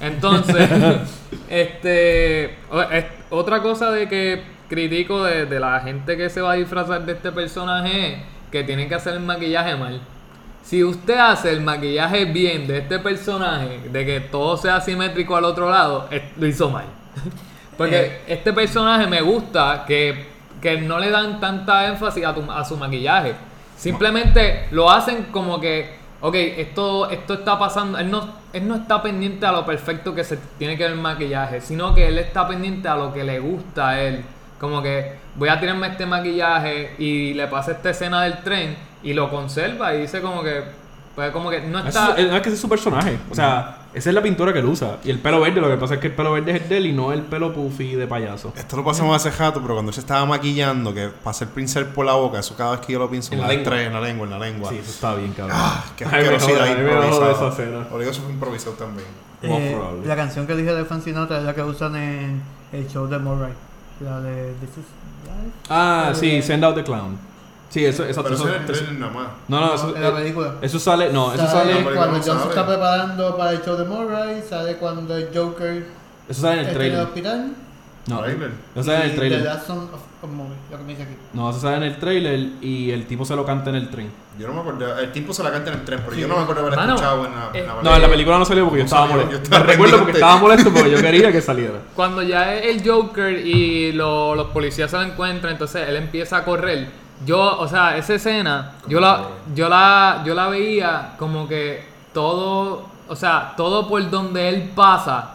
Entonces, 0.00 0.68
este. 1.48 2.56
Otra 3.30 3.62
cosa 3.62 3.90
de 3.90 4.08
que 4.08 4.42
critico 4.68 5.24
de, 5.24 5.46
de 5.46 5.60
la 5.60 5.80
gente 5.80 6.16
que 6.16 6.30
se 6.30 6.40
va 6.40 6.52
a 6.52 6.54
disfrazar 6.54 7.04
de 7.04 7.12
este 7.12 7.32
personaje 7.32 8.12
es 8.14 8.18
que 8.50 8.64
tienen 8.64 8.88
que 8.88 8.94
hacer 8.94 9.14
el 9.14 9.20
maquillaje 9.20 9.76
mal. 9.76 10.00
Si 10.62 10.84
usted 10.84 11.18
hace 11.18 11.50
el 11.50 11.60
maquillaje 11.62 12.24
bien 12.26 12.66
de 12.66 12.78
este 12.78 12.98
personaje, 12.98 13.80
de 13.90 14.06
que 14.06 14.20
todo 14.20 14.56
sea 14.56 14.80
simétrico 14.80 15.36
al 15.36 15.44
otro 15.44 15.70
lado, 15.70 16.06
es- 16.10 16.22
lo 16.36 16.46
hizo 16.46 16.70
mal. 16.70 16.84
Porque 17.76 18.20
este 18.28 18.52
personaje 18.52 19.06
me 19.06 19.20
gusta 19.22 19.84
que, 19.86 20.26
que 20.60 20.80
no 20.80 20.98
le 20.98 21.10
dan 21.10 21.40
tanta 21.40 21.86
énfasis 21.88 22.24
a, 22.24 22.34
tu- 22.34 22.50
a 22.50 22.64
su 22.64 22.76
maquillaje. 22.76 23.34
Simplemente 23.80 24.66
lo 24.72 24.90
hacen 24.90 25.28
como 25.32 25.58
que, 25.58 25.94
ok, 26.20 26.34
esto, 26.34 27.08
esto 27.08 27.32
está 27.32 27.58
pasando. 27.58 27.98
Él 27.98 28.10
no, 28.10 28.28
él 28.52 28.68
no 28.68 28.76
está 28.76 29.02
pendiente 29.02 29.46
a 29.46 29.52
lo 29.52 29.64
perfecto 29.64 30.14
que 30.14 30.22
se 30.22 30.36
tiene 30.58 30.76
que 30.76 30.82
ver 30.82 30.92
el 30.92 30.98
maquillaje, 30.98 31.62
sino 31.62 31.94
que 31.94 32.06
él 32.08 32.18
está 32.18 32.46
pendiente 32.46 32.88
a 32.88 32.96
lo 32.96 33.10
que 33.10 33.24
le 33.24 33.40
gusta 33.40 33.88
a 33.88 34.00
él. 34.02 34.22
Como 34.60 34.82
que 34.82 35.14
voy 35.34 35.48
a 35.48 35.58
tirarme 35.58 35.86
este 35.86 36.04
maquillaje 36.04 36.94
y 36.98 37.32
le 37.32 37.46
pasa 37.46 37.72
esta 37.72 37.88
escena 37.88 38.22
del 38.24 38.42
tren 38.42 38.76
y 39.02 39.14
lo 39.14 39.30
conserva 39.30 39.94
y 39.94 40.02
dice 40.02 40.20
como 40.20 40.42
que, 40.42 40.62
pues 41.14 41.30
como 41.30 41.48
que 41.48 41.62
no 41.62 41.78
está... 41.78 42.14
Es, 42.18 42.26
es 42.26 42.40
que 42.42 42.48
ese 42.50 42.56
es 42.56 42.60
su 42.60 42.68
personaje. 42.68 43.18
O 43.30 43.34
sea, 43.34 43.78
esa 43.92 44.10
es 44.10 44.14
la 44.14 44.22
pintura 44.22 44.52
que 44.52 44.60
él 44.60 44.66
usa. 44.66 44.98
Y 45.04 45.10
el 45.10 45.18
pelo 45.18 45.40
verde, 45.40 45.60
lo 45.60 45.68
que 45.68 45.76
pasa 45.76 45.94
es 45.94 46.00
que 46.00 46.06
el 46.08 46.12
pelo 46.14 46.32
verde 46.32 46.52
es 46.52 46.62
el 46.62 46.68
de 46.68 46.76
él 46.78 46.86
y 46.86 46.92
no 46.92 47.12
el 47.12 47.22
pelo 47.22 47.52
puffy 47.52 47.94
de 47.94 48.06
payaso. 48.06 48.52
Esto 48.56 48.76
lo 48.76 48.84
pasamos 48.84 49.16
hace 49.16 49.36
rato, 49.36 49.60
pero 49.60 49.74
cuando 49.74 49.90
él 49.90 49.94
se 49.94 50.00
estaba 50.00 50.24
maquillando, 50.26 50.94
que 50.94 51.08
pasa 51.08 51.44
el 51.44 51.50
pincel 51.50 51.86
por 51.86 52.06
la 52.06 52.12
boca, 52.14 52.38
eso 52.38 52.54
cada 52.56 52.72
vez 52.72 52.80
que 52.80 52.92
yo 52.92 52.98
lo 52.98 53.10
pienso, 53.10 53.32
En 53.32 53.40
me 53.40 53.46
la 53.46 53.48
da 53.48 53.54
lengua. 53.54 53.82
en 53.82 53.92
la 53.92 54.00
lengua, 54.00 54.24
en 54.26 54.30
la 54.30 54.38
lengua. 54.38 54.70
Sí, 54.70 54.78
eso 54.78 54.90
está 54.90 55.14
bien, 55.14 55.32
cabrón. 55.32 55.56
Ah, 55.58 55.84
qué 55.96 56.04
asquerosidad 56.04 56.66
improvisada. 56.78 57.32
esa 57.32 57.48
escena. 57.48 57.86
O 57.92 57.98
digo, 57.98 58.10
eso 58.10 58.22
fue 58.22 58.32
improvisado 58.32 58.72
también. 58.76 59.08
Eh, 59.42 59.72
probable. 59.74 60.06
la 60.06 60.16
canción 60.16 60.46
que 60.46 60.54
dije 60.54 60.74
de 60.74 60.84
Frank 60.84 61.02
Sinatra 61.02 61.38
es 61.38 61.44
la 61.44 61.54
que 61.54 61.62
usan 61.62 61.96
en 61.96 62.42
el 62.72 62.88
show 62.88 63.06
de 63.06 63.18
Murray. 63.18 63.52
La 64.00 64.20
de 64.20 64.52
This 64.60 64.70
is 64.70 64.76
Life. 65.24 65.56
Ah, 65.68 66.12
sí, 66.14 66.42
Send 66.42 66.64
Out 66.64 66.76
the 66.76 66.84
Clown. 66.84 67.29
Sí, 67.70 67.84
eso, 67.86 68.04
eso, 68.04 68.22
Pero 68.22 68.34
eso, 68.34 68.44
eso 68.48 68.54
es 68.54 68.60
el 68.60 68.66
trailer 68.66 68.92
nada 68.98 69.12
más. 69.12 69.26
No, 69.48 69.60
no, 69.60 69.74
eso, 69.74 69.94
en 69.96 70.02
la 70.02 70.08
eh, 70.08 70.12
película. 70.12 70.54
eso 70.60 70.78
sale, 70.78 71.12
no, 71.12 71.32
eso 71.32 71.46
Sale 71.46 71.82
cuando 71.94 72.20
John 72.24 72.42
se 72.42 72.48
está 72.48 72.66
preparando 72.66 73.36
para 73.36 73.52
el 73.52 73.62
show 73.62 73.76
de 73.76 73.84
Murray, 73.84 74.42
sale 74.48 74.74
cuando 74.76 75.16
el 75.16 75.28
Joker 75.34 75.86
eso 76.28 76.42
sale 76.42 76.54
en 76.54 76.58
el 76.60 76.66
está 76.66 76.80
en 76.84 76.86
el 76.86 76.90
trailer. 76.90 77.00
hospital. 77.06 77.52
No, 78.06 78.18
Trailer. 78.20 78.50
eso 78.74 78.84
sale 78.84 79.04
en 79.04 79.10
el 79.10 79.16
trailer. 79.16 79.40
Lo 79.40 80.78
que 80.78 80.84
me 80.84 80.90
dice 80.92 81.02
aquí. 81.04 81.14
No, 81.32 81.50
eso 81.50 81.60
sale 81.60 81.76
en 81.76 81.82
el 81.84 81.96
trailer 81.98 82.38
y 82.60 82.90
el 82.90 83.06
tipo 83.06 83.24
se 83.24 83.36
lo 83.36 83.44
canta 83.44 83.70
en 83.70 83.76
el 83.76 83.88
tren. 83.88 84.10
Yo 84.38 84.48
no 84.48 84.54
me 84.54 84.60
acuerdo. 84.60 84.98
El 84.98 85.12
tipo 85.12 85.32
se 85.32 85.42
la 85.42 85.50
canta 85.52 85.70
en 85.72 85.78
el 85.78 85.84
tren, 85.84 86.00
pero 86.04 86.14
Sí. 86.14 86.20
yo 86.22 86.28
no 86.28 86.36
me 86.36 86.42
acuerdo 86.42 86.62
haber 86.62 86.76
Mano, 86.76 86.94
escuchado 86.94 87.26
en 87.26 87.32
la, 87.34 87.48
en 87.52 87.56
eh, 87.56 87.66
la 87.66 87.82
No, 87.82 87.96
en 87.96 88.02
la 88.02 88.08
película 88.08 88.38
no 88.38 88.44
salió 88.44 88.64
porque 88.64 88.78
yo 88.80 88.84
estaba 88.84 89.02
salió, 89.08 89.16
molesto. 89.24 89.36
yo 89.38 89.42
estaba 89.44 89.64
Me 89.64 89.70
recuerdo 89.72 89.96
porque 89.98 90.12
estaba 90.12 90.36
molesto 90.38 90.72
porque 90.72 90.90
yo 90.90 91.00
quería 91.00 91.30
que 91.32 91.40
saliera. 91.40 91.74
Cuando 91.94 92.22
ya 92.22 92.54
es 92.54 92.66
el 92.74 92.88
Joker 92.90 93.46
y 93.46 93.92
lo- 93.92 94.34
los 94.34 94.46
policías 94.48 94.90
se 94.90 94.96
lo 94.96 95.02
encuentran, 95.02 95.52
entonces 95.52 95.88
él 95.88 95.96
empieza 95.96 96.38
a 96.38 96.44
correr. 96.44 96.88
Yo, 97.24 97.58
o 97.58 97.68
sea, 97.68 97.96
esa 97.96 98.14
escena, 98.14 98.72
yo 98.88 98.98
la, 99.00 99.22
yo 99.54 99.68
la, 99.68 100.22
yo 100.24 100.34
la 100.34 100.48
veía 100.48 101.14
como 101.18 101.46
que 101.46 101.84
todo, 102.14 102.84
o 103.08 103.16
sea, 103.16 103.52
todo 103.56 103.86
por 103.88 104.08
donde 104.08 104.48
él 104.48 104.70
pasa, 104.74 105.34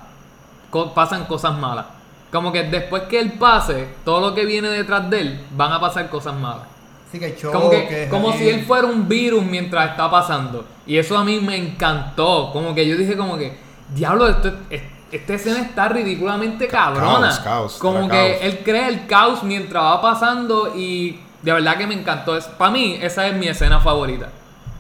co- 0.69 0.93
pasan 0.93 1.25
cosas 1.25 1.55
malas. 1.57 1.85
Como 2.31 2.51
que 2.51 2.63
después 2.63 3.03
que 3.03 3.19
él 3.19 3.33
pase, 3.33 3.87
todo 4.03 4.19
lo 4.19 4.33
que 4.35 4.45
viene 4.45 4.67
detrás 4.69 5.09
de 5.09 5.21
él, 5.21 5.45
van 5.51 5.71
a 5.73 5.79
pasar 5.79 6.09
cosas 6.09 6.33
malas. 6.35 6.63
Así 7.07 7.19
que 7.19 7.35
show 7.37 7.51
Como, 7.53 7.69
que, 7.69 8.07
como 8.09 8.33
si 8.33 8.49
él 8.49 8.65
fuera 8.65 8.87
un 8.87 9.07
virus 9.07 9.43
mientras 9.43 9.91
está 9.91 10.09
pasando. 10.09 10.65
Y 10.87 10.97
eso 10.97 11.17
a 11.17 11.23
mí 11.23 11.39
me 11.39 11.55
encantó. 11.55 12.49
Como 12.51 12.73
que 12.75 12.85
yo 12.87 12.97
dije 12.97 13.15
como 13.15 13.37
que, 13.37 13.57
diablo, 13.93 14.27
esto, 14.27 14.51
es- 14.69 14.81
esta 15.11 15.33
escena 15.35 15.59
está 15.59 15.87
ridículamente 15.87 16.67
cabrona. 16.67 17.27
caos, 17.29 17.39
caos, 17.39 17.73
como 17.77 18.09
que 18.09 18.37
caos. 18.37 18.37
él 18.41 18.61
crea 18.65 18.89
el 18.89 19.05
caos 19.05 19.43
mientras 19.43 19.81
va 19.83 20.01
pasando 20.01 20.75
y 20.75 21.21
de 21.45 21.53
verdad 21.53 21.77
que 21.77 21.88
me 21.88 21.93
encantó. 21.93 22.38
Para 22.57 22.72
mí 22.72 22.97
esa 23.01 23.27
es 23.27 23.35
mi 23.35 23.47
escena 23.47 23.80
favorita. 23.80 24.27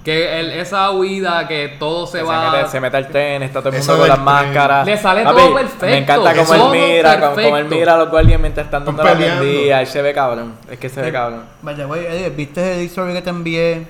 Que 0.03 0.39
el- 0.39 0.51
esa 0.51 0.91
huida, 0.91 1.47
que 1.47 1.77
todo 1.79 2.05
se 2.05 2.19
Se, 2.19 2.23
va... 2.23 2.51
mete, 2.51 2.67
se 2.69 2.79
mete 2.81 2.97
al 2.97 3.07
tren, 3.07 3.41
está 3.41 3.59
todo 3.59 3.69
el 3.69 3.75
Eso 3.75 3.93
mundo 3.93 4.01
con 4.01 4.09
las 4.09 4.19
máscaras. 4.19 4.85
Le 4.85 4.97
sale 4.97 5.23
Papi, 5.23 5.35
todo 5.41 5.53
perfecto. 5.55 5.85
Me 5.87 5.97
encanta 5.97 6.35
cómo 6.35 6.53
él 6.53 6.61
mira, 6.71 7.19
como, 7.19 7.35
como 7.35 7.57
él 7.57 7.65
mira 7.65 7.93
a 7.93 7.97
los 7.97 8.09
guardias 8.11 8.39
mientras 8.39 8.65
están 8.65 8.85
dando 8.85 9.03
la 9.03 9.13
vendida. 9.15 9.81
Él 9.81 9.87
se 9.87 10.01
ve 10.03 10.13
cabrón. 10.13 10.53
Es 10.69 10.77
que 10.77 10.89
se 10.89 11.01
ve 11.01 11.11
cabrón. 11.11 11.43
Vaya, 11.63 11.85
güey, 11.85 12.29
¿viste 12.35 12.79
el 12.81 12.85
story 12.87 13.13
que 13.13 13.21
te 13.23 13.29
envié 13.31 13.87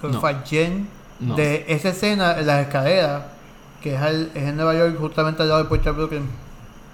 con 0.00 0.12
No. 0.12 0.20
Fat 0.20 0.46
Jen? 0.46 0.88
No. 1.18 1.34
De 1.34 1.64
esa 1.68 1.88
escena 1.88 2.36
en 2.38 2.46
las 2.46 2.60
escaleras, 2.60 3.22
que 3.82 3.94
es, 3.94 4.00
al- 4.00 4.30
es 4.34 4.42
en 4.44 4.56
Nueva 4.56 4.74
York, 4.74 4.96
justamente 5.00 5.42
al 5.42 5.48
lado 5.48 5.58
del 5.60 5.68
puerto 5.68 5.90
de 5.90 5.96
Brooklyn. 5.96 6.30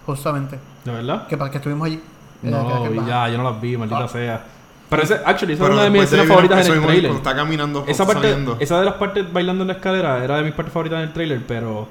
Justamente. 0.07 0.59
¿De 0.85 0.93
verdad? 0.93 1.27
Que 1.27 1.37
para 1.37 1.51
que 1.51 1.59
estuvimos 1.59 1.87
allí. 1.87 2.01
No, 2.43 3.07
ya, 3.07 3.29
yo 3.29 3.37
no 3.39 3.45
las 3.51 3.61
vi, 3.61 3.77
maldita 3.77 4.05
Ah. 4.05 4.09
sea. 4.09 4.45
Pero 4.93 5.03
ese, 5.03 5.15
actually, 5.25 5.55
esa 5.55 5.65
es 5.65 5.71
una 5.71 5.83
de 5.85 5.91
mis 5.91 6.03
escenas 6.05 6.27
favoritas 6.29 6.67
en 6.69 6.73
el 6.75 6.83
trailer. 6.83 7.11
Cuando 7.11 7.19
está 7.31 7.35
caminando, 7.37 7.85
Esa 7.89 8.07
parte, 8.07 8.23
saliendo. 8.29 8.57
esa 8.61 8.79
de 8.79 8.85
las 8.85 8.95
partes 8.95 9.33
bailando 9.33 9.63
en 9.65 9.69
la 9.69 9.75
escalera 9.75 10.23
era 10.23 10.37
de 10.37 10.43
mis 10.45 10.53
partes 10.53 10.73
favoritas 10.73 10.99
en 10.99 11.09
el 11.09 11.13
trailer, 11.13 11.41
pero 11.49 11.89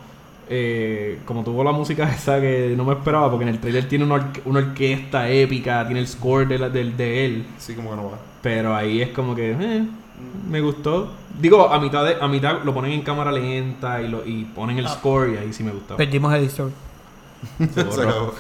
eh, 0.49 1.19
como 1.25 1.43
tuvo 1.43 1.63
la 1.63 1.71
música 1.71 2.09
esa 2.15 2.39
que 2.39 2.73
no 2.77 2.83
me 2.85 2.93
esperaba, 2.93 3.29
porque 3.29 3.43
en 3.43 3.49
el 3.49 3.59
trailer 3.59 3.87
tiene 3.87 4.05
una, 4.05 4.15
orque- 4.15 4.41
una 4.45 4.59
orquesta 4.59 5.29
épica, 5.29 5.85
tiene 5.85 5.99
el 6.01 6.07
score 6.07 6.47
de, 6.47 6.59
la- 6.59 6.69
del- 6.69 6.95
de 6.95 7.25
él, 7.25 7.45
Sí, 7.57 7.73
como 7.73 7.89
que 7.91 7.95
no 7.97 8.03
va. 8.11 8.17
pero 8.41 8.75
ahí 8.75 9.01
es 9.01 9.09
como 9.09 9.35
que 9.35 9.51
eh, 9.59 9.83
me 10.49 10.61
gustó. 10.61 11.11
Digo, 11.39 11.71
a 11.71 11.79
mitad 11.79 12.05
de, 12.05 12.17
a 12.21 12.27
mitad 12.27 12.63
lo 12.63 12.73
ponen 12.73 12.91
en 12.91 13.01
cámara 13.01 13.31
lenta 13.31 14.01
y, 14.01 14.07
lo, 14.09 14.25
y 14.25 14.43
ponen 14.45 14.77
el 14.77 14.87
score 14.87 15.33
y 15.33 15.37
ahí 15.37 15.53
sí 15.53 15.63
me 15.63 15.71
gustó. 15.71 15.95
Perdimos 15.97 16.33
el 16.35 16.43
story. 16.43 16.71
Se 17.73 18.01
acabó. 18.01 18.33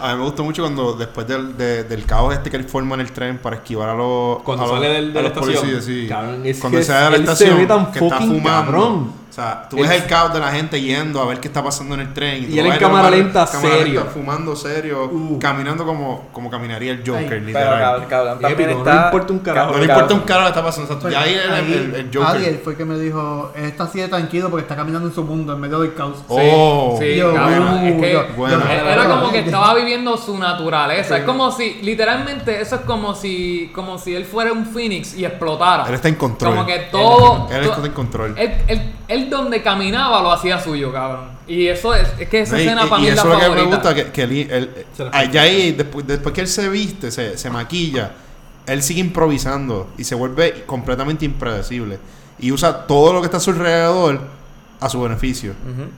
a 0.00 0.12
mí 0.12 0.18
me 0.18 0.24
gustó 0.24 0.44
mucho 0.44 0.62
cuando 0.62 0.94
después 0.94 1.26
del, 1.26 1.56
de- 1.56 1.84
del 1.84 2.04
caos 2.04 2.32
este 2.34 2.50
que 2.50 2.56
él 2.56 2.64
forma 2.64 2.94
en 2.94 3.02
el 3.02 3.12
tren 3.12 3.38
para 3.38 3.56
esquivar 3.56 3.90
a 3.90 3.94
los, 3.94 4.42
Cuando 4.42 4.64
a 4.64 4.66
los, 4.68 4.76
sale 4.76 4.88
del- 4.88 5.08
de 5.12 5.22
la 5.22 5.28
los 5.28 5.32
estación. 5.32 5.56
policías, 5.60 5.84
sí. 5.84 6.06
Cabrón, 6.08 6.46
es 6.46 6.58
cuando 6.58 6.78
que 6.78 6.84
sale 6.84 7.04
de 7.04 7.10
la 7.10 7.16
él 7.16 7.24
se 7.26 7.32
estación 7.32 7.58
ve 7.58 7.66
tan 7.66 7.92
que 7.92 7.98
está 7.98 8.16
fucking 8.18 8.28
fumando. 8.38 8.72
cabrón. 8.72 9.12
Sea, 9.38 9.68
tú 9.70 9.76
ves 9.76 9.90
el 9.90 10.06
caos 10.06 10.32
de 10.32 10.40
la 10.40 10.50
gente 10.50 10.80
yendo 10.80 11.22
a 11.22 11.26
ver 11.26 11.38
qué 11.38 11.46
está 11.48 11.62
pasando 11.62 11.94
en 11.94 12.00
el 12.00 12.12
tren. 12.12 12.44
tú 12.46 12.52
Y 12.52 12.58
él 12.58 12.66
en 12.66 12.76
cámara 12.78 13.08
lenta, 13.10 13.46
cámara 13.46 13.76
serio. 13.76 14.06
fumando 14.12 14.56
serio, 14.56 15.04
Uh. 15.12 15.38
caminando 15.38 15.84
como, 15.86 16.26
como 16.32 16.50
caminaría 16.50 16.90
el 16.92 16.98
Joker, 17.06 17.18
Ay. 17.18 17.28
Pero 17.28 17.44
literal. 17.46 17.78
cabrón, 17.80 18.06
cabrón 18.08 18.38
también 18.40 18.52
Épico, 18.70 18.72
no 18.72 18.78
está. 18.90 19.00
le 19.00 19.06
importa 19.06 19.32
un 19.32 19.38
carajo. 19.38 19.72
no 19.72 19.78
le 19.78 19.84
importa 19.84 20.14
un 20.14 20.20
carajo 20.20 20.48
lo 20.48 20.52
que 20.54 20.58
está 20.58 20.64
pasando. 20.66 20.94
o 20.96 21.00
sea, 21.00 21.10
ya 21.10 21.20
ahí 21.22 21.34
el, 21.34 21.52
Ahí, 21.52 21.72
el, 21.72 21.94
el 21.94 22.06
Joker. 22.12 22.36
Ariel 22.36 22.60
fue 22.64 22.76
que 22.76 22.84
me 22.84 22.98
dijo, 22.98 23.52
él 23.54 23.64
está 23.66 23.84
así 23.84 24.00
de 24.00 24.08
tranquilo 24.08 24.50
porque 24.50 24.62
está 24.62 24.74
caminando 24.74 25.08
en 25.08 25.14
su 25.14 25.22
mundo, 25.22 25.52
en 25.52 25.60
medio 25.60 25.80
del 25.80 25.94
caos. 25.94 26.16
Oh, 26.28 26.96
Sí, 27.00 27.16
Yo, 27.16 27.32
cabrón, 27.34 27.74
uh, 27.74 27.86
es 27.86 28.00
que 28.00 28.12
yo- 28.12 28.24
bueno. 28.36 28.58
yo- 28.58 28.70
era 28.72 29.04
como 29.06 29.30
que 29.30 29.38
estaba 29.40 29.74
viviendo 29.74 30.16
su 30.16 30.36
naturaleza. 30.36 31.14
Sí. 31.14 31.20
Es 31.20 31.26
como 31.26 31.52
si, 31.52 31.74
literalmente, 31.82 32.60
eso 32.60 32.74
es 32.76 32.80
como 32.82 33.14
si, 33.14 33.70
como 33.74 33.98
si 33.98 34.14
él 34.16 34.24
fuera 34.24 34.52
un 34.52 34.66
phoenix 34.66 35.14
y 35.16 35.24
explotara. 35.24 35.84
Él 35.86 35.94
está 35.94 36.08
en 36.08 36.16
control. 36.16 36.54
Como 36.54 36.66
que 36.66 36.78
todo. 36.90 37.48
Él 37.52 37.64
está 37.64 37.86
en 37.86 37.92
control. 37.92 38.34
Él, 38.36 38.52
él- 38.66 38.94
él 39.28 39.30
donde 39.30 39.62
caminaba 39.62 40.22
lo 40.22 40.32
hacía 40.32 40.58
suyo, 40.60 40.92
cabrón. 40.92 41.28
Y 41.46 41.66
eso 41.66 41.94
es, 41.94 42.08
es 42.18 42.28
que 42.28 42.40
esa 42.40 42.52
No, 42.52 42.58
escena 42.58 42.84
y- 42.84 42.88
para 42.88 43.00
y 43.00 43.04
mí 43.04 43.08
es 43.10 43.16
la 43.16 43.20
eso 43.22 43.28
es 43.32 43.34
lo 43.34 43.40
que 43.40 43.48
me 43.48 43.54
favorita. 43.56 43.76
gusta, 43.76 43.94
que, 43.94 44.12
que 44.12 44.22
él, 44.22 44.48
él- 44.50 44.86
Se 44.96 45.04
la 45.04 45.10
allá 45.12 45.42
ahí, 45.42 45.72
después, 45.72 46.06
después 46.06 46.34
que 46.34 46.40
él 46.42 46.48
se 46.48 46.68
viste, 46.68 47.10
se, 47.10 47.38
se 47.38 47.50
maquilla, 47.50 48.12
él 48.66 48.82
sigue 48.82 49.00
improvisando 49.00 49.88
y 49.96 50.04
se 50.04 50.14
vuelve 50.14 50.64
completamente 50.66 51.24
impredecible. 51.24 51.98
Y 52.38 52.52
usa 52.52 52.86
todo 52.86 53.12
lo 53.12 53.20
que 53.20 53.26
está 53.26 53.38
a 53.38 53.40
su 53.40 53.50
alrededor 53.50 54.20
a 54.80 54.88
su 54.88 55.00
beneficio. 55.00 55.52
Ujú. 55.64 55.88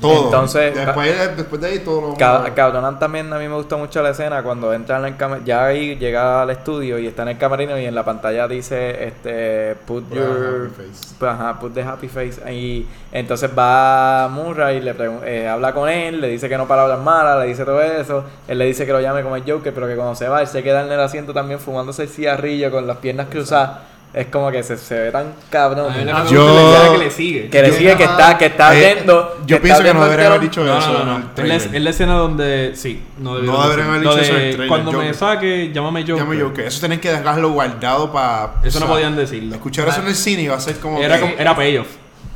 Todo. 0.00 0.24
Entonces, 0.24 0.74
después, 0.74 1.36
después 1.36 1.60
de 1.60 1.68
ahí 1.68 1.78
todo 1.78 2.00
lo 2.00 2.14
Ca- 2.16 2.52
Cabronan 2.54 2.98
también 2.98 3.32
a 3.32 3.38
mí 3.38 3.46
me 3.46 3.54
gustó 3.54 3.78
mucho 3.78 4.02
la 4.02 4.10
escena 4.10 4.42
cuando 4.42 4.72
entran 4.72 5.06
en 5.06 5.16
cam- 5.16 5.44
ya 5.44 5.66
ahí 5.66 5.94
llega 5.96 6.42
al 6.42 6.50
estudio 6.50 6.98
y 6.98 7.06
está 7.06 7.22
en 7.22 7.28
el 7.28 7.38
camerino 7.38 7.78
y 7.78 7.84
en 7.84 7.94
la 7.94 8.04
pantalla 8.04 8.48
dice 8.48 9.06
este 9.06 9.76
put 9.86 10.10
a 10.12 10.16
your 10.16 10.70
happy 10.72 10.74
face. 10.90 11.14
pues, 11.20 11.30
ajá, 11.30 11.60
put 11.60 11.72
the 11.74 11.82
happy 11.82 12.08
face 12.08 12.52
y 12.52 12.84
entonces 13.12 13.48
va 13.56 14.26
Murray 14.28 14.80
le 14.80 14.96
pregun- 14.96 15.22
eh, 15.24 15.46
habla 15.46 15.72
con 15.72 15.88
él 15.88 16.20
le 16.20 16.28
dice 16.28 16.48
que 16.48 16.58
no 16.58 16.66
palabras 16.66 16.98
malas 16.98 17.38
le 17.38 17.46
dice 17.46 17.64
todo 17.64 17.80
eso 17.80 18.24
él 18.48 18.58
le 18.58 18.64
dice 18.64 18.84
que 18.84 18.92
lo 18.92 19.00
llame 19.00 19.22
como 19.22 19.36
el 19.36 19.44
Joker 19.48 19.72
pero 19.72 19.86
que 19.86 19.94
cuando 19.94 20.16
se 20.16 20.26
va 20.26 20.40
él 20.40 20.48
se 20.48 20.64
queda 20.64 20.84
en 20.84 20.90
el 20.90 20.98
asiento 20.98 21.32
también 21.32 21.60
fumándose 21.60 22.02
el 22.02 22.08
cigarrillo 22.08 22.72
con 22.72 22.88
las 22.88 22.96
piernas 22.96 23.28
cruzadas 23.30 23.91
es 24.14 24.26
como 24.26 24.50
que 24.50 24.62
se, 24.62 24.76
se 24.76 24.98
ve 24.98 25.10
tan 25.10 25.32
cabrón 25.48 25.90
A 25.90 25.96
mí 25.96 26.04
la 26.04 26.16
que 26.16 26.22
me 26.24 26.30
Yo- 26.30 26.92
que 26.92 26.98
le 26.98 27.10
sigue. 27.10 27.48
que 27.48 27.62
le 27.62 27.68
Yo- 27.68 27.74
sigue 27.74 27.96
que 27.96 28.04
está 28.04 28.36
que 28.36 28.46
está 28.46 28.74
Eh, 28.76 28.94
viendo 28.94 29.38
yo 29.46 29.56
que 29.56 29.62
pienso 29.62 29.82
que 29.82 29.94
no 29.94 30.04
deberían 30.04 30.28
haber 30.32 30.40
dicho 30.42 30.62
No, 30.64 30.78
eso. 30.78 30.92
no, 30.92 31.04
no, 31.04 31.18
no. 31.18 31.24
Es 31.36 31.80
la, 31.82 31.90
escena 31.90 32.14
donde. 32.14 32.72
Sí, 32.76 33.02
no 33.18 33.36
debieron 33.36 33.56
No 33.56 33.62
deberían 33.64 33.88
haber 33.88 34.00
dicho 34.02 34.18
eso 34.18 34.32
en 34.32 34.36
el 34.40 34.42
trailer, 34.50 34.68
Cuando 34.68 34.92
me 34.92 34.98
Joker. 34.98 35.14
saque, 35.14 35.70
llámame. 35.72 36.04
Llame 36.04 36.40
Joker. 36.40 36.66
Eso 36.66 36.80
tienen 36.80 37.00
que 37.00 37.10
dejarlo 37.10 37.50
guardado 37.52 38.12
para. 38.12 38.54
Eso 38.62 38.80
no 38.80 38.86
podían 38.86 39.16
decirlo. 39.16 39.54
Escuchar 39.54 39.88
eso 39.88 40.00
en 40.02 40.08
el 40.08 40.14
cine 40.14 40.42
iba 40.42 40.56
a 40.56 40.60
ser 40.60 40.78
como. 40.78 40.98
Era, 40.98 41.14
que- 41.16 41.20
como- 41.22 41.34
era 41.38 41.56
payoff. 41.56 41.86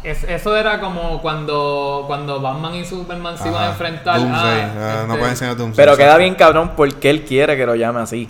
Es- 0.03 0.23
eso 0.24 0.57
era 0.57 0.78
como 0.81 1.20
cuando, 1.20 2.05
cuando 2.07 2.40
Batman 2.40 2.74
y 2.77 2.85
Superman 2.85 3.36
se 3.36 3.48
iban 3.48 3.62
a 3.65 3.66
enfrentar. 3.70 4.19
Doomsday. 4.20 4.61
ah, 4.62 4.70
Ah, 4.77 4.94
no 4.98 5.01
este, 5.03 5.19
pueden 5.19 5.31
enseñar 5.31 5.57
Doomsday. 5.57 5.85
Pero 5.85 5.97
queda 5.97 6.16
bien 6.16 6.35
cabrón 6.36 6.73
porque 6.77 7.11
él 7.11 7.23
quiere 7.24 7.57
que 7.57 7.66
lo 7.66 7.74
llame 7.74 8.01
así. 8.01 8.28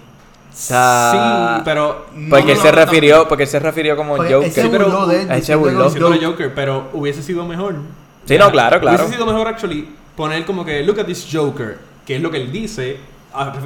Sea, 0.57 1.57
sí, 1.59 1.63
pero. 1.67 2.07
No, 2.15 2.31
porque 2.31 2.47
no, 2.47 2.51
él 2.53 2.57
no, 2.57 2.63
se 2.63 2.73
refirió, 2.73 3.29
porque 3.29 3.47
se 3.47 3.59
refirió 3.59 3.95
como 3.95 4.15
Oye, 4.15 4.33
Joker. 4.33 4.51
Sí, 4.51 4.69
pero 4.71 5.07
de 5.07 5.23
él. 5.23 5.31
él 5.31 5.43
se 5.43 5.55
burló. 5.55 5.91
Joker, 6.23 6.55
pero 6.55 6.89
hubiese 6.95 7.23
sido 7.23 7.45
mejor. 7.45 7.75
Sí, 8.25 8.39
no, 8.39 8.51
claro, 8.51 8.81
claro. 8.81 8.97
Hubiese 8.97 9.15
sido 9.15 9.27
mejor, 9.27 9.47
actually, 9.49 9.87
poner 10.17 10.47
como 10.47 10.65
que, 10.65 10.83
look 10.83 10.99
at 10.99 11.05
this 11.05 11.29
Joker, 11.31 11.79
que 12.07 12.17
es 12.17 12.23
lo 12.23 12.31
que 12.31 12.39
él 12.39 12.51
dice 12.51 12.97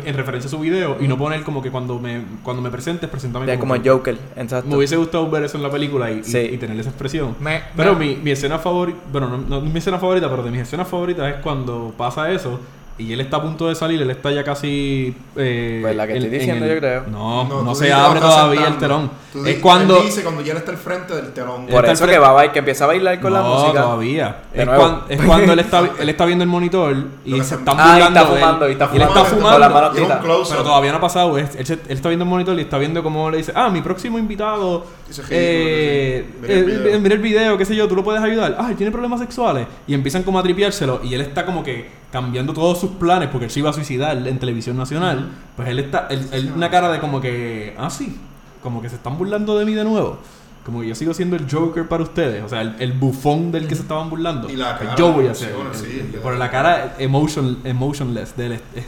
en 0.05 0.17
referencia 0.17 0.49
a 0.49 0.51
su 0.51 0.59
video, 0.59 0.97
y 1.01 1.07
no 1.07 1.17
poner 1.17 1.45
como 1.45 1.63
que 1.63 1.71
cuando 1.71 2.01
me, 2.01 2.23
cuando 2.43 2.61
me 2.61 2.71
presentes, 2.71 3.09
preséntame 3.09 3.47
Ya 3.47 3.57
como 3.57 3.75
Joker. 3.77 3.93
Joker, 3.93 4.19
exacto. 4.37 4.69
Me 4.69 4.77
hubiese 4.77 4.97
gustado 4.97 5.31
ver 5.31 5.45
eso 5.45 5.59
en 5.59 5.63
la 5.63 5.71
película 5.71 6.11
y, 6.11 6.19
y- 6.19 6.25
Sí. 6.25 6.39
y 6.39 6.57
tener 6.57 6.79
esa 6.81 6.89
expresión. 6.91 7.37
Me- 7.39 7.63
Pero 7.77 7.95
me- 7.95 8.05
mi, 8.05 8.17
mi 8.17 8.33
escena 8.33 8.59
favorita, 8.59 8.99
bueno, 9.13 9.29
no, 9.29 9.39
no 9.39 9.59
es 9.59 9.73
mi 9.73 9.79
escena 9.79 10.01
favorita, 10.01 10.29
pero 10.29 10.43
de 10.43 10.51
mis 10.51 10.63
escenas 10.63 10.89
favoritas 10.89 11.37
es 11.37 11.41
cuando 11.41 11.95
pasa 11.97 12.29
eso 12.33 12.59
y 13.01 13.13
él 13.13 13.21
está 13.21 13.39
a 13.39 13.43
punto 13.43 13.69
de 13.69 13.75
salir, 13.75 14.01
él 14.03 14.11
está 14.11 14.31
ya 14.31 14.45
casi... 14.45 15.15
Eh, 15.37 15.79
Pues 15.83 15.97
la 15.97 16.07
que 16.07 16.13
en- 16.13 16.19
estoy 16.19 16.33
en 16.35 16.39
diciendo 16.41 16.65
el- 16.67 16.73
yo 16.75 16.79
creo. 16.79 17.05
No, 17.11 17.63
no, 17.63 17.75
se 17.75 17.93
abre 17.93 18.19
está 18.19 18.29
todavía 18.31 18.67
el 18.69 18.79
telón. 18.79 19.11
Tú 19.33 19.45
Es 19.47 19.59
cuando... 19.59 19.97
él 19.99 20.05
dice 20.05 20.23
cuando 20.23 20.43
ya 20.43 20.53
él 20.53 20.59
está 20.59 20.73
al 20.73 20.77
frente 20.77 21.15
del 21.15 21.33
telón. 21.33 21.67
Por 21.67 21.85
está 21.85 21.93
eso 21.93 22.07
que 22.07 22.19
va 22.19 22.41
a 22.41 22.53
que 22.53 22.59
empieza 22.59 22.85
a 22.85 22.87
bailar 22.89 23.21
con 23.21 23.33
la 23.33 23.41
no, 23.43 23.55
música. 23.55 23.83
todavía. 23.83 24.37
De 24.53 24.63
Es, 24.63 24.69
cuan- 24.69 25.01
es 25.09 25.23
cuando 25.23 25.53
él 25.53 25.59
está, 25.61 25.91
él 25.99 26.09
está 26.09 26.25
viendo 26.27 26.43
el 26.45 26.51
monitor 26.51 26.97
y 27.25 27.41
se 27.43 27.55
Ah, 27.55 27.59
y 27.59 27.61
burlando 27.65 28.07
está 28.09 28.25
de 28.25 28.33
él. 28.33 28.39
fumando, 28.41 28.69
y 28.69 28.73
está 28.73 28.85
él 28.93 29.03
está 29.03 29.07
fumando, 29.07 29.31
fumando. 29.37 29.51
con 29.53 29.61
las 29.61 29.73
manos 29.73 29.91
Y 29.93 29.97
es 29.97 30.01
un 30.03 30.07
quita. 30.09 30.21
close-up. 30.21 30.51
Pero 30.51 30.63
todavía 30.65 30.91
no 30.93 30.99
ha 30.99 31.01
pasado. 31.01 31.39
Él, 31.39 31.49
él 31.57 31.67
él 31.69 31.79
está 31.89 32.09
viendo 32.09 32.25
el 32.25 32.29
monitor 32.31 32.59
y 32.59 32.63
está 32.63 32.79
viendo 32.79 33.03
cómo 33.03 33.31
le 33.31 33.37
dice, 33.39 33.53
ah, 33.55 33.71
mi 33.71 33.81
próximo 33.83 34.19
invitado. 34.19 34.85
Eh. 35.31 36.25
Mira 36.41 36.55
el 36.55 36.71
eh, 37.07 37.13
el 37.15 37.19
video, 37.19 37.57
qué 37.59 37.65
sé 37.65 37.75
yo, 37.75 37.89
tú 37.89 37.97
lo 37.97 38.05
puedes 38.05 38.23
ayudar. 38.23 38.57
Ah, 38.59 38.67
él 38.71 38.77
tiene 38.77 38.91
problemas 38.93 39.21
sexuales. 39.21 39.67
Y 39.87 39.95
empiezan 39.95 40.23
como 40.23 40.39
a 40.39 40.43
tripiárselo. 40.43 41.01
Y 41.05 41.15
él 41.15 41.21
está 41.21 41.45
como 41.47 41.63
que 41.63 41.89
cambiando 42.13 42.53
todos 42.53 42.81
sus 42.81 42.91
planes 42.93 43.29
porque 43.31 43.47
él 43.47 43.51
se 43.51 43.61
iba 43.61 43.71
a 43.71 43.73
suicidar 43.73 44.17
en 44.27 44.39
televisión 44.39 44.77
nacional. 44.77 45.31
Pues 45.57 45.69
él 45.69 45.79
está, 45.79 46.07
él, 46.11 46.27
él 46.33 46.53
una 46.55 46.71
cara 46.71 46.91
de 46.91 46.99
como 46.99 47.21
que, 47.21 47.75
ah, 47.79 47.91
sí, 47.91 48.19
como 48.63 48.83
que 48.83 48.89
se 48.89 48.97
están 48.97 49.17
burlando 49.17 49.59
de 49.59 49.65
mí 49.65 49.75
de 49.75 49.85
nuevo. 49.85 50.19
Como 50.65 50.83
que 50.83 50.89
yo 50.89 50.95
sigo 50.95 51.15
siendo 51.15 51.37
el 51.37 51.51
Joker 51.51 51.89
para 51.89 52.03
ustedes. 52.03 52.45
O 52.45 52.49
sea, 52.49 52.61
el, 52.61 52.77
el 52.79 52.93
bufón 52.93 53.51
del 53.51 53.67
que 53.67 53.75
se 53.75 53.83
estaban 53.83 54.11
burlando. 54.11 54.51
Y 54.51 54.57
la 54.57 54.77
Pues 54.77 54.91
cara, 54.91 54.99
yo 54.99 55.13
voy 55.13 55.27
a 55.27 55.31
hacer. 55.33 55.55
bueno, 55.55 55.71
sí, 55.73 56.39
la 56.39 56.51
cara 56.51 56.97
emotion, 56.99 57.59
emotionless 57.65 58.37
de 58.37 58.47
él 58.47 58.53
es, 58.53 58.61
es 58.75 58.85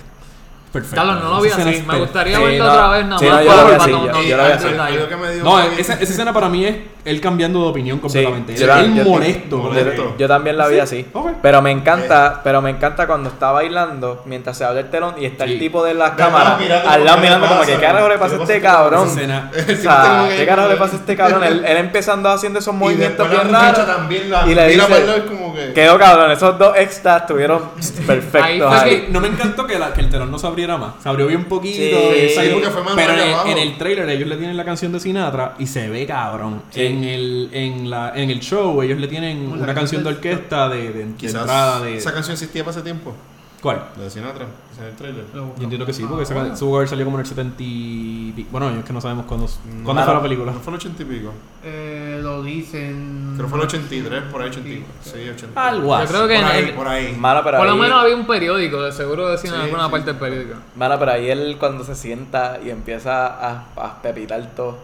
perfecto. 0.70 0.97
Carlos, 0.97 1.24
no 1.24 1.31
lo 1.31 1.43
vi 1.43 1.49
así. 1.51 1.82
Me 1.86 1.99
gustaría 1.99 2.39
verlo 2.39 2.70
otra 2.70 2.89
vez 2.90 3.07
nada 3.07 3.20
más 3.20 3.89
no, 3.89 4.23
yo 4.23 4.36
lo 4.36 4.44
vi 4.44 4.53
así, 4.53 5.81
esa 5.81 5.94
escena 5.94 6.32
para 6.32 6.49
mí 6.49 6.65
es 6.65 6.77
él 7.04 7.20
cambiando 7.20 7.62
de 7.62 7.68
opinión 7.68 7.98
completamente. 7.98 8.54
yo 8.56 8.72
él 8.74 8.84
él 8.84 8.94
yo- 8.94 9.04
molesto. 9.04 10.14
Yo 10.18 10.28
también 10.28 10.56
la 10.56 10.68
vi 10.68 10.74
¿Sí? 10.76 10.80
así. 10.80 11.06
Pero 11.42 11.62
me 11.62 11.70
encanta, 11.70 12.40
pero 12.44 12.62
me 12.62 12.70
encanta 12.70 13.06
cuando 13.06 13.28
está 13.30 13.50
bailando 13.52 14.22
mientras 14.26 14.56
se 14.56 14.64
abre 14.64 14.80
el 14.80 14.90
telón 14.90 15.14
y 15.18 15.24
está 15.26 15.44
Sí. 15.46 15.52
el 15.54 15.58
tipo 15.58 15.84
de 15.84 15.94
las 15.94 16.12
cámaras 16.12 16.60
al 16.86 17.04
lado 17.04 17.18
mirando 17.18 17.46
como 17.46 17.60
que 17.62 17.72
qué 17.74 17.78
carajo 17.80 18.08
le 18.08 18.18
pasa 18.18 18.34
a 18.36 18.38
¿qué 18.38 18.44
le 18.46 18.52
este 18.54 18.60
pasa? 18.60 18.76
cabrón. 18.76 19.06
Esa 19.08 19.14
escena- 19.20 19.50
O 19.52 20.26
sea, 20.26 20.28
¿qué 20.36 20.46
carajo 20.46 20.68
le 20.68 20.76
pasa 20.76 20.96
a 20.96 20.98
este 20.98 21.16
cabrón? 21.16 21.44
Él, 21.44 21.64
él 21.64 21.76
empezando 21.76 22.28
haciendo 22.30 22.58
esos 22.58 22.74
movimientos 22.74 23.28
bien 23.28 23.52
raros. 23.52 23.80
y 24.46 24.54
le 24.54 24.68
dice, 24.68 25.22
quedó 25.74 25.98
cabrón, 25.98 26.30
esos 26.32 26.58
dos 26.58 26.76
extras 26.76 27.22
estuvieron 27.22 27.62
perfectos. 28.06 28.72
Ahí. 28.72 29.08
No 29.10 29.20
me 29.20 29.28
encantó 29.28 29.66
que, 29.66 29.78
la- 29.78 29.92
que 29.92 30.00
el 30.00 30.08
telón 30.10 30.30
no 30.30 30.38
se 30.38 30.46
abriera 30.46 30.76
más. 30.76 30.94
Se 31.02 31.08
abrió 31.08 31.26
bien 31.26 31.44
poquito. 31.44 31.96
Sí, 32.12 32.28
sí, 32.30 32.50
más 32.84 32.94
pero 32.94 33.12
en 33.46 33.58
el 33.58 33.76
trailer 33.78 34.08
ellos 34.10 34.28
le 34.28 34.36
tienen 34.36 34.56
la 34.56 34.64
canción 34.64 34.92
de 34.92 35.00
Sinatra 35.00 35.54
y 35.58 35.66
se 35.66 35.88
ve 35.88 36.06
cabrón. 36.06 36.62
En, 36.93 37.05
el, 37.05 37.48
en, 37.52 37.90
la, 37.90 38.12
en 38.14 38.31
el 38.31 38.40
show 38.40 38.81
ellos 38.82 38.98
le 38.98 39.09
tienen 39.09 39.48
Bueno, 39.48 39.64
una 39.64 39.74
canción 39.74 40.02
de 40.05 40.10
canción 40.10 40.32
orquesta 40.35 40.69
de, 40.69 40.93
de, 40.93 41.02
entrada 41.02 41.81
de... 41.81 41.97
esa 41.97 42.12
canción 42.12 42.32
existía 42.35 42.62
para 42.64 42.73
ese 42.77 42.82
tiempo. 42.82 43.14
¿Cuál? 43.60 43.81
La 43.97 44.02
de 44.02 44.10
Sinatra, 44.10 44.47
esa 44.73 44.82
en 44.82 44.89
el 44.89 44.97
trailer. 44.97 45.24
Yo 45.32 45.55
entiendo 45.60 45.86
que 45.86 45.93
sí, 45.93 46.05
porque 46.09 46.24
esa 46.24 46.35
Ah, 46.35 46.47
can- 46.48 46.56
su 46.56 46.66
cover 46.69 46.89
salió 46.89 47.05
como 47.05 47.19
en 47.19 47.20
el 47.20 47.27
70 47.27 47.55
y... 47.62 48.44
Bueno, 48.51 48.70
es 48.70 48.85
que 48.85 48.93
no 48.93 49.01
sabemos 49.01 49.24
cuándo, 49.27 49.47
No, 49.47 49.85
cuándo 49.85 50.02
fue 50.05 50.14
la 50.14 50.20
película. 50.23 50.51
No 50.51 50.59
fue 50.59 50.73
el 50.73 50.78
80 50.81 51.01
y 51.01 51.05
pico. 51.06 51.32
Eh, 51.62 52.19
lo 52.20 52.43
dicen. 52.43 53.35
Creo 53.36 53.47
que 53.47 53.51
fue 53.51 53.59
el 53.60 53.64
83, 53.66 54.23
por 54.32 54.43
ahí 54.43 54.48
80. 54.51 54.86
Sí, 55.05 55.28
80. 55.28 55.69
Algo 55.69 55.97
Yo 56.01 56.06
creo 56.09 56.27
que 56.27 56.35
Por 56.35 56.43
en 56.43 56.44
ahí, 56.51 56.64
el- 56.64 56.74
por 56.74 56.89
ahí. 56.89 57.14
Por 57.14 57.52
lo 57.66 57.73
ahí- 57.73 57.78
menos 57.78 58.02
había 58.02 58.16
un 58.16 58.27
periódico, 58.27 58.82
de 58.82 58.90
seguro 58.90 59.28
decían 59.28 59.55
en 59.55 59.60
Sí, 59.60 59.64
alguna 59.66 59.85
sí. 59.85 59.90
parte 59.93 60.06
del 60.06 60.16
periódico. 60.16 60.55
Mano, 60.74 60.98
pero 60.98 61.12
ahí 61.12 61.31
él 61.31 61.56
cuando 61.60 61.85
se 61.85 61.94
sienta 61.94 62.59
y 62.66 62.70
empieza 62.70 63.27
a, 63.28 63.66
a 63.77 64.02
pepitar 64.02 64.44
todo. 64.56 64.77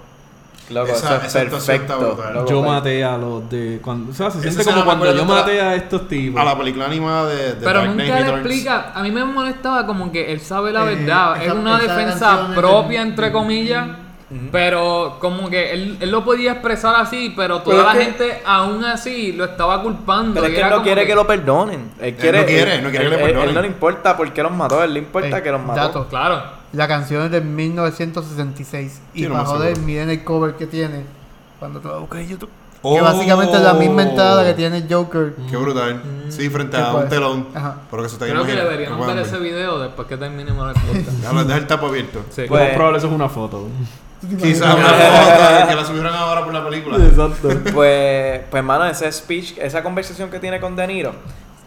Loco, 0.70 0.92
Esa- 0.92 1.16
eso 1.24 1.38
es 1.38 1.44
perfecto. 1.50 1.98
loco, 2.00 2.46
Yo 2.48 2.58
pues. 2.60 2.70
maté 2.70 3.02
a 3.04 3.16
los 3.16 3.48
de... 3.48 3.80
Cuando, 3.82 4.10
o 4.12 4.14
sea, 4.14 4.30
se 4.30 4.40
siente 4.42 4.64
como 4.64 4.84
cuando 4.84 5.14
yo 5.14 5.24
maté 5.24 5.60
a 5.60 5.74
estos 5.74 6.06
tipos. 6.08 6.40
A 6.40 6.44
la 6.44 6.58
película 6.58 6.84
animada 6.86 7.26
de, 7.26 7.54
de 7.54 7.64
Pero 7.64 7.80
Dark 7.80 7.90
nunca 7.96 8.20
le 8.20 8.28
explica, 8.30 8.92
a 8.94 9.02
mí 9.02 9.10
me 9.10 9.24
molestaba 9.24 9.86
como 9.86 10.12
que 10.12 10.30
él 10.32 10.40
sabe 10.40 10.72
la 10.72 10.82
Eh, 10.90 10.94
verdad, 10.96 11.36
es 11.38 11.44
esa- 11.44 11.54
una 11.54 11.78
esa 11.78 11.96
defensa 11.96 12.48
propia 12.54 13.00
entre 13.02 13.32
comillas, 13.32 13.86
pero 14.52 15.16
como 15.20 15.48
que 15.48 15.72
él, 15.72 15.96
él 16.00 16.10
lo 16.10 16.22
podía 16.22 16.52
expresar 16.52 16.94
así, 16.96 17.32
pero 17.34 17.60
toda 17.62 17.76
Pero 17.76 17.86
la 17.88 17.92
que- 17.94 18.04
gente 18.04 18.42
aún 18.44 18.84
así 18.84 19.32
lo 19.32 19.44
estaba 19.46 19.82
culpando. 19.82 20.34
Pero 20.34 20.46
es 20.48 20.52
que 20.54 20.60
él 20.60 20.70
no 20.70 20.82
quiere 20.82 21.06
que... 21.06 21.14
lo 21.14 21.26
perdonen. 21.26 21.92
Él, 21.98 22.14
quiere, 22.14 22.40
no 22.40 22.46
quiere, 22.46 22.82
no 22.82 22.90
quiere 22.90 23.04
que 23.06 23.10
le 23.10 23.16
perdonen. 23.22 23.48
él 23.48 23.54
no 23.54 23.60
le 23.62 23.68
importa 23.68 24.16
por 24.16 24.30
qué 24.32 24.42
los 24.42 24.52
mató, 24.52 24.84
él 24.84 24.92
le 24.92 24.98
importa 24.98 25.38
Eh, 25.38 25.42
que 25.42 25.50
los 25.50 25.62
mató. 25.64 25.80
dato. 25.80 26.06
Claro. 26.08 26.57
La 26.72 26.86
canción 26.86 27.24
es 27.24 27.30
de 27.30 27.40
1966. 27.40 29.00
Y 29.14 29.18
Sí, 29.20 29.22
no 29.24 29.30
me 29.30 29.34
para 29.36 29.46
joder, 29.46 29.78
miren 29.80 30.10
el 30.10 30.24
cover 30.24 30.54
que 30.54 30.66
tiene. 30.66 31.02
Cuando 31.58 31.80
tú 31.80 31.88
la 31.88 31.96
buscas 31.98 32.20
en 32.20 32.28
YouTube. 32.28 32.50
Oh. 32.82 32.94
Que 32.94 33.00
básicamente 33.00 33.56
es 33.56 33.62
la 33.62 33.74
misma 33.74 34.02
entrada 34.04 34.44
que 34.44 34.54
tiene 34.54 34.84
Joker. 34.88 35.34
Qué 35.50 35.56
brutal. 35.56 36.00
Sí, 36.28 36.48
frente 36.48 36.76
¿Qué 36.76 36.82
a 36.82 36.92
un 36.94 37.00
ser? 37.00 37.08
telón. 37.08 37.48
Ajá. 37.54 37.74
Por 37.90 37.98
lo 37.98 38.02
que 38.04 38.08
se 38.08 38.18
te 38.18 38.28
Creo 38.28 38.44
que 38.44 38.52
deberíamos 38.54 39.00
Lo 39.00 39.06
ver 39.14 39.18
ese 39.26 39.38
video 39.38 39.80
después 39.80 40.06
que 40.06 40.16
terminemos 40.16 40.76
el 40.76 40.80
podcast. 40.82 41.44
Deja 41.46 41.56
el 41.56 41.66
tapo 41.66 41.86
abierto. 41.86 42.20
Sí. 42.30 42.42
Lo 42.42 42.48
Pues- 42.48 42.62
más 42.62 42.70
probable 42.74 42.98
eso 42.98 43.06
es 43.08 43.12
una 43.12 43.28
foto. 43.28 43.66
Quizás 44.40 44.74
una 44.74 44.84
foto 44.84 45.68
que 45.68 45.74
la 45.74 45.84
subieron 45.84 46.14
ahora 46.14 46.44
por 46.44 46.52
la 46.54 46.64
película. 46.64 46.96
Exacto. 47.04 47.48
Pues, 47.74 48.40
pues, 48.50 48.62
mano, 48.64 48.84
ese 48.86 49.10
speech, 49.10 49.58
esa 49.58 49.82
conversación 49.82 50.30
que 50.30 50.38
tiene 50.38 50.60
con 50.60 50.76
De 50.76 50.86
Niro, 50.86 51.12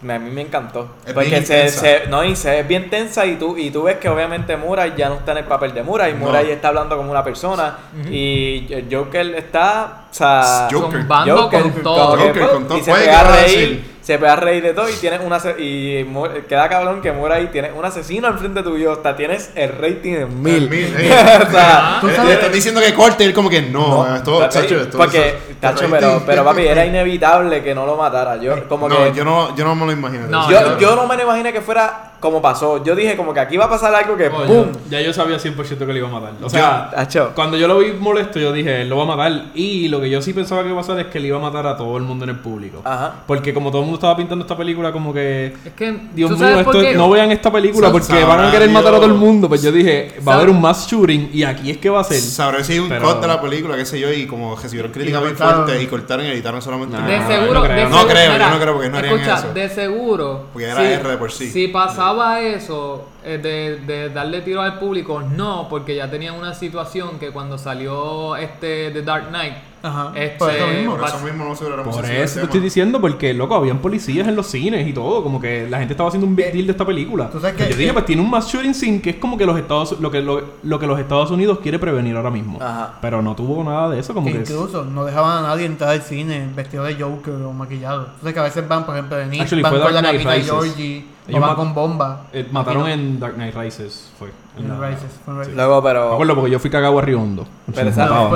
a 0.09 0.19
mí 0.19 0.31
me 0.31 0.41
encantó. 0.41 0.95
Es 1.05 1.13
Porque 1.13 1.29
bien 1.29 1.45
se, 1.45 1.69
se- 1.69 2.07
no, 2.07 2.23
y 2.23 2.35
se 2.35 2.59
es 2.59 2.67
bien 2.67 2.89
tensa 2.89 3.25
y 3.25 3.35
tú, 3.35 3.55
y 3.57 3.69
tú 3.69 3.83
ves 3.83 3.97
que 3.97 4.09
obviamente 4.09 4.57
Murray 4.57 4.93
ya 4.97 5.09
no 5.09 5.15
está 5.15 5.33
en 5.33 5.39
el 5.39 5.43
papel 5.45 5.73
de 5.73 5.83
Murray, 5.83 6.13
No. 6.13 6.19
Murray 6.25 6.49
está 6.51 6.69
hablando 6.69 6.97
como 6.97 7.11
una 7.11 7.23
persona 7.23 7.77
y 8.09 8.65
el 8.73 8.87
Joker 8.91 9.35
está, 9.35 10.00
o 10.11 10.13
sea, 10.13 10.67
Joker. 10.71 10.99
Zumbando 11.01 11.49
con 11.49 11.71
todo. 11.83 12.17
Joker 12.17 12.49
con 12.49 12.67
todo. 12.67 12.77
y 12.77 12.83
se 12.83 12.93
pega 12.93 13.19
a 13.21 13.35
reír, 13.35 13.91
se 14.01 14.17
pega 14.19 14.33
a 14.33 14.35
reír 14.35 14.63
de 14.63 14.73
todo 14.73 14.89
y 14.89 14.93
tienes 14.93 15.21
una 15.21 15.37
y 15.57 16.03
queda 16.49 16.67
cabrón 16.67 17.01
que 17.01 17.11
Murray 17.13 17.47
tiene 17.47 17.71
un 17.71 17.85
asesino 17.85 18.27
al 18.27 18.37
frente 18.37 18.61
tuyo, 18.61 18.91
hasta 18.91 19.15
tienes 19.15 19.51
el 19.55 19.69
rating 19.77 20.13
en 20.15 20.41
mil. 20.43 20.69
mil, 20.69 20.93
o 21.47 21.51
sea, 21.51 22.01
Le 22.25 22.33
estás 22.33 22.51
diciendo 22.51 22.81
que 22.81 22.93
corte 22.93 23.23
y 23.23 23.27
él 23.27 23.33
como 23.33 23.49
que 23.49 23.61
no, 23.61 24.05
no, 24.05 24.15
esto, 24.15 24.37
tacho, 24.39 24.61
chacho, 24.61 24.81
esto 24.81 24.97
porque, 24.97 25.37
tacho, 25.61 25.83
rating. 25.87 25.91
pero, 25.91 26.23
pero 26.25 26.43
papi, 26.43 26.67
era 26.67 26.85
inevitable 26.85 27.63
que 27.63 27.73
no 27.73 27.85
lo 27.85 27.95
matara. 27.95 28.35
Yo, 28.37 28.67
como 28.67 28.89
no, 28.89 28.97
que, 28.97 29.13
yo 29.13 29.23
no, 29.23 29.55
yo 29.55 29.63
no 29.63 29.75
me 29.75 29.85
lo 29.85 29.91
imagino. 29.93 30.27
No, 30.27 30.49
yo, 30.51 30.59
yo- 30.61 30.77
yo 30.77 30.95
no 30.95 31.07
me 31.07 31.15
lo 31.15 31.23
imaginé 31.23 31.53
que 31.53 31.61
fuera 31.61 32.10
como 32.21 32.41
pasó. 32.41 32.81
Yo 32.83 32.95
dije 32.95 33.17
como 33.17 33.33
que 33.33 33.41
aquí 33.41 33.57
va 33.57 33.65
a 33.65 33.69
pasar 33.69 33.93
algo 33.93 34.15
que 34.15 34.29
¡pum! 34.29 34.67
Ya 34.89 35.01
yo 35.01 35.11
sabía 35.11 35.35
100% 35.37 35.77
que 35.85 35.85
le 35.93 35.99
iba 35.99 36.07
a 36.07 36.11
matar. 36.11 36.31
O 36.41 36.49
sea, 36.49 36.89
cuando 37.35 37.57
yo 37.57 37.67
lo 37.67 37.79
vi 37.79 37.91
molesto, 37.91 38.39
yo 38.39 38.53
dije, 38.53 38.83
él 38.83 38.89
lo 38.89 38.95
va 38.97 39.03
a 39.03 39.17
matar. 39.17 39.45
Y 39.55 39.89
lo 39.89 39.99
que 39.99 40.09
yo 40.09 40.21
sí 40.21 40.31
pensaba 40.31 40.61
que 40.63 40.69
iba 40.69 40.77
a 40.77 40.81
pasar 40.81 40.99
es 40.99 41.07
que 41.07 41.19
le 41.19 41.27
iba 41.27 41.37
a 41.37 41.41
matar 41.41 41.67
a 41.67 41.75
todo 41.75 41.97
el 41.97 42.03
mundo 42.03 42.23
en 42.23 42.29
el 42.29 42.37
público. 42.37 42.81
Ajá. 42.85 43.15
Porque 43.27 43.53
como 43.53 43.69
todo 43.71 43.81
el 43.81 43.85
mundo 43.87 43.97
estaba 43.97 44.15
pintando 44.15 44.43
esta 44.45 44.55
película 44.55 44.91
como 44.91 45.13
que... 45.13 45.53
Es 45.65 45.73
que, 45.73 45.99
Dios 46.13 46.29
¿tú 46.31 46.37
mío, 46.37 46.59
esto, 46.59 46.81
no 46.95 47.09
vean 47.09 47.31
esta 47.31 47.51
película 47.51 47.91
porque 47.91 48.05
sabrá 48.07 48.25
van 48.27 48.45
a 48.45 48.51
querer 48.51 48.69
matar 48.69 48.93
a 48.93 48.97
todo 48.97 49.07
el 49.07 49.13
mundo. 49.15 49.49
Pues 49.49 49.61
yo 49.63 49.71
dije, 49.71 50.13
va 50.27 50.33
a 50.33 50.35
haber 50.37 50.49
un 50.51 50.61
mass 50.61 50.87
shooting 50.87 51.31
y 51.33 51.43
aquí 51.43 51.71
es 51.71 51.77
que 51.77 51.89
va 51.89 52.01
a 52.01 52.03
ser. 52.03 52.19
Sabré 52.19 52.63
si 52.63 52.73
hay 52.73 52.79
un 52.79 52.89
Pero- 52.89 53.07
cut 53.07 53.19
de 53.21 53.27
la 53.27 53.41
película, 53.41 53.75
qué 53.75 53.85
sé 53.85 53.99
yo, 53.99 54.11
y 54.13 54.27
como 54.27 54.55
recibieron 54.55 54.91
críticas 54.91 55.19
Y 55.21 55.23
bien 55.23 55.35
cortaron. 55.35 55.63
fuertes 55.65 55.83
y 55.83 55.87
cortaron 55.87 56.25
y 56.25 56.29
editaron 56.29 56.61
solamente. 56.61 56.97
Nah. 56.97 57.07
De 57.07 57.17
no 57.19 57.27
seguro, 57.27 57.63
creo. 57.63 57.75
de 57.75 57.83
No 57.83 57.89
seguro- 57.97 58.07
creo, 58.13 58.37
yo 58.37 58.49
no 58.49 58.59
creo 58.59 58.73
porque 58.73 58.89
no 58.89 58.97
harían 58.97 59.13
escucha, 59.15 59.37
eso. 59.39 59.53
de 59.53 59.69
seguro. 59.69 60.45
Porque 60.53 60.67
era 60.67 60.91
R 60.91 61.09
de 61.09 61.17
por 61.17 61.31
sí. 61.31 61.49
Si 61.49 61.67
pasaba 61.67 62.10
eso, 62.39 63.09
eh, 63.23 63.37
de, 63.37 63.85
de 63.85 64.09
darle 64.09 64.41
tiro 64.41 64.61
al 64.61 64.79
público, 64.79 65.21
no, 65.21 65.67
porque 65.69 65.95
ya 65.95 66.09
tenían 66.09 66.35
una 66.35 66.53
situación 66.53 67.19
que 67.19 67.31
cuando 67.31 67.57
salió 67.57 68.35
este 68.35 68.91
The 68.91 69.01
Dark 69.01 69.29
Knight, 69.29 69.53
Ajá. 69.83 70.11
Este, 70.15 70.37
Por 70.37 70.51
eso 70.51 70.67
mismo. 70.67 70.97
Por 70.97 71.07
eso 71.07 71.19
mismo 71.19 71.45
no 71.45 71.55
se 71.55 71.65
Por 71.65 72.05
eso 72.05 72.39
te 72.39 72.45
estoy 72.45 72.59
diciendo, 72.59 73.01
porque 73.01 73.33
loco, 73.33 73.55
habían 73.55 73.79
policías 73.79 74.27
en 74.27 74.35
los 74.35 74.47
cines 74.47 74.87
y 74.87 74.93
todo, 74.93 75.23
como 75.23 75.41
que 75.41 75.67
la 75.69 75.79
gente 75.79 75.93
estaba 75.93 76.09
haciendo 76.09 76.27
un 76.27 76.35
big 76.35 76.51
deal 76.51 76.67
de 76.67 76.71
esta 76.71 76.85
película. 76.85 77.29
¿Tú 77.29 77.39
sabes 77.39 77.55
Y 77.55 77.63
qué? 77.63 77.71
yo 77.71 77.77
dije, 77.77 77.93
pues 77.93 78.05
tiene 78.05 78.21
un 78.21 78.29
mass 78.29 78.47
shooting 78.47 78.73
scene 78.73 79.01
que 79.01 79.11
es 79.11 79.15
como 79.15 79.37
que 79.37 79.45
los 79.45 79.57
Estados 79.57 79.99
lo 79.99 80.11
que 80.11 80.21
lo, 80.21 80.41
lo 80.63 80.79
que 80.79 80.87
los 80.87 80.99
Estados 80.99 81.31
Unidos 81.31 81.59
quiere 81.61 81.79
prevenir 81.79 82.15
ahora 82.15 82.29
mismo. 82.29 82.59
Ajá. 82.61 82.95
Pero 83.01 83.21
no 83.21 83.35
tuvo 83.35 83.63
nada 83.63 83.89
de 83.89 83.99
eso, 83.99 84.13
como 84.13 84.27
Que 84.27 84.33
que 84.33 84.39
incluso 84.39 84.85
no 84.85 85.05
dejaban 85.05 85.43
a 85.43 85.47
nadie 85.47 85.65
entrar 85.65 85.91
al 85.91 86.01
cine 86.01 86.49
vestido 86.55 86.83
de 86.83 86.95
Joker 86.95 87.33
o 87.33 87.51
maquillado. 87.51 88.05
Entonces 88.05 88.33
que 88.33 88.39
a 88.39 88.43
veces 88.43 88.67
van, 88.67 88.85
por 88.85 88.95
ejemplo, 88.95 89.17
de 89.17 89.25
Nick, 89.25 89.41
Actually, 89.41 89.63
van 89.63 89.79
con 89.79 89.93
la 89.93 90.01
Knight 90.01 90.13
capita 90.13 90.29
de 90.31 90.37
Rises. 90.37 90.51
Georgie, 90.51 91.05
Ellos 91.31 91.41
van 91.47 91.55
con 91.55 91.73
bomba. 91.73 92.21
eh, 92.33 92.47
mataron 92.51 92.83
no. 92.83 92.87
en 92.87 93.19
Dark 93.19 93.33
Knight 93.35 93.55
Rises, 93.55 94.11
fue. 94.17 94.29
en 94.57 94.67
la- 94.67 94.87
Rises, 94.87 95.09
fue 95.25 95.33
Rises. 95.39 95.55
Luego, 95.55 95.81
Me 95.81 95.89
pero. 95.89 96.13
acuerdo 96.13 96.35
porque 96.35 96.51
yo 96.51 96.59
fui 96.59 96.69
cagado 96.69 96.97
a 96.99 97.01
Riondo. 97.01 97.47
Pero 97.73 97.89
esa- 97.89 98.05
me. 98.07 98.31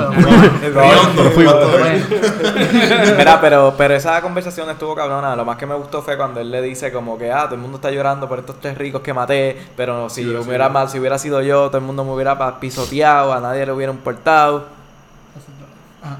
Mira, 3.16 3.40
pero, 3.40 3.74
pero 3.76 3.94
esa 3.94 4.20
conversación 4.20 4.68
estuvo 4.70 4.94
cabrona. 4.94 5.36
Lo 5.36 5.44
más 5.44 5.56
que 5.56 5.66
me 5.66 5.74
gustó 5.74 6.02
fue 6.02 6.16
cuando 6.16 6.40
él 6.40 6.50
le 6.50 6.62
dice 6.62 6.92
como 6.92 7.16
que, 7.18 7.30
ah, 7.32 7.44
todo 7.44 7.54
el 7.54 7.60
mundo 7.60 7.76
está 7.76 7.90
llorando 7.90 8.28
por 8.28 8.38
estos 8.38 8.60
tres 8.60 8.76
ricos 8.78 9.00
que 9.02 9.12
maté, 9.14 9.56
pero 9.76 10.08
si, 10.10 10.24
hubiera 10.26 10.68
mal, 10.68 10.88
si 10.88 10.98
hubiera 10.98 11.18
sido 11.18 11.42
yo, 11.42 11.66
todo 11.68 11.78
el 11.78 11.84
mundo 11.84 12.04
me 12.04 12.12
hubiera 12.12 12.58
pisoteado, 12.60 13.32
a 13.32 13.40
nadie 13.40 13.66
le 13.66 13.72
hubiera 13.72 13.92
importado. 13.92 14.64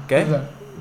¿Qué? 0.07 0.25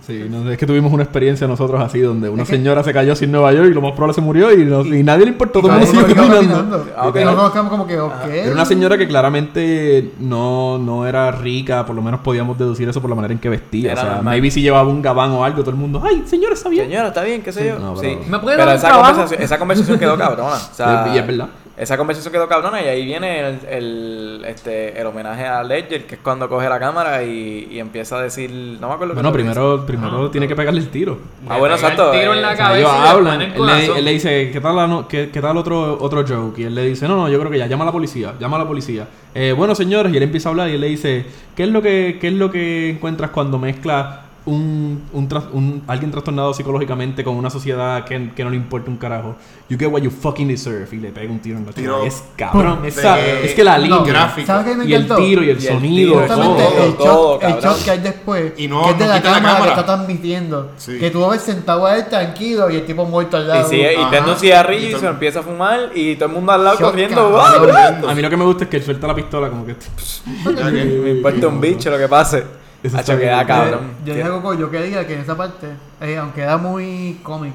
Sí, 0.07 0.25
no, 0.31 0.49
es 0.51 0.57
que 0.57 0.67
tuvimos 0.67 0.93
una 0.93 1.03
experiencia 1.03 1.49
nosotros 1.49 1.83
así, 1.83 1.99
donde 1.99 2.29
una 2.29 2.45
señora 2.45 2.85
se 2.85 2.93
cayó 2.93 3.13
así 3.15 3.25
en 3.25 3.33
Nueva 3.33 3.53
York 3.53 3.69
y 3.71 3.75
lo 3.75 3.81
más 3.81 3.91
probable 3.93 4.15
se 4.15 4.21
murió 4.21 4.53
y, 4.53 4.65
no- 4.65 4.85
y 4.85 5.03
nadie 5.03 5.25
le 5.25 5.33
importó, 5.33 5.61
todo 5.61 5.73
el 5.73 5.81
mundo 5.81 5.87
siguió 5.91 6.07
caminando. 6.15 6.55
caminando. 6.55 6.87
Ah, 6.97 7.09
ok. 7.09 7.17
Y 7.17 7.25
nosotros 7.25 7.51
quedamos 7.51 7.71
como 7.73 7.87
que, 7.89 7.99
ok. 7.99 8.13
Era 8.33 8.53
una 8.53 8.65
señora 8.65 8.97
que 8.97 9.09
claramente 9.09 10.13
no, 10.21 10.79
no 10.79 11.07
era 11.07 11.33
rica, 11.33 11.85
por 11.85 11.97
lo 11.97 12.03
menos 12.03 12.21
podíamos 12.21 12.57
deducir 12.57 12.89
eso 12.89 13.01
por 13.01 13.11
la 13.11 13.17
manera 13.17 13.33
en 13.35 13.41
que 13.41 13.49
vestía. 13.49 13.93
Era 13.93 14.01
o 14.01 14.05
sea, 14.05 14.15
normal. 14.17 14.35
maybe 14.35 14.51
si 14.53 14.63
llevaba 14.63 14.89
un 14.89 15.03
gabán 15.03 15.33
o 15.33 15.45
algo, 15.45 15.61
todo 15.63 15.71
el 15.73 15.77
mundo, 15.77 16.01
ay, 16.05 16.23
señora, 16.27 16.55
está 16.55 16.69
bien. 16.69 16.87
Señora, 16.87 17.09
está 17.09 17.23
bien, 17.25 17.43
qué 17.43 17.51
sé 17.53 17.67
yo. 17.67 17.79
no, 17.79 17.97
sí. 17.97 18.17
¿Me 18.29 18.39
puede 18.39 18.57
pero 18.57 18.71
dar 18.71 18.77
un 18.77 18.85
esa 18.85 18.91
conversación, 18.95 19.43
esa 19.43 19.59
conversación 19.59 19.99
quedó 19.99 20.17
cabrona. 20.17 20.55
O 20.55 20.75
sea, 20.75 21.11
y 21.15 21.19
es 21.19 21.27
verdad. 21.27 21.49
Esa 21.77 21.97
conversación 21.99 22.33
quedó 22.33 22.49
cabrona 22.49 22.81
y 22.83 22.87
ahí 22.87 23.05
viene 23.05 23.41
el, 23.41 23.59
el, 23.69 24.45
este, 24.47 24.99
el 24.99 25.07
homenaje 25.07 25.45
a 25.47 25.63
Ledger, 25.63 26.07
que 26.07 26.15
es 26.15 26.21
cuando 26.23 26.49
coge 26.49 26.69
la 26.69 26.79
cámara 26.81 27.23
y, 27.23 27.69
y 27.71 27.79
empieza 27.79 28.19
a 28.19 28.23
decir, 28.23 28.51
no 28.81 28.89
me 28.89 28.95
acuerdo 28.95 29.13
Bueno, 29.15 29.29
lo 29.29 29.33
que 29.37 29.43
primero, 29.43 29.85
primero 29.87 30.31
tiene 30.31 30.49
que 30.49 30.57
pegarle 30.57 30.81
el 30.81 30.89
tiro. 30.89 31.19
dice. 31.43 31.53
Ah, 31.53 31.59
bueno, 31.59 31.75
exacto. 31.75 32.13
el 32.15 32.21
tiro 32.21 32.33
en 32.33 32.39
eh, 32.39 32.43
la 32.43 32.53
O 32.53 32.57
sea, 32.57 32.65
cabeza 32.67 32.79
ellos 32.89 33.09
hablan, 33.11 33.35
el 33.43 33.43
él 33.43 33.53
le, 33.53 33.59
corazón. 33.59 33.97
él 33.99 34.05
le 34.07 34.11
dice, 34.13 34.51
¿qué 34.53 34.61
tal, 34.61 34.77
la 34.77 34.87
no- 34.87 35.07
qué, 35.09 35.31
qué 35.31 35.41
tal 35.43 35.57
otro, 35.59 35.99
otro 36.01 36.25
joke? 36.27 36.59
Y 36.61 36.65
él 36.65 36.75
le 36.75 36.85
dice, 36.85 37.07
no, 37.09 37.17
no, 37.17 37.29
yo 37.29 37.39
creo 37.39 37.51
que 37.51 37.59
ya, 37.59 37.67
llama 37.67 37.83
a 37.85 37.87
la 37.87 37.93
policía, 37.93 38.35
llama 38.41 38.57
a 38.57 38.61
la 38.61 38.67
policía. 38.67 39.07
Eh, 39.35 39.53
bueno, 39.57 39.75
señores, 39.75 40.13
y 40.13 40.17
él 40.17 40.23
empieza 40.23 40.49
a 40.49 40.53
hablar 40.53 40.71
y 40.71 40.75
él 40.75 40.81
le 40.81 40.89
dice, 40.89 41.27
¿qué 41.55 41.65
es 41.65 41.69
lo 41.69 41.83
que, 41.83 42.17
qué 42.21 42.29
es 42.29 42.35
lo 42.35 42.51
que 42.51 42.91
encuentras 42.91 43.31
cuando 43.31 43.59
mezclas 43.59 44.26
un, 44.47 45.03
un, 45.13 45.29
un- 45.53 45.83
alguien 45.87 46.11
trastornado 46.11 46.55
psicológicamente 46.55 47.23
con 47.25 47.35
una 47.37 47.51
sociedad 47.51 48.05
que, 48.05 48.31
que 48.35 48.45
no 48.45 48.51
le 48.51 48.57
importa 48.57 48.91
un 48.91 48.97
carajo? 48.97 49.35
You 49.69 49.77
get 49.77 49.89
what 49.89 50.01
you 50.03 50.11
fucking 50.11 50.47
deserve. 50.49 50.87
Y 50.93 50.97
le 51.01 51.11
pega 51.11 51.31
un 51.31 51.41
tiro 51.41 51.59
en 51.59 51.67
la 51.67 51.73
Tiro. 51.73 52.05
Es 52.05 52.23
cabrón. 52.37 52.83
de- 52.83 52.89
esa- 52.89 53.19
es 53.21 53.53
que 53.55 53.65
la 53.65 53.77
línea 53.77 53.99
gráfico. 54.05 54.47
¿Sabes 54.47 54.67
qué 54.67 54.77
me 54.77 54.85
y 54.87 54.95
el 54.95 55.07
tiro 55.09 55.43
y 55.43 55.51
el 55.51 55.61
Y 55.63 55.67
el 55.67 55.73
sonido. 55.75 56.23
tiro, 56.23 56.27
todo. 56.35 56.85
el, 56.85 56.95
todo, 56.95 57.33
shot, 57.35 57.43
el 57.43 57.51
cabrón. 57.55 57.75
shot 57.75 57.85
que 57.85 57.91
hay 57.91 57.99
después, 57.99 58.53
Y 58.57 58.69
no- 58.69 58.85
que 58.85 58.91
es 58.93 58.99
de 58.99 59.05
no 59.05 59.11
la 59.11 59.17
quita 59.19 59.29
la 59.31 59.35
cámara, 59.37 59.55
que 59.55 59.59
cámara. 59.63 59.81
está 59.81 59.87
transmitiendo. 59.97 60.71
Sí. 60.77 60.99
Que 60.99 61.11
tú 61.11 61.19
lo 61.19 61.29
ves 61.31 61.43
sentado 61.43 61.85
a 61.85 61.97
él 61.97 62.07
tranquilo 62.09 62.71
y 62.71 62.77
el 62.77 62.87
tipo 62.87 63.05
muerto 63.05 63.37
al 63.37 63.45
Y, 63.45 63.49
lado. 63.49 63.73
y 63.73 63.85
Ajá. 63.85 64.11
prende 64.11 64.31
un 64.31 64.37
cigarrillo 64.39 64.85
Y 64.85 64.87
y, 64.87 64.91
todo- 64.93 65.01
se 65.01 65.07
empieza 65.09 65.41
a 65.41 65.43
fumar 65.43 65.91
y 65.95 66.15
todo 66.15 66.29
el 66.29 66.35
mundo 66.37 66.53
al 66.53 66.63
lado 66.65 66.77
Shot, 66.79 66.91
corriendo. 66.91 67.37
cabrón. 67.37 68.09
A 68.11 68.15
mí 68.15 68.23
lo 68.23 68.31
que 68.31 68.37
me 68.37 68.45
gusta 68.45 68.65
es 68.65 68.71
que 68.71 68.77
él 68.77 68.83
suelta 68.85 69.07
la 69.09 69.15
pistola 69.17 69.49
como 69.51 69.67
que- 69.67 69.75
Me 70.73 71.11
importa 71.11 71.49
un 71.49 71.61
bicho 71.61 71.91
lo 71.91 71.99
que 71.99 72.09
pase. 72.09 72.45
Eso 72.87 72.99
Hacho, 72.99 73.19
queda 73.19 73.35
bien. 73.37 73.47
cabrón. 73.47 73.81
Yo, 74.05 74.13
yo, 74.13 74.15
dije, 74.17 74.29
Coco, 74.29 74.55
yo 74.55 74.71
quería 74.71 75.07
que 75.07 75.15
en 75.15 75.21
esa 75.21 75.37
parte, 75.37 75.67
eh, 76.01 76.17
aunque 76.19 76.43
era 76.43 76.57
muy 76.57 77.19
cómic, 77.23 77.53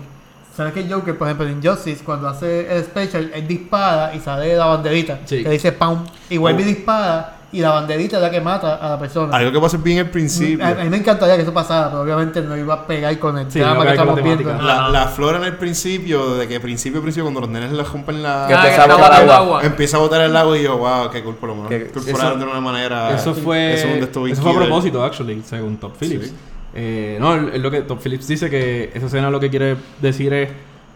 ¿sabes 0.56 0.74
que 0.74 0.88
Joker, 0.90 1.18
por 1.18 1.28
ejemplo, 1.28 1.48
en 1.48 1.64
Justice, 1.64 2.04
cuando 2.04 2.28
hace 2.28 2.76
el 2.76 2.84
special, 2.84 3.32
él 3.34 3.48
dispara 3.48 4.14
y 4.16 4.20
sale 4.20 4.56
la 4.56 4.66
banderita, 4.66 5.20
Sí. 5.26 5.44
que 5.44 5.50
dice 5.50 5.72
¡pam! 5.72 6.06
Y 6.30 6.38
vuelve 6.38 6.64
Oh. 6.64 6.66
y 6.66 6.70
dispara, 6.74 7.36
y 7.54 7.60
la 7.60 7.72
banderita 7.72 8.16
es 8.18 8.22
la 8.22 8.32
que 8.32 8.40
mata 8.40 8.76
a 8.76 8.90
la 8.92 8.98
persona. 9.00 9.36
Algo 9.36 9.52
que 9.52 9.60
pasa 9.60 9.78
bien 9.78 10.00
al 10.00 10.10
principio. 10.10 10.64
A, 10.66 10.70
a 10.70 10.76
mí 10.84 10.90
me 10.90 10.98
encantaría 10.98 11.36
que 11.36 11.42
eso 11.42 11.54
pasara, 11.54 11.90
pero 11.90 12.02
obviamente 12.02 12.42
no 12.42 12.56
iba 12.56 12.74
a 12.74 12.88
pegar 12.88 13.18
con 13.20 13.38
el 13.38 13.52
Sí, 13.52 13.60
no 13.60 13.66
drama 13.66 13.82
a 13.82 13.86
que 13.86 13.92
estamos 13.92 14.16
la 14.16 14.22
viendo. 14.24 14.54
La, 14.54 14.90
la 14.90 15.08
flor 15.08 15.36
en 15.36 15.44
el 15.44 15.58
principio, 15.58 16.36
de 16.36 16.48
que 16.48 16.60
principio, 16.62 17.02
principio, 17.02 17.26
cuando 17.26 17.42
los 17.42 17.50
nenes 17.50 17.72
le 17.74 17.84
rompen 17.84 18.24
la. 18.24 18.46
Que 18.48 18.54
Ah, 18.54 18.58
empieza 18.58 18.76
que 18.86 18.92
a 18.92 18.96
está 18.96 19.10
botar 19.10 19.30
agua. 19.30 19.64
Empieza 19.66 19.98
a 19.98 20.00
botar 20.00 20.22
el 20.22 20.36
agua 20.38 20.58
y 20.58 20.64
yo, 20.64 20.78
wow, 20.78 21.10
qué 21.12 21.22
cool 21.24 21.36
por 21.36 21.50
lo 21.50 21.56
menos. 21.56 21.70
Que- 21.70 21.92
eso- 22.12 22.36
de 22.38 22.46
una 22.46 22.62
manera. 22.62 23.14
Eso 23.16 23.34
fue, 23.34 23.74
Eso, 23.74 23.88
es 23.88 24.04
eso 24.32 24.42
fue 24.42 24.52
a 24.52 24.56
propósito, 24.56 25.04
actually, 25.04 25.42
según 25.46 25.78
Top 25.78 25.96
Phillips. 26.00 26.28
Sí. 26.28 26.34
Eh, 26.74 27.18
no, 27.20 27.50
es 27.50 27.60
lo 27.60 27.70
que 27.70 27.82
Top 27.82 28.00
Phillips 28.02 28.28
dice 28.30 28.50
que 28.50 28.92
esa 28.94 29.08
escena 29.08 29.30
lo 29.30 29.42
que 29.42 29.50
quiere 29.50 29.76
decir 30.02 30.32
es 30.34 30.50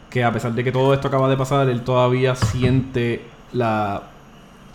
que 0.09 0.23
a 0.23 0.31
pesar 0.31 0.53
de 0.53 0.63
que 0.63 0.71
todo 0.71 0.93
esto 0.93 1.09
acaba 1.09 1.27
de 1.27 1.35
pasar, 1.35 1.67
él 1.67 1.81
todavía 1.81 2.33
siente 2.35 3.25
la, 3.51 4.03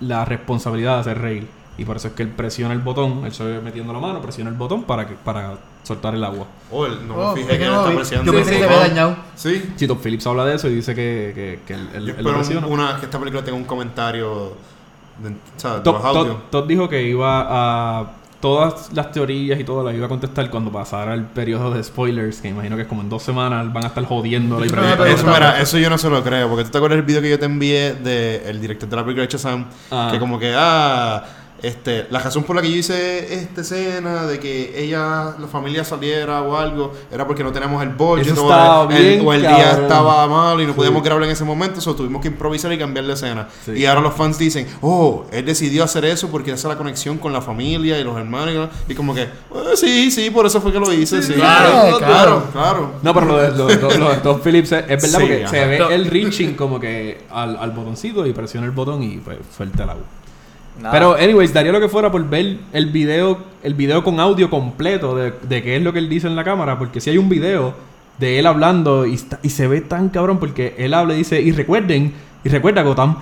la 0.01 0.27
responsabilidad 0.27 0.97
de 0.97 1.01
hacer 1.01 1.19
reír. 1.19 1.47
Y 1.81 1.85
por 1.86 1.97
eso 1.97 2.09
es 2.09 2.15
que 2.15 2.23
él 2.23 2.28
presiona 2.28 2.74
el 2.74 2.81
botón, 2.81 3.23
él 3.24 3.32
se 3.32 3.43
ve 3.43 3.61
metiendo 3.61 3.93
la 3.93 3.98
mano, 3.98 4.20
presiona 4.20 4.51
el 4.51 4.57
botón 4.57 4.82
para 4.85 5.07
que 5.09 5.15
para 5.15 5.55
soltar 5.82 6.15
el 6.15 6.23
agua. 6.23 6.47
Oh, 6.70 6.85
el- 6.85 7.09
no 7.09 7.15
Oh, 7.15 7.35
me 7.35 7.40
fijé 7.43 7.57
que 7.59 7.65
él 7.65 7.70
no 7.73 7.81
está 7.82 7.94
presionando. 7.97 8.32
Yo 8.32 8.39
pensé 8.39 8.51
que 8.52 8.59
el 8.59 8.65
había 8.65 8.78
dañado. 8.89 9.16
Sí. 9.35 9.73
Top 9.89 9.98
Phillips 10.02 10.27
habla 10.27 10.44
de 10.44 10.55
eso 10.57 10.69
y 10.69 10.74
dice 10.74 10.94
que, 10.94 11.32
que, 11.35 11.61
que 11.66 11.73
él, 11.74 11.89
él- 11.94 12.07
Yo 12.07 12.15
él 12.19 12.23
lo 12.23 12.31
espero 12.31 12.35
presiona. 12.36 12.66
un- 12.66 12.73
una, 12.74 12.97
que 12.98 13.07
esta 13.07 13.19
película 13.19 13.43
tenga 13.43 13.57
un 13.57 13.65
comentario. 13.65 14.52
De, 15.23 15.35
¿sabes? 15.57 15.78
De 15.78 15.85
Todd. 15.85 16.02
Todd- 16.02 16.36
Todd 16.51 16.66
dijo 16.69 16.86
que 16.89 17.02
iba 17.02 17.47
a. 17.48 18.12
Todas 18.40 18.90
las 18.94 19.12
teorías 19.12 19.61
y 19.61 19.65
todo 19.65 19.85
las 19.85 19.94
iba 19.94 20.07
a 20.07 20.09
contestar 20.09 20.48
cuando 20.48 20.73
pasara 20.73 21.12
el 21.12 21.24
periodo 21.24 21.73
de 21.73 21.85
spoilers, 21.85 22.40
que 22.40 22.48
imagino 22.48 22.74
que 22.74 22.82
es 22.82 22.89
como 22.89 23.02
en 23.02 23.11
dos 23.11 23.23
semanas 23.23 23.70
van 23.70 23.85
a 23.85 23.89
estar 23.89 24.02
jodiendo 24.07 24.59
la 24.59 24.66
que 24.66 25.12
Eso, 25.12 25.27
mira, 25.27 25.61
eso 25.61 25.77
yo 25.77 25.90
no 25.90 25.98
se 25.98 26.09
lo 26.09 26.23
creo, 26.24 26.48
porque 26.48 26.65
tú 26.65 26.70
te 26.70 26.78
acuerdas 26.78 26.97
del 26.97 27.05
video 27.05 27.20
que 27.20 27.28
yo 27.28 27.39
te 27.39 27.44
envié 27.44 27.93
del 27.97 28.59
director 28.62 28.89
de 28.89 28.97
la 28.97 29.02
película 29.02 29.27
de 29.27 29.31
Shazam, 29.31 29.66
Ah. 29.90 30.09
que 30.11 30.19
como 30.19 30.39
que, 30.39 30.55
ah, 30.57 31.23
este, 31.62 32.07
la 32.11 32.19
razón 32.20 32.43
por 32.45 32.57
la 32.57 32.62
que 32.62 32.70
yo 32.70 32.77
hice 32.77 33.35
esta 33.35 33.61
escena 33.61 34.27
de 34.27 34.39
que 34.39 34.73
ella, 34.82 35.35
la 35.39 35.47
familia 35.47 35.85
saliera 35.85 36.43
o 36.43 36.57
algo, 36.57 36.93
era 37.12 37.27
porque 37.27 37.43
no 37.45 37.53
teníamos 37.53 37.82
el 37.82 37.91
budget 37.91 38.37
o 38.39 38.89
el, 38.91 38.97
bien 39.03 39.27
o 39.27 39.32
el 39.32 39.41
día 39.43 39.51
cabrón. 39.57 39.82
estaba 39.82 40.27
malo 40.27 40.62
y 40.62 40.66
no 40.66 40.73
Sí. 40.73 40.77
podíamos 40.77 41.03
grabar 41.03 41.24
en 41.24 41.31
ese 41.31 41.45
momento, 41.45 41.81
so 41.81 41.95
tuvimos 41.95 42.23
que 42.23 42.28
improvisar 42.28 42.73
y 42.73 42.78
cambiar 42.78 43.05
la 43.05 43.15
escena. 43.15 43.49
Sí. 43.65 43.73
Y 43.73 43.87
ahora 43.87 44.01
los 44.01 44.15
fans 44.15 44.39
dicen, 44.39 44.66
oh, 44.81 45.24
él 45.32 45.45
decidió 45.45 45.85
hacer 45.85 46.05
eso 46.05 46.28
porque 46.28 46.53
hace 46.53 46.66
la 46.69 46.77
conexión 46.77 47.19
con 47.19 47.32
la 47.32 47.41
familia 47.43 47.99
y 47.99 48.05
los 48.05 48.16
hermanos, 48.16 48.69
y 48.89 48.95
como 48.95 49.15
que, 49.15 49.23
"Eh, 49.23 49.28
sí, 49.77 50.11
sí, 50.11 50.31
por 50.31 50.47
eso 50.47 50.61
fue 50.61 50.73
que 50.73 50.81
lo 50.81 50.93
hice, 50.93 51.23
sí. 51.23 51.35
claro, 51.35 51.99
claro, 51.99 52.45
claro. 52.53 52.91
No, 53.03 53.12
pero 53.15 53.27
lo 53.27 53.37
de, 53.39 53.51
lo, 53.51 53.69
lo- 53.69 53.99
lo 53.99 54.11
de 54.11 54.16
Todd 54.19 54.41
Phillips 54.43 54.73
es, 54.73 54.85
es 54.89 55.03
verdad 55.03 55.19
Sí, 55.19 55.27
porque 55.27 55.45
ajá. 55.45 55.51
se 55.51 55.66
ve 55.66 55.95
el 55.95 56.07
reaching 56.07 56.55
como 56.55 56.81
que 56.81 57.23
al, 57.31 57.57
al 57.57 57.70
botoncito 57.73 58.27
y 58.27 58.32
presiona 58.32 58.66
el 58.66 58.73
botón 58.73 59.03
y 59.03 59.19
pues 59.19 59.39
suelta 59.57 59.85
el 59.85 59.91
agua. 59.91 60.03
Nada. 60.78 60.92
Pero, 60.92 61.14
anyways, 61.14 61.52
daría 61.52 61.72
lo 61.72 61.80
que 61.80 61.88
fuera 61.88 62.10
por 62.10 62.26
ver 62.28 62.59
el 62.72 62.86
video, 62.86 63.38
el 63.62 63.74
video 63.74 64.02
con 64.05 64.18
audio 64.20 64.48
completo 64.51 65.14
de, 65.14 65.32
de 65.42 65.62
qué 65.62 65.76
es 65.76 65.82
lo 65.82 65.92
que 65.92 65.98
él 65.98 66.09
dice 66.09 66.26
en 66.26 66.36
la 66.36 66.44
cámara, 66.44 66.78
porque 66.78 67.01
si 67.01 67.10
hay 67.10 67.18
un 67.18 67.28
video 67.28 67.74
de 68.18 68.38
él 68.38 68.47
hablando 68.47 69.06
y, 69.06 69.14
está- 69.14 69.40
y 69.42 69.51
se 69.51 69.66
ve 69.66 69.80
tan 69.80 70.09
cabrón 70.10 70.38
porque 70.38 70.74
él 70.78 70.94
habla 70.94 71.14
y 71.14 71.18
dice, 71.18 71.40
y 71.40 71.52
recuerden, 71.52 72.12
y 72.44 72.48
recuerda 72.48 72.82
Gotham, 72.82 73.16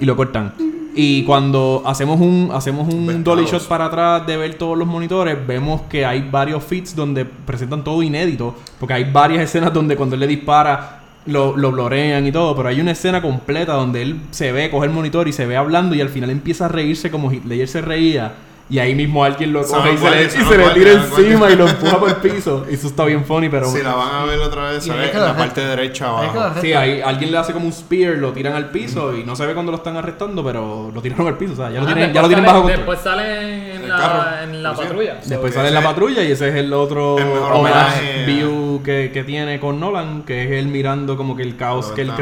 y 0.00 0.04
lo 0.04 0.16
cortan. 0.16 0.52
Y 0.96 1.24
cuando 1.24 1.82
hacemos 1.86 2.20
un 2.20 2.50
hacemos 2.52 2.92
un 2.94 3.24
dolly 3.24 3.46
shot 3.46 3.66
para 3.66 3.86
atrás 3.86 4.24
de 4.28 4.36
ver 4.36 4.54
todos 4.54 4.78
los 4.78 4.86
monitores, 4.86 5.36
vemos 5.44 5.82
que 5.90 6.06
hay 6.06 6.28
varios 6.30 6.62
feeds 6.62 6.94
donde 6.94 7.24
presentan 7.24 7.82
todo 7.82 8.00
inédito, 8.04 8.54
porque 8.78 8.94
hay 8.94 9.10
varias 9.10 9.42
escenas 9.42 9.72
donde 9.72 9.96
cuando 9.96 10.14
él 10.14 10.20
le 10.20 10.28
dispara 10.28 11.00
lo, 11.26 11.56
lo 11.56 11.72
blorean 11.72 12.26
y 12.26 12.32
todo, 12.32 12.54
pero 12.56 12.68
hay 12.68 12.80
una 12.80 12.92
escena 12.92 13.22
completa 13.22 13.74
donde 13.74 14.02
él 14.02 14.20
se 14.30 14.52
ve, 14.52 14.70
coge 14.70 14.86
el 14.86 14.92
monitor 14.92 15.28
y 15.28 15.32
se 15.32 15.46
ve 15.46 15.56
hablando 15.56 15.94
y 15.94 16.00
al 16.00 16.08
final 16.08 16.30
empieza 16.30 16.66
a 16.66 16.68
reírse 16.68 17.10
como 17.10 17.32
Hitler 17.32 17.66
se 17.68 17.80
reía. 17.80 18.32
Y 18.70 18.78
ahí 18.78 18.94
mismo 18.94 19.22
alguien 19.22 19.52
lo 19.52 19.62
Se 19.62 19.74
coge 19.74 19.92
y 19.92 19.98
se 19.98 20.10
le, 20.10 20.22
y 20.24 20.30
se 20.30 20.38
se 20.42 20.56
tira 20.74 20.92
se 20.92 21.20
encima 21.22 21.50
y 21.50 21.56
lo 21.56 21.68
empuja 21.68 21.98
por 21.98 22.08
el 22.08 22.16
piso. 22.16 22.64
Eso 22.70 22.86
está 22.86 23.04
bien 23.04 23.22
funny, 23.26 23.50
pero... 23.50 23.66
Si 23.70 23.82
la 23.82 23.94
van 23.94 24.14
a 24.14 24.24
ver 24.24 24.38
otra 24.40 24.70
vez, 24.70 24.82
que 24.84 24.90
en 24.90 25.20
la 25.20 25.36
parte 25.36 25.60
derecha 25.60 26.08
abajo. 26.08 26.60
Sí, 26.62 26.72
ahí 26.72 27.02
alguien 27.02 27.30
le 27.30 27.36
hace 27.38 27.52
como 27.52 27.66
un 27.66 27.72
spear, 27.74 28.14
lo 28.16 28.32
tiran 28.32 28.54
al 28.54 28.70
piso 28.70 29.14
y 29.14 29.22
no 29.22 29.36
se 29.36 29.44
ve 29.44 29.52
cuando 29.52 29.70
lo 29.70 29.76
están 29.76 29.98
arrestando, 29.98 30.42
pero 30.42 30.90
lo 30.94 31.02
tiraron 31.02 31.26
al 31.26 31.36
piso, 31.36 31.52
o 31.52 31.56
sea, 31.56 31.70
ya 31.70 31.80
lo 31.80 31.88
Ah, 31.88 31.92
tienen, 31.94 32.12
ya 32.14 32.22
lo 32.22 32.28
tienen 32.28 32.44
sale- 32.46 32.56
bajo 32.58 32.62
control. 32.68 32.78
Después 32.78 33.00
sale 33.00 33.74
en 33.74 33.82
El 33.82 33.88
la, 33.90 33.96
carro, 33.98 34.42
en 34.44 34.62
la 34.62 34.68
por 34.70 34.76
cierto. 34.78 34.94
patrulla. 34.94 35.20
Después 35.26 35.52
So, 35.52 35.58
sale 35.58 35.68
en 35.68 35.74
la 35.74 35.82
patrulla 35.82 36.22
y 36.22 36.32
ese 36.32 36.48
es 36.48 36.54
el 36.54 36.72
otro 36.72 37.18
el 37.18 37.24
homenaje 37.26 38.00
homenaje. 38.00 38.24
view 38.26 38.82
que, 38.82 39.10
que 39.12 39.24
tiene 39.24 39.60
con 39.60 39.78
Nolan, 39.78 40.22
que 40.22 40.44
es 40.44 40.50
él 40.52 40.68
mirando 40.68 41.18
como 41.18 41.36
que 41.36 41.42
el 41.42 41.56
caos 41.56 41.88
que 41.92 42.00
él 42.00 42.12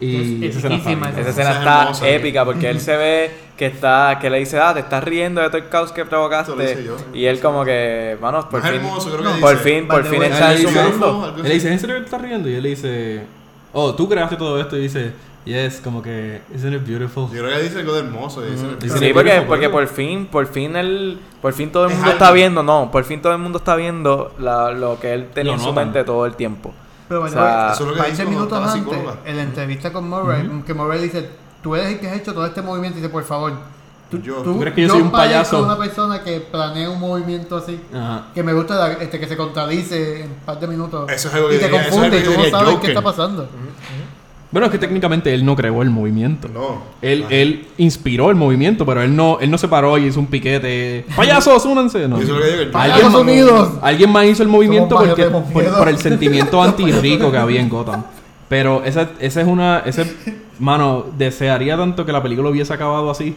Y 0.00 0.44
Es 0.46 0.56
esa 0.56 0.58
escena 0.58 0.74
está 0.74 0.90
epiquísima 0.90 1.06
bien. 1.08 1.20
Esa 1.20 1.20
esa 1.20 1.30
escena 1.30 1.50
es 1.50 1.56
está 1.58 1.80
hermosa. 1.82 2.08
épica 2.08 2.44
porque 2.44 2.70
él 2.70 2.80
se 2.80 2.96
ve 2.96 3.30
que 3.56 3.66
está, 3.66 4.18
que 4.20 4.28
le 4.28 4.38
dice, 4.40 4.58
ah, 4.58 4.74
te 4.74 4.80
estás 4.80 5.02
riendo 5.04 5.40
de 5.40 5.46
todo 5.48 5.58
el 5.58 5.68
caos 5.68 5.92
que 5.92 6.04
provocaste. 6.04 6.84
yo. 6.84 6.96
Y 7.14 7.24
él 7.26 7.40
como 7.40 7.64
que, 7.64 8.16
vamos, 8.20 8.44
por 8.46 8.60
fin, 8.62 8.74
hermoso, 8.74 9.10
creo 9.16 9.34
que 9.34 9.40
por 9.40 9.50
dice. 9.58 9.62
fin, 9.62 9.88
por 9.88 10.04
fin 10.04 10.20
way, 10.20 10.30
está 10.30 10.52
en 10.54 10.62
su 10.62 10.70
mundo. 10.70 11.34
Él 11.38 11.42
le 11.44 11.54
dice, 11.54 11.72
¿en 11.72 11.78
serio 11.78 11.94
que 11.96 12.00
te 12.00 12.04
estás 12.06 12.20
riendo? 12.20 12.48
Y 12.48 12.54
él 12.54 12.62
le 12.62 12.68
dice, 12.70 13.22
oh, 13.72 13.94
tú 13.94 14.08
creaste 14.08 14.36
todo 14.36 14.60
esto. 14.60 14.76
Y 14.76 14.80
dice, 14.82 15.12
yes, 15.44 15.80
como 15.82 16.02
que, 16.02 16.40
isn't 16.54 16.74
it 16.74 16.86
beautiful? 16.86 17.24
Yo 17.32 17.42
creo 17.44 17.56
que 17.56 17.62
dice 17.62 17.78
algo 17.78 17.92
de 17.94 18.00
hermoso. 18.00 18.42
Dice, 18.42 18.66
Dice- 18.80 18.98
Sí, 18.98 19.12
Beautiful, 19.12 19.12
porque, 19.14 19.30
beautiful. 19.30 19.46
porque 19.48 19.68
por 19.70 19.86
fin, 19.86 20.26
por 20.26 20.46
fin 20.48 20.76
él, 20.76 21.18
por 21.40 21.52
fin 21.54 21.70
todo 21.70 21.84
el 21.86 21.92
Es 21.92 21.96
mundo 21.96 22.12
está 22.12 22.28
alguien. 22.28 22.52
viendo, 22.54 22.62
no, 22.64 22.90
por 22.90 23.04
fin 23.04 23.22
todo 23.22 23.32
el 23.32 23.38
mundo 23.38 23.58
está 23.58 23.76
viendo 23.76 24.34
la- 24.38 24.72
lo 24.72 24.98
que 25.00 25.14
él 25.14 25.28
tenía 25.32 25.54
en 25.54 25.60
su 25.60 25.72
mente 25.72 26.02
todo 26.04 26.26
el 26.26 26.34
tiempo. 26.34 26.74
Pero 27.08 27.20
O 27.20 27.22
bueno, 27.24 27.36
sea, 27.36 27.72
Eso 27.72 27.82
es 27.84 27.88
lo 27.90 27.94
que 27.96 28.02
20 28.02 28.18
dijo 28.22 28.30
minutos 28.30 28.58
antes, 28.58 28.72
psicóloga. 28.72 29.16
en 29.24 29.36
la 29.36 29.42
entrevista 29.42 29.92
con 29.92 30.08
Murray, 30.08 30.62
que 30.66 30.74
Murray 30.74 31.02
dice, 31.02 31.28
tú 31.62 31.74
eres 31.76 31.92
el 31.92 32.00
que 32.00 32.08
has 32.08 32.16
hecho 32.16 32.32
todo 32.32 32.46
este 32.46 32.62
movimiento, 32.62 32.98
y 32.98 33.02
dice, 33.02 33.12
por 33.12 33.24
favor, 33.24 33.52
tú, 34.10 34.18
Yo. 34.22 34.36
tú- 34.36 34.54
¿Tú 34.54 34.60
crees 34.60 34.74
que 34.74 34.82
yo 34.82 34.88
soy 34.88 35.02
un 35.02 35.10
payaso? 35.10 35.62
una 35.62 35.76
persona 35.76 36.22
que 36.22 36.40
planea 36.40 36.88
un 36.88 37.00
movimiento 37.00 37.56
así, 37.58 37.78
Ajá. 37.94 38.26
que 38.34 38.42
me 38.42 38.52
gusta 38.54 38.74
la- 38.76 38.92
este, 38.94 39.20
que 39.20 39.26
se 39.28 39.36
contradice 39.36 40.22
en 40.22 40.30
un 40.30 40.36
par 40.46 40.58
de 40.58 40.66
minutos, 40.66 41.10
Eso 41.12 41.28
es 41.28 41.34
algo 41.34 41.48
que 41.48 41.56
y 41.56 41.58
te 41.58 41.64
diría- 41.66 41.80
eso 41.82 41.88
es 41.88 41.94
confunde, 41.94 42.18
y 42.18 42.22
tú 42.22 42.30
no 42.30 42.36
sabes 42.50 42.68
qué 42.68 42.74
Joker. 42.76 42.90
está 42.90 43.02
pasando. 43.02 43.48
Bueno, 44.54 44.66
es 44.66 44.72
que 44.72 44.78
técnicamente 44.78 45.34
él 45.34 45.44
no 45.44 45.54
creó 45.56 45.82
el 45.82 45.90
movimiento. 45.90 46.48
No. 46.48 46.78
Él, 47.02 47.26
él 47.28 47.66
inspiró 47.76 48.30
el 48.30 48.36
movimiento, 48.36 48.86
pero 48.86 49.02
él 49.02 49.14
no, 49.14 49.38
él 49.40 49.50
no 49.50 49.58
se 49.58 49.66
paró 49.68 49.98
y 49.98 50.04
hizo 50.06 50.20
un 50.20 50.26
piquete. 50.28 51.04
¡Payasos, 51.16 51.66
únanse! 51.66 52.06
No. 52.08 52.16
Eso 52.18 52.24
es 52.24 52.28
lo 52.30 52.40
que 52.40 52.50
digo. 52.50 52.62
el- 52.62 52.70
Payasos 52.70 53.04
Alguien, 53.14 53.20
Unidos. 53.20 53.70
alguien 53.82 54.10
más 54.12 54.24
hizo 54.26 54.42
el 54.44 54.48
movimiento 54.48 54.96
porque, 54.96 55.24
por 55.26 55.88
el 55.88 55.98
sentimiento 55.98 56.62
antirrico 56.62 57.30
que 57.32 57.36
había 57.36 57.60
en 57.60 57.68
Gotham. 57.68 58.04
Pero 58.48 58.82
esa, 58.84 59.10
esa 59.18 59.40
es 59.40 59.46
una... 59.48 59.80
Ese, 59.80 60.06
mano, 60.60 61.04
desearía 61.18 61.76
tanto 61.76 62.06
que 62.06 62.12
la 62.12 62.22
película 62.22 62.48
hubiese 62.50 62.72
acabado 62.72 63.10
así. 63.10 63.34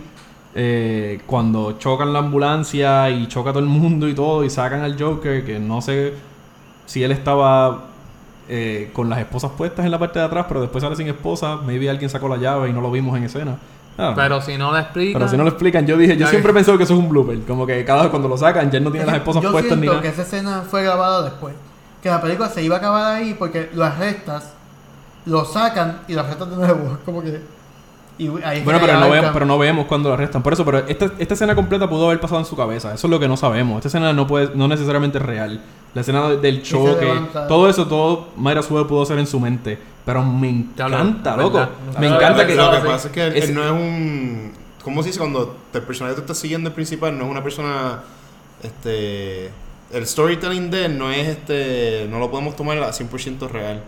eh, 0.53 1.19
cuando 1.26 1.80
chocan 1.80 2.14
la 2.14 2.19
ambulancia 2.19 3.10
y 3.10 3.27
choca 3.27 3.49
todo 3.52 3.60
el 3.64 3.69
mundo 3.69 4.07
y 4.07 4.14
todo 4.14 4.44
y 4.44 4.49
sacan 4.52 4.81
al 4.81 5.02
Joker, 5.02 5.44
que 5.44 5.57
no 5.60 5.81
sé 5.81 6.14
si 6.85 7.03
él 7.03 7.11
estaba 7.11 7.85
eh, 8.49 8.89
con 8.93 9.09
las 9.09 9.19
esposas 9.19 9.51
puestas 9.51 9.85
en 9.85 9.91
la 9.91 9.99
parte 9.99 10.19
de 10.19 10.25
atrás, 10.25 10.45
pero 10.47 10.61
después 10.61 10.81
sale 10.83 10.95
sin 10.95 11.07
esposa. 11.07 11.57
Maybe 11.57 11.89
alguien 11.89 12.09
sacó 12.09 12.27
la 12.29 12.37
llave 12.37 12.69
y 12.69 12.73
no 12.73 12.81
lo 12.81 12.91
vimos 12.91 13.17
en 13.17 13.23
escena. 13.25 13.57
Ah, 13.99 14.13
Pero 14.15 14.39
si 14.41 14.57
no 14.57 14.71
lo 14.71 14.77
explica. 14.77 15.17
pero 15.17 15.27
si 15.29 15.35
no 15.37 15.43
lo 15.43 15.49
explican, 15.49 15.87
yo 15.87 15.97
dije, 15.97 16.15
yo 16.17 16.27
siempre 16.27 16.51
he 16.51 16.53
que- 16.53 16.57
pensado 16.59 16.77
que 16.77 16.83
eso 16.83 16.93
es 16.93 16.99
un 16.99 17.09
blooper. 17.09 17.39
Como 17.47 17.65
que 17.65 17.83
cada 17.83 18.03
vez 18.03 18.11
cuando 18.11 18.27
lo 18.27 18.37
sacan, 18.37 18.69
ya 18.69 18.79
no 18.79 18.91
tiene 18.91 19.07
las 19.07 19.15
esposas 19.21 19.41
Yo 19.41 19.51
puestas 19.51 19.77
ni 19.77 19.87
nada. 19.87 20.01
que 20.01 20.09
esa 20.09 20.21
escena 20.21 20.61
fue 20.69 20.83
grabada 20.83 21.23
después. 21.23 21.55
Que 22.03 22.09
la 22.09 22.21
película 22.21 22.47
se 22.47 22.61
iba 22.63 22.75
a 22.75 22.77
acabar 22.77 23.15
ahí 23.15 23.35
porque 23.37 23.69
lo 23.73 23.83
arrestas, 23.83 24.53
lo 25.25 25.43
sacan 25.45 26.01
y 26.07 26.13
lo 26.13 26.21
arrestan 26.21 26.51
de 26.51 26.55
nuevo. 26.57 26.97
Como 27.05 27.23
que. 27.23 27.41
Y 28.19 28.30
ahí 28.44 28.61
Bueno, 28.64 28.80
pero 28.81 28.94
no, 28.99 29.10
vemos, 29.10 29.30
pero 29.34 29.45
no 29.45 29.57
vemos 29.60 29.85
cuando 29.85 30.10
lo 30.10 30.15
arrestan. 30.15 30.41
Por 30.41 30.53
eso, 30.53 30.65
pero 30.65 30.80
esta, 30.88 31.11
esta 31.19 31.34
escena 31.35 31.53
completa 31.53 31.88
pudo 31.88 32.07
haber 32.07 32.19
pasado 32.19 32.39
en 32.39 32.45
su 32.48 32.56
cabeza. 32.56 32.94
Eso 32.94 33.07
es 33.07 33.11
lo 33.11 33.19
que 33.19 33.27
no 33.27 33.38
sabemos. 33.38 33.77
Esta 33.77 33.89
escena 33.89 34.11
no 34.14 34.26
puede, 34.26 34.49
no 34.56 34.68
necesariamente 34.68 35.19
es 35.19 35.23
real. 35.26 35.61
La 35.94 36.02
escena 36.02 36.27
de- 36.30 36.38
del 36.38 36.64
choque, 36.64 37.07
todo 37.48 37.69
eso, 37.69 37.88
todo 37.88 38.30
Mayra 38.38 38.61
Sue 38.64 38.85
pudo 38.85 39.06
ser 39.06 39.19
en 39.19 39.27
su 39.27 39.39
mente. 39.39 39.77
Pero 40.06 40.23
me 40.23 40.49
encanta, 40.49 41.35
loco. 41.38 41.68
Me 41.99 42.07
encanta 42.07 42.48
que. 42.48 42.56
Lo 42.56 42.72
que 42.72 42.77
pasa 42.88 43.07
es 43.07 43.14
que 43.14 43.27
él, 43.27 43.35
Es- 43.35 43.49
él 43.49 43.56
no 43.56 43.64
es 43.64 43.72
un. 43.72 44.52
¿Cómo 44.84 45.03
se 45.03 45.10
dice 45.10 45.19
cuando 45.19 45.56
el 45.73 45.81
personaje 45.81 46.15
que 46.15 46.22
tú 46.22 46.26
estás 46.26 46.38
siguiendo 46.38 46.69
el 46.69 46.73
principal 46.76 47.18
no 47.18 47.26
es 47.26 47.31
una 47.31 47.44
persona. 47.44 47.99
Este. 48.64 49.52
El 49.91 50.05
storytelling 50.05 50.69
de 50.69 50.85
él 50.85 50.97
no 50.97 51.09
es 51.11 51.27
este. 51.30 52.07
No 52.09 52.19
lo 52.19 52.30
podemos 52.30 52.55
tomar 52.57 52.77
a 52.80 52.89
100% 52.91 53.49
real. 53.49 53.81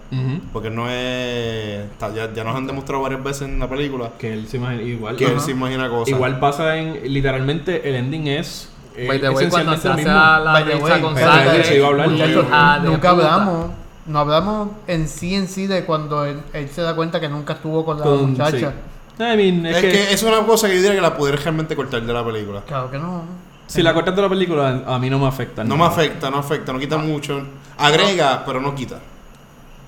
Porque 0.53 0.69
no 0.69 0.89
es. 0.89 1.81
ya, 2.15 2.33
ya 2.33 2.43
nos 2.43 2.55
han 2.55 2.67
demostrado 2.67 3.01
varias 3.01 3.21
veces 3.23 3.41
en 3.43 3.59
la 3.59 3.67
película 3.69 4.11
Que 4.17 4.31
él 4.33 4.47
se 4.47 4.57
imagina 4.57 4.81
igual. 4.83 5.15
que 5.17 5.25
él 5.25 5.39
se 5.41 5.51
imagina 5.51 5.89
cosas. 5.89 6.09
Igual 6.09 6.39
pasa 6.39 6.77
en. 6.77 7.11
Literalmente, 7.13 7.87
el 7.89 7.95
ending 7.95 8.27
es. 8.27 8.69
eh, 8.95 9.07
By 9.07 9.19
the 9.19 9.29
way, 9.29 9.49
cuando 9.49 9.73
esencialmente 9.73 10.03
se 10.03 10.09
hace 10.09 10.19
la, 10.19 10.39
la 10.39 10.51
By 10.53 10.63
the 10.65 10.71
pizza 10.71 10.85
way, 10.85 11.01
con 11.01 11.13
espérate, 11.17 11.45
sangre. 11.45 11.63
se 11.65 11.75
iba 11.77 11.85
a 11.85 11.89
hablar. 11.89 12.09
Muchachos, 12.09 12.45
hija 12.47 12.79
de 12.81 12.89
nunca 12.89 13.09
hablamos, 13.09 13.71
no 14.05 14.19
hablamos 14.19 14.69
en 14.87 15.07
sí 15.09 15.35
en 15.35 15.47
sí 15.49 15.67
de 15.67 15.83
cuando 15.85 16.25
él, 16.25 16.39
él 16.53 16.69
se 16.69 16.81
da 16.81 16.95
cuenta 16.95 17.19
que 17.19 17.27
nunca 17.29 17.53
estuvo 17.53 17.83
con 17.83 17.97
la 17.99 18.05
Con- 18.05 18.31
muchacha. 18.31 18.57
sí. 19.17 19.23
I 19.23 19.35
mean, 19.35 19.65
es, 19.65 19.75
Es, 19.75 19.81
que, 19.83 19.91
que, 19.91 20.13
es 20.13 20.23
una 20.23 20.45
cosa 20.45 20.67
que 20.69 20.75
yo 20.75 20.81
diría 20.81 20.95
que 20.95 21.01
la 21.01 21.17
pudieras 21.17 21.43
realmente 21.43 21.75
cortar 21.75 22.01
de 22.01 22.13
la 22.13 22.23
película. 22.25 22.61
Claro 22.65 22.89
que 22.89 22.97
no. 22.97 23.23
Si 23.69 23.83
la 23.83 23.93
cortas 23.93 24.15
de 24.15 24.21
la 24.21 24.29
película, 24.29 24.83
a 24.87 24.99
mí 24.99 25.09
no 25.09 25.19
me 25.19 25.27
afecta. 25.27 25.63
No 25.63 25.77
me 25.77 25.85
afecta, 25.85 26.29
no 26.29 26.37
afecta, 26.39 26.73
no 26.73 26.79
quita 26.79 26.97
mucho. 26.97 27.41
Agrega, 27.77 28.43
pero 28.45 28.59
no 28.59 28.73
quita. 28.75 28.99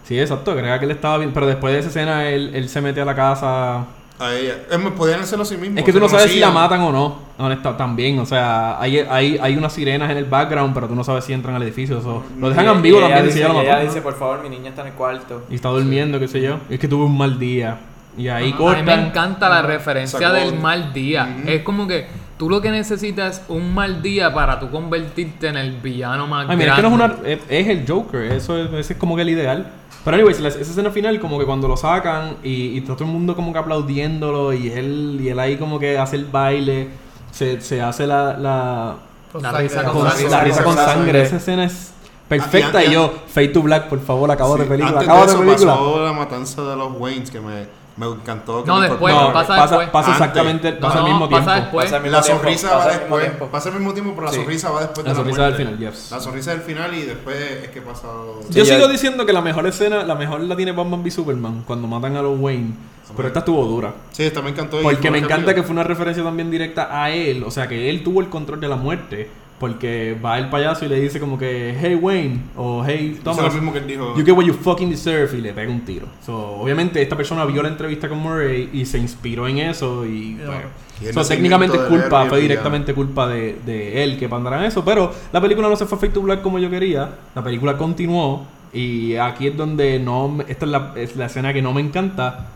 Sí, 0.03 0.19
exacto. 0.19 0.55
Crea 0.55 0.77
que 0.79 0.85
él 0.85 0.91
estaba 0.91 1.17
bien. 1.17 1.31
Pero 1.33 1.45
después 1.47 1.73
de 1.73 1.79
esa 1.79 1.89
escena, 1.89 2.27
él, 2.29 2.51
él 2.53 2.69
se 2.69 2.79
mete 2.81 3.01
a 3.01 3.05
la 3.05 3.15
casa. 3.15 3.85
A 4.19 4.33
ella. 4.35 4.55
Podían 4.95 5.21
hacerlo 5.21 5.43
así 5.43 5.57
mismo. 5.57 5.79
Es 5.79 5.83
que 5.83 5.91
tú 5.91 5.99
no 5.99 6.07
sabes 6.07 6.31
si 6.31 6.39
la 6.39 6.51
matan 6.51 6.81
o 6.81 6.91
no. 6.91 7.19
Honesta, 7.39 7.75
también. 7.75 8.19
O 8.19 8.25
sea, 8.25 8.79
hay, 8.79 8.99
hay, 8.99 9.37
hay 9.41 9.57
unas 9.57 9.73
sirenas 9.73 10.11
en 10.11 10.17
el 10.17 10.25
background, 10.25 10.73
pero 10.75 10.87
tú 10.87 10.95
no 10.95 11.03
sabes 11.03 11.25
si 11.25 11.33
entran 11.33 11.55
al 11.55 11.63
edificio. 11.63 11.97
eso- 11.97 12.23
lo 12.39 12.49
dejan 12.49 12.67
ambiguo 12.67 12.99
y 12.99 13.03
también 13.03 13.25
dice, 13.25 13.37
si 13.39 13.43
ella 13.43 13.53
lo 13.53 13.61
ella 13.61 13.79
dice, 13.79 14.01
por 14.01 14.13
favor, 14.15 14.43
mi 14.43 14.49
niña 14.49 14.69
está 14.69 14.81
en 14.81 14.87
el 14.89 14.93
cuarto. 14.93 15.43
Y 15.49 15.55
está 15.55 15.69
durmiendo, 15.69 16.19
qué 16.19 16.27
sé 16.27 16.39
yo. 16.41 16.57
Es 16.69 16.79
que 16.79 16.87
tuve 16.87 17.05
un 17.05 17.17
mal 17.17 17.39
día. 17.39 17.79
Y 18.17 18.27
ahí 18.27 18.53
A 18.59 18.75
mí 18.75 18.83
me 18.83 18.93
encanta 18.93 19.47
la 19.49 19.61
referencia 19.61 20.19
Sacó- 20.19 20.33
del 20.33 20.59
mal 20.59 20.93
día. 20.93 21.37
Es 21.47 21.63
como 21.63 21.87
que 21.87 22.05
tú 22.41 22.49
lo 22.49 22.59
que 22.59 22.71
necesitas 22.71 23.37
es 23.37 23.41
un 23.49 23.71
mal 23.71 24.01
día 24.01 24.33
para 24.33 24.59
tú 24.59 24.71
convertirte 24.71 25.47
en 25.49 25.57
el 25.57 25.73
villano 25.73 26.25
más 26.25 26.49
Ay, 26.49 26.57
mira, 26.57 26.71
es 26.71 26.75
que 26.77 26.81
no 26.81 26.87
es 26.87 26.93
una. 26.95 27.15
Es, 27.23 27.39
es 27.47 27.67
el 27.67 27.85
Joker. 27.87 28.23
Eso 28.31 28.57
es, 28.57 28.73
ese 28.73 28.93
es 28.93 28.99
como 28.99 29.15
que 29.15 29.21
el 29.21 29.29
ideal. 29.29 29.71
Pero, 30.03 30.15
anyways, 30.17 30.39
la- 30.39 30.47
esa 30.47 30.59
escena 30.61 30.89
final, 30.89 31.19
como 31.19 31.37
que 31.37 31.45
cuando 31.45 31.67
lo 31.67 31.77
sacan 31.77 32.37
y, 32.43 32.49
y 32.69 32.77
está 32.79 32.93
todo 32.95 33.03
el 33.05 33.11
mundo 33.11 33.35
como 33.35 33.53
que 33.53 33.59
aplaudiéndolo 33.59 34.53
y 34.53 34.69
él, 34.71 35.19
y 35.21 35.29
él 35.29 35.37
ahí 35.39 35.57
como 35.57 35.77
que 35.77 35.99
hace 35.99 36.15
el 36.15 36.25
baile, 36.25 36.87
se, 37.29 37.61
se 37.61 37.79
hace 37.79 38.07
la, 38.07 38.35
la, 38.35 38.95
Con 39.31 39.43
La 39.43 39.51
risa 39.51 39.83
con- 39.83 40.09
sangre. 40.09 40.29
la 40.31 40.41
risa 40.43 40.63
con 40.63 40.75
Con 40.75 40.83
sangre. 40.83 40.95
sangre. 41.03 41.21
Esa 41.21 41.35
escena 41.37 41.63
es 41.65 41.93
perfecta. 42.27 42.79
Ah, 42.79 42.83
y 42.83 42.87
y 42.87 42.93
yo, 42.93 43.13
Fade 43.27 43.49
to 43.49 43.61
Black, 43.61 43.87
por 43.87 43.99
favor, 44.01 44.31
acabo 44.31 44.57
de 44.57 44.63
Sí, 44.63 44.69
película. 44.69 44.93
Antes 44.99 45.07
Acabo 45.07 45.19
de 45.21 45.27
de 45.27 45.31
eso 45.33 45.43
película. 45.45 45.73
pasó 45.73 46.05
la 46.05 46.13
matanza 46.13 46.61
de 46.63 46.75
los 46.75 46.91
Waynes 46.99 47.29
que 47.29 47.39
me, 47.39 47.67
me 48.09 48.15
encantó. 48.15 48.63
que 48.63 48.67
No, 48.67 48.79
me 48.79 48.87
después, 48.89 49.13
incorporó. 49.13 49.33
pasa 49.33 49.47
pasa, 49.55 49.77
después. 49.77 49.89
pasa 49.89 50.11
exactamente, 50.11 50.73
pasa 50.73 50.97
al 50.97 51.03
No, 51.03 51.09
mismo 51.09 51.29
pasa 51.29 51.43
tiempo. 51.45 51.61
después. 51.61 51.85
Pasa 51.85 51.95
al 51.97 52.03
mismo 52.03 52.17
La 52.17 52.23
tiempo, 52.23 52.41
sonrisa 52.43 52.69
pasa 52.69 52.85
va 52.85 52.91
después. 52.97 53.23
tiempo. 53.25 53.45
Pasa 53.47 53.69
al 53.69 53.75
mismo 53.75 53.93
tiempo, 53.93 54.11
pero 54.15 54.25
la 54.25 54.31
Sí. 54.31 54.37
sonrisa 54.39 54.69
va 54.71 54.79
después 54.81 54.97
La 54.97 55.03
de 55.03 55.09
la 55.09 55.15
sonrisa 55.15 55.43
del 55.45 55.53
final, 55.55 55.77
yes. 55.79 56.11
La 56.11 56.19
sonrisa 56.19 56.51
del 56.51 56.61
final 56.61 56.93
y 56.93 57.01
después 57.03 57.37
es 57.63 57.69
que 57.69 57.81
pasa. 57.81 58.07
Yo 58.49 58.65
sigo 58.65 58.87
diciendo 58.87 59.25
que 59.25 59.33
la 59.33 59.41
mejor 59.41 59.67
escena, 59.67 60.03
la 60.03 60.15
mejor 60.15 60.41
la 60.41 60.55
tiene 60.55 60.71
Batman 60.71 61.01
v 61.03 61.11
Superman 61.11 61.63
cuando 61.65 61.87
matan 61.87 62.15
a 62.17 62.21
los 62.21 62.39
Wayne. 62.39 62.73
Pero 63.15 63.27
esta 63.27 63.39
estuvo 63.39 63.65
dura. 63.65 63.93
Sí, 64.11 64.23
esta 64.23 64.41
me 64.41 64.51
encantó. 64.51 64.81
Porque 64.81 65.11
me 65.11 65.17
encanta 65.17 65.53
que 65.53 65.63
fue 65.63 65.71
una 65.73 65.83
referencia 65.83 66.23
también 66.23 66.49
directa 66.49 66.87
a 67.03 67.09
él. 67.11 67.43
O 67.43 67.51
sea, 67.51 67.67
que 67.67 67.89
él 67.89 68.03
tuvo 68.03 68.21
el 68.21 68.29
control 68.29 68.61
de 68.61 68.67
la 68.69 68.77
muerte. 68.77 69.29
Porque 69.61 70.17
va 70.25 70.39
el 70.39 70.49
payaso 70.49 70.85
y 70.85 70.87
le 70.89 70.99
dice 70.99 71.19
como 71.19 71.37
que, 71.37 71.77
hey 71.79 71.93
Wayne, 71.93 72.39
o 72.57 72.83
hey 72.83 73.11
Eso 73.11 73.17
es 73.17 73.23
Thomas, 73.23 73.53
lo 73.53 73.61
mismo 73.61 73.71
que 73.71 73.77
él 73.77 73.85
dijo. 73.85 74.17
you 74.17 74.25
get 74.25 74.35
what 74.35 74.43
you 74.43 74.53
fucking 74.53 74.89
deserve, 74.89 75.37
y 75.37 75.41
le 75.41 75.53
pega 75.53 75.71
un 75.71 75.81
tiro. 75.81 76.07
So, 76.25 76.35
obviamente 76.35 76.99
esta 76.99 77.15
persona 77.15 77.45
vio 77.45 77.61
la 77.61 77.69
entrevista 77.69 78.09
con 78.09 78.17
Murray 78.17 78.71
y 78.73 78.87
se 78.87 78.97
inspiró 78.97 79.47
en 79.47 79.59
eso 79.59 80.03
y... 80.03 80.35
So, 80.39 80.51
nacimiento 80.51 81.27
técnicamente 81.27 81.77
es 81.77 81.83
culpa, 81.83 82.25
fue 82.25 82.41
directamente 82.41 82.95
culpa 82.95 83.27
de, 83.27 83.59
de 83.63 84.03
él 84.03 84.17
que 84.17 84.27
mandaran 84.27 84.63
eso. 84.63 84.83
Pero 84.83 85.13
la 85.31 85.39
película 85.39 85.69
no 85.69 85.75
se 85.75 85.85
fue 85.85 85.99
fake 85.99 86.13
to 86.13 86.21
black 86.23 86.41
como 86.41 86.57
yo 86.57 86.71
quería. 86.71 87.17
La 87.35 87.43
película 87.43 87.77
continuó. 87.77 88.47
Y 88.73 89.15
aquí 89.17 89.47
es 89.47 89.55
donde 89.57 89.99
no... 89.99 90.39
Esta 90.47 90.65
es 90.65 90.71
la, 90.71 90.93
es 90.95 91.15
la 91.15 91.27
escena 91.27 91.53
que 91.53 91.61
no 91.61 91.71
me 91.71 91.81
encanta. 91.81 92.47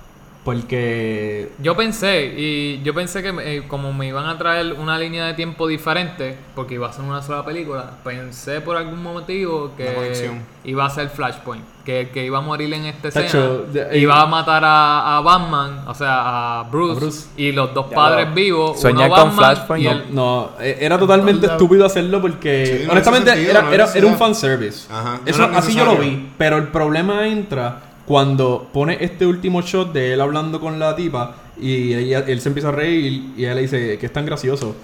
Porque 0.46 1.50
Yo 1.58 1.76
pensé, 1.76 2.26
y 2.38 2.82
yo 2.84 2.94
pensé 2.94 3.24
que 3.24 3.34
eh, 3.42 3.64
como 3.68 3.92
me 3.92 4.08
iban 4.08 4.28
a 4.28 4.38
traer 4.38 4.74
una 4.74 4.98
línea 5.00 5.26
de 5.26 5.34
tiempo 5.34 5.68
diferente, 5.68 6.38
porque 6.54 6.76
iba 6.76 6.88
a 6.88 6.94
ser 6.94 7.04
una 7.04 7.22
sola 7.24 7.44
película, 7.44 7.90
pensé 8.04 8.62
por 8.62 8.78
algún 8.78 9.02
motivo 9.02 9.72
que 9.76 10.32
iba 10.64 10.86
a 10.86 10.90
ser 10.92 11.10
Flashpoint, 11.10 11.66
que 11.84 12.02
el 12.02 12.10
que 12.12 12.24
iba 12.26 12.38
a 12.38 12.42
morir 12.42 12.72
en 12.76 12.86
esta 12.86 13.08
escena 13.08 13.26
Tacho, 13.26 13.66
de- 13.74 13.98
iba 13.98 14.22
a 14.22 14.26
matar 14.28 14.64
a, 14.64 15.18
a 15.18 15.22
Batman, 15.22 15.80
o 15.88 15.96
sea, 15.96 16.60
a 16.60 16.64
Bruce, 16.64 16.92
A 16.98 17.00
Bruce. 17.00 17.28
y 17.38 17.52
los 17.52 17.74
dos 17.74 17.88
padres 17.92 18.30
lo- 18.30 18.36
vivos, 18.36 18.80
soñar 18.80 19.10
uno 19.10 19.16
con 19.20 19.36
Batman 19.36 19.56
Flashpoint, 19.56 19.84
y 19.84 19.88
no- 19.88 19.92
el... 19.94 20.16
No, 20.16 20.50
eh, 20.60 20.78
era 20.80 21.00
totalmente 21.00 21.48
estúpido 21.48 21.86
hacerlo 21.88 22.22
porque 22.22 22.82
Sí, 22.84 22.88
honestamente 22.90 23.32
sentido, 23.32 23.50
era, 23.52 23.62
no 23.64 23.72
era, 23.74 24.08
un 24.08 24.16
fanservice. 24.18 24.94
Ajá, 24.94 25.20
no 25.26 25.28
Eso, 25.32 25.44
era 25.46 25.58
así 25.58 25.74
yo 25.74 25.86
lo 25.86 25.98
vi. 25.98 26.30
Pero 26.38 26.58
el 26.58 26.68
problema 26.68 27.28
entra 27.28 27.80
cuando 28.06 28.68
pone 28.72 28.98
este 29.02 29.26
último 29.26 29.62
shot 29.62 29.92
de 29.94 30.14
él 30.14 30.22
hablando 30.22 30.60
con 30.60 30.78
la 30.80 30.96
tipa 30.96 31.36
y 31.60 31.94
ella- 31.94 32.24
él 32.28 32.40
se 32.42 32.50
empieza 32.50 32.70
a 32.70 32.72
reír 32.72 33.32
y 33.38 33.42
ella 33.46 33.56
le 33.56 33.62
dice 33.62 33.98
que 33.98 34.06
es 34.06 34.14
tan 34.14 34.26
gracioso. 34.26 34.76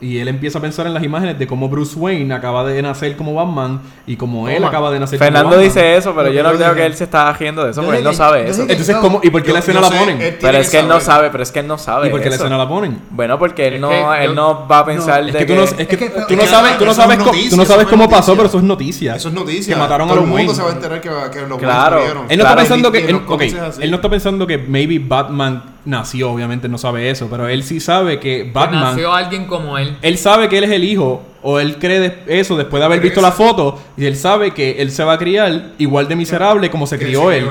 Y 0.00 0.18
él 0.18 0.28
empieza 0.28 0.58
a 0.58 0.60
pensar 0.60 0.86
en 0.86 0.92
las 0.92 1.02
imágenes 1.02 1.38
de 1.38 1.46
cómo 1.46 1.68
Bruce 1.68 1.96
Wayne 1.98 2.34
acaba 2.34 2.62
de 2.64 2.82
nacer 2.82 3.16
como 3.16 3.32
Batman 3.32 3.80
y 4.06 4.16
como 4.16 4.48
él 4.48 4.62
acaba 4.62 4.90
de 4.90 5.00
nacer 5.00 5.18
Fernando 5.18 5.44
como 5.50 5.56
Batman. 5.56 5.68
dice 5.74 5.96
eso, 5.96 6.14
pero 6.14 6.30
yo 6.30 6.42
no 6.42 6.52
creo 6.52 6.74
que 6.74 6.84
él 6.84 6.94
se 6.94 7.04
está 7.04 7.28
haciendo 7.30 7.64
de 7.64 7.70
eso, 7.70 7.80
porque 7.82 7.98
él 7.98 8.04
no 8.04 8.12
sabe 8.12 8.50
eso. 8.50 8.62
Entonces, 8.62 8.96
¿cómo? 8.96 9.20
¿Y 9.22 9.30
por 9.30 9.40
qué 9.42 9.48
Yo- 9.48 9.54
la 9.54 9.60
escena 9.60 9.80
la 9.80 9.88
ponen? 9.90 10.18
Pero 10.40 10.58
es 10.58 10.68
que 10.68 10.80
él 10.80 10.88
no 10.88 11.00
sabe, 11.00 11.30
pero 11.30 11.42
es 11.42 11.52
que 11.52 11.60
él 11.60 11.66
no 11.68 11.78
sabe 11.78 12.08
¿Y 12.08 12.10
por 12.10 12.20
qué 12.20 12.28
la 12.28 12.36
escena 12.36 12.58
la 12.58 12.68
ponen? 12.68 12.98
Bueno, 13.10 13.38
porque 13.38 13.68
él 13.68 13.80
no, 13.80 13.88
que 13.88 14.00
él 14.24 14.26
yo- 14.30 14.34
no 14.34 14.66
va 14.68 14.80
a 14.80 14.84
pensar 14.84 15.20
Es 15.26 15.32
de 15.32 15.38
que 15.38 15.46
tú 15.46 15.54
no, 15.54 15.62
es 15.64 15.72
que 15.72 15.96
tú 16.28 16.36
no 16.36 16.44
sabes, 16.46 16.76
tú 16.76 16.84
no 16.84 16.90
eso 16.90 17.00
sabes, 17.00 17.18
tú 17.48 17.56
no 17.56 17.88
cómo 17.88 18.08
pasó, 18.10 18.34
pero 18.34 18.48
eso 18.48 18.58
es 18.58 18.64
noticia. 18.64 19.14
Eso 19.16 19.28
es 19.28 19.34
noticia. 19.34 19.74
Que 19.74 19.80
mataron 19.80 20.08
a 20.08 20.12
Todo 20.12 20.20
los 20.20 20.24
el 20.24 20.28
mundo 20.30 20.52
Wayne. 20.52 20.54
se 20.54 20.62
va 20.62 20.70
a 20.70 20.72
enterar 20.74 21.00
que, 21.00 21.40
los 21.48 21.58
Claro. 21.58 22.00
Él 22.28 22.38
no 22.38 22.44
está 22.44 22.56
pensando 22.56 22.92
que. 22.92 22.98
él 23.80 23.90
no 23.90 23.96
está 23.96 24.10
pensando 24.10 24.46
que 24.46 24.58
maybe 24.58 24.98
Batman 24.98 25.73
nació, 25.84 26.30
obviamente 26.30 26.68
no 26.68 26.78
sabe 26.78 27.10
eso, 27.10 27.28
pero 27.30 27.48
él 27.48 27.62
sí 27.62 27.80
sabe 27.80 28.18
que 28.20 28.44
que 28.44 28.50
Batman. 28.52 28.82
nació 28.82 29.12
alguien 29.12 29.46
como 29.46 29.78
él. 29.78 29.96
Él 30.02 30.18
sabe 30.18 30.48
que 30.48 30.58
él 30.58 30.64
es 30.64 30.70
el 30.70 30.84
hijo, 30.84 31.22
o 31.46 31.60
él 31.60 31.76
cree 31.78 32.00
de- 32.00 32.18
eso 32.40 32.56
después 32.56 32.80
de 32.80 32.86
haber 32.86 33.00
visto 33.00 33.20
la 33.20 33.30
foto, 33.30 33.78
y 33.96 34.06
él 34.06 34.16
sabe 34.16 34.52
que 34.52 34.80
él 34.82 34.90
se 34.90 35.04
va 35.04 35.12
a 35.12 35.18
criar 35.18 35.72
igual 35.78 36.08
de 36.08 36.16
miserable 36.16 36.70
como 36.70 36.86
se 36.86 36.98
crió 36.98 37.30
él. 37.30 37.46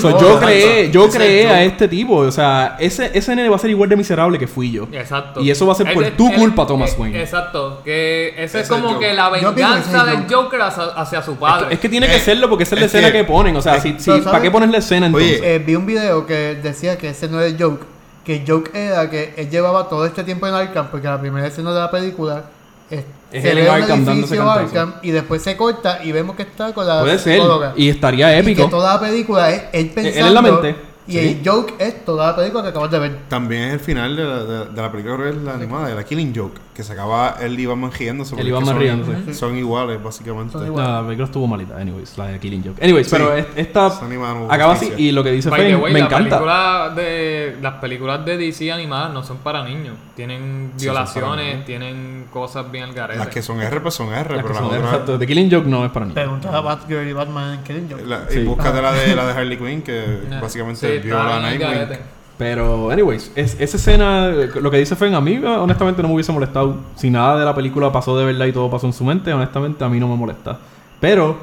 So, 0.00 0.10
No, 0.10 0.20
yo 0.20 0.38
creé, 0.40 0.90
yo 0.90 1.06
es 1.06 1.14
creé 1.14 1.48
a 1.48 1.62
este 1.62 1.86
tipo, 1.88 2.16
o 2.16 2.30
sea, 2.32 2.76
ese, 2.80 3.10
ese 3.14 3.34
nene 3.36 3.48
va 3.48 3.54
a 3.56 3.58
ser 3.60 3.70
igual 3.70 3.88
de 3.88 3.96
miserable 3.96 4.38
que 4.38 4.46
fui 4.48 4.72
yo. 4.72 4.88
Exacto. 4.92 5.40
Y 5.40 5.50
eso 5.50 5.64
va 5.66 5.72
a 5.72 5.76
ser 5.76 5.94
por 5.94 6.04
tu 6.10 6.32
culpa, 6.34 6.66
Thomas 6.66 6.92
eh, 6.92 6.96
Wayne. 6.98 7.20
Exacto. 7.22 7.82
Que 7.84 8.30
ese 8.36 8.58
es 8.60 8.64
es 8.64 8.68
como 8.68 8.88
que 8.98 9.06
Joker. 9.10 9.14
la 9.14 9.30
venganza 9.30 9.98
es 10.12 10.18
del 10.18 10.34
Joker 10.34 10.60
hacia, 10.62 10.82
hacia 10.84 11.22
su 11.22 11.32
Es 11.32 11.38
padre. 11.38 11.68
que, 11.68 11.74
es 11.74 11.80
que 11.80 11.88
tiene 11.88 12.06
Eh, 12.06 12.10
que 12.10 12.18
serlo 12.18 12.48
porque 12.48 12.64
esa 12.64 12.74
es 12.74 12.80
la 12.80 12.86
es 12.86 12.94
escena 12.94 13.12
que- 13.12 13.18
que, 13.18 13.24
ponen, 13.24 13.56
o 13.56 13.62
sea, 13.62 13.80
si, 13.80 13.94
si, 13.98 14.10
¿para 14.22 14.42
qué 14.42 14.50
pones 14.50 14.70
la 14.70 14.78
escena 14.78 15.06
Oye, 15.14 15.34
entonces? 15.36 15.40
Eh, 15.44 15.62
vi 15.64 15.76
un 15.76 15.86
video 15.86 16.26
que 16.26 16.56
decía 16.60 16.98
que 16.98 17.10
ese 17.10 17.28
no 17.28 17.38
era 17.38 17.46
el 17.46 17.56
joke. 17.62 17.84
Que 18.24 18.38
el 18.38 18.44
joke 18.44 18.70
era 18.74 19.08
que 19.08 19.34
él 19.36 19.48
llevaba 19.50 19.88
todo 19.88 20.04
este 20.04 20.24
tiempo 20.24 20.48
en 20.48 20.54
Arkham, 20.54 20.88
porque 20.90 21.06
la 21.06 21.20
primera 21.20 21.46
escena 21.46 21.72
de 21.72 21.78
la 21.78 21.90
película 21.92 22.42
es, 22.90 23.04
Es 23.32 23.42
se 23.42 23.50
él 23.50 23.56
ve 23.56 23.62
un 23.68 23.74
Arkham 23.74 24.04
dándose. 24.04 24.38
Arkham 24.38 24.94
y 25.02 25.10
después 25.10 25.42
se 25.42 25.56
corta 25.56 26.00
y 26.04 26.12
vemos 26.12 26.36
que 26.36 26.42
está 26.42 26.72
con 26.72 26.86
la 26.86 27.00
Puede 27.00 27.18
ser, 27.18 27.34
psicóloga. 27.34 27.72
y 27.76 27.88
estaría 27.88 28.36
Y 28.36 28.40
épico. 28.40 28.64
que 28.64 28.70
toda 28.70 28.94
la 28.94 29.00
película 29.00 29.50
es 29.50 29.62
él 29.72 29.90
pensando. 29.90 30.20
él 30.20 30.26
en 30.26 30.34
la 30.34 30.42
mente. 30.42 30.76
Y 31.08 31.12
Sí. 31.12 31.18
el 31.18 31.48
joke 31.48 31.74
es 31.78 32.04
toda 32.04 32.28
la 32.32 32.36
película 32.36 32.62
que 32.64 32.68
acabas 32.70 32.90
de 32.90 32.98
ver. 32.98 33.18
También 33.28 33.62
es 33.64 33.72
el 33.74 33.80
final 33.80 34.16
de 34.16 34.24
la, 34.24 34.44
de, 34.44 34.64
de 34.72 34.82
la 34.82 34.90
película 34.90 35.16
creo 35.16 35.30
que 35.32 35.38
es 35.38 35.42
la 35.44 35.54
animada, 35.54 35.88
de 35.88 35.94
la 35.94 36.02
Killing 36.04 36.32
Joke, 36.34 36.58
que 36.74 36.82
se 36.82 36.92
acaba 36.94 37.36
él 37.40 37.58
y 37.58 37.64
Batman 37.66 37.92
riéndose. 37.96 38.34
Él 38.40 38.48
y 38.48 38.50
Batman 38.50 38.74
son- 38.74 38.78
riéndose. 38.80 39.34
Son 39.34 39.56
iguales, 39.56 40.02
básicamente. 40.02 40.52
Son 40.54 40.66
iguales. 40.66 40.90
La 40.90 41.02
película 41.02 41.26
estuvo 41.26 41.46
malita, 41.46 41.76
anyways, 41.76 42.18
la 42.18 42.26
de 42.26 42.40
Killing 42.40 42.64
Joke. 42.64 42.82
Anyways, 42.84 43.06
Sí. 43.06 43.12
pero 43.16 43.32
es- 43.34 43.46
esta 43.54 43.88
no 43.88 44.50
acaba 44.52 44.72
así 44.72 44.92
y 44.96 45.12
lo 45.12 45.22
que 45.22 45.30
dice 45.30 45.48
By 45.48 45.74
way, 45.76 45.92
me 45.92 46.00
la 46.00 46.06
encanta. 46.06 46.28
película 46.30 46.92
de, 46.96 47.56
las 47.62 47.74
películas 47.74 48.24
de 48.24 48.36
DC 48.36 48.72
animadas 48.72 49.12
no 49.12 49.22
son 49.22 49.38
para 49.38 49.62
niños. 49.64 49.94
Tienen 50.16 50.72
Sí, 50.76 50.84
violaciones, 50.86 51.64
tienen 51.64 52.26
cosas 52.32 52.70
bien 52.70 52.84
al 52.84 52.94
garete. 52.94 53.18
Las 53.18 53.28
que 53.28 53.42
son 53.42 53.60
R, 53.60 53.80
pues 53.80 53.94
son 53.94 54.08
R, 54.08 54.16
Las 54.16 54.26
pero 54.28 54.42
que 54.42 54.48
las 54.48 54.56
son- 54.58 54.66
otras... 54.66 54.82
exacto, 54.84 55.18
The 55.18 55.26
Killing 55.26 55.50
Joke 55.50 55.66
no 55.68 55.84
es 55.84 55.90
para 55.92 56.06
niños. 56.06 56.14
Pregunta 56.14 56.56
a 56.56 56.60
Batgirl 56.60 57.08
y 57.08 57.12
Batman 57.12 57.54
en 57.58 57.62
Killing 57.64 57.88
Joke. 57.90 58.02
La- 58.06 58.28
Sí. 58.28 58.40
Y 58.40 58.44
búscate 58.44 58.82
la 58.82 58.92
de, 58.92 59.14
la 59.14 59.26
de 59.26 59.32
Harley 59.32 59.56
Quinn, 59.56 59.82
que 59.82 60.02
básicamente 60.42 60.95
sí, 60.95 60.95
viola 60.98 61.40
Nightwing. 61.40 61.98
Pero, 62.38 62.90
anyways, 62.90 63.32
es- 63.34 63.56
esa 63.58 63.76
escena, 63.78 64.28
lo 64.28 64.70
que 64.70 64.76
dice 64.78 64.94
Fen, 64.94 65.14
a 65.14 65.20
mí 65.22 65.38
honestamente 65.38 66.02
no 66.02 66.08
me 66.08 66.14
hubiese 66.14 66.32
molestado. 66.32 66.76
Si 66.94 67.10
nada 67.10 67.38
de 67.38 67.44
la 67.46 67.54
película 67.54 67.90
pasó 67.90 68.16
de 68.18 68.26
verdad 68.26 68.44
y 68.46 68.52
todo 68.52 68.70
pasó 68.70 68.86
en 68.86 68.92
su 68.92 69.04
mente, 69.04 69.32
honestamente 69.32 69.82
a 69.84 69.88
mí 69.88 69.98
no 69.98 70.06
me 70.08 70.16
molesta. 70.16 70.58
Pero, 71.00 71.36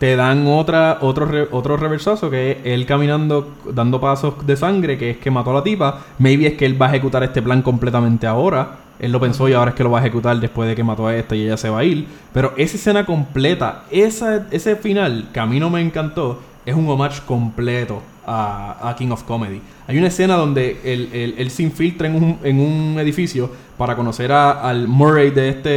te 0.00 0.16
dan 0.16 0.46
otra, 0.48 0.98
otro, 1.02 1.26
re- 1.26 1.46
otro 1.52 1.76
reversazo 1.76 2.30
que 2.30 2.52
es 2.52 2.56
él 2.64 2.84
caminando, 2.86 3.50
dando 3.72 4.00
pasos 4.00 4.44
de 4.46 4.56
sangre, 4.56 4.96
que 4.98 5.10
es 5.10 5.16
que 5.18 5.30
mató 5.30 5.50
a 5.50 5.54
la 5.54 5.62
tipa. 5.62 6.00
Maybe 6.18 6.46
es 6.48 6.54
que 6.54 6.66
él 6.66 6.80
va 6.80 6.86
a 6.86 6.88
ejecutar 6.88 7.22
este 7.22 7.42
plan 7.42 7.62
completamente 7.62 8.26
ahora. 8.26 8.76
Él 8.98 9.12
lo 9.12 9.20
pensó 9.20 9.48
y 9.48 9.52
ahora 9.52 9.70
es 9.70 9.76
que 9.76 9.84
lo 9.84 9.90
va 9.90 9.98
a 9.98 10.00
ejecutar 10.02 10.38
después 10.40 10.68
de 10.68 10.74
que 10.74 10.82
mató 10.82 11.06
a 11.06 11.14
esta 11.16 11.36
y 11.36 11.42
ella 11.44 11.56
se 11.56 11.70
va 11.70 11.78
a 11.80 11.84
ir. 11.84 12.06
Pero 12.32 12.54
esa 12.56 12.76
escena 12.76 13.06
completa, 13.06 13.82
esa, 13.90 14.46
ese 14.50 14.74
final, 14.76 15.28
que 15.32 15.38
a 15.40 15.46
mí 15.46 15.60
no 15.60 15.70
me 15.70 15.80
encantó, 15.80 16.40
es 16.66 16.74
un 16.74 16.88
homage 16.88 17.20
completo 17.26 18.02
a, 18.32 18.88
a 18.90 18.94
King 18.96 19.10
of 19.10 19.24
Comedy. 19.24 19.60
Hay 19.88 19.98
una 19.98 20.06
escena 20.06 20.36
donde 20.36 20.78
él, 20.84 21.08
él- 21.12 21.34
él 21.36 21.50
se 21.50 21.62
infiltra 21.64 22.06
en 22.08 22.14
un, 22.14 22.38
en 22.44 22.60
un 22.60 22.96
edificio 23.00 23.50
para 23.76 23.96
conocer 23.96 24.30
a- 24.30 24.52
al 24.68 24.86
Murray 24.86 25.30
de, 25.30 25.48
este, 25.48 25.68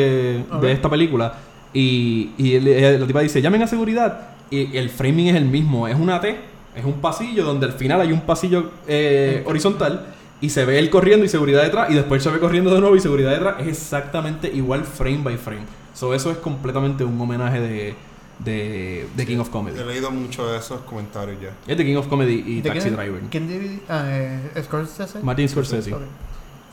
de 0.61 0.71
esta 0.71 0.89
película. 0.89 1.33
Y, 1.73 2.29
y 2.37 2.53
él- 2.55 2.67
él- 2.67 2.99
la 3.01 3.07
tipa 3.07 3.21
dice, 3.21 3.41
llamen 3.41 3.63
a 3.63 3.67
seguridad. 3.67 4.29
Y 4.51 4.77
el 4.77 4.89
framing 4.89 5.27
es 5.29 5.35
el 5.35 5.45
mismo, 5.45 5.87
es 5.87 5.95
una 5.95 6.19
T, 6.21 6.35
es 6.75 6.85
un 6.85 6.93
pasillo 7.01 7.43
donde 7.43 7.65
al 7.65 7.73
final 7.73 8.01
hay 8.01 8.11
un 8.11 8.21
pasillo 8.21 8.69
eh, 8.87 9.41
horizontal 9.47 10.05
y 10.41 10.49
se 10.49 10.65
ve 10.65 10.77
él 10.77 10.89
corriendo 10.91 11.25
y 11.25 11.29
seguridad 11.29 11.63
detrás 11.63 11.89
y 11.89 11.93
después 11.95 12.21
se 12.21 12.29
ve 12.29 12.37
corriendo 12.39 12.71
de 12.73 12.79
nuevo 12.79 12.95
y 12.95 12.99
seguridad 12.99 13.31
detrás. 13.31 13.55
Es 13.61 13.67
exactamente 13.67 14.51
igual 14.53 14.83
frame 14.83 15.21
by 15.23 15.37
frame. 15.37 15.63
So, 15.95 16.13
eso 16.13 16.29
es 16.31 16.37
completamente 16.37 17.03
un 17.03 17.19
homenaje 17.19 17.59
de, 17.59 17.95
de, 18.43 19.07
de 19.15 19.25
King 19.25 19.37
of 19.39 19.49
Comedy. 19.49 19.79
He 19.79 19.85
leído 19.85 20.11
mucho 20.11 20.47
de 20.51 20.57
esos 20.59 20.81
comentarios 20.81 21.37
ya. 21.41 21.49
Es 21.71 21.77
de 21.77 21.85
King 21.85 21.95
of 21.97 22.07
Comedy 22.07 22.43
y 22.45 22.61
¿De 22.61 22.69
Taxi 22.69 22.89
quién- 22.89 22.95
Driver. 22.95 23.21
¿Quién 23.29 23.49
divi- 23.49 23.79
ah, 23.89 24.03
eh, 24.07 24.61
Scorsese? 24.63 25.19
Martin 25.21 25.47
Scorsese. 25.49 25.93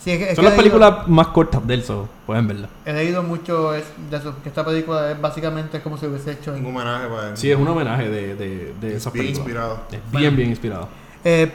Sí, 0.02 0.10
es 0.12 0.18
que- 0.18 0.30
es 0.30 0.36
Son 0.36 0.44
las 0.46 0.54
he 0.54 0.56
leído- 0.56 0.78
películas 0.78 1.08
más 1.08 1.26
cortas 1.28 1.66
de 1.66 1.74
él, 1.74 1.84
so, 1.84 2.08
pueden 2.26 2.48
verla. 2.48 2.68
He 2.86 2.92
leído 2.94 3.22
mucho 3.22 3.72
de 3.72 3.82
eso, 4.12 4.34
que 4.42 4.48
esta 4.48 4.64
película 4.64 5.10
es 5.12 5.20
básicamente 5.20 5.80
como 5.82 5.98
si 5.98 6.06
hubiese 6.06 6.32
hecho 6.32 6.52
Un 6.52 6.58
en... 6.58 6.66
homenaje 6.66 7.06
para 7.08 7.28
él. 7.30 7.36
Sí, 7.36 7.50
es 7.50 7.56
un 7.58 7.68
homenaje 7.68 8.08
de, 8.08 8.34
de, 8.34 8.74
de 8.80 8.96
esas 8.96 9.12
bien 9.12 9.26
películas. 9.26 9.46
inspirado. 9.46 9.80
Es 9.92 10.00
bien, 10.10 10.34
bien 10.36 10.48
inspirado. 10.48 10.88
Eh, 11.22 11.52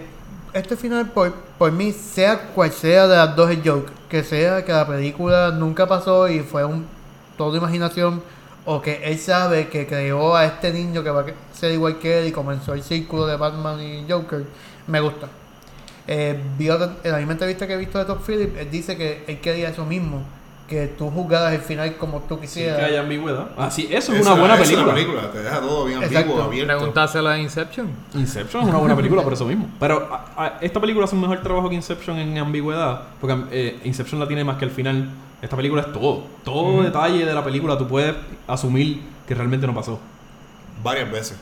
este 0.53 0.75
final, 0.77 1.09
por, 1.09 1.33
por 1.57 1.71
mí, 1.71 1.91
sea 1.91 2.39
cual 2.53 2.71
sea 2.71 3.07
de 3.07 3.15
las 3.17 3.35
dos 3.35 3.49
el 3.49 3.61
joke, 3.67 3.89
que 4.07 4.23
sea 4.23 4.63
que 4.63 4.71
la 4.71 4.85
película 4.87 5.49
nunca 5.51 5.87
pasó 5.87 6.29
y 6.29 6.41
fue 6.41 6.63
un 6.63 6.85
todo 7.37 7.57
imaginación, 7.57 8.21
o 8.65 8.81
que 8.81 9.01
él 9.03 9.17
sabe 9.19 9.67
que 9.69 9.85
creó 9.87 10.35
a 10.35 10.45
este 10.45 10.73
niño 10.73 11.03
que 11.03 11.09
va 11.11 11.21
a 11.21 11.25
ser 11.55 11.71
igual 11.71 11.99
que 11.99 12.19
él 12.21 12.27
y 12.27 12.31
comenzó 12.31 12.73
el 12.73 12.81
círculo 12.83 13.27
de 13.27 13.37
Batman 13.37 13.79
y 13.81 14.05
Joker, 14.09 14.43
me 14.87 14.99
gusta. 14.99 15.27
Eh, 16.07 16.39
vi 16.57 16.69
otra- 16.69 16.97
en 17.03 17.11
la 17.11 17.17
misma 17.17 17.33
entrevista 17.33 17.65
que 17.67 17.73
he 17.73 17.77
visto 17.77 17.97
de 17.97 18.05
Top 18.05 18.21
Phillips, 18.25 18.59
él 18.59 18.69
dice 18.71 18.95
que 18.97 19.23
él 19.27 19.39
quería 19.39 19.69
eso 19.69 19.85
mismo, 19.85 20.21
que 20.67 20.87
tú 20.87 21.09
juzgaras 21.11 21.53
el 21.53 21.61
final 21.61 21.95
como 21.97 22.19
tú 22.21 22.35
Sí, 22.35 22.41
que 22.41 22.47
quisieras. 22.47 22.83
haya 22.83 23.01
ambigüedad. 23.01 23.49
Ah, 23.57 23.69
sí, 23.69 23.87
eso 23.91 24.13
es 24.13 24.21
Esa- 24.21 24.31
una 24.33 24.39
buena 24.39 24.53
esa 24.55 24.63
es 24.63 24.69
la 24.71 24.75
película. 24.93 24.93
película. 25.21 25.31
Te 25.31 25.43
deja 25.43 25.59
todo 25.61 25.85
bien 25.85 25.99
Exacto. 26.03 26.19
ambiguo, 26.19 26.43
abierto. 26.43 26.77
Pregúntaselo 26.77 27.29
a 27.29 27.37
Inception. 27.39 27.87
Inception 28.15 28.63
es 28.63 28.69
una 28.69 28.77
buena 28.79 28.95
película 28.95 29.21
por 29.23 29.33
eso 29.33 29.45
mismo. 29.45 29.67
Pero 29.79 30.09
a- 30.11 30.43
a- 30.43 30.57
esta 30.61 30.79
película 30.81 31.05
hace 31.05 31.15
un 31.15 31.21
mejor 31.21 31.41
trabajo 31.43 31.69
que 31.69 31.75
Inception 31.75 32.17
en 32.17 32.37
ambigüedad. 32.37 33.01
Porque 33.21 33.37
eh, 33.51 33.79
Inception 33.83 34.19
la 34.19 34.27
tiene 34.27 34.43
más 34.43 34.57
que 34.57 34.65
al 34.65 34.71
final. 34.71 35.09
Esta 35.41 35.55
película 35.55 35.81
es 35.81 35.91
todo. 35.93 36.23
Todo 36.43 36.81
detalle 36.83 37.25
de 37.25 37.33
la 37.33 37.43
película 37.43 37.77
tú 37.77 37.87
puedes 37.87 38.15
asumir 38.47 39.01
que 39.27 39.35
realmente 39.35 39.67
no 39.67 39.73
pasó. 39.75 39.99
Varias 40.83 41.11
veces. 41.11 41.37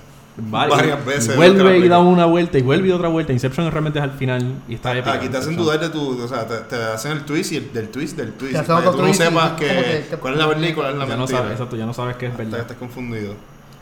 Vari- 0.49 0.71
Varias 0.71 1.05
veces 1.05 1.33
y 1.35 1.37
vuelve 1.37 1.77
y 1.77 1.87
da 1.87 1.99
una 1.99 2.25
vuelta 2.25 2.57
y 2.57 2.63
vuelve 2.63 2.87
y 2.87 2.91
otra 2.91 3.07
vuelta. 3.07 3.31
Inception 3.33 3.69
realmente 3.69 3.99
es 3.99 4.03
al 4.03 4.11
final 4.13 4.55
y 4.67 4.73
está 4.75 4.91
épica. 4.97 5.13
Aquí 5.13 5.29
te 5.29 5.37
hacen 5.37 5.55
dudar 5.55 5.79
de 5.79 5.89
tu. 5.89 6.23
O 6.23 6.27
sea, 6.27 6.47
te, 6.47 6.57
te 6.61 6.75
hacen 6.75 7.11
el 7.11 7.23
twist 7.23 7.51
y 7.51 7.57
el, 7.57 7.71
del 7.71 7.89
twist 7.89 8.17
del 8.17 8.33
twist. 8.33 8.55
Para 8.65 8.83
que 8.83 8.89
tú 8.97 9.01
no 9.03 9.13
sepas 9.13 9.51
que, 9.51 9.67
que 9.67 10.05
te- 10.09 10.17
cuál 10.17 10.33
es 10.33 10.39
la 10.39 10.47
verdad 10.47 10.67
y 10.67 10.73
cuál 10.73 10.91
es 10.93 10.97
la 10.97 11.05
Ya 11.05 11.11
no 11.13 11.17
mentira. 11.19 11.37
sabes, 11.39 11.51
exacto, 11.53 11.75
ya 11.75 11.85
no 11.85 11.93
sabes 11.93 12.15
qué 12.17 12.25
es 12.25 12.31
Hasta 12.31 12.43
que 12.43 12.49
verdad. 12.49 12.61
estés 12.61 12.77
confundido. 12.77 13.35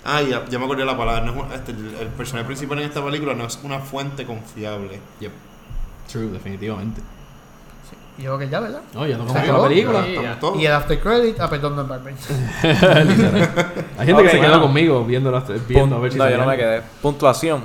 Ah, 0.04 0.22
ya, 0.22 0.44
ya 0.50 0.60
me 0.60 0.66
acordé 0.66 0.84
la 0.84 0.98
palabra. 0.98 1.22
No 1.24 1.32
es 1.32 1.38
un- 1.46 1.52
este, 1.54 1.72
el, 1.72 1.96
el 2.02 2.08
personaje 2.10 2.46
principal 2.48 2.80
en 2.80 2.86
esta 2.86 3.02
película 3.06 3.34
no 3.34 3.46
es 3.46 3.58
una 3.64 3.80
fuente 3.80 4.26
confiable. 4.26 5.00
Yep. 5.22 5.32
True, 6.12 6.28
definitivamente. 6.32 7.02
Y 8.18 8.24
yo 8.24 8.36
creo 8.36 8.40
que 8.40 8.50
ya, 8.50 8.60
¿verdad? 8.60 8.82
No, 8.94 9.08
ya 9.08 9.18
tocamos 9.18 9.34
Se 9.42 9.48
toda 9.48 9.48
la 9.48 9.54
acabó. 9.54 9.68
película. 9.70 10.04
Sí. 10.06 10.60
Y 10.62 10.66
el 10.66 10.72
after 10.74 11.00
credit, 11.00 11.40
ah, 11.40 11.50
perdón, 11.50 11.76
no 11.76 11.88
Batman. 11.88 12.14
Literal. 13.08 13.50
Hay 13.98 14.06
gente 14.06 14.22
que 14.22 14.28
Ok, 14.28 14.32
se 14.32 14.32
quedó 14.40 14.48
bueno. 14.50 14.62
conmigo 14.62 15.06
viendo, 15.06 15.32
las- 15.32 15.68
viendo 15.68 15.96
a 15.96 16.00
ver 16.00 16.12
si 16.12 16.18
no, 16.18 16.30
yo 16.30 16.38
no 16.38 16.46
me 16.46 16.58
quedé. 16.58 16.82
Puntuación. 17.02 17.64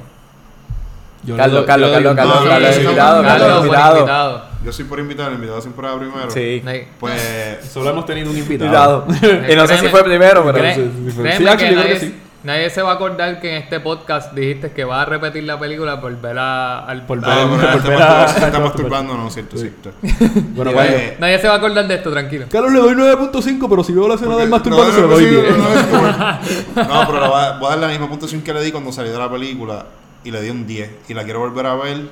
Yo 1.25 1.37
Carlos, 1.37 1.59
doy- 1.61 1.67
Carlos, 1.67 1.91
Carlos, 1.91 2.15
Carlos, 2.15 2.45
No, 2.45 2.49
Carlos, 2.51 2.77
invitado, 2.79 3.23
Carlos, 3.23 3.59
invitado. 3.65 3.97
invitado. 3.99 4.43
Yo 4.65 4.73
soy 4.73 4.85
por 4.85 4.99
invitar, 5.01 5.29
el 5.29 5.35
invitado 5.35 5.61
siempre 5.61 5.87
va 5.89 5.99
primero. 5.99 6.31
Sí. 6.31 6.63
Pues. 7.01 7.69
Solo 7.73 7.91
hemos 7.91 8.07
tenido 8.07 8.31
un 8.31 8.37
invitado. 8.39 9.05
Invitado. 9.09 9.43
Y 9.53 9.57
no 9.57 9.67
sé 9.67 9.79
si 9.79 9.89
fue 9.89 10.05
primero, 10.05 10.45
pero. 10.45 10.59
Sí, 10.75 10.91
sí, 11.11 11.23
que 11.45 11.57
que 11.57 11.99
sí. 12.01 12.21
Nadie 12.47 12.71
se 12.71 12.81
va 12.81 12.93
a 12.93 12.95
acordar 12.95 13.41
que 13.41 13.57
en 13.57 13.63
este 13.63 13.81
podcast 13.81 14.33
dijiste 14.33 14.71
que 14.73 14.85
vas 14.85 15.03
a 15.07 15.11
repetir 15.11 15.43
la 15.45 15.59
película 15.59 16.01
por 16.01 16.19
ver 16.21 16.39
a- 16.39 16.87
al 16.87 17.05
Por 17.05 17.19
No, 17.21 17.27
ver- 17.29 17.61
pero 17.61 17.73
por 17.73 17.89
ver 17.91 18.03
a- 18.03 18.29
se 18.29 18.45
está 18.45 18.61
masturbando, 18.61 19.15
no, 19.17 19.29
cierto, 19.31 19.59
cierto. 19.59 19.91
Bueno, 20.55 20.73
vaya. 20.73 20.95
eh, 20.97 21.17
Nadie 21.19 21.39
se 21.39 21.49
va 21.49 21.55
a 21.55 21.57
acordar 21.59 21.87
de 21.87 21.95
esto, 21.97 22.11
tranquilo. 22.11 22.47
Carlos 22.51 22.73
le 22.73 22.79
doy 22.79 22.95
9.5, 22.95 23.69
pero 23.69 23.85
si 23.85 23.93
veo 23.93 24.09
la 24.09 24.15
escena 24.15 24.37
del 24.37 24.49
masturbando 24.49 24.93
se 24.93 25.01
lo 25.03 25.09
no, 25.09 25.13
doy 25.15 25.25
sí, 25.25 25.31
10. 25.31 25.59
no, 25.59 25.65
no, 25.65 26.85
No, 26.95 27.07
pero 27.07 27.21
le 27.21 27.29
voy 27.29 27.41
a, 27.41 27.59
voy 27.59 27.67
a 27.67 27.71
dar 27.71 27.79
la 27.79 27.89
misma 27.89 28.09
puntuación 28.09 28.41
que 28.43 28.55
le 28.55 28.63
di 28.63 28.71
cuando 28.73 28.91
salí 28.93 29.11
de 29.11 29.19
la 29.19 29.31
película 29.31 29.85
y 30.25 30.31
le 30.31 30.41
di 30.41 30.51
un 30.51 30.67
10. 30.67 30.91
Y 31.09 31.15
la 31.15 31.25
quiero 31.25 31.41
volver 31.41 31.67
a 31.67 31.75
ver, 31.75 32.09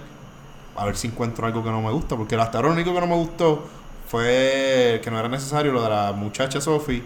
a 0.77 0.85
ver 0.85 0.97
si 0.97 1.07
encuentro 1.09 1.47
algo 1.47 1.63
que 1.65 1.71
no 1.71 1.81
me 1.81 1.91
gusta. 1.93 2.17
Porque 2.17 2.35
hasta 2.37 2.59
ahora 2.59 2.69
lo 2.69 2.75
único 2.75 2.93
que 2.93 3.01
no 3.01 3.07
me 3.07 3.15
gustó 3.15 3.67
fue 4.09 5.01
que 5.03 5.11
no 5.11 5.19
era 5.19 5.29
necesario 5.29 5.73
lo 5.73 5.83
de 5.83 5.91
la 5.91 6.13
muchacha 6.13 6.61
Sophie. 6.61 7.03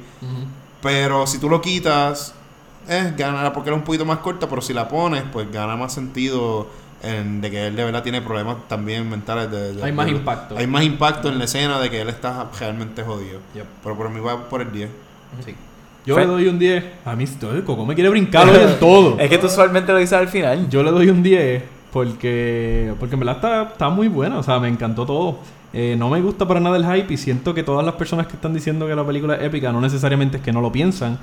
Pero 0.82 1.26
si 1.26 1.38
tú 1.38 1.48
lo 1.48 1.60
quitas, 1.60 2.34
eh, 2.88 3.14
gana 3.16 3.52
porque 3.52 3.70
era 3.70 3.76
un 3.76 3.82
poquito 3.84 4.04
más 4.04 4.18
corta. 4.18 4.48
Pero 4.48 4.62
si 4.62 4.72
la 4.74 4.88
pones, 4.88 5.22
pues 5.32 5.50
gana 5.52 5.76
más 5.76 5.92
sentido 5.92 6.68
en, 7.02 7.40
de 7.40 7.50
que 7.50 7.66
él 7.68 7.76
de 7.76 7.84
verdad 7.84 8.02
tiene 8.02 8.20
problemas 8.22 8.56
también 8.68 9.08
mentales. 9.08 9.50
De, 9.50 9.74
de- 9.74 9.82
Hay 9.84 9.92
más 9.92 10.06
de- 10.06 10.12
impacto. 10.12 10.56
Hay 10.58 10.66
más 10.66 10.82
impacto 10.84 11.28
en 11.28 11.38
la 11.38 11.44
escena 11.44 11.78
de 11.78 11.90
que 11.90 12.00
él 12.00 12.08
está 12.08 12.46
realmente 12.58 13.02
jodido. 13.02 13.40
Yep. 13.54 13.64
Pero 13.82 13.96
por 13.96 14.10
mí 14.10 14.20
va 14.20 14.48
por 14.48 14.60
el 14.62 14.72
10. 14.72 14.88
Sí. 15.44 15.54
Yo 16.06 16.14
Fe- 16.14 16.22
le 16.22 16.26
doy 16.26 16.48
un 16.48 16.58
10. 16.58 16.84
A 17.04 17.14
mí 17.14 17.24
esto- 17.24 17.52
el 17.52 17.64
Coco 17.64 17.84
me 17.84 17.94
quiere 17.94 18.08
brincar 18.10 18.48
hoy 18.48 18.56
en 18.56 18.78
todo. 18.80 19.18
Es 19.18 19.28
que 19.28 19.38
tú 19.38 19.46
usualmente 19.46 19.92
lo 19.92 19.98
dices 19.98 20.14
al 20.14 20.28
final. 20.28 20.68
Yo 20.70 20.82
le 20.82 20.90
doy 20.90 21.08
un 21.10 21.22
10 21.22 21.62
porque, 21.92 22.94
porque 22.98 23.14
en 23.14 23.20
verdad 23.20 23.36
está, 23.36 23.62
está 23.64 23.88
muy 23.90 24.08
buena. 24.08 24.38
O 24.38 24.42
sea, 24.42 24.58
me 24.58 24.68
encantó 24.68 25.04
todo. 25.06 25.38
Eh, 25.74 25.96
no 25.98 26.08
me 26.08 26.20
gusta 26.22 26.48
para 26.48 26.60
nada 26.60 26.78
el 26.78 26.84
hype 26.86 27.12
y 27.12 27.16
siento 27.18 27.52
que 27.52 27.62
todas 27.62 27.84
las 27.84 27.94
personas 27.96 28.26
que 28.26 28.34
están 28.34 28.54
diciendo 28.54 28.86
que 28.86 28.94
la 28.94 29.04
película 29.06 29.34
es 29.36 29.42
épica 29.42 29.70
no 29.70 29.82
necesariamente 29.82 30.38
es 30.38 30.42
que 30.42 30.50
no 30.52 30.62
lo 30.62 30.72
piensan. 30.72 31.18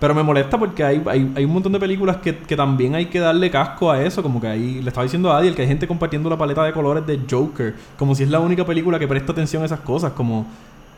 Pero 0.00 0.14
me 0.14 0.22
molesta 0.22 0.58
porque 0.58 0.82
hay, 0.82 1.02
hay, 1.06 1.30
hay 1.36 1.44
un 1.44 1.52
montón 1.52 1.72
de 1.72 1.78
películas 1.78 2.16
que, 2.16 2.36
que 2.38 2.56
también 2.56 2.94
hay 2.94 3.06
que 3.06 3.20
darle 3.20 3.50
casco 3.50 3.90
a 3.90 4.02
eso. 4.02 4.22
Como 4.22 4.40
que 4.40 4.46
ahí 4.48 4.80
le 4.80 4.88
estaba 4.88 5.04
diciendo 5.04 5.30
a 5.30 5.36
Adiel 5.38 5.54
que 5.54 5.62
hay 5.62 5.68
gente 5.68 5.86
compartiendo 5.86 6.30
la 6.30 6.38
paleta 6.38 6.64
de 6.64 6.72
colores 6.72 7.06
de 7.06 7.20
Joker. 7.30 7.74
Como 7.98 8.14
si 8.14 8.22
es 8.22 8.30
la 8.30 8.40
única 8.40 8.64
película 8.64 8.98
que 8.98 9.06
presta 9.06 9.32
atención 9.32 9.62
a 9.62 9.66
esas 9.66 9.80
cosas. 9.80 10.12
Como 10.12 10.46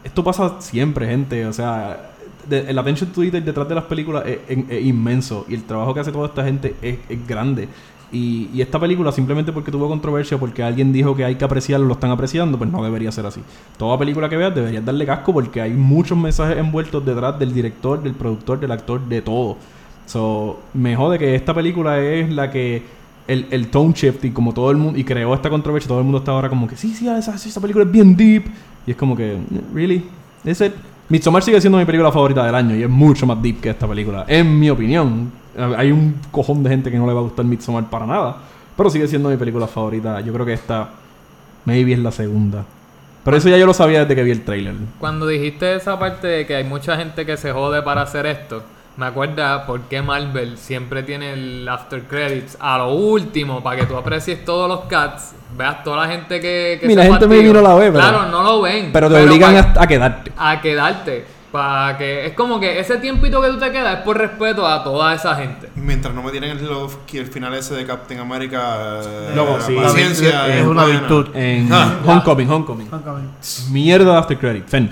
esto 0.04 0.22
pasa 0.22 0.54
siempre, 0.60 1.06
gente. 1.08 1.44
O 1.46 1.52
sea, 1.52 2.10
de- 2.48 2.70
el 2.70 2.78
attention 2.78 3.10
to 3.10 3.22
detail 3.22 3.44
detrás 3.44 3.68
de 3.68 3.74
las 3.74 3.84
películas 3.84 4.22
es, 4.24 4.38
es- 4.48 4.84
inmenso. 4.86 5.46
Y 5.48 5.54
el 5.54 5.64
trabajo 5.64 5.92
que 5.94 6.00
hace 6.00 6.12
toda 6.12 6.28
esta 6.28 6.44
gente 6.44 6.76
es, 6.80 6.98
es 7.08 7.26
grande. 7.26 7.68
Y, 8.12 8.60
esta 8.60 8.78
película, 8.78 9.10
simplemente 9.10 9.52
porque 9.52 9.70
tuvo 9.70 9.88
controversia, 9.88 10.38
porque 10.38 10.62
alguien 10.62 10.92
dijo 10.92 11.16
que 11.16 11.24
hay 11.24 11.36
que 11.36 11.44
apreciarlo, 11.44 11.86
lo 11.86 11.94
están 11.94 12.10
apreciando, 12.10 12.58
pues 12.58 12.70
no 12.70 12.84
debería 12.84 13.10
ser 13.10 13.24
así. 13.24 13.40
Toda 13.78 13.98
película 13.98 14.28
que 14.28 14.36
veas 14.36 14.54
deberías 14.54 14.84
darle 14.84 15.06
casco 15.06 15.32
porque 15.32 15.62
hay 15.62 15.72
muchos 15.72 16.18
mensajes 16.18 16.58
envueltos 16.58 17.04
detrás 17.04 17.38
del 17.38 17.54
director, 17.54 18.02
del 18.02 18.12
productor, 18.12 18.60
del 18.60 18.70
actor, 18.70 19.00
de 19.00 19.22
todo. 19.22 19.56
So, 20.04 20.60
me 20.74 20.94
jode 20.94 21.18
que 21.18 21.34
esta 21.34 21.54
película 21.54 21.98
es 22.00 22.30
la 22.30 22.50
que 22.50 22.82
el, 23.26 23.46
el 23.50 23.68
tone 23.68 23.94
shift 23.94 24.24
y 24.26 24.30
como 24.30 24.52
todo 24.52 24.70
el 24.70 24.76
mundo 24.76 24.98
y 24.98 25.04
creó 25.04 25.32
esta 25.32 25.48
controversia, 25.48 25.88
todo 25.88 25.98
el 25.98 26.04
mundo 26.04 26.18
está 26.18 26.32
ahora 26.32 26.50
como 26.50 26.68
que 26.68 26.76
sí, 26.76 26.94
sí, 26.94 27.08
esa, 27.08 27.34
esa 27.34 27.60
película 27.60 27.84
es 27.84 27.90
bien 27.90 28.14
deep. 28.14 28.44
Y 28.86 28.90
es 28.90 28.96
como 28.96 29.16
que, 29.16 29.38
really, 29.72 30.04
is 30.44 30.60
it? 30.60 30.72
Midsommar 31.08 31.42
sigue 31.42 31.60
siendo 31.60 31.78
mi 31.78 31.84
película 31.84 32.10
favorita 32.10 32.44
del 32.44 32.54
año 32.54 32.76
y 32.76 32.82
es 32.82 32.90
mucho 32.90 33.26
más 33.26 33.40
deep 33.40 33.60
que 33.60 33.70
esta 33.70 33.86
película, 33.86 34.24
en 34.28 34.58
mi 34.58 34.70
opinión. 34.70 35.41
Hay 35.76 35.92
un 35.92 36.20
cojón 36.30 36.62
de 36.62 36.70
gente 36.70 36.90
que 36.90 36.98
no 36.98 37.06
le 37.06 37.12
va 37.12 37.20
a 37.20 37.22
gustar 37.24 37.44
Midsommar 37.44 37.88
para 37.90 38.06
nada, 38.06 38.36
pero 38.76 38.88
sigue 38.90 39.06
siendo 39.08 39.28
mi 39.28 39.36
película 39.36 39.66
favorita. 39.66 40.20
Yo 40.20 40.32
creo 40.32 40.46
que 40.46 40.52
esta, 40.54 40.88
maybe 41.64 41.92
es 41.92 41.98
la 41.98 42.10
segunda. 42.12 42.64
Pero 43.24 43.36
eso 43.36 43.48
ya 43.48 43.56
yo 43.56 43.66
lo 43.66 43.74
sabía 43.74 44.00
desde 44.00 44.14
que 44.16 44.22
vi 44.24 44.30
el 44.32 44.44
trailer. 44.44 44.74
Cuando 44.98 45.26
dijiste 45.26 45.74
esa 45.76 45.98
parte 45.98 46.26
de 46.26 46.46
que 46.46 46.56
hay 46.56 46.64
mucha 46.64 46.96
gente 46.96 47.24
que 47.24 47.36
se 47.36 47.52
jode 47.52 47.82
para 47.82 48.02
hacer 48.02 48.26
esto, 48.26 48.62
me 48.96 49.06
acuerda 49.06 49.64
por 49.64 49.80
qué 49.82 50.02
Marvel 50.02 50.58
siempre 50.58 51.02
tiene 51.02 51.32
el 51.34 51.68
after 51.68 52.02
credits 52.02 52.56
a 52.60 52.78
lo 52.78 52.92
último 52.94 53.62
para 53.62 53.76
que 53.80 53.86
tú 53.86 53.96
aprecies 53.96 54.44
todos 54.44 54.68
los 54.68 54.80
cuts, 54.80 55.32
veas 55.56 55.82
toda 55.84 55.98
la 56.04 56.12
gente 56.12 56.40
que, 56.40 56.78
que 56.80 56.86
Mira, 56.86 57.02
se 57.02 57.08
gente 57.10 57.26
fastidió. 57.26 57.42
maybe 57.52 57.54
no 57.62 57.68
la 57.68 57.74
ve, 57.76 57.92
pero- 57.92 58.00
Claro, 58.08 58.26
no 58.30 58.42
lo 58.42 58.60
ven. 58.62 58.90
Pero 58.92 59.08
te 59.08 59.22
obligan 59.22 59.56
a 59.78 59.86
quedarte. 59.86 60.32
a 60.36 60.60
quedarte. 60.60 61.24
Para 61.52 61.98
que 61.98 62.24
es 62.26 62.32
como 62.32 62.58
que 62.58 62.80
ese 62.80 62.96
tiempito 62.96 63.42
que 63.42 63.48
tú 63.48 63.58
te 63.58 63.70
quedas 63.70 63.98
es 63.98 64.04
por 64.04 64.16
respeto 64.16 64.66
a 64.66 64.82
toda 64.82 65.14
esa 65.14 65.34
gente. 65.36 65.68
Y 65.76 65.80
Mientras 65.80 66.14
no 66.14 66.22
me 66.22 66.30
tienen 66.30 66.52
el 66.56 66.66
love 66.66 66.96
que 67.06 67.18
el 67.20 67.26
final 67.26 67.52
ese 67.52 67.74
de 67.74 67.84
Captain 67.84 68.18
America. 68.20 69.00
eh, 69.04 69.32
Luego, 69.34 69.58
la 69.58 69.62
sí. 69.62 69.74
Paciencia. 69.76 70.48
es 70.56 70.64
una 70.66 70.84
buena. 70.84 71.00
virtud. 71.00 71.28
En 71.36 71.70
Ah. 71.70 71.98
Homecoming, 72.06 72.48
Homecoming. 72.50 72.88
Homecoming. 72.90 73.30
Mierda 73.70 74.12
de 74.12 74.18
after 74.18 74.38
credit. 74.38 74.66
Fen. 74.66 74.90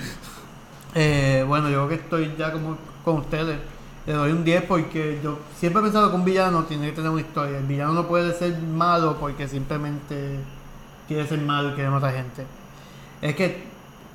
Eh, 0.93 1.43
bueno, 1.47 1.67
yo 1.69 1.87
creo 1.87 1.89
que 1.89 1.95
estoy 1.95 2.33
ya 2.37 2.51
como 2.51 2.77
con 3.03 3.15
ustedes. 3.17 3.57
Le 4.05 4.13
doy 4.13 4.31
un 4.31 4.43
10 4.43 4.63
porque 4.63 5.19
yo 5.23 5.39
siempre 5.59 5.79
he 5.79 5.83
pensado 5.83 6.09
que 6.09 6.15
un 6.15 6.25
villano 6.25 6.63
tiene 6.65 6.87
que 6.87 6.91
tener 6.93 7.09
una 7.09 7.21
historia. 7.21 7.57
El 7.57 7.65
villano 7.65 7.93
no 7.93 8.07
puede 8.07 8.33
ser 8.37 8.57
malo 8.59 9.17
porque 9.19 9.47
simplemente 9.47 10.39
quiere 11.07 11.27
ser 11.27 11.39
malo 11.39 11.69
y 11.69 11.73
quiere 11.73 11.89
matar 11.89 12.13
gente. 12.13 12.45
Es 13.21 13.35
que 13.35 13.70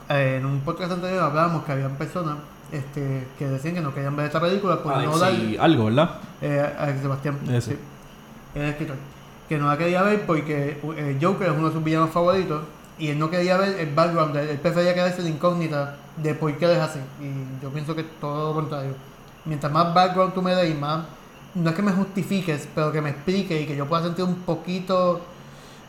eh, 0.09 0.37
en 0.39 0.47
un 0.47 0.61
podcast 0.61 0.93
anterior 0.93 1.25
hablábamos 1.25 1.65
que 1.65 1.73
habían 1.73 1.97
personas 1.97 2.37
este, 2.73 3.27
que 3.39 3.47
decían 3.47 3.75
que 3.75 3.81
no 3.81 3.95
querían 3.95 4.17
ver 4.17 4.27
esta 4.27 4.41
película 4.41 4.83
por 4.83 4.97
no 4.97 5.19
dar... 5.19 5.33
Algo, 5.61 5.85
¿verdad? 5.87 6.11
Eh, 6.43 6.75
Alex 6.79 7.01
Sebastián. 7.01 7.39
Ese. 7.49 7.73
sí, 7.73 7.79
el 8.55 8.63
escritor. 8.63 8.97
Que 9.49 9.59
no 9.59 9.69
la 9.69 9.79
quería 9.79 10.03
ver 10.03 10.27
porque 10.27 10.81
eh, 10.97 11.19
Joker 11.21 11.49
es 11.49 11.57
uno 11.57 11.69
de 11.69 11.75
sus 11.75 11.85
villanos 11.85 12.11
favoritos 12.11 12.63
y 12.99 13.09
él 13.09 13.19
no 13.19 13.31
quería 13.31 13.57
ver 13.57 13.79
el 13.79 13.95
background, 13.95 14.35
de 14.35 14.43
él 14.43 14.49
Él 14.51 14.59
prefería 14.59 14.95
quedarse 14.95 15.23
la 15.23 15.29
incógnita 15.29 15.97
de 16.17 16.35
por 16.35 16.53
qué 16.57 16.73
es 16.73 16.79
así. 16.79 16.99
Y 17.21 17.63
yo 17.63 17.71
pienso 17.71 17.95
que 17.95 18.03
todo 18.03 18.49
lo 18.49 18.55
contrario. 18.55 18.95
Mientras 19.45 19.73
más 19.73 19.95
background 19.95 20.35
tú 20.35 20.43
me 20.43 20.55
des 20.55 20.71
y 20.71 20.75
más, 20.75 21.05
no 21.55 21.71
es 21.71 21.77
que 21.77 21.83
me 21.83 21.93
justifiques, 21.93 22.69
pero 22.75 22.91
que 22.91 23.01
me 23.01 23.11
expliques 23.11 23.63
y 23.63 23.67
que 23.67 23.77
yo 23.77 23.87
pueda 23.87 24.03
sentir 24.03 24.25
un 24.25 24.37
poquito, 24.37 25.21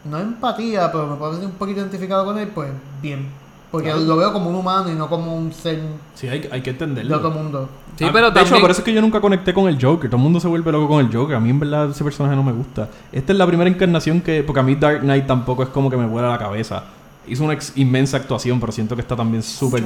no 0.05 0.19
empatía, 0.19 0.91
pero 0.91 1.07
me 1.07 1.15
pueda 1.15 1.31
sentir 1.31 1.49
un 1.49 1.55
poquito 1.55 1.79
identificado 1.79 2.25
con 2.25 2.37
él, 2.37 2.49
pues 2.49 2.69
bien. 3.01 3.27
Porque 3.71 3.93
lo 3.93 4.15
veo 4.15 4.31
como 4.31 4.49
un 4.49 4.55
humano 4.55 4.89
y 4.91 4.95
no 4.95 5.09
como 5.09 5.35
un 5.35 5.51
ser 5.51 5.81
Sí, 6.15 6.27
hay, 6.27 6.47
hay 6.51 6.61
que 6.61 6.71
de 6.71 6.85
entenderlo. 6.85 7.17
otro 7.17 7.31
mundo. 7.31 7.69
Sí, 7.97 8.05
Ah, 8.05 8.11
pero 8.13 8.27
de 8.31 8.39
hecho, 8.39 8.45
también... 8.51 8.61
por 8.61 8.71
eso 8.71 8.81
es 8.81 8.85
que 8.85 8.93
yo 8.93 9.01
nunca 9.01 9.19
conecté 9.19 9.53
con 9.53 9.67
el 9.67 9.75
Joker. 9.83 10.09
Todo 10.09 10.17
el 10.17 10.23
mundo 10.23 10.39
se 10.39 10.47
vuelve 10.47 10.71
loco 10.71 10.87
con 10.87 11.05
el 11.05 11.13
Joker. 11.13 11.35
A 11.35 11.39
mí, 11.39 11.49
en 11.49 11.59
verdad, 11.59 11.89
ese 11.89 12.03
personaje 12.03 12.35
no 12.35 12.43
me 12.43 12.53
gusta. 12.53 12.87
Esta 13.11 13.31
es 13.33 13.37
la 13.37 13.45
primera 13.45 13.69
encarnación 13.69 14.21
que. 14.21 14.43
Porque 14.43 14.59
a 14.59 14.63
mí 14.63 14.75
Dark 14.75 15.01
Knight 15.01 15.25
tampoco 15.27 15.63
es 15.63 15.69
como 15.69 15.89
que 15.89 15.97
me 15.97 16.05
vuela 16.05 16.29
la 16.29 16.37
cabeza. 16.37 16.83
Hizo 17.27 17.43
una 17.43 17.53
ex- 17.53 17.73
inmensa 17.75 18.15
actuación, 18.17 18.57
pero 18.59 18.71
siento 18.71 18.95
que 18.95 19.01
está 19.01 19.15
también 19.15 19.43
súper 19.43 19.83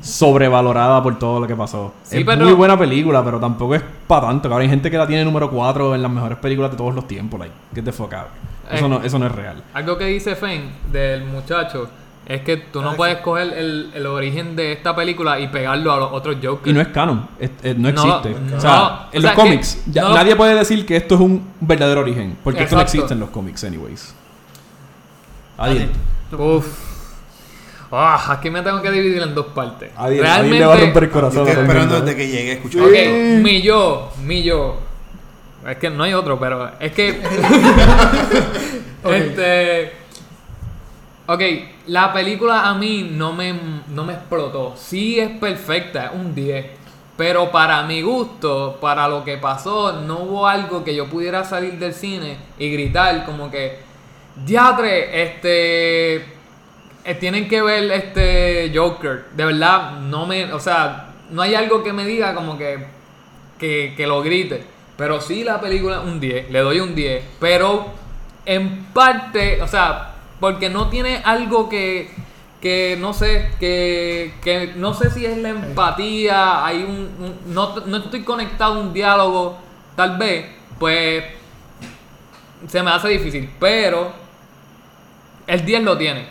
sobrevalorada 0.00 1.02
por 1.02 1.18
todo 1.18 1.40
lo 1.40 1.46
que 1.46 1.56
pasó. 1.56 1.92
Sí, 2.04 2.18
es 2.18 2.24
pero- 2.24 2.44
muy 2.44 2.52
buena 2.52 2.78
película, 2.78 3.24
pero 3.24 3.40
tampoco 3.40 3.74
es 3.74 3.82
para 4.06 4.28
tanto. 4.28 4.42
Cabrón, 4.48 4.62
hay 4.62 4.68
gente 4.68 4.90
que 4.90 4.98
la 4.98 5.06
tiene 5.06 5.24
número 5.24 5.50
4 5.50 5.94
en 5.94 6.02
las 6.02 6.10
mejores 6.12 6.38
películas 6.38 6.70
de 6.70 6.76
todos 6.76 6.94
los 6.94 7.08
tiempos. 7.08 7.40
Like, 7.40 7.54
get 7.74 7.84
the 7.84 7.92
fuck 7.92 8.12
out. 8.12 8.26
Eso, 8.70 8.86
Eh. 8.86 8.88
no, 8.88 9.02
eso 9.02 9.18
no 9.18 9.26
es 9.26 9.32
real. 9.32 9.62
Algo 9.74 9.98
que 9.98 10.04
dice 10.06 10.36
Fane 10.36 10.70
del 10.92 11.24
muchacho 11.24 11.88
es 12.26 12.40
que 12.42 12.56
tú 12.56 12.80
no 12.80 12.90
Ah, 12.90 12.94
puedes 12.96 13.18
coger 13.18 13.52
el, 13.52 13.90
el 13.94 14.06
origen 14.06 14.56
de 14.56 14.72
esta 14.72 14.96
película 14.96 15.38
y 15.40 15.48
pegarlo 15.48 15.92
a 15.92 15.98
los 15.98 16.12
otros 16.12 16.36
Jokers. 16.42 16.66
Y 16.70 16.72
no 16.72 16.80
es 16.80 16.88
canon, 16.88 17.28
es- 17.38 17.50
es- 17.62 17.76
no 17.76 17.88
existe. 17.90 18.30
no. 18.30 18.56
o 18.56 18.60
sea, 18.60 18.70
No, 18.70 18.86
en 19.12 19.18
o 19.18 19.22
los 19.22 19.22
sea, 19.22 19.34
cómics, 19.34 19.82
que- 19.84 19.90
ya 19.92 20.02
no. 20.02 20.14
nadie 20.14 20.34
puede 20.36 20.54
decir 20.54 20.86
que 20.86 20.96
esto 20.96 21.14
es 21.16 21.20
un 21.20 21.46
verdadero 21.60 22.00
origen, 22.00 22.36
porque 22.42 22.62
esto 22.62 22.76
no 22.76 22.82
existe 22.82 23.12
en 23.12 23.20
los 23.20 23.28
cómics, 23.30 23.62
anyways. 23.64 24.14
Adiel. 25.58 25.90
Uf. 26.36 26.66
Ah, 27.92 28.32
aquí 28.32 28.50
me 28.50 28.60
tengo 28.62 28.82
que 28.82 28.90
dividir 28.90 29.22
en 29.22 29.34
dos 29.34 29.46
partes. 29.54 29.90
Adiel, 29.96 30.26
Adiel 30.26 30.50
le 30.58 30.66
va 30.66 30.74
a 30.74 30.76
romper 30.78 31.04
el 31.04 31.10
corazón. 31.10 31.46
estoy 31.46 31.62
esperando 31.62 32.00
desde 32.00 32.16
que 32.16 32.26
llegue 32.26 32.50
a 32.50 32.54
escuchar. 32.54 32.82
Ok, 32.82 33.42
mi 33.42 33.62
yo, 33.62 34.10
mi 34.24 34.42
yo. 34.42 34.80
Es 35.68 35.76
que 35.76 35.90
no 35.90 36.02
hay 36.02 36.12
otro, 36.14 36.38
pero 36.40 36.70
es 36.80 36.90
que. 36.92 37.22
Este. 39.04 39.92
Ok, 41.26 41.40
la 41.86 42.12
película 42.12 42.68
a 42.68 42.74
mí 42.74 43.08
no 43.12 43.32
me, 43.32 43.54
no 43.88 44.04
me 44.04 44.14
explotó. 44.14 44.74
Sí 44.76 45.18
es 45.18 45.30
perfecta, 45.38 46.06
es 46.06 46.10
un 46.12 46.34
10. 46.34 46.66
Pero 47.16 47.50
para 47.52 47.82
mi 47.84 48.02
gusto, 48.02 48.78
para 48.80 49.06
lo 49.08 49.24
que 49.24 49.36
pasó, 49.36 50.00
no 50.00 50.20
hubo 50.20 50.48
algo 50.48 50.82
que 50.82 50.94
yo 50.94 51.08
pudiera 51.08 51.44
salir 51.44 51.78
del 51.78 51.94
cine 51.94 52.38
y 52.58 52.72
gritar 52.72 53.24
como 53.24 53.50
que. 53.50 53.78
Diatre, 54.44 55.22
este. 55.22 56.16
eh, 57.04 57.14
tienen 57.20 57.48
que 57.48 57.62
ver 57.62 57.90
este 57.92 58.72
Joker. 58.74 59.26
De 59.32 59.44
verdad, 59.44 59.92
no 60.00 60.26
me. 60.26 60.52
O 60.52 60.58
sea, 60.58 61.12
no 61.30 61.42
hay 61.42 61.54
algo 61.54 61.82
que 61.84 61.92
me 61.92 62.04
diga 62.04 62.34
como 62.34 62.58
que. 62.58 62.86
Que, 63.58 63.94
que 63.96 64.06
lo 64.06 64.22
grite. 64.22 64.64
Pero 64.96 65.20
sí, 65.20 65.44
la 65.44 65.60
película 65.60 66.00
un 66.00 66.18
10. 66.18 66.50
Le 66.50 66.58
doy 66.60 66.80
un 66.80 66.94
10. 66.94 67.24
Pero 67.38 67.86
en 68.44 68.86
parte, 68.86 69.62
o 69.62 69.68
sea, 69.68 70.13
porque 70.40 70.68
no 70.70 70.88
tiene 70.88 71.20
algo 71.24 71.68
que. 71.68 72.10
Que 72.60 72.96
no 72.98 73.12
sé, 73.12 73.50
que, 73.60 74.32
que 74.42 74.72
no 74.76 74.94
sé 74.94 75.10
si 75.10 75.26
es 75.26 75.36
la 75.36 75.50
empatía, 75.50 76.64
hay 76.64 76.82
un, 76.82 77.10
un- 77.22 77.54
no, 77.54 77.74
no 77.84 77.98
estoy 77.98 78.22
conectado 78.22 78.76
a 78.76 78.78
un 78.78 78.94
diálogo, 78.94 79.58
tal 79.94 80.16
vez, 80.16 80.46
pues 80.78 81.24
se 82.66 82.82
me 82.82 82.90
hace 82.90 83.08
difícil, 83.08 83.50
pero 83.60 84.10
el 85.46 85.62
10 85.62 85.82
lo 85.82 85.98
tiene. 85.98 86.26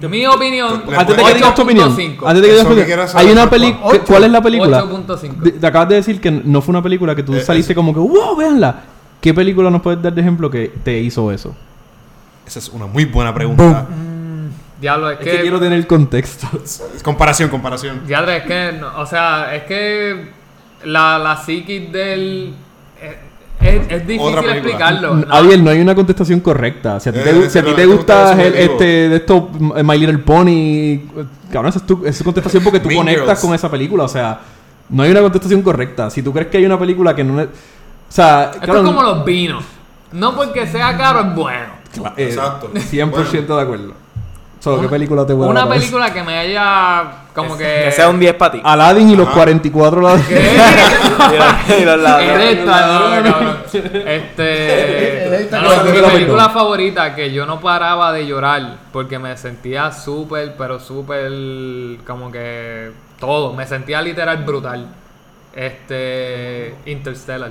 Mi 0.00 0.24
opinión, 0.26 0.84
Antes 0.96 1.16
de 1.18 1.22
que 1.22 1.34
digas 1.34 1.54
tu 1.54 1.62
opinión, 1.62 1.94
8.5. 1.96 2.26
antes 2.26 2.42
de 2.42 2.48
que 2.48 2.52
digas 2.54 2.60
tu 2.62 2.66
opinión, 2.68 2.86
quiero 2.86 3.06
saber, 3.08 3.26
hay 3.26 3.32
una 3.34 3.50
película. 3.50 3.86
Ocho. 3.86 4.04
¿Cuál 4.06 4.24
es 4.24 4.30
la 4.30 4.40
película? 4.42 4.84
8.5. 4.84 5.36
De- 5.36 5.50
Te 5.52 5.66
acabas 5.66 5.88
de 5.90 5.94
decir 5.96 6.18
que 6.18 6.30
no 6.30 6.62
fue 6.62 6.72
una 6.72 6.82
película 6.82 7.14
que 7.14 7.22
tú 7.22 7.34
Eh, 7.34 7.40
saliste 7.42 7.74
como 7.74 7.92
que, 7.92 8.00
wow, 8.00 8.34
véanla. 8.36 8.84
¿Qué 9.20 9.34
película 9.34 9.68
nos 9.70 9.82
puedes 9.82 10.00
dar 10.02 10.14
de 10.14 10.20
ejemplo 10.22 10.50
que 10.50 10.72
te 10.82 10.98
hizo 10.98 11.30
eso? 11.30 11.54
Esa 12.46 12.58
es 12.58 12.68
una 12.68 12.86
muy 12.86 13.04
buena 13.04 13.32
pregunta. 13.34 13.86
Diablo, 14.80 15.10
es 15.10 15.18
Es 15.20 15.24
que. 15.24 15.30
que 15.32 15.42
quiero 15.42 15.60
tener 15.60 15.86
contexto. 15.86 16.48
Comparación, 17.02 17.48
comparación. 17.48 18.02
Diablo, 18.06 18.32
es 18.32 18.42
que. 18.44 18.72
no, 18.78 18.98
o 19.00 19.06
sea, 19.06 19.54
es 19.54 19.62
que. 19.64 20.30
La, 20.84 21.18
la 21.18 21.36
psiquis 21.36 21.92
del. 21.92 22.54
Es, 23.00 23.16
es, 23.68 23.92
es 23.92 24.06
difícil 24.08 24.36
Otra 24.38 24.52
explicarlo. 24.56 25.14
¿no? 25.14 25.32
Adiel, 25.32 25.62
no 25.62 25.70
hay 25.70 25.80
una 25.80 25.94
contestación 25.94 26.40
correcta. 26.40 26.98
Si 26.98 27.08
a 27.08 27.12
ti 27.12 27.20
Eh, 27.20 27.22
te, 27.22 27.50
si 27.50 27.58
a 27.60 27.62
ti 27.62 27.70
no- 27.70 27.76
te 27.76 27.86
gusta 27.86 28.32
el- 28.42 28.54
este, 28.56 28.84
de 29.08 29.16
esto, 29.16 29.50
M- 29.60 29.82
My 29.84 29.96
Little 29.98 30.18
Pony, 30.18 31.08
cabrón, 31.52 31.68
esa 31.68 31.78
es 31.78 31.86
tu, 31.86 32.00
esa 32.04 32.08
es 32.10 32.22
contestación 32.24 32.64
porque 32.64 32.80
tú 32.80 32.88
Mean 32.88 32.98
conectas 33.02 33.26
Girls. 33.26 33.40
con 33.40 33.54
esa 33.54 33.70
película. 33.70 34.02
O 34.04 34.08
sea, 34.08 34.40
no 34.88 35.04
hay 35.04 35.12
una 35.12 35.20
contestación 35.20 35.62
correcta. 35.62 36.10
Si 36.10 36.22
tú 36.24 36.32
crees 36.32 36.48
que 36.48 36.56
hay 36.58 36.66
una 36.66 36.76
película 36.78 37.14
que 37.14 37.22
no... 37.22 37.40
es- 37.40 37.46
O 37.46 38.12
sea, 38.12 38.50
Esto 38.52 38.66
cabrón, 38.66 38.86
es 38.88 38.92
como 38.92 39.02
los 39.04 39.24
vinos. 39.24 39.64
No 40.10 40.34
porque 40.34 40.66
sea 40.66 40.96
caro 40.98 41.20
es 41.20 41.34
bueno. 41.36 41.81
Eh, 42.16 42.24
Exacto. 42.28 42.70
100% 42.72 43.56
de 43.56 43.62
acuerdo. 43.62 43.92
Solo, 44.60 44.76
¿qué 44.76 44.80
Una- 44.82 44.90
película 44.90 45.26
te 45.26 45.32
vuela 45.32 45.50
Una 45.50 45.60
la 45.62 45.66
cabeza? 45.66 45.80
película 45.80 46.12
que 46.14 46.22
me 46.22 46.38
haya. 46.38 47.04
Como 47.34 47.56
que. 47.58 47.64
Que 47.84 47.90
sea 47.92 48.08
un 48.08 48.20
10 48.20 48.34
para 48.34 48.52
ti. 48.52 48.60
Aladdin 48.62 49.10
y 49.10 49.16
los 49.16 49.28
44 49.30 50.00
lados. 50.00 50.20
¿Qué? 50.28 50.52
Y 51.80 51.84
los- 51.84 51.98
lados. 52.00 52.22
Erecta, 52.22 52.86
no, 52.86 53.10
cabrón. 53.32 53.56
Este. 54.06 55.26
Erecta, 55.26 55.60
no, 55.62 55.68
cabrón. 55.68 55.92
mi 55.94 56.00
película 56.12 56.48
favorita 56.50 57.12
que 57.14 57.32
yo 57.32 57.44
no 57.44 57.60
paraba 57.60 58.12
de 58.12 58.24
llorar 58.26 58.76
porque 58.92 59.18
me 59.18 59.36
sentía 59.36 59.90
súper, 59.90 60.54
pero 60.56 60.78
súper. 60.78 61.32
Como 62.06 62.30
que. 62.30 62.92
Todo. 63.18 63.54
Me 63.54 63.66
sentía 63.66 64.00
literal 64.00 64.44
brutal. 64.44 64.86
Este. 65.54 66.74
Interstellar. 66.86 67.50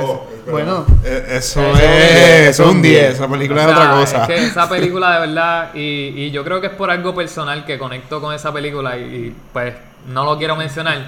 Oh, 0.00 0.26
bueno, 0.50 0.86
Eh, 1.04 1.24
Eso 1.30 1.60
Eso 1.60 1.74
es, 1.82 2.48
eso 2.50 2.62
es 2.64 2.68
un 2.70 2.80
10. 2.80 3.14
Esa 3.14 3.28
película 3.28 3.62
O 3.66 3.70
es 3.70 3.72
otra 3.76 3.90
cosa. 3.90 4.22
Es 4.22 4.26
que 4.28 4.46
esa 4.46 4.68
película 4.68 5.14
de 5.20 5.26
verdad, 5.26 5.70
y, 5.74 5.80
y 6.16 6.30
yo 6.30 6.44
creo 6.44 6.60
que 6.60 6.68
es 6.68 6.72
por 6.74 6.90
algo 6.90 7.14
personal 7.14 7.64
que 7.64 7.76
conecto 7.78 8.20
con 8.20 8.32
esa 8.34 8.52
película 8.52 8.96
y, 8.96 9.02
y, 9.02 9.34
pues 9.52 9.74
no 10.08 10.24
lo 10.24 10.38
quiero 10.38 10.54
mencionar. 10.54 10.98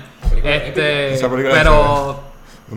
Este, 0.42 1.14
Esa 1.14 1.28
película 1.30 1.54
es 1.54 1.58
pero 1.58 2.20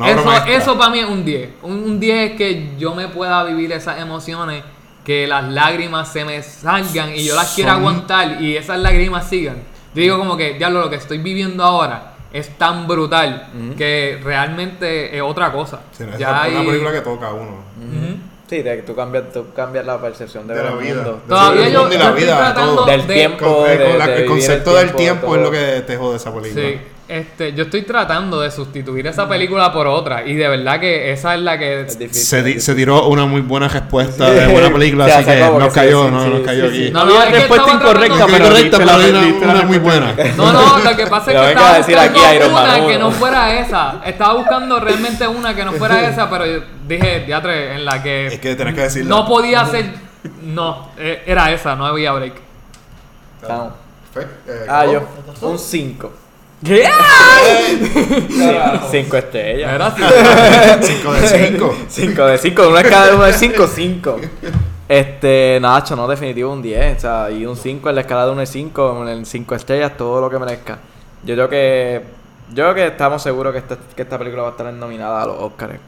eso, 0.05 0.45
eso 0.47 0.77
para 0.77 0.91
mí 0.91 0.99
es 0.99 1.05
un 1.07 1.25
10. 1.25 1.49
Un, 1.63 1.71
un 1.83 1.99
10 1.99 2.31
es 2.31 2.37
que 2.37 2.71
yo 2.77 2.93
me 2.93 3.07
pueda 3.07 3.43
vivir 3.43 3.71
esas 3.71 3.99
emociones, 3.99 4.63
que 5.03 5.25
las 5.25 5.43
lágrimas 5.45 6.11
se 6.11 6.23
me 6.23 6.43
salgan 6.43 7.15
y 7.15 7.23
yo 7.25 7.35
las 7.35 7.53
quiera 7.55 7.71
Son- 7.73 7.79
aguantar 7.81 8.41
y 8.41 8.55
esas 8.55 8.77
lágrimas 8.79 9.27
sigan. 9.27 9.57
Yo 9.95 10.01
digo 10.03 10.19
como 10.19 10.37
que, 10.37 10.53
diablo, 10.53 10.81
lo 10.81 10.89
que 10.91 10.97
estoy 10.97 11.17
viviendo 11.17 11.63
ahora 11.63 12.08
es 12.31 12.57
tan 12.57 12.87
brutal 12.87 13.47
que 13.77 14.19
realmente 14.23 15.15
es 15.15 15.21
otra 15.21 15.51
cosa. 15.51 15.79
Sí, 15.91 16.03
Ya 16.17 16.45
es 16.45 16.51
una 16.53 16.61
hay- 16.61 16.65
película 16.67 16.91
que 16.91 17.01
toca 17.01 17.27
a 17.27 17.33
uno. 17.33 17.51
Ujú. 17.77 18.17
Sí, 18.49 18.63
te- 18.63 18.81
tú, 18.81 18.95
cambias, 18.95 19.25
tú 19.31 19.45
cambias 19.55 19.85
la 19.85 19.99
percepción 20.01 20.47
de, 20.47 20.55
De 20.55 20.63
la 20.63 20.71
vida. 20.71 20.95
mundo. 20.95 21.21
Todavía 21.27 21.69
yo, 21.69 21.87
de 21.87 21.97
la 21.99 22.11
vida, 22.11 22.37
tratando 22.37 22.75
todo. 22.77 22.85
Del 22.87 23.05
de- 23.07 23.13
tiempo. 23.13 23.45
Con- 23.45 23.67
de- 23.69 23.83
con 23.85 23.97
la- 23.99 24.07
de 24.07 24.15
el 24.23 24.25
concepto 24.25 24.79
el 24.79 24.87
del 24.87 24.95
tiempo, 24.95 25.35
es 25.35 25.41
lo 25.43 25.51
que 25.51 25.83
te 25.85 25.97
jode 25.97 26.17
esa 26.17 26.33
película. 26.33 26.63
Sí, 26.67 26.79
este, 27.09 27.53
yo 27.53 27.63
estoy 27.63 27.81
tratando 27.81 28.39
de 28.39 28.51
sustituir 28.51 29.07
esa 29.07 29.27
película 29.27 29.73
por 29.73 29.87
otra 29.87 30.23
y 30.25 30.35
de 30.35 30.47
verdad 30.47 30.79
que 30.79 31.11
esa 31.11 31.33
es 31.35 31.41
la 31.41 31.57
que 31.57 31.81
Es 31.81 31.97
difícil. 31.99 32.23
Se, 32.23 32.43
di- 32.43 32.59
se 32.61 32.75
tiró 32.75 33.07
una 33.07 33.25
muy 33.25 33.41
buena 33.41 33.67
respuesta 33.67 34.29
de 34.29 34.45
buena 34.47 34.71
película, 34.71 35.05
Sí, 35.05 35.11
así 35.11 35.25
que 35.25 35.39
nos 35.39 35.63
sí, 35.73 35.79
cayó, 35.79 36.05
sí, 36.05 36.11
no, 36.11 36.23
sí, 36.23 36.29
nos 36.29 36.39
sí, 36.39 36.45
cayó 36.45 36.69
sí. 36.69 36.75
aquí. 36.83 36.91
No, 36.91 37.05
no, 37.05 37.19
es 37.21 37.25
que 37.25 37.31
respuesta 37.39 37.71
incorrecta, 37.73 38.25
pero 38.27 38.49
la- 38.49 38.69
pero 38.71 38.83
una, 38.83 39.21
la 39.45 39.53
una 39.53 39.63
muy 39.63 39.77
buena. 39.79 40.15
No, 40.37 40.53
no, 40.53 40.77
lo 40.79 40.95
que 40.95 41.07
pasa 41.07 41.31
es 41.33 41.39
que 41.39 41.49
estaba 41.49 42.03
aquí 42.03 42.13
buscando 42.19 42.33
Iron 42.35 42.53
Man 42.53 42.63
una 42.65 42.77
uno. 42.77 42.87
que 42.87 42.97
no 42.99 43.11
fuera 43.11 43.59
esa. 43.59 44.01
Estaba 44.05 44.33
buscando 44.35 44.79
realmente 44.79 45.27
una 45.27 45.55
que 45.55 45.65
no 45.65 45.73
fuera 45.73 46.01
esa, 46.09 46.29
pero 46.29 46.45
yo 46.45 46.59
dije, 46.87 47.21
diatre, 47.25 47.73
en 47.75 47.85
la 47.85 48.03
que, 48.03 48.27
Es 48.27 48.39
que 48.39 48.55
tenés 48.55 48.75
que 48.75 48.81
decirlo. 48.81 49.15
no 49.15 49.27
podía 49.27 49.65
ser. 49.65 49.85
No, 50.43 50.91
eh, 50.97 51.23
era 51.25 51.51
esa, 51.51 51.75
no 51.75 51.85
había 51.85 52.11
break. 52.11 52.33
Estamos. 53.41 53.73
Fe- 54.13 54.27
eh, 54.47 54.65
Ah, 54.69 54.85
yo. 54.85 55.01
Un 55.41 55.57
5. 55.57 56.11
¿Qué? 56.63 56.89
5 58.91 59.17
estrellas. 59.17 59.73
Era. 59.73 59.95
5 60.81 61.13
de 61.13 61.27
5. 61.51 61.75
5 61.87 62.25
de 62.25 62.37
5, 62.37 62.69
una 62.69 62.81
escala 62.81 63.07
de 63.07 63.15
1 63.15 63.23
de 63.23 63.33
5, 63.33 63.67
5. 63.67 64.15
Este, 64.87 65.59
Nacho, 65.61 65.95
no, 65.95 66.07
definitivo 66.07 66.51
un 66.51 66.61
10. 66.61 66.97
O 66.97 66.99
sea, 66.99 67.31
y 67.31 67.45
un 67.45 67.55
5 67.55 67.89
en 67.89 67.95
la 67.95 68.01
escala 68.01 68.25
de 68.25 68.31
1 68.31 68.39
de 68.41 68.45
5, 68.45 69.09
en 69.09 69.25
5 69.25 69.55
estrellas, 69.55 69.95
todo 69.97 70.19
lo 70.19 70.29
que 70.29 70.39
merezca. 70.39 70.79
Yo 71.23 71.35
creo 71.35 71.49
que 71.49 72.03
Yo 72.49 72.63
creo 72.63 72.75
que 72.75 72.87
estamos 72.87 73.21
seguros 73.21 73.53
que 73.53 73.59
esta, 73.59 73.77
que 73.95 74.01
esta 74.01 74.17
película 74.17 74.41
va 74.43 74.47
a 74.49 74.51
estar 74.51 74.73
nominada 74.73 75.21
a 75.23 75.25
los 75.27 75.37
Oscars. 75.39 75.79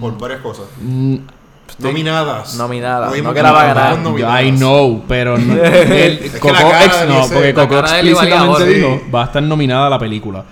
Por 0.00 0.18
varias 0.18 0.40
cosas. 0.40 0.66
Mm, 0.80 1.16
Nominadas. 1.78 2.54
Nominadas, 2.56 3.10
dijimos 3.12 3.30
no 3.30 3.34
que 3.34 3.42
la 3.42 3.52
va 3.52 3.62
a 3.70 3.74
ganar. 3.74 4.44
I 4.44 4.52
know, 4.52 5.02
pero 5.08 5.36
no, 5.38 5.54
el, 5.62 6.30
Coco 6.38 6.52
la 6.52 6.60
cara 6.60 6.84
ex- 6.84 7.08
no, 7.08 7.20
dice- 7.22 7.34
porque 7.34 7.54
Coco 7.54 7.78
explícitamente 7.80 8.64
dijo 8.66 9.00
Sí. 9.04 9.10
va 9.10 9.22
a 9.22 9.24
estar 9.26 9.42
nominada 9.42 9.86
a 9.86 9.90
la 9.90 9.98
película. 9.98 10.44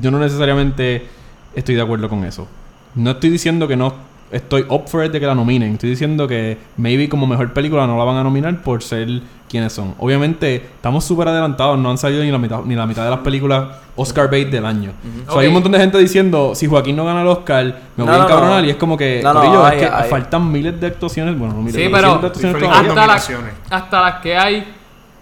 Yo 0.00 0.10
no 0.10 0.18
necesariamente 0.18 1.06
estoy 1.54 1.74
de 1.74 1.82
acuerdo 1.82 2.08
con 2.08 2.24
eso. 2.24 2.46
No 2.94 3.10
estoy 3.12 3.30
diciendo 3.30 3.68
que 3.68 3.76
no 3.76 3.92
estoy 4.30 4.64
up 4.68 4.88
for 4.88 5.04
it 5.04 5.12
de 5.12 5.20
que 5.20 5.26
la 5.26 5.34
nominen. 5.34 5.74
Estoy 5.74 5.90
diciendo 5.90 6.26
que 6.28 6.58
maybe 6.76 7.08
como 7.08 7.26
mejor 7.26 7.52
película 7.52 7.86
no 7.86 7.96
la 7.98 8.04
van 8.04 8.16
a 8.16 8.22
nominar 8.24 8.60
por 8.62 8.82
ser 8.82 9.08
quienes 9.48 9.72
son. 9.72 9.94
Obviamente 9.98 10.56
estamos 10.56 11.04
súper 11.04 11.28
adelantados, 11.28 11.78
no 11.78 11.90
han 11.90 11.98
salido 11.98 12.22
ni 12.24 12.30
la 12.32 12.38
mitad 12.38 12.60
ni 12.64 12.74
la 12.74 12.86
mitad 12.86 13.04
de 13.04 13.10
las 13.10 13.20
películas 13.20 13.64
Oscar 13.94 14.28
bait 14.30 14.50
del 14.50 14.66
año. 14.66 14.90
O 15.28 15.32
sea, 15.32 15.40
hay 15.42 15.46
un 15.46 15.54
montón 15.54 15.72
de 15.72 15.78
gente 15.78 15.96
diciendo 15.98 16.52
si 16.54 16.66
Joaquín 16.66 16.96
no 16.96 17.04
gana 17.04 17.22
el 17.22 17.28
Oscar 17.28 17.64
me 17.64 17.72
No, 17.96 18.06
voy 18.06 18.14
a 18.14 18.18
no, 18.18 18.24
encabronar 18.24 18.60
no. 18.62 18.66
y 18.66 18.70
es 18.70 18.76
como 18.76 18.96
que 18.96 19.20
No, 19.22 19.32
no, 19.32 19.40
corillo, 19.40 19.64
hay- 19.64 19.78
es 19.80 19.88
que 19.88 19.94
hay- 19.94 20.10
faltan 20.10 20.50
miles 20.50 20.80
de 20.80 20.86
actuaciones, 20.88 21.38
bueno, 21.38 21.54
no 21.54 21.60
miles, 21.62 21.76
Sí, 21.76 21.88
pero- 21.92 22.18
de 22.18 22.26
actuaciones 22.26 22.62
Hasta 22.62 23.06
las, 23.06 23.30
hasta 23.70 24.00
las 24.02 24.14
que 24.20 24.36
hay 24.36 24.74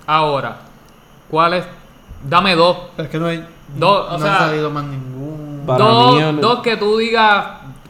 ahora. 0.06 0.56
¿Cuáles? 1.30 1.64
Dame 2.28 2.54
dos. 2.54 2.76
Pero 2.96 3.04
es 3.06 3.10
que 3.12 3.18
no 3.18 3.26
hay. 3.26 3.44
Dos, 3.76 4.06
o 4.08 4.12
no 4.12 4.18
sea- 4.18 4.36
ha 4.36 4.38
salido 4.48 4.70
más 4.70 4.84
ningún. 4.84 5.64
Mí, 5.66 6.40
dos 6.40 6.60
que 6.60 6.76
tú 6.76 6.98
digas. 6.98 7.44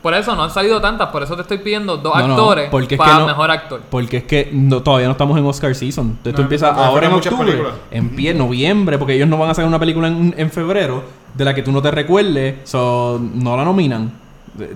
Por 0.05 0.13
eso 0.15 0.37
no 0.37 0.45
han 0.45 0.51
salido 0.51 0.81
tantas, 0.83 1.09
por 1.09 1.23
eso 1.23 1.35
te 1.35 1.41
estoy 1.43 1.59
pidiendo 1.59 1.97
dos 1.97 2.15
No, 2.17 2.29
no, 2.29 2.35
actores 2.35 2.65
es 2.67 2.71
para 2.99 3.13
que 3.15 3.19
no- 3.21 3.27
mejor 3.27 3.51
actor. 3.51 3.81
Porque 3.91 4.19
es 4.19 4.25
que 4.25 4.51
no, 4.53 4.83
todavía 4.83 5.07
no 5.07 5.13
estamos 5.13 5.37
en 5.39 5.47
Oscar 5.47 5.75
season. 5.75 6.09
Entonces 6.19 6.35
tú 6.35 6.43
empiezas 6.43 6.77
ahora 6.77 7.07
en 7.07 7.15
octubre, 7.15 7.47
películas. 7.53 7.75
en 7.91 8.11
pie, 8.11 8.35
noviembre, 8.35 8.99
porque 8.99 9.15
ellos 9.15 9.27
no 9.27 9.39
van 9.39 9.49
a 9.51 9.55
sacar 9.55 9.67
una 9.67 9.79
película 9.79 10.09
en, 10.09 10.35
en 10.37 10.51
febrero 10.51 11.03
de 11.33 11.45
la 11.45 11.55
que 11.55 11.63
tú 11.63 11.73
no 11.73 11.81
te 11.83 11.91
recuerdes, 11.91 12.57
so, 12.69 13.19
no 13.35 13.57
la 13.57 13.65
nominan. 13.65 14.13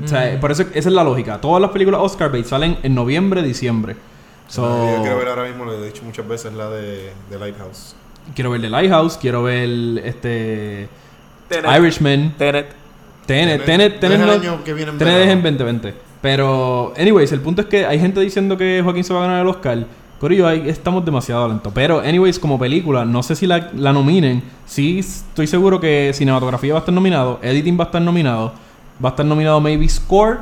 O 0.04 0.08
sea, 0.08 0.32
Mm. 0.34 0.40
por 0.40 0.50
eso 0.50 0.62
esa 0.62 0.88
es 0.88 0.94
la 0.94 1.04
lógica. 1.04 1.40
Todas 1.40 1.60
las 1.62 1.70
películas 1.70 2.00
Oscar 2.02 2.32
bait 2.32 2.46
salen 2.46 2.78
en 2.82 2.94
noviembre, 2.96 3.42
diciembre. 3.42 3.96
So, 4.48 4.62
yo 4.96 5.02
quiero 5.02 5.18
ver 5.18 5.28
ahora 5.28 5.44
mismo, 5.44 5.66
lo 5.66 5.74
he 5.74 5.86
dicho 5.86 6.02
muchas 6.04 6.26
veces, 6.26 6.54
la 6.54 6.70
de, 6.70 7.12
de 7.30 7.38
Lighthouse. 7.38 7.94
quiero 8.34 8.50
ver 8.50 8.62
The 8.62 8.70
Lighthouse, 8.70 9.18
quiero 9.18 9.42
ver 9.42 9.68
este 10.06 10.88
Tenet. 11.48 11.78
Irishman, 11.78 12.34
Tenet. 12.38 12.74
Tenet, 13.28 13.64
Tenet, 13.64 14.00
Tenet, 14.00 14.18
no- 14.20 14.32
año 14.32 14.64
que 14.64 14.72
viene 14.74 14.90
en 14.92 14.98
Tenet 14.98 15.14
es 15.14 15.28
en 15.28 15.42
verano. 15.42 15.58
2020. 15.64 15.94
Pero, 16.20 16.92
anyways, 16.98 17.30
el 17.32 17.40
punto 17.40 17.62
es 17.62 17.68
que 17.68 17.86
hay 17.86 18.00
gente 18.00 18.20
diciendo 18.20 18.56
que 18.56 18.80
Joaquín 18.82 19.04
se 19.04 19.14
va 19.14 19.20
a 19.20 19.22
ganar 19.28 19.42
el 19.42 19.48
Oscar. 19.48 19.86
Corillo, 20.18 20.48
ahí 20.48 20.64
estamos 20.68 21.04
demasiado 21.04 21.46
lentos. 21.46 21.72
Pero, 21.72 22.00
anyways, 22.00 22.40
como 22.40 22.58
película, 22.58 23.04
no 23.04 23.22
sé 23.22 23.36
si 23.36 23.46
la, 23.46 23.70
la 23.76 23.92
nominen. 23.92 24.42
Sí, 24.66 24.98
estoy 24.98 25.46
seguro 25.46 25.78
que 25.78 26.10
cinematografía 26.12 26.72
va 26.72 26.78
a 26.78 26.82
estar 26.82 26.92
nominado, 26.92 27.38
editing 27.40 27.78
va 27.78 27.84
a 27.84 27.86
estar 27.86 28.02
nominado, 28.02 28.52
va 29.04 29.10
a 29.10 29.12
estar 29.12 29.24
nominado 29.24 29.60
maybe 29.60 29.88
score 29.88 30.38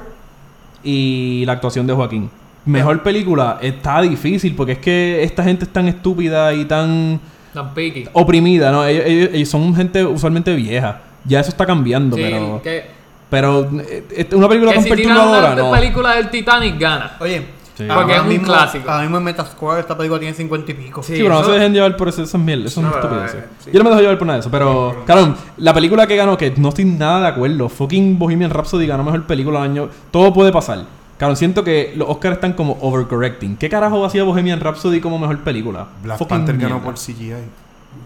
y 0.83 1.43
la 1.47 1.53
actuación 1.53 1.87
de 1.87 1.93
Joaquín. 1.93 2.31
Mejor 2.65 3.03
película 3.03 3.59
está 3.61 4.01
difícil 4.01 4.55
porque 4.57 4.73
es 4.73 4.79
que 4.79 5.23
esta 5.23 5.45
gente 5.45 5.65
es 5.65 5.73
tan 5.73 5.87
estúpida 5.89 6.53
y 6.55 6.65
tan 6.65 7.21
Tan 7.53 7.75
picky. 7.75 8.07
oprimida, 8.13 8.73
¿no? 8.73 8.85
Ellos, 8.85 9.05
ellos- 9.07 9.31
ellos 9.33 9.49
son 9.49 9.75
gente 9.75 10.05
usualmente 10.05 10.55
vieja. 10.55 11.03
Ya 11.27 11.41
eso 11.41 11.51
está 11.51 11.67
cambiando, 11.67 12.17
Sí, 12.17 12.23
pero... 12.25 12.61
que, 12.63 12.85
Pero 13.29 13.69
eh, 13.81 14.29
una 14.33 14.49
película 14.49 14.71
que 14.73 14.77
tan 14.79 14.85
si 14.85 14.91
perturbadora, 14.91 15.53
una 15.53 15.63
no. 15.63 15.71
película 15.73 16.15
del 16.15 16.31
Titanic 16.31 16.79
gana. 16.79 17.17
Oye, 17.21 17.55
Sí. 17.77 17.83
ahora 17.83 17.95
Porque 17.97 18.15
es 18.15 18.21
un 18.23 18.29
mismo- 18.29 18.47
clásico. 18.47 18.89
Ahora 18.91 19.03
mismo 19.03 19.19
en 19.19 19.25
Metascore 19.25 19.81
esta 19.81 19.95
película 19.97 20.19
tiene 20.19 20.35
50 20.35 20.71
y 20.71 20.75
pico. 20.75 21.03
Sí, 21.03 21.13
pero 21.17 21.29
no 21.29 21.41
eso- 21.41 21.51
se 21.51 21.57
dejen 21.59 21.75
llevar 21.75 21.95
por 21.97 22.09
eso, 22.09 22.23
esas 22.23 22.41
mierdas, 22.41 22.73
esas 22.73 22.85
No, 22.85 22.91
estupideces. 22.91 23.35
eh, 23.35 23.47
sí. 23.65 23.71
Yo 23.71 23.79
no 23.81 23.85
me 23.85 23.91
dejo 23.91 24.01
llevar 24.01 24.17
por 24.17 24.27
nada 24.27 24.37
de 24.39 24.41
eso, 24.41 24.51
pero, 24.51 25.03
claro, 25.05 25.35
la 25.59 25.75
película 25.75 26.07
que 26.07 26.17
ganó, 26.17 26.39
que 26.39 26.55
no 26.57 26.71
estoy 26.71 26.87
nada 26.87 27.21
de 27.21 27.27
acuerdo, 27.27 27.69
fucking 27.69 28.19
Bohemian 28.19 28.51
Rhapsody 28.51 28.87
ganó 28.87 29.05
mejor 29.05 29.25
película 29.25 29.61
del 29.61 29.71
año, 29.73 29.89
todo 30.11 30.33
puede 30.33 30.53
pasar. 30.53 30.85
Claro, 31.19 31.37
siento 31.37 31.65
que 31.65 31.93
los 31.97 32.09
Oscars 32.09 32.37
están 32.37 32.55
como 32.55 32.79
overcorrecting. 32.81 33.57
¿Qué 33.57 33.69
carajo 33.69 34.05
hacía 34.07 34.23
Bohemian 34.25 34.61
Rhapsody 34.61 35.01
como 35.01 35.19
mejor 35.19 35.41
película? 35.41 35.87
Black 36.03 36.17
Fucking 36.19 36.29
Panther 36.29 36.57
ganó 36.57 36.77
mierda. 36.77 36.85
por 36.85 36.95
CGI. 36.99 37.35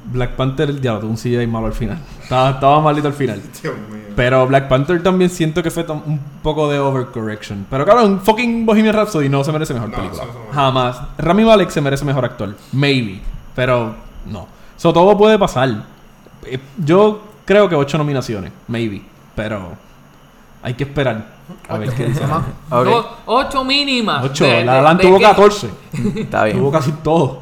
Black 0.05 0.31
Panther, 0.37 0.81
ya, 0.81 0.99
tuvo 0.99 1.11
un 1.11 1.17
CGI 1.17 1.47
malo 1.47 1.67
al 1.67 1.73
final. 1.73 1.99
Estaba, 2.23 2.51
estaba 2.51 2.81
malito 2.81 3.07
al 3.09 3.15
final. 3.15 3.41
Dios 3.63 3.75
mío. 3.91 4.01
Pero 4.17 4.47
Black 4.47 4.69
Panther 4.69 5.03
también 5.03 5.31
siento 5.31 5.63
que 5.63 5.71
fue 5.71 5.85
un 5.89 6.21
poco 6.43 6.69
de 6.71 6.79
overcorrection. 6.79 7.67
Pero 7.71 7.85
claro, 7.85 8.05
un 8.07 8.21
fucking 8.21 8.67
Bohemian 8.67 8.95
Rhapsody 8.95 9.29
no 9.29 9.45
se 9.45 9.53
merece 9.53 9.73
mejor 9.75 9.91
No, 9.91 9.97
película. 9.97 10.23
eso- 10.23 10.31
eso 10.33 10.41
no. 10.49 10.53
Jamás. 10.55 11.01
Rami 11.19 11.45
Malek 11.45 11.71
se 11.71 11.81
merece 11.81 12.05
mejor 12.05 12.25
actor. 12.25 12.55
Maybe. 12.73 13.21
Pero 13.55 13.95
no. 14.27 14.47
So, 14.77 14.93
todo 14.93 15.17
puede 15.17 15.39
pasar. 15.39 15.85
Eh, 16.45 16.59
Yo 16.79 17.21
creo 17.45 17.69
que 17.69 17.75
ocho 17.75 17.97
nominaciones. 17.99 18.53
Maybe. 18.69 19.03
Pero 19.35 19.73
hay 20.63 20.75
que 20.75 20.85
esperar. 20.85 21.39
A 21.69 21.79
ver 21.79 21.93
qué 21.95 22.07
dice. 22.07 22.23
Ajá. 22.25 22.43
Ok. 22.71 22.85
Do- 22.85 23.17
ocho 23.27 23.65
mínimas. 23.65 24.25
Ocho. 24.25 24.45
de- 24.45 24.65
La 24.65 24.73
de- 24.75 24.79
Alan 24.81 24.97
de 24.97 25.03
tuvo 25.05 25.19
qué? 25.19 25.25
14. 25.25 25.71
Está 26.17 26.45
bien. 26.45 26.59
tuvo 26.59 26.71
casi 26.71 26.93
todo. 26.93 27.41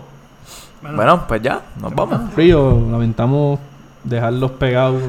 Bueno, 0.83 1.25
pues 1.27 1.43
ya, 1.43 1.63
nos 1.81 1.95
vamos. 1.95 2.33
Frío. 2.35 2.81
Lamentamos 2.91 3.59
dejarlos 4.05 4.53
pegados. 4.53 5.03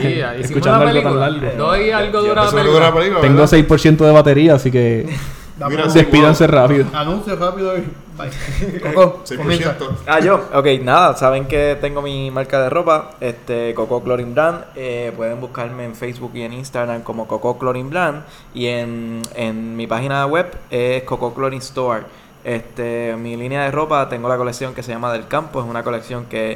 Sí, 0.00 0.20
Escuchando 0.40 0.84
la 0.84 0.90
algo 0.90 1.02
tan 1.02 1.12
película. 1.12 1.30
largo. 1.30 1.64
Doy 1.64 1.90
algo 1.90 2.22
dura 2.22 2.44
la 2.44 2.50
película. 2.50 2.94
película. 2.94 3.20
Tengo 3.20 3.40
¿verdad? 3.40 3.58
6% 3.58 3.96
de 3.98 4.12
batería, 4.12 4.54
así 4.54 4.70
que 4.70 5.08
despídanse 5.94 6.46
rápido. 6.46 6.86
Anuncio 6.92 7.36
rápido 7.36 7.78
y. 7.78 7.84
Bye. 8.16 8.80
Coco, 8.80 9.22
6%. 9.26 9.36
comienza. 9.36 9.76
Ah, 10.06 10.20
yo. 10.20 10.48
Ok, 10.54 10.66
nada, 10.82 11.14
saben 11.16 11.46
que 11.46 11.76
tengo 11.80 12.00
mi 12.00 12.30
marca 12.30 12.62
de 12.62 12.70
ropa, 12.70 13.10
este 13.20 13.74
Coco 13.74 14.02
Clothing 14.02 14.34
Brand. 14.34 14.64
Eh, 14.74 15.12
pueden 15.14 15.38
buscarme 15.40 15.84
en 15.84 15.94
Facebook 15.94 16.32
y 16.34 16.42
en 16.42 16.54
Instagram 16.54 17.02
como 17.02 17.26
Coco 17.28 17.58
Clothing 17.58 17.90
Brand. 17.90 18.22
Y 18.54 18.66
en, 18.66 19.20
en 19.34 19.76
mi 19.76 19.86
página 19.86 20.26
web 20.26 20.46
es 20.70 21.02
Coco 21.04 21.34
Clothing 21.34 21.58
Store. 21.58 22.04
Este, 22.46 23.16
mi 23.18 23.36
línea 23.36 23.64
de 23.64 23.72
ropa, 23.72 24.08
tengo 24.08 24.28
la 24.28 24.36
colección 24.36 24.72
que 24.72 24.84
se 24.84 24.92
llama 24.92 25.12
Del 25.12 25.26
Campo. 25.26 25.60
Es 25.60 25.66
una 25.66 25.82
colección 25.82 26.26
que 26.26 26.52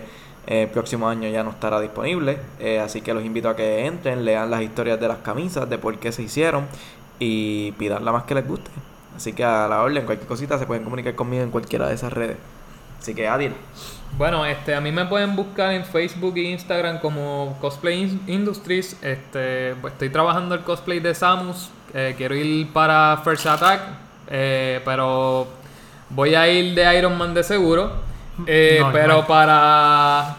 eh, 0.46 0.62
el 0.62 0.68
próximo 0.68 1.08
año 1.08 1.28
ya 1.28 1.42
no 1.42 1.50
estará 1.50 1.80
disponible. 1.80 2.38
Eh, 2.60 2.78
así 2.78 3.00
que 3.00 3.12
los 3.12 3.24
invito 3.24 3.48
a 3.48 3.56
que 3.56 3.84
entren, 3.86 4.24
lean 4.24 4.52
las 4.52 4.62
historias 4.62 5.00
de 5.00 5.08
las 5.08 5.18
camisas, 5.18 5.68
de 5.68 5.78
por 5.78 5.98
qué 5.98 6.12
se 6.12 6.22
hicieron 6.22 6.68
y 7.18 7.72
pidan 7.72 8.04
la 8.04 8.12
más 8.12 8.22
que 8.22 8.36
les 8.36 8.46
guste. 8.46 8.70
Así 9.16 9.32
que 9.32 9.42
a 9.42 9.66
la 9.66 9.82
orden, 9.82 10.06
cualquier 10.06 10.28
cosita 10.28 10.60
se 10.60 10.64
pueden 10.66 10.84
comunicar 10.84 11.16
conmigo 11.16 11.42
en 11.42 11.50
cualquiera 11.50 11.88
de 11.88 11.94
esas 11.94 12.12
redes. 12.12 12.36
Así 13.00 13.12
que 13.12 13.26
Adil. 13.26 13.52
Bueno, 14.16 14.46
este, 14.46 14.76
a 14.76 14.80
mí 14.80 14.92
me 14.92 15.06
pueden 15.06 15.34
buscar 15.34 15.72
en 15.72 15.84
Facebook 15.84 16.36
e 16.36 16.42
Instagram 16.50 17.00
como 17.00 17.58
Cosplay 17.60 18.00
In- 18.00 18.22
Industries. 18.28 18.96
Este, 19.02 19.74
pues, 19.80 19.94
estoy 19.94 20.10
trabajando 20.10 20.54
el 20.54 20.60
cosplay 20.60 21.00
de 21.00 21.16
Samus. 21.16 21.68
Eh, 21.92 22.14
quiero 22.16 22.36
ir 22.36 22.72
para 22.72 23.20
First 23.24 23.46
Attack, 23.46 23.80
pero 24.84 25.48
voy 26.10 26.34
a 26.34 26.48
ir 26.48 26.74
de 26.74 26.98
Iron 26.98 27.16
Man 27.16 27.34
de 27.34 27.42
seguro. 27.42 27.92
Eh, 28.46 28.78
No, 28.80 28.92
pero 28.92 29.14
no. 29.18 29.26
para 29.26 30.36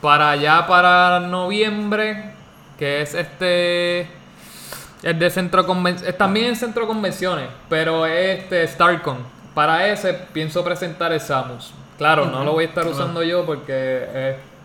para 0.00 0.30
allá 0.30 0.66
para 0.66 1.20
noviembre, 1.20 2.32
que 2.78 3.00
es 3.02 3.14
este 3.14 4.08
el 5.02 5.18
de 5.18 5.30
centro 5.30 5.66
conven- 5.66 6.16
también 6.16 6.46
en 6.46 6.56
centro 6.56 6.86
convenciones, 6.86 7.48
pero 7.68 8.06
es 8.06 8.40
este 8.40 8.66
StarCon. 8.68 9.18
Para 9.54 9.86
ese 9.88 10.12
pienso 10.14 10.64
presentar 10.64 11.12
el 11.12 11.20
Samus. 11.20 11.72
Claro, 11.98 12.26
no 12.26 12.42
lo 12.44 12.52
voy 12.52 12.64
a 12.64 12.68
estar 12.68 12.86
usando 12.86 13.22
yo 13.22 13.44
porque 13.46 14.04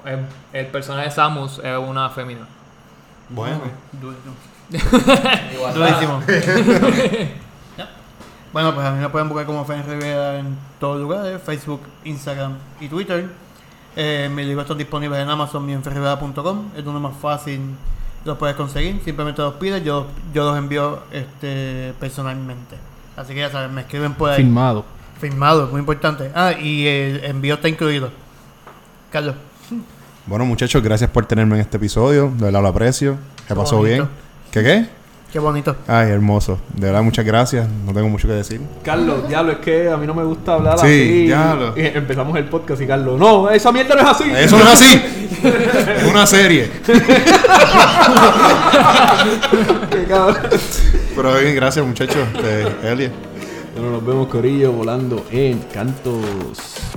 es- 0.06 0.12
es- 0.12 0.20
el 0.54 0.66
personaje 0.68 1.06
de 1.06 1.12
Samus 1.12 1.60
es 1.64 1.78
una 1.78 2.10
fémina. 2.10 2.48
Bueno. 3.30 3.60
Durísimo. 3.92 4.34
Bueno, 8.52 8.74
pues 8.74 8.86
a 8.86 8.92
mí 8.92 9.00
me 9.00 9.10
pueden 9.10 9.30
buscar 9.30 9.46
como 9.46 9.64
Fen 9.66 9.84
Rivera 9.88 10.40
en 10.40 10.58
todos 10.80 11.00
lugares, 11.00 11.42
Facebook, 11.44 11.82
Instagram 12.04 12.54
y 12.80 12.88
Twitter. 12.88 13.28
Eh, 13.96 14.30
mis 14.34 14.46
libros 14.46 14.64
están 14.64 14.78
disponibles 14.78 15.20
en 15.20 15.30
Amazon 15.30 15.70
y 15.70 15.74
en 15.74 15.84
ferrivera.com. 15.84 16.70
Es 16.76 16.84
donde 16.84 17.00
más 17.00 17.14
fácil 17.22 17.62
los 18.26 18.38
puedes 18.38 18.56
conseguir. 18.56 19.02
Simplemente 19.04 19.42
los 19.42 19.56
pides, 19.56 19.84
yo, 19.84 20.08
yo 20.34 20.46
los 20.46 20.58
envío 20.58 21.00
este, 21.12 21.94
personalmente. 22.00 22.76
Así 23.16 23.34
que 23.34 23.42
ya 23.42 23.52
saben, 23.52 23.74
me 23.74 23.82
escriben 23.82 24.14
por 24.14 24.32
ahí. 24.32 24.38
Filmado. 24.38 24.84
Firmado, 25.20 25.68
muy 25.68 25.80
importante. 25.80 26.32
Ah, 26.34 26.54
y 26.54 26.88
el 26.88 27.24
envío 27.26 27.56
está 27.56 27.68
incluido. 27.70 28.10
Carlos. 29.12 29.36
Bueno, 30.26 30.46
muchachos, 30.46 30.82
gracias 30.82 31.10
por 31.10 31.26
tenerme 31.26 31.56
en 31.56 31.62
este 31.62 31.78
episodio. 31.78 32.32
De 32.36 32.46
verdad 32.46 32.62
lo 32.62 32.68
aprecio. 32.70 33.18
Se 33.42 33.48
Qué 33.48 33.56
pasó 33.56 33.78
bonito. 33.78 33.96
bien. 33.96 34.10
¿Qué 34.52 34.64
qué? 34.64 34.99
Qué 35.32 35.38
bonito. 35.38 35.76
Ay, 35.88 36.10
hermoso. 36.10 36.60
De 36.76 36.88
verdad, 36.88 37.04
muchas 37.04 37.24
gracias. 37.24 37.68
No 37.86 37.94
tengo 37.94 38.10
mucho 38.10 38.28
que 38.28 38.34
decir. 38.34 38.60
Carlos, 38.84 39.28
diablo, 39.28 39.52
es 39.52 39.58
que 39.60 39.88
a 39.88 39.96
mí 39.96 40.08
no 40.08 40.16
me 40.16 40.24
gusta 40.24 40.56
hablar 40.56 40.80
Sí, 40.80 40.86
así. 40.88 41.26
diablo. 41.28 41.74
Y 41.78 41.82
empezamos 41.86 42.36
el 42.38 42.46
podcast 42.46 42.82
y 42.82 42.88
Carlos, 42.88 43.20
no, 43.20 43.48
esa 43.52 43.72
mierda 43.72 43.94
no 43.94 44.02
es 44.02 44.08
así. 44.08 44.24
Eso 44.36 44.58
no 44.58 44.64
es 44.64 44.72
así. 44.82 45.02
es 45.98 46.04
una 46.10 46.26
serie. 46.26 46.72
Qué 49.92 50.04
cabrón. 50.08 50.38
Pero 51.16 51.38
bien, 51.40 51.56
gracias, 51.56 51.86
muchachos. 51.86 52.18
Este, 52.36 52.92
Elia. 52.92 53.12
Bueno, 53.76 53.92
nos 53.92 54.06
vemos 54.06 54.28
Corillo 54.30 54.72
volando 54.72 55.26
en 55.32 55.60
Cantos. 55.74 56.89